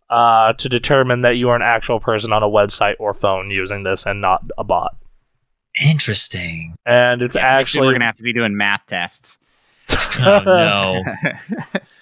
uh, 0.10 0.54
to 0.54 0.70
determine 0.70 1.22
that 1.24 1.36
you 1.36 1.50
are 1.50 1.56
an 1.58 1.62
actual 1.62 2.00
person 2.00 2.32
on 2.32 2.42
a 2.42 2.48
website 2.48 2.96
or 3.00 3.14
phone 3.14 3.52
using 3.52 3.84
this 3.84 4.06
and 4.06 4.22
not 4.22 4.42
a 4.58 4.64
bot. 4.64 4.96
Interesting. 5.84 6.78
And 6.86 7.22
it's 7.22 7.36
Yeah, 7.36 7.42
actually, 7.42 7.60
actually 7.60 7.88
we're 7.88 7.94
gonna 7.96 8.06
have 8.06 8.18
to 8.18 8.24
be 8.24 8.34
doing 8.34 8.56
math 8.56 8.86
tests. 8.88 9.40
Oh 10.20 10.42
no. 10.46 11.04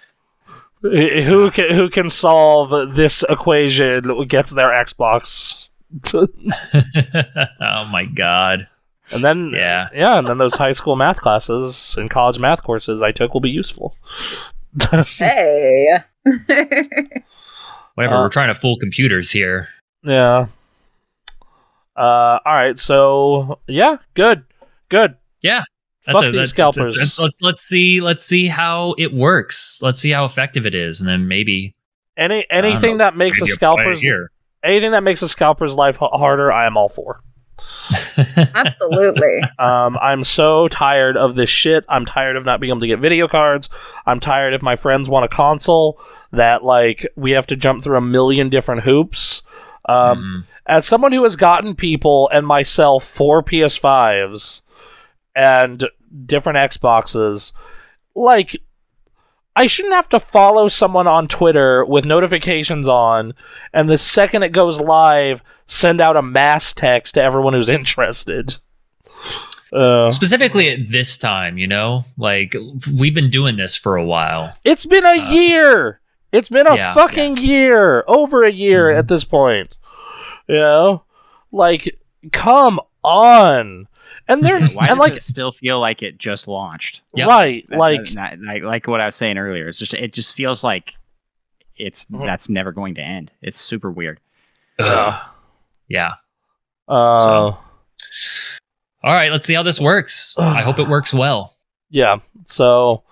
who 0.83 1.49
can 1.51 1.73
who 1.75 1.89
can 1.89 2.09
solve 2.09 2.93
this 2.95 3.23
equation 3.27 4.27
gets 4.27 4.51
their 4.51 4.69
Xbox. 4.69 5.69
oh 6.13 7.89
my 7.91 8.05
god. 8.05 8.67
And 9.11 9.23
then 9.23 9.51
Yeah. 9.55 9.89
yeah, 9.93 10.17
and 10.19 10.27
then 10.27 10.37
those 10.37 10.55
high 10.55 10.71
school 10.73 10.95
math 10.95 11.17
classes 11.17 11.95
and 11.97 12.09
college 12.09 12.39
math 12.39 12.63
courses 12.63 13.01
I 13.01 13.11
took 13.11 13.33
will 13.33 13.41
be 13.41 13.49
useful. 13.49 13.95
Hey. 15.17 15.99
Whatever, 17.95 18.15
Uh, 18.15 18.21
we're 18.23 18.29
trying 18.29 18.47
to 18.47 18.55
fool 18.55 18.77
computers 18.79 19.29
here. 19.31 19.69
yeah. 20.03 20.47
Uh, 21.95 22.39
all 22.43 22.53
right, 22.55 22.79
so 22.79 23.59
yeah, 23.67 23.97
good, 24.15 24.43
good. 24.89 25.15
Yeah. 25.41 25.63
Fuck 26.05 26.31
these 26.33 26.49
scalpers. 26.49 26.93
that's- 26.95 27.17
let's, 27.19 27.41
let's 27.41 27.61
see. 27.61 28.01
Let's 28.01 28.25
see 28.25 28.47
how 28.47 28.93
it 28.97 29.13
works. 29.13 29.79
Let's 29.81 29.99
see 29.99 30.11
how 30.11 30.25
effective 30.25 30.65
it 30.65 30.75
is, 30.75 30.99
and 31.01 31.09
then 31.09 31.27
maybe 31.27 31.75
Any 32.17 32.45
anything 32.49 32.97
know. 32.97 33.05
that 33.05 33.15
makes 33.15 33.39
a 33.39 33.43
maybe 33.45 33.53
apply 33.53 33.55
scalper's 33.73 34.01
here. 34.01 34.31
anything 34.63 34.91
that 34.91 35.03
makes 35.03 35.21
a 35.21 35.29
scalper's 35.29 35.73
life 35.73 35.95
h- 36.01 36.09
harder, 36.13 36.51
I 36.51 36.65
am 36.65 36.75
all 36.77 36.89
for. 36.89 37.21
Absolutely. 38.17 39.41
Um, 39.59 39.97
I'm 40.01 40.23
so 40.23 40.67
tired 40.67 41.17
of 41.17 41.35
this 41.35 41.49
shit. 41.49 41.85
I'm 41.89 42.05
tired 42.05 42.35
of 42.35 42.45
not 42.45 42.59
being 42.59 42.71
able 42.71 42.81
to 42.81 42.87
get 42.87 42.99
video 42.99 43.27
cards. 43.27 43.69
I'm 44.05 44.19
tired 44.19 44.53
if 44.53 44.61
my 44.61 44.75
friends 44.75 45.07
want 45.09 45.25
a 45.25 45.27
console 45.29 45.99
that 46.31 46.63
like 46.63 47.05
we 47.15 47.31
have 47.31 47.47
to 47.47 47.55
jump 47.55 47.83
through 47.83 47.97
a 47.97 48.01
million 48.01 48.49
different 48.49 48.81
hoops. 48.83 49.41
Um, 49.87 50.45
Mhm. 50.47 50.53
as 50.65 50.85
someone 50.85 51.11
who 51.11 51.23
has 51.23 51.35
gotten 51.35 51.75
people 51.75 52.29
and 52.31 52.47
myself 52.47 53.05
four 53.05 53.43
PS5s 53.43 54.61
and 55.35 55.85
different 56.25 56.57
Xboxes, 56.57 57.53
like 58.15 58.57
I 59.55 59.67
shouldn't 59.67 59.93
have 59.93 60.09
to 60.09 60.19
follow 60.19 60.67
someone 60.67 61.07
on 61.07 61.27
Twitter 61.27 61.85
with 61.85 62.05
notifications 62.05 62.87
on, 62.87 63.33
and 63.73 63.89
the 63.89 63.97
second 63.97 64.43
it 64.43 64.49
goes 64.49 64.79
live, 64.79 65.41
send 65.67 66.01
out 66.01 66.17
a 66.17 66.21
mass 66.21 66.73
text 66.73 67.13
to 67.15 67.23
everyone 67.23 67.53
who's 67.53 67.69
interested. 67.79 68.55
Uh, 69.71 70.11
Specifically 70.11 70.69
at 70.69 70.87
this 70.89 71.17
time, 71.17 71.57
you 71.57 71.67
know, 71.67 72.05
like 72.17 72.55
we've 72.95 73.15
been 73.15 73.29
doing 73.31 73.55
this 73.57 73.75
for 73.75 73.95
a 73.95 74.05
while. 74.05 74.55
it's 74.63 74.85
been 74.85 75.05
a 75.05 75.09
Uh, 75.23 75.31
year. 75.31 75.99
It's 76.31 76.49
been 76.49 76.65
a 76.67 76.75
yeah, 76.75 76.93
fucking 76.95 77.37
year, 77.37 78.03
over 78.07 78.43
a 78.43 78.51
year 78.51 78.91
Mhm. 78.91 78.97
at 78.99 79.07
this 79.07 79.23
point. 79.23 79.75
You 80.47 80.55
know, 80.57 81.03
like, 81.51 81.97
come 82.31 82.79
on. 83.03 83.87
And 84.27 84.43
they're 84.43 84.65
Why 84.67 84.87
and 84.87 84.97
does 84.97 84.99
like 84.99 85.13
it 85.13 85.21
still 85.21 85.51
feel 85.51 85.79
like 85.79 86.01
it 86.01 86.17
just 86.17 86.47
launched? 86.47 87.01
Yep. 87.15 87.27
right, 87.27 87.65
That- 87.69 87.79
like 87.79 88.13
that- 88.15 88.39
like 88.41 88.63
like 88.63 88.87
what 88.87 89.01
I 89.01 89.05
was 89.07 89.15
saying 89.15 89.37
earlier. 89.37 89.67
It's 89.67 89.79
just 89.79 89.93
it 89.93 90.13
just 90.13 90.35
feels 90.35 90.63
like 90.63 90.95
it's 91.75 92.05
Mhm. 92.05 92.25
that's 92.25 92.49
never 92.49 92.71
going 92.71 92.95
to 92.95 93.01
end. 93.01 93.31
It's 93.41 93.59
super 93.59 93.91
weird. 93.91 94.19
Ugh. 94.79 95.29
Yeah. 95.87 96.13
uh, 96.87 97.19
So- 97.19 97.57
All 99.03 99.13
right. 99.13 99.31
Let's 99.31 99.45
see 99.45 99.53
how 99.53 99.63
this 99.63 99.79
works. 99.81 100.35
I 100.37 100.61
hope 100.61 100.79
it 100.79 100.87
works 100.87 101.13
well. 101.13 101.55
yeah. 101.89 102.17
So 102.45 103.03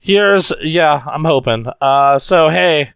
here's 0.00 0.52
yeah, 0.60 1.02
I'm 1.06 1.24
hoping. 1.24 1.66
Uh, 1.80 2.18
so 2.18 2.48
hey, 2.48 2.92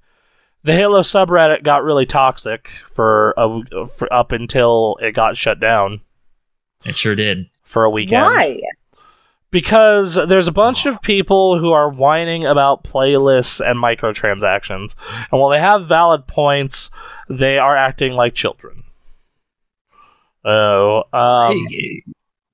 the 0.64 0.72
Halo 0.74 1.00
subreddit 1.00 1.62
got 1.62 1.84
really 1.84 2.06
toxic 2.06 2.68
for 2.92 3.32
a 3.36 3.86
for 3.96 4.12
up 4.12 4.32
until 4.32 4.98
it 5.00 5.12
got 5.14 5.36
shut 5.36 5.60
down 5.60 6.00
It 6.84 6.96
sure 6.96 7.14
did. 7.14 7.46
for 7.64 7.84
a 7.84 7.90
weekend. 7.90 8.22
Why? 8.22 8.60
because 9.52 10.16
there's 10.28 10.48
a 10.48 10.52
bunch 10.52 10.84
of 10.86 11.00
people 11.00 11.58
who 11.58 11.70
are 11.72 11.88
whining 11.88 12.44
about 12.44 12.84
playlists 12.84 13.60
and 13.64 13.78
microtransactions, 13.78 14.94
and 15.30 15.40
while 15.40 15.48
they 15.50 15.58
have 15.60 15.88
valid 15.88 16.26
points, 16.26 16.90
they 17.30 17.56
are 17.58 17.76
acting 17.76 18.12
like 18.12 18.34
children. 18.34 18.82
Oh, 20.44 21.04
um, 21.12 21.66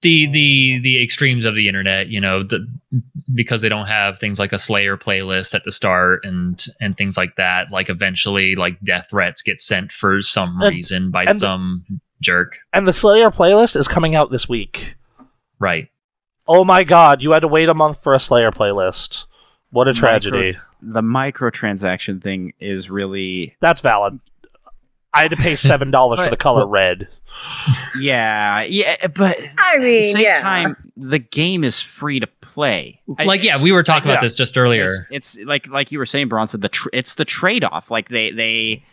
the 0.02 0.26
the 0.26 0.80
the 0.82 1.02
extremes 1.02 1.44
of 1.44 1.54
the 1.54 1.68
internet, 1.68 2.08
you 2.08 2.20
know, 2.20 2.42
the, 2.42 2.66
because 3.34 3.60
they 3.62 3.68
don't 3.68 3.86
have 3.86 4.18
things 4.18 4.38
like 4.38 4.52
a 4.52 4.58
Slayer 4.58 4.96
playlist 4.96 5.54
at 5.54 5.64
the 5.64 5.72
start 5.72 6.24
and 6.24 6.64
and 6.80 6.96
things 6.96 7.16
like 7.16 7.36
that. 7.36 7.70
Like 7.70 7.90
eventually, 7.90 8.54
like 8.54 8.80
death 8.82 9.08
threats 9.10 9.42
get 9.42 9.60
sent 9.60 9.92
for 9.92 10.20
some 10.22 10.60
And- 10.62 10.70
reason 10.74 11.10
by 11.10 11.24
and- 11.24 11.38
some 11.38 11.84
jerk. 12.22 12.58
and 12.72 12.88
the 12.88 12.92
Slayer 12.92 13.30
playlist 13.30 13.76
is 13.76 13.86
coming 13.88 14.14
out 14.14 14.30
this 14.30 14.48
week. 14.48 14.94
Right. 15.58 15.88
Oh 16.48 16.64
my 16.64 16.82
God! 16.84 17.22
You 17.22 17.32
had 17.32 17.42
to 17.42 17.48
wait 17.48 17.68
a 17.68 17.74
month 17.74 18.02
for 18.02 18.14
a 18.14 18.20
Slayer 18.20 18.50
playlist. 18.50 19.24
What 19.70 19.88
a 19.88 19.94
tragedy. 19.94 20.58
The 20.82 21.00
microtransaction 21.02 22.20
thing 22.22 22.52
is 22.58 22.90
really 22.90 23.56
That's 23.60 23.80
valid. 23.80 24.18
I 25.14 25.22
had 25.22 25.30
to 25.30 25.36
pay 25.36 25.54
seven 25.56 25.90
dollars 25.90 26.18
for 26.20 26.30
the 26.30 26.36
color 26.36 26.66
red. 26.66 27.08
yeah 27.98 28.62
yeah, 28.62 29.06
but 29.08 29.38
I 29.38 29.76
at 29.76 29.78
the 29.78 29.84
mean, 29.84 30.12
same 30.12 30.22
yeah. 30.24 30.40
time 30.40 30.76
the 30.96 31.18
game 31.18 31.64
is 31.64 31.80
free 31.80 32.20
to 32.20 32.26
play. 32.26 33.00
I- 33.18 33.24
like 33.24 33.42
yeah, 33.42 33.60
we 33.60 33.72
were 33.72 33.82
talking 33.82 34.08
yeah. 34.08 34.14
about 34.14 34.22
this 34.22 34.34
just 34.34 34.58
earlier. 34.58 35.06
It's, 35.10 35.36
it's 35.36 35.46
like 35.46 35.66
like 35.68 35.92
you 35.92 35.98
were 35.98 36.06
saying, 36.06 36.28
Bronson. 36.28 36.60
The 36.60 36.68
tr- 36.68 36.88
it's 36.92 37.14
the 37.14 37.24
trade 37.24 37.64
off. 37.64 37.90
Like 37.90 38.08
they 38.08 38.30
they 38.32 38.84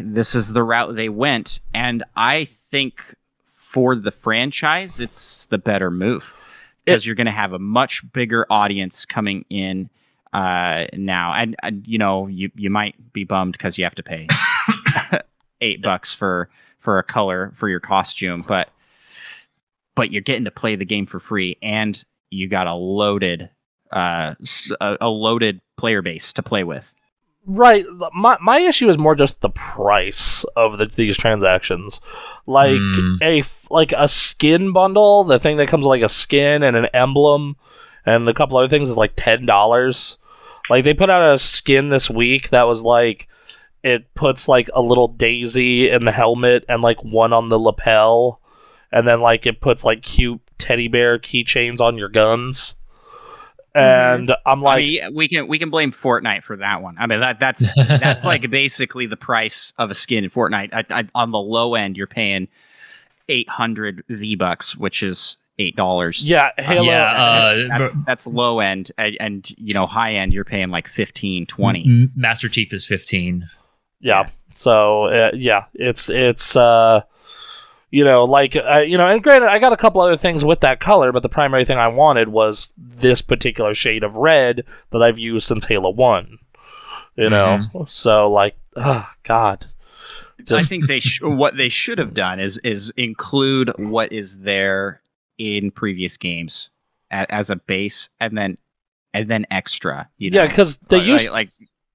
this 0.00 0.34
is 0.34 0.52
the 0.52 0.62
route 0.62 0.94
they 0.96 1.08
went, 1.08 1.60
and 1.74 2.04
I 2.16 2.46
think 2.70 3.14
for 3.44 3.94
the 3.94 4.10
franchise, 4.10 5.00
it's 5.00 5.46
the 5.46 5.58
better 5.58 5.90
move 5.90 6.34
because 6.84 7.04
you're 7.04 7.14
going 7.14 7.26
to 7.26 7.30
have 7.30 7.52
a 7.52 7.58
much 7.58 8.02
bigger 8.12 8.46
audience 8.48 9.04
coming 9.04 9.44
in 9.50 9.90
uh, 10.32 10.86
now, 10.94 11.32
and, 11.34 11.56
and 11.62 11.86
you 11.86 11.98
know 11.98 12.26
you 12.26 12.50
you 12.54 12.70
might 12.70 12.94
be 13.12 13.24
bummed 13.24 13.52
because 13.52 13.78
you 13.78 13.84
have 13.84 13.94
to 13.94 14.02
pay 14.02 14.26
eight 15.60 15.82
bucks 15.82 16.12
for 16.12 16.48
for 16.80 16.98
a 16.98 17.02
color 17.02 17.52
for 17.54 17.68
your 17.68 17.80
costume, 17.80 18.44
but 18.46 18.70
but 19.94 20.12
you're 20.12 20.22
getting 20.22 20.44
to 20.44 20.50
play 20.50 20.76
the 20.76 20.84
game 20.84 21.06
for 21.06 21.20
free, 21.20 21.56
and 21.62 22.04
you 22.30 22.48
got 22.48 22.66
a 22.66 22.74
loaded 22.74 23.50
uh 23.90 24.34
a, 24.80 24.96
a 25.00 25.08
loaded 25.08 25.60
player 25.76 26.02
base 26.02 26.32
to 26.34 26.42
play 26.42 26.64
with. 26.64 26.94
Right. 27.50 27.86
My 28.14 28.36
my 28.42 28.60
issue 28.60 28.90
is 28.90 28.98
more 28.98 29.14
just 29.14 29.40
the 29.40 29.48
price 29.48 30.44
of 30.54 30.76
the, 30.76 30.84
these 30.84 31.16
transactions. 31.16 32.00
Like 32.46 32.72
Mm. 32.72 33.18
a 33.22 33.42
like 33.72 33.92
a 33.96 34.06
skin 34.06 34.72
bundle, 34.72 35.24
the 35.24 35.38
thing 35.38 35.56
that 35.56 35.68
comes 35.68 35.82
with 35.82 35.88
like 35.88 36.02
a 36.02 36.10
skin 36.10 36.62
and 36.62 36.76
an 36.76 36.86
emblem 36.92 37.56
and 38.04 38.28
a 38.28 38.34
couple 38.34 38.58
other 38.58 38.68
things 38.68 38.90
is 38.90 38.96
like 38.98 39.14
ten 39.16 39.46
dollars. 39.46 40.18
Like 40.68 40.84
they 40.84 40.92
put 40.92 41.08
out 41.08 41.32
a 41.34 41.38
skin 41.38 41.88
this 41.88 42.10
week 42.10 42.50
that 42.50 42.64
was 42.66 42.82
like 42.82 43.28
it 43.82 44.12
puts 44.14 44.46
like 44.46 44.68
a 44.74 44.82
little 44.82 45.08
daisy 45.08 45.88
in 45.88 46.04
the 46.04 46.12
helmet 46.12 46.66
and 46.68 46.82
like 46.82 47.02
one 47.02 47.32
on 47.32 47.48
the 47.48 47.58
lapel, 47.58 48.40
and 48.92 49.08
then 49.08 49.22
like 49.22 49.46
it 49.46 49.62
puts 49.62 49.84
like 49.84 50.02
cute 50.02 50.40
teddy 50.58 50.88
bear 50.88 51.18
keychains 51.18 51.80
on 51.80 51.96
your 51.96 52.10
guns. 52.10 52.74
And 53.74 54.34
I'm 54.46 54.62
like, 54.62 54.76
I 54.76 54.78
mean, 54.78 55.14
we 55.14 55.28
can 55.28 55.46
we 55.46 55.58
can 55.58 55.70
blame 55.70 55.92
Fortnite 55.92 56.42
for 56.42 56.56
that 56.56 56.82
one. 56.82 56.96
I 56.98 57.06
mean 57.06 57.20
that 57.20 57.38
that's 57.38 57.74
that's 57.76 58.24
like 58.24 58.50
basically 58.50 59.06
the 59.06 59.16
price 59.16 59.72
of 59.78 59.90
a 59.90 59.94
skin 59.94 60.24
in 60.24 60.30
Fortnite. 60.30 60.70
I, 60.72 60.84
I, 60.90 61.08
on 61.14 61.30
the 61.30 61.38
low 61.38 61.74
end, 61.74 61.96
you're 61.96 62.06
paying 62.06 62.48
eight 63.28 63.48
hundred 63.48 64.02
V 64.08 64.34
bucks, 64.34 64.76
which 64.76 65.02
is 65.02 65.36
eight 65.58 65.76
dollars. 65.76 66.26
Yeah, 66.26 66.50
Halo. 66.58 66.82
Yeah, 66.82 67.04
uh, 67.04 67.54
that's, 67.68 67.92
that's, 67.92 68.04
that's 68.06 68.26
low 68.26 68.60
end, 68.60 68.90
and, 68.96 69.16
and 69.20 69.50
you 69.58 69.74
know 69.74 69.86
high 69.86 70.14
end 70.14 70.32
you're 70.32 70.44
paying 70.44 70.70
like 70.70 70.88
15, 70.88 71.46
20. 71.46 72.10
Master 72.16 72.48
Chief 72.48 72.72
is 72.72 72.86
15. 72.86 73.48
yeah. 74.00 74.28
So 74.54 75.04
uh, 75.04 75.30
yeah, 75.34 75.66
it's 75.74 76.08
it's 76.08 76.56
uh, 76.56 77.02
you 77.90 78.04
know 78.04 78.24
like 78.24 78.56
uh, 78.56 78.78
you 78.78 78.98
know, 78.98 79.06
and 79.06 79.22
granted, 79.22 79.48
I 79.48 79.58
got 79.58 79.72
a 79.72 79.76
couple 79.76 80.00
other 80.00 80.16
things 80.16 80.44
with 80.44 80.60
that 80.60 80.80
color, 80.80 81.12
but 81.12 81.22
the 81.22 81.28
primary 81.28 81.64
thing 81.64 81.78
I 81.78 81.88
wanted 81.88 82.28
was 82.28 82.72
this 82.76 83.22
particular 83.22 83.74
shade 83.74 84.04
of 84.04 84.16
red 84.16 84.64
that 84.92 85.02
I've 85.02 85.18
used 85.18 85.48
since 85.48 85.64
Halo 85.64 85.90
One. 85.90 86.38
You 87.16 87.30
know, 87.30 87.86
so 87.88 88.30
like, 88.30 88.56
oh 88.76 89.08
God. 89.24 89.66
I 90.50 90.62
think 90.62 90.86
they 90.86 91.00
sh- 91.00 91.20
what 91.20 91.56
they 91.56 91.68
should 91.68 91.98
have 91.98 92.14
done 92.14 92.38
is 92.38 92.58
is 92.58 92.90
include 92.96 93.72
what 93.76 94.12
is 94.12 94.38
there 94.38 95.02
in 95.36 95.70
previous 95.72 96.16
games 96.16 96.70
a- 97.10 97.30
as 97.32 97.50
a 97.50 97.56
base, 97.56 98.08
and 98.20 98.38
then 98.38 98.56
and 99.12 99.28
then 99.28 99.46
extra. 99.50 100.08
You 100.16 100.30
know? 100.30 100.42
Yeah, 100.42 100.48
because 100.48 100.78
they 100.88 100.98
like, 100.98 101.06
used 101.06 101.24
like, 101.24 101.32
like 101.32 101.50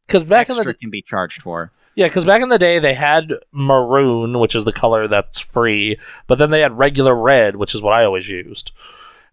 because 0.07 0.23
back 0.23 0.49
in 0.49 0.57
the 0.57 0.73
can 0.73 0.89
be 0.89 1.01
charged 1.01 1.41
for. 1.41 1.71
Yeah, 1.95 2.07
because 2.07 2.25
back 2.25 2.41
in 2.41 2.49
the 2.49 2.57
day 2.57 2.79
they 2.79 2.93
had 2.93 3.33
maroon, 3.51 4.39
which 4.39 4.55
is 4.55 4.65
the 4.65 4.73
color 4.73 5.07
that's 5.07 5.39
free, 5.39 5.99
but 6.27 6.39
then 6.39 6.49
they 6.49 6.61
had 6.61 6.77
regular 6.77 7.15
red, 7.15 7.55
which 7.55 7.75
is 7.75 7.81
what 7.81 7.93
I 7.93 8.05
always 8.05 8.27
used. 8.27 8.71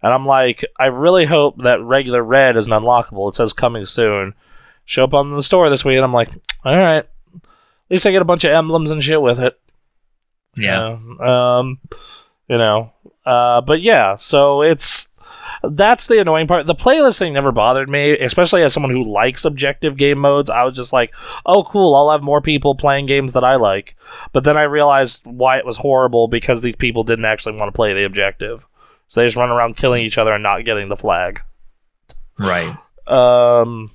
And 0.03 0.13
I'm 0.13 0.27
like, 0.27 0.65
I 0.79 0.87
really 0.87 1.27
hope 1.27 1.63
that 1.63 1.83
regular 1.83 2.23
red 2.23 2.57
is 2.57 2.69
unlockable. 2.69 3.31
It 3.31 3.35
says 3.35 3.53
coming 3.53 3.87
soon. 3.87 4.35
Show 4.85 5.05
up 5.05 5.15
on 5.15 5.33
the 5.33 5.43
store 5.43 5.71
this 5.71 5.85
week, 5.85 5.97
and 5.97 6.05
I'm 6.05 6.13
like, 6.13 6.31
all 6.65 6.77
right. 6.77 7.05
At 7.35 7.91
least 7.91 8.07
I 8.07 8.11
get 8.11 8.23
a 8.23 8.27
bunch 8.27 8.45
of 8.45 8.53
emblems 8.53 8.91
and 8.91 9.03
shit 9.03 9.21
with 9.21 9.39
it. 9.41 9.59
Yeah. 10.57 10.99
Uh, 11.21 11.25
um, 11.25 11.79
you 12.49 12.59
know, 12.59 12.93
uh, 13.25 13.61
but 13.61 13.81
yeah, 13.81 14.17
so 14.17 14.63
it's 14.63 15.07
that's 15.63 16.07
the 16.07 16.21
annoying 16.21 16.47
part. 16.47 16.67
The 16.67 16.75
playlist 16.75 17.19
thing 17.19 17.33
never 17.33 17.53
bothered 17.53 17.89
me, 17.89 18.19
especially 18.19 18.63
as 18.63 18.73
someone 18.73 18.93
who 18.93 19.05
likes 19.05 19.45
objective 19.45 19.97
game 19.97 20.19
modes. 20.19 20.51
I 20.51 20.65
was 20.65 20.75
just 20.75 20.93
like, 20.93 21.13
oh, 21.45 21.65
cool, 21.65 21.95
I'll 21.95 22.11
have 22.11 22.23
more 22.23 22.41
people 22.41 22.75
playing 22.75 23.07
games 23.07 23.35
that 23.35 23.45
I 23.45 23.57
like. 23.57 23.97
But 24.33 24.45
then 24.45 24.57
I 24.57 24.63
realized 24.63 25.21
why 25.25 25.59
it 25.59 25.67
was 25.67 25.77
horrible 25.77 26.29
because 26.29 26.63
these 26.63 26.77
people 26.77 27.05
didn't 27.05 27.25
actually 27.25 27.57
want 27.57 27.69
to 27.69 27.77
play 27.77 27.93
the 27.93 28.05
objective. 28.05 28.67
So 29.09 29.21
they 29.21 29.27
just 29.27 29.37
run 29.37 29.51
around 29.51 29.77
killing 29.77 30.05
each 30.05 30.19
other 30.19 30.33
and 30.33 30.43
not 30.43 30.65
getting 30.65 30.89
the 30.89 30.97
flag. 30.97 31.41
Right. 32.39 32.77
Um, 33.07 33.91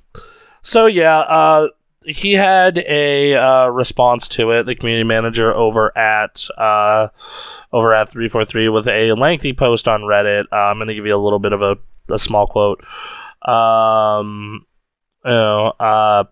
so 0.61 0.85
yeah, 0.85 1.19
uh, 1.19 1.68
he 2.06 2.34
had 2.34 2.77
a 2.77 3.35
uh, 3.35 3.67
response 3.67 4.27
to 4.30 4.51
it. 4.51 4.66
The 4.66 4.75
community 4.75 5.03
manager 5.03 5.53
over 5.53 5.95
at 5.98 6.48
uh, 6.58 7.09
over 7.72 7.93
at 7.93 8.11
three 8.11 8.30
four 8.30 8.45
three 8.45 8.69
with 8.69 8.88
a 8.88 9.14
lengthy 9.14 9.53
post 9.53 9.88
on 9.88 10.01
Reddit. 10.01 10.45
Uh, 10.51 10.56
I'm 10.56 10.77
going 10.77 10.88
to 10.88 10.95
give 10.95 11.06
you 11.06 11.16
a 11.16 11.17
little 11.17 11.40
bit 11.40 11.53
of 11.53 11.61
a, 11.61 11.77
a 12.09 12.19
small 12.19 12.48
quote. 12.48 12.84
Um, 13.48 14.66
you 15.24 15.32
know, 15.32 15.74
uh, 15.80 16.25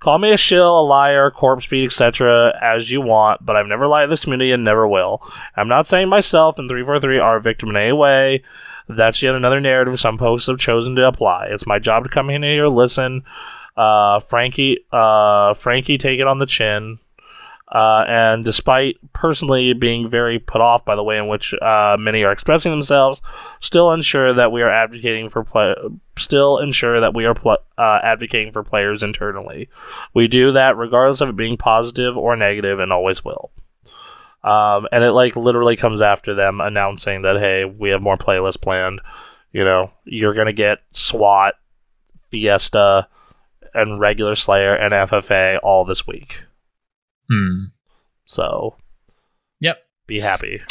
call 0.00 0.18
me 0.18 0.32
a 0.32 0.36
shill, 0.36 0.80
a 0.80 0.82
liar, 0.82 1.30
corpse 1.30 1.66
beat, 1.66 1.86
etc. 1.86 2.52
as 2.60 2.90
you 2.90 3.00
want, 3.00 3.44
but 3.44 3.56
I've 3.56 3.66
never 3.66 3.86
lied 3.86 4.06
to 4.06 4.10
this 4.10 4.20
community 4.20 4.52
and 4.52 4.64
never 4.64 4.86
will. 4.86 5.22
I'm 5.56 5.68
not 5.68 5.86
saying 5.86 6.08
myself 6.08 6.58
and 6.58 6.68
343 6.68 7.18
are 7.18 7.36
a 7.36 7.40
victim 7.40 7.70
in 7.70 7.76
any 7.76 7.92
way. 7.92 8.42
That's 8.88 9.22
yet 9.22 9.36
another 9.36 9.60
narrative 9.60 10.00
some 10.00 10.18
folks 10.18 10.46
have 10.46 10.58
chosen 10.58 10.96
to 10.96 11.06
apply. 11.06 11.46
It's 11.50 11.66
my 11.66 11.78
job 11.78 12.02
to 12.04 12.10
come 12.10 12.28
in 12.28 12.42
here, 12.42 12.66
listen. 12.66 13.22
Uh, 13.80 14.20
Frankie, 14.20 14.84
uh, 14.92 15.54
Frankie, 15.54 15.96
take 15.96 16.20
it 16.20 16.26
on 16.26 16.38
the 16.38 16.44
chin. 16.44 16.98
Uh, 17.72 18.04
and 18.06 18.44
despite 18.44 18.96
personally 19.14 19.72
being 19.72 20.10
very 20.10 20.40
put 20.40 20.60
off 20.60 20.84
by 20.84 20.96
the 20.96 21.04
way 21.04 21.16
in 21.16 21.28
which 21.28 21.54
uh, 21.62 21.96
many 21.98 22.22
are 22.24 22.32
expressing 22.32 22.72
themselves, 22.72 23.22
still 23.60 23.92
ensure 23.92 24.34
that 24.34 24.52
we 24.52 24.60
are 24.60 24.68
advocating 24.68 25.30
for 25.30 25.46
still 26.18 26.58
ensure 26.58 27.00
that 27.00 27.14
we 27.14 27.24
are 27.24 27.32
pl- 27.32 27.56
uh, 27.78 28.00
advocating 28.02 28.52
for 28.52 28.62
players 28.62 29.02
internally. 29.02 29.70
We 30.12 30.28
do 30.28 30.52
that 30.52 30.76
regardless 30.76 31.22
of 31.22 31.30
it 31.30 31.36
being 31.36 31.56
positive 31.56 32.18
or 32.18 32.36
negative, 32.36 32.80
and 32.80 32.92
always 32.92 33.24
will. 33.24 33.50
Um, 34.44 34.88
and 34.92 35.04
it 35.04 35.12
like 35.12 35.36
literally 35.36 35.76
comes 35.76 36.02
after 36.02 36.34
them 36.34 36.60
announcing 36.60 37.22
that 37.22 37.38
hey, 37.38 37.64
we 37.64 37.90
have 37.90 38.02
more 38.02 38.18
playlists 38.18 38.60
planned. 38.60 39.00
You 39.52 39.64
know, 39.64 39.92
you're 40.04 40.34
gonna 40.34 40.52
get 40.52 40.80
SWAT, 40.90 41.54
Fiesta, 42.30 43.06
and 43.74 44.00
regular 44.00 44.34
Slayer 44.34 44.74
and 44.74 44.92
FFA 44.92 45.58
all 45.62 45.84
this 45.84 46.06
week. 46.06 46.38
Hmm. 47.28 47.64
So 48.26 48.76
Yep. 49.60 49.78
be 50.06 50.20
happy. 50.20 50.62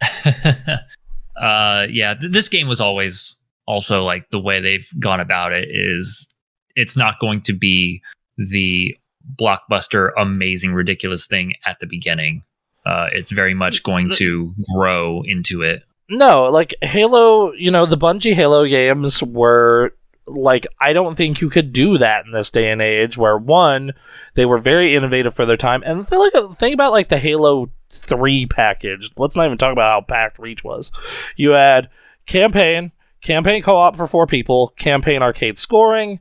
uh, 1.36 1.86
yeah, 1.90 2.14
th- 2.14 2.32
this 2.32 2.48
game 2.48 2.68
was 2.68 2.80
always 2.80 3.36
also 3.66 4.02
like 4.04 4.28
the 4.30 4.40
way 4.40 4.60
they've 4.60 4.88
gone 4.98 5.20
about 5.20 5.52
it 5.52 5.68
is 5.70 6.32
it's 6.74 6.96
not 6.96 7.18
going 7.20 7.40
to 7.42 7.52
be 7.52 8.02
the 8.36 8.96
blockbuster, 9.40 10.10
amazing, 10.18 10.74
ridiculous 10.74 11.26
thing 11.26 11.54
at 11.64 11.78
the 11.80 11.86
beginning. 11.86 12.42
Uh, 12.84 13.08
it's 13.12 13.30
very 13.30 13.54
much 13.54 13.82
going 13.82 14.10
to 14.10 14.52
grow 14.74 15.22
into 15.24 15.62
it. 15.62 15.84
No, 16.10 16.44
like 16.44 16.74
Halo, 16.82 17.52
you 17.52 17.70
know, 17.70 17.86
the 17.86 17.96
Bungie 17.96 18.34
Halo 18.34 18.66
games 18.66 19.22
were 19.22 19.94
like 20.26 20.66
I 20.80 20.92
don't 20.92 21.16
think 21.16 21.40
you 21.40 21.50
could 21.50 21.72
do 21.72 21.98
that 21.98 22.24
in 22.26 22.32
this 22.32 22.50
day 22.50 22.70
and 22.70 22.80
age 22.80 23.16
where 23.16 23.36
one, 23.36 23.92
they 24.34 24.44
were 24.44 24.58
very 24.58 24.94
innovative 24.94 25.34
for 25.34 25.46
their 25.46 25.56
time 25.56 25.82
and 25.84 26.06
the 26.06 26.18
like 26.18 26.32
think 26.58 26.74
about 26.74 26.92
like 26.92 27.08
the 27.08 27.18
Halo 27.18 27.70
3 27.90 28.46
package. 28.46 29.10
Let's 29.16 29.36
not 29.36 29.46
even 29.46 29.58
talk 29.58 29.72
about 29.72 29.90
how 30.02 30.06
packed 30.06 30.38
Reach 30.38 30.62
was. 30.64 30.90
You 31.36 31.50
had 31.50 31.90
campaign, 32.26 32.92
campaign 33.20 33.62
co-op 33.62 33.96
for 33.96 34.06
4 34.06 34.26
people, 34.26 34.72
campaign 34.78 35.22
arcade 35.22 35.58
scoring, 35.58 36.20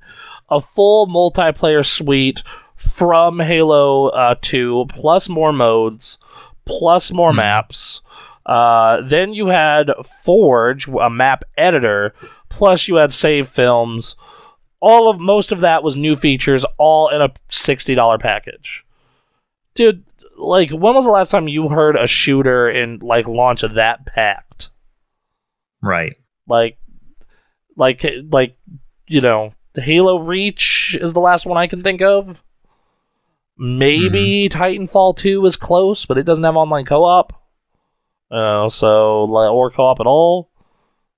a 0.49 0.59
full 0.61 1.07
multiplayer 1.07 1.85
suite 1.85 2.41
from 2.75 3.39
Halo 3.39 4.07
uh, 4.07 4.35
2 4.41 4.87
plus 4.89 5.29
more 5.29 5.53
modes, 5.53 6.17
plus 6.65 7.11
more 7.11 7.31
Hmm. 7.31 7.37
maps. 7.37 8.01
Uh, 8.43 9.01
then 9.03 9.33
you 9.33 9.47
had 9.47 9.91
Forge, 10.23 10.87
a 10.87 11.09
map 11.09 11.43
editor, 11.55 12.15
plus 12.51 12.87
you 12.87 12.95
had 12.95 13.13
save 13.13 13.49
films. 13.49 14.15
All 14.79 15.09
of 15.09 15.19
most 15.19 15.51
of 15.51 15.61
that 15.61 15.83
was 15.83 15.95
new 15.95 16.15
features, 16.15 16.65
all 16.77 17.09
in 17.09 17.21
a 17.21 17.31
sixty 17.49 17.95
dollar 17.95 18.17
package. 18.17 18.83
Dude, 19.73 20.03
like 20.37 20.69
when 20.69 20.93
was 20.93 21.05
the 21.05 21.11
last 21.11 21.31
time 21.31 21.47
you 21.47 21.69
heard 21.69 21.95
a 21.95 22.07
shooter 22.07 22.69
in 22.69 22.99
like 22.99 23.27
launch 23.27 23.63
of 23.63 23.75
that 23.75 24.05
packed? 24.05 24.69
Right. 25.81 26.15
Like, 26.47 26.77
like, 27.75 28.05
like, 28.29 28.57
you 29.07 29.21
know, 29.21 29.53
the 29.73 29.81
Halo 29.81 30.19
Reach 30.19 30.97
is 30.99 31.13
the 31.13 31.19
last 31.19 31.45
one 31.45 31.57
I 31.57 31.67
can 31.67 31.81
think 31.81 32.01
of. 32.01 32.41
Maybe 33.57 34.49
Titanfall 34.49 35.17
2 35.17 35.45
is 35.45 35.55
close, 35.55 36.05
but 36.05 36.17
it 36.17 36.23
doesn't 36.23 36.43
have 36.43 36.55
online 36.55 36.85
co-op. 36.85 37.33
Uh, 38.29 38.69
so 38.69 39.25
like, 39.25 39.51
or 39.51 39.69
co-op 39.71 39.99
at 39.99 40.07
all. 40.07 40.49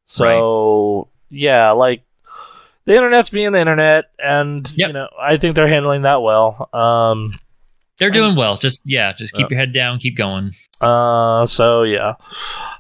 So 0.06 1.10
yeah, 1.34 1.72
like 1.72 2.04
the 2.86 2.96
internet's 2.96 3.30
being 3.30 3.52
the 3.52 3.60
internet, 3.60 4.06
and 4.20 4.70
Yep. 4.76 4.88
you 4.88 4.94
know 4.94 5.08
I 5.20 5.38
think 5.38 5.56
they're 5.56 5.68
handling 5.68 6.04
that 6.04 6.22
well. 6.22 6.70
Um, 6.74 7.40
They're 7.98 8.10
doing 8.12 8.36
well. 8.36 8.58
Just 8.58 8.82
yeah, 8.86 9.14
just 9.14 9.34
keep 9.36 9.46
Uh, 9.46 9.50
your 9.52 9.60
head 9.60 9.74
down, 9.74 10.00
keep 10.00 10.16
going. 10.18 10.52
Uh, 10.82 11.46
so 11.46 11.84
yeah. 11.84 12.16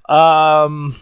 Um, 0.09 0.95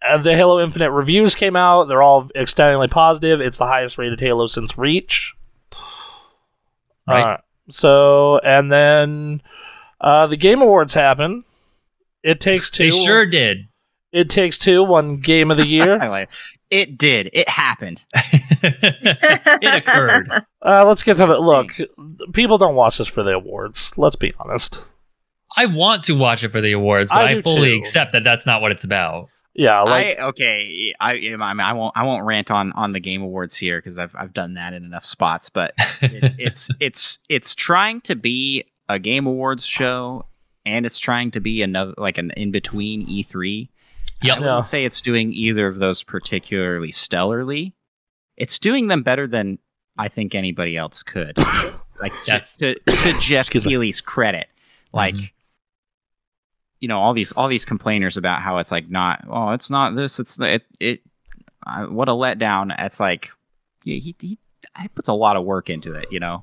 and 0.00 0.24
the 0.24 0.34
Halo 0.34 0.60
Infinite 0.62 0.90
reviews 0.90 1.34
came 1.34 1.54
out. 1.54 1.84
They're 1.88 2.02
all 2.02 2.28
extremely 2.34 2.88
positive. 2.88 3.40
It's 3.40 3.58
the 3.58 3.66
highest 3.66 3.98
rated 3.98 4.20
Halo 4.20 4.46
since 4.46 4.76
Reach. 4.78 5.34
Right. 7.06 7.34
Uh, 7.34 7.36
so 7.68 8.38
and 8.38 8.70
then 8.72 9.42
uh, 10.00 10.26
the 10.28 10.36
Game 10.36 10.62
Awards 10.62 10.94
happen. 10.94 11.44
It 12.22 12.40
takes 12.40 12.70
two. 12.70 12.84
They 12.84 12.90
sure 12.90 13.26
did. 13.26 13.66
It 14.12 14.28
takes 14.30 14.58
two. 14.58 14.84
One 14.84 15.18
Game 15.18 15.50
of 15.50 15.56
the 15.56 15.66
Year. 15.68 15.98
like 15.98 16.30
it 16.70 16.96
did. 16.98 17.30
It 17.32 17.48
happened. 17.48 18.04
it 18.14 19.74
occurred. 19.82 20.30
uh, 20.64 20.86
let's 20.86 21.02
get 21.02 21.16
to 21.18 21.26
the 21.26 21.38
look. 21.38 21.68
People 22.32 22.58
don't 22.58 22.74
watch 22.74 22.98
this 22.98 23.08
for 23.08 23.22
the 23.22 23.32
awards. 23.32 23.92
Let's 23.96 24.16
be 24.16 24.32
honest. 24.38 24.84
I 25.56 25.66
want 25.66 26.04
to 26.04 26.16
watch 26.16 26.44
it 26.44 26.48
for 26.48 26.60
the 26.60 26.72
awards, 26.72 27.10
but 27.12 27.22
I 27.24 27.30
I, 27.38 27.42
fully 27.42 27.72
too. 27.72 27.78
accept 27.78 28.12
that 28.12 28.24
that's 28.24 28.46
not 28.46 28.62
what 28.62 28.72
it's 28.72 28.84
about. 28.84 29.28
Yeah, 29.54 29.82
like 29.82 30.18
I 30.18 30.22
okay. 30.28 30.94
I 30.98 31.12
I, 31.12 31.36
mean, 31.52 31.60
I 31.60 31.74
won't 31.74 31.94
I 31.94 32.04
won't 32.04 32.24
rant 32.24 32.50
on 32.50 32.72
on 32.72 32.92
the 32.92 33.00
game 33.00 33.20
awards 33.20 33.54
here 33.56 33.78
because 33.78 33.98
I've 33.98 34.14
I've 34.16 34.32
done 34.32 34.54
that 34.54 34.72
in 34.72 34.82
enough 34.84 35.04
spots. 35.04 35.50
But 35.50 35.74
it, 36.00 36.34
it's 36.38 36.70
it's 36.80 37.18
it's 37.28 37.54
trying 37.54 38.00
to 38.02 38.16
be 38.16 38.64
a 38.88 38.98
game 38.98 39.26
awards 39.26 39.66
show, 39.66 40.24
and 40.64 40.86
it's 40.86 40.98
trying 40.98 41.32
to 41.32 41.40
be 41.40 41.60
another 41.60 41.92
like 41.98 42.16
an 42.16 42.30
in 42.30 42.50
between 42.50 43.06
E3. 43.06 43.68
Yep. 44.22 44.36
I 44.36 44.40
wouldn't 44.40 44.56
Yeah. 44.56 44.60
say 44.60 44.84
it's 44.84 45.00
doing 45.00 45.32
either 45.32 45.66
of 45.66 45.78
those 45.78 46.02
particularly 46.02 46.92
stellarly. 46.92 47.72
It's 48.36 48.58
doing 48.58 48.86
them 48.88 49.02
better 49.02 49.26
than 49.26 49.58
I 49.98 50.08
think 50.08 50.34
anybody 50.34 50.76
else 50.76 51.02
could. 51.02 51.36
Like 52.00 52.12
to, 52.22 52.30
That's- 52.32 52.56
to, 52.56 52.74
to 52.74 53.18
Jeff 53.20 53.46
Excuse 53.46 53.64
me. 53.64 53.70
Keighley's 53.70 54.00
credit, 54.00 54.48
like 54.92 55.14
Mhm. 55.14 55.30
you 56.80 56.88
know 56.88 56.98
all 56.98 57.12
these 57.14 57.30
all 57.32 57.46
these 57.46 57.64
complainers 57.64 58.16
about 58.16 58.42
how 58.42 58.58
it's 58.58 58.72
like 58.72 58.90
not 58.90 59.24
oh 59.28 59.50
it's 59.50 59.70
not 59.70 59.94
this 59.94 60.18
it's 60.18 60.36
it 60.40 60.64
it 60.80 61.00
uh, 61.64 61.84
what 61.86 62.08
a 62.08 62.12
letdown 62.12 62.74
it's 62.76 62.98
like 62.98 63.30
yeah, 63.84 63.98
he, 64.00 64.16
he 64.20 64.36
he 64.80 64.88
puts 64.88 65.08
a 65.08 65.12
lot 65.12 65.36
of 65.36 65.44
work 65.44 65.70
into 65.70 65.92
it 65.92 66.06
you 66.10 66.18
know 66.18 66.42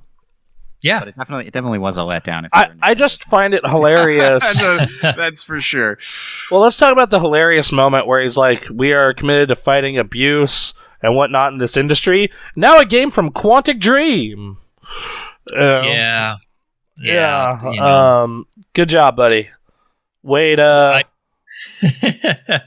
Yeah. 0.82 1.00
but 1.00 1.10
it 1.10 1.16
definitely 1.18 1.48
it 1.48 1.54
definitely 1.54 1.80
was 1.80 1.98
a 1.98 2.02
letdown 2.02 2.46
if 2.46 2.52
I, 2.54 2.70
I 2.82 2.94
just 2.96 3.24
find 3.26 3.54
it 3.54 3.66
hilarious. 3.66 4.42
that's, 4.54 5.02
that's 5.02 5.44
for 5.44 5.60
sure 5.60 5.98
well, 6.52 6.62
let's 6.62 6.78
talk 6.78 6.92
about 6.92 7.10
the 7.10 7.20
hilarious 7.20 7.72
moment 7.72 8.08
where 8.08 8.22
he's 8.22 8.38
like, 8.38 8.66
"We 8.74 8.94
are 8.94 9.14
committed 9.14 9.50
to 9.50 9.56
fighting 9.56 9.98
abuse 9.98 10.74
and 11.02 11.16
whatnot 11.16 11.54
in 11.54 11.60
this 11.60 11.78
industry." 11.78 12.32
Now, 12.56 12.80
a 12.80 12.86
game 12.86 13.12
from 13.12 13.32
Quantic 13.32 13.80
Dream. 13.80 14.58
Uh, 15.56 15.82
Yeah. 15.84 16.38
yeah. 17.02 17.58
you 17.72 17.80
know. 17.80 17.86
Um, 17.86 18.48
good 18.74 18.90
job, 18.90 19.16
buddy. 19.16 19.50
Way 20.24 20.56
to 20.56 21.04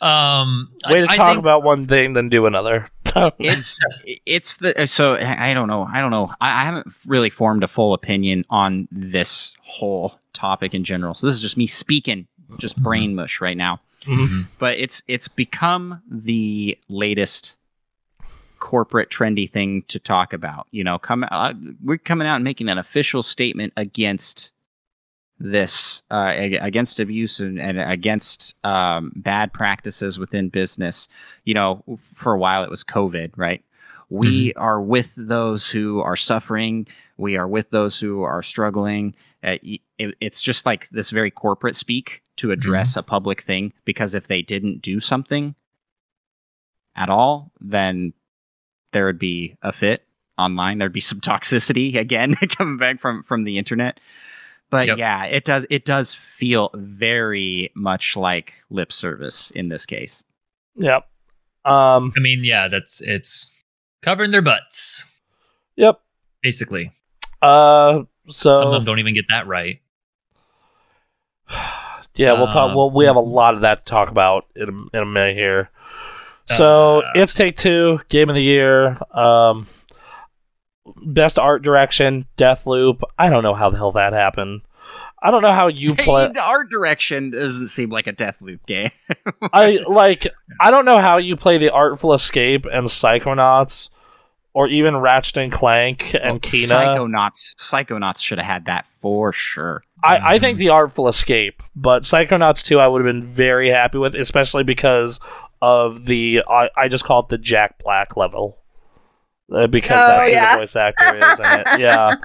um, 0.00 0.70
way 0.88 1.00
to 1.00 1.06
I, 1.08 1.12
I 1.12 1.16
talk 1.16 1.28
think, 1.30 1.38
about 1.38 1.62
one 1.62 1.86
thing, 1.86 2.14
then 2.14 2.28
do 2.28 2.46
another. 2.46 2.88
It's 3.38 3.78
it's 4.26 4.56
the 4.58 4.86
so 4.86 5.16
I 5.16 5.52
don't 5.54 5.68
know 5.68 5.82
I 5.90 6.00
don't 6.00 6.10
know 6.10 6.32
I, 6.40 6.62
I 6.62 6.64
haven't 6.64 6.88
really 7.06 7.30
formed 7.30 7.62
a 7.64 7.68
full 7.68 7.94
opinion 7.94 8.44
on 8.50 8.88
this 8.92 9.54
whole 9.62 10.14
topic 10.32 10.74
in 10.74 10.84
general. 10.84 11.14
So 11.14 11.26
this 11.26 11.34
is 11.34 11.40
just 11.40 11.56
me 11.56 11.66
speaking, 11.66 12.26
just 12.58 12.78
Mhm. 12.78 12.82
brain 12.82 13.14
mush 13.14 13.40
right 13.40 13.56
now. 13.56 13.80
Mhm. 14.04 14.46
But 14.58 14.78
it's 14.78 15.02
it's 15.08 15.28
become 15.28 16.00
the 16.10 16.78
latest 16.88 17.56
corporate 18.58 19.08
trendy 19.10 19.50
thing 19.50 19.82
to 19.88 19.98
talk 19.98 20.32
about. 20.32 20.66
You 20.70 20.84
know, 20.84 20.98
come 20.98 21.24
uh, 21.30 21.54
we're 21.82 21.98
coming 21.98 22.26
out 22.26 22.36
and 22.36 22.44
making 22.44 22.68
an 22.68 22.78
official 22.78 23.22
statement 23.22 23.72
against 23.76 24.50
this 25.40 26.02
uh, 26.10 26.34
against 26.36 27.00
abuse 27.00 27.40
and, 27.40 27.58
and 27.58 27.80
against 27.80 28.54
um, 28.62 29.10
bad 29.16 29.52
practices 29.52 30.18
within 30.18 30.50
business. 30.50 31.08
You 31.44 31.54
know, 31.54 31.82
for 31.98 32.34
a 32.34 32.38
while 32.38 32.62
it 32.62 32.70
was 32.70 32.84
COVID, 32.84 33.32
right? 33.36 33.64
We 34.10 34.52
are 34.54 34.82
with 34.82 35.14
those 35.16 35.70
who 35.70 36.00
are 36.00 36.16
suffering. 36.16 36.88
We 37.16 37.36
are 37.36 37.46
with 37.46 37.70
those 37.70 37.98
who 37.98 38.22
are 38.22 38.42
struggling. 38.42 39.14
Uh, 39.42 39.56
it, 39.62 39.80
it's 39.98 40.42
just 40.42 40.66
like 40.66 40.88
this 40.90 41.10
very 41.10 41.30
corporate 41.30 41.76
speak 41.76 42.22
to 42.36 42.50
address 42.50 42.96
a 42.96 43.02
public 43.02 43.42
thing 43.42 43.72
because 43.84 44.14
if 44.14 44.26
they 44.26 44.42
didn't 44.42 44.82
do 44.82 44.98
something 44.98 45.54
at 46.96 47.08
all, 47.08 47.52
then 47.60 48.12
there 48.92 49.06
would 49.06 49.18
be 49.18 49.56
a 49.62 49.72
fit 49.72 50.04
online. 50.36 50.78
There'd 50.78 50.92
be 50.92 51.00
some 51.00 51.20
toxicity 51.22 51.96
again 51.96 52.34
coming 52.48 52.78
back 52.78 53.00
from 53.00 53.22
from 53.22 53.44
the 53.44 53.58
internet. 53.58 54.00
But 54.70 54.86
Yep. 54.86 54.98
yeah, 54.98 55.24
it 55.24 55.44
does 55.44 55.66
it 55.68 55.84
does 55.84 56.14
feel 56.14 56.70
very 56.74 57.70
much 57.74 58.16
like 58.16 58.54
lip 58.70 58.92
service 58.92 59.50
in 59.50 59.68
this 59.68 59.84
case. 59.84 60.22
yep. 60.76 61.06
Um, 61.64 62.12
I 62.16 62.20
mean, 62.20 62.42
yeah, 62.44 62.68
that's 62.68 63.00
it's 63.02 63.52
covering 64.00 64.30
their 64.30 64.40
butts, 64.42 65.06
yep. 65.76 66.00
basically. 66.42 66.92
Uh, 67.42 68.04
so 68.28 68.56
Some 68.56 68.68
of 68.68 68.72
them 68.74 68.84
don't 68.84 68.98
even 68.98 69.14
get 69.14 69.26
that 69.28 69.46
right. 69.46 69.80
yeah, 72.14 72.32
we'll 72.32 72.46
talk. 72.46 72.70
Um, 72.70 72.76
Well, 72.76 72.90
we 72.90 73.04
have 73.06 73.16
a 73.16 73.20
lot 73.20 73.54
of 73.54 73.60
that 73.62 73.84
to 73.84 73.90
talk 73.90 74.10
about 74.10 74.46
in 74.56 74.68
a, 74.68 74.96
in 74.96 75.02
a 75.02 75.06
minute 75.06 75.36
here. 75.36 75.70
So 76.46 77.00
Uh, 77.02 77.10
it's 77.16 77.34
take 77.34 77.56
two, 77.56 78.00
game 78.08 78.28
of 78.28 78.34
the 78.34 78.42
year. 78.42 78.98
Um, 79.12 79.66
best 81.02 81.38
art 81.38 81.62
direction, 81.62 82.26
Deathloop. 82.36 83.00
I 83.18 83.30
don't 83.30 83.42
know 83.42 83.54
how 83.54 83.70
the 83.70 83.76
hell 83.76 83.92
that 83.92 84.12
happened. 84.12 84.62
I 85.22 85.30
don't 85.30 85.42
know 85.42 85.52
how 85.52 85.68
you 85.68 85.94
play. 85.96 86.28
the 86.28 86.42
art 86.42 86.70
direction 86.70 87.30
doesn't 87.30 87.68
seem 87.68 87.90
like 87.90 88.06
a 88.06 88.12
Deathloop 88.12 88.60
game. 88.66 88.90
I 89.52 89.78
like. 89.86 90.26
I 90.60 90.70
don't 90.70 90.84
know 90.84 90.98
how 90.98 91.18
you 91.18 91.36
play 91.36 91.58
the 91.58 91.70
Artful 91.70 92.14
Escape 92.14 92.66
and 92.66 92.86
Psychonauts, 92.86 93.90
or 94.54 94.68
even 94.68 94.96
Ratchet 94.96 95.36
and 95.36 95.52
Clank 95.52 96.14
and 96.20 96.40
Kena. 96.40 96.96
Psychonauts 96.96 97.54
Psychonauts 97.56 98.18
should 98.18 98.38
have 98.38 98.46
had 98.46 98.64
that 98.66 98.86
for 99.00 99.32
sure. 99.32 99.82
I, 100.02 100.34
I 100.34 100.38
think 100.38 100.58
the 100.58 100.70
Artful 100.70 101.08
Escape, 101.08 101.62
but 101.76 102.04
Psychonauts 102.04 102.64
2 102.64 102.78
I 102.78 102.86
would 102.88 103.04
have 103.04 103.12
been 103.12 103.26
very 103.26 103.68
happy 103.68 103.98
with, 103.98 104.14
especially 104.14 104.64
because 104.64 105.20
of 105.60 106.06
the 106.06 106.42
I, 106.48 106.70
I 106.76 106.88
just 106.88 107.04
call 107.04 107.20
it 107.20 107.28
the 107.28 107.38
Jack 107.38 107.82
Black 107.84 108.16
level. 108.16 108.56
Uh, 109.52 109.66
because 109.66 109.90
Oh, 109.92 110.06
that's 110.08 110.26
who 110.28 110.32
yeah. 110.32 110.54
the 110.54 110.60
voice 110.60 110.76
actor 110.76 111.16
is 111.18 111.38
in 111.38 111.60
it. 111.60 111.80
Yeah. 111.80 112.14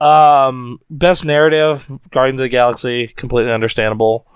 Um 0.00 0.80
best 0.90 1.24
narrative, 1.24 1.86
Guardians 2.10 2.40
of 2.40 2.44
the 2.46 2.48
Galaxy, 2.48 3.06
completely 3.06 3.52
understandable. 3.52 4.26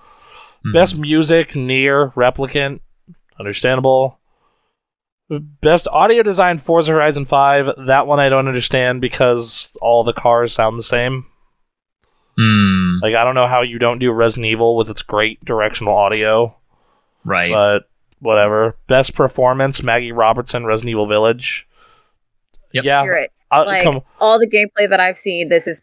Mhm. 0.64 0.72
Best 0.72 0.96
music, 0.96 1.50
NieR, 1.50 2.14
Replicant, 2.14 2.80
understandable. 3.40 4.18
Best 5.28 5.88
audio 5.88 6.22
design, 6.22 6.58
Forza 6.58 6.92
Horizon 6.92 7.26
5. 7.26 7.86
That 7.86 8.06
one 8.06 8.20
I 8.20 8.28
don't 8.28 8.46
understand 8.48 9.00
because 9.00 9.70
all 9.82 10.04
the 10.04 10.12
cars 10.14 10.52
sound 10.54 10.78
the 10.78 10.82
same. 10.84 11.26
Hmm, 12.38 12.98
Like 13.02 13.14
I 13.14 13.24
don't 13.24 13.34
know 13.34 13.48
how 13.48 13.62
you 13.62 13.78
don't 13.78 13.98
do 13.98 14.10
Resident 14.12 14.46
Evil 14.46 14.76
with 14.76 14.88
its 14.88 15.02
great 15.02 15.44
directional 15.44 15.94
audio, 15.96 16.56
right. 17.24 17.50
but 17.52 17.88
whatever. 18.20 18.76
Best 18.86 19.14
performance, 19.14 19.82
Maggie 19.82 20.12
Robertson, 20.12 20.64
Resident 20.64 20.90
Evil 20.92 21.08
Village. 21.08 21.66
Yep. 22.72 22.84
Yeah, 22.84 23.04
You're 23.04 23.14
right. 23.14 23.30
uh, 23.50 23.64
Like 23.66 23.84
come- 23.84 24.02
all 24.20 24.38
the 24.38 24.46
gameplay 24.48 24.88
that 24.88 25.00
I've 25.00 25.16
seen, 25.16 25.48
this 25.48 25.66
is 25.66 25.82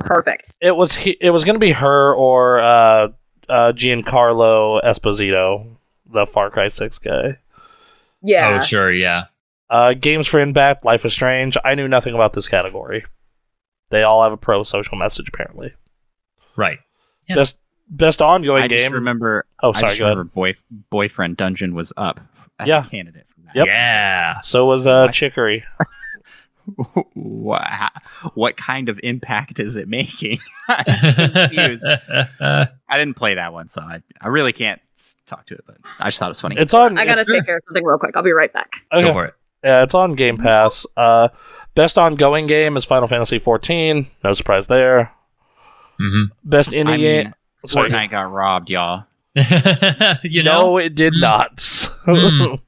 perfect. 0.00 0.56
it 0.60 0.72
was 0.76 0.94
he, 0.94 1.16
it 1.20 1.30
was 1.30 1.44
gonna 1.44 1.58
be 1.58 1.72
her 1.72 2.14
or 2.14 2.60
uh, 2.60 3.08
uh, 3.48 3.72
Giancarlo 3.72 4.82
Esposito, 4.82 5.76
the 6.12 6.26
Far 6.26 6.50
Cry 6.50 6.68
Six 6.68 6.98
guy. 6.98 7.38
Yeah. 8.22 8.58
Oh, 8.58 8.64
sure, 8.64 8.90
yeah. 8.90 9.24
Uh, 9.70 9.92
Games 9.94 10.26
for 10.28 10.40
Impact, 10.40 10.84
Life 10.84 11.04
is 11.04 11.12
Strange. 11.12 11.56
I 11.64 11.74
knew 11.74 11.88
nothing 11.88 12.14
about 12.14 12.32
this 12.32 12.48
category. 12.48 13.04
They 13.90 14.02
all 14.02 14.22
have 14.22 14.32
a 14.32 14.36
pro 14.36 14.62
social 14.62 14.96
message 14.96 15.28
apparently. 15.28 15.72
Right. 16.56 16.78
Yeah. 17.28 17.36
Best 17.36 17.56
best 17.88 18.22
ongoing 18.22 18.62
I 18.62 18.68
just 18.68 18.80
game. 18.82 18.92
remember 18.92 19.44
oh, 19.62 19.72
I 19.74 19.80
sorry. 19.80 19.90
just 19.90 19.98
Go 20.00 20.04
ahead. 20.06 20.16
remember 20.18 20.32
boy, 20.34 20.54
boyfriend 20.90 21.36
dungeon 21.36 21.74
was 21.74 21.92
up 21.96 22.20
as 22.58 22.68
Yeah. 22.68 22.84
a 22.84 22.88
candidate 22.88 23.26
for 23.28 23.33
that. 23.33 23.33
Yep. 23.54 23.66
Yeah. 23.66 24.40
So 24.42 24.66
was 24.66 24.86
uh, 24.86 25.04
What? 25.06 25.12
Chicory. 25.14 25.64
what, 27.14 27.92
what 28.34 28.56
kind 28.56 28.88
of 28.88 28.98
impact 29.02 29.60
is 29.60 29.76
it 29.76 29.88
making? 29.88 30.38
I'm 30.68 30.84
confused. 31.32 31.86
I 32.40 32.68
didn't 32.92 33.14
play 33.14 33.34
that 33.34 33.52
one, 33.52 33.68
so 33.68 33.80
I, 33.82 34.02
I 34.20 34.28
really 34.28 34.52
can't 34.52 34.80
talk 35.26 35.46
to 35.46 35.54
it. 35.54 35.64
But 35.66 35.76
I 35.98 36.06
just 36.06 36.18
thought 36.18 36.26
it 36.26 36.30
was 36.30 36.40
funny. 36.40 36.56
It's 36.58 36.72
on. 36.74 36.96
I 36.98 37.04
gotta 37.04 37.24
take 37.24 37.44
care 37.44 37.56
of 37.58 37.62
something 37.68 37.84
real 37.84 37.98
quick. 37.98 38.16
I'll 38.16 38.22
be 38.22 38.32
right 38.32 38.52
back. 38.52 38.76
okay. 38.92 39.06
Go 39.06 39.12
for 39.12 39.24
it. 39.26 39.34
Yeah, 39.62 39.82
it's 39.82 39.94
on 39.94 40.14
Game 40.14 40.36
Pass. 40.36 40.84
Uh, 40.96 41.28
best 41.74 41.96
ongoing 41.98 42.46
game 42.46 42.76
is 42.76 42.84
Final 42.84 43.08
Fantasy 43.08 43.40
XIV. 43.40 44.06
No 44.22 44.34
surprise 44.34 44.66
there. 44.66 45.10
Mm-hmm. 46.00 46.24
Best 46.48 46.70
indie 46.70 46.88
I 46.88 46.96
game. 46.96 47.24
mean, 47.26 47.34
Sorry. 47.66 47.88
Fortnite 47.90 48.10
got 48.10 48.30
robbed, 48.30 48.68
y'all. 48.70 49.04
you 50.22 50.42
know, 50.42 50.62
no, 50.72 50.76
it 50.78 50.94
did 50.94 51.14
Mm. 51.14 51.20
not. 51.20 51.56
Mm. 52.06 52.60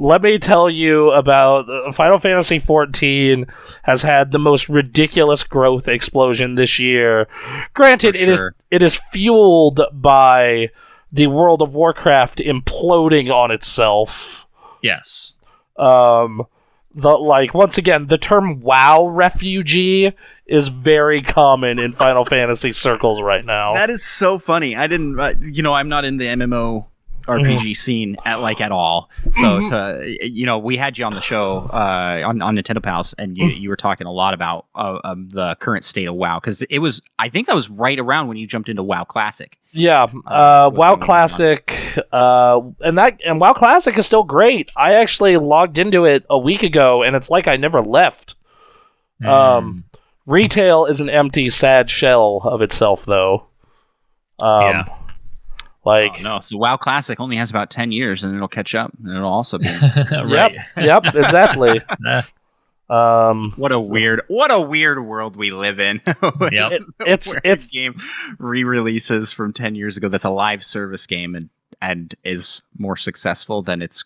Let 0.00 0.22
me 0.22 0.38
tell 0.38 0.70
you 0.70 1.10
about 1.10 1.68
uh, 1.68 1.90
Final 1.90 2.18
Fantasy 2.18 2.60
XIV 2.60 3.48
has 3.82 4.00
had 4.00 4.30
the 4.30 4.38
most 4.38 4.68
ridiculous 4.68 5.42
growth 5.42 5.88
explosion 5.88 6.54
this 6.54 6.78
year. 6.78 7.26
Granted, 7.74 8.16
For 8.16 8.22
it 8.22 8.28
is 8.28 8.38
it 8.70 8.82
is 8.84 9.00
fueled 9.12 9.80
by 9.92 10.70
the 11.12 11.26
World 11.26 11.62
of 11.62 11.74
Warcraft 11.74 12.38
imploding 12.38 13.28
on 13.30 13.50
itself. 13.50 14.46
yes. 14.82 15.34
um 15.76 16.46
the 16.94 17.10
like 17.10 17.52
once 17.54 17.76
again 17.78 18.06
the 18.06 18.18
term 18.18 18.60
wow 18.60 19.06
refugee 19.06 20.10
is 20.46 20.68
very 20.68 21.22
common 21.22 21.78
in 21.78 21.92
final 21.92 22.24
fantasy 22.36 22.72
circles 22.72 23.20
right 23.20 23.44
now 23.44 23.72
That 23.74 23.90
is 23.90 24.02
so 24.04 24.38
funny. 24.38 24.74
I 24.76 24.86
didn't, 24.86 25.18
uh, 25.20 25.34
you 25.40 25.62
know, 25.62 25.74
I'm 25.74 25.88
not 25.88 26.04
in 26.04 26.16
the 26.16 26.24
MMO 26.26 26.86
RPG 27.28 27.76
scene 27.76 28.16
at 28.24 28.40
like 28.40 28.60
at 28.60 28.72
all. 28.72 29.10
So 29.32 29.60
Mhm. 29.60 29.68
to 29.68 30.26
you 30.28 30.46
know, 30.46 30.58
we 30.58 30.76
had 30.76 30.96
you 30.98 31.04
on 31.04 31.12
the 31.12 31.20
show 31.20 31.68
uh, 31.72 32.22
on 32.26 32.42
on 32.42 32.56
Nintendo 32.56 32.82
Pals, 32.82 33.14
and 33.18 33.36
you 33.38 33.46
you 33.46 33.68
were 33.68 33.76
talking 33.76 34.06
a 34.06 34.12
lot 34.12 34.34
about 34.34 34.66
uh, 34.74 34.98
um, 35.04 35.28
the 35.28 35.54
current 35.60 35.84
state 35.84 36.06
of 36.08 36.14
WoW 36.14 36.40
because 36.40 36.62
it 36.62 36.78
was 36.78 37.00
I 37.18 37.28
think 37.28 37.46
that 37.46 37.54
was 37.54 37.68
right 37.70 37.98
around 38.00 38.28
when 38.28 38.36
you 38.38 38.46
jumped 38.46 38.68
into 38.68 38.82
WoW 38.82 39.04
Classic. 39.04 39.58
yeah 39.72 40.06
Uh, 40.26 40.30
uh 40.30 40.70
wow 40.72 40.96
classic 40.96 41.74
uh 42.10 42.58
and 42.80 42.96
that 42.96 43.20
and 43.26 43.38
wow 43.38 43.52
classic 43.52 43.98
is 43.98 44.06
still 44.06 44.24
great 44.24 44.72
i 44.78 44.94
actually 44.94 45.36
logged 45.36 45.76
into 45.76 46.06
it 46.06 46.24
a 46.30 46.38
week 46.38 46.62
ago 46.62 47.02
and 47.02 47.14
it's 47.14 47.28
like 47.28 47.46
i 47.46 47.56
never 47.56 47.82
left 47.82 48.34
Mm. 49.22 49.28
Um, 49.28 49.84
retail 50.26 50.86
is 50.86 51.00
an 51.00 51.10
empty 51.10 51.50
sad 51.50 51.90
shell 51.90 52.40
of 52.44 52.62
itself 52.62 53.04
though 53.04 53.44
um 54.42 54.62
Yeah. 54.62 54.84
Like 55.88 56.16
Oh, 56.18 56.22
no, 56.22 56.40
so 56.40 56.56
WoW 56.58 56.76
Classic 56.76 57.18
only 57.20 57.36
has 57.36 57.50
about 57.50 57.70
ten 57.70 57.90
years, 57.92 58.22
and 58.22 58.34
it'll 58.34 58.46
catch 58.48 58.74
up, 58.74 58.92
and 59.02 59.14
it'll 59.16 59.28
also 59.32 59.58
be. 59.58 59.66
right. 60.12 60.54
yep 60.76 61.04
yep 61.04 61.14
exactly 61.14 61.80
Um, 62.90 63.52
What 63.56 63.70
a 63.72 63.78
weird, 63.78 64.22
what 64.28 64.50
a 64.50 64.58
weird 64.60 65.04
world 65.04 65.36
we 65.36 65.50
live 65.50 65.78
in. 65.78 66.00
Yep. 66.06 66.72
it, 66.72 66.82
it's 67.00 67.26
Where 67.26 67.36
a 67.36 67.40
it's 67.52 67.66
game 67.66 67.96
re-releases 68.38 69.30
from 69.32 69.52
ten 69.52 69.74
years 69.74 69.96
ago. 69.98 70.08
That's 70.08 70.24
a 70.24 70.30
live 70.30 70.64
service 70.64 71.06
game 71.06 71.34
and 71.34 71.50
and 71.82 72.14
is 72.24 72.62
more 72.78 72.96
successful 72.96 73.60
than 73.62 73.82
its 73.82 74.04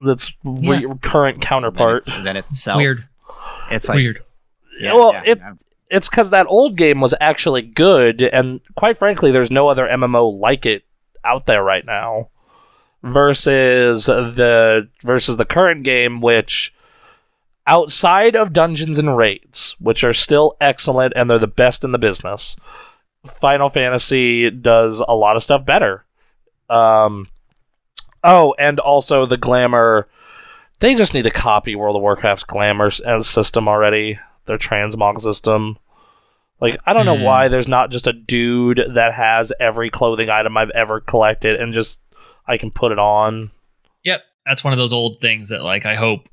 that's 0.00 0.32
Yeah. 0.42 0.70
re- 0.78 0.86
current 1.02 1.36
than, 1.36 1.42
counterpart. 1.42 1.98
its, 1.98 2.06
than 2.06 2.36
itself. 2.36 2.78
Weird. 2.78 3.06
It's 3.70 3.88
like 3.88 3.96
Weird. 3.96 4.22
yeah, 4.80 4.94
well, 4.94 5.12
yeah, 5.12 5.22
it 5.26 5.38
yeah. 5.38 5.52
It's 5.90 6.08
because 6.08 6.30
that 6.30 6.46
old 6.48 6.76
game 6.76 7.00
was 7.00 7.14
actually 7.20 7.62
good, 7.62 8.22
and 8.22 8.60
quite 8.76 8.98
frankly, 8.98 9.32
there's 9.32 9.50
no 9.50 9.68
other 9.68 9.86
MMO 9.86 10.38
like 10.38 10.64
it 10.64 10.84
out 11.24 11.46
there 11.46 11.62
right 11.62 11.84
now. 11.84 12.28
Versus 13.02 14.06
the 14.06 14.88
versus 15.02 15.38
the 15.38 15.46
current 15.46 15.84
game, 15.84 16.20
which 16.20 16.74
outside 17.66 18.36
of 18.36 18.52
dungeons 18.52 18.98
and 18.98 19.16
raids, 19.16 19.74
which 19.78 20.04
are 20.04 20.12
still 20.12 20.54
excellent 20.60 21.14
and 21.16 21.30
they're 21.30 21.38
the 21.38 21.46
best 21.46 21.82
in 21.82 21.92
the 21.92 21.98
business, 21.98 22.56
Final 23.40 23.70
Fantasy 23.70 24.50
does 24.50 25.02
a 25.06 25.14
lot 25.14 25.36
of 25.36 25.42
stuff 25.42 25.64
better. 25.64 26.04
Um, 26.68 27.28
oh, 28.22 28.54
and 28.58 28.78
also 28.80 29.26
the 29.26 29.36
glamour. 29.36 30.08
They 30.80 30.94
just 30.94 31.14
need 31.14 31.22
to 31.22 31.30
copy 31.30 31.74
World 31.74 31.96
of 31.96 32.02
Warcraft's 32.02 32.44
glamour 32.44 32.90
system 32.90 33.68
already. 33.68 34.18
Their 34.50 34.58
transmog 34.58 35.20
system. 35.20 35.78
Like 36.60 36.80
I 36.84 36.92
don't 36.92 37.06
know 37.06 37.16
Hmm. 37.16 37.22
why 37.22 37.46
there's 37.46 37.68
not 37.68 37.90
just 37.92 38.08
a 38.08 38.12
dude 38.12 38.82
that 38.94 39.14
has 39.14 39.52
every 39.60 39.90
clothing 39.90 40.28
item 40.28 40.56
I've 40.56 40.70
ever 40.70 40.98
collected 40.98 41.60
and 41.60 41.72
just 41.72 42.00
I 42.48 42.56
can 42.58 42.72
put 42.72 42.90
it 42.90 42.98
on. 42.98 43.52
Yep, 44.02 44.22
that's 44.44 44.64
one 44.64 44.72
of 44.72 44.78
those 44.80 44.92
old 44.92 45.20
things 45.20 45.50
that 45.50 45.62
like 45.62 45.86
I 45.86 45.94
hope 45.94 46.28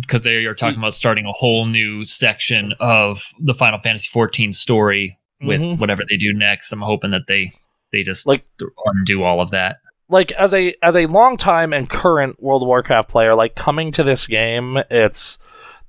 because 0.00 0.22
they 0.22 0.44
are 0.46 0.54
talking 0.54 0.80
about 0.80 0.94
starting 0.94 1.26
a 1.26 1.32
whole 1.32 1.64
new 1.66 2.04
section 2.04 2.74
of 2.80 3.22
the 3.38 3.54
Final 3.54 3.78
Fantasy 3.78 4.08
14 4.12 4.50
story 4.50 5.16
with 5.40 5.60
Mhm. 5.60 5.78
whatever 5.78 6.02
they 6.08 6.16
do 6.16 6.32
next. 6.34 6.72
I'm 6.72 6.80
hoping 6.80 7.12
that 7.12 7.28
they 7.28 7.52
they 7.92 8.02
just 8.02 8.26
Like- 8.26 8.44
like 8.60 8.70
undo 8.86 9.22
all 9.22 9.40
of 9.40 9.52
that. 9.52 9.76
like 10.08 10.32
as 10.32 10.52
a 10.54 10.74
as 10.82 10.96
a 10.96 11.06
long 11.06 11.36
time 11.36 11.72
and 11.72 11.88
current 11.88 12.42
World 12.42 12.62
of 12.62 12.66
Warcraft 12.66 13.08
player, 13.08 13.36
like 13.36 13.54
coming 13.54 13.92
to 13.92 14.02
this 14.02 14.26
game, 14.26 14.76
it's 14.90 15.38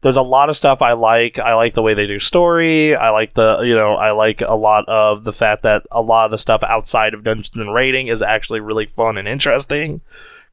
there's 0.02 0.18
a 0.18 0.22
lot 0.22 0.50
of 0.50 0.58
stuff 0.58 0.82
I 0.82 0.94
like. 0.94 1.38
I 1.38 1.54
like 1.54 1.74
the 1.74 1.82
way 1.82 1.94
they 1.94 2.08
do 2.08 2.20
story. 2.20 2.96
I 2.96 3.10
like 3.12 3.34
the 3.34 3.62
you 3.62 3.76
know 3.76 3.94
I 3.94 4.12
like 4.12 4.42
a 4.42 4.56
lot 4.56 4.86
of 4.88 5.24
the 5.24 5.34
fact 5.34 5.64
that 5.64 5.86
a 5.92 6.02
lot 6.02 6.26
of 6.26 6.32
the 6.32 6.38
stuff 6.38 6.64
outside 6.64 7.14
of 7.14 7.24
Dungeons 7.24 7.56
and 7.56 7.74
Raiding 7.74 8.08
is 8.08 8.22
actually 8.22 8.60
really 8.60 8.88
fun 8.88 9.18
and 9.18 9.28
interesting. 9.28 10.02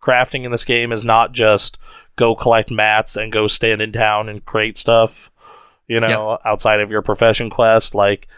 Crafting 0.02 0.44
in 0.44 0.52
this 0.52 0.64
game 0.64 0.92
is 0.92 1.02
not 1.02 1.32
just 1.32 1.78
go 2.16 2.34
collect 2.34 2.70
mats 2.70 3.16
and 3.16 3.32
go 3.32 3.46
stand 3.46 3.80
in 3.80 3.92
town 3.92 4.28
and 4.28 4.44
create 4.44 4.76
stuff. 4.76 5.30
You 5.86 6.00
know, 6.00 6.38
outside 6.44 6.80
of 6.80 6.90
your 6.90 7.00
profession 7.00 7.48
quest, 7.48 7.94
like 7.94 8.28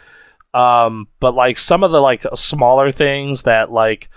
um, 0.54 1.08
but 1.18 1.34
like 1.34 1.58
some 1.58 1.82
of 1.82 1.90
the 1.90 2.00
like 2.00 2.24
smaller 2.34 2.92
things 2.92 3.42
that 3.44 3.72
like 3.72 4.08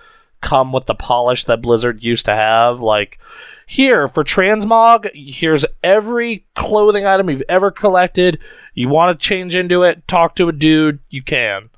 come 0.42 0.72
with 0.72 0.86
the 0.86 0.96
polish 0.96 1.46
that 1.46 1.62
Blizzard 1.62 2.04
used 2.04 2.26
to 2.26 2.36
have. 2.36 2.82
Like 2.82 3.20
here 3.66 4.08
for 4.08 4.24
transmog, 4.24 5.10
here's 5.14 5.66
every 5.84 6.46
clothing 6.56 7.06
item 7.06 7.30
you've 7.30 7.44
ever 7.50 7.72
collected. 7.72 8.40
You 8.74 8.90
want 8.90 9.20
to 9.20 9.26
change 9.26 9.56
into 9.56 9.84
it, 9.84 10.08
talk 10.08 10.36
to 10.36 10.50
a 10.50 10.52
dude, 10.52 11.00
you 11.10 11.24
can. 11.24 11.70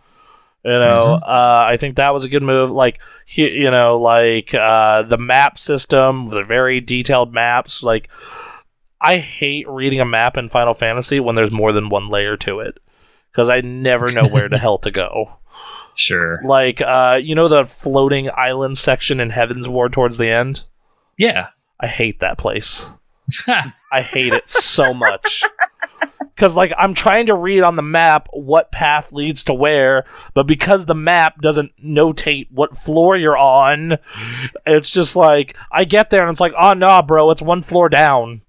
You 0.64 0.72
know, 0.72 1.20
uh, 1.22 1.66
I 1.70 1.78
think 1.78 1.98
that 1.98 2.12
was 2.14 2.24
a 2.24 2.30
good 2.30 2.42
move. 2.42 2.72
Like, 2.72 3.00
he, 3.28 3.48
you 3.48 3.70
know, 3.70 4.00
like 4.00 4.52
uh, 4.52 5.04
the 5.04 5.18
map 5.18 5.60
system, 5.60 6.28
the 6.28 6.44
very 6.44 6.82
detailed 6.82 7.32
maps. 7.32 7.84
Like, 7.84 8.10
I 9.00 9.18
hate 9.18 9.70
reading 9.70 10.02
a 10.02 10.06
map 10.06 10.38
in 10.38 10.50
Final 10.50 10.74
Fantasy 10.74 11.20
when 11.20 11.36
there's 11.36 11.52
more 11.52 11.72
than 11.72 11.90
one 11.90 12.10
layer 12.10 12.36
to 12.38 12.62
it, 12.62 12.80
because 13.32 13.48
I 13.48 13.62
never 13.62 14.12
know 14.12 14.28
where 14.28 14.50
the 14.50 14.58
hell 14.58 14.80
to 14.80 14.90
go. 14.90 15.38
Sure. 15.94 16.42
Like, 16.44 16.82
uh, 16.82 17.20
you 17.22 17.36
know 17.36 17.48
the 17.48 17.66
floating 17.66 18.32
island 18.36 18.80
section 18.80 19.20
in 19.20 19.30
Heavensward 19.30 19.94
towards 19.94 20.18
the 20.18 20.30
end? 20.30 20.64
Yeah. 21.16 21.50
I 21.80 21.88
hate 21.88 22.20
that 22.20 22.38
place. 22.38 22.86
I 23.48 24.02
hate 24.02 24.34
it 24.34 24.48
so 24.50 24.94
much. 24.94 25.44
Because, 26.20 26.56
like, 26.56 26.74
I'm 26.78 26.94
trying 26.94 27.28
to 27.28 27.34
read 27.34 27.62
on 27.64 27.76
the 27.76 27.82
map 27.82 28.28
what 28.32 28.72
path 28.72 29.12
leads 29.12 29.44
to 29.46 29.54
where, 29.54 30.06
but 30.34 30.48
because 30.48 30.86
the 30.86 30.96
map 30.96 31.42
doesn't 31.42 31.72
notate 31.84 32.48
what 32.52 32.78
floor 32.78 33.16
you're 33.16 33.38
on, 33.38 33.98
it's 34.66 34.92
just 34.92 35.16
like, 35.16 35.56
I 35.72 35.86
get 35.86 36.10
there 36.10 36.22
and 36.22 36.32
it's 36.32 36.42
like, 36.42 36.54
oh, 36.60 36.74
nah, 36.74 37.02
bro, 37.02 37.32
it's 37.32 37.42
one 37.42 37.62
floor 37.62 37.88
down. 37.90 38.42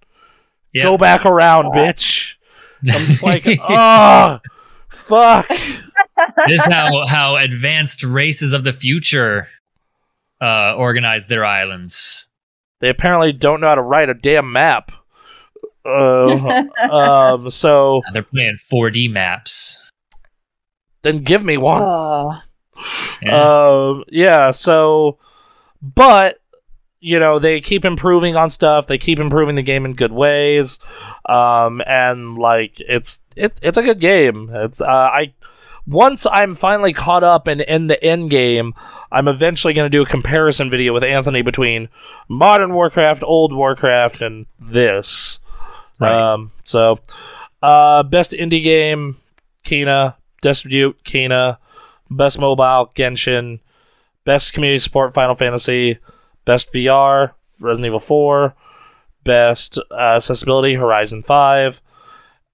yeah. 0.73 0.85
Go 0.85 0.99
back 0.99 1.25
around, 1.25 1.73
bitch. 1.73 2.35
I'm 2.83 3.07
just 3.07 3.23
like, 3.23 3.45
oh, 3.69 4.41
fuck. 4.91 5.49
this 5.49 6.61
is 6.61 6.67
how 6.67 7.07
how 7.07 7.37
advanced 7.37 8.03
races 8.03 8.53
of 8.53 8.65
the 8.65 8.73
future 8.73 9.49
uh 10.41 10.75
organize 10.77 11.27
their 11.29 11.45
islands. 11.45 12.29
They 12.81 12.89
apparently 12.91 13.33
don't 13.33 13.61
know 13.61 13.69
how 13.69 13.75
to 13.77 13.83
write 13.83 14.09
a 14.09 14.15
damn 14.15 14.53
map. 14.53 14.93
Uh, 15.89 16.65
um, 16.91 17.49
so 17.49 18.03
They're 18.13 18.25
playing 18.25 18.57
4D 18.57 19.09
maps. 19.09 19.81
then 21.03 21.23
give 21.23 21.45
me 21.45 21.57
one. 21.59 21.81
Oh. 21.85 22.41
Yeah. 23.23 23.43
Um, 23.91 24.05
yeah, 24.09 24.51
so, 24.51 25.19
but, 25.81 26.41
you 26.99 27.21
know, 27.21 27.39
they 27.39 27.61
keep 27.61 27.85
improving 27.85 28.35
on 28.35 28.51
stuff. 28.51 28.89
They 28.89 28.99
keep 28.99 29.21
improving 29.21 29.55
the 29.55 29.63
game 29.63 29.85
in 29.85 29.93
good 29.93 30.11
ways. 30.11 30.81
Um, 31.29 31.81
and, 31.87 32.37
like, 32.37 32.81
it's, 32.81 33.21
it's, 33.37 33.61
it's 33.63 33.79
a 33.79 33.83
good 33.83 34.01
game. 34.01 34.51
It's, 34.53 34.81
uh, 34.81 34.85
I, 34.87 35.35
once 35.87 36.27
I'm 36.27 36.57
finally 36.57 36.95
caught 36.95 37.23
up 37.23 37.47
and 37.47 37.61
in 37.61 37.87
the 37.87 38.03
end 38.03 38.31
game, 38.31 38.75
I'm 39.17 39.28
eventually 39.28 39.73
going 39.73 39.91
to 39.91 39.99
do 39.99 40.03
a 40.03 40.07
comparison 40.07 40.69
video 40.69 40.93
with 40.93 41.03
Anthony 41.03 41.41
between 41.41 41.89
modern 42.28 42.75
Warcraft, 42.75 43.23
old 43.23 43.51
Warcraft, 43.51 44.20
and 44.20 44.45
this. 44.61 45.39
Right. 45.99 46.12
Um, 46.12 46.53
so, 46.65 46.99
uh, 47.62 48.03
best 48.03 48.33
indie 48.33 48.62
game, 48.62 49.17
Kena. 49.65 50.17
Distribute, 50.43 51.03
Kena. 51.03 51.57
Best 52.11 52.39
mobile, 52.39 52.93
Genshin. 52.95 53.61
Best 54.27 54.53
community 54.53 54.81
support, 54.81 55.15
Final 55.15 55.35
Fantasy. 55.35 55.99
Best 56.45 56.70
VR, 56.75 57.33
Resident 57.59 57.86
Evil 57.86 58.01
4. 58.01 58.55
Best 59.25 59.78
uh, 59.91 59.95
accessibility, 59.95 60.75
Horizon 60.75 61.23
5. 61.23 61.81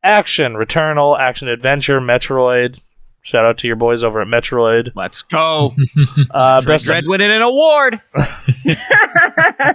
Action, 0.05 0.55
Returnal, 0.55 1.19
Action 1.19 1.49
Adventure, 1.49 2.01
Metroid. 2.01 2.79
Shout 3.25 3.45
out 3.47 3.59
to 3.59 3.67
your 3.69 3.77
boys 3.77 4.03
over 4.03 4.21
at 4.21 4.27
Metroid. 4.29 4.91
Let's 4.95 5.23
go. 5.23 5.73
Uh, 6.31 6.61
Dread, 6.61 6.67
best 6.67 6.85
Dread 6.85 7.05
winning 7.07 7.31
an 7.31 7.43
award. 7.43 8.01
it, 8.15 8.79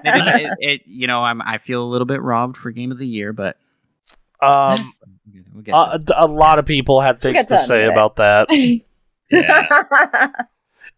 it- 0.03 0.57
it- 0.59 0.81
you 0.87 1.07
know, 1.07 1.23
I'm 1.23 1.41
I 1.41 1.57
feel 1.59 1.81
a 1.83 1.87
little 1.87 2.05
bit 2.07 2.21
robbed 2.21 2.57
for 2.57 2.71
game 2.71 2.91
of 2.91 2.97
the 2.97 3.07
year, 3.07 3.31
but 3.33 3.57
um, 4.41 4.93
we'll 5.53 5.63
get 5.63 5.73
a, 5.73 5.99
a 6.17 6.27
lot 6.27 6.59
of 6.59 6.65
people 6.65 6.99
had 7.01 7.21
things 7.21 7.33
get 7.35 7.47
to 7.49 7.57
to 7.57 7.63
say 7.65 7.83
it. 7.85 7.89
about 7.89 8.17
that. 8.17 8.47
yeah. 9.31 10.27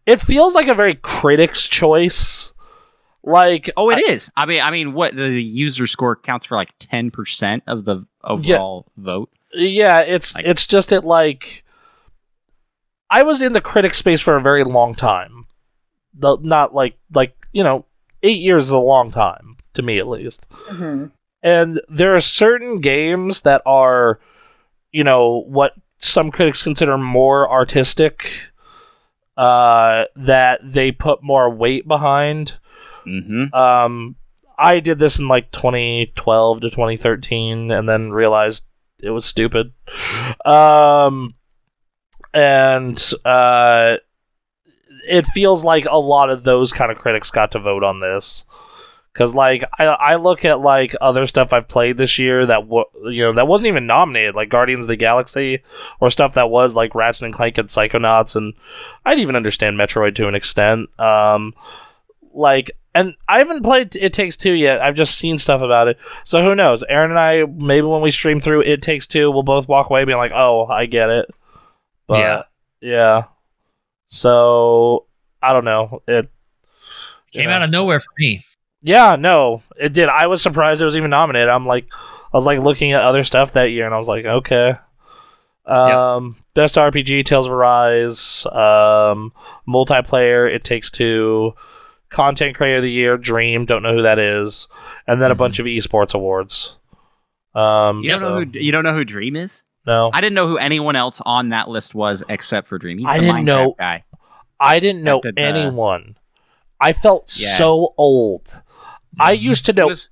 It 0.06 0.20
feels 0.20 0.54
like 0.54 0.66
a 0.66 0.74
very 0.74 0.94
critic's 0.96 1.68
choice. 1.68 2.52
Like, 3.22 3.70
Oh, 3.76 3.90
it 3.90 4.00
is. 4.08 4.30
I 4.34 4.46
mean, 4.46 4.62
I 4.62 4.70
mean, 4.70 4.92
what 4.94 5.14
the 5.14 5.28
user 5.40 5.86
score 5.86 6.16
counts 6.16 6.46
for 6.46 6.56
like 6.56 6.70
ten 6.78 7.10
percent 7.10 7.62
of 7.66 7.84
the 7.84 8.04
overall 8.24 8.86
vote. 8.96 9.30
Yeah, 9.52 10.00
it's 10.00 10.34
Like- 10.34 10.46
it's 10.46 10.66
just 10.66 10.90
it 10.90 11.04
like 11.04 11.64
I 13.10 13.22
was 13.22 13.42
in 13.42 13.52
the 13.52 13.60
critic 13.60 13.94
space 13.94 14.20
for 14.20 14.36
a 14.36 14.40
very 14.40 14.64
long 14.64 14.94
time. 14.94 15.46
The, 16.18 16.36
not 16.40 16.74
like 16.74 16.96
like 17.12 17.34
you 17.52 17.64
know, 17.64 17.84
eight 18.22 18.40
years 18.40 18.64
is 18.64 18.70
a 18.70 18.78
long 18.78 19.10
time 19.10 19.56
to 19.74 19.82
me 19.82 19.98
at 19.98 20.08
least. 20.08 20.46
Mhm. 20.68 21.10
And 21.42 21.80
there 21.88 22.14
are 22.14 22.20
certain 22.20 22.80
games 22.80 23.42
that 23.42 23.62
are, 23.64 24.20
you 24.92 25.04
know, 25.04 25.44
what 25.46 25.74
some 26.00 26.30
critics 26.30 26.62
consider 26.62 26.98
more 26.98 27.50
artistic. 27.50 28.30
Uh, 29.36 30.04
that 30.16 30.60
they 30.62 30.92
put 30.92 31.22
more 31.22 31.48
weight 31.48 31.88
behind. 31.88 32.52
Mm-hmm. 33.06 33.54
Um, 33.54 34.16
I 34.58 34.80
did 34.80 34.98
this 34.98 35.18
in 35.18 35.28
like 35.28 35.50
2012 35.50 36.60
to 36.60 36.68
2013, 36.68 37.70
and 37.70 37.88
then 37.88 38.10
realized 38.10 38.64
it 39.02 39.08
was 39.08 39.24
stupid. 39.24 39.72
Um, 40.44 41.34
and 42.32 43.12
uh, 43.24 43.96
it 45.08 45.26
feels 45.26 45.64
like 45.64 45.86
a 45.86 45.98
lot 45.98 46.30
of 46.30 46.44
those 46.44 46.72
kind 46.72 46.90
of 46.90 46.98
critics 46.98 47.30
got 47.30 47.52
to 47.52 47.58
vote 47.58 47.84
on 47.84 48.00
this. 48.00 48.44
Cause 49.12 49.34
like 49.34 49.64
I, 49.76 49.86
I 49.86 50.16
look 50.16 50.44
at 50.44 50.60
like 50.60 50.94
other 51.00 51.26
stuff 51.26 51.52
I've 51.52 51.66
played 51.66 51.96
this 51.96 52.20
year 52.20 52.46
that 52.46 52.60
w- 52.60 52.84
you 53.06 53.24
know 53.24 53.32
that 53.32 53.48
wasn't 53.48 53.66
even 53.66 53.88
nominated 53.88 54.36
like 54.36 54.50
Guardians 54.50 54.84
of 54.84 54.88
the 54.88 54.94
Galaxy 54.94 55.64
or 56.00 56.10
stuff 56.10 56.34
that 56.34 56.48
was 56.48 56.76
like 56.76 56.94
Ratchet 56.94 57.24
and 57.24 57.34
Clank 57.34 57.58
and 57.58 57.68
Psychonauts 57.68 58.36
and 58.36 58.54
I'd 59.04 59.18
even 59.18 59.34
understand 59.34 59.76
Metroid 59.76 60.14
to 60.14 60.28
an 60.28 60.36
extent. 60.36 60.90
Um, 61.00 61.54
like, 62.32 62.70
and 62.94 63.14
I 63.28 63.38
haven't 63.38 63.64
played 63.64 63.96
It 63.96 64.12
Takes 64.12 64.36
Two 64.36 64.52
yet. 64.52 64.80
I've 64.80 64.94
just 64.94 65.18
seen 65.18 65.38
stuff 65.38 65.60
about 65.60 65.88
it. 65.88 65.98
So 66.24 66.42
who 66.42 66.54
knows? 66.54 66.84
Aaron 66.88 67.10
and 67.10 67.18
I, 67.18 67.44
maybe 67.44 67.86
when 67.86 68.02
we 68.02 68.12
stream 68.12 68.40
through 68.40 68.62
It 68.62 68.80
Takes 68.82 69.06
Two, 69.06 69.30
we'll 69.30 69.42
both 69.42 69.68
walk 69.68 69.90
away 69.90 70.04
being 70.04 70.18
like, 70.18 70.32
"Oh, 70.32 70.66
I 70.66 70.86
get 70.86 71.10
it." 71.10 71.34
But 72.10 72.18
Yeah. 72.18 72.42
yeah. 72.80 73.22
So 74.08 75.06
I 75.42 75.52
don't 75.52 75.64
know. 75.64 76.02
It 76.06 76.28
Came 77.32 77.48
Yeah. 77.48 77.56
out 77.56 77.62
of 77.62 77.70
nowhere 77.70 78.00
for 78.00 78.10
me. 78.18 78.44
Yeah, 78.82 79.14
no, 79.16 79.62
it 79.78 79.92
did. 79.92 80.08
I 80.08 80.26
was 80.26 80.42
surprised 80.42 80.82
it 80.82 80.84
was 80.84 80.96
even 80.96 81.10
nominated. 81.10 81.48
I'm 81.48 81.64
like, 81.64 81.86
I 81.92 82.36
was 82.36 82.44
like 82.44 82.58
looking 82.58 82.92
at 82.92 83.02
other 83.02 83.22
stuff 83.22 83.52
that 83.52 83.70
year, 83.70 83.84
and 83.86 83.94
I 83.94 83.98
was 83.98 84.08
like, 84.08 84.24
okay. 84.24 84.74
Um, 85.66 86.34
best 86.54 86.74
RPG, 86.74 87.24
Tales 87.24 87.46
of 87.46 87.52
Arise. 87.52 88.44
Um, 88.46 89.32
multiplayer, 89.68 90.52
It 90.52 90.64
Takes 90.64 90.90
Two. 90.90 91.54
Content 92.08 92.56
Creator 92.56 92.78
of 92.78 92.82
the 92.82 92.90
Year, 92.90 93.16
Dream. 93.16 93.66
Don't 93.66 93.84
know 93.84 93.94
who 93.94 94.02
that 94.02 94.18
is, 94.18 94.66
and 95.06 95.22
then 95.22 95.30
a 95.30 95.34
Mhm. 95.36 95.38
bunch 95.38 95.58
of 95.60 95.66
esports 95.66 96.12
awards. 96.14 96.74
Um, 97.54 98.02
You 98.02 98.10
don't 98.10 98.20
know 98.22 98.34
who 98.44 98.58
you 98.58 98.72
don't 98.72 98.82
know 98.82 98.94
who 98.94 99.04
Dream 99.04 99.36
is? 99.36 99.62
No, 99.86 100.10
I 100.12 100.20
didn't 100.20 100.34
know 100.34 100.46
who 100.48 100.58
anyone 100.58 100.96
else 100.96 101.20
on 101.24 101.50
that 101.50 101.68
list 101.68 101.94
was 101.94 102.22
except 102.28 102.68
for 102.68 102.78
Dream. 102.78 102.98
He's 102.98 103.06
the 103.06 103.12
I 103.12 103.18
didn't 103.20 103.36
Minecraft 103.36 103.44
know- 103.44 103.74
guy. 103.78 104.04
I 104.58 104.78
didn't 104.80 105.02
know 105.02 105.20
That 105.22 105.34
did, 105.36 105.42
uh, 105.44 105.58
anyone. 105.58 106.16
I 106.80 106.92
felt 106.92 107.32
Yeah. 107.36 107.56
so 107.56 107.94
old. 107.96 108.48
I 109.18 109.36
Mhm. 109.36 109.40
used 109.42 109.66
to 109.66 109.72
He 109.72 109.76
know. 109.76 109.86
was 109.86 110.10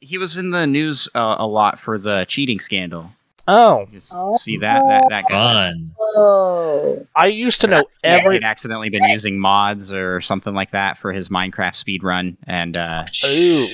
he 0.00 0.18
was 0.18 0.36
in 0.36 0.50
the 0.50 0.66
news 0.66 1.08
uh, 1.14 1.36
a 1.38 1.46
lot 1.46 1.78
for 1.78 1.98
the 1.98 2.24
cheating 2.28 2.60
scandal. 2.60 3.10
oh, 3.48 3.86
Just 3.92 4.06
Oh. 4.10 4.36
see 4.38 4.56
that 4.58 4.82
that 4.88 5.04
that 5.10 5.24
guy. 5.28 5.68
Fun. 5.70 5.92
Oh, 5.98 7.06
I 7.14 7.26
used 7.26 7.60
to 7.62 7.66
know 7.66 7.84
Yeah, 8.04 8.10
every. 8.18 8.36
he'd 8.36 8.44
accidentally 8.44 8.88
been 8.88 9.04
using 9.04 9.38
mods 9.38 9.92
or 9.92 10.20
something 10.20 10.54
like 10.54 10.70
that 10.72 10.98
for 10.98 11.12
his 11.12 11.28
Minecraft 11.28 11.74
speed 11.76 12.02
run, 12.02 12.36
and 12.46 12.76
uh, 12.76 13.04
Ooh. 13.26 13.66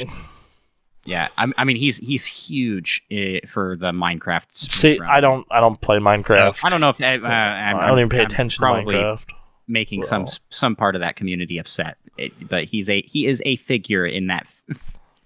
Yeah, 1.04 1.28
I, 1.38 1.46
I 1.56 1.64
mean 1.64 1.76
he's 1.76 1.96
he's 1.98 2.24
huge 2.26 3.02
uh, 3.10 3.46
for 3.48 3.76
the 3.76 3.92
Minecraft. 3.92 4.44
See, 4.52 4.98
speedrun. 4.98 5.08
I 5.08 5.20
don't. 5.20 5.46
I 5.50 5.60
don't 5.60 5.80
play 5.80 5.98
Minecraft. 5.98 6.58
I 6.62 6.68
don't 6.68 6.80
know 6.80 6.90
if 6.90 7.00
uh, 7.00 7.04
uh, 7.04 7.26
I'm, 7.28 7.76
I 7.76 7.86
don't 7.86 7.98
even 7.98 8.08
pay 8.08 8.20
I'm 8.20 8.26
attention 8.26 8.60
probably 8.62 8.94
to 8.94 9.00
Minecraft. 9.00 9.30
making 9.68 10.02
some 10.04 10.24
Bro. 10.24 10.32
some 10.50 10.76
part 10.76 10.94
of 10.94 11.00
that 11.00 11.16
community 11.16 11.58
upset, 11.58 11.96
It- 12.18 12.48
but 12.48 12.64
he's 12.64 12.88
a 12.88 13.02
he 13.02 13.26
is 13.26 13.42
a 13.44 13.56
figure 13.56 14.06
in 14.06 14.28
that. 14.28 14.46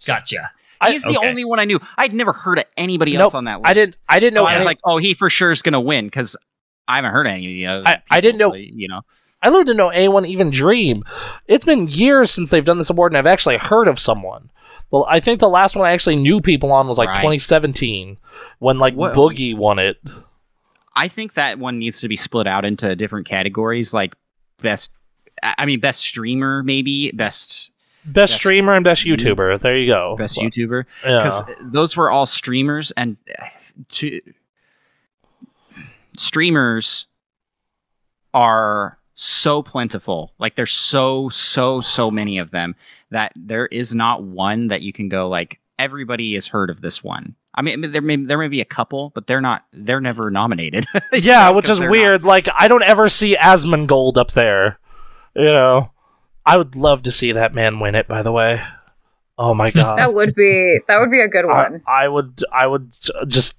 Gotcha. 0.06 0.50
I- 0.80 0.92
He's 0.92 1.02
the 1.02 1.16
okay. 1.18 1.28
only 1.28 1.44
one 1.44 1.58
I 1.58 1.64
knew. 1.64 1.80
I'd 1.96 2.12
never 2.12 2.32
heard 2.34 2.58
of 2.58 2.64
anybody 2.76 3.12
Nope, 3.14 3.20
else 3.22 3.34
on 3.34 3.44
that 3.44 3.60
list. 3.60 3.66
I 3.66 3.74
didn't. 3.74 3.96
I 4.08 4.20
didn't 4.20 4.36
So 4.36 4.42
know. 4.42 4.46
I 4.46 4.54
was 4.56 4.64
like, 4.64 4.78
oh, 4.84 4.98
he 4.98 5.14
for 5.14 5.30
sure 5.30 5.50
is 5.50 5.62
gonna 5.62 5.80
win 5.80 6.06
because 6.06 6.36
I 6.88 6.96
haven't 6.96 7.12
heard 7.12 7.26
any 7.26 7.46
of 7.46 7.50
the 7.50 7.66
other. 7.66 7.88
I- 7.88 8.02
I 8.16 8.20
didn't 8.20 8.38
know- 8.38 8.50
so, 8.50 8.56
you 8.56 8.88
know. 8.88 9.00
I 9.42 9.50
learned 9.50 9.66
to 9.68 9.74
know 9.74 9.90
anyone 9.90 10.24
even 10.26 10.50
dream. 10.50 11.04
It's 11.46 11.64
been 11.64 11.88
years 11.88 12.30
since 12.30 12.50
they've 12.50 12.64
done 12.64 12.78
this 12.78 12.90
award, 12.90 13.12
and 13.12 13.18
I've 13.18 13.26
actually 13.26 13.58
heard 13.58 13.86
of 13.86 13.98
someone. 14.00 14.48
Well, 14.90 15.06
I 15.08 15.20
think 15.20 15.40
the 15.40 15.48
last 15.48 15.74
one 15.76 15.86
I 15.88 15.92
actually 15.92 16.16
knew 16.16 16.40
people 16.40 16.70
on 16.72 16.86
was 16.86 16.96
like 16.98 17.08
Right. 17.08 17.16
2017 17.20 18.18
when 18.60 18.78
like 18.78 18.94
What- 18.94 19.14
Boogie 19.14 19.56
won 19.56 19.78
it. 19.78 19.96
I 20.94 21.08
think 21.08 21.34
that 21.34 21.58
one 21.58 21.78
needs 21.78 22.00
to 22.00 22.08
be 22.08 22.16
split 22.16 22.46
out 22.46 22.64
into 22.64 22.94
different 22.96 23.26
categories, 23.26 23.92
like 23.92 24.14
best. 24.62 24.90
I 25.42 25.66
mean, 25.66 25.80
best 25.80 26.00
streamer, 26.00 26.62
maybe 26.62 27.10
best 27.12 27.70
Best 28.04 28.30
Best 28.30 28.34
streamer 28.34 28.74
and 28.76 28.84
best 28.84 29.04
you- 29.04 29.16
YouTuber. 29.16 29.60
There 29.60 29.76
you 29.76 29.88
go. 29.88 30.14
best 30.16 30.36
Well, 30.38 30.46
YouTuber 30.48 30.84
Yeah. 31.04 31.18
because 31.18 31.42
those 31.60 31.96
were 31.96 32.08
all 32.08 32.24
streamers 32.24 32.92
and 32.92 33.16
to 33.88 34.20
streamers 36.16 37.06
are 38.32 38.98
so 39.18 39.62
plentiful 39.62 40.32
like 40.38 40.54
there's 40.56 40.72
so 40.72 41.28
so 41.30 41.80
so 41.80 42.10
many 42.10 42.36
of 42.38 42.50
them 42.50 42.74
that 43.10 43.32
there 43.34 43.66
is 43.66 43.94
not 43.94 44.22
one 44.22 44.68
that 44.68 44.82
you 44.82 44.92
can 44.92 45.08
go 45.08 45.26
like 45.28 45.58
everybody 45.78 46.34
has 46.34 46.46
heard 46.46 46.68
of 46.68 46.82
this 46.82 47.02
one 47.02 47.34
i 47.54 47.62
mean 47.62 47.92
there 47.92 48.02
may 48.02 48.16
there 48.16 48.36
may 48.36 48.48
be 48.48 48.60
a 48.60 48.64
couple 48.66 49.10
but 49.14 49.26
they're 49.26 49.40
not 49.40 49.64
they're 49.72 50.02
never 50.02 50.30
nominated 50.30 50.84
yeah, 51.14 51.48
know, 51.48 51.54
which 51.56 51.64
'cause 51.64 51.72
is 51.76 51.78
they're 51.80 51.90
weird. 51.90 52.24
Like 52.24 52.46
I 52.54 52.68
don't 52.68 52.82
ever 52.82 53.08
see 53.08 53.34
Asmongold 53.36 54.18
up 54.18 54.32
there. 54.32 54.78
You 55.34 55.44
know, 55.44 55.90
I 56.44 56.56
would 56.58 56.76
love 56.76 57.02
to 57.04 57.12
see 57.12 57.32
that 57.32 57.54
man 57.54 57.80
win 57.80 57.94
it. 57.94 58.06
By 58.08 58.20
the 58.22 58.32
way, 58.32 58.60
oh 59.38 59.54
my 59.54 59.70
god, 59.72 59.98
that 59.98 60.12
would 60.14 60.34
be 60.34 60.78
that 60.88 61.00
would 61.00 61.10
be 61.10 61.20
a 61.20 61.28
good 61.28 61.46
one. 61.46 61.82
I 61.86 62.06
would. 62.08 62.42
I 62.52 62.66
would 62.66 62.92
just, 63.28 63.56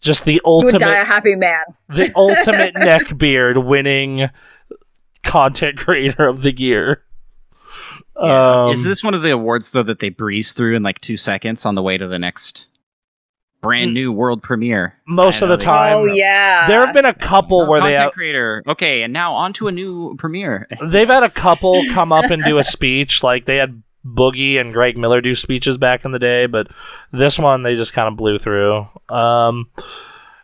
just 0.00 0.24
the 0.24 0.34
You 0.34 0.40
would 0.44 0.64
ultimate. 0.74 0.78
die 0.80 1.00
a 1.00 1.04
happy 1.04 1.34
man. 1.36 1.64
the 1.88 2.10
ultimate 2.16 2.74
neckbeard 2.76 3.62
winning 3.66 4.28
content 5.26 5.76
creator 5.78 6.26
of 6.26 6.42
the 6.42 6.52
year. 6.58 7.02
Yeah. 8.22 8.62
Um, 8.64 8.70
is 8.70 8.84
this 8.84 9.04
one 9.04 9.12
of 9.14 9.20
the 9.22 9.30
awards 9.32 9.72
though 9.72 9.82
that 9.82 9.98
they 9.98 10.08
breeze 10.08 10.52
through 10.54 10.74
in 10.76 10.82
like 10.82 11.00
two 11.00 11.16
seconds 11.18 11.66
on 11.66 11.74
the 11.74 11.82
way 11.82 11.98
to 11.98 12.06
the 12.08 12.18
next 12.18 12.66
brand 13.62 13.90
Mm. 13.90 13.94
new 13.94 14.12
world 14.12 14.42
premiere 14.42 14.94
most 15.06 15.42
of 15.42 15.48
the 15.50 15.56
time? 15.58 15.96
oh 15.96 16.04
yeah. 16.06 16.66
There 16.66 16.84
have 16.84 16.94
been 16.94 17.04
a 17.04 17.12
couple 17.14 17.62
Oh, 17.62 17.68
where 17.68 17.80
they 17.80 17.88
content 17.88 18.02
have, 18.04 18.12
creator. 18.12 18.62
Okay, 18.66 19.02
and 19.02 19.12
now 19.12 19.34
on 19.34 19.52
to 19.54 19.68
a 19.68 19.72
new 19.72 20.16
premiere. 20.16 20.66
they've 20.82 21.08
had 21.08 21.24
a 21.24 21.30
couple 21.30 21.74
come 21.92 22.10
up 22.12 22.30
and 22.30 22.42
do 22.44 22.56
a 22.58 22.64
speech. 22.64 23.22
Like 23.22 23.44
they 23.44 23.56
had 23.56 23.82
Boogie 24.06 24.58
and 24.60 24.72
Greg 24.72 24.96
Miller 24.96 25.20
do 25.20 25.34
speeches 25.34 25.76
back 25.76 26.04
in 26.04 26.12
the 26.12 26.18
day, 26.18 26.46
but 26.46 26.68
this 27.12 27.38
one 27.38 27.64
they 27.64 27.74
just 27.74 27.92
kind 27.92 28.08
of 28.08 28.16
blew 28.16 28.38
through. 28.38 28.86
Um, 29.10 29.68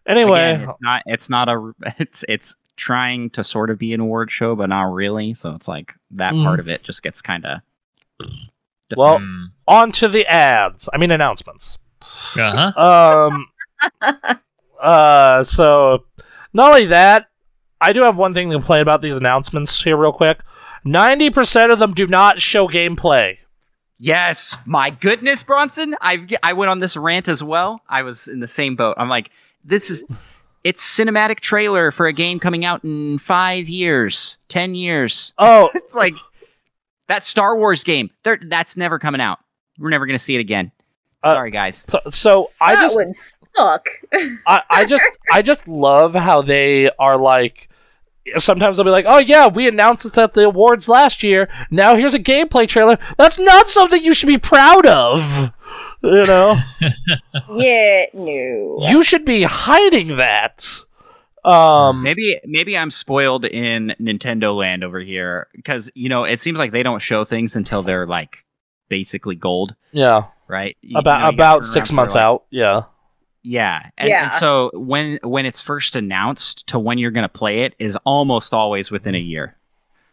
anyway, 0.07 0.55
Again, 0.55 0.69
it's 0.69 0.79
not. 0.83 1.03
It's 1.07 1.31
not 1.31 1.49
a. 1.49 1.73
It's 1.99 2.25
it's 2.29 2.57
trying 2.77 3.31
to 3.31 3.45
sort 3.45 3.71
of 3.71 3.79
be 3.79 3.93
an 3.93 4.01
award 4.01 4.31
show, 4.31 4.55
but 4.57 4.69
not 4.69 4.93
really. 4.93 5.35
So 5.35 5.55
it's 5.55 5.69
like 5.69 5.93
that 6.13 6.33
Mm. 6.35 6.45
part 6.45 6.61
of 6.61 6.69
it 6.69 6.83
just 6.83 7.03
gets 7.03 7.21
kind 7.23 7.45
of. 7.47 7.61
Well- 8.97 9.19
Mm. 9.19 9.47
on 9.69 9.93
to 9.93 10.09
the 10.09 10.27
ads. 10.27 10.89
I 10.93 10.99
mean 10.99 11.11
announcements. 11.11 11.79
Uh-huh. 12.37 13.31
Um. 13.31 13.47
uh. 14.83 15.45
So, 15.45 16.05
not 16.53 16.69
only 16.71 16.87
that, 16.87 17.27
I 17.81 17.93
do 17.93 18.03
have 18.03 18.17
one 18.19 18.35
thing 18.35 18.51
to 18.51 18.57
complain 18.57 18.83
about 18.83 19.03
these 19.03 19.17
announcements 19.17 19.83
here, 19.83 19.97
real 19.97 20.13
quick. 20.13 20.39
Ninety 20.85 21.31
percent 21.31 21.73
of 21.73 21.79
them 21.79 21.95
do 21.95 22.07
not 22.07 22.41
show 22.41 22.69
gameplay. 22.69 23.37
Yes, 23.99 24.57
my 24.67 24.91
goodness, 24.91 25.43
Bronson. 25.43 25.95
I 26.01 26.27
I 26.43 26.53
went 26.55 26.71
on 26.71 26.81
this 26.81 26.97
rant 26.97 27.29
as 27.29 27.43
well. 27.43 27.81
I 27.89 28.03
was 28.03 28.27
in 28.29 28.41
the 28.41 28.49
same 28.49 28.75
boat. 28.77 28.97
I'm 28.99 29.09
like, 29.09 29.31
this 29.65 29.91
is. 29.91 30.05
It's 30.65 30.83
cinematic 30.83 31.41
trailer 31.41 31.91
for 31.91 32.07
a 32.07 32.13
game 32.13 32.39
coming 32.39 32.65
out 32.65 32.85
in 32.85 33.19
five 33.19 33.69
years, 33.69 34.37
ten 34.49 34.75
years. 34.75 35.33
Oh, 35.39 35.71
It's 35.75 35.95
like 35.95 36.15
that 37.09 37.25
Star 37.25 37.57
Wars 37.57 37.83
game. 37.85 38.11
There, 38.23 38.39
that's 38.43 38.77
never 38.77 38.99
coming 38.99 39.21
out. 39.21 39.39
We're 39.79 39.91
never 39.91 40.07
gonna 40.07 40.19
see 40.19 40.35
it 40.37 40.41
again. 40.41 40.71
Uh, 41.23 41.35
Sorry, 41.35 41.51
guys. 41.51 41.85
so, 41.89 42.01
so 42.09 42.51
I 42.61 42.75
that 42.75 42.83
just, 42.83 42.97
would 42.97 43.15
suck. 43.15 43.87
I, 44.47 44.63
I 44.71 44.85
just, 44.85 45.03
I 45.33 45.43
just 45.43 45.67
love 45.69 46.15
how 46.15 46.43
they 46.43 46.91
are 46.99 47.17
like. 47.17 47.69
Sometimes 48.39 48.77
they'll 48.77 48.85
be 48.85 48.91
like, 48.91 49.05
"Oh 49.09 49.19
yeah, 49.19 49.49
we 49.49 49.67
announced 49.67 50.05
this 50.05 50.17
at 50.17 50.33
the 50.35 50.43
awards 50.45 50.89
last 50.89 51.25
year. 51.25 51.49
Now 51.73 51.97
here's 51.97 52.15
a 52.15 52.21
gameplay 52.21 52.69
trailer." 52.69 52.99
That's 53.19 53.39
not 53.39 53.69
something 53.69 54.03
you 54.03 54.15
should 54.15 54.29
be 54.29 54.39
proud 54.39 54.87
of. 54.87 55.51
You 56.03 56.25
know. 56.25 56.59
yeah, 57.51 58.07
no. 58.15 58.79
You 58.89 59.03
should 59.05 59.25
be 59.25 59.43
hiding 59.45 60.17
that. 60.17 60.67
Um, 61.45 62.03
Maybe 62.05 62.39
maybe 62.45 62.79
I'm 62.79 62.91
spoiled 62.91 63.45
in 63.45 63.95
Nintendo 64.01 64.57
land 64.57 64.85
over 64.85 65.01
here 65.01 65.49
because 65.55 65.91
you 65.95 66.09
know 66.09 66.23
it 66.25 66.41
seems 66.41 66.57
like 66.59 66.71
they 66.71 66.85
don't 66.85 67.03
show 67.03 67.25
things 67.25 67.57
until 67.57 67.83
they're 67.83 68.07
like 68.07 68.45
basically 68.89 69.35
gold, 69.35 69.75
yeah, 69.91 70.27
right? 70.49 70.77
You- 70.83 70.99
about 70.99 71.19
you 71.19 71.23
know, 71.25 71.29
about 71.31 71.65
six 71.65 71.91
months 71.91 72.15
like- 72.15 72.23
out. 72.23 72.45
Yeah, 72.51 72.83
Yeah, 73.43 73.91
and, 73.99 74.09
Yeah. 74.09 74.23
and 74.25 74.33
so 74.35 74.71
when 74.75 75.19
when 75.25 75.45
it's 75.47 75.61
first 75.61 75.97
announced 75.97 76.69
to 76.69 76.79
when 76.79 76.99
you're 76.99 77.11
gonna 77.11 77.29
play 77.29 77.61
it 77.63 77.75
is 77.81 77.97
almost 78.05 78.55
always 78.55 78.93
within 78.93 79.17
a 79.17 79.19
year, 79.19 79.57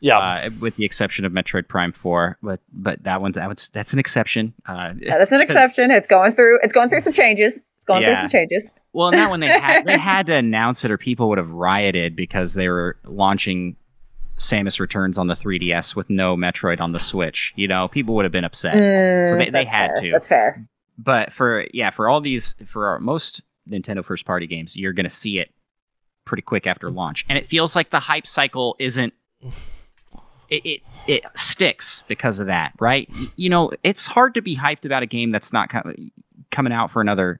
yeah. 0.01 0.17
uh, 0.17 0.49
with 0.59 0.75
the 0.75 0.85
exception 0.85 1.25
of 1.25 1.31
Metroid 1.31 1.67
Prime 1.67 1.91
Four. 1.91 2.37
But 2.41 2.59
but 2.71 3.03
that 3.03 3.21
one 3.21 3.31
that 3.33 3.47
was 3.49 3.69
that's 3.73 3.93
an 3.93 3.99
exception. 3.99 4.53
Uh, 4.65 4.93
that's 5.07 5.31
an 5.31 5.41
exception. 5.47 5.91
It's 5.91 6.07
going 6.07 6.33
through. 6.33 6.59
It's 6.63 6.73
going 6.73 6.89
through 6.89 7.01
some 7.01 7.13
changes. 7.13 7.63
It's 7.77 7.85
going 7.85 8.03
through 8.03 8.15
some 8.15 8.29
changes. 8.29 8.71
Well, 8.93 9.07
and 9.09 9.17
that 9.17 9.29
one 9.29 9.39
they 9.39 9.47
had 9.47 9.85
they 9.85 9.97
had 10.11 10.25
to 10.27 10.33
announce 10.33 10.83
it, 10.85 10.91
or 10.91 10.97
people 10.97 11.29
would 11.29 11.37
have 11.37 11.51
rioted 11.51 12.15
because 12.15 12.53
they 12.53 12.67
were 12.69 12.97
launching 13.05 13.75
Samus 14.37 14.79
Returns 14.79 15.17
on 15.17 15.27
the 15.27 15.33
3DS 15.33 15.95
with 15.95 16.09
no 16.09 16.35
Metroid 16.37 16.79
on 16.79 16.91
the 16.93 16.99
Switch. 16.99 17.51
You 17.55 17.67
know, 17.67 17.87
people 17.89 18.15
would 18.15 18.23
have 18.25 18.31
been 18.31 18.45
upset. 18.45 18.73
Mm, 18.75 19.29
So 19.29 19.37
they- 19.37 19.49
they 19.49 19.65
had 19.65 19.91
fair. 19.95 20.01
to. 20.03 20.11
That's 20.11 20.27
fair. 20.27 20.65
But 20.97 21.31
for 21.33 21.65
yeah, 21.73 21.89
for 21.91 22.07
all 22.09 22.19
these, 22.21 22.55
for 22.65 22.87
our, 22.87 22.99
most 22.99 23.41
Nintendo 23.69 24.03
first 24.03 24.25
party 24.25 24.47
games, 24.47 24.75
you're 24.75 24.93
gonna 24.93 25.09
see 25.09 25.39
it 25.39 25.51
pretty 26.25 26.41
quick 26.41 26.67
after 26.67 26.89
launch, 26.91 27.25
and 27.29 27.37
it 27.37 27.45
feels 27.47 27.75
like 27.75 27.89
the 27.89 27.99
hype 27.99 28.27
cycle 28.27 28.75
isn't. 28.79 29.13
It, 30.49 30.65
it 30.65 30.81
it 31.07 31.25
sticks 31.35 32.03
because 32.07 32.39
of 32.39 32.47
that, 32.47 32.73
right? 32.79 33.09
You 33.35 33.49
know, 33.49 33.71
it's 33.83 34.07
hard 34.07 34.33
to 34.35 34.41
be 34.41 34.55
hyped 34.55 34.85
about 34.85 35.03
a 35.03 35.05
game 35.07 35.31
that's 35.31 35.53
not 35.53 35.69
com- 35.69 35.93
coming 36.51 36.73
out 36.73 36.91
for 36.91 37.01
another 37.01 37.39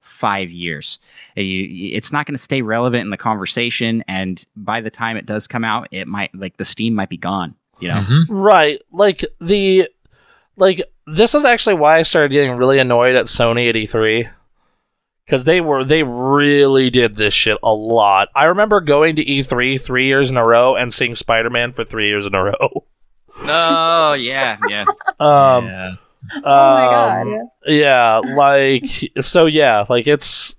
five 0.00 0.50
years. 0.50 0.98
It's 1.36 2.12
not 2.12 2.26
going 2.26 2.34
to 2.34 2.42
stay 2.42 2.62
relevant 2.62 3.02
in 3.04 3.10
the 3.10 3.16
conversation, 3.16 4.04
and 4.08 4.44
by 4.56 4.80
the 4.80 4.90
time 4.90 5.16
it 5.16 5.26
does 5.26 5.46
come 5.46 5.64
out, 5.64 5.88
it 5.90 6.06
might 6.06 6.34
like 6.34 6.56
the 6.56 6.64
steam 6.64 6.94
might 6.94 7.08
be 7.08 7.16
gone. 7.16 7.54
You 7.78 7.88
know, 7.88 8.04
Mhm. 8.06 8.24
Right. 8.28 8.82
Like 8.92 9.24
the 9.40 9.88
like 10.56 10.82
this 11.06 11.34
is 11.34 11.44
actually 11.46 11.76
why 11.76 11.98
I 11.98 12.02
started 12.02 12.30
getting 12.30 12.52
really 12.52 12.78
annoyed 12.78 13.16
at 13.16 13.26
Sony 13.26 13.68
at 13.70 13.74
E3 13.74 14.28
cuz 15.30 15.44
they 15.44 15.60
were 15.60 15.84
they 15.84 16.02
really 16.02 16.90
did 16.90 17.16
this 17.16 17.32
shit 17.32 17.58
a 17.62 17.72
lot. 17.72 18.28
I 18.34 18.44
remember 18.46 18.80
going 18.80 19.16
to 19.16 19.24
E3 19.24 19.80
3 19.80 20.06
years 20.06 20.30
in 20.30 20.36
a 20.36 20.44
row 20.44 20.76
and 20.76 20.92
seeing 20.92 21.14
Spider-Man 21.14 21.72
for 21.72 21.84
3 21.84 22.06
years 22.06 22.26
in 22.26 22.34
a 22.34 22.42
row. 22.42 22.84
oh 23.42 24.12
yeah, 24.14 24.58
yeah. 24.68 24.84
Um 25.20 25.66
yeah. 25.66 25.94
Oh 26.34 26.40
my 26.42 26.42
god. 26.90 27.20
um, 27.22 27.50
yeah, 27.66 28.18
like 28.18 28.84
so 29.22 29.46
yeah, 29.46 29.86
like 29.88 30.06
it's 30.06 30.54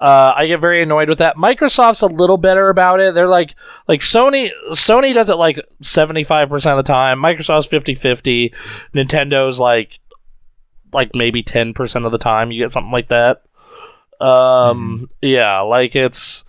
uh, 0.00 0.32
I 0.34 0.46
get 0.46 0.60
very 0.60 0.82
annoyed 0.82 1.10
with 1.10 1.18
that. 1.18 1.36
Microsoft's 1.36 2.00
a 2.00 2.06
little 2.06 2.38
better 2.38 2.70
about 2.70 3.00
it. 3.00 3.14
They're 3.14 3.28
like 3.28 3.54
like 3.86 4.00
Sony 4.00 4.50
Sony 4.70 5.12
does 5.12 5.28
it 5.28 5.34
like 5.34 5.60
75% 5.82 6.52
of 6.52 6.76
the 6.78 6.82
time. 6.82 7.18
Microsoft's 7.18 7.68
50-50. 7.68 8.54
Nintendo's 8.94 9.60
like 9.60 9.98
like 10.92 11.10
maybe 11.14 11.42
10% 11.42 12.06
of 12.06 12.12
the 12.12 12.18
time 12.18 12.50
you 12.50 12.64
get 12.64 12.72
something 12.72 12.92
like 12.92 13.08
that. 13.08 13.42
Um 14.20 15.08
yeah, 15.22 15.60
like 15.60 15.96
it's 15.96 16.44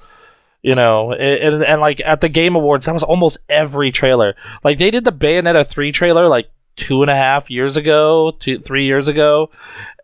you 0.63 0.75
know, 0.75 1.11
it, 1.11 1.41
and, 1.41 1.63
and 1.63 1.81
like 1.81 2.01
at 2.05 2.21
the 2.21 2.29
Game 2.29 2.55
Awards, 2.55 2.85
that 2.85 2.93
was 2.93 3.03
almost 3.03 3.39
every 3.49 3.91
trailer. 3.91 4.35
Like 4.63 4.77
they 4.77 4.91
did 4.91 5.03
the 5.03 5.11
Bayonetta 5.11 5.67
3 5.67 5.91
trailer 5.91 6.27
like 6.27 6.49
two 6.75 7.01
and 7.01 7.09
a 7.11 7.15
half 7.15 7.49
years 7.49 7.77
ago, 7.77 8.31
two 8.39 8.59
three 8.59 8.85
years 8.85 9.07
ago, 9.07 9.49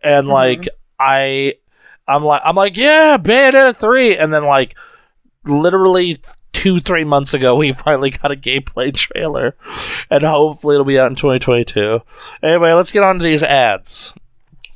and 0.04 0.28
Mhm. 0.28 0.32
like 0.32 0.68
I, 1.00 1.56
I'm 2.08 2.24
like 2.24 2.42
I'm 2.44 2.56
like 2.56 2.76
yeah, 2.78 3.18
Bayonetta 3.18 3.76
three, 3.78 4.18
and 4.18 4.34
then 4.34 4.46
like 4.46 4.76
literally 5.46 6.20
two 6.54 6.80
three 6.80 7.04
months 7.04 7.34
ago 7.34 7.56
we 7.56 7.72
finally 7.86 8.10
got 8.12 8.32
a 8.32 8.36
gameplay 8.36 8.94
trailer, 8.94 9.56
and 10.10 10.24
hopefully 10.24 10.76
it'll 10.76 10.86
be 10.86 11.00
out 11.00 11.10
in 11.10 11.16
2022. 11.16 12.00
Anyway, 12.44 12.72
let's 12.74 12.92
get 12.92 13.04
on 13.04 13.18
to 13.20 13.24
these 13.24 13.44
ads. 13.44 14.14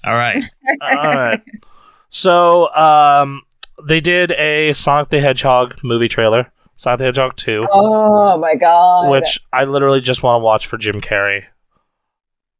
All 0.03 0.13
right. 0.13 0.43
All 0.81 1.15
right, 1.15 1.41
so 2.11 2.67
um, 2.75 3.41
they 3.87 3.99
did 4.01 4.31
a 4.33 4.73
Sonic 4.73 5.09
the 5.09 5.19
Hedgehog 5.19 5.79
movie 5.83 6.07
trailer, 6.07 6.51
Sonic 6.75 6.99
the 6.99 7.05
Hedgehog 7.05 7.35
two. 7.37 7.65
Oh 7.71 8.37
my 8.37 8.53
god. 8.55 9.09
which 9.09 9.39
I 9.51 9.63
literally 9.63 10.01
just 10.01 10.21
want 10.21 10.39
to 10.41 10.43
watch 10.45 10.67
for 10.67 10.77
Jim 10.77 11.01
Carrey. 11.01 11.45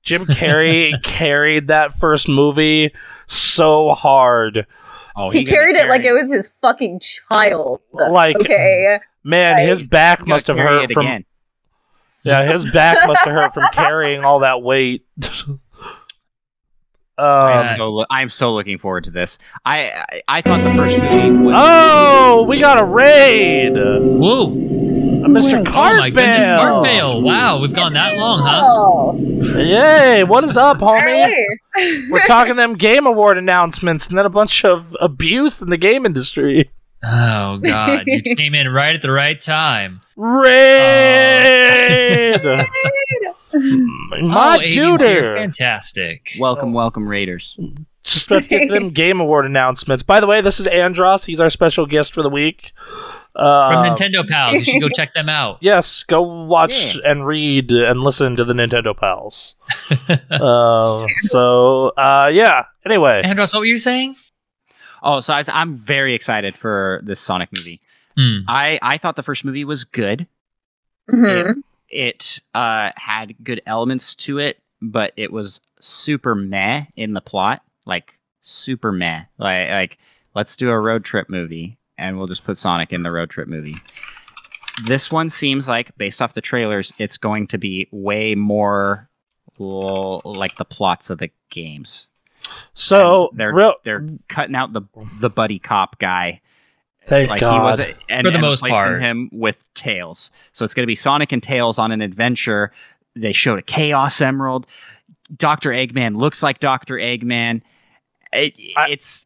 Jim 0.03 0.25
Carrey 0.25 0.93
carried 1.03 1.67
that 1.67 1.99
first 1.99 2.27
movie 2.27 2.91
so 3.27 3.91
hard. 3.91 4.65
Oh, 5.15 5.30
he 5.30 5.43
gotta 5.43 5.55
carried 5.55 5.75
it 5.75 5.89
like 5.89 6.03
it 6.05 6.13
was 6.13 6.31
his 6.31 6.47
fucking 6.47 7.01
child. 7.01 7.81
Like, 7.93 8.35
okay. 8.38 8.99
Man, 9.23 9.57
Right. 9.57 9.69
his 9.69 9.88
back 9.88 10.25
must 10.25 10.47
have 10.47 10.57
hurt 10.57 10.91
from 10.91 11.05
again. 11.05 11.25
yeah, 12.23 12.51
his 12.51 12.65
back 12.71 13.05
must 13.07 13.19
have 13.25 13.33
hurt 13.33 13.53
from 13.53 13.65
carrying 13.73 14.23
all 14.25 14.39
that 14.39 14.61
weight. 14.63 15.05
I 17.22 17.61
um, 17.61 17.67
am 17.67 17.77
so 17.77 17.90
lo- 17.90 18.06
I'm 18.09 18.30
so 18.30 18.53
looking 18.53 18.77
forward 18.77 19.03
to 19.06 19.11
this. 19.11 19.40
I 19.66 19.91
I, 19.91 20.22
I 20.27 20.41
thought 20.41 20.64
the 20.64 20.74
first 20.74 20.98
movie 20.98 21.45
was 21.45 21.56
oh, 21.58 22.43
we 22.48 22.59
got 22.59 22.80
a 22.80 22.83
raid, 22.83 23.74
Whoa. 23.74 24.48
Mr. 25.22 25.66
Oh 25.67 25.98
my 25.98 26.09
goodness, 26.09 26.45
Cartbale. 26.48 26.82
Cartbale. 26.82 27.22
Wow, 27.24 27.59
we've 27.61 27.74
gone 27.74 27.93
that 27.93 28.17
long, 28.17 28.40
huh? 28.41 28.61
Oh, 28.64 29.16
Yay! 29.56 30.24
What 30.24 30.43
is 30.43 30.58
up, 30.58 30.77
homie? 30.80 31.01
early. 31.03 32.09
We're 32.09 32.25
talking 32.25 32.56
them 32.56 32.74
Game 32.75 33.06
Award 33.06 33.38
announcements 33.38 34.08
and 34.08 34.17
then 34.17 34.25
a 34.25 34.30
bunch 34.30 34.66
of 34.66 34.98
abuse 35.00 35.61
in 35.61 35.69
the 35.69 35.77
game 35.77 36.06
industry. 36.06 36.72
Oh 37.03 37.58
god, 37.58 38.03
you 38.08 38.22
came 38.35 38.56
in 38.56 38.67
right 38.69 38.95
at 38.95 39.01
the 39.01 39.11
right 39.11 39.40
time. 39.40 40.01
Raid! 40.16 41.32
My 43.61 44.57
oh, 44.57 44.59
Avians 44.59 45.06
here, 45.06 45.33
fantastic. 45.35 46.31
welcome, 46.40 46.73
welcome 46.73 47.07
Raiders. 47.07 47.57
Just 48.03 48.25
about 48.27 48.43
to 48.43 48.49
get 48.49 48.67
to 48.69 48.73
them 48.73 48.90
Game 48.93 49.19
Award 49.19 49.45
announcements. 49.45 50.01
By 50.03 50.19
the 50.19 50.27
way, 50.27 50.41
this 50.41 50.59
is 50.59 50.67
Andros. 50.67 51.23
He's 51.25 51.40
our 51.40 51.49
special 51.49 51.85
guest 51.85 52.14
for 52.14 52.23
the 52.23 52.30
week. 52.30 52.72
Uh, 53.35 53.72
From 53.72 53.85
Nintendo 53.85 54.27
Pals, 54.27 54.56
you 54.56 54.61
should 54.64 54.81
go 54.81 54.90
check 54.90 55.14
them 55.14 55.30
out. 55.30 55.57
Yes, 55.61 56.03
go 56.03 56.22
watch 56.22 56.95
Yeah. 56.95 57.01
and 57.11 57.25
read 57.25 57.72
and 57.72 58.01
listen 58.01 58.35
to 58.38 58.43
the 58.43 58.53
Nintendo 58.53 58.98
Pals. 58.98 59.56
uh, 60.31 61.06
so, 61.27 61.90
uh, 61.90 62.30
yeah. 62.33 62.64
Anyway, 62.85 63.22
Andros, 63.23 63.53
what 63.53 63.59
were 63.59 63.65
you 63.65 63.77
saying? 63.77 64.15
Oh, 65.03 65.19
so 65.22 65.33
I, 65.33 65.43
I'm 65.48 65.75
very 65.75 66.14
excited 66.14 66.57
for 66.57 67.01
this 67.03 67.19
Sonic 67.19 67.49
movie. 67.56 67.80
Hmm. 68.17 68.40
I 68.48 68.77
I 68.81 68.98
thought 68.98 69.15
the 69.15 69.23
first 69.23 69.45
movie 69.45 69.64
was 69.64 69.83
good. 69.85 70.27
Mhm. 71.09 71.49
It 71.51 71.57
uh 72.53 72.92
had 72.95 73.36
good 73.44 73.61
elements 73.66 74.16
to 74.16 74.38
it, 74.40 74.60
but 74.82 75.14
it 75.18 75.32
was 75.32 75.60
super 75.80 76.36
meh 76.36 76.86
in 76.95 77.14
the 77.14 77.22
plot. 77.22 77.61
Like 77.86 78.18
super 78.42 78.92
meh. 78.92 79.24
Like 79.38 79.70
like 79.70 79.98
let's 80.36 80.56
do 80.56 80.70
a 80.70 80.80
road 80.80 81.03
trip 81.03 81.30
movie 81.30 81.78
and 81.98 82.18
we'll 82.18 82.28
just 82.28 82.44
put 82.44 82.58
Sonic 82.58 82.94
in 82.94 83.03
the 83.03 83.11
road 83.11 83.30
trip 83.30 83.48
movie. 83.48 83.78
This 84.86 85.11
one 85.11 85.30
seems 85.30 85.68
like 85.68 85.95
based 85.98 86.22
off 86.22 86.34
the 86.34 86.42
trailers, 86.42 86.92
it's 86.98 87.18
going 87.18 87.48
to 87.48 87.58
be 87.58 87.88
way 87.92 88.36
more 88.36 89.10
l- 89.60 90.22
like 90.24 90.58
the 90.58 90.66
plots 90.66 91.10
of 91.10 91.20
the 91.20 91.30
games. 91.50 92.08
so 92.74 93.30
And 93.30 93.40
they're 93.40 93.53
real, 93.53 93.76
they're 93.84 94.08
cutting 94.30 94.56
out 94.56 94.74
the 94.74 94.82
the 95.20 95.30
buddy 95.30 95.60
cop 95.60 96.00
guy 96.00 96.42
thank 97.07 97.30
like 97.30 97.41
God. 97.41 97.53
he 97.55 97.59
was 97.61 97.80
a, 97.80 97.93
and, 98.09 98.25
For 98.25 98.31
the 98.31 98.38
and 98.38 98.41
most 98.41 98.61
replacing 98.63 98.83
part. 98.83 99.01
him 99.01 99.30
with 99.31 99.63
Tails. 99.73 100.31
So 100.53 100.65
it's 100.65 100.73
going 100.73 100.83
to 100.83 100.88
be 100.88 100.95
Sonic 100.95 101.31
and 101.31 101.41
Tails 101.41 101.77
on 101.80 101.91
an 101.91 102.01
adventure. 102.01 102.71
They 103.15 103.31
showed 103.33 103.59
a 103.59 103.61
Chaos 103.63 104.21
Emerald. 104.21 104.67
Doctor 105.35 105.69
Eggman 105.71 106.17
looks 106.17 106.41
like 106.43 106.59
Doctor 106.59 106.95
Eggman. 106.95 107.61
It, 108.33 108.53
I- 108.77 108.89
it's 108.89 109.25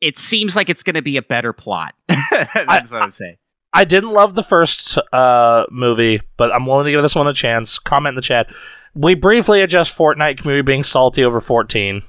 it 0.00 0.18
seems 0.18 0.54
like 0.54 0.68
it's 0.68 0.82
going 0.82 0.94
to 0.94 1.02
be 1.02 1.16
a 1.16 1.22
better 1.22 1.52
plot. 1.52 1.94
That's 2.08 2.90
what 2.90 3.00
I'm 3.02 3.10
saying. 3.10 3.36
I 3.72 3.84
didn't 3.84 4.10
love 4.12 4.34
the 4.34 4.42
first 4.42 4.98
uh, 5.12 5.64
movie, 5.70 6.20
but 6.36 6.52
I'm 6.52 6.66
willing 6.66 6.84
to 6.84 6.90
give 6.92 7.02
this 7.02 7.14
one 7.14 7.26
a 7.26 7.32
chance. 7.32 7.78
Comment 7.78 8.12
in 8.12 8.16
the 8.16 8.22
chat. 8.22 8.46
We 8.94 9.14
briefly 9.14 9.62
addressed 9.62 9.96
Fortnite 9.96 10.38
community 10.38 10.62
being 10.62 10.84
salty 10.84 11.24
over 11.24 11.40
14. 11.40 12.02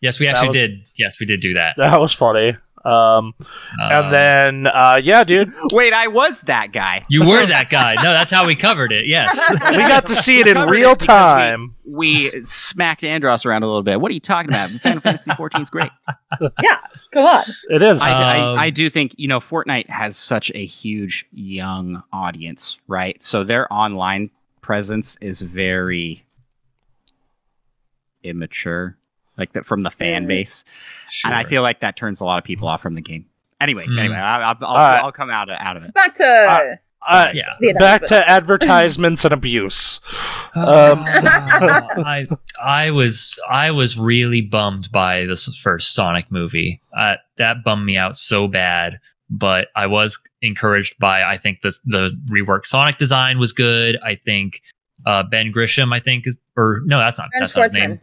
Yes, 0.00 0.20
we 0.20 0.28
actually 0.28 0.48
was- 0.48 0.56
did. 0.56 0.84
Yes, 0.96 1.18
we 1.18 1.26
did 1.26 1.40
do 1.40 1.54
that. 1.54 1.74
That 1.78 1.98
was 1.98 2.12
funny. 2.12 2.56
Um, 2.84 2.90
Um, 2.92 3.34
and 3.78 4.12
then, 4.12 4.66
uh, 4.66 4.98
yeah, 5.02 5.22
dude, 5.24 5.52
Wait, 5.72 5.92
I 5.92 6.06
was 6.08 6.40
that 6.42 6.72
guy. 6.72 7.04
you 7.08 7.26
were 7.26 7.44
that 7.44 7.68
guy. 7.68 7.94
No, 7.96 8.04
that's 8.12 8.30
how 8.32 8.46
we 8.46 8.54
covered 8.54 8.90
it. 8.92 9.06
Yes. 9.06 9.50
we 9.70 9.76
got 9.78 10.06
to 10.06 10.14
see 10.16 10.40
it 10.40 10.46
in 10.46 10.56
real 10.68 10.92
it 10.92 11.00
because 11.00 11.34
we- 11.34 11.40
time. 11.42 11.74
We 11.92 12.44
smacked 12.44 13.02
Andros 13.02 13.44
around 13.44 13.64
a 13.64 13.66
little 13.66 13.82
bit. 13.82 14.00
What 14.00 14.10
are 14.10 14.14
you 14.14 14.20
talking 14.20 14.48
about? 14.50 14.70
Final 14.70 15.00
Fantasy 15.02 15.32
14 15.36 15.60
is 15.62 15.70
great. 15.70 15.90
Yeah, 16.40 16.76
come 17.10 17.26
on. 17.26 17.42
It 17.68 17.82
is. 17.82 18.00
I, 18.00 18.38
Um, 18.38 18.58
I, 18.58 18.66
I 18.66 18.70
do 18.70 18.88
think 18.88 19.14
you 19.18 19.26
know 19.26 19.40
Fortnite 19.40 19.88
has 19.90 20.16
such 20.16 20.52
a 20.54 20.64
huge 20.64 21.26
young 21.32 22.02
audience, 22.12 22.78
right? 22.86 23.20
So 23.24 23.42
their 23.42 23.70
online 23.72 24.30
presence 24.62 25.16
is 25.20 25.40
very 25.42 26.24
immature, 28.22 28.96
like 29.40 29.52
that 29.54 29.66
from 29.66 29.82
the 29.82 29.90
fan 29.90 30.26
base, 30.26 30.64
Sure. 31.08 31.30
and 31.32 31.38
I 31.40 31.44
feel 31.48 31.62
like 31.62 31.80
that 31.80 31.96
turns 31.96 32.20
a 32.20 32.24
lot 32.24 32.38
of 32.38 32.44
people 32.44 32.68
off 32.68 32.80
from 32.82 32.94
the 32.94 33.00
game. 33.00 33.26
Anyway, 33.60 33.84
Hmm. 33.86 33.98
anyway, 33.98 34.16
I, 34.16 34.50
I'll, 34.52 34.56
I'll, 34.62 35.04
I'll 35.06 35.12
come 35.12 35.30
out 35.30 35.50
of, 35.50 35.56
out 35.58 35.76
of 35.76 35.82
it. 35.82 35.92
Back 35.92 36.14
to 36.14 36.24
Uh, 36.24 36.76
Uh, 37.08 37.26
yeah. 37.34 37.72
back 37.78 38.06
to 38.06 38.30
advertisements 38.30 39.24
and 39.24 39.32
abuse. 39.34 40.00
Um, 40.54 41.02
I 41.04 42.26
I 42.62 42.90
was 42.90 43.38
I 43.50 43.70
was 43.70 43.98
really 43.98 44.40
bummed 44.42 44.90
by 44.92 45.24
this 45.26 45.46
first 45.56 45.94
Sonic 45.94 46.30
movie. 46.30 46.80
Uh, 46.96 47.14
that 47.38 47.64
bummed 47.64 47.86
me 47.86 47.96
out 47.96 48.16
so 48.16 48.48
bad. 48.48 48.98
But 49.32 49.68
I 49.76 49.86
was 49.86 50.20
encouraged 50.42 50.98
by 50.98 51.22
I 51.22 51.38
think 51.38 51.62
the 51.62 51.72
the 51.84 52.10
reworked 52.30 52.66
Sonic 52.66 52.96
design 52.98 53.38
was 53.38 53.52
good. 53.52 53.98
I 54.04 54.16
think 54.16 54.60
uh, 55.06 55.22
Ben 55.22 55.52
Grisham 55.52 55.94
I 55.94 56.00
think 56.00 56.26
is 56.26 56.38
or 56.56 56.82
no 56.84 56.98
that's 56.98 57.16
not 57.18 57.28
Ben 57.32 57.40
that's 57.40 57.56
not 57.56 57.62
his 57.68 57.74
name. 57.78 58.00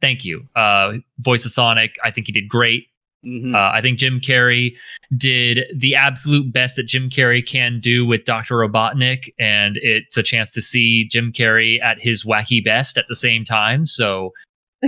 Thank 0.00 0.24
you. 0.24 0.46
Uh, 0.54 0.94
voice 1.18 1.44
of 1.44 1.50
Sonic. 1.50 1.96
I 2.04 2.10
think 2.10 2.26
he 2.26 2.32
did 2.32 2.48
great. 2.48 2.88
Mhm. 3.24 3.54
Uh, 3.54 3.70
I 3.74 3.80
think 3.80 3.98
Jim 3.98 4.20
Carrey 4.20 4.76
did 5.16 5.64
the 5.74 5.94
absolute 5.94 6.52
best 6.52 6.76
that 6.76 6.84
Jim 6.84 7.10
Carrey 7.10 7.44
can 7.44 7.80
do 7.80 8.06
with 8.06 8.24
Dr. 8.24 8.56
Robotnik, 8.56 9.32
and 9.38 9.78
it's 9.82 10.16
a 10.16 10.22
chance 10.22 10.52
to 10.52 10.62
see 10.62 11.08
Jim 11.08 11.32
Carrey 11.32 11.82
at 11.82 12.00
his 12.00 12.24
wacky 12.24 12.64
best 12.64 12.96
at 12.96 13.06
the 13.08 13.16
same 13.16 13.44
time. 13.44 13.84
So 13.84 14.32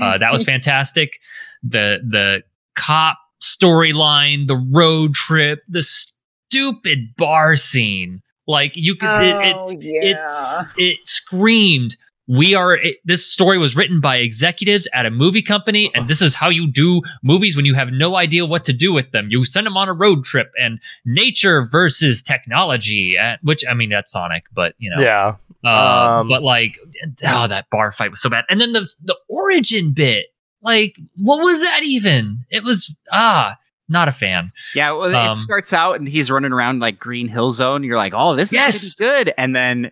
uh, 0.00 0.18
that 0.18 0.30
was 0.30 0.44
fantastic. 0.52 1.18
The 1.62 2.00
the 2.06 2.42
cop 2.76 3.18
storyline, 3.42 4.46
the 4.46 4.68
road 4.72 5.14
trip, 5.14 5.62
the 5.68 5.82
stupid 5.82 7.16
bar 7.16 7.56
scene, 7.56 8.20
like 8.46 8.72
you 8.76 8.94
could, 8.94 9.22
it, 9.22 9.36
it, 9.46 9.56
oh, 9.58 9.70
yeah. 9.70 10.00
it's 10.02 10.64
it 10.76 10.98
screamed 11.04 11.96
we 12.28 12.54
are 12.54 12.74
it, 12.74 12.98
this 13.04 13.26
story 13.26 13.56
was 13.58 13.74
written 13.74 14.00
by 14.00 14.16
executives 14.16 14.86
at 14.92 15.06
a 15.06 15.10
movie 15.10 15.40
company 15.42 15.90
and 15.94 16.08
this 16.08 16.20
is 16.20 16.34
how 16.34 16.48
you 16.50 16.66
do 16.70 17.00
movies 17.22 17.56
when 17.56 17.64
you 17.64 17.74
have 17.74 17.90
no 17.90 18.16
idea 18.16 18.44
what 18.44 18.64
to 18.64 18.72
do 18.72 18.92
with 18.92 19.10
them 19.12 19.28
you 19.30 19.42
send 19.44 19.66
them 19.66 19.76
on 19.78 19.88
a 19.88 19.92
road 19.94 20.24
trip 20.24 20.50
and 20.60 20.78
nature 21.06 21.62
versus 21.62 22.22
technology 22.22 23.14
uh, 23.20 23.36
which 23.42 23.64
i 23.70 23.74
mean 23.74 23.88
that's 23.88 24.12
sonic 24.12 24.44
but 24.52 24.74
you 24.78 24.90
know 24.90 25.00
Yeah. 25.02 25.36
Uh, 25.64 26.20
Um, 26.20 26.28
but 26.28 26.42
like, 26.42 26.78
oh, 27.26 27.46
that 27.48 27.68
bar 27.70 27.90
fight 27.90 28.10
was 28.12 28.20
so 28.22 28.30
bad. 28.30 28.44
And 28.48 28.60
then 28.60 28.72
the 28.74 28.88
the 29.02 29.16
origin 29.28 29.90
bit, 29.92 30.26
like, 30.62 30.94
what 31.16 31.42
was 31.42 31.60
that 31.62 31.80
even? 31.82 32.44
It 32.48 32.62
was 32.62 32.96
ah, 33.10 33.56
not 33.88 34.06
a 34.06 34.12
fan. 34.12 34.52
Yeah, 34.74 34.92
well, 34.92 35.12
Um, 35.14 35.32
it 35.32 35.36
starts 35.36 35.72
out 35.72 35.96
and 35.98 36.06
he's 36.08 36.30
running 36.30 36.52
around 36.52 36.78
like 36.78 37.00
Green 37.00 37.26
Hill 37.26 37.50
Zone. 37.50 37.82
You're 37.82 37.96
like, 37.96 38.12
oh, 38.14 38.36
this 38.36 38.52
Yes! 38.52 38.84
is 38.84 38.94
good. 38.94 39.32
And 39.36 39.56
then, 39.56 39.90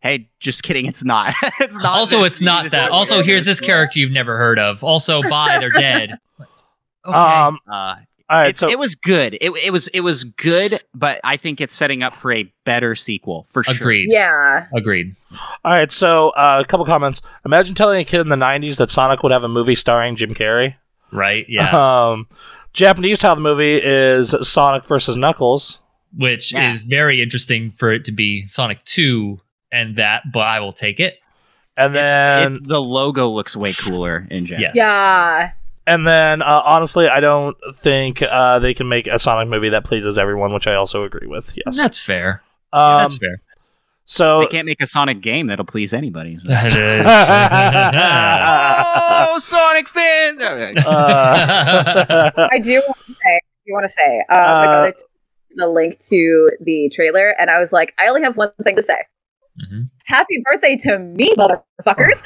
hey, 0.00 0.28
just 0.40 0.62
kidding, 0.62 0.86
it's 0.86 1.04
not. 1.04 1.34
it's 1.60 1.76
not. 1.76 1.98
also, 1.98 2.18
this. 2.18 2.26
it's 2.34 2.40
not 2.40 2.64
just 2.64 2.72
that. 2.72 2.90
Also, 2.90 3.22
here's 3.22 3.44
this 3.44 3.60
like, 3.60 3.66
character 3.68 3.98
you've 3.98 4.12
never 4.12 4.36
heard 4.36 4.58
of. 4.58 4.82
Also, 4.84 5.22
bye, 5.22 5.58
they're 5.60 5.70
dead. 5.70 6.18
Okay. 7.06 7.16
Um, 7.16 7.58
Uh, 7.66 7.96
all 8.30 8.38
right, 8.38 8.48
it's, 8.50 8.60
so 8.60 8.68
it 8.68 8.78
was 8.78 8.94
good. 8.94 9.38
It, 9.40 9.50
it 9.64 9.72
was 9.72 9.88
it 9.88 10.00
was 10.00 10.24
good, 10.24 10.82
but 10.94 11.18
I 11.24 11.38
think 11.38 11.62
it's 11.62 11.72
setting 11.72 12.02
up 12.02 12.14
for 12.14 12.30
a 12.30 12.52
better 12.66 12.94
sequel 12.94 13.46
for 13.50 13.64
sure. 13.64 13.74
Agreed. 13.74 14.10
Yeah. 14.10 14.66
Agreed. 14.76 15.16
all 15.64 15.72
right, 15.72 15.90
so 15.90 16.28
uh, 16.30 16.62
a 16.62 16.68
couple 16.68 16.84
comments. 16.84 17.22
Imagine 17.46 17.74
telling 17.74 17.98
a 18.00 18.04
kid 18.04 18.20
in 18.20 18.28
the 18.28 18.36
'90s 18.36 18.76
that 18.76 18.90
Sonic 18.90 19.22
would 19.22 19.32
have 19.32 19.44
a 19.44 19.48
movie 19.48 19.74
starring 19.74 20.14
Jim 20.14 20.34
Carrey. 20.34 20.74
Right. 21.10 21.46
Yeah. 21.48 21.70
Um, 22.10 22.26
Japanese 22.74 23.18
title 23.18 23.32
of 23.32 23.38
the 23.38 23.42
movie 23.42 23.78
is 23.82 24.34
Sonic 24.42 24.84
versus 24.84 25.16
Knuckles. 25.16 25.78
Which 26.14 26.52
Yeah. 26.52 26.70
is 26.72 26.82
very 26.82 27.22
interesting 27.22 27.70
for 27.70 27.90
it 27.90 28.04
to 28.04 28.12
be 28.12 28.46
Sonic 28.46 28.84
2 28.84 29.40
and 29.72 29.96
that, 29.96 30.22
but 30.32 30.40
I 30.46 30.60
will 30.60 30.72
take 30.72 31.00
it. 31.00 31.18
And 31.76 31.94
then, 31.94 32.54
it- 32.56 32.68
the 32.68 32.80
logo 32.80 33.28
looks 33.28 33.56
way 33.56 33.72
cooler 33.72 34.26
in 34.30 34.46
Gen. 34.46 34.60
Yes. 34.60 34.72
Yeah. 34.74 35.52
and 35.86 36.06
then, 36.06 36.42
uh, 36.42 36.62
honestly, 36.64 37.08
I 37.08 37.20
don't 37.20 37.56
think 37.82 38.22
uh, 38.22 38.58
they 38.58 38.74
can 38.74 38.88
make 38.88 39.06
a 39.06 39.18
Sonic 39.18 39.48
movie 39.48 39.68
that 39.70 39.84
pleases 39.84 40.18
everyone, 40.18 40.52
which 40.52 40.66
I 40.66 40.74
also 40.74 41.04
agree 41.04 41.28
with. 41.28 41.52
Yes. 41.56 41.76
That's 41.76 42.00
fair. 42.02 42.42
Um, 42.72 43.02
That's 43.02 43.16
fair. 43.18 43.40
so 44.04 44.40
They 44.40 44.46
can't 44.48 44.66
make 44.66 44.82
a 44.82 44.86
Sonic 44.86 45.20
game 45.22 45.46
that'll 45.46 45.64
please 45.64 45.94
anybody. 45.94 46.38
Oh, 48.10 49.38
Sonic 49.40 49.88
fan! 49.88 50.40
uh, 50.86 52.30
I 52.50 52.58
do 52.58 52.80
want 52.86 52.98
to 53.06 53.12
say, 53.12 53.40
you 53.66 53.74
want 53.74 53.84
to 53.84 53.88
say, 53.88 54.24
uh, 54.28 54.34
my 54.34 54.66
Uh, 54.66 54.66
brother 54.66 54.92
t- 54.92 55.04
the 55.56 55.68
link 55.68 55.98
to 56.08 56.50
the 56.60 56.90
trailer, 56.94 57.30
and 57.38 57.50
I 57.50 57.58
was 57.58 57.72
like, 57.72 57.94
I 57.98 58.08
only 58.08 58.22
have 58.22 58.36
one 58.36 58.50
thing 58.64 58.76
to 58.76 58.82
say. 58.82 58.96
Mhm. 59.60 59.88
Happy 60.06 60.42
birthday 60.44 60.76
to 60.76 60.98
me, 60.98 61.34
motherfuckers! 61.34 62.22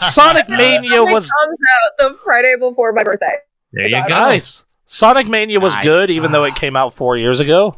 Sonic 0.12 0.48
Mania 0.48 1.00
was 1.00 1.30
comes 1.30 1.58
out 1.72 1.90
the 1.98 2.18
Friday 2.24 2.54
before 2.58 2.92
my 2.92 3.02
birthday. 3.02 3.36
there 3.72 3.86
you 3.86 4.02
go. 4.08 4.08
nice. 4.08 4.64
Sonic 4.86 5.26
Mania 5.26 5.58
was 5.60 5.72
Nice. 5.72 5.84
good, 5.84 6.10
even 6.10 6.32
though 6.32 6.44
it 6.44 6.54
came 6.54 6.76
out 6.76 6.94
four 6.94 7.16
years 7.16 7.40
ago. 7.40 7.76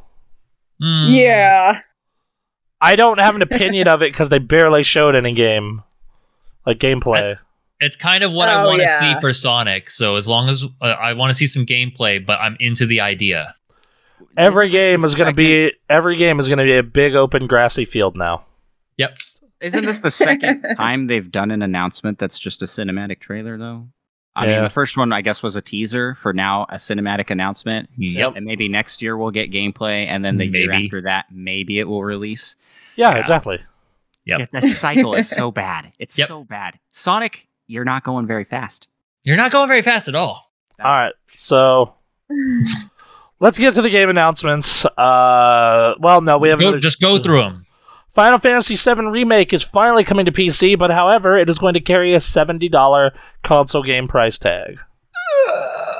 Mm. 0.83 1.15
Yeah. 1.17 1.81
I 2.81 2.97
don't 2.97 3.19
have 3.19 3.35
an 3.36 3.43
opinion 3.43 3.89
of 3.89 4.03
it 4.03 4.12
because 4.12 4.28
they 4.28 4.39
barely 4.39 4.83
showed 4.83 5.15
any 5.15 5.33
game, 5.33 5.83
like 6.67 6.78
gameplay. 6.78 7.39
It's 7.81 7.97
kind 7.97 8.25
of 8.25 8.33
what 8.33 8.49
I 8.49 8.62
Oh, 8.62 8.67
want 8.67 8.78
to 8.81 8.85
yeah. 8.85 8.99
see 9.15 9.20
for 9.20 9.33
Sonic. 9.33 9.89
So 9.89 10.17
as 10.17 10.27
long 10.28 10.49
as 10.49 10.65
uh, 10.83 10.85
I 10.86 11.12
want 11.12 11.31
to 11.31 11.35
see 11.35 11.47
some 11.47 11.65
gameplay, 11.65 12.25
but 12.25 12.39
I'm 12.41 12.57
into 12.59 12.85
the 12.86 13.01
idea. 13.01 13.55
Every 14.36 14.69
this 14.70 14.85
game 14.85 15.01
the 15.03 15.07
is 15.09 15.15
going 15.15 15.31
to 15.31 15.36
be 15.36 15.73
every 15.89 16.17
game 16.17 16.41
is 16.41 16.49
going 16.49 16.59
to 16.59 16.65
be 16.65 16.77
a 16.77 16.83
big 16.83 17.15
open 17.15 17.47
grassy 17.47 17.85
field 17.85 18.17
now. 18.17 18.45
Yep. 18.99 19.18
Isn't 19.60 19.84
this 19.84 20.00
the 20.00 20.10
second 20.10 20.62
time 20.76 21.07
they've 21.07 21.31
done 21.31 21.50
an 21.50 21.62
announcement 21.62 22.18
that's 22.18 22.39
just 22.39 22.62
a 22.62 22.66
cinematic 22.66 23.20
trailer, 23.20 23.57
though? 23.58 23.89
I 24.34 24.47
mean, 24.47 24.62
the 24.62 24.68
first 24.70 24.99
one, 24.99 25.15
I 25.15 25.23
guess, 25.23 25.42
was 25.42 25.57
a 25.57 25.62
teaser. 25.62 26.15
For 26.16 26.34
now, 26.34 26.65
a 26.68 26.75
cinematic 26.75 27.31
announcement. 27.31 27.89
Yep. 27.97 28.34
And 28.36 28.44
maybe 28.44 28.68
next 28.68 29.00
year 29.00 29.16
we'll 29.16 29.31
get 29.31 29.50
gameplay, 29.50 30.07
and 30.07 30.23
then 30.23 30.36
the 30.36 30.47
year 30.47 30.73
after 30.73 31.00
that, 31.02 31.25
maybe 31.33 31.78
it 31.78 31.84
will 31.89 32.05
release. 32.05 32.55
Yeah, 32.97 33.12
Yeah. 33.15 33.20
exactly. 33.20 33.58
Yep. 34.26 34.39
Yeah, 34.41 34.47
that 34.52 34.65
cycle 34.68 35.15
is 35.15 35.26
so 35.28 35.50
bad. 35.52 35.91
It's 35.99 36.18
Yep. 36.18 36.28
so 36.28 36.44
bad. 36.44 36.78
Sonic, 36.92 37.49
you're 37.66 37.84
not 37.86 38.05
going 38.05 38.26
very 38.26 38.44
fast. 38.44 38.89
You're 39.23 39.36
not 39.39 39.52
going 39.52 39.68
very 39.68 39.81
fast 39.83 40.07
at 40.08 40.15
all. 40.15 40.52
All 40.84 40.91
right, 40.92 41.15
so 41.34 41.94
let's 43.41 43.58
get 43.58 43.75
to 43.75 43.83
the 43.83 43.91
game 43.91 44.08
announcements. 44.10 44.84
Uh, 44.84 45.94
well, 45.99 46.20
no, 46.20 46.39
we 46.39 46.49
have 46.50 46.60
Go, 46.60 46.78
just 46.78 47.00
go 47.00 47.18
through 47.18 47.41
them. 47.42 47.66
Final 48.17 48.39
Fantasy 48.39 48.77
VII 48.77 49.09
Remake 49.09 49.53
is 49.53 49.62
finally 49.62 50.03
coming 50.03 50.25
to 50.25 50.33
PC, 50.33 50.78
but 50.78 50.91
however, 50.91 51.39
it 51.39 51.51
is 51.51 51.59
going 51.59 51.75
to 51.75 51.81
carry 51.81 52.15
a 52.15 52.20
seventy 52.20 52.70
dollar 52.70 53.12
console 53.45 53.83
game 53.83 54.09
price 54.09 54.39
tag. 54.39 54.81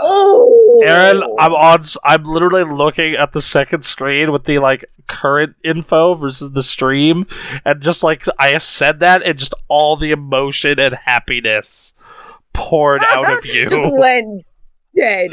Oh, 0.01 0.83
Aaron, 0.83 1.23
I'm 1.39 1.53
on. 1.53 1.85
I'm 2.03 2.25
literally 2.25 2.65
looking 2.65 3.17
at 3.17 3.35
the 3.35 3.43
second 3.43 3.85
screen 3.85 4.33
with 4.33 4.45
the 4.45 4.61
like 4.61 4.87
current 5.07 5.57
info 5.63 6.15
versus 6.15 6.51
the 6.51 6.63
stream, 6.63 7.27
and 7.67 7.83
just 7.83 8.03
like 8.03 8.25
I 8.39 8.57
said 8.57 9.01
that, 9.01 9.23
and 9.23 9.39
just 9.39 9.53
all 9.69 9.99
the 9.99 10.13
emotion 10.13 10.81
and 10.81 10.95
happiness 10.95 11.93
poured 12.55 13.03
ah, 13.05 13.19
out 13.19 13.39
of 13.39 13.45
you. 13.45 13.69
just 13.69 13.93
went 13.93 14.47
dead. 14.97 15.31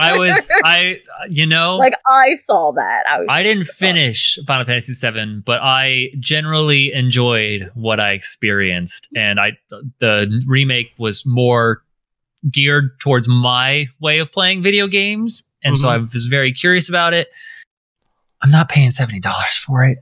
I 0.00 0.18
was, 0.18 0.50
I, 0.64 1.00
you 1.28 1.46
know, 1.46 1.76
like 1.76 1.94
I 2.08 2.34
saw 2.34 2.72
that. 2.72 3.04
I 3.08 3.18
was 3.18 3.26
I 3.28 3.42
didn't 3.42 3.68
oh. 3.68 3.74
finish 3.74 4.38
Final 4.46 4.64
Fantasy 4.64 4.92
VII, 4.92 5.42
but 5.44 5.60
I 5.62 6.10
generally 6.18 6.92
enjoyed 6.92 7.70
what 7.74 8.00
I 8.00 8.12
experienced, 8.12 9.08
and 9.16 9.40
I 9.40 9.52
the 9.98 10.42
remake 10.46 10.92
was 10.98 11.24
more 11.26 11.82
geared 12.50 12.98
towards 13.00 13.28
my 13.28 13.86
way 14.00 14.18
of 14.18 14.32
playing 14.32 14.62
video 14.62 14.86
games, 14.86 15.44
and 15.62 15.76
so 15.76 15.88
mm-hmm. 15.88 16.02
I 16.02 16.08
was 16.12 16.26
very 16.26 16.52
curious 16.52 16.88
about 16.88 17.14
it. 17.14 17.28
I'm 18.42 18.50
not 18.50 18.68
paying 18.68 18.90
seventy 18.90 19.20
dollars 19.20 19.56
for 19.56 19.84
it. 19.84 19.98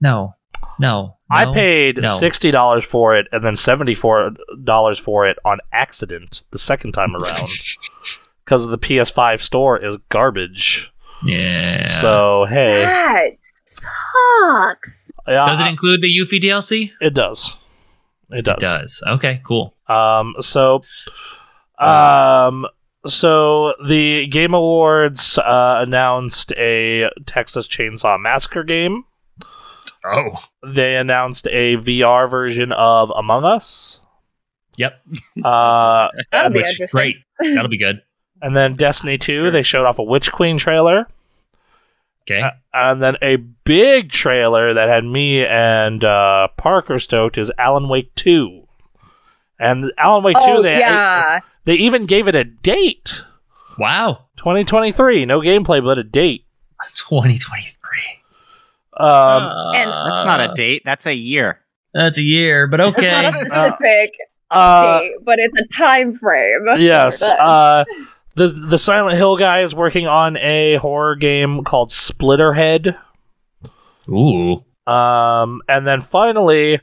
No, 0.00 0.34
no, 0.80 1.16
I 1.30 1.52
paid 1.52 1.98
No. 1.98 2.18
sixty 2.18 2.50
dollars 2.50 2.84
for 2.84 3.16
it, 3.16 3.28
and 3.32 3.44
then 3.44 3.54
seventy 3.56 3.94
four 3.94 4.32
dollars 4.64 4.98
for 4.98 5.26
it 5.28 5.38
on 5.44 5.58
accident 5.72 6.42
the 6.50 6.58
second 6.58 6.92
time 6.92 7.14
around 7.14 7.48
because 8.44 8.66
the 8.66 8.78
PS5 8.78 9.40
store 9.40 9.78
is 9.78 9.96
garbage. 10.10 10.90
yeah. 11.24 12.00
So 12.00 12.46
hey, 12.48 12.82
that 12.82 13.30
sucks. 13.40 15.12
yeah, 15.28 15.46
does 15.46 15.60
it 15.60 15.66
include 15.68 16.02
the 16.02 16.08
Yuffie 16.08 16.42
DLC? 16.42 16.90
it 17.00 17.14
does. 17.14 17.52
It 18.30 18.42
does. 18.44 18.56
It 18.56 18.60
does. 18.60 19.02
Okay, 19.08 19.40
cool. 19.44 19.74
Um, 19.88 20.34
so, 20.40 20.82
um, 21.78 22.66
so 23.06 23.74
the 23.86 24.26
Game 24.28 24.54
Awards 24.54 25.36
uh, 25.38 25.78
announced 25.82 26.52
a 26.52 27.08
Texas 27.26 27.66
Chainsaw 27.66 28.20
Massacre 28.20 28.62
game. 28.62 29.04
Oh, 30.04 30.42
They 30.66 30.96
announced 30.96 31.46
a 31.48 31.76
VR 31.76 32.30
version 32.30 32.72
of 32.72 33.10
Among 33.10 33.44
Us. 33.44 33.98
yep. 34.76 35.00
Uh, 35.44 36.08
That'll 36.32 36.50
be 36.52 36.58
Which 36.60 36.70
interesting. 36.70 36.98
great. 36.98 37.16
That'll 37.54 37.68
be 37.68 37.78
good. 37.78 38.02
and 38.42 38.56
then 38.56 38.74
Destiny 38.74 39.18
2, 39.18 39.38
Sure. 39.38 39.50
they 39.50 39.62
showed 39.62 39.84
off 39.86 39.98
a 39.98 40.02
Witch 40.02 40.32
Queen 40.32 40.58
trailer. 40.58 41.06
Okay. 42.22 42.40
Uh, 42.42 42.50
and 42.72 43.02
then 43.02 43.16
a 43.22 43.36
big 43.36 44.10
trailer 44.12 44.74
that 44.74 44.88
had 44.88 45.04
me 45.04 45.44
and 45.44 46.02
uh, 46.04 46.48
Parker 46.56 46.98
stoked 46.98 47.36
is 47.38 47.50
Alan 47.58 47.88
Wake 47.88 48.14
2. 48.14 48.66
And 49.58 49.92
Alan 49.98 50.22
Wake 50.24 50.36
2, 50.36 50.42
Oh 50.42 50.62
they, 50.62 50.78
yeah. 50.78 51.40
they 51.64 51.74
even 51.74 52.06
gave 52.06 52.28
it 52.28 52.34
a 52.34 52.44
date. 52.44 53.20
Wow. 53.78 54.26
2023. 54.36 55.26
No 55.26 55.40
gameplay, 55.40 55.82
but 55.84 55.98
a 55.98 56.02
date. 56.04 56.44
2023. 56.94 58.19
Um, 59.00 59.74
And- 59.74 59.90
That's 59.90 60.24
not 60.24 60.40
a 60.40 60.52
date. 60.54 60.82
That's 60.84 61.06
a 61.06 61.14
year. 61.14 61.60
That's 61.94 62.18
a 62.18 62.22
year, 62.22 62.66
but 62.66 62.80
It's 62.80 62.96
not 62.96 62.98
okay. 62.98 63.26
a 63.26 63.32
specific 63.32 64.14
uh, 64.50 65.00
date, 65.00 65.12
but 65.24 65.38
it's 65.38 65.58
a 65.60 65.66
time 65.76 66.12
frame. 66.14 66.66
yes. 66.78 67.20
Uh, 67.22 67.84
the 68.36 68.46
the 68.46 68.78
Silent 68.78 69.16
Hill 69.16 69.36
guy 69.36 69.64
is 69.64 69.74
working 69.74 70.06
on 70.06 70.36
a 70.36 70.76
horror 70.76 71.16
game 71.16 71.64
called 71.64 71.90
Slitterhead. 71.90 72.96
Ooh. 74.08 74.64
Um, 74.86 75.60
and 75.68 75.86
then 75.86 76.00
finally, 76.00 76.80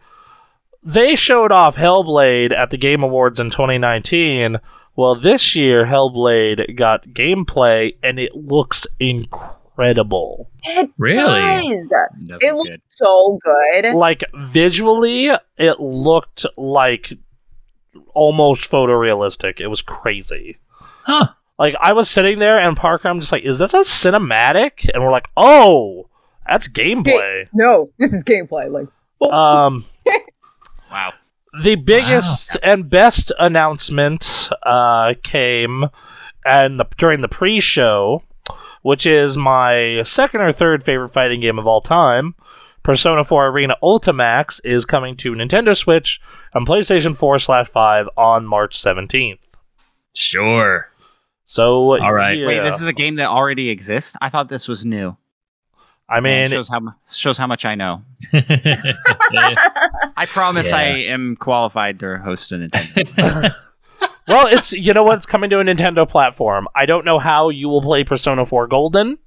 they 0.83 1.15
showed 1.15 1.51
off 1.51 1.75
Hellblade 1.75 2.53
at 2.57 2.69
the 2.69 2.77
Game 2.77 3.03
Awards 3.03 3.39
in 3.39 3.49
2019. 3.49 4.57
Well, 4.95 5.15
this 5.15 5.55
year 5.55 5.85
Hellblade 5.85 6.75
got 6.75 7.07
gameplay, 7.07 7.95
and 8.03 8.19
it 8.19 8.35
looks 8.35 8.87
incredible. 8.99 9.55
It 9.79 10.89
Really? 10.97 11.15
does. 11.15 11.91
Doesn't 12.25 12.43
It 12.43 12.53
looks 12.53 12.69
good. 12.69 12.81
so 12.87 13.39
good. 13.43 13.93
Like 13.95 14.23
visually, 14.51 15.29
it 15.57 15.79
looked 15.79 16.45
like 16.57 17.13
almost 18.13 18.69
photorealistic. 18.69 19.59
It 19.59 19.67
was 19.67 19.81
crazy. 19.81 20.57
Huh. 21.03 21.27
Like 21.59 21.75
I 21.81 21.93
was 21.93 22.09
sitting 22.09 22.39
there, 22.39 22.59
and 22.59 22.77
Parker, 22.77 23.07
I'm 23.07 23.19
just 23.19 23.31
like, 23.31 23.43
"Is 23.43 23.57
this 23.57 23.73
a 23.73 23.79
cinematic?" 23.79 24.89
And 24.93 25.01
we're 25.03 25.11
like, 25.11 25.29
"Oh, 25.35 26.07
that's 26.47 26.67
gameplay." 26.67 27.47
No, 27.53 27.89
this 27.97 28.13
is 28.13 28.23
gameplay. 28.23 28.69
Like 28.71 29.31
Um, 29.31 29.83
Wow. 30.91 31.13
the 31.63 31.75
biggest 31.75 32.55
and 32.61 32.89
best 32.89 33.31
announcement 33.39 34.49
uh, 34.63 35.15
came 35.23 35.85
and 36.45 36.79
the, 36.79 36.85
during 36.97 37.21
the 37.21 37.27
pre-show, 37.27 38.21
which 38.87 39.05
is 39.05 39.35
my 39.35 40.01
second 40.05 40.39
or 40.39 40.53
third 40.53 40.81
favorite 40.81 41.09
fighting 41.09 41.41
game 41.41 41.59
of 41.59 41.67
all 41.67 41.81
time. 41.81 42.33
Persona 42.83 43.25
4 43.25 43.47
Arena 43.47 43.75
Ultimax 43.83 44.61
is 44.63 44.85
coming 44.85 45.17
to 45.17 45.33
Nintendo 45.33 45.75
Switch 45.75 46.21
and 46.53 46.65
PlayStation 46.65 47.13
4 47.13 47.37
slash 47.39 47.67
5 47.67 48.07
on 48.15 48.47
March 48.47 48.81
17th. 48.81 49.39
Sure. 50.13 50.89
So, 51.47 52.01
All 52.01 52.13
right. 52.13 52.37
yeah. 52.37 52.47
Wait, 52.47 52.63
this 52.63 52.79
is 52.79 52.87
a 52.87 52.93
game 52.93 53.15
that 53.15 53.27
already 53.27 53.69
exists. 53.71 54.15
I 54.21 54.29
thought 54.29 54.47
this 54.47 54.69
was 54.69 54.85
new. 54.85 55.17
I 56.07 56.21
Man, 56.21 56.43
mean, 56.43 56.51
shows 56.51 56.69
how 56.69 56.79
shows 57.11 57.37
how 57.37 57.47
much 57.47 57.65
I 57.65 57.75
know. 57.75 58.03
I 58.33 60.25
promise 60.29 60.71
I 60.71 60.83
am 60.83 61.35
qualified 61.35 61.99
to 61.99 62.19
host 62.19 62.53
a 62.53 62.55
Nintendo. 62.55 63.53
well, 64.27 64.47
it's 64.47 64.71
you 64.71 64.93
know 64.93 65.03
what's 65.03 65.25
coming 65.25 65.49
to 65.51 65.59
a 65.59 65.63
Nintendo 65.63 66.07
platform. 66.07 66.67
I 66.75 66.85
don't 66.85 67.05
know 67.05 67.19
how 67.19 67.49
you 67.49 67.69
will 67.69 67.81
play 67.81 68.03
Persona 68.03 68.45
4 68.45 68.67
Golden 68.67 69.17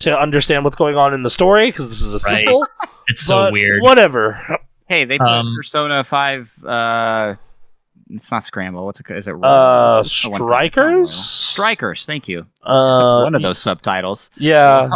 to 0.00 0.18
understand 0.18 0.64
what's 0.64 0.76
going 0.76 0.96
on 0.96 1.14
in 1.14 1.22
the 1.22 1.30
story 1.30 1.70
because 1.70 1.88
this 1.88 2.00
is 2.00 2.14
a 2.14 2.18
Right. 2.26 2.38
sequel. 2.38 2.66
It's 3.08 3.20
so 3.22 3.50
weird. 3.50 3.82
Whatever. 3.82 4.58
hey, 4.88 5.04
they 5.04 5.18
put 5.18 5.26
Um, 5.28 5.54
Persona 5.56 6.04
Five. 6.04 6.52
Uh, 6.64 7.34
it's 8.12 8.30
not 8.30 8.44
Scramble. 8.44 8.84
What's 8.84 9.00
it? 9.00 9.06
Is 9.10 9.26
it? 9.26 9.34
Uh, 9.34 10.02
What's 10.02 10.22
the 10.22 10.30
one 10.30 10.38
called? 10.40 10.64
It's 10.64 10.76
not 10.76 10.82
Royal. 10.84 11.06
Strikers? 11.06 11.14
Strikers. 11.14 12.06
Thank 12.06 12.28
you. 12.28 12.46
Uh, 12.62 13.22
one 13.24 13.34
of 13.34 13.42
those 13.42 13.58
subtitles. 13.58 14.30
Yeah. 14.36 14.88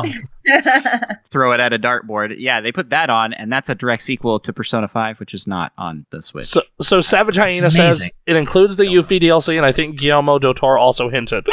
Throw 1.31 1.53
it 1.53 1.61
at 1.61 1.73
a 1.73 1.79
dartboard. 1.79 2.37
Yeah, 2.39 2.61
they 2.61 2.73
put 2.73 2.91
that 2.91 3.11
on, 3.11 3.33
and 3.33 3.53
that's 3.53 3.69
a 3.69 3.75
direct 3.75 4.03
sequel 4.03 4.39
to 4.41 4.53
Persona 4.53 4.87
Five, 4.89 5.19
which 5.19 5.35
is 5.35 5.47
not 5.47 5.73
on 5.77 6.07
the 6.11 6.23
Switch. 6.23 6.47
So, 6.47 6.63
so 6.81 7.01
Savage 7.01 7.37
Hyena 7.37 7.71
says 7.71 8.09
it 8.27 8.37
includes 8.37 8.77
the 8.77 8.85
Yuffie 8.85 9.21
DLC, 9.21 9.57
and 9.57 9.67
I 9.67 9.73
think 9.73 9.99
Guillermo 9.99 10.39
del 10.39 10.55
Toro 10.55 10.81
also 10.81 11.09
hinted 11.09 11.47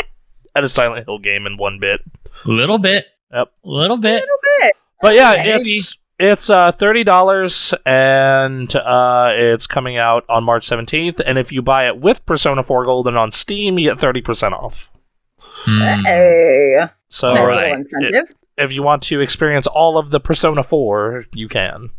at 0.55 0.63
a 0.63 0.69
Silent 0.69 1.05
Hill 1.07 1.19
game 1.19 1.47
in 1.47 1.57
one 1.57 1.79
bit. 1.79 2.01
little 2.45 2.77
bit. 2.77 3.07
Yep. 3.33 3.51
Little 3.63 3.97
bit. 3.97 4.21
little 4.21 4.37
bit. 4.59 4.73
But 5.01 5.15
yeah, 5.15 5.33
Maybe. 5.37 5.71
it's 5.77 5.97
it's 6.23 6.49
uh, 6.49 6.71
thirty 6.71 7.03
dollars, 7.03 7.73
and 7.85 8.73
uh, 8.75 9.31
it's 9.33 9.67
coming 9.67 9.97
out 9.97 10.23
on 10.29 10.43
March 10.43 10.65
seventeenth. 10.65 11.19
And 11.25 11.37
if 11.37 11.51
you 11.51 11.61
buy 11.61 11.87
it 11.87 11.99
with 11.99 12.25
Persona 12.25 12.63
Four 12.63 12.85
Golden 12.85 13.17
on 13.17 13.31
Steam, 13.31 13.77
you 13.77 13.89
get 13.91 13.99
thirty 13.99 14.21
percent 14.21 14.53
off. 14.53 14.89
Hmm. 15.65 16.03
Hey, 16.05 16.75
So 17.09 17.29
nice 17.33 17.39
Alright. 17.39 17.57
little 17.57 17.75
incentive. 17.75 18.35
if 18.57 18.71
you 18.71 18.83
want 18.83 19.03
to 19.03 19.19
experience 19.21 19.67
all 19.67 19.97
of 19.97 20.11
the 20.11 20.19
Persona 20.19 20.63
Four, 20.63 21.25
you 21.33 21.47
can. 21.49 21.89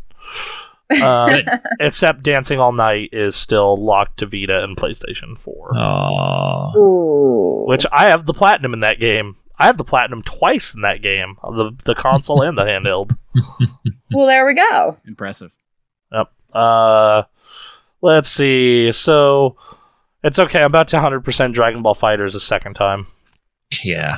Uh, 1.01 1.41
except 1.79 2.21
Dancing 2.21 2.59
All 2.59 2.71
Night 2.71 3.09
is 3.11 3.35
still 3.35 3.75
locked 3.75 4.19
to 4.19 4.25
Vita 4.27 4.63
and 4.63 4.77
PlayStation 4.77 5.37
Four. 5.37 5.71
Aw. 5.75 6.77
Ooh. 6.77 7.65
which 7.67 7.85
I 7.91 8.09
have 8.09 8.25
the 8.25 8.33
platinum 8.33 8.73
in 8.73 8.81
that 8.81 8.99
game. 8.99 9.35
I 9.57 9.65
have 9.67 9.77
the 9.77 9.83
platinum 9.83 10.21
twice 10.21 10.73
in 10.73 10.81
that 10.81 11.01
game, 11.01 11.37
the 11.43 11.71
the 11.85 11.95
console 11.95 12.41
and 12.41 12.57
the 12.57 12.63
handheld. 12.65 13.17
well, 14.11 14.27
there 14.27 14.45
we 14.45 14.53
go. 14.55 14.97
Impressive. 15.07 15.51
Yep. 16.11 16.31
Uh, 16.53 17.23
let's 18.01 18.29
see. 18.29 18.91
So 18.91 19.55
it's 20.23 20.39
okay. 20.39 20.59
I'm 20.59 20.65
about 20.65 20.87
to 20.89 20.97
100% 20.97 21.53
Dragon 21.53 21.81
Ball 21.81 21.95
FighterZ 21.95 22.35
a 22.35 22.39
second 22.39 22.73
time. 22.75 23.07
Yeah. 23.83 24.17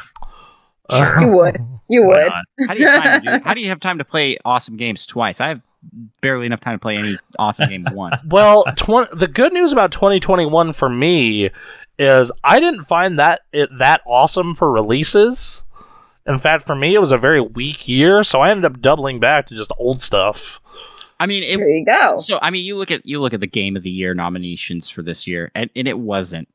Uh, 0.89 1.17
You 1.21 1.27
would. 1.29 1.57
You 1.89 2.03
Why 2.07 2.23
would. 2.23 2.31
not? 2.31 2.67
How 2.67 2.73
do 2.73 2.79
you 2.81 2.87
have 2.87 3.03
time 3.03 3.21
to 3.23 3.37
do? 3.39 3.43
How 3.45 3.53
do 3.53 3.61
you 3.61 3.69
have 3.69 3.79
time 3.79 3.97
to 3.99 4.05
play 4.05 4.37
awesome 4.45 4.77
games 4.77 5.05
twice? 5.05 5.39
I 5.41 5.49
have 5.49 5.61
barely 6.21 6.45
enough 6.45 6.59
time 6.61 6.75
to 6.75 6.79
play 6.81 6.97
any 6.97 7.17
awesome 7.39 7.69
game 7.69 7.85
at 7.87 7.93
once. 7.93 8.19
well, 8.27 8.63
tw- 8.75 9.09
the 9.17 9.27
good 9.31 9.53
news 9.53 9.71
about 9.71 9.91
2021 9.91 10.73
for 10.73 10.89
me 10.89 11.49
is 11.99 12.31
I 12.43 12.59
didn't 12.59 12.85
find 12.85 13.19
that 13.19 13.41
it 13.51 13.69
that 13.79 14.01
awesome 14.05 14.55
for 14.55 14.71
releases. 14.71 15.63
In 16.25 16.39
fact, 16.39 16.67
for 16.67 16.75
me, 16.75 16.93
it 16.93 16.99
was 16.99 17.11
a 17.11 17.17
very 17.17 17.39
weak 17.39 17.87
year, 17.87 18.23
so 18.23 18.41
I 18.41 18.51
ended 18.51 18.65
up 18.65 18.81
doubling 18.81 19.19
back 19.19 19.47
to 19.47 19.55
just 19.55 19.71
old 19.77 20.01
stuff. 20.01 20.59
I 21.19 21.25
mean, 21.25 21.41
it, 21.41 21.57
There 21.57 21.69
you 21.69 21.85
go. 21.85 22.17
So 22.17 22.37
I 22.41 22.49
mean, 22.51 22.65
you 22.65 22.75
look 22.75 22.91
at 22.91 23.05
you 23.05 23.19
look 23.19 23.33
at 23.33 23.39
the 23.39 23.47
game 23.47 23.75
of 23.75 23.83
the 23.83 23.89
year 23.89 24.13
nominations 24.13 24.89
for 24.89 25.01
this 25.01 25.25
year, 25.25 25.51
and, 25.55 25.69
and 25.75 25.87
it 25.87 25.97
wasn't 25.97 26.47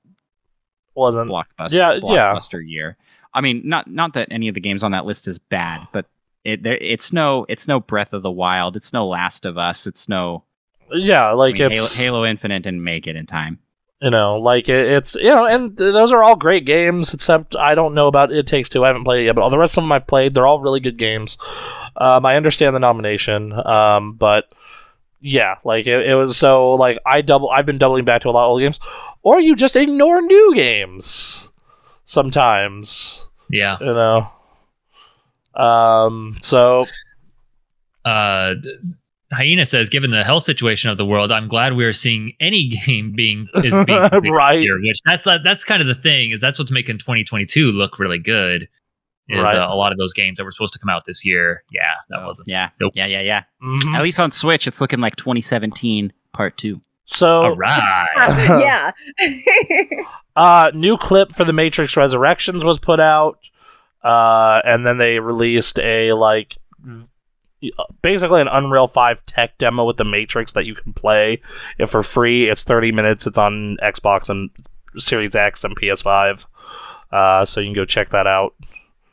Wasn't 0.94 1.30
blockbuster. 1.30 1.72
Yeah, 1.72 1.94
yeah. 1.94 2.00
blockbuster 2.00 2.62
year. 2.64 2.96
I 3.34 3.40
mean, 3.40 3.62
not 3.64 3.90
not 3.90 4.12
that 4.14 4.28
any 4.30 4.48
of 4.48 4.54
the 4.54 4.60
games 4.60 4.82
on 4.82 4.92
that 4.92 5.06
list 5.06 5.26
is 5.26 5.38
bad, 5.38 5.88
but 5.92 6.06
it 6.44 6.62
there 6.62 6.76
it's 6.76 7.12
no 7.12 7.46
it's 7.48 7.66
no 7.66 7.80
Breath 7.80 8.12
of 8.12 8.22
the 8.22 8.30
Wild, 8.30 8.76
it's 8.76 8.92
no 8.92 9.06
Last 9.06 9.46
of 9.46 9.56
Us, 9.58 9.86
it's 9.86 10.08
no 10.08 10.44
yeah, 10.92 11.28
I 11.28 11.32
like 11.32 11.54
mean, 11.54 11.72
it's 11.72 11.74
Halo, 11.74 11.88
Halo 12.20 12.24
Infinite 12.26 12.62
didn't 12.62 12.84
make 12.84 13.06
it 13.06 13.16
in 13.16 13.26
time. 13.26 13.58
You 14.02 14.10
know, 14.10 14.38
like 14.38 14.68
it, 14.68 14.86
it's 14.92 15.14
you 15.14 15.30
know, 15.30 15.46
and 15.46 15.78
th- 15.78 15.92
those 15.92 16.12
are 16.12 16.22
all 16.24 16.34
great 16.34 16.66
games. 16.66 17.14
Except 17.14 17.54
I 17.54 17.74
don't 17.74 17.94
know 17.94 18.08
about 18.08 18.32
It 18.32 18.46
Takes 18.48 18.68
Two. 18.68 18.84
I 18.84 18.88
haven't 18.88 19.04
played 19.04 19.22
it 19.22 19.26
yet, 19.26 19.36
but 19.36 19.42
all 19.42 19.50
the 19.50 19.58
rest 19.58 19.78
of 19.78 19.84
them 19.84 19.92
I've 19.92 20.08
played. 20.08 20.34
They're 20.34 20.46
all 20.46 20.60
really 20.60 20.80
good 20.80 20.98
games. 20.98 21.38
Um, 21.96 22.26
I 22.26 22.36
understand 22.36 22.74
the 22.74 22.80
nomination, 22.80 23.52
um, 23.52 24.14
but 24.14 24.46
yeah, 25.20 25.56
like 25.64 25.86
it, 25.86 26.08
it 26.08 26.14
was 26.14 26.36
so 26.36 26.72
like 26.72 26.98
I 27.06 27.20
double. 27.22 27.48
I've 27.50 27.66
been 27.66 27.78
doubling 27.78 28.04
back 28.04 28.22
to 28.22 28.28
a 28.28 28.32
lot 28.32 28.46
of 28.46 28.50
old 28.50 28.60
games, 28.62 28.80
or 29.22 29.38
you 29.40 29.54
just 29.54 29.76
ignore 29.76 30.20
new 30.20 30.52
games 30.54 31.48
sometimes. 32.04 33.24
Yeah. 33.48 33.78
You 33.80 33.94
know. 33.94 34.30
Um. 35.54 36.38
So 36.40 36.86
Uh, 38.04 38.54
th- 38.62 38.76
Hyena 39.32 39.64
says, 39.66 39.88
given 39.88 40.10
the 40.10 40.22
health 40.24 40.42
situation 40.42 40.90
of 40.90 40.96
the 40.98 41.06
world, 41.06 41.32
I'm 41.32 41.48
glad 41.48 41.72
we 41.74 41.84
are 41.84 41.92
seeing 41.92 42.32
any 42.40 42.68
game 42.86 43.12
being 43.16 43.48
is 43.64 43.72
being 43.84 44.00
completed 44.10 44.22
this 44.24 44.30
Right. 44.32 44.60
year, 44.60 44.78
which 44.80 45.00
that's 45.04 45.24
that's 45.24 45.64
kind 45.64 45.80
of 45.80 45.88
the 45.88 45.94
thing 45.94 46.30
is 46.32 46.40
that's 46.40 46.58
what's 46.58 46.70
making 46.72 46.98
2022 46.98 47.70
look 47.72 47.98
really 47.98 48.18
good. 48.18 48.68
Is 49.28 49.38
Right. 49.38 49.56
uh, 49.56 49.68
a 49.70 49.76
lot 49.76 49.92
of 49.92 49.98
those 49.98 50.12
games 50.12 50.36
that 50.38 50.44
were 50.44 50.50
supposed 50.50 50.72
to 50.74 50.78
come 50.80 50.88
out 50.90 51.04
this 51.06 51.24
year? 51.24 51.62
Yeah, 51.72 51.94
that 52.10 52.24
wasn't. 52.26 52.48
Yeah, 52.48 52.70
Nope. 52.80 52.92
yeah, 52.96 53.06
yeah, 53.06 53.20
yeah. 53.22 53.42
mhm. 53.62 53.94
At 53.94 54.02
least 54.02 54.18
on 54.20 54.32
Switch, 54.32 54.66
it's 54.66 54.80
looking 54.80 54.98
like 55.00 55.16
2017 55.16 56.12
Part 56.32 56.56
Two. 56.58 56.80
so 57.06 57.28
All 57.42 57.56
right. 57.56 58.08
yeah. 58.18 58.90
Uh, 60.34 60.70
new 60.74 60.96
clip 60.96 61.34
for 61.34 61.44
the 61.44 61.52
Matrix 61.52 61.96
Resurrections 61.96 62.64
was 62.64 62.78
put 62.78 63.00
out, 63.00 63.38
uh, 64.02 64.60
and 64.64 64.84
then 64.86 64.96
they 64.98 65.18
released 65.18 65.78
a 65.78 66.12
like 66.14 66.56
basically 68.02 68.40
an 68.40 68.48
Unreal 68.48 68.88
Five 68.88 69.24
tech 69.26 69.58
demo 69.58 69.84
with 69.84 69.96
the 69.96 70.04
Matrix 70.04 70.52
that 70.52 70.66
you 70.66 70.74
can 70.74 70.92
play 70.92 71.40
if 71.78 71.90
for 71.90 72.02
free. 72.02 72.48
It's 72.48 72.64
30 72.64 72.92
minutes. 72.92 73.26
It's 73.26 73.38
on 73.38 73.76
Xbox 73.82 74.28
and 74.28 74.50
Series 74.96 75.34
X 75.34 75.64
and 75.64 75.78
PS5, 75.78 76.44
uh, 77.10 77.44
so 77.44 77.60
you 77.60 77.68
can 77.68 77.74
go 77.74 77.84
check 77.84 78.10
that 78.10 78.26
out. 78.26 78.54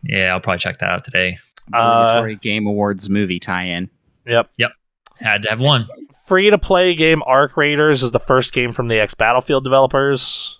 Yeah, 0.03 0.34
I'll 0.34 0.40
probably 0.40 0.60
check 0.60 0.80
that 0.80 0.90
out 0.90 1.03
today. 1.03 1.38
Uh, 1.74 2.24
Game 2.42 2.66
Awards 2.66 3.10
movie 3.10 3.40
tie-in. 3.40 3.90
Yep. 4.26 4.50
Yep. 4.58 4.72
Had 5.19 5.44
to 5.44 5.50
have 5.50 5.61
one. 5.61 5.88
Free 6.26 6.50
to 6.50 6.58
play 6.58 6.95
game 6.95 7.22
Arc 7.26 7.58
Raiders 7.58 8.03
is 8.03 8.11
the 8.11 8.19
first 8.19 8.53
game 8.53 8.74
from 8.74 8.88
the 8.88 9.00
X 9.00 9.14
Battlefield 9.14 9.64
developers. 9.64 10.58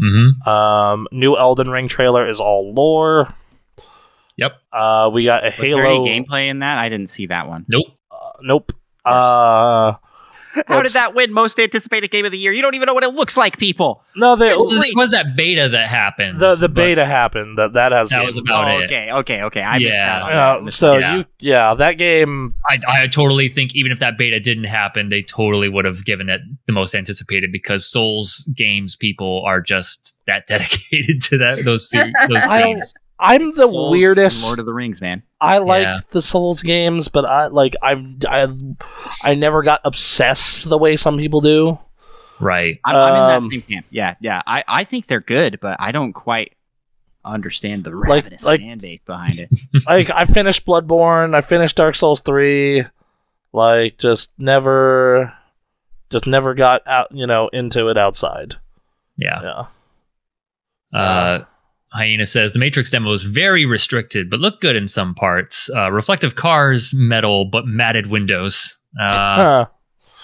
Mm-hmm. 0.00 0.48
Um, 0.48 1.06
new 1.12 1.36
Elden 1.36 1.70
Ring 1.70 1.88
trailer 1.88 2.28
is 2.28 2.40
all 2.40 2.72
lore. 2.74 3.32
Yep. 4.36 4.52
Uh, 4.72 5.10
we 5.12 5.24
got 5.24 5.42
a 5.44 5.46
Was 5.46 5.54
Halo 5.56 5.76
there 5.76 5.86
any 5.86 5.98
gameplay 6.24 6.48
in 6.48 6.60
that? 6.60 6.78
I 6.78 6.88
didn't 6.88 7.10
see 7.10 7.26
that 7.26 7.48
one. 7.48 7.64
Nope. 7.68 7.86
Uh, 8.10 8.16
nope. 8.42 8.72
Uh, 9.04 9.94
How 10.68 10.82
did 10.82 10.92
that 10.92 11.14
win 11.14 11.32
most 11.32 11.58
anticipated 11.58 12.10
game 12.10 12.26
of 12.26 12.30
the 12.32 12.36
year? 12.36 12.52
You 12.52 12.60
don't 12.60 12.74
even 12.74 12.84
know 12.86 12.92
what 12.92 13.04
it 13.04 13.14
looks 13.14 13.38
like, 13.38 13.56
people. 13.56 14.04
no, 14.14 14.36
they, 14.36 14.50
It 14.50 14.58
was, 14.58 14.84
it 14.84 14.94
was 14.94 15.10
that 15.12 15.34
beta 15.34 15.66
that 15.70 15.88
happened. 15.88 16.40
the 16.40 16.50
the 16.56 16.68
but- 16.68 16.74
beta 16.74 17.06
happened. 17.06 17.56
That 17.56 17.72
that 17.72 17.90
has 17.92 18.10
That 18.10 18.18
game. 18.18 18.26
was 18.26 18.36
about 18.36 18.68
oh, 18.68 18.78
it. 18.80 18.84
okay, 18.84 19.10
okay, 19.12 19.42
okay. 19.44 19.62
I 19.62 19.78
missed 19.78 19.92
Yeah. 19.92 20.18
that. 20.18 20.22
on 20.22 20.32
Uh, 20.60 20.64
that. 20.66 20.70
so 20.72 20.98
Yeah. 20.98 21.16
you 21.16 21.24
yeah 21.40 21.74
that 21.74 21.92
game 21.92 22.54
I, 22.68 22.78
I 22.86 23.06
totally 23.06 23.48
think 23.48 23.74
even 23.74 23.92
if 23.92 23.98
that 24.00 24.18
beta 24.18 24.40
didn't 24.40 24.64
happen, 24.64 25.08
they 25.08 25.22
totally 25.22 25.70
would 25.70 25.86
have 25.86 26.04
given 26.04 26.28
it 26.28 26.42
the 26.66 26.72
most 26.74 26.94
anticipated 26.94 27.50
because 27.50 27.90
Souls 27.90 28.46
games 28.54 28.94
people 28.94 29.42
are 29.46 29.62
just 29.62 30.18
that 30.26 30.46
dedicated 30.48 31.22
to 31.22 31.38
that 31.38 31.64
those 31.64 31.88
ser- 31.88 32.12
those 32.28 32.44
I 32.44 32.62
games. 32.64 32.92
I'm 33.22 33.46
the 33.52 33.68
Souls 33.68 33.90
weirdest. 33.92 34.42
Lord 34.42 34.58
of 34.58 34.66
the 34.66 34.72
Rings, 34.72 35.00
man. 35.00 35.22
I 35.40 35.58
liked 35.58 35.82
Yeah. 35.84 35.98
the 36.10 36.22
Souls 36.22 36.62
games, 36.62 37.08
but 37.08 37.24
I 37.24 37.46
like 37.46 37.74
I've 37.82 38.04
I 38.28 38.46
I 39.22 39.34
never 39.34 39.62
got 39.62 39.80
obsessed 39.84 40.68
the 40.68 40.76
way 40.78 40.96
some 40.96 41.16
people 41.18 41.40
do. 41.40 41.78
Right. 42.40 42.80
I'm, 42.84 42.96
I'm 42.96 43.14
in 43.14 43.20
Um, 43.20 43.28
that 43.44 43.50
same 43.50 43.62
camp. 43.62 43.86
Yeah, 43.90 44.14
yeah. 44.20 44.42
I, 44.46 44.64
I 44.66 44.84
think 44.84 45.06
they're 45.06 45.20
good, 45.20 45.60
but 45.60 45.76
I 45.80 45.92
don't 45.92 46.12
quite 46.12 46.54
understand 47.24 47.84
the 47.84 47.90
Like- 47.90 48.24
ravenous 48.24 48.44
like- 48.44 48.60
fan 48.60 48.78
base 48.78 48.98
behind 49.06 49.38
it. 49.38 49.48
like 49.86 50.10
I 50.10 50.24
finished 50.24 50.66
Bloodborne, 50.66 51.34
I 51.36 51.40
finished 51.40 51.76
Dark 51.76 51.94
Souls 51.94 52.20
three, 52.20 52.84
like 53.52 53.98
just 53.98 54.32
never, 54.38 55.32
just 56.10 56.26
never 56.26 56.54
got 56.54 56.84
out 56.88 57.08
you 57.12 57.26
know 57.28 57.48
into 57.48 57.88
it 57.88 57.96
outside. 57.96 58.56
Yeah. 59.16 59.40
Yeah. 60.92 60.98
Uh, 60.98 61.44
Hyena 61.92 62.24
says 62.26 62.52
the 62.52 62.58
Matrix 62.58 62.90
demo 62.90 63.12
is 63.12 63.24
very 63.24 63.64
restricted, 63.66 64.30
but 64.30 64.40
looked 64.40 64.60
good 64.62 64.76
in 64.76 64.88
some 64.88 65.14
parts. 65.14 65.68
Uh, 65.74 65.90
reflective 65.92 66.34
cars, 66.36 66.92
metal, 66.94 67.44
but 67.44 67.66
matted 67.66 68.06
windows. 68.08 68.78
Uh, 68.98 69.14
Huh. 69.14 69.64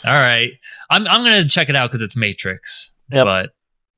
all 0.07 0.13
right, 0.15 0.53
I'm 0.91 1.07
I'm 1.07 1.23
gonna 1.23 1.45
check 1.47 1.69
it 1.69 1.77
out 1.77 1.91
because 1.91 2.03
it's 2.03 2.17
Matrix, 2.17 2.93
Yep. 3.11 3.25
but 3.25 3.51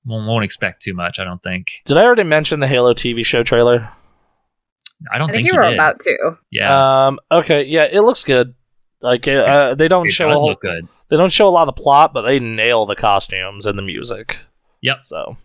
won't, 0.05 0.27
won't 0.27 0.45
expect 0.45 0.83
too 0.83 0.95
much. 0.95 1.19
I 1.19 1.25
don't 1.25 1.43
think. 1.43 1.67
Did 1.87 1.97
I 1.97 2.03
already 2.03 2.23
mention 2.25 2.61
the 2.61 2.67
Halo 2.67 2.93
TV 2.95 3.25
show 3.25 3.43
trailer? 3.45 3.89
I 5.13 5.19
don't 5.19 5.31
I 5.31 5.33
think 5.33 5.47
think, 5.47 5.55
you 5.55 5.59
were 5.61 5.67
did. 5.67 5.75
about 5.75 5.99
to. 6.01 6.37
Yeah. 6.51 7.07
Um. 7.07 7.19
Okay. 7.31 7.65
Yeah, 7.65 7.85
it 7.91 8.01
looks 8.01 8.25
good. 8.25 8.55
Like 9.03 9.27
uh, 9.27 9.75
they 9.77 9.89
don't 9.89 10.07
It 10.09 10.13
show 10.13 10.27
a 10.27 10.31
does 10.31 10.39
whole, 10.41 10.49
look 10.51 10.61
good. 10.61 10.87
they 11.09 11.17
don't 11.17 11.33
show 11.33 11.49
a 11.49 11.51
lot 11.51 11.67
of 11.69 11.75
the 11.75 11.81
plot, 11.83 12.13
but 12.13 12.23
they 12.23 12.39
nail 12.39 12.85
the 12.85 12.95
costumes 12.97 13.65
and 13.65 13.79
the 13.79 13.83
music. 13.83 14.37
Yep. 14.83 14.99
So, 15.09 15.37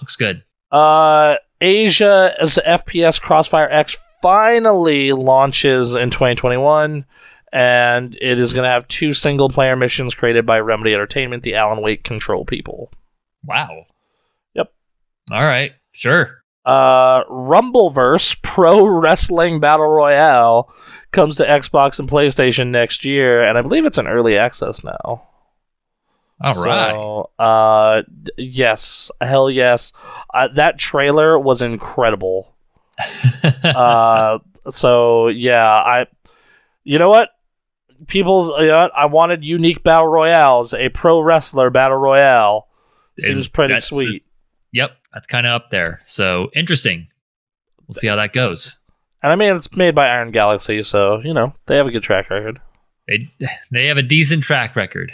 Looks 0.00 0.16
good. 0.16 0.42
Uh, 0.76 1.36
Asia 1.60 2.34
as 2.38 2.58
FPS 2.64 3.20
Crossfire 3.20 3.68
X 3.70 3.96
finally 4.20 5.12
launches 5.12 5.94
in 5.94 6.10
2021, 6.10 7.06
and 7.52 8.18
it 8.20 8.38
is 8.38 8.52
going 8.52 8.64
to 8.64 8.70
have 8.70 8.86
two 8.88 9.14
single 9.14 9.48
player 9.48 9.74
missions 9.74 10.14
created 10.14 10.44
by 10.44 10.58
Remedy 10.58 10.92
Entertainment, 10.92 11.42
the 11.42 11.54
Alan 11.54 11.82
Wake 11.82 12.04
Control 12.04 12.44
people. 12.44 12.92
Wow. 13.44 13.86
Yep. 14.54 14.72
All 15.30 15.40
right. 15.42 15.72
Sure. 15.92 16.42
Uh, 16.66 17.24
Rumbleverse 17.24 18.42
Pro 18.42 18.84
Wrestling 18.84 19.60
Battle 19.60 19.88
Royale 19.88 20.70
comes 21.12 21.36
to 21.36 21.46
Xbox 21.46 21.98
and 21.98 22.08
PlayStation 22.08 22.68
next 22.68 23.04
year, 23.04 23.42
and 23.44 23.56
I 23.56 23.62
believe 23.62 23.86
it's 23.86 23.98
an 23.98 24.08
early 24.08 24.36
access 24.36 24.84
now. 24.84 25.26
All 26.40 26.54
right. 26.54 26.92
So, 26.92 27.30
uh, 27.38 28.02
yes, 28.36 29.10
hell 29.20 29.50
yes. 29.50 29.92
Uh, 30.32 30.48
that 30.54 30.78
trailer 30.78 31.38
was 31.38 31.62
incredible. 31.62 32.54
uh, 33.64 34.38
so 34.70 35.28
yeah, 35.28 35.66
I, 35.66 36.06
you 36.84 36.98
know 36.98 37.08
what? 37.08 37.30
People, 38.06 38.54
you 38.60 38.66
know? 38.66 38.90
I 38.94 39.06
wanted 39.06 39.44
unique 39.44 39.82
battle 39.82 40.08
royales. 40.08 40.74
A 40.74 40.90
pro 40.90 41.20
wrestler 41.20 41.70
battle 41.70 41.96
royale 41.96 42.68
seems 43.18 43.38
Is- 43.38 43.48
pretty 43.48 43.80
sweet. 43.80 44.24
Yep. 44.72 44.92
That's 45.16 45.26
kind 45.26 45.46
of 45.46 45.52
up 45.52 45.70
there. 45.70 45.98
So 46.02 46.50
interesting. 46.54 47.08
We'll 47.88 47.94
see 47.94 48.06
how 48.06 48.16
that 48.16 48.34
goes. 48.34 48.78
And 49.22 49.32
I 49.32 49.34
mean, 49.36 49.56
it's 49.56 49.74
made 49.74 49.94
by 49.94 50.08
Iron 50.08 50.30
Galaxy, 50.30 50.82
so 50.82 51.20
you 51.24 51.32
know 51.32 51.54
they 51.64 51.76
have 51.76 51.86
a 51.86 51.90
good 51.90 52.02
track 52.02 52.28
record. 52.28 52.60
They 53.08 53.28
they 53.70 53.86
have 53.86 53.96
a 53.96 54.02
decent 54.02 54.42
track 54.42 54.76
record. 54.76 55.12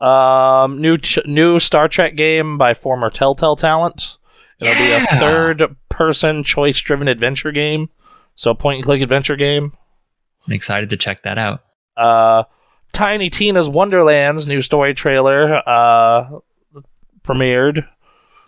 Um, 0.00 0.80
new 0.80 0.98
ch- 0.98 1.24
new 1.26 1.58
Star 1.58 1.88
Trek 1.88 2.16
game 2.16 2.58
by 2.58 2.74
former 2.74 3.10
Telltale 3.10 3.56
talent. 3.56 4.16
It'll 4.60 4.74
be 4.74 4.92
a 4.92 5.00
third-person 5.18 6.44
choice-driven 6.44 7.08
adventure 7.08 7.50
game, 7.52 7.90
so 8.36 8.52
a 8.52 8.54
point-and-click 8.54 9.02
adventure 9.02 9.36
game. 9.36 9.72
I'm 10.46 10.52
excited 10.52 10.90
to 10.90 10.96
check 10.96 11.22
that 11.22 11.38
out. 11.38 11.64
Uh, 11.96 12.44
Tiny 12.92 13.30
Tina's 13.30 13.68
Wonderlands 13.68 14.46
new 14.46 14.62
story 14.62 14.94
trailer 14.94 15.56
uh, 15.68 16.38
premiered. 17.24 17.86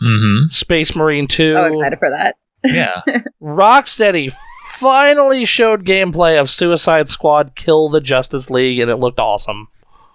Mm-hmm. 0.03 0.51
Space 0.51 0.95
Marine 0.95 1.27
2. 1.27 1.55
Oh, 1.57 1.67
excited 1.67 1.99
for 1.99 2.11
that. 2.11 2.37
Yeah. 2.65 3.03
Rocksteady 3.43 4.33
finally 4.75 5.45
showed 5.45 5.85
gameplay 5.85 6.41
of 6.41 6.51
Suicide 6.51 7.09
Squad 7.09 7.55
Kill 7.57 7.89
the 7.89 8.01
Justice 8.01 8.51
League, 8.51 8.79
and 8.79 8.91
it 8.91 8.97
looked 8.97 9.19
awesome. 9.19 9.69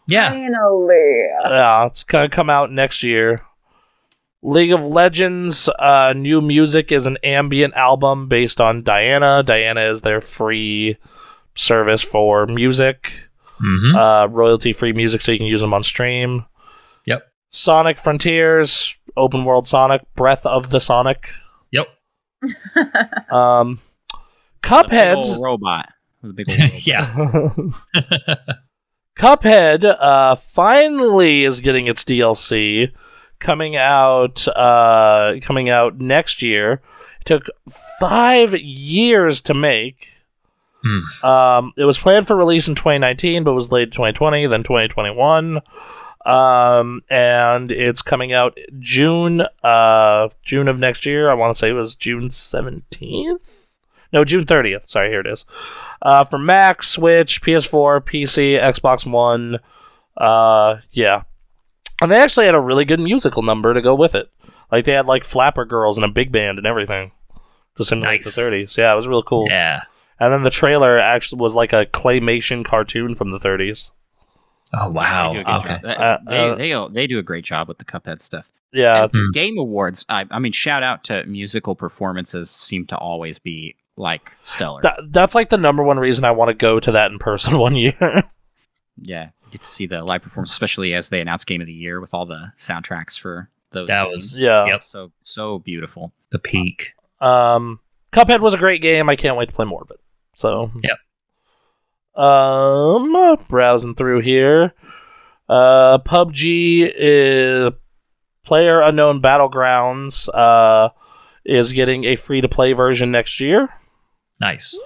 Yeah. 0.08 0.30
Finally. 0.30 1.28
Yeah, 1.44 1.86
it's 1.88 2.04
gonna 2.04 2.30
come 2.30 2.50
out 2.50 2.72
next 2.72 3.04
year. 3.04 3.42
League 4.44 4.72
of 4.72 4.82
Legends 4.82 5.70
uh, 5.70 6.14
new 6.16 6.42
music 6.42 6.92
is 6.92 7.06
an 7.06 7.18
ambient 7.24 7.76
album 7.76 8.28
based 8.28 8.60
on 8.60 8.84
Diana. 8.84 9.44
Diana 9.44 9.92
is 9.92 10.02
their 10.02 10.20
free 10.22 10.98
service 11.56 12.02
for 12.02 12.46
music, 12.48 13.12
Mm-hmm. 13.64 13.96
uh, 13.96 14.26
royalty 14.28 14.74
free 14.74 14.94
music, 14.94 15.22
so 15.22 15.32
you 15.32 15.38
can 15.38 15.46
use 15.46 15.62
them 15.62 15.74
on 15.76 15.84
stream. 15.84 16.46
Yep. 17.06 17.22
Sonic 17.52 18.00
Frontiers, 18.00 18.96
open 19.16 19.46
world 19.46 19.68
Sonic, 19.68 20.02
Breath 20.16 20.44
of 20.48 20.72
the 20.72 20.80
Sonic. 20.80 21.30
Yep. 21.72 21.88
Um, 23.32 23.80
The 24.12 24.18
big 24.18 24.64
Cuphead's 24.64 25.24
old 25.36 25.44
robot. 25.44 25.90
The 26.24 26.34
big 26.34 26.50
old 26.50 26.60
robot. 26.72 26.88
yeah. 26.88 28.56
Cuphead 29.18 29.84
uh, 29.84 30.36
finally 30.36 31.44
is 31.44 31.62
getting 31.62 31.88
its 31.88 32.04
DLC 32.04 32.92
coming 33.40 33.76
out 33.76 34.48
uh, 34.48 35.36
coming 35.42 35.70
out 35.70 36.00
next 36.00 36.42
year. 36.42 36.82
It 37.20 37.26
took 37.26 37.44
five 38.00 38.54
years 38.54 39.42
to 39.44 39.54
make. 39.54 40.08
Hmm. 40.84 41.26
Um, 41.26 41.74
it 41.78 41.86
was 41.86 42.00
planned 42.00 42.28
for 42.28 42.36
release 42.36 42.68
in 42.68 42.76
2019, 42.76 43.44
but 43.44 43.54
was 43.54 43.68
delayed 43.70 43.92
to 43.92 43.98
2020, 43.98 44.48
then 44.48 44.64
2021. 44.64 45.62
Um, 46.26 47.02
and 47.10 47.72
it's 47.72 48.02
coming 48.02 48.32
out 48.34 48.58
June 48.80 49.42
uh, 49.64 50.30
June 50.44 50.68
of 50.68 50.80
next 50.80 51.06
year. 51.06 51.30
I 51.30 51.34
want 51.34 51.56
to 51.56 51.60
say 51.60 51.70
it 51.70 51.74
was 51.74 51.96
June 51.96 52.30
17th. 52.30 53.40
No, 54.14 54.26
June 54.26 54.46
30th. 54.46 54.90
Sorry, 54.90 55.10
here 55.10 55.22
it 55.22 55.28
is. 55.28 55.46
Uh, 56.02 56.24
for 56.26 56.38
Mac, 56.40 56.82
Switch, 56.84 57.42
PS4, 57.42 58.02
PC, 58.02 58.60
Xbox 58.60 59.10
One. 59.10 59.60
Uh, 60.18 60.78
yeah. 60.92 61.24
And 62.02 62.10
they 62.12 62.16
actually 62.18 62.48
had 62.48 62.56
a 62.56 62.60
really 62.60 62.86
good 62.86 63.00
musical 63.00 63.44
number 63.44 63.74
to 63.74 63.82
go 63.82 63.94
with 63.96 64.16
it. 64.16 64.30
Like 64.72 64.86
they 64.86 64.94
had 64.94 65.06
like 65.06 65.24
Flapper 65.26 65.66
Girls 65.66 65.98
and 65.98 66.04
a 66.06 66.10
big 66.10 66.32
band 66.32 66.58
and 66.58 66.66
everything. 66.66 67.12
just 67.78 67.92
in 67.92 68.00
Nice. 68.00 68.36
the 68.36 68.42
30s. 68.42 68.78
Yeah, 68.78 68.92
it 68.92 68.96
was 68.96 69.08
real 69.08 69.22
cool. 69.24 69.46
Yeah. 69.50 69.82
And 70.20 70.32
then 70.34 70.44
the 70.44 70.50
trailer 70.50 71.00
actually 71.00 71.40
was 71.40 71.56
like 71.56 71.74
a 71.74 71.86
claymation 71.86 72.66
cartoon 72.66 73.16
from 73.16 73.30
the 73.32 73.40
30s. 73.40 73.92
Oh 74.74 74.90
wow. 74.92 75.34
They 75.34 75.44
do 75.44 75.50
a 75.50 75.60
Okay. 75.60 75.74
Uh, 75.84 76.18
they, 76.28 76.74
uh, 76.74 76.88
they, 76.88 76.94
they 76.94 77.08
do 77.08 77.20
a 77.20 77.24
great 77.24 77.44
job 77.46 77.68
with 77.68 77.78
the 77.78 77.86
Cuphead 77.86 78.22
stuff. 78.22 78.46
Yeah, 78.74 79.04
And 79.04 79.12
Hmm. 79.12 79.32
Game 79.34 79.58
Awards, 79.58 80.06
I, 80.10 80.26
I 80.32 80.40
mean, 80.40 80.54
shout 80.54 80.82
out 80.82 81.04
to 81.06 81.26
musical 81.26 81.76
performances 81.76 82.50
seem 82.50 82.86
to 82.88 82.98
always 82.98 83.38
be 83.38 83.76
like 84.02 84.32
stellar. 84.44 84.82
that, 84.82 85.00
that's 85.12 85.36
like 85.36 85.50
the 85.50 85.58
number 85.58 85.84
one 85.84 86.00
reason 86.00 86.26
I 86.26 86.32
want 86.32 86.50
to 86.50 86.54
go 86.54 86.80
to 86.80 86.92
that 86.94 87.12
in 87.12 87.20
person 87.20 87.58
one 87.60 87.76
year. 87.76 88.24
yeah, 88.98 89.30
you 89.46 89.52
get 89.52 89.64
to 89.64 89.70
see 89.70 89.86
the 89.86 90.04
live 90.04 90.24
performance, 90.24 90.52
especially 90.52 90.94
as 90.94 91.10
they 91.10 91.22
announce 91.22 91.46
Game 91.46 91.62
of 91.62 91.68
the 91.68 91.74
Year 91.74 92.02
with 92.02 92.14
all 92.14 92.26
the 92.26 92.52
soundtracks 92.62 93.18
for 93.18 93.50
those. 93.72 93.88
That 93.88 94.06
games. 94.06 94.12
was 94.14 94.40
yeah. 94.40 94.66
Yep. 94.66 94.82
so 94.88 95.12
so 95.24 95.60
beautiful. 95.60 96.12
the 96.32 96.40
peak. 96.40 96.94
Um, 97.22 97.80
Cuphead 98.12 98.42
was 98.42 98.54
a 98.54 98.58
great 98.58 98.82
game. 98.82 99.08
I 99.08 99.16
can't 99.16 99.38
wait 99.38 99.50
to 99.50 99.56
play 99.56 99.66
more 99.66 99.84
of 99.84 99.92
it. 99.92 100.00
So. 100.36 100.72
Yep. 100.84 100.98
Um, 102.22 103.38
browsing 103.48 103.96
through 103.96 104.22
here. 104.22 104.74
Uh, 105.48 106.00
PUBG 106.00 106.92
is 106.94 107.72
Player 108.44 108.82
Unknown 108.82 109.22
Battlegrounds. 109.22 110.28
Uh, 110.34 110.90
is 111.46 111.74
getting 111.74 112.04
a 112.06 112.16
free 112.16 112.42
to 112.42 112.50
play 112.50 112.74
version 112.74 113.12
next 113.12 113.40
year. 113.40 113.70
Nice. 114.42 114.78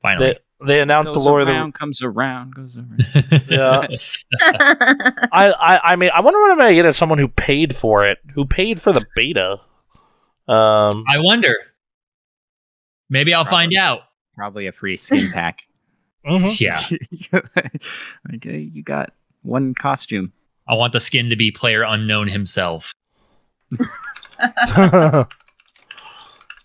Finally. 0.00 0.26
They 0.28 0.38
they 0.64 0.80
announced 0.80 1.10
the 1.12 1.18
Goes 1.18 1.26
Lord 1.26 1.42
of 1.42 1.48
the 1.48 1.52
around, 1.54 1.74
comes 1.74 2.02
around, 2.02 2.54
goes 2.54 2.76
around. 2.76 3.42
Yeah. 3.50 3.86
I, 5.32 5.50
I 5.52 5.80
I 5.92 5.96
mean 5.96 6.10
I 6.14 6.20
wonder 6.20 6.40
what 6.40 6.52
I'm 6.52 6.56
gonna 6.58 6.74
get 6.74 6.86
if 6.86 6.96
someone 6.96 7.18
who 7.18 7.26
paid 7.28 7.74
for 7.76 8.06
it, 8.06 8.18
who 8.34 8.46
paid 8.46 8.80
for 8.80 8.92
the 8.92 9.04
beta. 9.16 9.54
Um, 10.48 11.04
I 11.08 11.18
wonder. 11.18 11.54
Maybe 13.10 13.34
I'll 13.34 13.44
find 13.44 13.74
out. 13.74 14.02
Probably 14.36 14.66
a 14.68 14.72
free 14.72 14.96
skin 14.96 15.30
pack. 15.34 15.62
mhm. 16.26 16.60
Yeah. 16.60 16.80
okay, 18.36 18.58
you 18.58 18.82
got 18.84 19.12
one 19.42 19.74
costume. 19.74 20.32
I 20.68 20.74
want 20.74 20.92
the 20.92 21.00
skin 21.00 21.28
to 21.30 21.36
be 21.36 21.50
player 21.50 21.82
unknown 21.82 22.28
himself. 22.28 22.94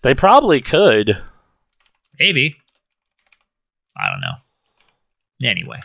they 0.02 0.14
probably 0.16 0.60
could. 0.60 1.18
Maybe. 2.18 2.56
I 3.96 4.10
don't 4.10 4.20
know. 4.20 5.48
Anyway. 5.48 5.80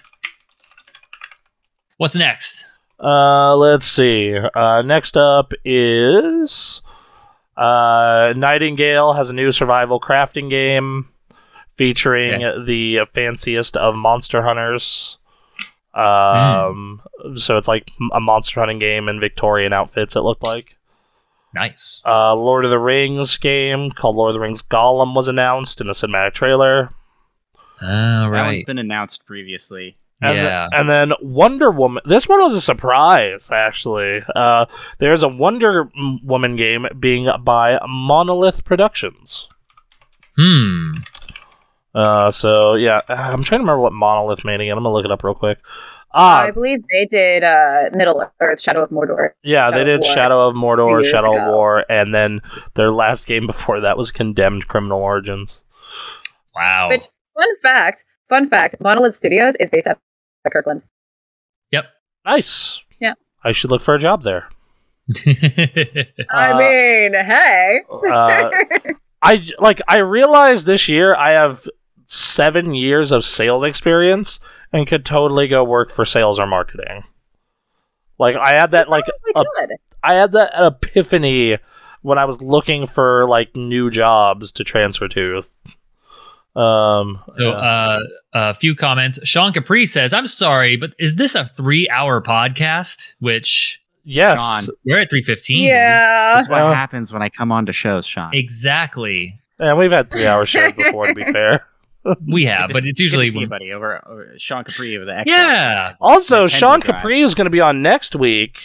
What's 1.97 2.15
next? 2.15 2.71
Uh, 2.99 3.55
let's 3.55 3.85
see. 3.85 4.35
Uh, 4.35 4.81
next 4.81 5.17
up 5.17 5.53
is 5.63 6.81
uh, 7.57 8.33
Nightingale 8.35 9.13
has 9.13 9.29
a 9.29 9.33
new 9.33 9.51
survival 9.51 9.99
crafting 9.99 10.49
game 10.49 11.09
featuring 11.77 12.41
the 12.65 12.99
fanciest 13.13 13.77
of 13.77 13.95
monster 13.95 14.41
hunters. 14.41 15.17
Um, 15.93 17.01
so 17.35 17.57
it's 17.57 17.67
like 17.67 17.91
a 18.11 18.19
monster 18.19 18.59
hunting 18.59 18.79
game 18.79 19.07
in 19.09 19.19
Victorian 19.19 19.73
outfits. 19.73 20.15
It 20.15 20.21
looked 20.21 20.43
like. 20.43 20.75
Nice. 21.53 22.01
Uh, 22.06 22.33
Lord 22.35 22.65
of 22.65 22.72
the 22.72 22.80
Rings 22.80 23.38
game 23.38 23.91
called 23.91 24.15
Lord 24.15 24.30
of 24.32 24.33
the 24.33 24.40
Rings 24.40 24.64
Gollum 24.64 25.15
was 25.15 25.27
announced 25.27 25.82
in 25.82 25.88
a 25.90 25.93
cinematic 25.93 26.33
trailer. 26.33 26.90
All 27.82 27.88
That 27.90 28.30
one's 28.32 28.32
right. 28.32 28.65
been 28.65 28.80
announced 28.80 29.25
previously. 29.25 29.98
And 30.22 30.35
Yeah. 30.38 30.67
Then, 30.72 30.80
and 30.80 30.90
then 30.90 31.11
Wonder 31.22 31.69
Woman. 31.69 32.01
This 32.07 32.27
one 32.27 32.41
was 32.41 32.53
a 32.53 32.61
surprise, 32.61 33.49
actually. 33.51 34.22
Uh, 34.35 34.65
there's 34.99 35.22
a 35.23 35.27
Wonder 35.27 35.90
Woman 36.23 36.56
game 36.56 36.88
being 36.99 37.27
by 37.43 37.77
Monolith 37.88 38.64
Productions. 38.64 39.48
Hmm. 40.38 40.93
Uh, 41.93 42.32
so 42.32 42.73
yeah, 42.73 43.01
I'm 43.07 43.43
trying 43.43 43.59
to 43.59 43.64
remember 43.64 43.80
what 43.80 43.93
Monolith 43.93 44.43
made 44.45 44.61
again. 44.61 44.77
I'm 44.77 44.83
gonna 44.83 44.93
look 44.93 45.06
it 45.06 45.11
up 45.11 45.23
real 45.23 45.35
quick. 45.35 45.59
Ah, 46.14 46.43
I 46.43 46.51
believe 46.51 46.83
they 46.92 47.06
did 47.08 47.43
uh, 47.43 47.90
Middle 47.93 48.24
Earth, 48.40 48.61
Shadow 48.61 48.83
of 48.83 48.90
Mordor. 48.92 49.30
yeah, 49.43 49.72
they 49.72 49.83
did 49.83 49.95
of 49.95 50.01
War 50.01 50.14
Shadow 50.14 50.48
of 50.48 50.56
Mordor, 50.56 51.01
years 51.01 51.08
Shadow 51.08 51.35
of. 51.38 51.53
War, 51.53 51.85
and 51.90 52.14
then 52.14 52.42
their 52.75 52.92
last 52.92 53.25
game 53.25 53.48
before 53.48 53.82
that 53.82 53.98
was 53.98 54.11
Condemned 54.11 54.67
Criminal 54.67 55.00
Origins. 55.01 55.61
Wow. 56.56 56.90
Which, 56.90 57.06
fun 57.35 57.50
fact, 57.61 58.06
fun 58.30 58.48
fact: 58.48 58.75
Monolith 58.80 59.16
Studios 59.16 59.56
is 59.59 59.69
based 59.72 59.88
out 59.88 59.98
of 60.45 60.51
Kirkland. 60.51 60.83
Yep. 61.72 61.85
Nice. 62.25 62.82
Yeah. 63.00 63.14
I 63.43 63.51
should 63.51 63.72
look 63.72 63.82
for 63.82 63.95
a 63.95 64.00
job 64.00 64.22
there. 64.24 64.48
I 65.25 66.51
Uh, 66.51 66.58
mean, 66.58 67.14
hey. 67.14 67.80
Uh, 67.92 68.50
I 69.22 69.48
like. 69.59 69.82
I 69.88 69.98
realized 69.98 70.66
this 70.66 70.88
year 70.90 71.16
I 71.16 71.32
have 71.32 71.67
seven 72.14 72.74
years 72.75 73.11
of 73.11 73.25
sales 73.25 73.64
experience 73.64 74.40
and 74.72 74.88
could 74.88 75.06
totally 75.06 75.48
go 75.48 75.64
work 75.64 75.92
for 75.92 76.06
sales 76.06 76.40
or 76.40 76.48
marketing. 76.48 77.03
Like 78.19 78.35
I 78.35 78.53
had 78.53 78.72
that 78.72 78.90
like 78.90 79.06
Probably 79.33 79.50
a- 79.64 79.67
good. 79.67 79.77
I 80.03 80.14
had 80.16 80.32
that 80.33 80.51
epiphany 80.56 81.58
when 82.01 82.17
I 82.17 82.25
was 82.25 82.42
looking 82.42 82.88
for 82.88 83.25
like 83.27 83.56
new 83.56 83.90
jobs 83.90 84.51
to 84.53 84.64
transfer 84.64 85.08
to. 85.09 85.43
Um. 86.56 87.19
So, 87.30 87.50
yeah. 87.50 87.56
uh, 87.58 88.00
a 88.33 88.53
few 88.53 88.75
comments. 88.75 89.17
Sean 89.24 89.51
Capri 89.53 89.88
says, 89.88 90.14
"I'm 90.14 90.27
sorry, 90.27 90.75
but 90.75 90.92
is 91.00 91.16
this 91.16 91.33
a 91.33 91.45
three-hour 91.45 92.22
podcast?" 92.22 93.16
Which 93.19 93.82
yes. 94.03 94.38
Sean. 94.40 94.67
we're 94.85 95.00
at 95.00 95.09
3:15. 95.09 95.64
Yeah. 95.66 96.35
That's 96.35 96.48
what 96.50 96.61
Uh, 96.61 96.74
happens 96.74 97.11
when 97.11 97.24
I 97.24 97.30
come 97.30 97.51
on 97.51 97.66
to 97.66 97.74
shows, 97.74 98.06
Sean. 98.06 98.32
exactly. 98.35 99.40
Yeah, 99.59 99.74
we've 99.74 99.92
had 99.92 100.11
three 100.11 100.27
hour 100.27 100.45
shows 100.45 100.74
before. 100.74 101.08
To 101.08 101.16
be 101.16 101.24
fair. 101.32 101.66
We 102.27 102.45
have, 102.45 102.72
but 102.73 102.83
it's 102.83 102.99
usually 102.99 103.30
see 103.30 103.40
you, 103.40 103.73
over, 103.73 104.06
over 104.06 104.33
Sean 104.38 104.65
Capri 104.65 104.95
of 104.95 105.06
the 105.06 105.14
Xbox. 105.14 105.23
Yeah. 105.27 105.95
Also, 106.01 106.43
Nintendo 106.43 106.49
Sean 106.49 106.80
Drive. 106.80 106.95
Capri 106.95 107.22
is 107.22 107.33
going 107.33 107.45
to 107.45 107.51
be 107.51 107.61
on 107.61 107.82
next 107.82 108.15
week. 108.15 108.57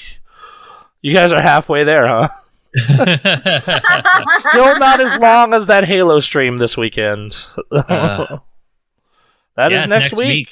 You 1.02 1.14
guys 1.14 1.32
are 1.32 1.40
halfway 1.40 1.84
there, 1.84 2.06
huh? 2.06 2.28
Still 2.76 4.78
not 4.78 5.00
as 5.00 5.16
long 5.18 5.54
as 5.54 5.68
that 5.68 5.84
Halo 5.84 6.20
stream 6.20 6.58
this 6.58 6.76
weekend. 6.76 7.36
Uh, 7.70 8.36
that 9.56 9.72
is 9.72 9.72
yeah, 9.72 9.82
it's 9.82 9.90
next, 9.90 9.90
next 9.90 10.18
week. 10.18 10.28
week. 10.28 10.48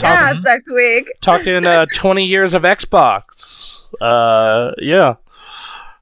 yeah, 0.00 0.32
it's 0.34 0.44
next 0.44 0.72
week. 0.72 1.12
talking 1.20 1.66
uh, 1.66 1.86
20 1.94 2.24
years 2.24 2.54
of 2.54 2.62
Xbox. 2.62 3.76
Uh, 4.00 4.72
yeah. 4.78 5.16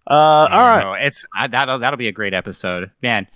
Uh, 0.09 0.15
all 0.15 0.49
right. 0.49 0.83
No, 0.83 0.93
it's 0.95 1.27
I, 1.37 1.49
that'll 1.49 1.81
that'll 1.81 1.99
be 1.99 2.09
a 2.09 2.13
great 2.13 2.35
episode, 2.35 2.91
man. 3.03 3.27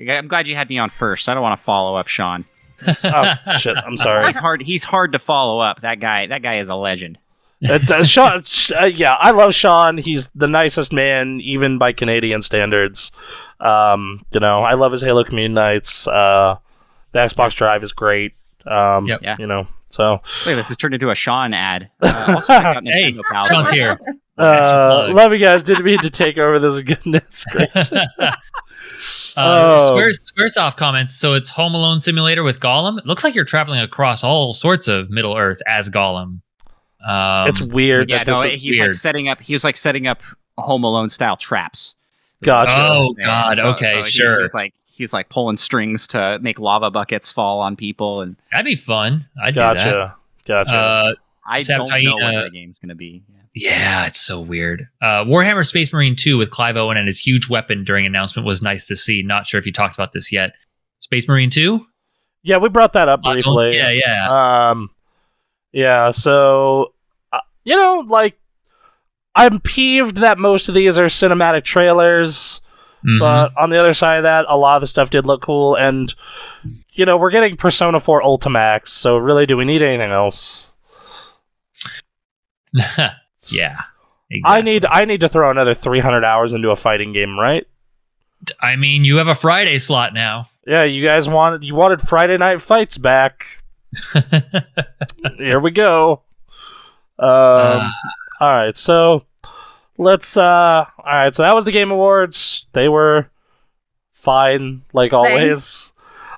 I'm 0.00 0.28
glad 0.28 0.48
you 0.48 0.56
had 0.56 0.68
me 0.68 0.78
on 0.78 0.90
first. 0.90 1.28
I 1.28 1.34
don't 1.34 1.42
want 1.42 1.58
to 1.58 1.64
follow 1.64 1.96
up 1.96 2.08
Sean. 2.08 2.44
Oh, 3.04 3.34
shit. 3.58 3.76
I'm 3.76 3.96
sorry. 3.98 4.26
He's 4.26 4.36
hard. 4.36 4.60
He's 4.62 4.82
hard 4.82 5.12
to 5.12 5.20
follow 5.20 5.60
up. 5.60 5.82
That 5.82 6.00
guy. 6.00 6.26
That 6.26 6.42
guy 6.42 6.58
is 6.58 6.68
a 6.68 6.74
legend. 6.74 7.16
It's, 7.60 7.88
uh, 7.88 8.02
Sean, 8.04 8.44
uh, 8.74 8.86
yeah, 8.86 9.12
I 9.14 9.30
love 9.30 9.54
Sean. 9.54 9.96
He's 9.98 10.28
the 10.34 10.48
nicest 10.48 10.92
man, 10.92 11.40
even 11.42 11.78
by 11.78 11.92
Canadian 11.92 12.42
standards. 12.42 13.12
Um, 13.60 14.26
you 14.32 14.40
know, 14.40 14.64
I 14.64 14.74
love 14.74 14.90
his 14.90 15.00
Halo 15.00 15.22
Community 15.22 15.54
Nights. 15.54 16.08
Uh, 16.08 16.56
the 17.12 17.20
Xbox 17.20 17.54
Drive 17.54 17.84
is 17.84 17.92
great. 17.92 18.32
Um, 18.66 19.06
Yep. 19.06 19.20
Yeah. 19.22 19.36
You 19.38 19.46
know, 19.46 19.68
so 19.90 20.20
Wait, 20.44 20.54
this 20.56 20.66
has 20.66 20.76
turned 20.76 20.94
into 20.94 21.10
a 21.10 21.14
Sean 21.14 21.54
ad. 21.54 21.88
Uh, 22.00 22.32
also 22.34 22.46
check 22.52 22.64
out 22.64 22.82
Hey, 22.84 23.16
Pals. 23.30 23.46
Sean's 23.46 23.70
here. 23.70 23.96
uh, 24.38 25.06
love 25.12 25.32
you 25.32 25.38
guys. 25.38 25.62
Didn't 25.62 25.84
mean 25.84 26.00
to 26.00 26.10
take 26.10 26.36
over 26.36 26.58
this 26.58 26.80
goodness. 26.80 27.44
Gracious. 29.02 29.36
Uh, 29.38 29.76
Oh. 29.78 29.88
Squares, 29.88 30.32
Squaresoft 30.32 30.76
comments. 30.76 31.14
So 31.14 31.34
it's 31.34 31.50
Home 31.50 31.74
Alone 31.74 32.00
Simulator 32.00 32.42
with 32.42 32.60
Gollum. 32.60 32.98
It 32.98 33.06
looks 33.06 33.24
like 33.24 33.34
you're 33.34 33.44
traveling 33.44 33.80
across 33.80 34.22
all 34.24 34.54
sorts 34.54 34.88
of 34.88 35.10
Middle 35.10 35.36
Earth 35.36 35.60
as 35.66 35.90
Gollum. 35.90 36.40
Um, 37.04 37.48
it's 37.48 37.60
weird. 37.60 38.10
Yeah, 38.10 38.22
no, 38.26 38.42
this 38.42 38.54
is- 38.54 38.62
he's 38.62 38.80
like 38.80 38.94
setting 38.94 39.28
up. 39.28 39.40
He 39.40 39.52
was 39.52 39.64
like 39.64 39.76
setting 39.76 40.06
up 40.06 40.22
Home 40.58 40.84
Alone 40.84 41.10
style 41.10 41.36
traps. 41.36 41.94
Gotcha. 42.44 42.72
Oh 42.72 43.14
Yeah, 43.18 43.24
God. 43.26 43.56
so- 43.56 43.68
okay, 43.70 43.90
so 43.92 43.96
he- 44.04 44.10
sure. 44.10 44.42
He's 44.42 44.54
like 44.54 44.74
he's 44.86 45.12
like 45.12 45.28
pulling 45.28 45.56
strings 45.56 46.06
to 46.08 46.38
make 46.42 46.58
lava 46.60 46.90
buckets 46.90 47.32
fall 47.32 47.60
on 47.60 47.74
people, 47.76 48.20
and 48.20 48.36
That'd 48.52 48.66
be 48.66 48.76
fun. 48.76 49.26
I'd 49.42 49.54
do 49.54 49.60
that. 49.60 49.76
gotcha. 49.76 50.14
Gotcha. 50.46 50.74
Uh, 50.74 51.12
I 51.46 51.60
Sab 51.60 51.84
don't 51.84 52.02
know 52.04 52.16
what 52.16 52.44
the 52.44 52.50
game's 52.50 52.78
gonna 52.78 52.94
be. 52.94 53.22
Yeah. 53.28 53.41
Yeah, 53.54 54.06
it's 54.06 54.20
so 54.20 54.40
weird. 54.40 54.86
Uh, 55.00 55.24
Warhammer 55.24 55.66
Space 55.66 55.92
Marine 55.92 56.16
2 56.16 56.38
with 56.38 56.50
Clive 56.50 56.76
Owen 56.76 56.96
and 56.96 57.06
his 57.06 57.18
huge 57.20 57.48
weapon 57.48 57.84
during 57.84 58.06
announcement 58.06 58.46
was 58.46 58.62
nice 58.62 58.86
to 58.86 58.96
see. 58.96 59.22
Not 59.22 59.46
sure 59.46 59.58
if 59.58 59.66
you 59.66 59.72
talked 59.72 59.94
about 59.94 60.12
this 60.12 60.32
yet. 60.32 60.52
Space 61.00 61.28
Marine 61.28 61.50
2? 61.50 61.84
yeah, 62.44 62.56
we 62.58 62.68
brought 62.68 62.92
that 62.94 63.08
up 63.08 63.20
Uh, 63.24 63.32
briefly. 63.34 63.76
yeah, 63.76 63.90
yeah. 63.90 64.70
Um, 64.70 64.90
yeah. 65.72 66.10
So, 66.10 66.92
uh, 67.32 67.38
you 67.64 67.76
know, 67.76 68.04
like, 68.08 68.36
I'm 69.34 69.60
peeved 69.60 70.16
that 70.18 70.38
most 70.38 70.68
of 70.68 70.74
these 70.74 70.98
are 70.98 71.04
cinematic 71.06 71.62
trailers. 71.64 72.60
Mhm. 73.06 73.18
But 73.20 73.52
on 73.56 73.70
the 73.70 73.78
other 73.78 73.94
side 73.94 74.18
of 74.18 74.22
that, 74.24 74.44
a 74.48 74.56
lot 74.56 74.76
of 74.76 74.80
the 74.82 74.86
stuff 74.86 75.10
did 75.10 75.24
look 75.26 75.42
cool, 75.42 75.74
and 75.76 76.12
you 76.92 77.04
know 77.04 77.16
we're 77.16 77.30
getting 77.32 77.56
Persona 77.56 77.98
4 77.98 78.22
Ultimax, 78.22 78.88
so 78.90 79.16
really, 79.16 79.44
do 79.46 79.56
we 79.56 79.64
need 79.64 79.82
anything 79.82 80.12
else? 80.12 80.70
yeah. 83.48 83.76
Exactly. 84.30 84.58
I 84.58 84.62
need 84.62 84.86
I 84.86 85.04
need 85.04 85.20
to 85.20 85.28
throw 85.28 85.50
another 85.50 85.74
300 85.74 86.24
hours 86.24 86.52
into 86.54 86.70
a 86.70 86.76
fighting 86.76 87.12
game, 87.12 87.38
right? 87.38 87.66
I 88.60 88.76
mean, 88.76 89.04
you 89.04 89.18
have 89.18 89.28
a 89.28 89.34
Friday 89.34 89.78
slot 89.78 90.14
now. 90.14 90.48
Yeah, 90.66 90.84
you 90.84 91.04
guys 91.04 91.28
wanted 91.28 91.64
you 91.64 91.74
wanted 91.74 92.00
Friday 92.00 92.38
Night 92.38 92.62
Fights 92.62 92.96
back. 92.96 93.44
Here 95.38 95.60
we 95.60 95.70
go. 95.70 96.22
Um, 97.18 97.28
Uh, 97.28 97.90
all 98.40 98.52
right, 98.52 98.76
so 98.76 99.24
let's. 99.98 100.36
uh 100.36 100.84
All 100.98 101.04
right, 101.04 101.34
so 101.34 101.42
that 101.42 101.54
was 101.54 101.64
the 101.66 101.72
Game 101.72 101.90
Awards. 101.90 102.66
They 102.72 102.88
were 102.88 103.28
fine, 104.14 104.82
like 104.92 105.12
always. 105.12 105.91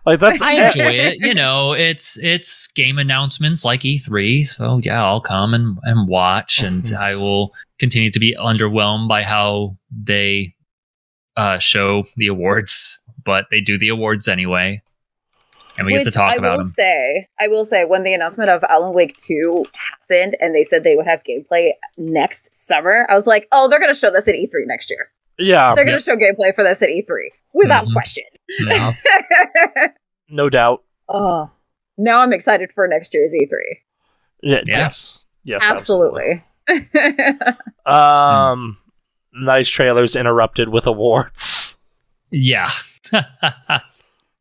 Like 0.06 0.20
that's 0.20 0.40
I 0.42 0.52
enjoy 0.66 0.90
it. 0.92 1.16
You 1.20 1.34
know, 1.34 1.72
it's 1.72 2.18
it's 2.22 2.66
game 2.68 2.98
announcements 2.98 3.64
like 3.64 3.80
E3. 3.80 4.44
So 4.46 4.80
yeah, 4.82 5.02
I'll 5.04 5.20
come 5.20 5.54
and, 5.54 5.78
and 5.84 6.06
watch, 6.08 6.62
and 6.62 6.82
Mhm. 6.84 6.96
I 6.98 7.16
will 7.16 7.52
continue 7.78 8.10
to 8.10 8.18
be 8.20 8.36
underwhelmed 8.38 9.08
by 9.08 9.22
how 9.22 9.76
they 9.90 10.54
uh, 11.36 11.58
show 11.58 12.04
the 12.16 12.26
awards. 12.28 13.00
But 13.24 13.46
they 13.50 13.60
do 13.62 13.78
the 13.78 13.88
awards 13.88 14.28
anyway, 14.28 14.82
and 15.78 15.86
we 15.86 15.94
get 15.94 16.04
to 16.04 16.10
talk 16.10 16.32
I 16.32 16.36
about 16.36 16.58
will 16.58 16.64
them. 16.64 16.72
say, 16.76 17.26
I 17.40 17.48
will 17.48 17.64
say, 17.64 17.86
when 17.86 18.02
the 18.04 18.12
announcement 18.12 18.50
of 18.50 18.62
Alan 18.64 18.92
Wake 18.92 19.16
2 19.16 19.64
happened 19.72 20.36
and 20.40 20.54
they 20.54 20.62
said 20.64 20.84
they 20.84 20.94
would 20.94 21.06
have 21.06 21.22
gameplay 21.24 21.70
next 21.96 22.52
summer, 22.52 23.06
I 23.08 23.14
was 23.14 23.26
like, 23.26 23.48
oh, 23.50 23.68
they're 23.68 23.80
going 23.80 23.90
to 23.92 23.98
show 23.98 24.10
this 24.10 24.28
at 24.28 24.34
E3 24.34 24.66
next 24.66 24.90
year. 24.90 25.08
Yeah, 25.38 25.74
They're 25.74 25.84
going 25.84 25.98
to 25.98 26.02
show 26.04 26.16
gameplay 26.16 26.54
for 26.54 26.62
this 26.64 26.82
at 26.82 26.88
E3 26.88 27.28
without 27.52 27.86
Mhm. 27.86 27.92
question. 27.92 28.24
Yeah. 28.66 28.92
no 30.28 30.48
doubt. 30.50 30.82
oh, 31.08 31.50
now 31.98 32.20
I'm 32.20 32.32
excited 32.32 32.72
for 32.72 32.86
next 32.88 33.14
year's 33.14 33.32
E3. 33.34 33.48
Yeah, 34.42 34.60
Yeah. 34.66 34.78
Yes, 34.78 35.18
yes, 35.44 35.60
Absolutely. 35.62 36.44
Um, 37.86 38.78
nice 39.32 39.68
trailers 39.68 40.16
interrupted 40.16 40.68
with 40.68 40.86
awards. 40.86 41.76
yeah. 42.30 42.70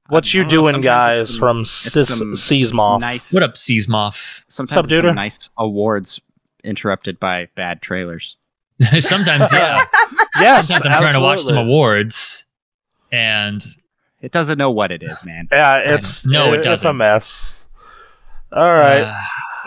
What 0.09 0.31
you 0.33 0.43
know, 0.43 0.49
doing, 0.49 0.81
guys? 0.81 1.29
some- 1.29 1.39
from 1.39 1.59
it's 1.61 1.71
Sis- 1.71 2.09
some 2.09 2.33
Seasmoth. 2.35 2.99
Nice. 2.99 3.33
what 3.33 3.41
up, 3.41 3.53
Seasmoth? 3.55 4.43
Sometimes 4.49 4.73
Sup, 4.89 4.91
it's 4.91 5.01
some 5.07 5.15
nice 5.15 5.49
awards 5.57 6.19
interrupted 6.63 7.19
by 7.21 7.47
bad 7.55 7.81
trailers. 7.81 8.35
Sometimes, 8.99 9.51
yeah. 9.53 9.83
Yes, 10.39 10.67
Sometimes 10.67 10.95
I'm 10.95 11.01
trying 11.01 11.13
to 11.13 11.19
watch 11.19 11.41
some 11.41 11.57
awards, 11.57 12.45
and 13.11 13.61
It 14.21 14.31
doesn't 14.31 14.57
know 14.57 14.71
what 14.71 14.91
it 14.91 15.03
is, 15.03 15.23
man. 15.25 15.47
Yeah, 15.51 15.77
it's 15.77 16.25
No, 16.25 16.53
it 16.53 16.59
it's 16.59 16.67
a 16.67 16.69
doesn't. 16.71 16.97
mess. 16.97 17.65
All 18.51 18.71
right, 18.73 19.01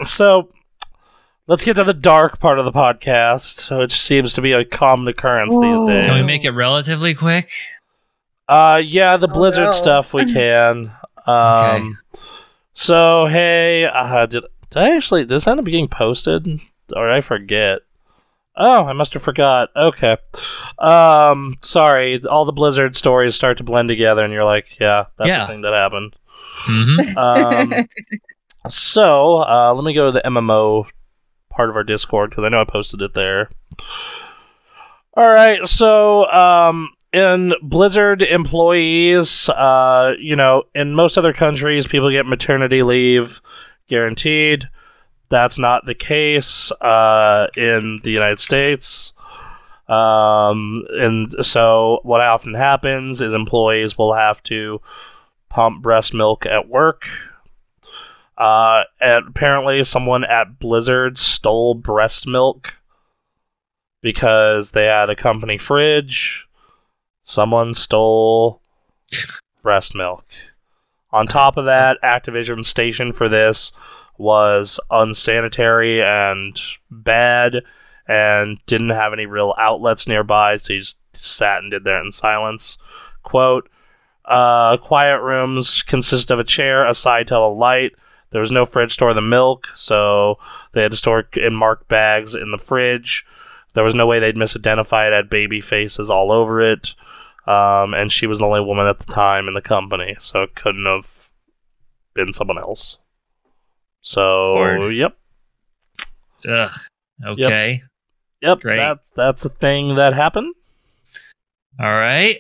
uh, 0.01 0.05
so 0.05 0.49
let's 1.49 1.65
get 1.65 1.75
to 1.77 1.85
the 1.85 1.93
dark 1.95 2.39
part 2.41 2.59
of 2.59 2.65
the 2.65 2.73
podcast, 2.73 3.77
which 3.78 3.93
seems 4.01 4.33
to 4.35 4.41
be 4.43 4.53
a 4.53 4.65
common 4.65 5.09
occurrence 5.09 5.53
Whoa. 5.53 5.86
these 5.86 5.95
days. 5.95 6.07
can 6.07 6.15
we 6.17 6.23
make 6.23 6.45
it 6.45 6.53
relatively 6.53 7.15
quick? 7.15 7.51
Uh, 8.49 8.81
yeah, 8.85 9.17
the 9.17 9.28
Oh, 9.28 9.33
Blizzard 9.33 9.65
no. 9.65 9.70
stuff 9.73 10.15
we 10.15 10.33
can. 10.33 10.93
Um, 11.27 11.99
so 12.75 13.27
hey, 13.27 13.85
uh, 13.93 14.27
did 14.27 14.45
did 14.70 14.78
I 14.83 14.95
actually 14.97 15.23
did 15.23 15.31
this 15.31 15.47
end 15.49 15.59
up 15.59 15.65
being 15.65 15.89
posted, 15.89 16.47
or 16.95 17.11
I 17.11 17.20
forget? 17.20 17.81
Oh, 18.57 18.85
I 18.85 18.93
must 18.94 19.12
have 19.15 19.23
forgot. 19.23 19.68
Okay. 19.76 20.17
Um, 20.78 21.57
sorry. 21.62 22.23
All 22.25 22.44
the 22.44 22.52
Blizzard 22.52 22.97
stories 22.97 23.35
start 23.35 23.59
to 23.59 23.65
blend 23.65 23.89
together, 23.89 24.23
and 24.25 24.33
you're 24.33 24.44
like, 24.44 24.67
yeah, 24.81 25.07
that's 25.18 25.28
Yeah. 25.28 25.47
the 25.47 25.52
thing 25.52 25.60
that 25.62 25.73
happened. 25.75 26.17
hmm 26.65 26.99
Um, 27.18 27.83
so 28.68 29.43
uh, 29.43 29.73
let 29.75 29.85
me 29.85 29.94
go 29.94 30.07
to 30.07 30.12
the 30.12 30.26
MMO 30.26 30.86
part 31.51 31.70
of 31.70 31.76
our 31.76 31.85
Discord 31.85 32.31
because 32.31 32.44
I 32.44 32.49
know 32.49 32.60
I 32.60 32.65
posted 32.65 33.02
it 33.02 33.15
there. 33.15 33.51
All 35.17 35.28
right, 35.28 35.67
so 35.67 36.26
um, 36.26 36.91
in 37.12 37.55
Blizzard 37.62 38.23
employees, 38.23 39.49
uh, 39.49 40.12
you 40.18 40.36
know, 40.36 40.65
in 40.75 40.94
most 40.94 41.17
other 41.17 41.33
countries, 41.33 41.86
people 41.86 42.10
get 42.10 42.26
maternity 42.26 42.83
leave 42.83 43.41
guaranteed. 43.89 44.68
That's 45.29 45.59
not 45.59 45.85
the 45.87 45.95
case 45.95 46.71
uh, 46.81 47.49
in 47.57 48.01
the 48.03 48.11
United 48.11 48.39
States. 48.41 49.13
Um, 49.89 50.85
and 50.91 51.35
so 51.47 52.01
what 52.03 52.21
often 52.21 52.55
happens 52.55 53.21
is 53.21 53.33
employees 53.35 53.97
will 53.99 54.15
have 54.15 54.43
to 54.45 54.81
pump 55.49 55.83
breast 55.83 56.15
milk 56.15 56.47
at 56.47 56.69
work 56.69 57.05
Uh, 58.39 58.85
and 59.01 59.29
apparently, 59.29 59.83
someone 59.85 60.25
at 60.25 60.59
Blizzard 60.59 61.17
stole 61.19 61.75
breast 61.75 62.27
milk 62.27 62.75
because 64.03 64.73
they 64.73 64.85
had 64.87 65.11
a 65.11 65.17
company 65.17 65.59
fridge. 65.59 66.47
Someone 67.23 67.75
stole 67.75 68.61
breast 69.63 69.95
milk. 69.95 70.25
On 71.13 71.27
top 71.27 71.57
of 71.57 71.67
that, 71.67 71.99
Activision 72.03 72.65
station 72.65 73.13
for 73.13 73.29
this 73.29 73.73
was 74.19 74.81
unsanitary 74.91 76.03
and 76.03 76.61
bad 76.91 77.62
and 78.09 78.59
didn't 78.67 78.91
have 78.91 79.12
any 79.12 79.27
real 79.27 79.55
outlets 79.59 80.07
nearby, 80.07 80.57
so 80.57 80.73
he 80.73 80.81
just 80.81 80.97
sat 81.12 81.59
and 81.59 81.70
did 81.70 81.85
that 81.85 82.03
in 82.03 82.12
silence. 82.12 82.78
Quote, 83.23 83.69
uh, 84.25 84.77
quiet 84.78 85.20
rooms 85.20 85.83
consist 85.83 86.31
of 86.31 86.41
a 86.41 86.45
chair, 86.45 86.86
a 86.86 86.95
side 86.95 87.28
table, 87.28 87.53
a 87.53 87.55
light. 87.55 87.93
There 88.31 88.41
was 88.41 88.51
no 88.51 88.67
fridge 88.67 88.91
to 88.91 88.95
store 88.95 89.15
the 89.15 89.20
milk, 89.20 89.67
so 89.75 90.39
they 90.73 90.83
had 90.83 90.91
to 90.91 90.97
store 90.97 91.20
it 91.20 91.36
in 91.36 91.55
marked 91.55 91.89
bags 91.89 92.35
in 92.35 92.51
the 92.51 92.59
fridge. 92.59 93.25
There 93.75 93.85
was 93.85 93.95
no 93.95 94.07
way 94.07 94.19
they'd 94.19 94.36
misidentify 94.36 95.09
it. 95.09 95.12
Had 95.12 95.31
baby 95.31 95.61
faces 95.61 96.11
all 96.11 96.33
over 96.33 96.61
it. 96.61 96.95
Um, 97.47 97.95
and 97.95 98.11
she 98.11 98.27
was 98.27 98.39
the 98.39 98.45
only 98.45 98.61
woman 98.61 98.86
at 98.86 98.99
the 98.99 99.12
time 99.12 99.47
in 99.47 99.55
the 99.55 99.62
company, 99.62 100.17
so 100.19 100.43
it 100.43 100.57
couldn't 100.57 100.86
have 100.86 101.07
been 102.15 102.33
someone 102.33 102.59
else. 102.59 102.99
So, 104.07 104.44
Lord. 104.55 104.94
yep. 104.94 105.17
Ugh. 106.49 106.70
Okay. 107.26 107.83
Yep, 108.41 108.60
Great. 108.60 108.76
that, 108.76 108.99
that's 109.17 109.44
a 109.44 109.49
thing 109.49 109.97
that 109.97 110.12
happened. 110.12 110.55
All 111.81 111.86
right. 111.91 112.39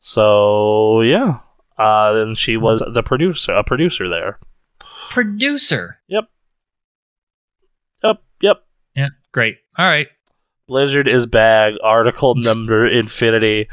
So 0.00 1.00
yeah, 1.00 1.40
uh, 1.76 2.12
and 2.16 2.38
she 2.38 2.56
was 2.56 2.84
the 2.86 3.02
producer, 3.02 3.52
a 3.52 3.64
producer 3.64 4.08
there. 4.08 4.38
Producer. 5.10 5.98
Yep. 6.06 6.24
Yep, 8.04 8.22
yep. 8.40 8.64
Yeah. 8.94 9.08
Great. 9.32 9.58
All 9.76 9.86
right. 9.88 10.06
Blizzard 10.68 11.08
is 11.08 11.26
bag. 11.26 11.74
Article 11.82 12.36
number 12.36 12.86
infinity. 12.86 13.68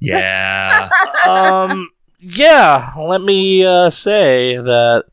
Yeah. 0.00 0.90
Um, 1.26 1.88
yeah. 2.20 2.92
Let 2.96 3.20
me 3.20 3.64
uh, 3.64 3.90
say 3.90 4.56
that 4.56 5.06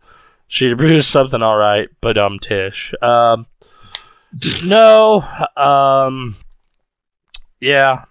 she 0.53 0.75
produced 0.75 1.09
something 1.09 1.41
all 1.41 1.57
right, 1.57 1.90
but 1.99 2.15
um, 2.15 2.38
Tish. 2.38 2.93
Um, 3.01 3.48
no. 4.67 5.22
Um, 5.57 6.35
yeah. 7.59 8.06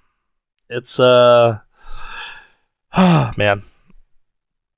It's 0.69 0.99
uh, 0.99 1.59
oh, 2.97 3.31
man, 3.37 3.63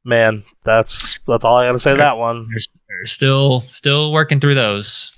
man. 0.05 0.45
That's 0.63 1.21
that's 1.27 1.43
all 1.47 1.57
I 1.57 1.67
gotta 1.69 1.79
say. 1.79 1.93
to 1.93 1.97
That 1.97 2.19
one. 2.19 2.49
They're, 2.51 2.59
they're 2.99 3.07
still 3.07 3.61
still 3.61 4.13
working 4.13 4.41
through 4.41 4.57
those 4.57 5.13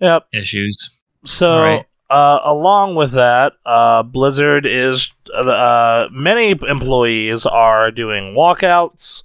Yep. 0.00 0.26
issues. 0.32 0.90
So, 1.24 1.84
uh, 2.10 2.38
along 2.44 2.96
with 2.96 3.12
that, 3.12 3.52
uh, 3.64 4.02
Blizzard 4.02 4.66
is 4.66 5.12
uh, 5.32 6.08
many 6.10 6.58
employees 6.68 7.46
are 7.46 7.92
doing 7.92 8.34
walkouts. 8.34 9.22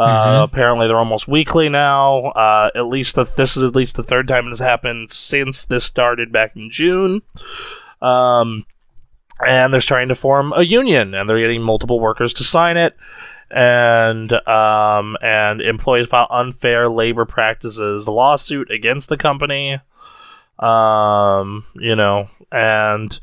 Uh, 0.00 0.40
Mhm. 0.40 0.44
Apparently, 0.44 0.86
they're 0.88 0.96
almost 0.98 1.28
weekly 1.28 1.68
now. 1.68 2.26
Uh, 2.26 2.70
at 2.74 2.86
least 2.86 3.14
the, 3.16 3.24
this 3.36 3.56
is 3.56 3.64
at 3.64 3.76
least 3.76 3.96
the 3.96 4.02
third 4.02 4.28
time 4.28 4.46
it 4.46 4.50
has 4.50 4.58
happened 4.60 5.10
since 5.10 5.66
this 5.66 5.84
started 5.84 6.32
back 6.32 6.56
in 6.56 6.70
June. 6.70 7.22
Um, 8.00 8.64
and 9.46 9.72
they're 9.72 9.80
starting 9.80 10.08
to 10.08 10.14
form 10.14 10.52
a 10.54 10.62
union, 10.62 11.14
and 11.14 11.28
they're 11.28 11.40
getting 11.40 11.62
multiple 11.62 12.00
workers 12.00 12.34
to 12.34 12.44
sign 12.44 12.76
it. 12.76 12.96
And 13.50 14.32
um, 14.48 15.16
and 15.22 15.60
employees 15.60 16.08
file 16.08 16.28
unfair 16.30 16.88
labor 16.88 17.24
practices 17.24 18.06
lawsuit 18.08 18.70
against 18.70 19.08
the 19.08 19.16
company 19.16 19.78
um 20.58 21.64
you 21.74 21.96
know 21.96 22.28
and 22.52 23.18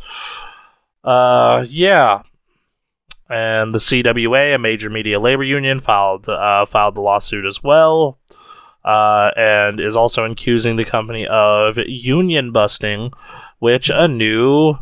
uh 1.03 1.63
yeah 1.69 2.23
and 3.29 3.73
the 3.73 3.79
CWA 3.79 4.55
a 4.55 4.57
major 4.57 4.89
media 4.89 5.19
labor 5.19 5.43
union 5.43 5.79
filed 5.79 6.27
uh, 6.29 6.65
filed 6.65 6.95
the 6.95 7.01
lawsuit 7.01 7.45
as 7.45 7.61
well 7.63 8.17
uh, 8.85 9.31
and 9.35 9.79
is 9.79 9.95
also 9.95 10.23
accusing 10.23 10.75
the 10.75 10.85
company 10.85 11.27
of 11.27 11.77
union 11.87 12.51
busting 12.51 13.11
which 13.59 13.89
a 13.93 14.07
new 14.07 14.75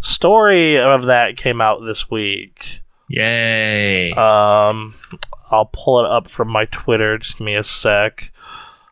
story 0.00 0.78
of 0.78 1.04
that 1.06 1.36
came 1.36 1.60
out 1.60 1.80
this 1.84 2.10
week 2.10 2.80
Yay. 3.08 4.12
um 4.12 4.94
I'll 5.50 5.70
pull 5.72 6.04
it 6.04 6.10
up 6.10 6.28
from 6.28 6.48
my 6.50 6.64
Twitter 6.66 7.18
just 7.18 7.38
give 7.38 7.44
me 7.44 7.54
a 7.56 7.62
sec 7.62 8.30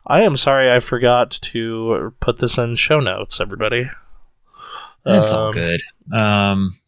I 0.07 0.23
am 0.23 0.37
sorry 0.37 0.71
I 0.71 0.81
forgot 0.81 1.31
to 1.53 2.13
put 2.21 2.39
this 2.39 2.59
in 2.59 2.75
show 2.75 2.99
notes, 2.99 3.39
everybody. 3.41 3.89
That's 5.05 5.31
all 5.33 5.49
Um, 5.49 5.53
good. 5.53 5.81
Um, 6.13 6.80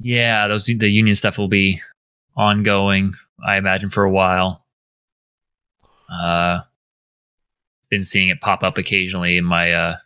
yeah, 0.00 0.48
those 0.48 0.64
the 0.66 0.88
union 0.88 1.14
stuff 1.14 1.38
will 1.38 1.48
be 1.48 1.80
ongoing, 2.36 3.12
I 3.46 3.56
imagine, 3.56 3.90
for 3.90 4.04
a 4.04 4.10
while. 4.10 4.64
Uh, 6.12 6.60
been 7.88 8.02
seeing 8.02 8.28
it 8.28 8.40
pop 8.40 8.62
up 8.62 8.78
occasionally 8.78 9.36
in 9.36 9.44
my 9.44 9.72
uh 9.72 9.96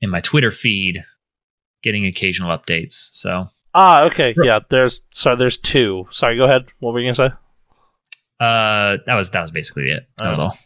in 0.00 0.10
my 0.10 0.20
Twitter 0.20 0.50
feed, 0.50 1.04
getting 1.82 2.06
occasional 2.06 2.56
updates. 2.56 2.92
So, 3.14 3.48
Ah, 3.74 4.02
okay, 4.04 4.34
yeah. 4.42 4.60
There's 4.68 5.00
sorry, 5.12 5.36
there's 5.36 5.58
two. 5.58 6.06
Sorry, 6.10 6.36
go 6.36 6.44
ahead. 6.44 6.66
What 6.80 6.92
were 6.92 7.00
you 7.00 7.12
gonna 7.12 7.30
say? 7.30 7.34
uh, 8.40 8.98
that 9.06 9.14
was 9.14 9.30
that 9.30 9.42
was 9.42 9.50
basically 9.50 9.90
it. 9.90 10.06
That 10.18 10.28
was 10.28 10.38
Oh. 10.38 10.42
all. 10.44 10.58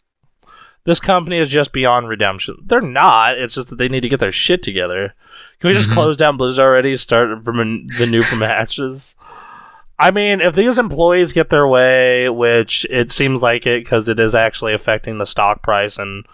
This 0.85 1.01
company 1.01 1.39
is 1.39 1.49
just 1.49 1.73
beyond 1.73 2.09
redemption. 2.09 2.57
They're 2.65 2.81
not. 2.81 3.37
It's 3.39 3.55
just 3.55 3.69
that 3.71 3.77
they 3.77 3.89
need 3.89 4.03
to 4.03 4.09
get 4.09 4.21
their 4.21 4.31
shit 4.33 4.63
together. 4.63 5.15
Can 5.61 5.69
we 5.69 5.75
just 5.75 5.89
Mhm. 5.89 5.95
close 5.95 6.17
down 6.17 6.37
Blizzard 6.37 6.63
already? 6.63 6.97
Start 6.97 7.45
from 7.45 7.61
an- 7.61 7.87
the 7.99 8.07
new 8.07 8.23
from 8.23 8.43
ashes. 8.43 9.17
I 9.99 10.11
mean, 10.11 10.41
if 10.43 10.55
these 10.55 10.77
employees 10.77 11.33
get 11.33 11.49
their 11.49 11.67
way, 11.67 12.29
which 12.29 12.85
it 12.91 13.11
seems 13.11 13.41
like 13.41 13.67
it, 13.67 13.83
because 13.83 14.09
it 14.11 14.21
is 14.21 14.35
actually 14.35 14.75
affecting 14.75 15.17
the 15.17 15.25
stock 15.25 15.63
price 15.63 15.97
and 15.97 16.27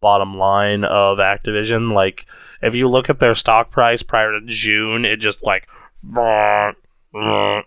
bottom 0.00 0.38
line 0.38 0.84
of 0.84 1.18
Activision. 1.18 1.92
Like, 1.92 2.24
if 2.62 2.74
you 2.74 2.88
look 2.88 3.10
at 3.10 3.20
their 3.20 3.34
stock 3.34 3.70
price 3.70 4.02
prior 4.02 4.32
to 4.32 4.40
June, 4.46 5.04
it 5.04 5.18
just 5.18 5.42
like, 5.42 5.68
you 6.02 7.62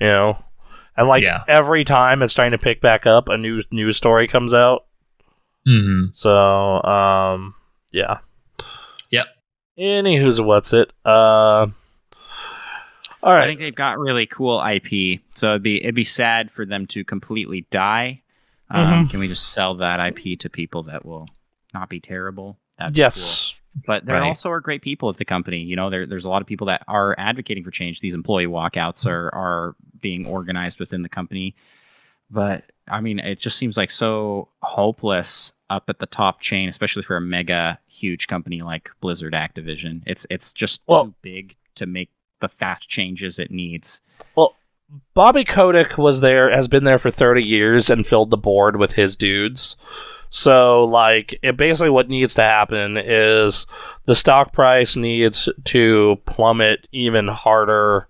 know, 0.00 0.38
and 0.96 1.08
like 1.08 1.22
Yeah. 1.22 1.44
every 1.46 1.84
time 1.84 2.22
it's 2.22 2.34
trying 2.34 2.50
to 2.50 2.58
pick 2.58 2.80
back 2.80 3.06
up, 3.06 3.28
a 3.28 3.36
new 3.36 3.62
news 3.70 3.96
story 3.96 4.26
comes 4.26 4.52
out. 4.54 4.84
hmm 5.64 6.06
So, 6.14 6.82
um, 6.82 7.54
yeah. 7.92 8.18
Anywho's 9.78 10.40
what's 10.40 10.72
it? 10.72 10.92
Uh, 11.04 11.66
all 13.22 13.32
I 13.32 13.44
think 13.46 13.60
they've 13.60 13.74
got 13.74 13.98
really 13.98 14.26
cool 14.26 14.60
IP, 14.62 15.20
so 15.34 15.50
it'd 15.50 15.62
be 15.62 15.82
it'd 15.82 15.94
be 15.94 16.04
sad 16.04 16.50
for 16.50 16.66
them 16.66 16.86
to 16.88 17.04
completely 17.04 17.66
die. 17.70 18.22
Um, 18.70 18.84
Mm-hmm. 18.86 19.08
Can 19.10 19.20
we 19.20 19.28
just 19.28 19.50
sell 19.52 19.74
that 19.76 20.00
IP 20.00 20.38
to 20.40 20.48
people 20.50 20.82
that 20.84 21.04
will 21.04 21.28
not 21.74 21.88
be 21.88 22.00
terrible? 22.00 22.58
That'd 22.78 22.94
be 22.94 22.98
cool. 23.00 23.02
yes. 23.04 23.54
But 23.86 24.04
there 24.04 24.16
Right. 24.16 24.28
also 24.28 24.50
are 24.50 24.60
great 24.60 24.82
people 24.82 25.08
at 25.08 25.16
the 25.16 25.24
company. 25.24 25.58
You 25.60 25.76
know, 25.76 25.88
there, 25.88 26.06
there's 26.06 26.26
a 26.26 26.28
lot 26.28 26.42
of 26.42 26.46
people 26.48 26.66
that 26.66 26.82
are 26.88 27.14
advocating 27.18 27.64
for 27.64 27.70
change. 27.70 28.00
These 28.00 28.12
employee 28.12 28.46
walkouts 28.46 29.06
are 29.06 29.34
are 29.34 29.76
being 30.00 30.26
organized 30.26 30.78
within 30.80 31.02
the 31.02 31.08
company. 31.08 31.54
But 32.30 32.64
I 32.88 33.00
mean, 33.00 33.18
it 33.20 33.38
just 33.38 33.56
seems 33.56 33.76
like 33.76 33.90
so 33.90 34.48
hopeless 34.62 35.52
up 35.72 35.84
at 35.88 35.98
the 35.98 36.06
top 36.06 36.40
chain, 36.40 36.68
especially 36.68 37.02
for 37.02 37.16
a 37.16 37.20
mega 37.20 37.78
huge 37.86 38.26
company 38.26 38.62
like 38.62 38.90
Blizzard 39.00 39.32
Activision. 39.32 40.02
It's 40.06 40.26
it's 40.30 40.52
just 40.52 40.82
Well- 40.86 41.06
too 41.06 41.14
big 41.22 41.56
to 41.76 41.86
make 41.86 42.10
the 42.40 42.48
fast 42.48 42.88
changes 42.88 43.38
it 43.38 43.50
needs. 43.50 44.00
Well, 44.36 44.54
Bobby 45.14 45.44
Kotick 45.44 45.96
was 45.96 46.20
there, 46.20 46.50
has 46.50 46.68
been 46.68 46.84
there 46.84 46.98
for 46.98 47.10
30 47.10 47.42
years 47.42 47.88
and 47.88 48.06
filled 48.06 48.30
the 48.30 48.36
board 48.36 48.76
with 48.76 48.92
his 48.92 49.16
dudes. 49.16 49.76
So, 50.28 50.84
like, 50.84 51.38
it 51.42 51.56
basically 51.56 51.90
what 51.90 52.08
needs 52.08 52.34
to 52.34 52.42
happen 52.42 52.96
is 52.98 53.66
the 54.06 54.14
stock 54.14 54.52
price 54.52 54.96
needs 54.96 55.48
to 55.64 56.18
plummet 56.26 56.88
even 56.92 57.28
harder 57.28 58.08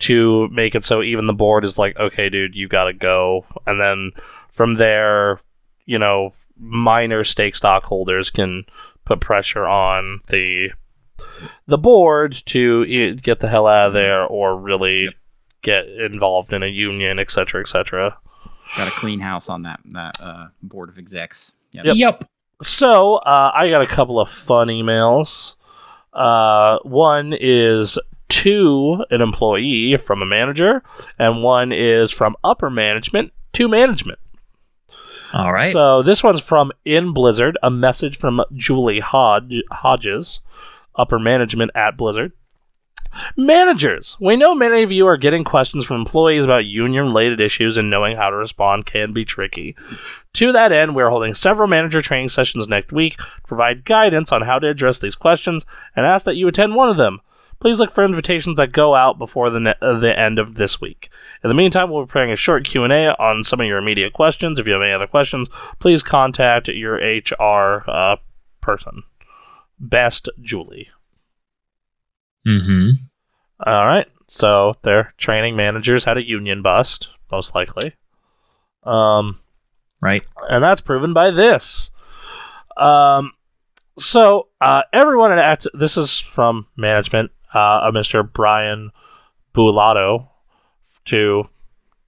to 0.00 0.48
make 0.48 0.74
it 0.74 0.84
so 0.84 1.02
even 1.02 1.26
the 1.26 1.32
board 1.32 1.64
is 1.64 1.78
like, 1.78 1.96
okay, 1.98 2.28
dude, 2.28 2.54
you 2.54 2.68
gotta 2.68 2.92
go. 2.92 3.44
And 3.66 3.80
then 3.80 4.12
from 4.52 4.74
there, 4.74 5.40
you 5.86 5.98
know, 5.98 6.32
minor 6.62 7.24
stake 7.24 7.56
stockholders 7.56 8.30
can 8.30 8.64
put 9.04 9.20
pressure 9.20 9.66
on 9.66 10.20
the 10.28 10.68
the 11.66 11.78
board 11.78 12.40
to 12.46 12.84
e- 12.84 13.14
get 13.14 13.40
the 13.40 13.48
hell 13.48 13.66
out 13.66 13.88
of 13.88 13.92
there 13.92 14.24
or 14.24 14.56
really 14.58 15.08
get 15.62 15.86
involved 15.88 16.52
in 16.52 16.62
a 16.62 16.66
union, 16.66 17.18
et 17.18 17.30
cetera, 17.30 17.60
et 17.60 17.68
cetera. 17.68 18.16
Got 18.76 18.88
a 18.88 18.92
clean 18.92 19.20
house 19.20 19.48
on 19.48 19.62
that 19.62 19.80
that 19.90 20.20
uh, 20.20 20.46
board 20.62 20.88
of 20.88 20.98
execs. 20.98 21.52
Yep. 21.72 21.84
Yep. 21.84 21.96
Yep. 21.96 22.24
So 22.62 23.16
uh, 23.16 23.50
I 23.54 23.68
got 23.68 23.82
a 23.82 23.86
couple 23.86 24.20
of 24.20 24.30
fun 24.30 24.68
emails. 24.68 25.56
Uh, 26.12 26.78
one 26.84 27.34
is 27.38 27.98
to 28.28 29.04
an 29.10 29.20
employee 29.20 29.96
from 29.96 30.22
a 30.22 30.26
manager, 30.26 30.82
and 31.18 31.42
one 31.42 31.72
is 31.72 32.10
from 32.10 32.36
upper 32.44 32.70
management 32.70 33.32
to 33.54 33.68
management. 33.68 34.18
All 35.32 35.52
right. 35.52 35.72
So 35.72 36.02
this 36.02 36.22
one's 36.22 36.40
from 36.40 36.72
In 36.84 37.12
Blizzard, 37.12 37.56
a 37.62 37.70
message 37.70 38.18
from 38.18 38.42
Julie 38.54 39.00
Hodge, 39.00 39.62
Hodges, 39.70 40.40
upper 40.94 41.18
management 41.18 41.70
at 41.74 41.96
Blizzard. 41.96 42.32
Managers, 43.36 44.16
we 44.20 44.36
know 44.36 44.54
many 44.54 44.82
of 44.82 44.92
you 44.92 45.06
are 45.06 45.18
getting 45.18 45.44
questions 45.44 45.84
from 45.84 45.96
employees 45.96 46.44
about 46.44 46.64
union 46.64 47.06
related 47.06 47.40
issues 47.40 47.76
and 47.76 47.90
knowing 47.90 48.16
how 48.16 48.30
to 48.30 48.36
respond 48.36 48.86
can 48.86 49.12
be 49.12 49.24
tricky. 49.24 49.76
To 50.34 50.52
that 50.52 50.72
end, 50.72 50.94
we 50.94 51.02
are 51.02 51.10
holding 51.10 51.34
several 51.34 51.68
manager 51.68 52.00
training 52.00 52.30
sessions 52.30 52.68
next 52.68 52.90
week 52.90 53.18
to 53.18 53.24
provide 53.46 53.84
guidance 53.84 54.32
on 54.32 54.40
how 54.40 54.58
to 54.58 54.68
address 54.68 54.98
these 54.98 55.14
questions 55.14 55.66
and 55.94 56.06
ask 56.06 56.24
that 56.24 56.36
you 56.36 56.48
attend 56.48 56.74
one 56.74 56.88
of 56.88 56.96
them. 56.96 57.20
Please 57.62 57.78
look 57.78 57.94
for 57.94 58.04
invitations 58.04 58.56
that 58.56 58.72
go 58.72 58.92
out 58.94 59.18
before 59.18 59.48
the, 59.48 59.60
ne- 59.60 59.74
uh, 59.80 59.98
the 60.00 60.18
end 60.18 60.40
of 60.40 60.56
this 60.56 60.80
week. 60.80 61.10
In 61.44 61.48
the 61.48 61.54
meantime, 61.54 61.90
we'll 61.90 62.02
be 62.02 62.08
preparing 62.08 62.32
a 62.32 62.36
short 62.36 62.64
Q&A 62.64 63.06
on 63.08 63.44
some 63.44 63.60
of 63.60 63.66
your 63.68 63.78
immediate 63.78 64.12
questions. 64.12 64.58
If 64.58 64.66
you 64.66 64.72
have 64.72 64.82
any 64.82 64.92
other 64.92 65.06
questions, 65.06 65.48
please 65.78 66.02
contact 66.02 66.66
your 66.66 66.96
HR 66.96 67.84
uh, 67.88 68.16
person. 68.60 69.04
Best 69.78 70.28
Julie. 70.42 70.88
mm-hmm. 72.46 72.90
All 73.64 73.86
right. 73.86 74.08
So 74.28 74.74
they're 74.82 75.14
training 75.18 75.54
managers 75.56 76.04
how 76.04 76.14
to 76.14 76.22
union 76.26 76.62
bust, 76.62 77.08
most 77.30 77.54
likely. 77.54 77.92
Um, 78.82 79.38
Right. 80.00 80.24
and 80.50 80.64
that's 80.64 80.80
proven 80.80 81.12
by 81.12 81.30
this. 81.30 81.92
Um, 82.76 83.32
so 84.00 84.48
uh, 84.60 84.82
everyone 84.92 85.30
at 85.30 85.38
Act- 85.38 85.66
this 85.74 85.96
is 85.96 86.18
from 86.18 86.66
management, 86.76 87.30
uh, 87.54 87.80
of 87.82 87.94
Mr. 87.94 88.30
Brian 88.30 88.90
Bulatao 89.54 90.28
to 91.06 91.48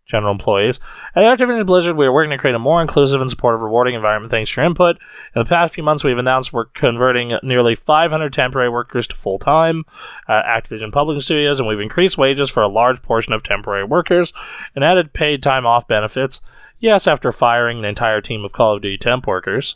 general 0.06 0.32
employees. 0.32 0.80
At 1.14 1.24
Activision 1.24 1.64
Blizzard, 1.66 1.96
we 1.96 2.06
are 2.06 2.12
working 2.12 2.30
to 2.30 2.38
create 2.38 2.54
a 2.54 2.58
more 2.58 2.82
inclusive 2.82 3.20
and 3.20 3.30
supportive, 3.30 3.62
rewarding 3.62 3.94
environment 3.94 4.30
thanks 4.30 4.50
to 4.52 4.60
your 4.60 4.66
input. 4.66 4.96
In 5.34 5.42
the 5.42 5.48
past 5.48 5.74
few 5.74 5.82
months, 5.82 6.04
we've 6.04 6.18
announced 6.18 6.52
we're 6.52 6.66
converting 6.66 7.38
nearly 7.42 7.74
500 7.74 8.32
temporary 8.32 8.68
workers 8.68 9.06
to 9.08 9.16
full 9.16 9.38
time 9.38 9.84
at 10.28 10.44
Activision 10.44 10.92
Publishing 10.92 11.22
Studios, 11.22 11.58
and 11.58 11.66
we've 11.66 11.80
increased 11.80 12.18
wages 12.18 12.50
for 12.50 12.62
a 12.62 12.68
large 12.68 13.00
portion 13.02 13.32
of 13.32 13.42
temporary 13.42 13.84
workers 13.84 14.32
and 14.74 14.84
added 14.84 15.12
paid 15.12 15.42
time 15.42 15.64
off 15.66 15.88
benefits. 15.88 16.40
Yes, 16.84 17.06
after 17.06 17.32
firing 17.32 17.78
an 17.78 17.86
entire 17.86 18.20
team 18.20 18.44
of 18.44 18.52
Call 18.52 18.76
of 18.76 18.82
Duty 18.82 18.98
temp 18.98 19.26
workers. 19.26 19.74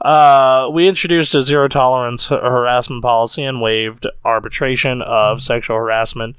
Uh, 0.00 0.68
we 0.72 0.88
introduced 0.88 1.32
a 1.36 1.42
zero 1.42 1.68
tolerance 1.68 2.26
harassment 2.26 3.02
policy 3.04 3.44
and 3.44 3.60
waived 3.60 4.04
arbitration 4.24 5.00
of 5.00 5.42
sexual 5.42 5.76
harassment 5.76 6.34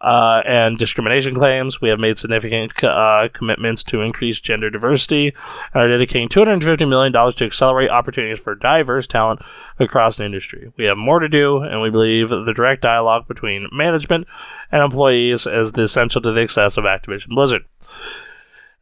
uh, 0.00 0.40
and 0.46 0.78
discrimination 0.78 1.34
claims. 1.34 1.82
We 1.82 1.90
have 1.90 2.00
made 2.00 2.18
significant 2.18 2.82
uh, 2.82 3.28
commitments 3.34 3.84
to 3.84 4.00
increase 4.00 4.40
gender 4.40 4.70
diversity 4.70 5.34
and 5.74 5.82
are 5.82 5.88
dedicating 5.88 6.30
$250 6.30 6.88
million 6.88 7.12
to 7.12 7.44
accelerate 7.44 7.90
opportunities 7.90 8.42
for 8.42 8.54
diverse 8.54 9.06
talent 9.06 9.42
across 9.78 10.16
the 10.16 10.24
industry. 10.24 10.72
We 10.78 10.86
have 10.86 10.96
more 10.96 11.18
to 11.18 11.28
do, 11.28 11.58
and 11.58 11.82
we 11.82 11.90
believe 11.90 12.30
the 12.30 12.54
direct 12.56 12.80
dialogue 12.80 13.28
between 13.28 13.68
management 13.70 14.28
and 14.70 14.82
employees 14.82 15.46
is 15.46 15.72
essential 15.76 16.22
to 16.22 16.32
the 16.32 16.40
success 16.40 16.78
of 16.78 16.84
Activision 16.84 17.34
Blizzard. 17.34 17.66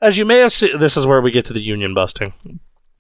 As 0.03 0.17
you 0.17 0.25
may 0.25 0.39
have 0.39 0.53
seen, 0.53 0.79
this 0.79 0.97
is 0.97 1.07
where 1.07 1.21
we 1.21 1.31
get 1.31 1.47
to 1.47 1.53
the 1.53 1.61
union 1.61 1.95
busting. 1.95 2.33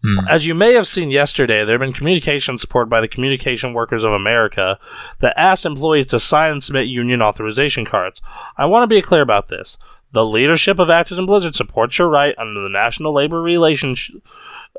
Hmm. 0.03 0.29
As 0.29 0.47
you 0.47 0.55
may 0.55 0.75
have 0.75 0.87
seen 0.87 1.11
yesterday, 1.11 1.65
there 1.65 1.75
have 1.75 1.81
been 1.81 1.93
communication 1.93 2.57
support 2.57 2.89
by 2.89 3.01
the 3.01 3.09
Communication 3.09 3.75
Workers 3.75 4.05
of 4.05 4.13
America 4.13 4.79
that 5.21 5.39
asked 5.39 5.67
employees 5.67 6.07
to 6.09 6.19
sign 6.19 6.53
and 6.53 6.65
submit 6.65 6.87
union 6.87 7.21
authorization 7.21 7.85
cards. 7.85 8.21
I 8.57 8.67
want 8.67 8.83
to 8.83 8.95
be 8.95 9.03
clear 9.03 9.21
about 9.21 9.49
this. 9.49 9.77
The 10.13 10.25
leadership 10.25 10.79
of 10.79 10.89
Activision 10.89 11.27
Blizzard 11.27 11.55
supports 11.55 11.99
your 11.99 12.09
right 12.09 12.35
under 12.39 12.63
the 12.63 12.69
National 12.69 13.15
Labor 13.15 13.41
Relations 13.41 14.11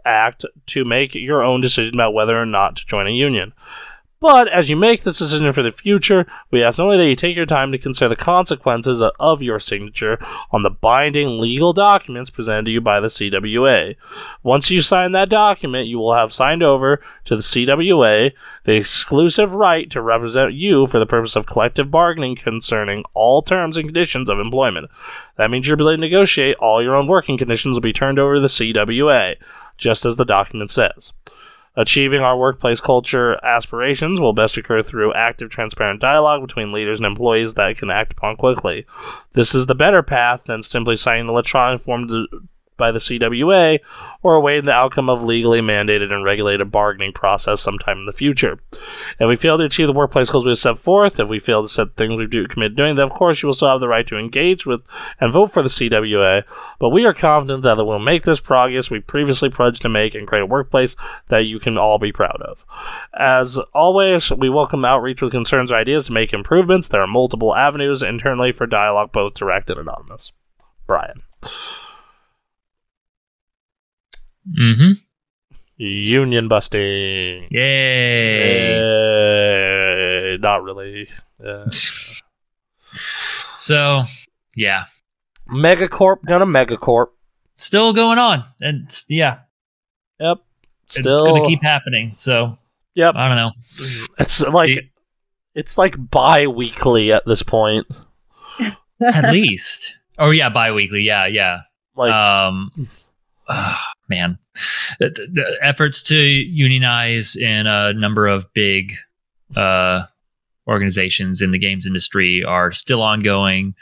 Act 0.05 0.45
to 0.67 0.85
make 0.85 1.13
your 1.13 1.43
own 1.43 1.61
decision 1.61 1.93
about 1.93 2.13
whether 2.13 2.39
or 2.39 2.45
not 2.45 2.75
to 2.77 2.85
join 2.85 3.07
a 3.07 3.11
union. 3.11 3.53
But 4.21 4.49
as 4.49 4.69
you 4.69 4.75
make 4.75 5.01
this 5.01 5.17
decision 5.17 5.51
for 5.51 5.63
the 5.63 5.71
future, 5.71 6.27
we 6.51 6.61
ask 6.61 6.79
only 6.79 6.95
that 6.97 7.07
you 7.07 7.15
take 7.15 7.35
your 7.35 7.47
time 7.47 7.71
to 7.71 7.79
consider 7.79 8.09
the 8.09 8.15
consequences 8.15 9.01
of 9.19 9.41
your 9.41 9.59
signature 9.59 10.23
on 10.51 10.61
the 10.61 10.69
binding 10.69 11.39
legal 11.39 11.73
documents 11.73 12.29
presented 12.29 12.65
to 12.65 12.71
you 12.71 12.81
by 12.81 12.99
the 12.99 13.07
CWA. 13.07 13.95
Once 14.43 14.69
you 14.69 14.83
sign 14.83 15.13
that 15.13 15.29
document, 15.29 15.87
you 15.87 15.97
will 15.97 16.13
have 16.13 16.31
signed 16.31 16.61
over 16.61 17.01
to 17.25 17.35
the 17.35 17.41
CWA 17.41 18.31
the 18.63 18.73
exclusive 18.73 19.53
right 19.53 19.89
to 19.89 20.03
represent 20.03 20.53
you 20.53 20.85
for 20.85 20.99
the 20.99 21.07
purpose 21.07 21.35
of 21.35 21.47
collective 21.47 21.89
bargaining 21.89 22.35
concerning 22.35 23.03
all 23.15 23.41
terms 23.41 23.75
and 23.75 23.87
conditions 23.87 24.29
of 24.29 24.37
employment. 24.37 24.87
That 25.37 25.49
means 25.49 25.65
your 25.65 25.73
ability 25.73 25.97
to 25.97 26.01
negotiate 26.01 26.57
all 26.57 26.83
your 26.83 26.95
own 26.95 27.07
working 27.07 27.39
conditions 27.39 27.73
will 27.73 27.81
be 27.81 27.91
turned 27.91 28.19
over 28.19 28.35
to 28.35 28.41
the 28.41 28.47
CWA, 28.49 29.37
just 29.79 30.05
as 30.05 30.15
the 30.15 30.25
document 30.25 30.69
says. 30.69 31.11
Achieving 31.77 32.21
our 32.21 32.37
workplace 32.37 32.81
culture 32.81 33.39
aspirations 33.45 34.19
will 34.19 34.33
best 34.33 34.57
occur 34.57 34.83
through 34.83 35.13
active, 35.13 35.49
transparent 35.49 36.01
dialogue 36.01 36.41
between 36.41 36.73
leaders 36.73 36.99
and 36.99 37.05
employees 37.05 37.53
that 37.53 37.77
can 37.77 37.89
act 37.89 38.11
upon 38.11 38.35
quickly. 38.35 38.85
This 39.33 39.55
is 39.55 39.67
the 39.67 39.75
better 39.75 40.03
path 40.03 40.43
than 40.45 40.63
simply 40.63 40.97
signing 40.97 41.29
electronic 41.29 41.81
form 41.81 42.07
by 42.81 42.91
the 42.91 42.97
CWA 42.97 43.77
or 44.23 44.35
awaiting 44.35 44.65
the 44.65 44.71
outcome 44.71 45.07
of 45.07 45.23
legally 45.23 45.61
mandated 45.61 46.11
and 46.11 46.23
regulated 46.23 46.71
bargaining 46.71 47.13
process 47.13 47.61
sometime 47.61 47.99
in 47.99 48.05
the 48.07 48.11
future. 48.11 48.59
If 49.19 49.27
we 49.27 49.35
fail 49.35 49.59
to 49.59 49.63
achieve 49.65 49.85
the 49.85 49.93
workplace 49.93 50.31
goals 50.31 50.45
we 50.45 50.51
have 50.51 50.57
set 50.57 50.79
forth, 50.79 51.19
if 51.19 51.27
we 51.27 51.37
fail 51.37 51.61
to 51.61 51.69
set 51.69 51.95
things 51.95 52.15
we 52.15 52.25
do 52.25 52.47
commit 52.47 52.75
doing, 52.75 52.95
then 52.95 53.05
of 53.05 53.11
course 53.11 53.41
you 53.41 53.47
will 53.47 53.53
still 53.53 53.69
have 53.69 53.81
the 53.81 53.87
right 53.87 54.07
to 54.07 54.17
engage 54.17 54.65
with 54.65 54.81
and 55.19 55.31
vote 55.31 55.51
for 55.51 55.61
the 55.61 55.69
CWA. 55.69 56.43
But 56.79 56.89
we 56.89 57.05
are 57.05 57.13
confident 57.13 57.61
that 57.63 57.77
we'll 57.77 57.99
make 57.99 58.23
this 58.23 58.39
progress 58.39 58.89
we 58.89 58.99
previously 58.99 59.49
pledged 59.49 59.83
to 59.83 59.89
make 59.89 60.15
and 60.15 60.27
create 60.27 60.41
a 60.41 60.47
workplace 60.47 60.95
that 61.29 61.45
you 61.45 61.59
can 61.59 61.77
all 61.77 61.99
be 61.99 62.11
proud 62.11 62.41
of. 62.41 62.65
As 63.13 63.59
always, 63.75 64.31
we 64.31 64.49
welcome 64.49 64.83
outreach 64.85 65.21
with 65.21 65.33
concerns 65.33 65.71
or 65.71 65.75
ideas 65.75 66.05
to 66.05 66.13
make 66.13 66.33
improvements. 66.33 66.87
There 66.87 67.01
are 67.01 67.07
multiple 67.07 67.55
avenues 67.55 68.01
internally 68.01 68.51
for 68.51 68.65
dialogue, 68.65 69.11
both 69.11 69.35
direct 69.35 69.69
and 69.69 69.79
anonymous. 69.79 70.31
Brian. 70.87 71.21
Mm-hmm. 74.49 74.91
Union 75.77 76.47
busting. 76.47 77.47
Yay. 77.51 78.77
Eh, 80.33 80.37
not 80.39 80.63
really. 80.63 81.07
Uh, 81.43 81.69
so, 83.57 84.03
yeah, 84.55 84.85
Megacorp 85.49 86.23
gonna 86.25 86.45
Megacorp. 86.45 87.07
still 87.53 87.93
going 87.93 88.17
on, 88.19 88.43
and 88.59 88.89
yeah, 89.09 89.39
Yep. 90.19 90.37
Still. 90.87 91.13
it's 91.15 91.23
gonna 91.23 91.45
keep 91.45 91.63
happening. 91.63 92.13
So, 92.15 92.57
Yep. 92.95 93.15
I 93.15 93.27
don't 93.27 93.37
know. 93.37 93.51
It's 94.19 94.41
like 94.41 94.69
It- 94.69 94.85
it's 95.53 95.77
like 95.77 95.95
bi-weekly 96.09 97.11
at 97.11 97.23
this 97.25 97.43
point. 97.43 97.85
At 99.01 99.31
least, 99.33 99.95
oh 100.19 100.29
yeah, 100.31 100.47
bi-weekly. 100.49 101.01
Yeah, 101.01 101.25
yeah. 101.25 101.61
Like 101.95 102.13
um 102.13 102.71
man. 104.09 104.37
The, 104.99 105.09
the- 105.09 105.57
efforts 105.61 106.03
to 106.03 106.15
unionize 106.17 107.35
in 107.35 107.67
a 107.67 107.93
number 107.93 108.27
of 108.27 108.45
big 108.53 108.93
uh 109.55 110.03
organizations 110.67 111.41
in 111.41 111.51
the 111.51 111.59
games 111.59 111.85
industry 111.85 112.43
are 112.43 112.71
still 112.71 113.01
ongoing. 113.01 113.73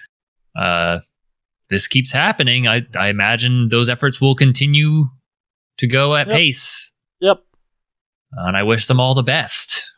Uh 0.56 1.00
this 1.70 1.88
keeps 1.88 2.12
happening. 2.12 2.68
I 2.68 2.86
i 2.98 3.10
imagine 3.10 3.70
those 3.70 3.90
efforts 3.90 4.20
will 4.20 4.36
continue 4.36 5.06
to 5.78 5.88
go 5.88 6.16
at 6.16 6.28
Yep. 6.28 6.36
pace. 6.36 6.92
Yep, 7.20 7.44
and 8.32 8.56
i 8.58 8.64
wish 8.64 8.88
them 8.88 9.00
all 9.00 9.14
the 9.14 9.24
best. 9.24 9.92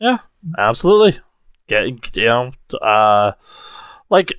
Yeah, 0.00 0.18
absolutely. 0.58 1.18
Get 1.68 1.86
you 2.16 2.24
know, 2.26 2.52
uh, 2.82 3.32
like 4.10 4.32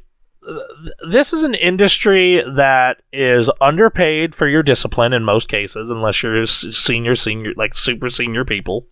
this 1.09 1.33
is 1.33 1.43
an 1.43 1.55
industry 1.55 2.43
that 2.55 3.01
is 3.13 3.49
underpaid 3.61 4.33
for 4.35 4.47
your 4.47 4.63
discipline 4.63 5.13
in 5.13 5.23
most 5.23 5.47
cases, 5.49 5.89
unless 5.89 6.21
you're 6.23 6.45
senior, 6.45 7.15
senior, 7.15 7.53
like 7.55 7.75
super 7.75 8.09
senior 8.09 8.45
people. 8.45 8.87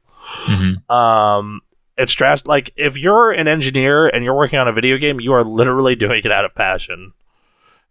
Mhm. 0.46 0.90
Um, 0.90 1.62
it's 1.98 2.12
stressed. 2.12 2.48
Like 2.48 2.74
if 2.76 2.98
you're 2.98 3.32
an 3.32 3.48
engineer 3.48 4.08
and 4.08 4.24
you're 4.24 4.36
working 4.38 4.60
on 4.60 4.68
a 4.68 4.74
video 4.74 4.98
game, 4.98 5.20
you 5.20 5.34
are 5.34 5.44
literally 5.44 5.96
doing 5.96 6.22
it 6.24 6.32
out 6.32 6.46
of 6.46 6.54
passion 6.54 7.14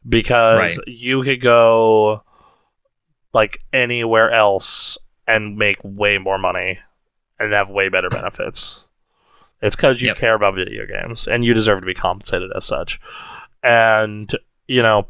because 0.09 0.59
Right. 0.59 0.79
you 0.87 1.23
could 1.23 1.41
go 1.41 2.23
like 3.33 3.59
anywhere 3.73 4.31
else 4.31 4.97
and 5.27 5.57
make 5.57 5.79
way 5.83 6.19
more 6.19 6.39
money 6.39 6.79
and 7.39 7.53
have 7.53 7.69
way 7.69 7.89
better 7.89 8.09
benefits. 8.09 8.85
It's 9.63 9.75
because 9.77 10.01
you 10.01 10.09
Yep. 10.09 10.19
care 10.19 10.35
about 10.35 10.55
video 10.55 10.87
games 10.87 11.27
and 11.27 11.45
you 11.45 11.55
deserve 11.55 11.81
to 11.81 11.87
be 11.87 11.95
compensated 11.95 12.51
as 12.55 12.65
such. 12.65 13.01
And 13.67 14.31
you 14.67 14.83
know, 14.83 15.07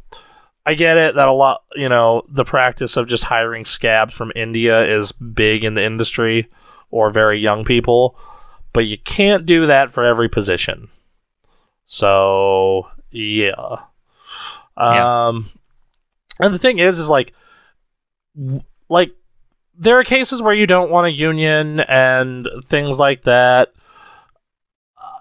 I 0.64 0.74
get 0.74 0.96
it 0.96 1.14
that 1.14 1.28
a 1.28 1.32
lot, 1.32 1.62
you 1.74 1.88
know, 1.88 2.22
the 2.28 2.44
practice 2.44 2.96
of 2.96 3.06
just 3.06 3.24
hiring 3.24 3.64
scabs 3.64 4.14
from 4.14 4.32
India 4.34 4.98
is 4.98 5.12
big 5.12 5.64
in 5.64 5.74
the 5.74 5.84
industry 5.84 6.48
or 6.90 7.10
very 7.10 7.38
young 7.38 7.64
people, 7.64 8.18
but 8.72 8.86
you 8.86 8.98
can't 8.98 9.46
do 9.46 9.66
that 9.66 9.92
for 9.92 10.04
every 10.04 10.28
position. 10.28 10.88
So, 11.86 12.88
yeah. 13.10 13.76
Yeah. 14.78 15.26
Um 15.28 15.48
and 16.38 16.52
the 16.52 16.58
thing 16.58 16.78
is 16.78 16.98
is 16.98 17.08
like 17.08 17.32
like 18.88 19.12
there 19.78 19.98
are 19.98 20.04
cases 20.04 20.42
where 20.42 20.54
you 20.54 20.66
don't 20.66 20.90
want 20.90 21.06
a 21.06 21.12
union 21.12 21.80
and 21.80 22.48
things 22.66 22.98
like 22.98 23.22
that 23.22 23.72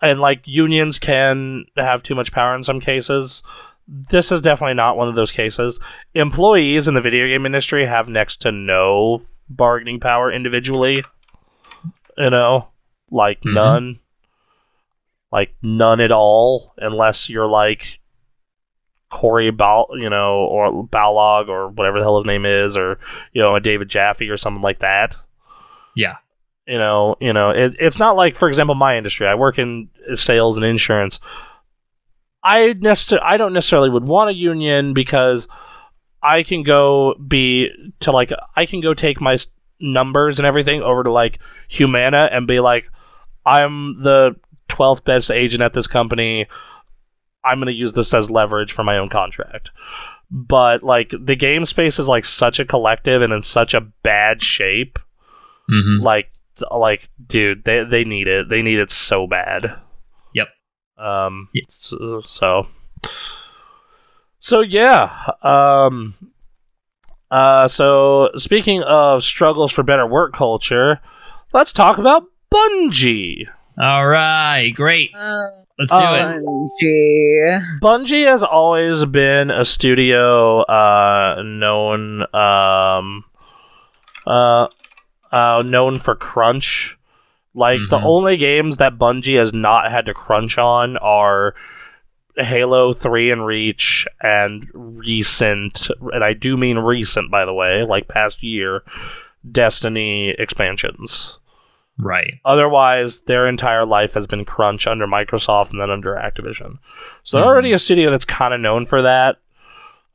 and 0.02 0.20
like 0.20 0.42
unions 0.46 1.00
can 1.00 1.66
have 1.78 2.04
too 2.04 2.16
much 2.16 2.32
power 2.32 2.56
in 2.56 2.64
some 2.64 2.80
cases 2.80 3.44
this 3.88 4.32
is 4.32 4.42
definitely 4.42 4.74
not 4.74 4.98
one 4.98 5.08
of 5.08 5.16
those 5.16 5.32
cases 5.32 5.80
employees 6.14 6.88
in 6.88 6.94
the 6.94 7.02
video 7.02 7.28
game 7.28 7.46
industry 7.46 7.86
have 7.86 8.08
next 8.08 8.42
to 8.42 8.52
no 8.52 9.22
bargaining 9.50 10.00
power 10.00 10.32
individually 10.32 11.04
you 12.18 12.30
know 12.30 12.68
like 13.12 13.40
Mhm. 13.42 13.54
none 13.54 14.00
like 15.32 15.54
none 15.62 16.02
at 16.02 16.12
all 16.12 16.74
unless 16.78 17.30
you're 17.30 17.48
like 17.48 18.00
Corey 19.12 19.52
Bal, 19.52 19.88
you 19.94 20.10
know, 20.10 20.40
or 20.40 20.88
Balog 20.88 21.48
or 21.48 21.70
whatever 21.70 22.00
the 22.00 22.04
hell 22.04 22.18
his 22.18 22.26
name 22.26 22.46
is, 22.46 22.76
or 22.76 23.00
you 23.32 23.42
know, 23.42 23.56
a 23.56 23.62
David 23.62 23.88
Jaffe 23.88 24.28
or 24.30 24.36
something 24.36 24.62
like 24.64 24.80
that. 24.80 25.16
Yeah. 25.96 26.16
You 26.68 26.78
know, 26.80 27.16
you 27.20 27.32
know, 27.34 27.52
it, 27.52 27.76
it's 27.80 28.00
not 28.00 28.16
like, 28.16 28.36
for 28.36 28.48
example, 28.48 28.76
my 28.76 28.98
industry. 28.98 29.28
I 29.28 29.36
work 29.36 29.60
in 29.60 29.90
sales 30.16 30.58
and 30.58 30.66
insurance. 30.66 31.20
I 32.44 32.74
necessar- 32.74 33.22
I 33.24 33.38
don't 33.38 33.54
necessarily 33.54 33.90
would 33.90 34.08
want 34.08 34.30
a 34.30 34.34
union 34.34 34.94
because 34.94 35.48
I 36.22 36.44
can 36.44 36.64
go 36.64 37.16
be 37.16 37.70
to 38.02 38.12
like 38.12 38.32
I 38.56 38.66
can 38.66 38.82
go 38.82 38.94
take 38.94 39.22
my 39.22 39.38
numbers 39.80 40.40
and 40.40 40.46
everything 40.46 40.82
over 40.82 41.04
to 41.04 41.12
like 41.12 41.40
Humana 41.70 42.30
and 42.32 42.48
be 42.48 42.60
like, 42.60 42.86
I'm 43.46 44.02
the 44.02 44.36
twelfth 44.68 45.04
best 45.06 45.32
agent 45.32 45.62
at 45.64 45.74
this 45.74 45.88
company. 45.88 46.48
I'm 47.44 47.60
going 47.60 47.68
to 47.68 47.74
use 47.74 47.94
this 47.94 48.14
as 48.14 48.32
leverage 48.32 48.74
for 48.74 48.84
my 48.84 48.98
own 48.98 49.10
contract. 49.10 49.70
But 50.32 50.84
like 50.84 51.14
the 51.18 51.36
game 51.36 51.66
space 51.66 52.00
is 52.00 52.08
like 52.08 52.26
such 52.26 52.60
a 52.60 52.66
collective 52.66 53.22
and 53.22 53.32
in 53.32 53.44
such 53.44 53.74
a 53.74 53.82
bad 53.82 54.42
shape. 54.42 54.98
hmm 55.70 56.00
Like 56.02 56.32
like 56.72 57.10
dude, 57.26 57.64
they 57.64 57.84
they 57.84 58.04
need 58.04 58.28
it. 58.28 58.50
They 58.50 58.62
need 58.62 58.80
it 58.80 58.92
so 58.92 59.28
bad. 59.28 59.76
Yep. 60.34 60.48
Um 60.98 61.50
Yeah. 61.54 61.64
so, 61.70 62.22
so 62.28 62.68
so 64.40 64.62
yeah. 64.62 65.12
Um 65.42 66.16
uh 67.32 67.68
so 67.68 68.30
speaking 68.36 68.84
of 68.84 69.24
struggles 69.24 69.72
for 69.72 69.84
better 69.84 70.08
work 70.08 70.34
culture, 70.34 71.00
let's 71.54 71.74
talk 71.74 71.98
about 71.98 72.24
Bungie. 72.54 73.48
All 73.78 74.08
right, 74.08 74.70
great. 74.74 75.12
Let's 75.78 75.92
do 75.92 75.98
Uh, 75.98 76.34
it. 76.38 76.46
Bungie. 76.46 77.80
Bungie 77.82 78.30
has 78.32 78.44
always 78.44 79.04
been 79.04 79.52
a 79.52 79.66
studio 79.66 80.62
uh, 80.62 81.42
known 81.44 82.22
um, 82.34 83.26
uh, 84.26 84.68
uh, 85.36 85.62
known 85.66 86.00
for 86.00 86.16
crunch. 86.16 86.98
Like 87.54 87.80
the 87.90 87.98
Mhm. 88.00 88.06
only 88.06 88.38
games 88.38 88.78
that 88.78 88.98
Bungie 88.98 89.38
has 89.38 89.54
not 89.54 89.90
had 89.92 90.06
to 90.08 90.14
crunch 90.14 90.58
on 90.58 90.98
are 90.98 91.56
Halo 92.38 92.92
3 92.94 93.32
and 93.32 93.46
Reach 93.46 94.06
and 94.22 94.68
recent 94.74 95.90
and 96.14 96.24
I 96.24 96.34
do 96.34 96.58
mean 96.58 96.78
recent 96.78 97.32
by 97.32 97.46
the 97.46 97.54
way, 97.54 97.84
like 97.84 98.08
past 98.10 98.44
year, 98.44 98.84
Destiny 99.50 100.30
expansions. 100.38 101.38
Right. 101.98 102.34
Otherwise, 102.44 103.22
their 103.22 103.48
entire 103.48 103.86
life 103.86 104.16
has 104.16 104.28
been 104.28 104.44
crunch 104.44 104.86
under 104.86 105.08
Microsoft 105.08 105.72
and 105.72 105.80
then 105.80 105.90
under 105.92 106.16
Activision. 106.16 106.80
So 107.24 107.38
they're 107.38 107.46
already 107.48 107.72
a 107.72 107.80
studio 107.80 108.12
that's 108.12 108.26
kind 108.26 108.54
of 108.54 108.60
known 108.60 108.86
for 108.86 109.04
that. 109.04 109.38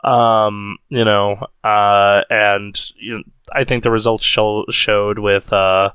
Um, 0.03 0.79
you 0.89 1.05
know, 1.05 1.47
uh, 1.65 2.23
and 2.29 2.79
you 2.97 3.19
know, 3.19 3.23
I 3.55 3.65
think 3.65 3.83
the 3.83 3.91
results 3.91 4.25
show, 4.25 4.65
showed 4.71 5.19
with 5.19 5.53
uh, 5.53 5.93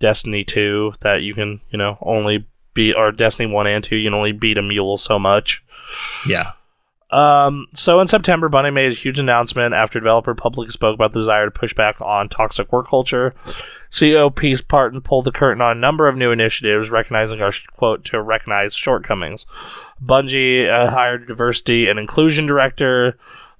Destiny 0.00 0.44
2 0.44 0.94
that 1.00 1.22
you 1.22 1.34
can, 1.34 1.60
you 1.70 1.78
know, 1.78 1.98
only 2.00 2.46
beat, 2.74 2.94
or 2.94 3.12
Destiny 3.12 3.52
1 3.52 3.66
and 3.66 3.84
2, 3.84 3.96
you 3.96 4.06
can 4.08 4.14
only 4.14 4.32
beat 4.32 4.58
a 4.58 4.62
mule 4.62 4.98
so 4.98 5.18
much. 5.18 5.62
Yeah. 6.26 6.52
Um, 7.10 7.66
so 7.74 8.00
in 8.00 8.06
September, 8.06 8.48
Bungie 8.48 8.72
made 8.72 8.92
a 8.92 8.94
huge 8.94 9.18
announcement 9.18 9.74
after 9.74 9.98
developer 9.98 10.34
publicly 10.34 10.70
spoke 10.70 10.94
about 10.94 11.12
the 11.12 11.20
desire 11.20 11.46
to 11.46 11.50
push 11.50 11.74
back 11.74 12.00
on 12.00 12.28
toxic 12.28 12.72
work 12.72 12.88
culture. 12.88 13.34
CEO 13.90 14.34
Pete 14.34 14.68
Parsons 14.68 15.02
pulled 15.04 15.24
the 15.24 15.32
curtain 15.32 15.60
on 15.60 15.76
a 15.76 15.80
number 15.80 16.06
of 16.06 16.16
new 16.16 16.30
initiatives, 16.30 16.88
recognizing 16.88 17.42
our 17.42 17.52
quote 17.76 18.04
to 18.06 18.22
recognize 18.22 18.74
shortcomings. 18.74 19.44
Bungie 20.04 20.70
uh, 20.70 20.88
hired 20.88 21.22
a 21.22 21.26
diversity 21.26 21.88
and 21.88 21.98
inclusion 21.98 22.46
director, 22.46 23.18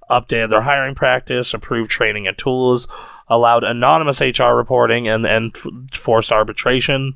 updated 0.08 0.50
their 0.50 0.62
hiring 0.62 0.94
practice, 0.94 1.52
improved 1.52 1.90
training 1.90 2.28
and 2.28 2.38
tools, 2.38 2.86
allowed 3.30 3.64
anonymous 3.64 4.20
HR 4.20 4.52
reporting, 4.54 5.08
and 5.08 5.24
and 5.24 5.56
forced 5.92 6.32
arbitration. 6.32 7.14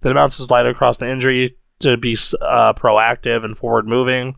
That 0.00 0.12
amounts 0.12 0.38
light 0.48 0.66
across 0.66 0.98
the 0.98 1.10
injury 1.10 1.56
to 1.80 1.96
be 1.96 2.16
uh, 2.40 2.72
proactive 2.72 3.44
and 3.44 3.58
forward 3.58 3.86
moving. 3.86 4.36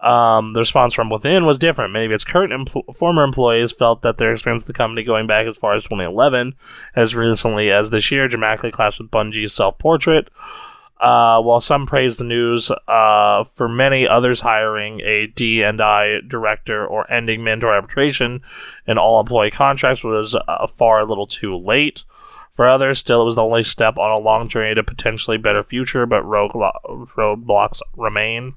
Um, 0.00 0.52
the 0.52 0.60
response 0.60 0.92
from 0.94 1.08
within 1.10 1.46
was 1.46 1.58
different. 1.58 1.92
Many 1.92 2.06
of 2.06 2.12
its 2.12 2.24
current 2.24 2.52
empl- 2.52 2.96
former 2.96 3.24
employees 3.24 3.72
felt 3.72 4.02
that 4.02 4.18
their 4.18 4.32
experience 4.32 4.62
with 4.62 4.68
the 4.68 4.78
company 4.78 5.02
going 5.02 5.26
back 5.26 5.46
as 5.46 5.56
far 5.56 5.74
as 5.74 5.84
2011, 5.84 6.54
as 6.94 7.14
recently 7.14 7.70
as 7.70 7.90
this 7.90 8.10
year, 8.10 8.28
dramatically 8.28 8.70
clashed 8.70 9.00
with 9.00 9.10
Bungie's 9.10 9.54
self-portrait. 9.54 10.28
Uh, 10.98 11.42
while 11.42 11.60
some 11.60 11.86
praised 11.86 12.18
the 12.18 12.24
news, 12.24 12.70
uh, 12.88 13.44
for 13.54 13.68
many 13.68 14.08
others, 14.08 14.40
hiring 14.40 15.00
a 15.00 15.26
D&I 15.26 16.20
director 16.26 16.86
or 16.86 17.10
ending 17.12 17.44
mentor 17.44 17.74
arbitration 17.74 18.40
in 18.86 18.96
all 18.96 19.20
employee 19.20 19.50
contracts 19.50 20.02
was 20.02 20.34
uh, 20.34 20.66
far 20.78 21.00
a 21.00 21.04
little 21.04 21.26
too 21.26 21.56
late. 21.56 22.02
For 22.54 22.66
others, 22.66 22.98
still, 22.98 23.20
it 23.20 23.26
was 23.26 23.34
the 23.34 23.42
only 23.42 23.62
step 23.62 23.98
on 23.98 24.10
a 24.10 24.24
long 24.24 24.48
journey 24.48 24.74
to 24.74 24.82
potentially 24.82 25.36
better 25.36 25.62
future, 25.62 26.06
but 26.06 26.22
road 26.22 26.52
roadblocks 26.52 27.82
remain. 27.94 28.54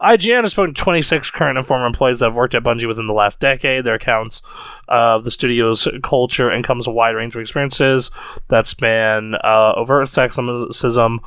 IGN 0.00 0.42
has 0.42 0.52
spoken 0.52 0.74
to 0.74 0.80
26 0.80 1.30
current 1.32 1.58
and 1.58 1.66
former 1.66 1.84
employees 1.84 2.20
that 2.20 2.26
have 2.26 2.34
worked 2.34 2.54
at 2.54 2.62
Bungie 2.62 2.86
within 2.86 3.08
the 3.08 3.12
last 3.12 3.40
decade. 3.40 3.82
Their 3.84 3.96
accounts 3.96 4.42
of 4.86 5.24
the 5.24 5.30
studio's 5.30 5.88
culture 6.04 6.52
encompass 6.52 6.86
a 6.86 6.92
wide 6.92 7.16
range 7.16 7.34
of 7.34 7.40
experiences 7.40 8.12
that 8.48 8.68
span 8.68 9.34
uh, 9.34 9.72
overt 9.76 10.06
sexism, 10.06 11.18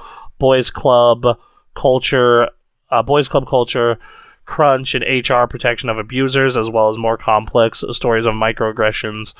boys 0.41 0.71
club 0.71 1.37
culture, 1.75 2.49
uh, 2.89 3.03
boys 3.03 3.27
club 3.27 3.47
culture, 3.47 3.99
crunch, 4.45 4.95
and 4.95 5.05
HR 5.05 5.45
protection 5.45 5.87
of 5.87 5.99
abusers, 5.99 6.57
as 6.57 6.67
well 6.67 6.89
as 6.89 6.97
more 6.97 7.15
complex 7.15 7.83
stories 7.91 8.25
of 8.25 8.33
microaggressions, 8.33 9.35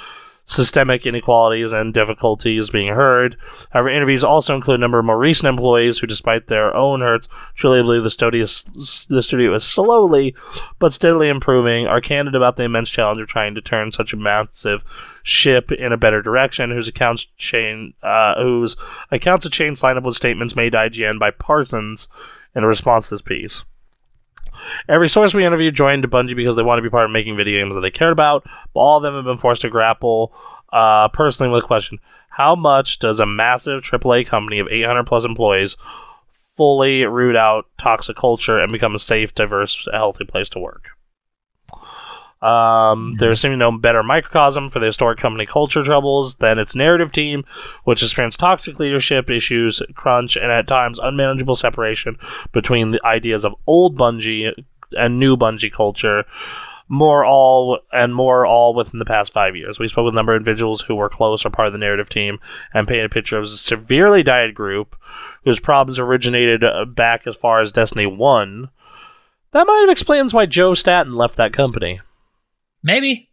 systemic 0.51 1.05
inequalities, 1.05 1.71
and 1.71 1.93
difficulties 1.93 2.69
being 2.69 2.93
heard. 2.93 3.38
However, 3.69 3.89
interviews 3.89 4.23
also 4.23 4.53
include 4.53 4.80
a 4.80 4.81
number 4.81 4.99
of 4.99 5.05
more 5.05 5.17
recent 5.17 5.47
employees 5.47 5.97
who, 5.97 6.07
despite 6.07 6.47
their 6.47 6.75
own 6.75 6.99
hurts, 6.99 7.30
truly 7.55 7.81
believe 7.81 8.03
the 8.03 8.09
studio, 8.09 8.43
is, 8.43 8.65
the 9.09 9.21
studio 9.21 9.55
is 9.55 9.63
slowly 9.63 10.35
but 10.77 10.91
steadily 10.91 11.30
improving, 11.30 11.88
are 11.88 12.01
candid 12.01 12.35
about 12.35 12.57
the 12.57 12.63
immense 12.63 12.89
challenge 12.89 13.21
of 13.21 13.30
trying 13.30 13.55
to 13.55 13.61
turn 13.61 13.93
such 13.93 14.11
a 14.11 14.17
massive 14.17 14.81
ship 15.23 15.71
in 15.71 15.93
a 15.93 15.97
better 15.97 16.21
direction, 16.21 16.69
whose 16.69 16.89
accounts 16.89 17.27
chain, 17.38 17.93
uh, 18.03 18.35
whose 18.41 18.75
accounts 19.09 19.45
of 19.45 19.53
chains 19.53 19.81
line 19.81 19.97
up 19.97 20.03
with 20.03 20.15
statements 20.15 20.55
made 20.55 20.73
to 20.73 20.77
IGN 20.77 21.17
by 21.17 21.31
Parsons 21.31 22.09
in 22.53 22.65
response 22.65 23.07
to 23.07 23.15
this 23.15 23.21
piece. 23.21 23.63
Every 24.88 25.09
source 25.09 25.33
we 25.33 25.45
interviewed 25.45 25.75
joined 25.75 26.09
Bungie 26.09 26.35
because 26.35 26.56
they 26.56 26.64
want 26.64 26.80
to 26.80 26.83
be 26.83 26.90
part 26.90 27.06
of 27.06 27.11
making 27.11 27.38
video 27.38 27.64
games 27.64 27.75
that 27.75 27.81
they 27.81 27.91
cared 27.91 28.11
about, 28.11 28.43
but 28.73 28.80
all 28.80 28.98
of 28.98 29.03
them 29.03 29.15
have 29.15 29.25
been 29.25 29.38
forced 29.38 29.61
to 29.61 29.69
grapple 29.69 30.33
uh, 30.72 31.07
personally 31.09 31.51
with 31.51 31.64
the 31.64 31.67
question 31.67 31.99
how 32.31 32.56
much 32.56 32.98
does 32.99 33.19
a 33.19 33.25
massive 33.25 33.83
AAA 33.83 34.25
company 34.25 34.59
of 34.59 34.67
800 34.69 35.06
plus 35.06 35.25
employees 35.25 35.75
fully 36.56 37.03
root 37.03 37.35
out 37.35 37.65
toxic 37.77 38.15
culture 38.15 38.57
and 38.57 38.72
become 38.72 38.95
a 38.95 38.99
safe, 38.99 39.35
diverse, 39.35 39.85
healthy 39.91 40.23
place 40.23 40.48
to 40.49 40.59
work? 40.59 40.85
Um, 42.42 43.18
There 43.20 43.36
seems 43.36 43.58
no 43.58 43.72
better 43.72 44.02
microcosm 44.02 44.70
for 44.70 44.80
the 44.80 44.88
historic 44.88 45.20
company 45.20 45.45
culture 45.45 45.84
troubles 45.84 46.36
than 46.36 46.58
its 46.58 46.76
narrative 46.76 47.11
team, 47.11 47.45
which 47.84 48.00
has 48.00 48.10
experienced 48.10 48.40
toxic 48.40 48.80
leadership 48.80 49.30
issues, 49.30 49.82
crunch, 49.94 50.38
and 50.38 50.52
at 50.52 50.68
times 50.68 50.98
unmanageable 50.98 51.56
separation 51.56 52.18
between 52.52 52.92
the 52.92 53.06
ideas 53.06 53.45
of 53.45 53.53
old 53.68 53.95
Bungie 53.95 54.52
and 54.98 55.20
new 55.20 55.38
Bungie 55.38 55.72
culture. 55.72 56.26
More 56.90 57.24
all 57.24 57.80
and 57.94 58.14
more 58.14 58.45
all 58.45 58.74
within 58.74 59.00
the 59.00 59.06
past 59.06 59.32
five 59.32 59.56
years. 59.56 59.78
We 59.80 59.88
spoke 59.88 60.06
with 60.06 60.14
a 60.14 60.18
number 60.18 60.34
of 60.34 60.42
individuals 60.42 60.82
who 60.82 60.95
were 60.95 61.10
close 61.10 61.45
or 61.45 61.50
part 61.52 61.68
of 61.68 61.74
the 61.74 61.80
narrative 61.80 62.10
team 62.10 62.40
and 62.74 62.88
painted 62.88 63.06
a 63.06 63.10
picture 63.10 63.38
of 63.38 63.45
a 63.45 63.48
severely 63.50 64.24
dieted 64.24 64.56
group 64.56 64.95
whose 65.45 65.60
problems 65.60 66.00
originated 66.00 66.64
uh, 66.64 66.86
back 66.86 67.28
as 67.28 67.36
far 67.36 67.61
as 67.61 67.72
Destiny 67.72 68.08
1. 68.08 68.68
That 69.52 69.68
might 69.68 69.82
have 69.82 69.90
explains 69.90 70.34
why 70.34 70.48
Joe 70.48 70.74
Staten 70.74 71.16
left 71.16 71.38
that 71.38 71.53
company. 71.53 72.02
Maybe. 72.84 73.30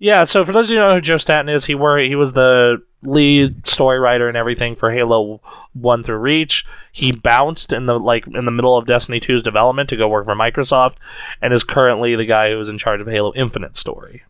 Yeah, 0.00 0.24
so 0.24 0.44
for 0.44 0.52
those 0.52 0.66
of 0.66 0.70
you 0.70 0.76
who 0.78 0.82
know 0.88 0.94
who 0.94 1.00
Joe 1.00 1.16
Staten 1.16 1.48
is, 1.48 1.64
he 1.64 1.74
were 1.74 1.98
he 1.98 2.14
was 2.14 2.32
the 2.32 2.82
lead 3.02 3.66
story 3.66 3.98
writer 3.98 4.28
and 4.28 4.36
everything 4.36 4.76
for 4.76 4.90
Halo 4.92 5.40
One 5.72 6.02
through 6.04 6.18
Reach. 6.18 6.64
He 6.92 7.10
bounced 7.12 7.72
in 7.72 7.86
the 7.86 7.98
like 7.98 8.24
in 8.28 8.44
the 8.44 8.50
middle 8.52 8.76
of 8.76 8.86
Destiny 8.86 9.18
2's 9.18 9.42
development 9.42 9.88
to 9.88 9.96
go 9.96 10.06
work 10.08 10.24
for 10.24 10.36
Microsoft, 10.36 10.94
and 11.42 11.52
is 11.52 11.64
currently 11.64 12.14
the 12.14 12.26
guy 12.26 12.50
who 12.50 12.60
is 12.60 12.68
in 12.68 12.78
charge 12.78 13.00
of 13.00 13.08
Halo 13.08 13.32
Infinite 13.34 13.76
story. 13.76 14.22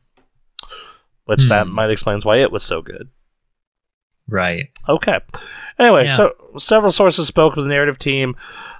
which 1.26 1.46
that 1.50 1.66
Hmm. 1.66 1.74
might 1.74 1.90
explains 1.90 2.24
why 2.24 2.38
it 2.38 2.50
was 2.50 2.62
so 2.62 2.80
good. 2.80 3.08
Right. 4.28 4.70
Okay. 4.88 5.18
Anyway, 5.78 6.06
Yeah. 6.06 6.16
so 6.16 6.32
several 6.58 6.90
sources 6.90 7.26
spoke 7.28 7.54
with 7.54 7.66
the 7.66 7.68
narrative 7.68 7.98
team 7.98 8.34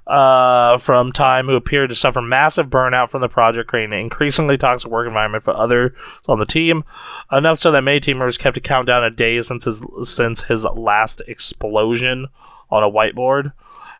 uh, 0.09 0.79
from 0.79 1.13
Time 1.13 1.47
who 1.47 1.55
appeared 1.55 1.91
to 1.91 1.95
suffer 1.95 2.23
massive 2.23 2.69
burnout 2.69 3.11
from 3.11 3.21
the 3.21 3.29
project, 3.29 3.69
creating 3.69 3.93
an 3.93 4.01
increasingly 4.01 4.57
toxic 4.57 4.91
work 4.91 5.07
environment 5.07 5.45
for 5.45 5.55
others 5.55 5.93
on 6.27 6.39
the 6.39 6.47
team. 6.47 6.85
Enough 7.31 7.59
so 7.59 7.73
that 7.73 7.83
many 7.83 8.01
team 8.01 8.19
members 8.19 8.39
kept 8.39 8.57
a 8.57 8.61
countdown 8.61 9.05
of 9.05 9.17
days 9.17 9.47
since 9.47 9.65
his 9.65 9.83
since 10.05 10.43
his 10.43 10.65
last 10.65 11.21
explosion 11.29 12.27
on 12.71 12.83
a 12.83 12.91
whiteboard. 12.91 13.53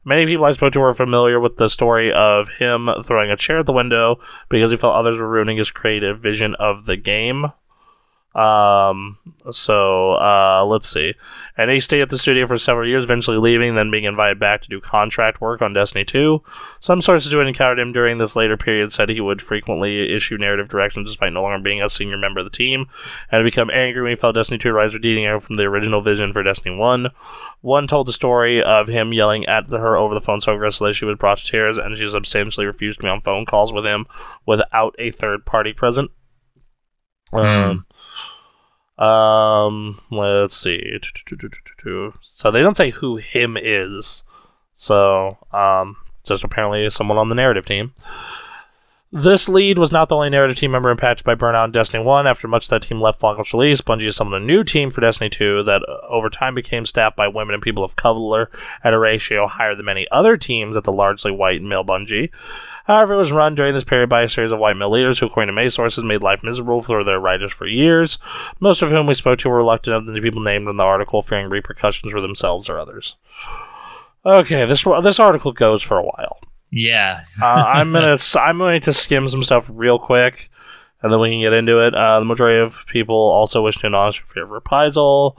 Many 0.05 0.25
people 0.25 0.47
I 0.47 0.53
spoke 0.53 0.73
to 0.73 0.81
were 0.81 0.95
familiar 0.95 1.39
with 1.39 1.59
the 1.59 1.69
story 1.69 2.13
of 2.13 2.49
him 2.49 2.89
throwing 3.05 3.31
a 3.31 3.37
chair 3.37 3.59
at 3.59 3.67
the 3.67 3.73
window 3.73 4.21
because 4.49 4.71
he 4.71 4.79
felt 4.79 4.95
others 4.95 5.19
were 5.19 5.29
ruining 5.29 5.59
his 5.59 5.71
creative 5.71 6.21
vision 6.21 6.55
of 6.55 6.87
the 6.87 6.97
game. 6.97 7.53
Um, 8.35 9.19
so 9.51 10.13
uh, 10.13 10.65
let's 10.67 10.89
see. 10.89 11.15
And 11.59 11.73
he 11.73 11.81
stayed 11.81 12.03
at 12.03 12.09
the 12.09 12.19
studio 12.19 12.47
for 12.47 12.57
several 12.57 12.87
years, 12.87 13.03
eventually 13.03 13.37
leaving, 13.37 13.75
then 13.75 13.91
being 13.91 14.05
invited 14.05 14.39
back 14.39 14.63
to 14.63 14.69
do 14.69 14.81
contract 14.81 15.41
work 15.41 15.61
on 15.61 15.73
Destiny 15.73 16.05
2. 16.05 16.41
Some 16.79 17.03
sources 17.03 17.33
who 17.33 17.39
had 17.39 17.49
encountered 17.49 17.81
him 17.81 17.93
during 17.93 18.19
this 18.19 18.37
later 18.37 18.57
period 18.57 18.93
said 18.93 19.09
he 19.09 19.21
would 19.21 19.43
frequently 19.43 20.15
issue 20.15 20.39
narrative 20.39 20.69
directions 20.69 21.09
despite 21.09 21.33
no 21.33 21.43
longer 21.43 21.59
being 21.61 21.83
a 21.83 21.91
senior 21.91 22.17
member 22.17 22.39
of 22.39 22.47
the 22.47 22.57
team, 22.57 22.87
and 23.33 23.39
had 23.39 23.43
become 23.43 23.71
angry 23.71 24.03
when 24.03 24.13
he 24.13 24.17
felt 24.17 24.37
Destiny 24.37 24.59
2 24.59 24.71
Rise 24.71 24.93
were 24.93 25.01
deviating 25.01 25.41
from 25.41 25.57
the 25.57 25.65
original 25.65 26.01
vision 26.01 26.33
for 26.33 26.45
Destiny 26.45 26.77
1. 26.77 27.09
One 27.61 27.89
told 27.89 28.07
the 28.07 28.13
story 28.13 28.63
of 28.63 28.87
him 28.87 29.13
yelling 29.13 29.45
at 29.47 29.69
her 29.69 29.97
over 29.97 30.15
the 30.15 30.21
phone 30.21 30.41
so 30.41 30.55
aggressively 30.55 30.93
she 30.93 31.07
was 31.07 31.19
brought 31.19 31.39
to 31.39 31.47
tears, 31.47 31.77
and 31.77 31.99
she 31.99 32.09
substantially 32.09 32.67
refused 32.67 33.01
to 33.01 33.03
be 33.03 33.11
on 33.11 33.21
phone 33.21 33.45
calls 33.47 33.73
with 33.73 33.85
him 33.85 34.07
without 34.47 34.95
a 35.01 35.11
third 35.11 35.45
party 35.45 35.73
present. 35.73 36.13
Um, 37.33 37.85
um, 38.99 40.01
let's 40.11 40.57
see. 40.57 40.99
So 42.21 42.51
they 42.51 42.61
don't 42.61 42.77
say 42.77 42.91
who 42.91 43.17
him 43.17 43.57
is. 43.61 44.25
So, 44.77 45.39
um, 45.53 45.97
just 46.25 46.45
apparently 46.45 46.89
someone 46.91 47.19
on 47.19 47.29
the 47.29 47.35
narrative 47.35 47.67
team. 47.67 47.93
This 49.11 49.49
lead 49.49 49.79
was 49.79 49.91
not 49.91 50.11
the 50.11 50.17
only 50.17 50.29
narrative 50.29 50.59
team 50.59 50.71
member 50.71 50.91
impacted 50.91 51.25
by 51.25 51.35
burnout 51.35 51.65
in 51.65 51.73
Destiny 51.73 52.05
1. 52.05 52.27
After 52.27 52.47
much 52.47 52.67
of 52.67 52.71
that 52.71 52.83
team 52.83 53.01
left 53.01 53.21
Falcon's 53.21 53.55
release, 53.55 53.81
Bungie 53.81 54.07
assembled 54.07 54.43
a 54.43 54.45
new 54.45 54.63
team 54.63 54.91
for 54.91 55.01
Destiny 55.01 55.31
2 55.31 55.63
that 55.63 55.83
uh, 55.89 56.07
over 56.07 56.29
time 56.29 56.55
became 56.55 56.85
staffed 56.85 57.17
by 57.17 57.27
women 57.27 57.55
and 57.55 57.63
people 57.63 57.85
of 57.85 57.97
color 57.97 58.51
at 58.85 58.93
a 58.93 58.99
ratio 58.99 59.47
higher 59.47 59.75
than 59.75 59.87
many 59.87 60.07
other 60.13 60.37
teams 60.37 60.77
at 60.77 60.85
the 60.85 60.93
largely 60.93 61.31
white 61.31 61.63
male 61.63 61.85
Bungie. 61.85 62.29
However, 62.89 63.13
it 63.13 63.19
was 63.19 63.31
run 63.31 63.55
during 63.55 63.75
this 63.75 63.85
period 63.85 64.09
by 64.09 64.23
a 64.23 64.29
series 64.29 64.51
of 64.51 64.59
white 64.59 64.75
male 64.75 64.91
leaders 64.91 65.19
who, 65.19 65.27
according 65.27 65.49
to 65.49 65.53
many 65.53 65.69
sources, 65.69 66.03
made 66.03 66.23
life 66.23 66.43
miserable 66.43 66.81
for 66.81 67.05
their 67.05 67.21
writers 67.21 67.53
for 67.53 67.67
years, 67.67 68.19
most 68.61 68.81
of 68.81 68.89
whom 68.89 69.07
we 69.07 69.13
spoke 69.13 69.39
to 69.41 69.51
were 69.51 69.59
reluctant 69.59 69.95
of 69.95 70.07
the 70.07 70.21
people 70.23 70.41
named 70.41 70.67
in 70.67 70.79
the 70.79 70.83
article, 70.83 71.21
fearing 71.21 71.51
repercussions 71.51 72.11
for 72.11 72.23
themselves 72.23 72.71
or 72.71 72.81
others. 72.81 73.15
Okay, 74.25 74.65
this 74.65 74.85
this 75.03 75.21
article 75.21 75.53
goes 75.53 75.83
for 75.83 75.99
a 75.99 76.03
while. 76.03 76.39
Yeah. 76.71 77.25
Uh, 77.41 77.45
I'm 77.45 77.93
gonna 77.93 78.17
I'm 78.37 78.57
going 78.57 78.81
to 78.81 78.95
skim 78.95 79.29
some 79.29 79.43
stuff 79.43 79.67
real 79.69 79.99
quick, 79.99 80.49
and 81.03 81.13
then 81.13 81.21
we 81.21 81.29
can 81.29 81.41
get 81.41 81.53
into 81.53 81.81
it. 81.87 81.95
Uh, 81.95 82.21
the 82.21 82.25
majority 82.25 82.59
of 82.59 82.75
people 82.87 83.17
also 83.17 83.63
wish 83.63 83.77
to 83.77 83.87
acknowledge 83.87 84.25
fear 84.33 84.45
of 84.45 84.51
reprisal. 84.51 85.37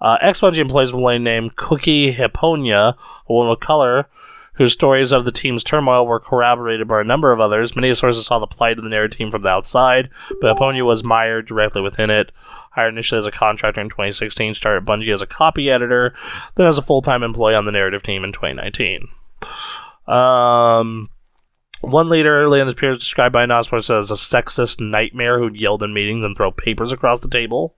Uh, 0.00 0.16
ex 0.22 0.40
Bungie 0.40 0.58
employees 0.58 0.94
were 0.94 1.18
named 1.18 1.56
Cookie 1.56 2.10
Hiponia, 2.10 2.94
a 3.28 3.32
woman 3.32 3.52
of 3.52 3.60
color, 3.60 4.08
whose 4.56 4.72
stories 4.72 5.12
of 5.12 5.24
the 5.24 5.32
team's 5.32 5.62
turmoil 5.64 6.06
were 6.06 6.20
corroborated 6.20 6.88
by 6.88 7.00
a 7.00 7.04
number 7.04 7.32
of 7.32 7.40
others. 7.40 7.76
Many 7.76 7.94
sources 7.94 8.26
saw 8.26 8.38
the 8.38 8.46
plight 8.46 8.78
of 8.78 8.84
the 8.84 8.90
narrative 8.90 9.18
team 9.18 9.30
from 9.30 9.42
the 9.42 9.48
outside, 9.48 10.10
but 10.40 10.56
Hiponia 10.56 10.84
was 10.84 11.04
mired 11.04 11.46
directly 11.46 11.82
within 11.82 12.10
it. 12.10 12.32
Hired 12.72 12.92
initially 12.92 13.18
as 13.18 13.26
a 13.26 13.30
contractor 13.30 13.80
in 13.80 13.88
2016, 13.88 14.54
started 14.54 14.82
at 14.82 14.86
Bungie 14.86 15.12
as 15.14 15.22
a 15.22 15.26
copy 15.26 15.70
editor, 15.70 16.14
then 16.56 16.66
as 16.66 16.76
a 16.76 16.82
full-time 16.82 17.22
employee 17.22 17.54
on 17.54 17.64
the 17.64 17.72
narrative 17.72 18.02
team 18.02 18.22
in 18.22 18.32
2019. 18.32 19.08
Um, 20.06 21.08
one 21.80 22.08
leader 22.08 22.42
early 22.42 22.60
in 22.60 22.66
the 22.66 22.74
period 22.74 23.00
described 23.00 23.32
by 23.32 23.46
Nosworth 23.46 23.90
as 23.96 24.10
a 24.10 24.14
sexist 24.14 24.80
nightmare 24.80 25.38
who'd 25.38 25.56
yelled 25.56 25.82
in 25.82 25.94
meetings 25.94 26.24
and 26.24 26.36
throw 26.36 26.50
papers 26.50 26.92
across 26.92 27.20
the 27.20 27.28
table. 27.28 27.76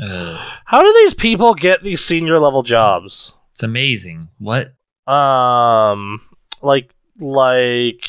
Uh, 0.00 0.36
How 0.64 0.82
do 0.82 0.92
these 0.94 1.14
people 1.14 1.54
get 1.54 1.82
these 1.82 2.04
senior 2.04 2.38
level 2.38 2.62
jobs? 2.62 3.32
it's 3.52 3.62
amazing. 3.62 4.28
What? 4.38 4.74
Um, 5.06 6.20
like, 6.62 6.94
like, 7.20 8.08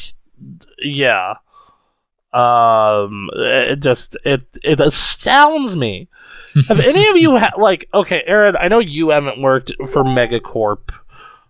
yeah. 0.80 1.36
Um, 2.34 3.30
it 3.34 3.80
just 3.80 4.18
it 4.26 4.42
it 4.64 4.80
astounds 4.80 5.76
me. 5.76 6.10
Have 6.68 6.80
any 6.80 7.08
of 7.08 7.18
you 7.18 7.38
ha- 7.40 7.54
like? 7.58 7.88
Okay, 7.94 8.22
Aaron, 8.26 8.56
I 8.60 8.68
know 8.68 8.80
you 8.80 9.10
haven't 9.10 9.42
worked 9.42 9.72
for 9.92 10.04
Megacorp 10.04 10.92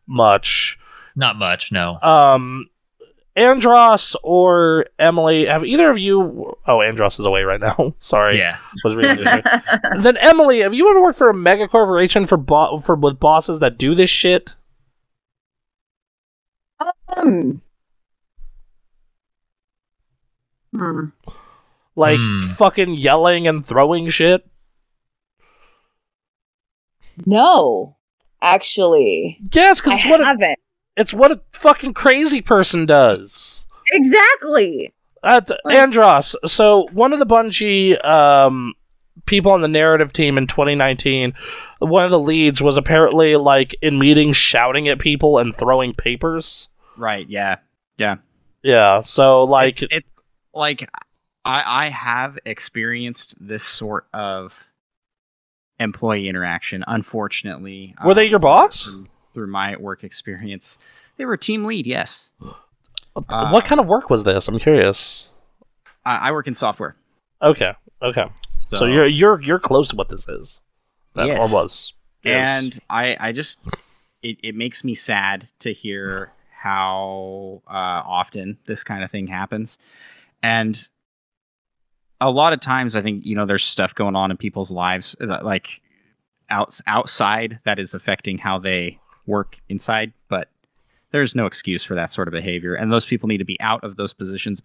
much. 0.05 0.77
Not 1.15 1.35
much. 1.37 1.71
No. 1.71 1.99
Um, 2.01 2.69
Andros 3.35 4.15
or 4.23 4.85
Emily, 4.99 5.45
have 5.47 5.63
either 5.65 5.89
of 5.89 5.97
you? 5.97 6.55
Oh, 6.65 6.81
Andros 6.81 7.19
is 7.19 7.25
away 7.25 7.41
right 7.43 7.59
now. 7.59 7.93
Sorry, 7.99 8.37
Yeah. 8.37 8.57
was 8.83 8.95
reading 8.95 9.25
then 9.99 10.17
Emily, 10.17 10.61
have 10.61 10.73
you 10.73 10.89
ever 10.89 11.01
worked 11.01 11.17
for 11.17 11.29
a 11.29 11.33
mega 11.33 11.67
corporation 11.67 12.27
for 12.27 12.37
bo- 12.37 12.79
for 12.79 12.95
with 12.95 13.19
bosses 13.19 13.59
that 13.59 13.77
do 13.77 13.95
this 13.95 14.09
shit? 14.09 14.53
Um, 16.79 17.61
hmm. 20.75 21.05
Like 21.95 22.17
Hmm. 22.19 22.41
fucking 22.57 22.93
yelling 22.95 23.47
and 23.47 23.65
throwing 23.65 24.09
shit. 24.09 24.45
No, 27.25 27.97
actually, 28.41 29.39
Yes, 29.51 29.79
because 29.81 29.93
I 29.93 29.95
it's 29.97 30.05
what 30.09 30.21
a, 30.21 30.25
haven't. 30.25 30.59
it's 30.95 31.13
what 31.13 31.31
a 31.31 31.41
fucking 31.53 31.95
crazy 31.95 32.41
person 32.41 32.85
does. 32.85 33.65
Exactly. 33.91 34.93
At 35.23 35.49
Like- 35.65 35.75
Andros, 35.75 36.35
so 36.45 36.87
one 36.91 37.13
of 37.13 37.19
the 37.19 37.25
Bungie 37.25 38.03
um, 38.05 38.75
people 39.25 39.51
on 39.51 39.61
the 39.61 39.67
narrative 39.67 40.13
team 40.13 40.37
in 40.37 40.45
2019, 40.45 41.33
one 41.79 42.05
of 42.05 42.11
the 42.11 42.19
leads 42.19 42.61
was 42.61 42.77
apparently 42.77 43.35
like 43.35 43.75
in 43.81 43.99
meetings 43.99 44.37
shouting 44.37 44.87
at 44.87 44.99
people 44.99 45.37
and 45.37 45.55
throwing 45.57 45.93
papers. 45.93 46.69
Right. 46.95 47.27
Yeah. 47.29 47.57
Yeah, 47.97 48.17
Yeah. 48.63 49.01
so 49.01 49.43
like 49.43 49.81
it's, 49.81 49.93
it's 49.93 50.09
like 50.53 50.89
I 51.45 51.85
I 51.85 51.89
have 51.89 52.37
experienced 52.45 53.35
this 53.39 53.63
sort 53.63 54.07
of 54.13 54.53
employee 55.79 56.27
interaction. 56.29 56.83
Unfortunately, 56.87 57.95
Were 58.05 58.13
they 58.13 58.25
um, 58.25 58.29
your 58.29 58.39
boss? 58.39 58.83
Through, 58.85 59.07
through 59.33 59.47
my 59.47 59.77
work 59.77 60.03
experience, 60.03 60.77
they 61.17 61.25
were 61.25 61.37
team 61.37 61.65
lead. 61.65 61.87
Yes, 61.87 62.29
what 63.13 63.25
uh, 63.29 63.61
kind 63.61 63.79
of 63.79 63.87
work 63.87 64.09
was 64.09 64.23
this? 64.23 64.47
I'm 64.47 64.59
curious. 64.59 65.31
I, 66.05 66.29
I 66.29 66.31
work 66.31 66.47
in 66.47 66.55
software. 66.55 66.95
Okay, 67.41 67.71
okay. 68.01 68.25
So, 68.73 68.85
you're 68.85 69.07
you're 69.07 69.41
you're 69.41 69.59
close 69.59 69.89
to 69.89 69.95
what 69.95 70.09
this 70.09 70.27
is. 70.27 70.59
That, 71.17 71.27
Yes. 71.27 71.51
Or 71.51 71.53
was. 71.53 71.93
And 72.23 72.77
I 72.89 73.17
I 73.19 73.31
just 73.31 73.59
it, 74.21 74.37
it 74.43 74.55
makes 74.55 74.83
me 74.83 74.95
sad 74.95 75.47
to 75.59 75.73
hear 75.73 76.31
how 76.51 77.61
uh, 77.67 78.01
often 78.05 78.57
this 78.65 78.83
kind 78.83 79.03
of 79.03 79.11
thing 79.11 79.27
happens, 79.27 79.77
and 80.41 80.87
a 82.19 82.31
lot 82.31 82.53
of 82.53 82.59
times 82.59 82.95
I 82.95 83.01
think 83.01 83.25
you 83.25 83.35
know 83.35 83.45
there's 83.45 83.63
stuff 83.63 83.93
going 83.95 84.15
on 84.15 84.31
in 84.31 84.37
people's 84.37 84.71
lives 84.71 85.15
that, 85.19 85.45
like 85.45 85.81
outs 86.49 86.81
outside 86.87 87.59
that 87.65 87.79
is 87.79 87.93
affecting 87.93 88.37
how 88.37 88.57
they 88.59 88.99
work 89.25 89.59
inside, 89.69 90.13
but 90.29 90.49
there's 91.11 91.35
no 91.35 91.45
excuse 91.45 91.83
for 91.83 91.95
that 91.95 92.11
sort 92.11 92.27
of 92.27 92.31
behavior, 92.31 92.75
and 92.75 92.91
those 92.91 93.05
people 93.05 93.27
need 93.27 93.37
to 93.37 93.45
be 93.45 93.59
out 93.61 93.83
of 93.83 93.95
those 93.95 94.13
positions 94.13 94.61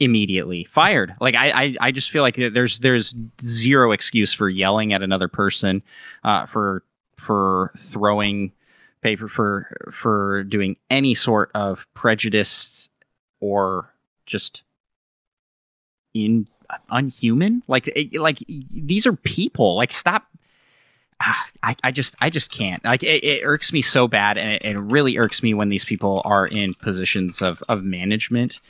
immediately 0.00 0.64
fired. 0.64 1.14
Like 1.20 1.34
I, 1.34 1.50
I 1.50 1.76
i 1.80 1.90
just 1.92 2.10
feel 2.10 2.22
like 2.22 2.36
there's 2.36 2.78
there's 2.78 3.14
zero 3.42 3.92
excuse 3.92 4.32
for 4.32 4.48
yelling 4.48 4.92
at 4.92 5.02
another 5.02 5.28
person 5.28 5.82
uh 6.24 6.46
for 6.46 6.84
for 7.16 7.72
throwing 7.76 8.52
paper 9.02 9.28
for 9.28 9.76
for 9.90 10.44
doing 10.44 10.76
any 10.90 11.14
sort 11.14 11.50
of 11.54 11.86
prejudice 11.94 12.88
or 13.40 13.92
just 14.26 14.62
in 16.14 16.46
unhuman? 16.90 17.62
Like 17.68 17.90
like 18.14 18.38
these 18.70 19.06
are 19.06 19.14
people. 19.14 19.76
Like 19.76 19.92
stop 19.92 20.24
Ah, 21.20 21.46
I, 21.62 21.76
I 21.82 21.90
just 21.90 22.14
I 22.20 22.30
just 22.30 22.50
can't. 22.50 22.84
Like 22.84 23.02
it, 23.02 23.24
it 23.24 23.42
irks 23.44 23.72
me 23.72 23.82
so 23.82 24.06
bad 24.06 24.38
and 24.38 24.52
it, 24.52 24.62
it 24.64 24.78
really 24.78 25.18
irks 25.18 25.42
me 25.42 25.52
when 25.54 25.68
these 25.68 25.84
people 25.84 26.22
are 26.24 26.46
in 26.46 26.74
positions 26.74 27.42
of 27.42 27.62
of 27.68 27.82
management 27.82 28.60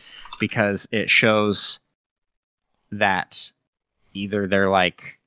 because 0.40 0.88
it 0.90 1.10
shows 1.10 1.78
that 2.90 3.52
either 4.14 4.46
they're 4.46 4.70
like 4.70 5.18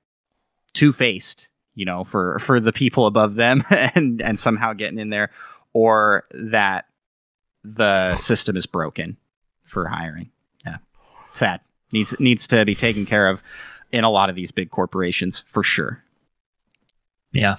two 0.73 0.91
faced 0.91 1.49
you 1.75 1.85
know 1.85 2.03
for 2.03 2.39
for 2.39 2.59
the 2.59 2.73
people 2.73 3.05
above 3.05 3.35
them 3.35 3.63
and 3.69 4.21
and 4.21 4.39
somehow 4.39 4.73
getting 4.73 4.97
in 4.97 5.09
there 5.09 5.29
or 5.73 6.25
that 6.31 6.85
the 7.63 8.15
system 8.17 8.57
is 8.57 8.65
broken 8.65 9.17
for 9.65 9.87
hiring. 9.87 10.29
Yeah. 10.65 10.77
Sad. 11.31 11.61
Needs 11.91 12.15
needs 12.19 12.47
to 12.47 12.65
be 12.65 12.75
taken 12.75 13.05
care 13.05 13.29
of 13.29 13.41
in 13.91 14.03
a 14.03 14.09
lot 14.09 14.29
of 14.29 14.35
these 14.35 14.51
big 14.51 14.71
corporations 14.71 15.43
for 15.47 15.63
sure. 15.63 16.03
Yeah. 17.33 17.57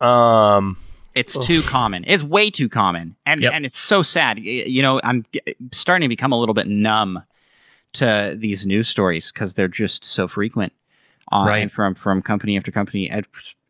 Um, 0.00 0.76
It's 1.14 1.36
Ugh. 1.36 1.42
too 1.44 1.62
common. 1.62 2.04
It's 2.08 2.22
way 2.24 2.50
too 2.50 2.68
common, 2.68 3.14
and 3.24 3.40
Yep. 3.40 3.52
and 3.54 3.64
it's 3.64 3.78
so 3.78 4.02
sad. 4.02 4.38
You 4.40 4.82
know, 4.82 5.00
I'm 5.04 5.24
starting 5.72 6.04
to 6.06 6.08
become 6.08 6.32
a 6.32 6.38
little 6.38 6.54
bit 6.54 6.66
numb 6.66 7.22
to 7.94 8.34
these 8.36 8.66
news 8.66 8.88
stories 8.88 9.30
because 9.30 9.54
they're 9.54 9.68
just 9.68 10.04
so 10.04 10.26
frequent. 10.26 10.72
Uh, 11.30 11.44
Right. 11.46 11.62
And 11.62 11.70
from 11.70 11.94
from 11.94 12.20
company 12.22 12.56
after 12.56 12.72
company, 12.72 13.10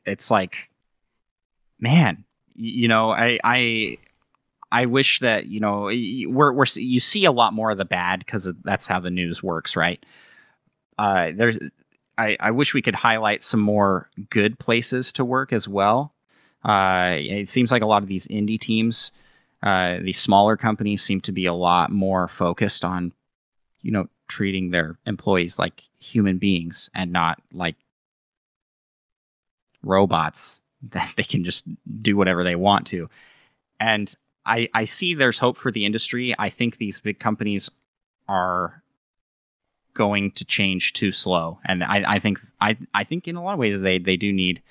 it's 0.07 0.31
like, 0.31 0.71
man, 1.79 2.25
you 2.55 2.89
know, 2.89 3.11
I 3.11 3.39
I 3.45 3.99
I 4.73 4.87
wish 4.87 5.19
that 5.21 5.47
you 5.47 5.61
know 5.61 5.83
we're 6.31 6.53
we're 6.53 6.65
you 6.75 6.99
see 7.01 7.27
a 7.27 7.33
lot 7.33 7.53
more 7.53 7.71
of 7.71 7.77
the 7.79 7.85
bad 7.85 8.21
because 8.21 8.51
that's 8.65 8.87
how 8.87 9.01
the 9.01 9.11
news 9.11 9.43
works, 9.43 9.77
right? 9.77 10.03
Uh, 10.99 11.31
there's. 11.35 11.59
I, 12.17 12.37
I 12.41 12.51
wish 12.51 12.75
we 12.75 12.83
could 12.83 12.95
highlight 12.95 13.43
some 13.43 13.61
more 13.61 14.09
good 14.31 14.59
places 14.59 15.13
to 15.15 15.25
work 15.25 15.53
as 15.53 15.69
well. 15.69 16.15
Uh, 16.65 17.17
it 17.19 17.49
seems 17.49 17.71
like 17.71 17.83
a 17.83 17.87
lot 17.87 18.03
of 18.03 18.09
these 18.09 18.27
indie 18.29 18.59
teams, 18.59 19.13
uh, 19.63 19.99
these 20.01 20.19
smaller 20.19 20.57
companies, 20.57 21.03
seem 21.03 21.21
to 21.23 21.33
be 21.33 21.47
a 21.47 21.55
lot 21.55 21.91
more 21.91 22.29
focused 22.29 22.85
on, 22.85 23.13
you 23.83 23.91
know, 23.91 24.09
treating 24.29 24.71
their 24.71 24.99
employees 25.07 25.59
like 25.59 25.83
human 25.99 26.39
beings 26.39 26.89
and 26.95 27.13
not 27.13 27.41
like 27.53 27.77
robots 29.83 30.61
that 30.91 31.13
they 31.17 31.23
can 31.23 31.45
just 31.45 31.65
do 32.01 32.17
whatever 32.17 32.45
they 32.45 32.57
want 32.57 32.87
to. 32.87 33.09
And 33.81 34.15
I, 34.47 34.69
I 34.75 34.85
see 34.85 35.15
there's 35.15 35.39
hope 35.39 35.59
for 35.59 35.71
the 35.71 35.85
industry. 35.85 36.35
I 36.39 36.51
think 36.51 36.77
these 36.77 37.01
big 37.01 37.19
companies 37.19 37.71
are 38.29 38.83
going 39.95 40.33
to 40.33 40.45
change 40.45 40.93
too 40.93 41.13
slow, 41.13 41.59
and 41.65 41.83
I, 41.83 42.15
I 42.15 42.19
think 42.19 42.41
I, 42.61 42.77
I 42.93 43.05
think 43.05 43.27
in 43.29 43.37
a 43.37 43.43
lot 43.43 43.55
of 43.55 43.59
ways 43.59 43.81
they, 43.81 43.99
they 43.99 44.17
do 44.17 44.33
need 44.33 44.63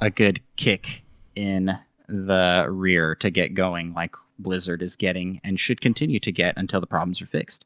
a 0.00 0.10
good 0.10 0.40
kick 0.56 1.04
in 1.34 1.76
the 2.08 2.66
rear 2.68 3.14
to 3.16 3.30
get 3.30 3.54
going, 3.54 3.92
like 3.94 4.14
Blizzard 4.38 4.82
is 4.82 4.96
getting 4.96 5.40
and 5.44 5.58
should 5.58 5.80
continue 5.80 6.20
to 6.20 6.32
get 6.32 6.56
until 6.56 6.80
the 6.80 6.86
problems 6.86 7.20
are 7.20 7.26
fixed, 7.26 7.64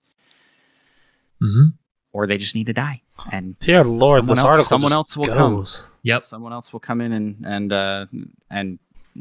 hmm 1.40 1.68
or 2.12 2.26
they 2.26 2.38
just 2.38 2.54
need 2.54 2.66
to 2.66 2.72
die. 2.72 3.02
And 3.30 3.58
dear 3.58 3.84
Lord, 3.84 4.20
someone 4.20 4.36
this 4.36 4.38
else, 4.38 4.46
article 4.46 4.64
someone 4.64 4.90
just 4.90 4.96
else 4.96 5.16
will 5.16 5.34
come. 5.34 5.66
Yep. 6.02 6.24
Someone 6.24 6.52
else 6.52 6.72
will 6.72 6.80
come 6.80 7.00
in 7.00 7.12
and 7.12 7.44
and 7.44 7.72
uh, 7.72 8.06
and 8.50 8.78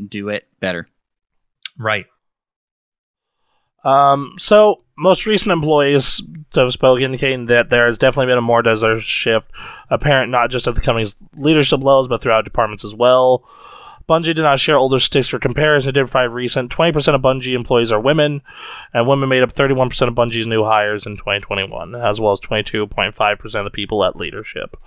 do 0.08 0.30
it 0.30 0.48
better. 0.60 0.88
Right. 1.78 2.08
Um, 3.88 4.34
so 4.38 4.82
most 4.98 5.26
recent 5.26 5.54
employees 5.54 6.22
have 6.56 6.74
spoken 6.74 7.06
indicating 7.06 7.46
that 7.46 7.70
there 7.70 7.86
has 7.86 7.98
definitely 7.98 8.32
been 8.32 8.38
a 8.38 8.42
more 8.42 8.62
diverse 8.62 9.04
shift 9.04 9.50
apparent 9.90 10.30
not 10.30 10.50
just 10.50 10.68
at 10.68 10.76
the 10.76 10.82
company's 10.82 11.16
leadership 11.38 11.80
levels 11.82 12.10
but 12.10 12.22
throughout 12.22 12.44
departments 12.44 12.84
as 12.84 12.94
well. 12.94 13.48
Bungie 14.10 14.36
did 14.36 14.40
not 14.40 14.60
share 14.60 14.78
older 14.78 15.00
sticks 15.00 15.28
for 15.28 15.40
comparison. 15.40 15.94
Did 15.94 16.10
five 16.10 16.32
recent. 16.34 16.72
20% 16.72 17.14
of 17.14 17.22
Bungie 17.22 17.56
employees 17.56 17.92
are 17.92 18.00
women, 18.00 18.42
and 18.94 19.06
women 19.06 19.28
made 19.28 19.44
up 19.44 19.54
31% 19.54 19.86
of 20.08 20.16
Bungie's 20.16 20.48
new 20.48 20.64
hires 20.64 21.06
in 21.06 21.18
2021, 21.18 21.94
as 21.94 22.20
well 22.20 22.32
as 22.32 22.40
22.5% 22.40 23.56
of 23.56 23.64
the 23.66 23.70
people 23.70 24.06
at 24.06 24.16
leadership. 24.16 24.78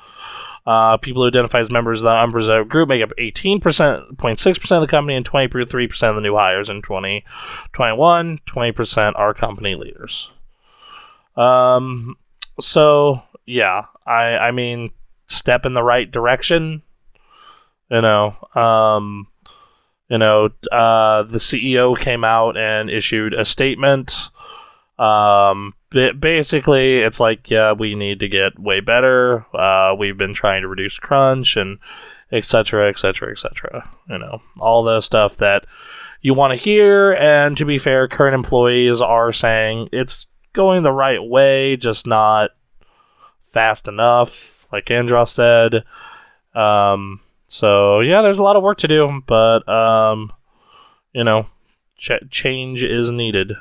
Uh, 0.66 0.96
people 0.98 1.22
who 1.22 1.28
identify 1.28 1.60
as 1.60 1.70
members 1.70 2.00
of 2.00 2.04
the 2.04 2.10
unreserved 2.10 2.68
group 2.68 2.88
make 2.88 3.02
up 3.02 3.12
18%, 3.18 3.60
0.6% 3.60 4.70
of 4.72 4.80
the 4.80 4.86
company, 4.86 5.16
and 5.16 5.28
23% 5.28 6.08
of 6.08 6.14
the 6.14 6.20
new 6.20 6.36
hires 6.36 6.68
in 6.68 6.82
2021. 6.82 8.38
20% 8.46 9.12
are 9.16 9.34
company 9.34 9.74
leaders. 9.74 10.30
Um, 11.36 12.16
so 12.60 13.22
yeah, 13.46 13.86
I 14.06 14.36
I 14.36 14.50
mean, 14.50 14.90
step 15.26 15.66
in 15.66 15.74
the 15.74 15.82
right 15.82 16.10
direction. 16.10 16.82
You 17.90 18.00
know, 18.02 18.36
um, 18.54 19.26
you 20.08 20.18
know, 20.18 20.50
uh, 20.70 21.22
the 21.24 21.38
CEO 21.38 21.98
came 21.98 22.24
out 22.24 22.56
and 22.56 22.90
issued 22.90 23.34
a 23.34 23.44
statement. 23.44 24.14
Um, 24.98 25.74
basically, 25.90 26.98
it's 26.98 27.20
like, 27.20 27.50
yeah, 27.50 27.72
we 27.72 27.94
need 27.94 28.20
to 28.20 28.28
get 28.28 28.58
way 28.58 28.80
better. 28.80 29.44
Uh, 29.54 29.94
we've 29.98 30.18
been 30.18 30.34
trying 30.34 30.62
to 30.62 30.68
reduce 30.68 30.98
crunch 30.98 31.56
and 31.56 31.78
etc 32.32 32.88
etc 32.88 32.90
et 32.90 32.98
cetera, 32.98 33.30
et 33.32 33.38
cetera. 33.38 33.90
You 34.08 34.18
know, 34.18 34.42
all 34.58 34.84
the 34.84 35.00
stuff 35.00 35.36
that 35.38 35.66
you 36.20 36.34
want 36.34 36.52
to 36.52 36.62
hear. 36.62 37.12
And 37.12 37.56
to 37.56 37.64
be 37.64 37.78
fair, 37.78 38.08
current 38.08 38.34
employees 38.34 39.00
are 39.00 39.32
saying 39.32 39.88
it's 39.92 40.26
going 40.52 40.82
the 40.82 40.92
right 40.92 41.22
way, 41.22 41.76
just 41.76 42.06
not 42.06 42.50
fast 43.52 43.88
enough, 43.88 44.66
like 44.72 44.90
Andros 44.90 45.32
said. 45.32 45.84
Um, 46.54 47.20
so 47.48 48.00
yeah, 48.00 48.22
there's 48.22 48.38
a 48.38 48.42
lot 48.42 48.56
of 48.56 48.62
work 48.62 48.78
to 48.78 48.88
do, 48.88 49.22
but 49.26 49.68
um, 49.68 50.32
you 51.12 51.24
know, 51.24 51.46
ch- 51.98 52.30
change 52.30 52.82
is 52.84 53.10
needed. 53.10 53.52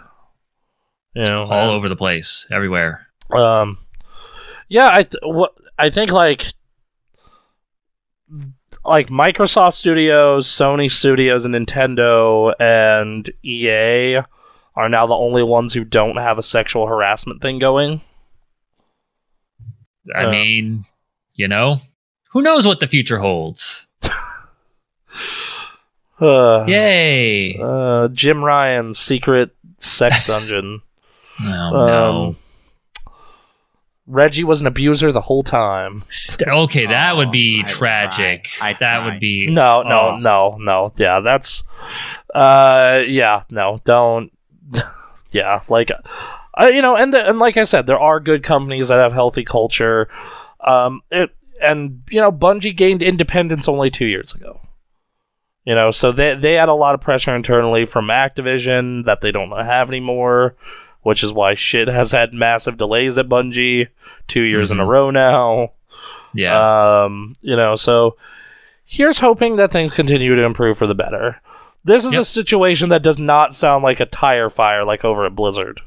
You 1.15 1.23
know, 1.25 1.43
All 1.45 1.71
over 1.71 1.89
the 1.89 1.95
place, 1.95 2.47
everywhere. 2.51 3.07
um, 3.33 3.77
yeah, 4.67 4.89
I 4.93 5.03
th- 5.03 5.21
what 5.23 5.53
I 5.77 5.89
think 5.89 6.11
like 6.11 6.45
like 8.85 9.07
Microsoft 9.09 9.73
Studios, 9.73 10.47
Sony 10.47 10.89
Studios, 10.91 11.45
and 11.45 11.55
Nintendo 11.55 12.53
and 12.59 13.29
EA 13.43 14.17
are 14.75 14.87
now 14.89 15.07
the 15.07 15.15
only 15.15 15.43
ones 15.43 15.73
who 15.73 15.83
don't 15.83 16.17
have 16.17 16.37
a 16.37 16.43
sexual 16.43 16.85
harassment 16.87 17.41
thing 17.41 17.59
going. 17.59 18.01
I 20.15 20.25
Uh. 20.25 20.31
mean, 20.31 20.85
you 21.33 21.47
know, 21.47 21.81
who 22.31 22.41
knows 22.43 22.65
what 22.67 22.79
the 22.79 22.87
future 22.87 23.17
holds? 23.19 23.87
Uh, 26.21 26.65
Yay! 26.67 27.57
Uh, 27.57 28.09
Jim 28.09 28.43
Ryan's 28.43 28.99
secret 28.99 29.51
sex 29.79 30.27
dungeon. 30.27 30.81
Oh 31.41 31.45
no. 31.71 32.25
um, 32.29 32.37
Reggie 34.07 34.43
was 34.43 34.59
an 34.61 34.65
abuser 34.67 35.11
the 35.11 35.21
whole 35.21 35.43
time. 35.43 36.03
Okay, 36.41 36.87
that 36.87 37.13
Oh, 37.13 37.17
would 37.17 37.31
be 37.31 37.61
I'd 37.63 37.67
tragic. 37.69 38.47
cry. 38.57 38.69
I'd 38.69 38.79
that 38.79 39.01
cry. 39.01 39.05
would 39.05 39.19
be 39.19 39.47
No, 39.47 39.83
no, 39.83 40.13
oh. 40.13 40.17
no, 40.17 40.57
no. 40.59 40.93
Yeah, 40.97 41.19
that's. 41.19 41.63
Uh, 42.33 43.01
yeah, 43.07 43.43
no, 43.51 43.79
don't. 43.85 44.31
yeah, 45.31 45.61
like, 45.69 45.91
uh, 46.59 46.67
you 46.67 46.81
know, 46.81 46.95
and 46.95 47.13
and 47.13 47.37
like 47.37 47.57
I 47.57 47.63
said, 47.65 47.85
there 47.85 47.99
are 47.99 48.19
good 48.19 48.43
companies 48.43 48.87
that 48.87 48.97
have 48.97 49.13
healthy 49.13 49.43
culture. 49.45 50.09
Um, 50.65 51.01
it 51.11 51.29
and 51.61 52.01
you 52.09 52.19
know, 52.19 52.31
Bungie 52.31 52.75
gained 52.75 53.03
independence 53.03 53.67
only 53.67 53.91
two 53.91 54.05
years 54.07 54.33
ago. 54.33 54.59
You 55.65 55.75
know, 55.75 55.91
so 55.91 56.11
they 56.11 56.33
they 56.33 56.53
had 56.53 56.69
a 56.69 56.73
lot 56.73 56.95
of 56.95 57.01
pressure 57.01 57.35
internally 57.35 57.85
from 57.85 58.07
Activision 58.07 59.05
that 59.05 59.21
they 59.21 59.31
don't 59.31 59.51
have 59.51 59.89
anymore, 59.89 60.55
which 61.01 61.23
is 61.23 61.31
why 61.33 61.55
shit 61.55 61.87
has 61.87 62.11
had 62.11 62.33
massive 62.33 62.77
delays 62.77 63.17
at 63.17 63.27
Bungie 63.29 63.87
two 64.27 64.41
years 64.43 64.71
in 64.71 64.79
a 64.79 64.83
Mhm. 64.85 64.87
row 64.89 65.11
now. 65.11 65.71
Yeah. 66.33 67.03
Um, 67.05 67.35
you 67.41 67.55
know, 67.55 67.75
so 67.75 68.17
here's 68.85 69.19
hoping 69.19 69.55
that 69.57 69.71
things 69.71 69.93
continue 69.93 70.35
to 70.35 70.43
improve 70.43 70.77
for 70.77 70.87
the 70.87 70.93
better. 70.95 71.41
This 71.85 72.05
is 72.05 72.13
a 72.13 72.25
situation 72.25 72.89
that 72.89 73.01
does 73.03 73.17
not 73.17 73.55
sound 73.55 73.83
like 73.83 73.99
a 73.99 74.05
tire 74.05 74.49
fire 74.49 74.83
like 74.83 75.03
over 75.05 75.25
at 75.25 75.35
Blizzard. 75.35 75.81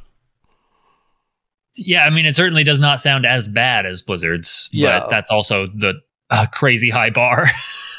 yeah, 1.76 2.04
I 2.04 2.10
mean, 2.10 2.26
it 2.26 2.34
certainly 2.34 2.64
does 2.64 2.78
not 2.80 3.00
sound 3.00 3.24
as 3.24 3.48
bad 3.48 3.86
as 3.86 4.02
Blizzard's, 4.02 4.68
Yeah. 4.72 5.00
but 5.00 5.10
that's 5.10 5.30
also 5.30 5.66
the 5.66 5.94
uh, 6.30 6.46
crazy 6.52 6.90
high 6.90 7.10
bar. 7.10 7.44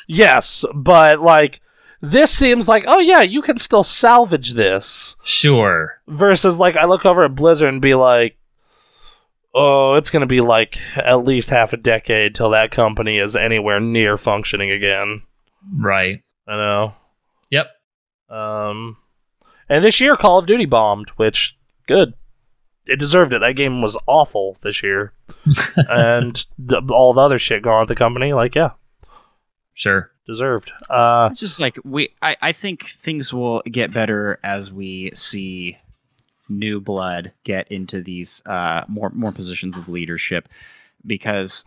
Yes, 0.05 0.65
but 0.75 1.21
like 1.21 1.61
this 2.03 2.37
seems 2.37 2.67
like 2.67 2.83
oh 2.85 2.99
yeah, 2.99 3.21
you 3.21 3.41
can 3.41 3.57
still 3.57 3.81
salvage 3.81 4.53
this 4.53 5.15
sure. 5.23 6.01
versus 6.07 6.59
like 6.59 6.75
I 6.75 6.85
look 6.85 7.05
over 7.05 7.23
at 7.23 7.35
Blizzard 7.35 7.69
and 7.69 7.81
be 7.81 7.95
like 7.95 8.37
oh, 9.55 9.95
it's 9.95 10.09
going 10.09 10.21
to 10.21 10.27
be 10.27 10.41
like 10.41 10.77
at 10.95 11.25
least 11.25 11.49
half 11.49 11.73
a 11.73 11.77
decade 11.77 12.35
till 12.35 12.49
that 12.49 12.71
company 12.71 13.19
is 13.19 13.35
anywhere 13.35 13.79
near 13.79 14.17
functioning 14.17 14.71
again. 14.71 15.21
Right. 15.79 16.23
I 16.47 16.55
know. 16.55 16.95
Yep. 17.51 17.67
Um, 18.29 18.97
and 19.69 19.85
this 19.85 20.01
year, 20.01 20.17
Call 20.17 20.39
of 20.39 20.45
Duty 20.45 20.65
bombed, 20.65 21.09
which 21.17 21.55
good. 21.87 22.15
It 22.85 22.99
deserved 22.99 23.33
it. 23.33 23.39
That 23.39 23.55
game 23.55 23.81
was 23.81 23.97
awful 24.07 24.57
this 24.61 24.83
year, 24.83 25.13
and 25.77 26.45
the, 26.57 26.81
all 26.91 27.13
the 27.13 27.21
other 27.21 27.39
shit 27.39 27.63
going 27.63 27.77
on 27.77 27.81
at 27.83 27.87
the 27.87 27.95
company, 27.95 28.33
like 28.33 28.55
yeah, 28.55 28.71
Sure. 29.73 30.11
Deserved. 30.25 30.71
Uh, 30.89 31.29
It's 31.31 31.39
just 31.39 31.59
like 31.59 31.77
we 31.83 32.09
I, 32.21 32.35
I 32.41 32.51
think 32.51 32.85
things 32.87 33.33
will 33.33 33.61
get 33.69 33.91
better 33.93 34.39
as 34.43 34.71
we 34.71 35.11
see 35.13 35.77
new 36.49 36.79
blood 36.81 37.31
get 37.45 37.71
into 37.71 38.01
these 38.01 38.41
uh 38.45 38.83
more 38.87 39.09
more 39.11 39.31
positions 39.31 39.77
of 39.77 39.87
leadership 39.87 40.47
because 41.05 41.63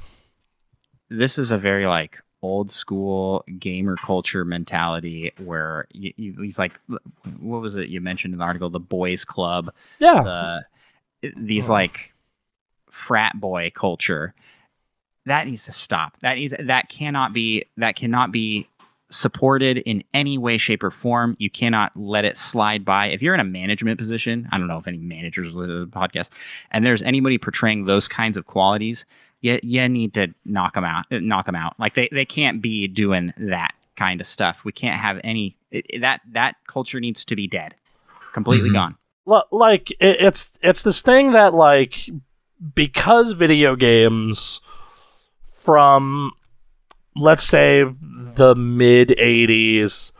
this 1.08 1.38
is 1.38 1.50
a 1.50 1.58
very 1.58 1.86
like 1.86 2.20
old 2.42 2.70
school 2.70 3.42
gamer 3.58 3.96
culture 3.96 4.44
mentality 4.44 5.32
where 5.38 5.86
you, 5.92 6.12
you, 6.16 6.34
he's 6.42 6.58
like 6.58 6.78
what 7.40 7.62
was 7.62 7.74
it 7.74 7.88
you 7.88 8.00
mentioned 8.00 8.34
in 8.34 8.38
the 8.38 8.44
article 8.44 8.68
the 8.68 8.78
boys 8.78 9.24
club 9.24 9.72
yeah, 9.98 10.22
the 11.22 11.32
these 11.36 11.70
Oh. 11.70 11.72
like 11.72 12.12
frat 12.90 13.32
boy 13.40 13.72
culture 13.74 14.34
that 15.26 15.46
needs 15.46 15.64
to 15.66 15.72
stop. 15.72 16.16
That 16.20 16.34
needs 16.36 16.54
that 16.58 16.88
cannot 16.88 17.32
be 17.32 17.64
that 17.76 17.96
cannot 17.96 18.32
be 18.32 18.66
supported 19.10 19.78
in 19.78 20.02
any 20.14 20.36
way, 20.36 20.58
shape, 20.58 20.82
or 20.82 20.90
form. 20.90 21.36
You 21.38 21.48
cannot 21.50 21.92
let 21.96 22.24
it 22.24 22.36
slide 22.36 22.84
by. 22.84 23.06
If 23.06 23.22
you're 23.22 23.34
in 23.34 23.40
a 23.40 23.44
management 23.44 23.98
position, 23.98 24.48
I 24.50 24.58
don't 24.58 24.66
know 24.66 24.78
if 24.78 24.86
any 24.88 24.98
managers 24.98 25.52
listen 25.52 25.68
to 25.68 25.84
the 25.84 25.90
podcast, 25.90 26.30
and 26.72 26.84
there's 26.84 27.02
anybody 27.02 27.38
portraying 27.38 27.84
those 27.84 28.08
kinds 28.08 28.36
of 28.36 28.46
qualities, 28.46 29.04
you, 29.42 29.60
you 29.62 29.88
need 29.88 30.12
to 30.14 30.34
knock 30.44 30.74
them 30.74 30.84
out. 30.84 31.04
Knock 31.10 31.46
them 31.46 31.54
out. 31.54 31.78
Like 31.78 31.94
they, 31.94 32.08
they 32.10 32.24
can't 32.24 32.60
be 32.60 32.88
doing 32.88 33.32
that 33.38 33.74
kind 33.96 34.20
of 34.20 34.26
stuff. 34.26 34.64
We 34.64 34.72
can't 34.72 35.00
have 35.00 35.20
any 35.22 35.56
it, 35.70 36.00
that 36.00 36.20
that 36.32 36.56
culture 36.66 36.98
needs 37.00 37.24
to 37.26 37.36
be 37.36 37.46
dead, 37.46 37.74
completely 38.32 38.70
Mhm. 38.70 38.74
gone. 38.74 38.96
L- 39.28 39.46
like 39.52 39.90
it, 39.92 40.20
it's 40.20 40.50
it's 40.62 40.82
this 40.82 41.00
thing 41.00 41.30
that 41.32 41.54
like 41.54 42.10
because 42.74 43.32
video 43.32 43.76
games 43.76 44.60
from 45.66 46.30
let's 47.16 47.44
say 47.44 47.82
the 47.82 48.54
mid 48.54 49.08
80s 49.08 50.12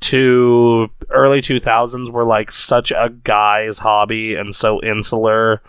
to 0.00 0.88
early 1.10 1.42
2000s 1.42 2.10
were 2.10 2.24
like 2.24 2.50
such 2.50 2.90
a 2.90 3.12
guy's 3.22 3.78
hobby 3.78 4.34
and 4.34 4.54
so 4.54 4.82
insular. 4.82 5.62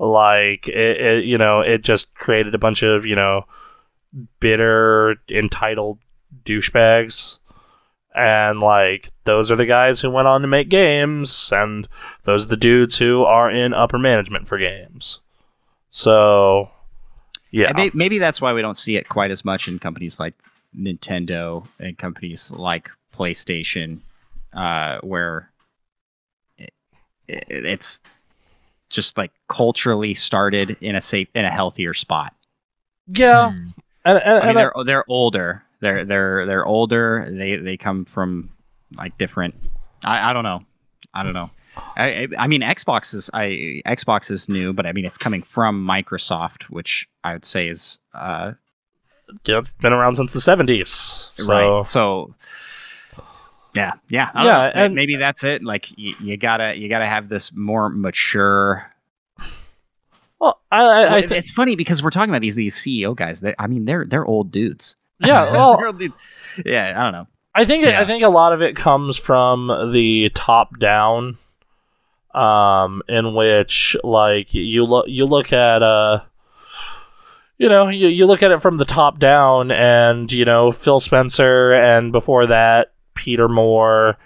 Like 0.00 0.68
it, 0.68 1.00
it 1.00 1.24
you 1.24 1.38
know 1.38 1.60
it 1.60 1.82
just 1.82 2.12
created 2.14 2.54
a 2.54 2.58
bunch 2.58 2.82
of 2.82 3.06
you 3.06 3.14
know 3.16 3.44
bitter 4.40 5.16
entitled 5.28 5.98
douchebags. 6.44 7.38
And 8.14 8.60
like 8.60 9.10
those 9.24 9.52
are 9.52 9.56
the 9.56 9.66
guys 9.66 10.00
who 10.00 10.10
went 10.10 10.26
on 10.26 10.42
to 10.42 10.48
make 10.48 10.68
games 10.68 11.52
and 11.54 11.88
those 12.24 12.44
are 12.44 12.48
the 12.48 12.56
dudes 12.56 12.98
who 12.98 13.22
are 13.22 13.50
in 13.50 13.72
upper 13.72 13.98
management 13.98 14.48
for 14.48 14.58
games. 14.58 15.20
So 15.90 16.70
yeah 17.50 17.72
And 17.76 17.94
maybe 17.94 18.18
that's 18.18 18.40
why 18.40 18.52
we 18.52 18.62
don't 18.62 18.76
see 18.76 18.96
it 18.96 19.08
quite 19.08 19.30
as 19.30 19.44
much 19.44 19.68
in 19.68 19.78
companies 19.78 20.20
like 20.20 20.34
Nintendo 20.76 21.66
and 21.78 21.96
companies 21.96 22.50
like 22.50 22.90
PlayStation, 23.14 24.00
uh, 24.52 24.98
where 25.00 25.50
it, 26.58 26.72
it, 27.26 27.44
it's 27.48 28.00
just 28.90 29.18
like 29.18 29.32
culturally 29.48 30.14
started 30.14 30.76
in 30.80 30.94
a 30.94 31.00
safe, 31.00 31.28
in 31.34 31.44
a 31.44 31.50
healthier 31.50 31.94
spot. 31.94 32.34
yeah 33.06 33.50
Hmm. 33.50 33.68
and, 34.04 34.18
and, 34.18 34.34
I 34.34 34.38
mean, 34.40 34.48
and 34.48 34.56
they're 34.56 34.72
they're 34.84 35.04
older. 35.08 35.62
They're 35.80 36.04
they're 36.04 36.46
they're 36.46 36.66
older. 36.66 37.26
They 37.30 37.56
they 37.56 37.76
come 37.76 38.04
from 38.04 38.50
like 38.96 39.16
different. 39.18 39.54
I, 40.04 40.30
I 40.30 40.32
don't 40.32 40.44
know. 40.44 40.64
I 41.14 41.22
don't 41.22 41.34
know. 41.34 41.50
I, 41.96 42.28
I 42.38 42.46
mean 42.46 42.60
Xbox 42.62 43.14
is 43.14 43.28
I 43.34 43.82
Xbox 43.86 44.30
is 44.30 44.48
new, 44.48 44.72
but 44.72 44.86
I 44.86 44.92
mean 44.92 45.04
it's 45.04 45.18
coming 45.18 45.42
from 45.42 45.86
Microsoft, 45.86 46.64
which 46.64 47.08
I 47.24 47.32
would 47.32 47.44
say 47.44 47.68
is 47.68 47.98
uh 48.14 48.52
yeah, 49.44 49.58
it's 49.58 49.68
been 49.80 49.92
around 49.92 50.14
since 50.16 50.32
the 50.32 50.38
70s 50.40 51.30
so 51.36 51.46
right. 51.46 51.86
So 51.86 52.34
yeah, 53.74 53.92
yeah, 54.08 54.30
Yeah, 54.34 54.42
know. 54.42 54.60
And- 54.74 54.94
maybe 54.94 55.16
that's 55.16 55.44
it. 55.44 55.62
Like 55.62 55.96
you, 55.98 56.14
you 56.20 56.36
gotta 56.36 56.76
you 56.76 56.88
gotta 56.88 57.06
have 57.06 57.28
this 57.28 57.52
more 57.52 57.88
mature. 57.90 58.90
well 60.40 60.60
i 60.72 60.80
i, 60.80 61.14
I 61.16 61.22
thi- 61.26 61.36
it's 61.36 61.50
funny 61.50 61.76
because 61.76 62.02
we're 62.02 62.10
talking 62.10 62.30
about 62.30 62.40
these 62.42 62.54
these 62.56 62.74
CEO 62.76 63.14
guys. 63.14 63.40
They, 63.40 63.54
I 63.58 63.66
mean, 63.66 63.84
they're 63.84 64.04
they're 64.06 64.24
old 64.24 64.50
dudes. 64.50 64.96
yeah 65.20 65.50
well 65.52 65.84
old 65.84 65.98
dudes. 65.98 66.14
yeah. 66.64 66.94
I 66.96 67.02
don't 67.02 67.12
know. 67.12 67.26
I 67.54 67.64
think 67.64 67.86
it, 67.86 67.94
I 67.94 68.04
think 68.06 68.22
a 68.22 68.28
lot 68.28 68.52
of 68.52 68.62
it 68.62 68.76
comes 68.76 69.16
from 69.16 69.66
the 69.92 70.30
top 70.34 70.78
down, 70.78 71.36
um, 72.34 73.02
in 73.08 73.34
which 73.34 73.96
like 74.04 74.54
you 74.54 74.84
look 74.84 75.06
you 75.08 75.24
look 75.26 75.52
at 75.52 75.82
uh, 75.82 76.22
you 77.56 77.68
know 77.68 77.88
you, 77.88 78.08
you 78.08 78.26
look 78.26 78.42
at 78.42 78.50
it 78.50 78.62
from 78.62 78.76
the 78.76 78.84
top 78.84 79.18
down, 79.18 79.70
and 79.70 80.30
you 80.30 80.44
know 80.44 80.72
Phil 80.72 81.00
Spencer, 81.00 81.72
and 81.72 82.12
before 82.12 82.46
that 82.46 82.92
Peter 83.14 83.48
Moore, 83.48 84.16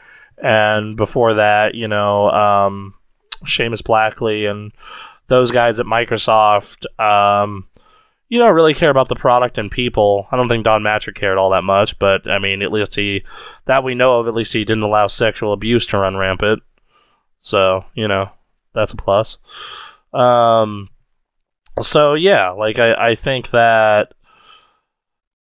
and 0.43 0.97
before 0.97 1.35
that 1.35 1.75
you 1.75 1.89
know 1.89 2.31
um, 2.31 2.95
Seamus 3.45 3.83
Blackley, 3.83 4.47
and 4.47 4.73
those 5.29 5.51
guys 5.51 5.81
at 5.81 5.87
Microsoft. 5.87 6.87
Um, 7.01 7.67
you 8.29 8.39
don't 8.39 8.55
really 8.55 8.73
care 8.73 8.89
about 8.89 9.11
the 9.11 9.15
product 9.15 9.59
and 9.59 9.71
people. 9.71 10.27
I 10.33 10.39
don't 10.39 10.49
think 10.49 10.65
Don 10.65 10.83
Mattrick 10.83 11.17
cared 11.17 11.37
all 11.37 11.51
that 11.51 11.65
much, 11.65 11.99
but 11.99 12.27
I 12.27 12.39
mean, 12.39 12.63
at 12.63 12.73
least 12.73 12.95
he, 12.95 13.25
that 13.67 13.85
we 13.85 13.95
know 13.95 14.21
of, 14.21 14.27
at 14.27 14.33
least 14.33 14.55
he 14.55 14.65
didn't 14.65 14.85
allow 14.85 15.09
sexual 15.09 15.53
abuse 15.53 15.87
to 15.89 15.99
run 15.99 16.17
rampant. 16.17 16.63
So, 17.43 17.85
you 17.95 18.09
know, 18.09 18.31
that's 18.73 18.93
a 18.93 18.97
plus. 18.97 19.39
Um, 20.12 20.89
so 21.81 22.15
yeah, 22.15 22.51
like 22.51 22.79
I, 22.79 23.11
I 23.11 23.15
think 23.15 23.51
that, 23.51 24.15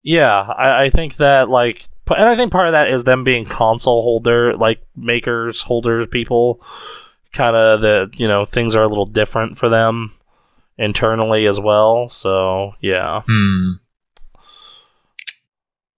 yeah, 0.03 0.39
I, 0.39 0.85
I 0.85 0.91
think 0.91 1.17
that 1.17 1.49
like, 1.49 1.89
and 2.09 2.29
I 2.29 2.37
think 2.37 2.53
part 2.53 2.69
of 2.69 2.73
that 2.73 2.91
is 2.91 3.05
them 3.05 3.25
being 3.25 3.45
console 3.45 4.03
holder, 4.03 4.55
like 4.55 4.81
makers, 4.97 5.63
holders, 5.63 6.09
people, 6.11 6.63
kind 7.33 7.55
of 7.55 7.81
the, 7.81 8.11
you 8.15 8.29
know, 8.29 8.45
things 8.45 8.75
are 8.75 8.83
a 8.83 8.89
little 8.89 9.07
different 9.07 9.59
for 9.59 9.69
them 9.69 10.13
internally 10.79 11.47
as 11.47 11.61
well. 11.61 12.09
So 12.09 12.73
yeah. 12.81 13.23
Hmm. 13.27 13.73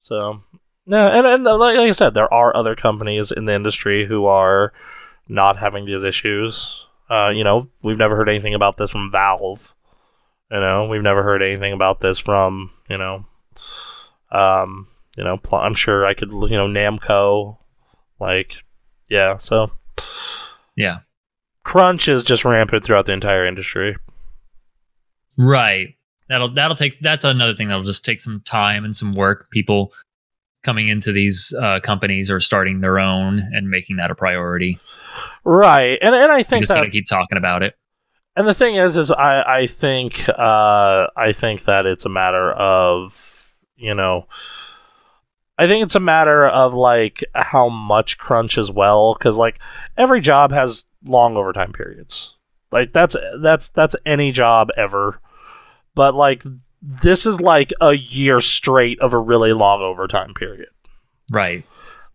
So 0.03 0.43
no, 0.87 1.07
and, 1.07 1.27
and 1.27 1.45
like, 1.45 1.77
like 1.77 1.89
I 1.89 1.93
said, 1.93 2.15
there 2.15 2.33
are 2.33 2.57
other 2.57 2.75
companies 2.75 3.31
in 3.31 3.45
the 3.45 3.55
industry 3.55 4.07
who 4.07 4.27
are 4.27 4.73
not 5.31 5.57
having 5.57 5.85
these 5.87 6.05
issues. 6.05 6.85
Uh, 7.09 7.31
you 7.31 7.45
know, 7.45 7.69
we've 7.83 7.99
never 7.99 8.17
heard 8.17 8.29
anything 8.29 8.55
about 8.55 8.77
this 8.77 8.91
from 8.91 9.11
Valve. 9.11 9.75
You 10.51 10.61
know, 10.61 10.87
we've 10.89 11.03
never 11.03 11.23
heard 11.23 11.43
anything 11.43 11.73
about 11.73 12.01
this 12.01 12.19
from 12.19 12.71
you 12.89 12.99
know, 12.99 13.25
um, 14.33 14.89
you 15.17 15.25
know, 15.25 15.37
pl- 15.37 15.59
I'm 15.59 15.75
sure 15.75 16.05
I 16.07 16.15
could 16.15 16.31
you 16.31 16.57
know 16.57 16.67
Namco, 16.69 17.57
like, 18.21 18.53
yeah. 19.09 19.39
So 19.39 19.71
Yeah. 20.77 20.99
crunch 21.65 22.09
is 22.09 22.23
just 22.25 22.45
rampant 22.45 22.85
throughout 22.85 23.07
the 23.07 23.13
entire 23.13 23.47
industry. 23.47 23.97
Right. 25.37 25.95
That'll 26.29 26.49
that'll 26.49 26.77
take 26.77 26.99
that's 26.99 27.25
another 27.25 27.55
thing 27.55 27.69
that'll 27.69 27.83
just 27.83 28.05
take 28.05 28.21
some 28.21 28.41
time 28.45 28.85
and 28.85 28.95
some 28.95 29.15
work. 29.15 29.51
People 29.51 29.93
coming 30.63 30.89
into 30.89 31.11
these 31.13 31.55
uh, 31.61 31.81
companies 31.81 32.31
or 32.31 32.39
starting 32.39 32.81
their 32.81 32.99
own 32.99 33.39
and 33.53 33.69
making 33.71 33.97
that 33.97 34.11
a 34.11 34.15
priority. 34.15 34.79
Right, 35.45 35.99
and 36.01 36.15
and 36.15 36.31
I 36.31 36.43
think 36.43 36.63
just 36.63 36.71
that 36.71 36.77
gotta 36.77 36.91
keep 36.91 37.07
talking 37.07 37.39
about 37.39 37.63
it. 37.63 37.75
And 38.37 38.47
the 38.47 38.55
thing 38.55 38.77
is, 38.77 38.97
is 38.97 39.11
I 39.11 39.43
I 39.43 39.67
think 39.67 40.29
uh, 40.29 41.07
I 41.17 41.33
think 41.35 41.65
that 41.65 41.87
it's 41.87 42.05
a 42.05 42.11
matter 42.11 42.53
of 42.53 43.15
you 43.77 43.95
know, 43.95 44.27
I 45.59 45.67
think 45.67 45.85
it's 45.85 45.95
a 45.95 46.01
matter 46.01 46.47
of 46.47 46.75
like 46.75 47.25
how 47.35 47.69
much 47.69 48.19
crunch 48.19 48.59
as 48.59 48.71
well, 48.71 49.15
because 49.19 49.37
like 49.37 49.59
every 49.97 50.21
job 50.21 50.53
has 50.53 50.85
long 51.05 51.37
overtime 51.37 51.73
periods. 51.73 52.35
Like 52.71 52.93
that's 52.93 53.17
that's 53.43 53.71
that's 53.71 53.97
any 54.07 54.33
job 54.33 54.69
ever, 54.77 55.21
but 55.95 56.15
like 56.15 56.45
this 56.83 57.27
is 57.27 57.41
like 57.41 57.73
a 57.81 57.93
year 57.93 58.41
straight 58.41 59.01
of 59.01 59.13
a 59.13 59.19
really 59.19 59.53
long 59.53 59.83
overtime 59.83 60.33
period 60.33 60.69
Right. 61.33 61.65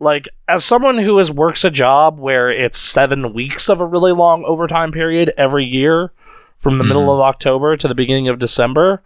Like 0.05 0.29
as 0.47 0.63
someone 0.63 0.97
who 0.97 1.17
has 1.17 1.31
works 1.31 1.63
a 1.65 1.71
job 1.71 2.19
where 2.19 2.49
it's 2.49 2.77
seven 2.79 3.33
weeks 3.33 3.69
of 3.69 3.81
a 3.81 3.85
really 3.85 4.13
long 4.13 4.45
overtime 4.45 4.91
period 4.91 5.33
every 5.37 5.65
year 5.65 6.11
from 6.59 6.77
the 6.77 6.83
middle 6.83 7.07
Mhm. 7.07 7.15
of 7.15 7.19
october 7.21 7.75
to 7.75 7.87
the 7.87 7.95
beginning 7.95 8.27
of 8.29 8.39
december 8.39 9.01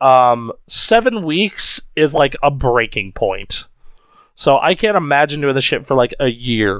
um 0.00 0.52
seven 0.68 1.24
weeks 1.24 1.80
is 1.96 2.14
like 2.14 2.36
a 2.42 2.50
breaking 2.50 3.12
point. 3.12 3.64
So 4.36 4.58
i 4.58 4.74
can't 4.76 4.96
imagine 4.96 5.40
doing 5.40 5.54
this 5.56 5.64
shit 5.64 5.86
for 5.86 5.94
like 5.96 6.14
a 6.20 6.28
year. 6.28 6.78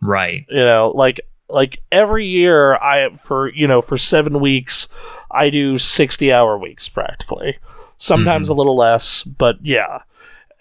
Right. 0.00 0.44
you 0.48 0.64
know 0.64 0.92
like 0.94 1.20
like 1.48 1.80
every 1.92 2.26
year 2.26 2.74
i 2.76 3.10
for 3.22 3.48
you 3.52 3.66
know 3.68 3.82
for 3.82 3.96
seven 3.98 4.40
weeks 4.40 4.88
i 5.30 5.50
do 5.50 5.78
60 5.78 6.32
hour 6.32 6.58
weeks 6.58 6.88
practically. 6.88 7.58
Sometimes 7.98 8.48
a 8.48 8.54
little 8.54 8.76
less 8.76 9.22
but 9.22 9.56
yeah 9.62 10.00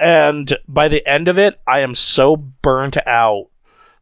and 0.01 0.57
by 0.67 0.87
the 0.89 1.05
end 1.07 1.27
of 1.27 1.37
it 1.37 1.59
i 1.67 1.79
am 1.81 1.95
so 1.95 2.35
burnt 2.35 2.97
out 3.07 3.47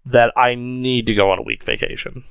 that 0.05 0.31
i 0.37 0.55
need 0.55 1.05
to 1.07 1.13
go 1.13 1.29
on 1.31 1.37
a 1.39 1.43
week 1.43 1.63
vacation 1.63 2.23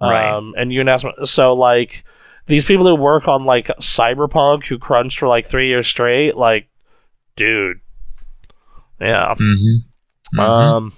Right. 0.00 0.30
um 0.30 0.54
and 0.56 0.72
you 0.72 0.82
asked 0.88 1.04
so 1.24 1.54
like 1.54 2.04
these 2.46 2.64
people 2.64 2.86
who 2.86 2.94
work 2.94 3.26
on 3.28 3.44
like 3.44 3.66
cyberpunk 3.80 4.64
who 4.66 4.78
crunched 4.78 5.18
for 5.18 5.26
like 5.28 5.48
three 5.48 5.68
years 5.68 5.86
straight 5.86 6.36
like 6.36 6.68
dude 7.34 7.80
yeah 9.00 9.34
Mm-hmm. 9.38 10.40
um. 10.40 10.92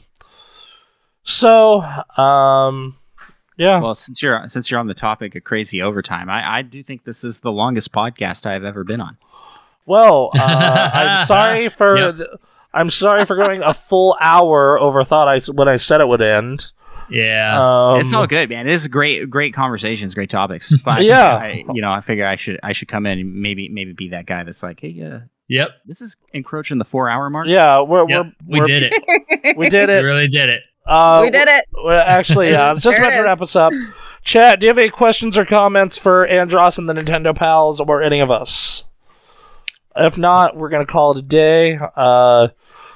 So, 1.25 1.81
um, 2.17 2.97
yeah. 3.57 3.81
Well, 3.81 3.95
since 3.95 4.23
you're 4.23 4.49
since 4.49 4.71
you're 4.71 4.81
on 4.81 4.87
the 4.87 4.95
topic 4.95 5.35
of 5.35 5.45
crazy 5.45 5.83
overtime, 5.83 6.31
I, 6.31 6.59
I 6.59 6.63
do 6.63 6.83
think 6.83 7.05
this 7.05 7.25
is 7.25 7.41
the 7.41 7.53
longest 7.53 7.93
podcast 7.93 8.47
I've 8.47 8.65
ever 8.65 8.85
been 8.85 9.01
on. 9.01 9.19
Well, 9.89 10.31
uh, 10.39 10.91
I'm 10.93 11.27
sorry 11.27 11.69
for 11.71 11.97
Yep. 11.97 12.17
the, 12.17 12.39
I'm 12.75 12.91
sorry 12.91 13.25
for 13.25 13.35
going 13.37 13.63
a 13.63 13.73
full 13.75 14.17
hour 14.21 14.79
over 14.79 15.03
thought 15.05 15.27
I 15.29 15.37
s- 15.37 15.49
when 15.51 15.69
I 15.69 15.77
said 15.77 16.01
it 16.01 16.07
would 16.09 16.21
end. 16.23 16.67
Yeah. 17.11 17.57
Um, 17.95 18.01
it's 18.01 18.13
all 18.13 18.27
good, 18.27 18.51
man. 18.51 18.69
It 18.69 18.75
is 18.75 18.87
great, 18.87 19.31
great 19.31 19.55
conversations, 19.55 20.13
great 20.15 20.29
topics. 20.31 20.73
But 20.85 21.03
Yeah. 21.05 21.25
I, 21.37 21.65
you 21.73 21.81
know, 21.81 21.91
I 21.91 22.03
figure 22.03 22.27
I 22.27 22.37
should, 22.37 22.61
I 22.63 22.73
should 22.75 22.89
come 22.89 23.07
in 23.07 23.19
and 23.19 23.35
maybe, 23.37 23.71
maybe 23.71 23.95
be 23.95 24.11
that 24.11 24.27
guy 24.27 24.45
that's 24.45 24.63
like, 24.63 24.81
hey, 24.81 25.01
uh, 25.03 25.21
yep. 25.49 25.71
this 25.87 26.03
is 26.03 26.17
encroaching 26.35 26.77
the 26.77 26.85
four 26.85 27.09
hour 27.09 27.31
mark. 27.31 27.47
Yeah, 27.49 27.81
we're, 27.81 28.07
Yep. 28.09 28.27
we're 28.27 28.33
We 28.47 28.61
we're- 28.61 28.65
did 28.67 28.83
it. 28.93 29.57
We 29.57 29.71
did 29.71 29.89
it. 29.91 30.03
We 30.03 30.07
really 30.07 30.29
did 30.29 30.51
it. 30.51 30.63
Uh, 30.87 31.21
we 31.23 31.31
did 31.31 31.49
it. 31.49 31.65
Well, 31.73 32.03
actually, 32.07 32.51
yeah. 32.51 32.73
It's 32.73 32.83
just 32.83 32.97
about 32.99 33.11
to 33.11 33.21
wrap 33.23 33.41
us 33.43 33.57
up. 33.57 33.73
Chat, 34.25 34.61
do 34.61 34.67
you 34.67 34.69
have 34.71 34.79
any 34.79 34.91
questions 34.91 35.39
or 35.39 35.45
comments 35.47 35.97
for 35.99 36.27
Andros 36.27 36.77
and 36.79 36.89
the 36.89 36.93
Nintendo 36.95 37.35
pals 37.35 37.81
or 37.81 38.03
any 38.03 38.21
of 38.21 38.31
us? 38.31 38.85
If 39.99 40.17
not, 40.19 40.57
we're 40.57 40.69
gonna 40.69 40.87
call 40.87 41.13
it 41.13 41.19
a 41.19 41.23
day. 41.23 41.79
Uh, 41.97 42.49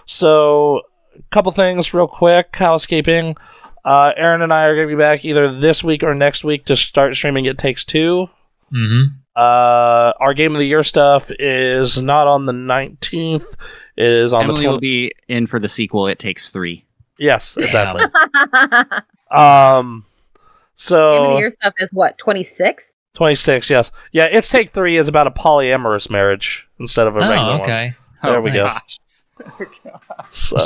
so, 0.06 0.82
a 1.16 1.22
couple 1.30 1.52
things 1.52 1.92
real 1.94 2.06
quick. 2.08 2.54
Housekeeping. 2.56 3.36
Uh, 3.84 4.12
Aaron 4.16 4.42
and 4.42 4.52
I 4.52 4.64
are 4.64 4.74
gonna 4.76 4.86
be 4.88 4.94
back 4.94 5.24
either 5.24 5.52
this 5.52 5.82
week 5.82 6.02
or 6.02 6.14
next 6.14 6.44
week 6.44 6.66
to 6.66 6.76
start 6.76 7.14
streaming. 7.16 7.46
It 7.46 7.58
takes 7.58 7.84
two. 7.84 8.28
hmm 8.70 9.02
Uh, 9.34 10.12
our 10.20 10.34
game 10.34 10.54
of 10.54 10.58
the 10.60 10.66
year 10.66 10.82
stuff 10.82 11.30
is 11.38 12.00
not 12.02 12.26
on 12.28 12.44
the 12.46 12.52
19th. 12.52 13.56
It 13.96 14.10
is 14.10 14.32
on 14.32 14.42
Emily 14.44 14.60
the 14.60 14.68
20th. 14.68 14.70
will 14.72 14.80
be 14.80 15.12
in 15.28 15.46
for 15.46 15.58
the 15.58 15.68
sequel. 15.68 16.06
It 16.06 16.18
takes 16.18 16.48
three. 16.50 16.84
yes, 17.18 17.56
exactly. 17.58 18.04
Um, 19.30 20.04
so 20.76 21.12
Game 21.12 21.22
of 21.22 21.30
the 21.30 21.38
year 21.38 21.48
stuff 21.50 21.72
is 21.78 21.90
what 21.92 22.18
twenty 22.18 22.42
six. 22.42 22.92
26, 23.14 23.68
yes. 23.70 23.92
Yeah, 24.12 24.24
its 24.24 24.48
take 24.48 24.70
three 24.70 24.96
is 24.98 25.08
about 25.08 25.26
a 25.26 25.30
polyamorous 25.30 26.08
marriage 26.10 26.66
instead 26.78 27.06
of 27.06 27.16
a 27.16 27.20
regular 27.20 27.36
Oh, 27.36 27.50
one. 27.52 27.60
okay. 27.60 27.94
There 28.22 28.40
we 28.40 28.50
go. 28.52 28.62
nice. 28.62 28.80
So, 30.30 30.56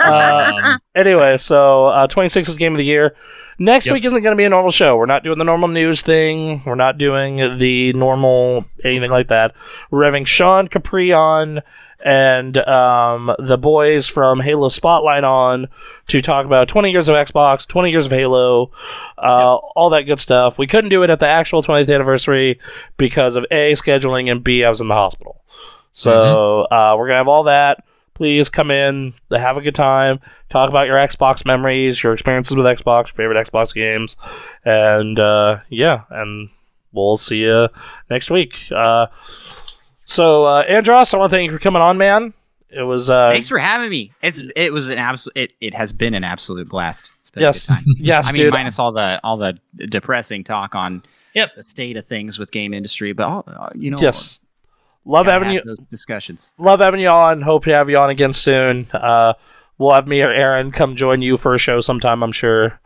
uh, 0.00 0.52
Um, 0.70 0.78
anyway, 0.94 1.36
so 1.36 1.86
uh, 1.86 2.06
26 2.06 2.48
is 2.48 2.54
game 2.56 2.72
of 2.72 2.78
the 2.78 2.84
year. 2.84 3.14
Next 3.58 3.86
Yep. 3.86 3.94
week 3.94 4.04
isn't 4.04 4.22
going 4.22 4.32
to 4.34 4.36
be 4.40 4.44
a 4.44 4.48
normal 4.50 4.70
show. 4.70 4.96
We're 4.96 5.06
not 5.06 5.22
doing 5.24 5.38
the 5.38 5.44
normal 5.44 5.68
news 5.68 6.02
thing. 6.02 6.62
We're 6.66 6.74
not 6.74 6.98
doing 6.98 7.58
the 7.58 7.92
normal 7.94 8.64
anything 8.84 9.10
like 9.10 9.28
that. 9.28 9.54
We're 9.90 10.04
having 10.04 10.24
Sean 10.24 10.68
Capri 10.68 11.12
on 11.12 11.62
and 12.06 12.56
um, 12.56 13.34
the 13.40 13.58
boys 13.58 14.06
from 14.06 14.38
Halo 14.38 14.68
Spotlight 14.68 15.24
on 15.24 15.66
to 16.06 16.22
talk 16.22 16.46
about 16.46 16.68
20 16.68 16.92
years 16.92 17.08
of 17.08 17.16
Xbox, 17.16 17.66
20 17.66 17.90
years 17.90 18.06
of 18.06 18.12
Halo, 18.12 18.70
uh, 19.18 19.56
all 19.56 19.90
that 19.90 20.02
good 20.02 20.20
stuff. 20.20 20.56
We 20.56 20.68
couldn't 20.68 20.90
do 20.90 21.02
it 21.02 21.10
at 21.10 21.18
the 21.18 21.26
actual 21.26 21.64
20th 21.64 21.92
anniversary 21.92 22.60
because 22.96 23.34
of 23.34 23.44
A, 23.50 23.72
scheduling, 23.72 24.30
and 24.30 24.44
B, 24.44 24.62
I 24.62 24.70
was 24.70 24.80
in 24.80 24.86
the 24.86 24.94
hospital. 24.94 25.42
So 25.94 26.60
uh, 26.70 26.94
we're 26.96 27.08
going 27.08 27.14
to 27.14 27.18
have 27.18 27.28
all 27.28 27.42
that. 27.44 27.82
Please 28.14 28.50
come 28.50 28.70
in, 28.70 29.12
have 29.32 29.56
a 29.56 29.60
good 29.60 29.74
time, 29.74 30.20
talk 30.48 30.70
about 30.70 30.86
your 30.86 30.98
Xbox 30.98 31.44
memories, 31.44 32.00
your 32.00 32.14
experiences 32.14 32.56
with 32.56 32.66
Xbox, 32.66 33.08
your 33.08 33.16
favorite 33.16 33.50
Xbox 33.50 33.74
games, 33.74 34.16
and 34.64 35.18
uh, 35.18 35.58
yeah, 35.70 36.02
and 36.10 36.50
we'll 36.92 37.16
see 37.16 37.38
you 37.38 37.68
next 38.08 38.30
week. 38.30 38.54
Uh, 38.70 39.06
so, 40.06 40.44
uh, 40.46 40.62
Andros, 40.62 41.12
I 41.12 41.18
want 41.18 41.30
to 41.30 41.36
thank 41.36 41.50
you 41.50 41.56
for 41.56 41.62
coming 41.62 41.82
on, 41.82 41.98
man. 41.98 42.32
It 42.70 42.82
was 42.82 43.08
uh, 43.10 43.30
Thanks 43.30 43.48
for 43.48 43.58
having 43.58 43.90
me. 43.90 44.12
It's, 44.22 44.42
it 44.56 44.72
was 44.72 44.88
an 44.88 44.98
absolute, 44.98 45.36
it, 45.36 45.52
it 45.60 45.74
has 45.74 45.92
been 45.92 46.14
an 46.14 46.24
absolute 46.24 46.68
blast. 46.68 47.10
It's 47.20 47.30
been 47.30 47.42
yes, 47.42 47.64
a 47.64 47.68
good 47.68 47.74
time. 47.74 47.84
yes, 47.98 48.26
I 48.26 48.32
mean, 48.32 48.42
dude. 48.42 48.52
minus 48.52 48.78
all 48.78 48.92
the 48.92 49.20
all 49.22 49.36
the 49.36 49.58
depressing 49.88 50.42
talk 50.44 50.74
on 50.74 51.02
Yep. 51.34 51.54
the 51.54 51.62
state 51.62 51.96
of 51.98 52.06
things 52.06 52.38
with 52.38 52.50
game 52.50 52.72
industry, 52.72 53.12
but 53.12 53.24
all, 53.26 53.44
uh, 53.46 53.68
you 53.74 53.90
know, 53.90 53.98
yes, 54.00 54.40
love 55.04 55.26
having 55.26 55.50
you. 55.50 55.60
those 55.64 55.78
discussions. 55.90 56.48
Love 56.58 56.80
having 56.80 57.00
you 57.00 57.08
on. 57.08 57.42
Hope 57.42 57.64
to 57.64 57.70
have 57.72 57.90
you 57.90 57.98
on 57.98 58.08
again 58.10 58.32
soon. 58.32 58.86
Uh, 58.92 59.34
we'll 59.78 59.92
have 59.92 60.06
me 60.08 60.22
or 60.22 60.30
Aaron 60.32 60.72
come 60.72 60.96
join 60.96 61.20
you 61.22 61.36
for 61.36 61.54
a 61.54 61.58
show 61.58 61.80
sometime. 61.80 62.22
I'm 62.22 62.32
sure. 62.32 62.80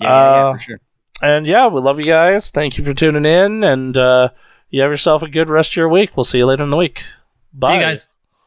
Yeah, 0.00 0.02
yeah, 0.02 0.08
yeah, 0.08 0.46
Uh, 0.48 0.52
for 0.52 0.58
sure. 0.60 0.80
And 1.22 1.46
yeah, 1.46 1.66
we 1.66 1.80
love 1.80 1.98
you 1.98 2.04
guys. 2.04 2.50
Thank 2.50 2.78
you 2.78 2.84
for 2.84 2.94
tuning 2.94 3.24
in, 3.24 3.64
and 3.64 3.96
uh, 3.96 4.28
you 4.70 4.82
have 4.82 4.90
yourself 4.90 5.22
a 5.22 5.28
good 5.28 5.48
rest 5.48 5.72
of 5.72 5.76
your 5.76 5.88
week. 5.88 6.16
We'll 6.16 6.24
see 6.24 6.38
you 6.38 6.46
later 6.46 6.64
in 6.64 6.70
the 6.70 6.76
week. 6.76 7.02
Bye. 7.52 7.68
See 7.68 7.74
you 7.74 7.80
guys. 7.80 8.08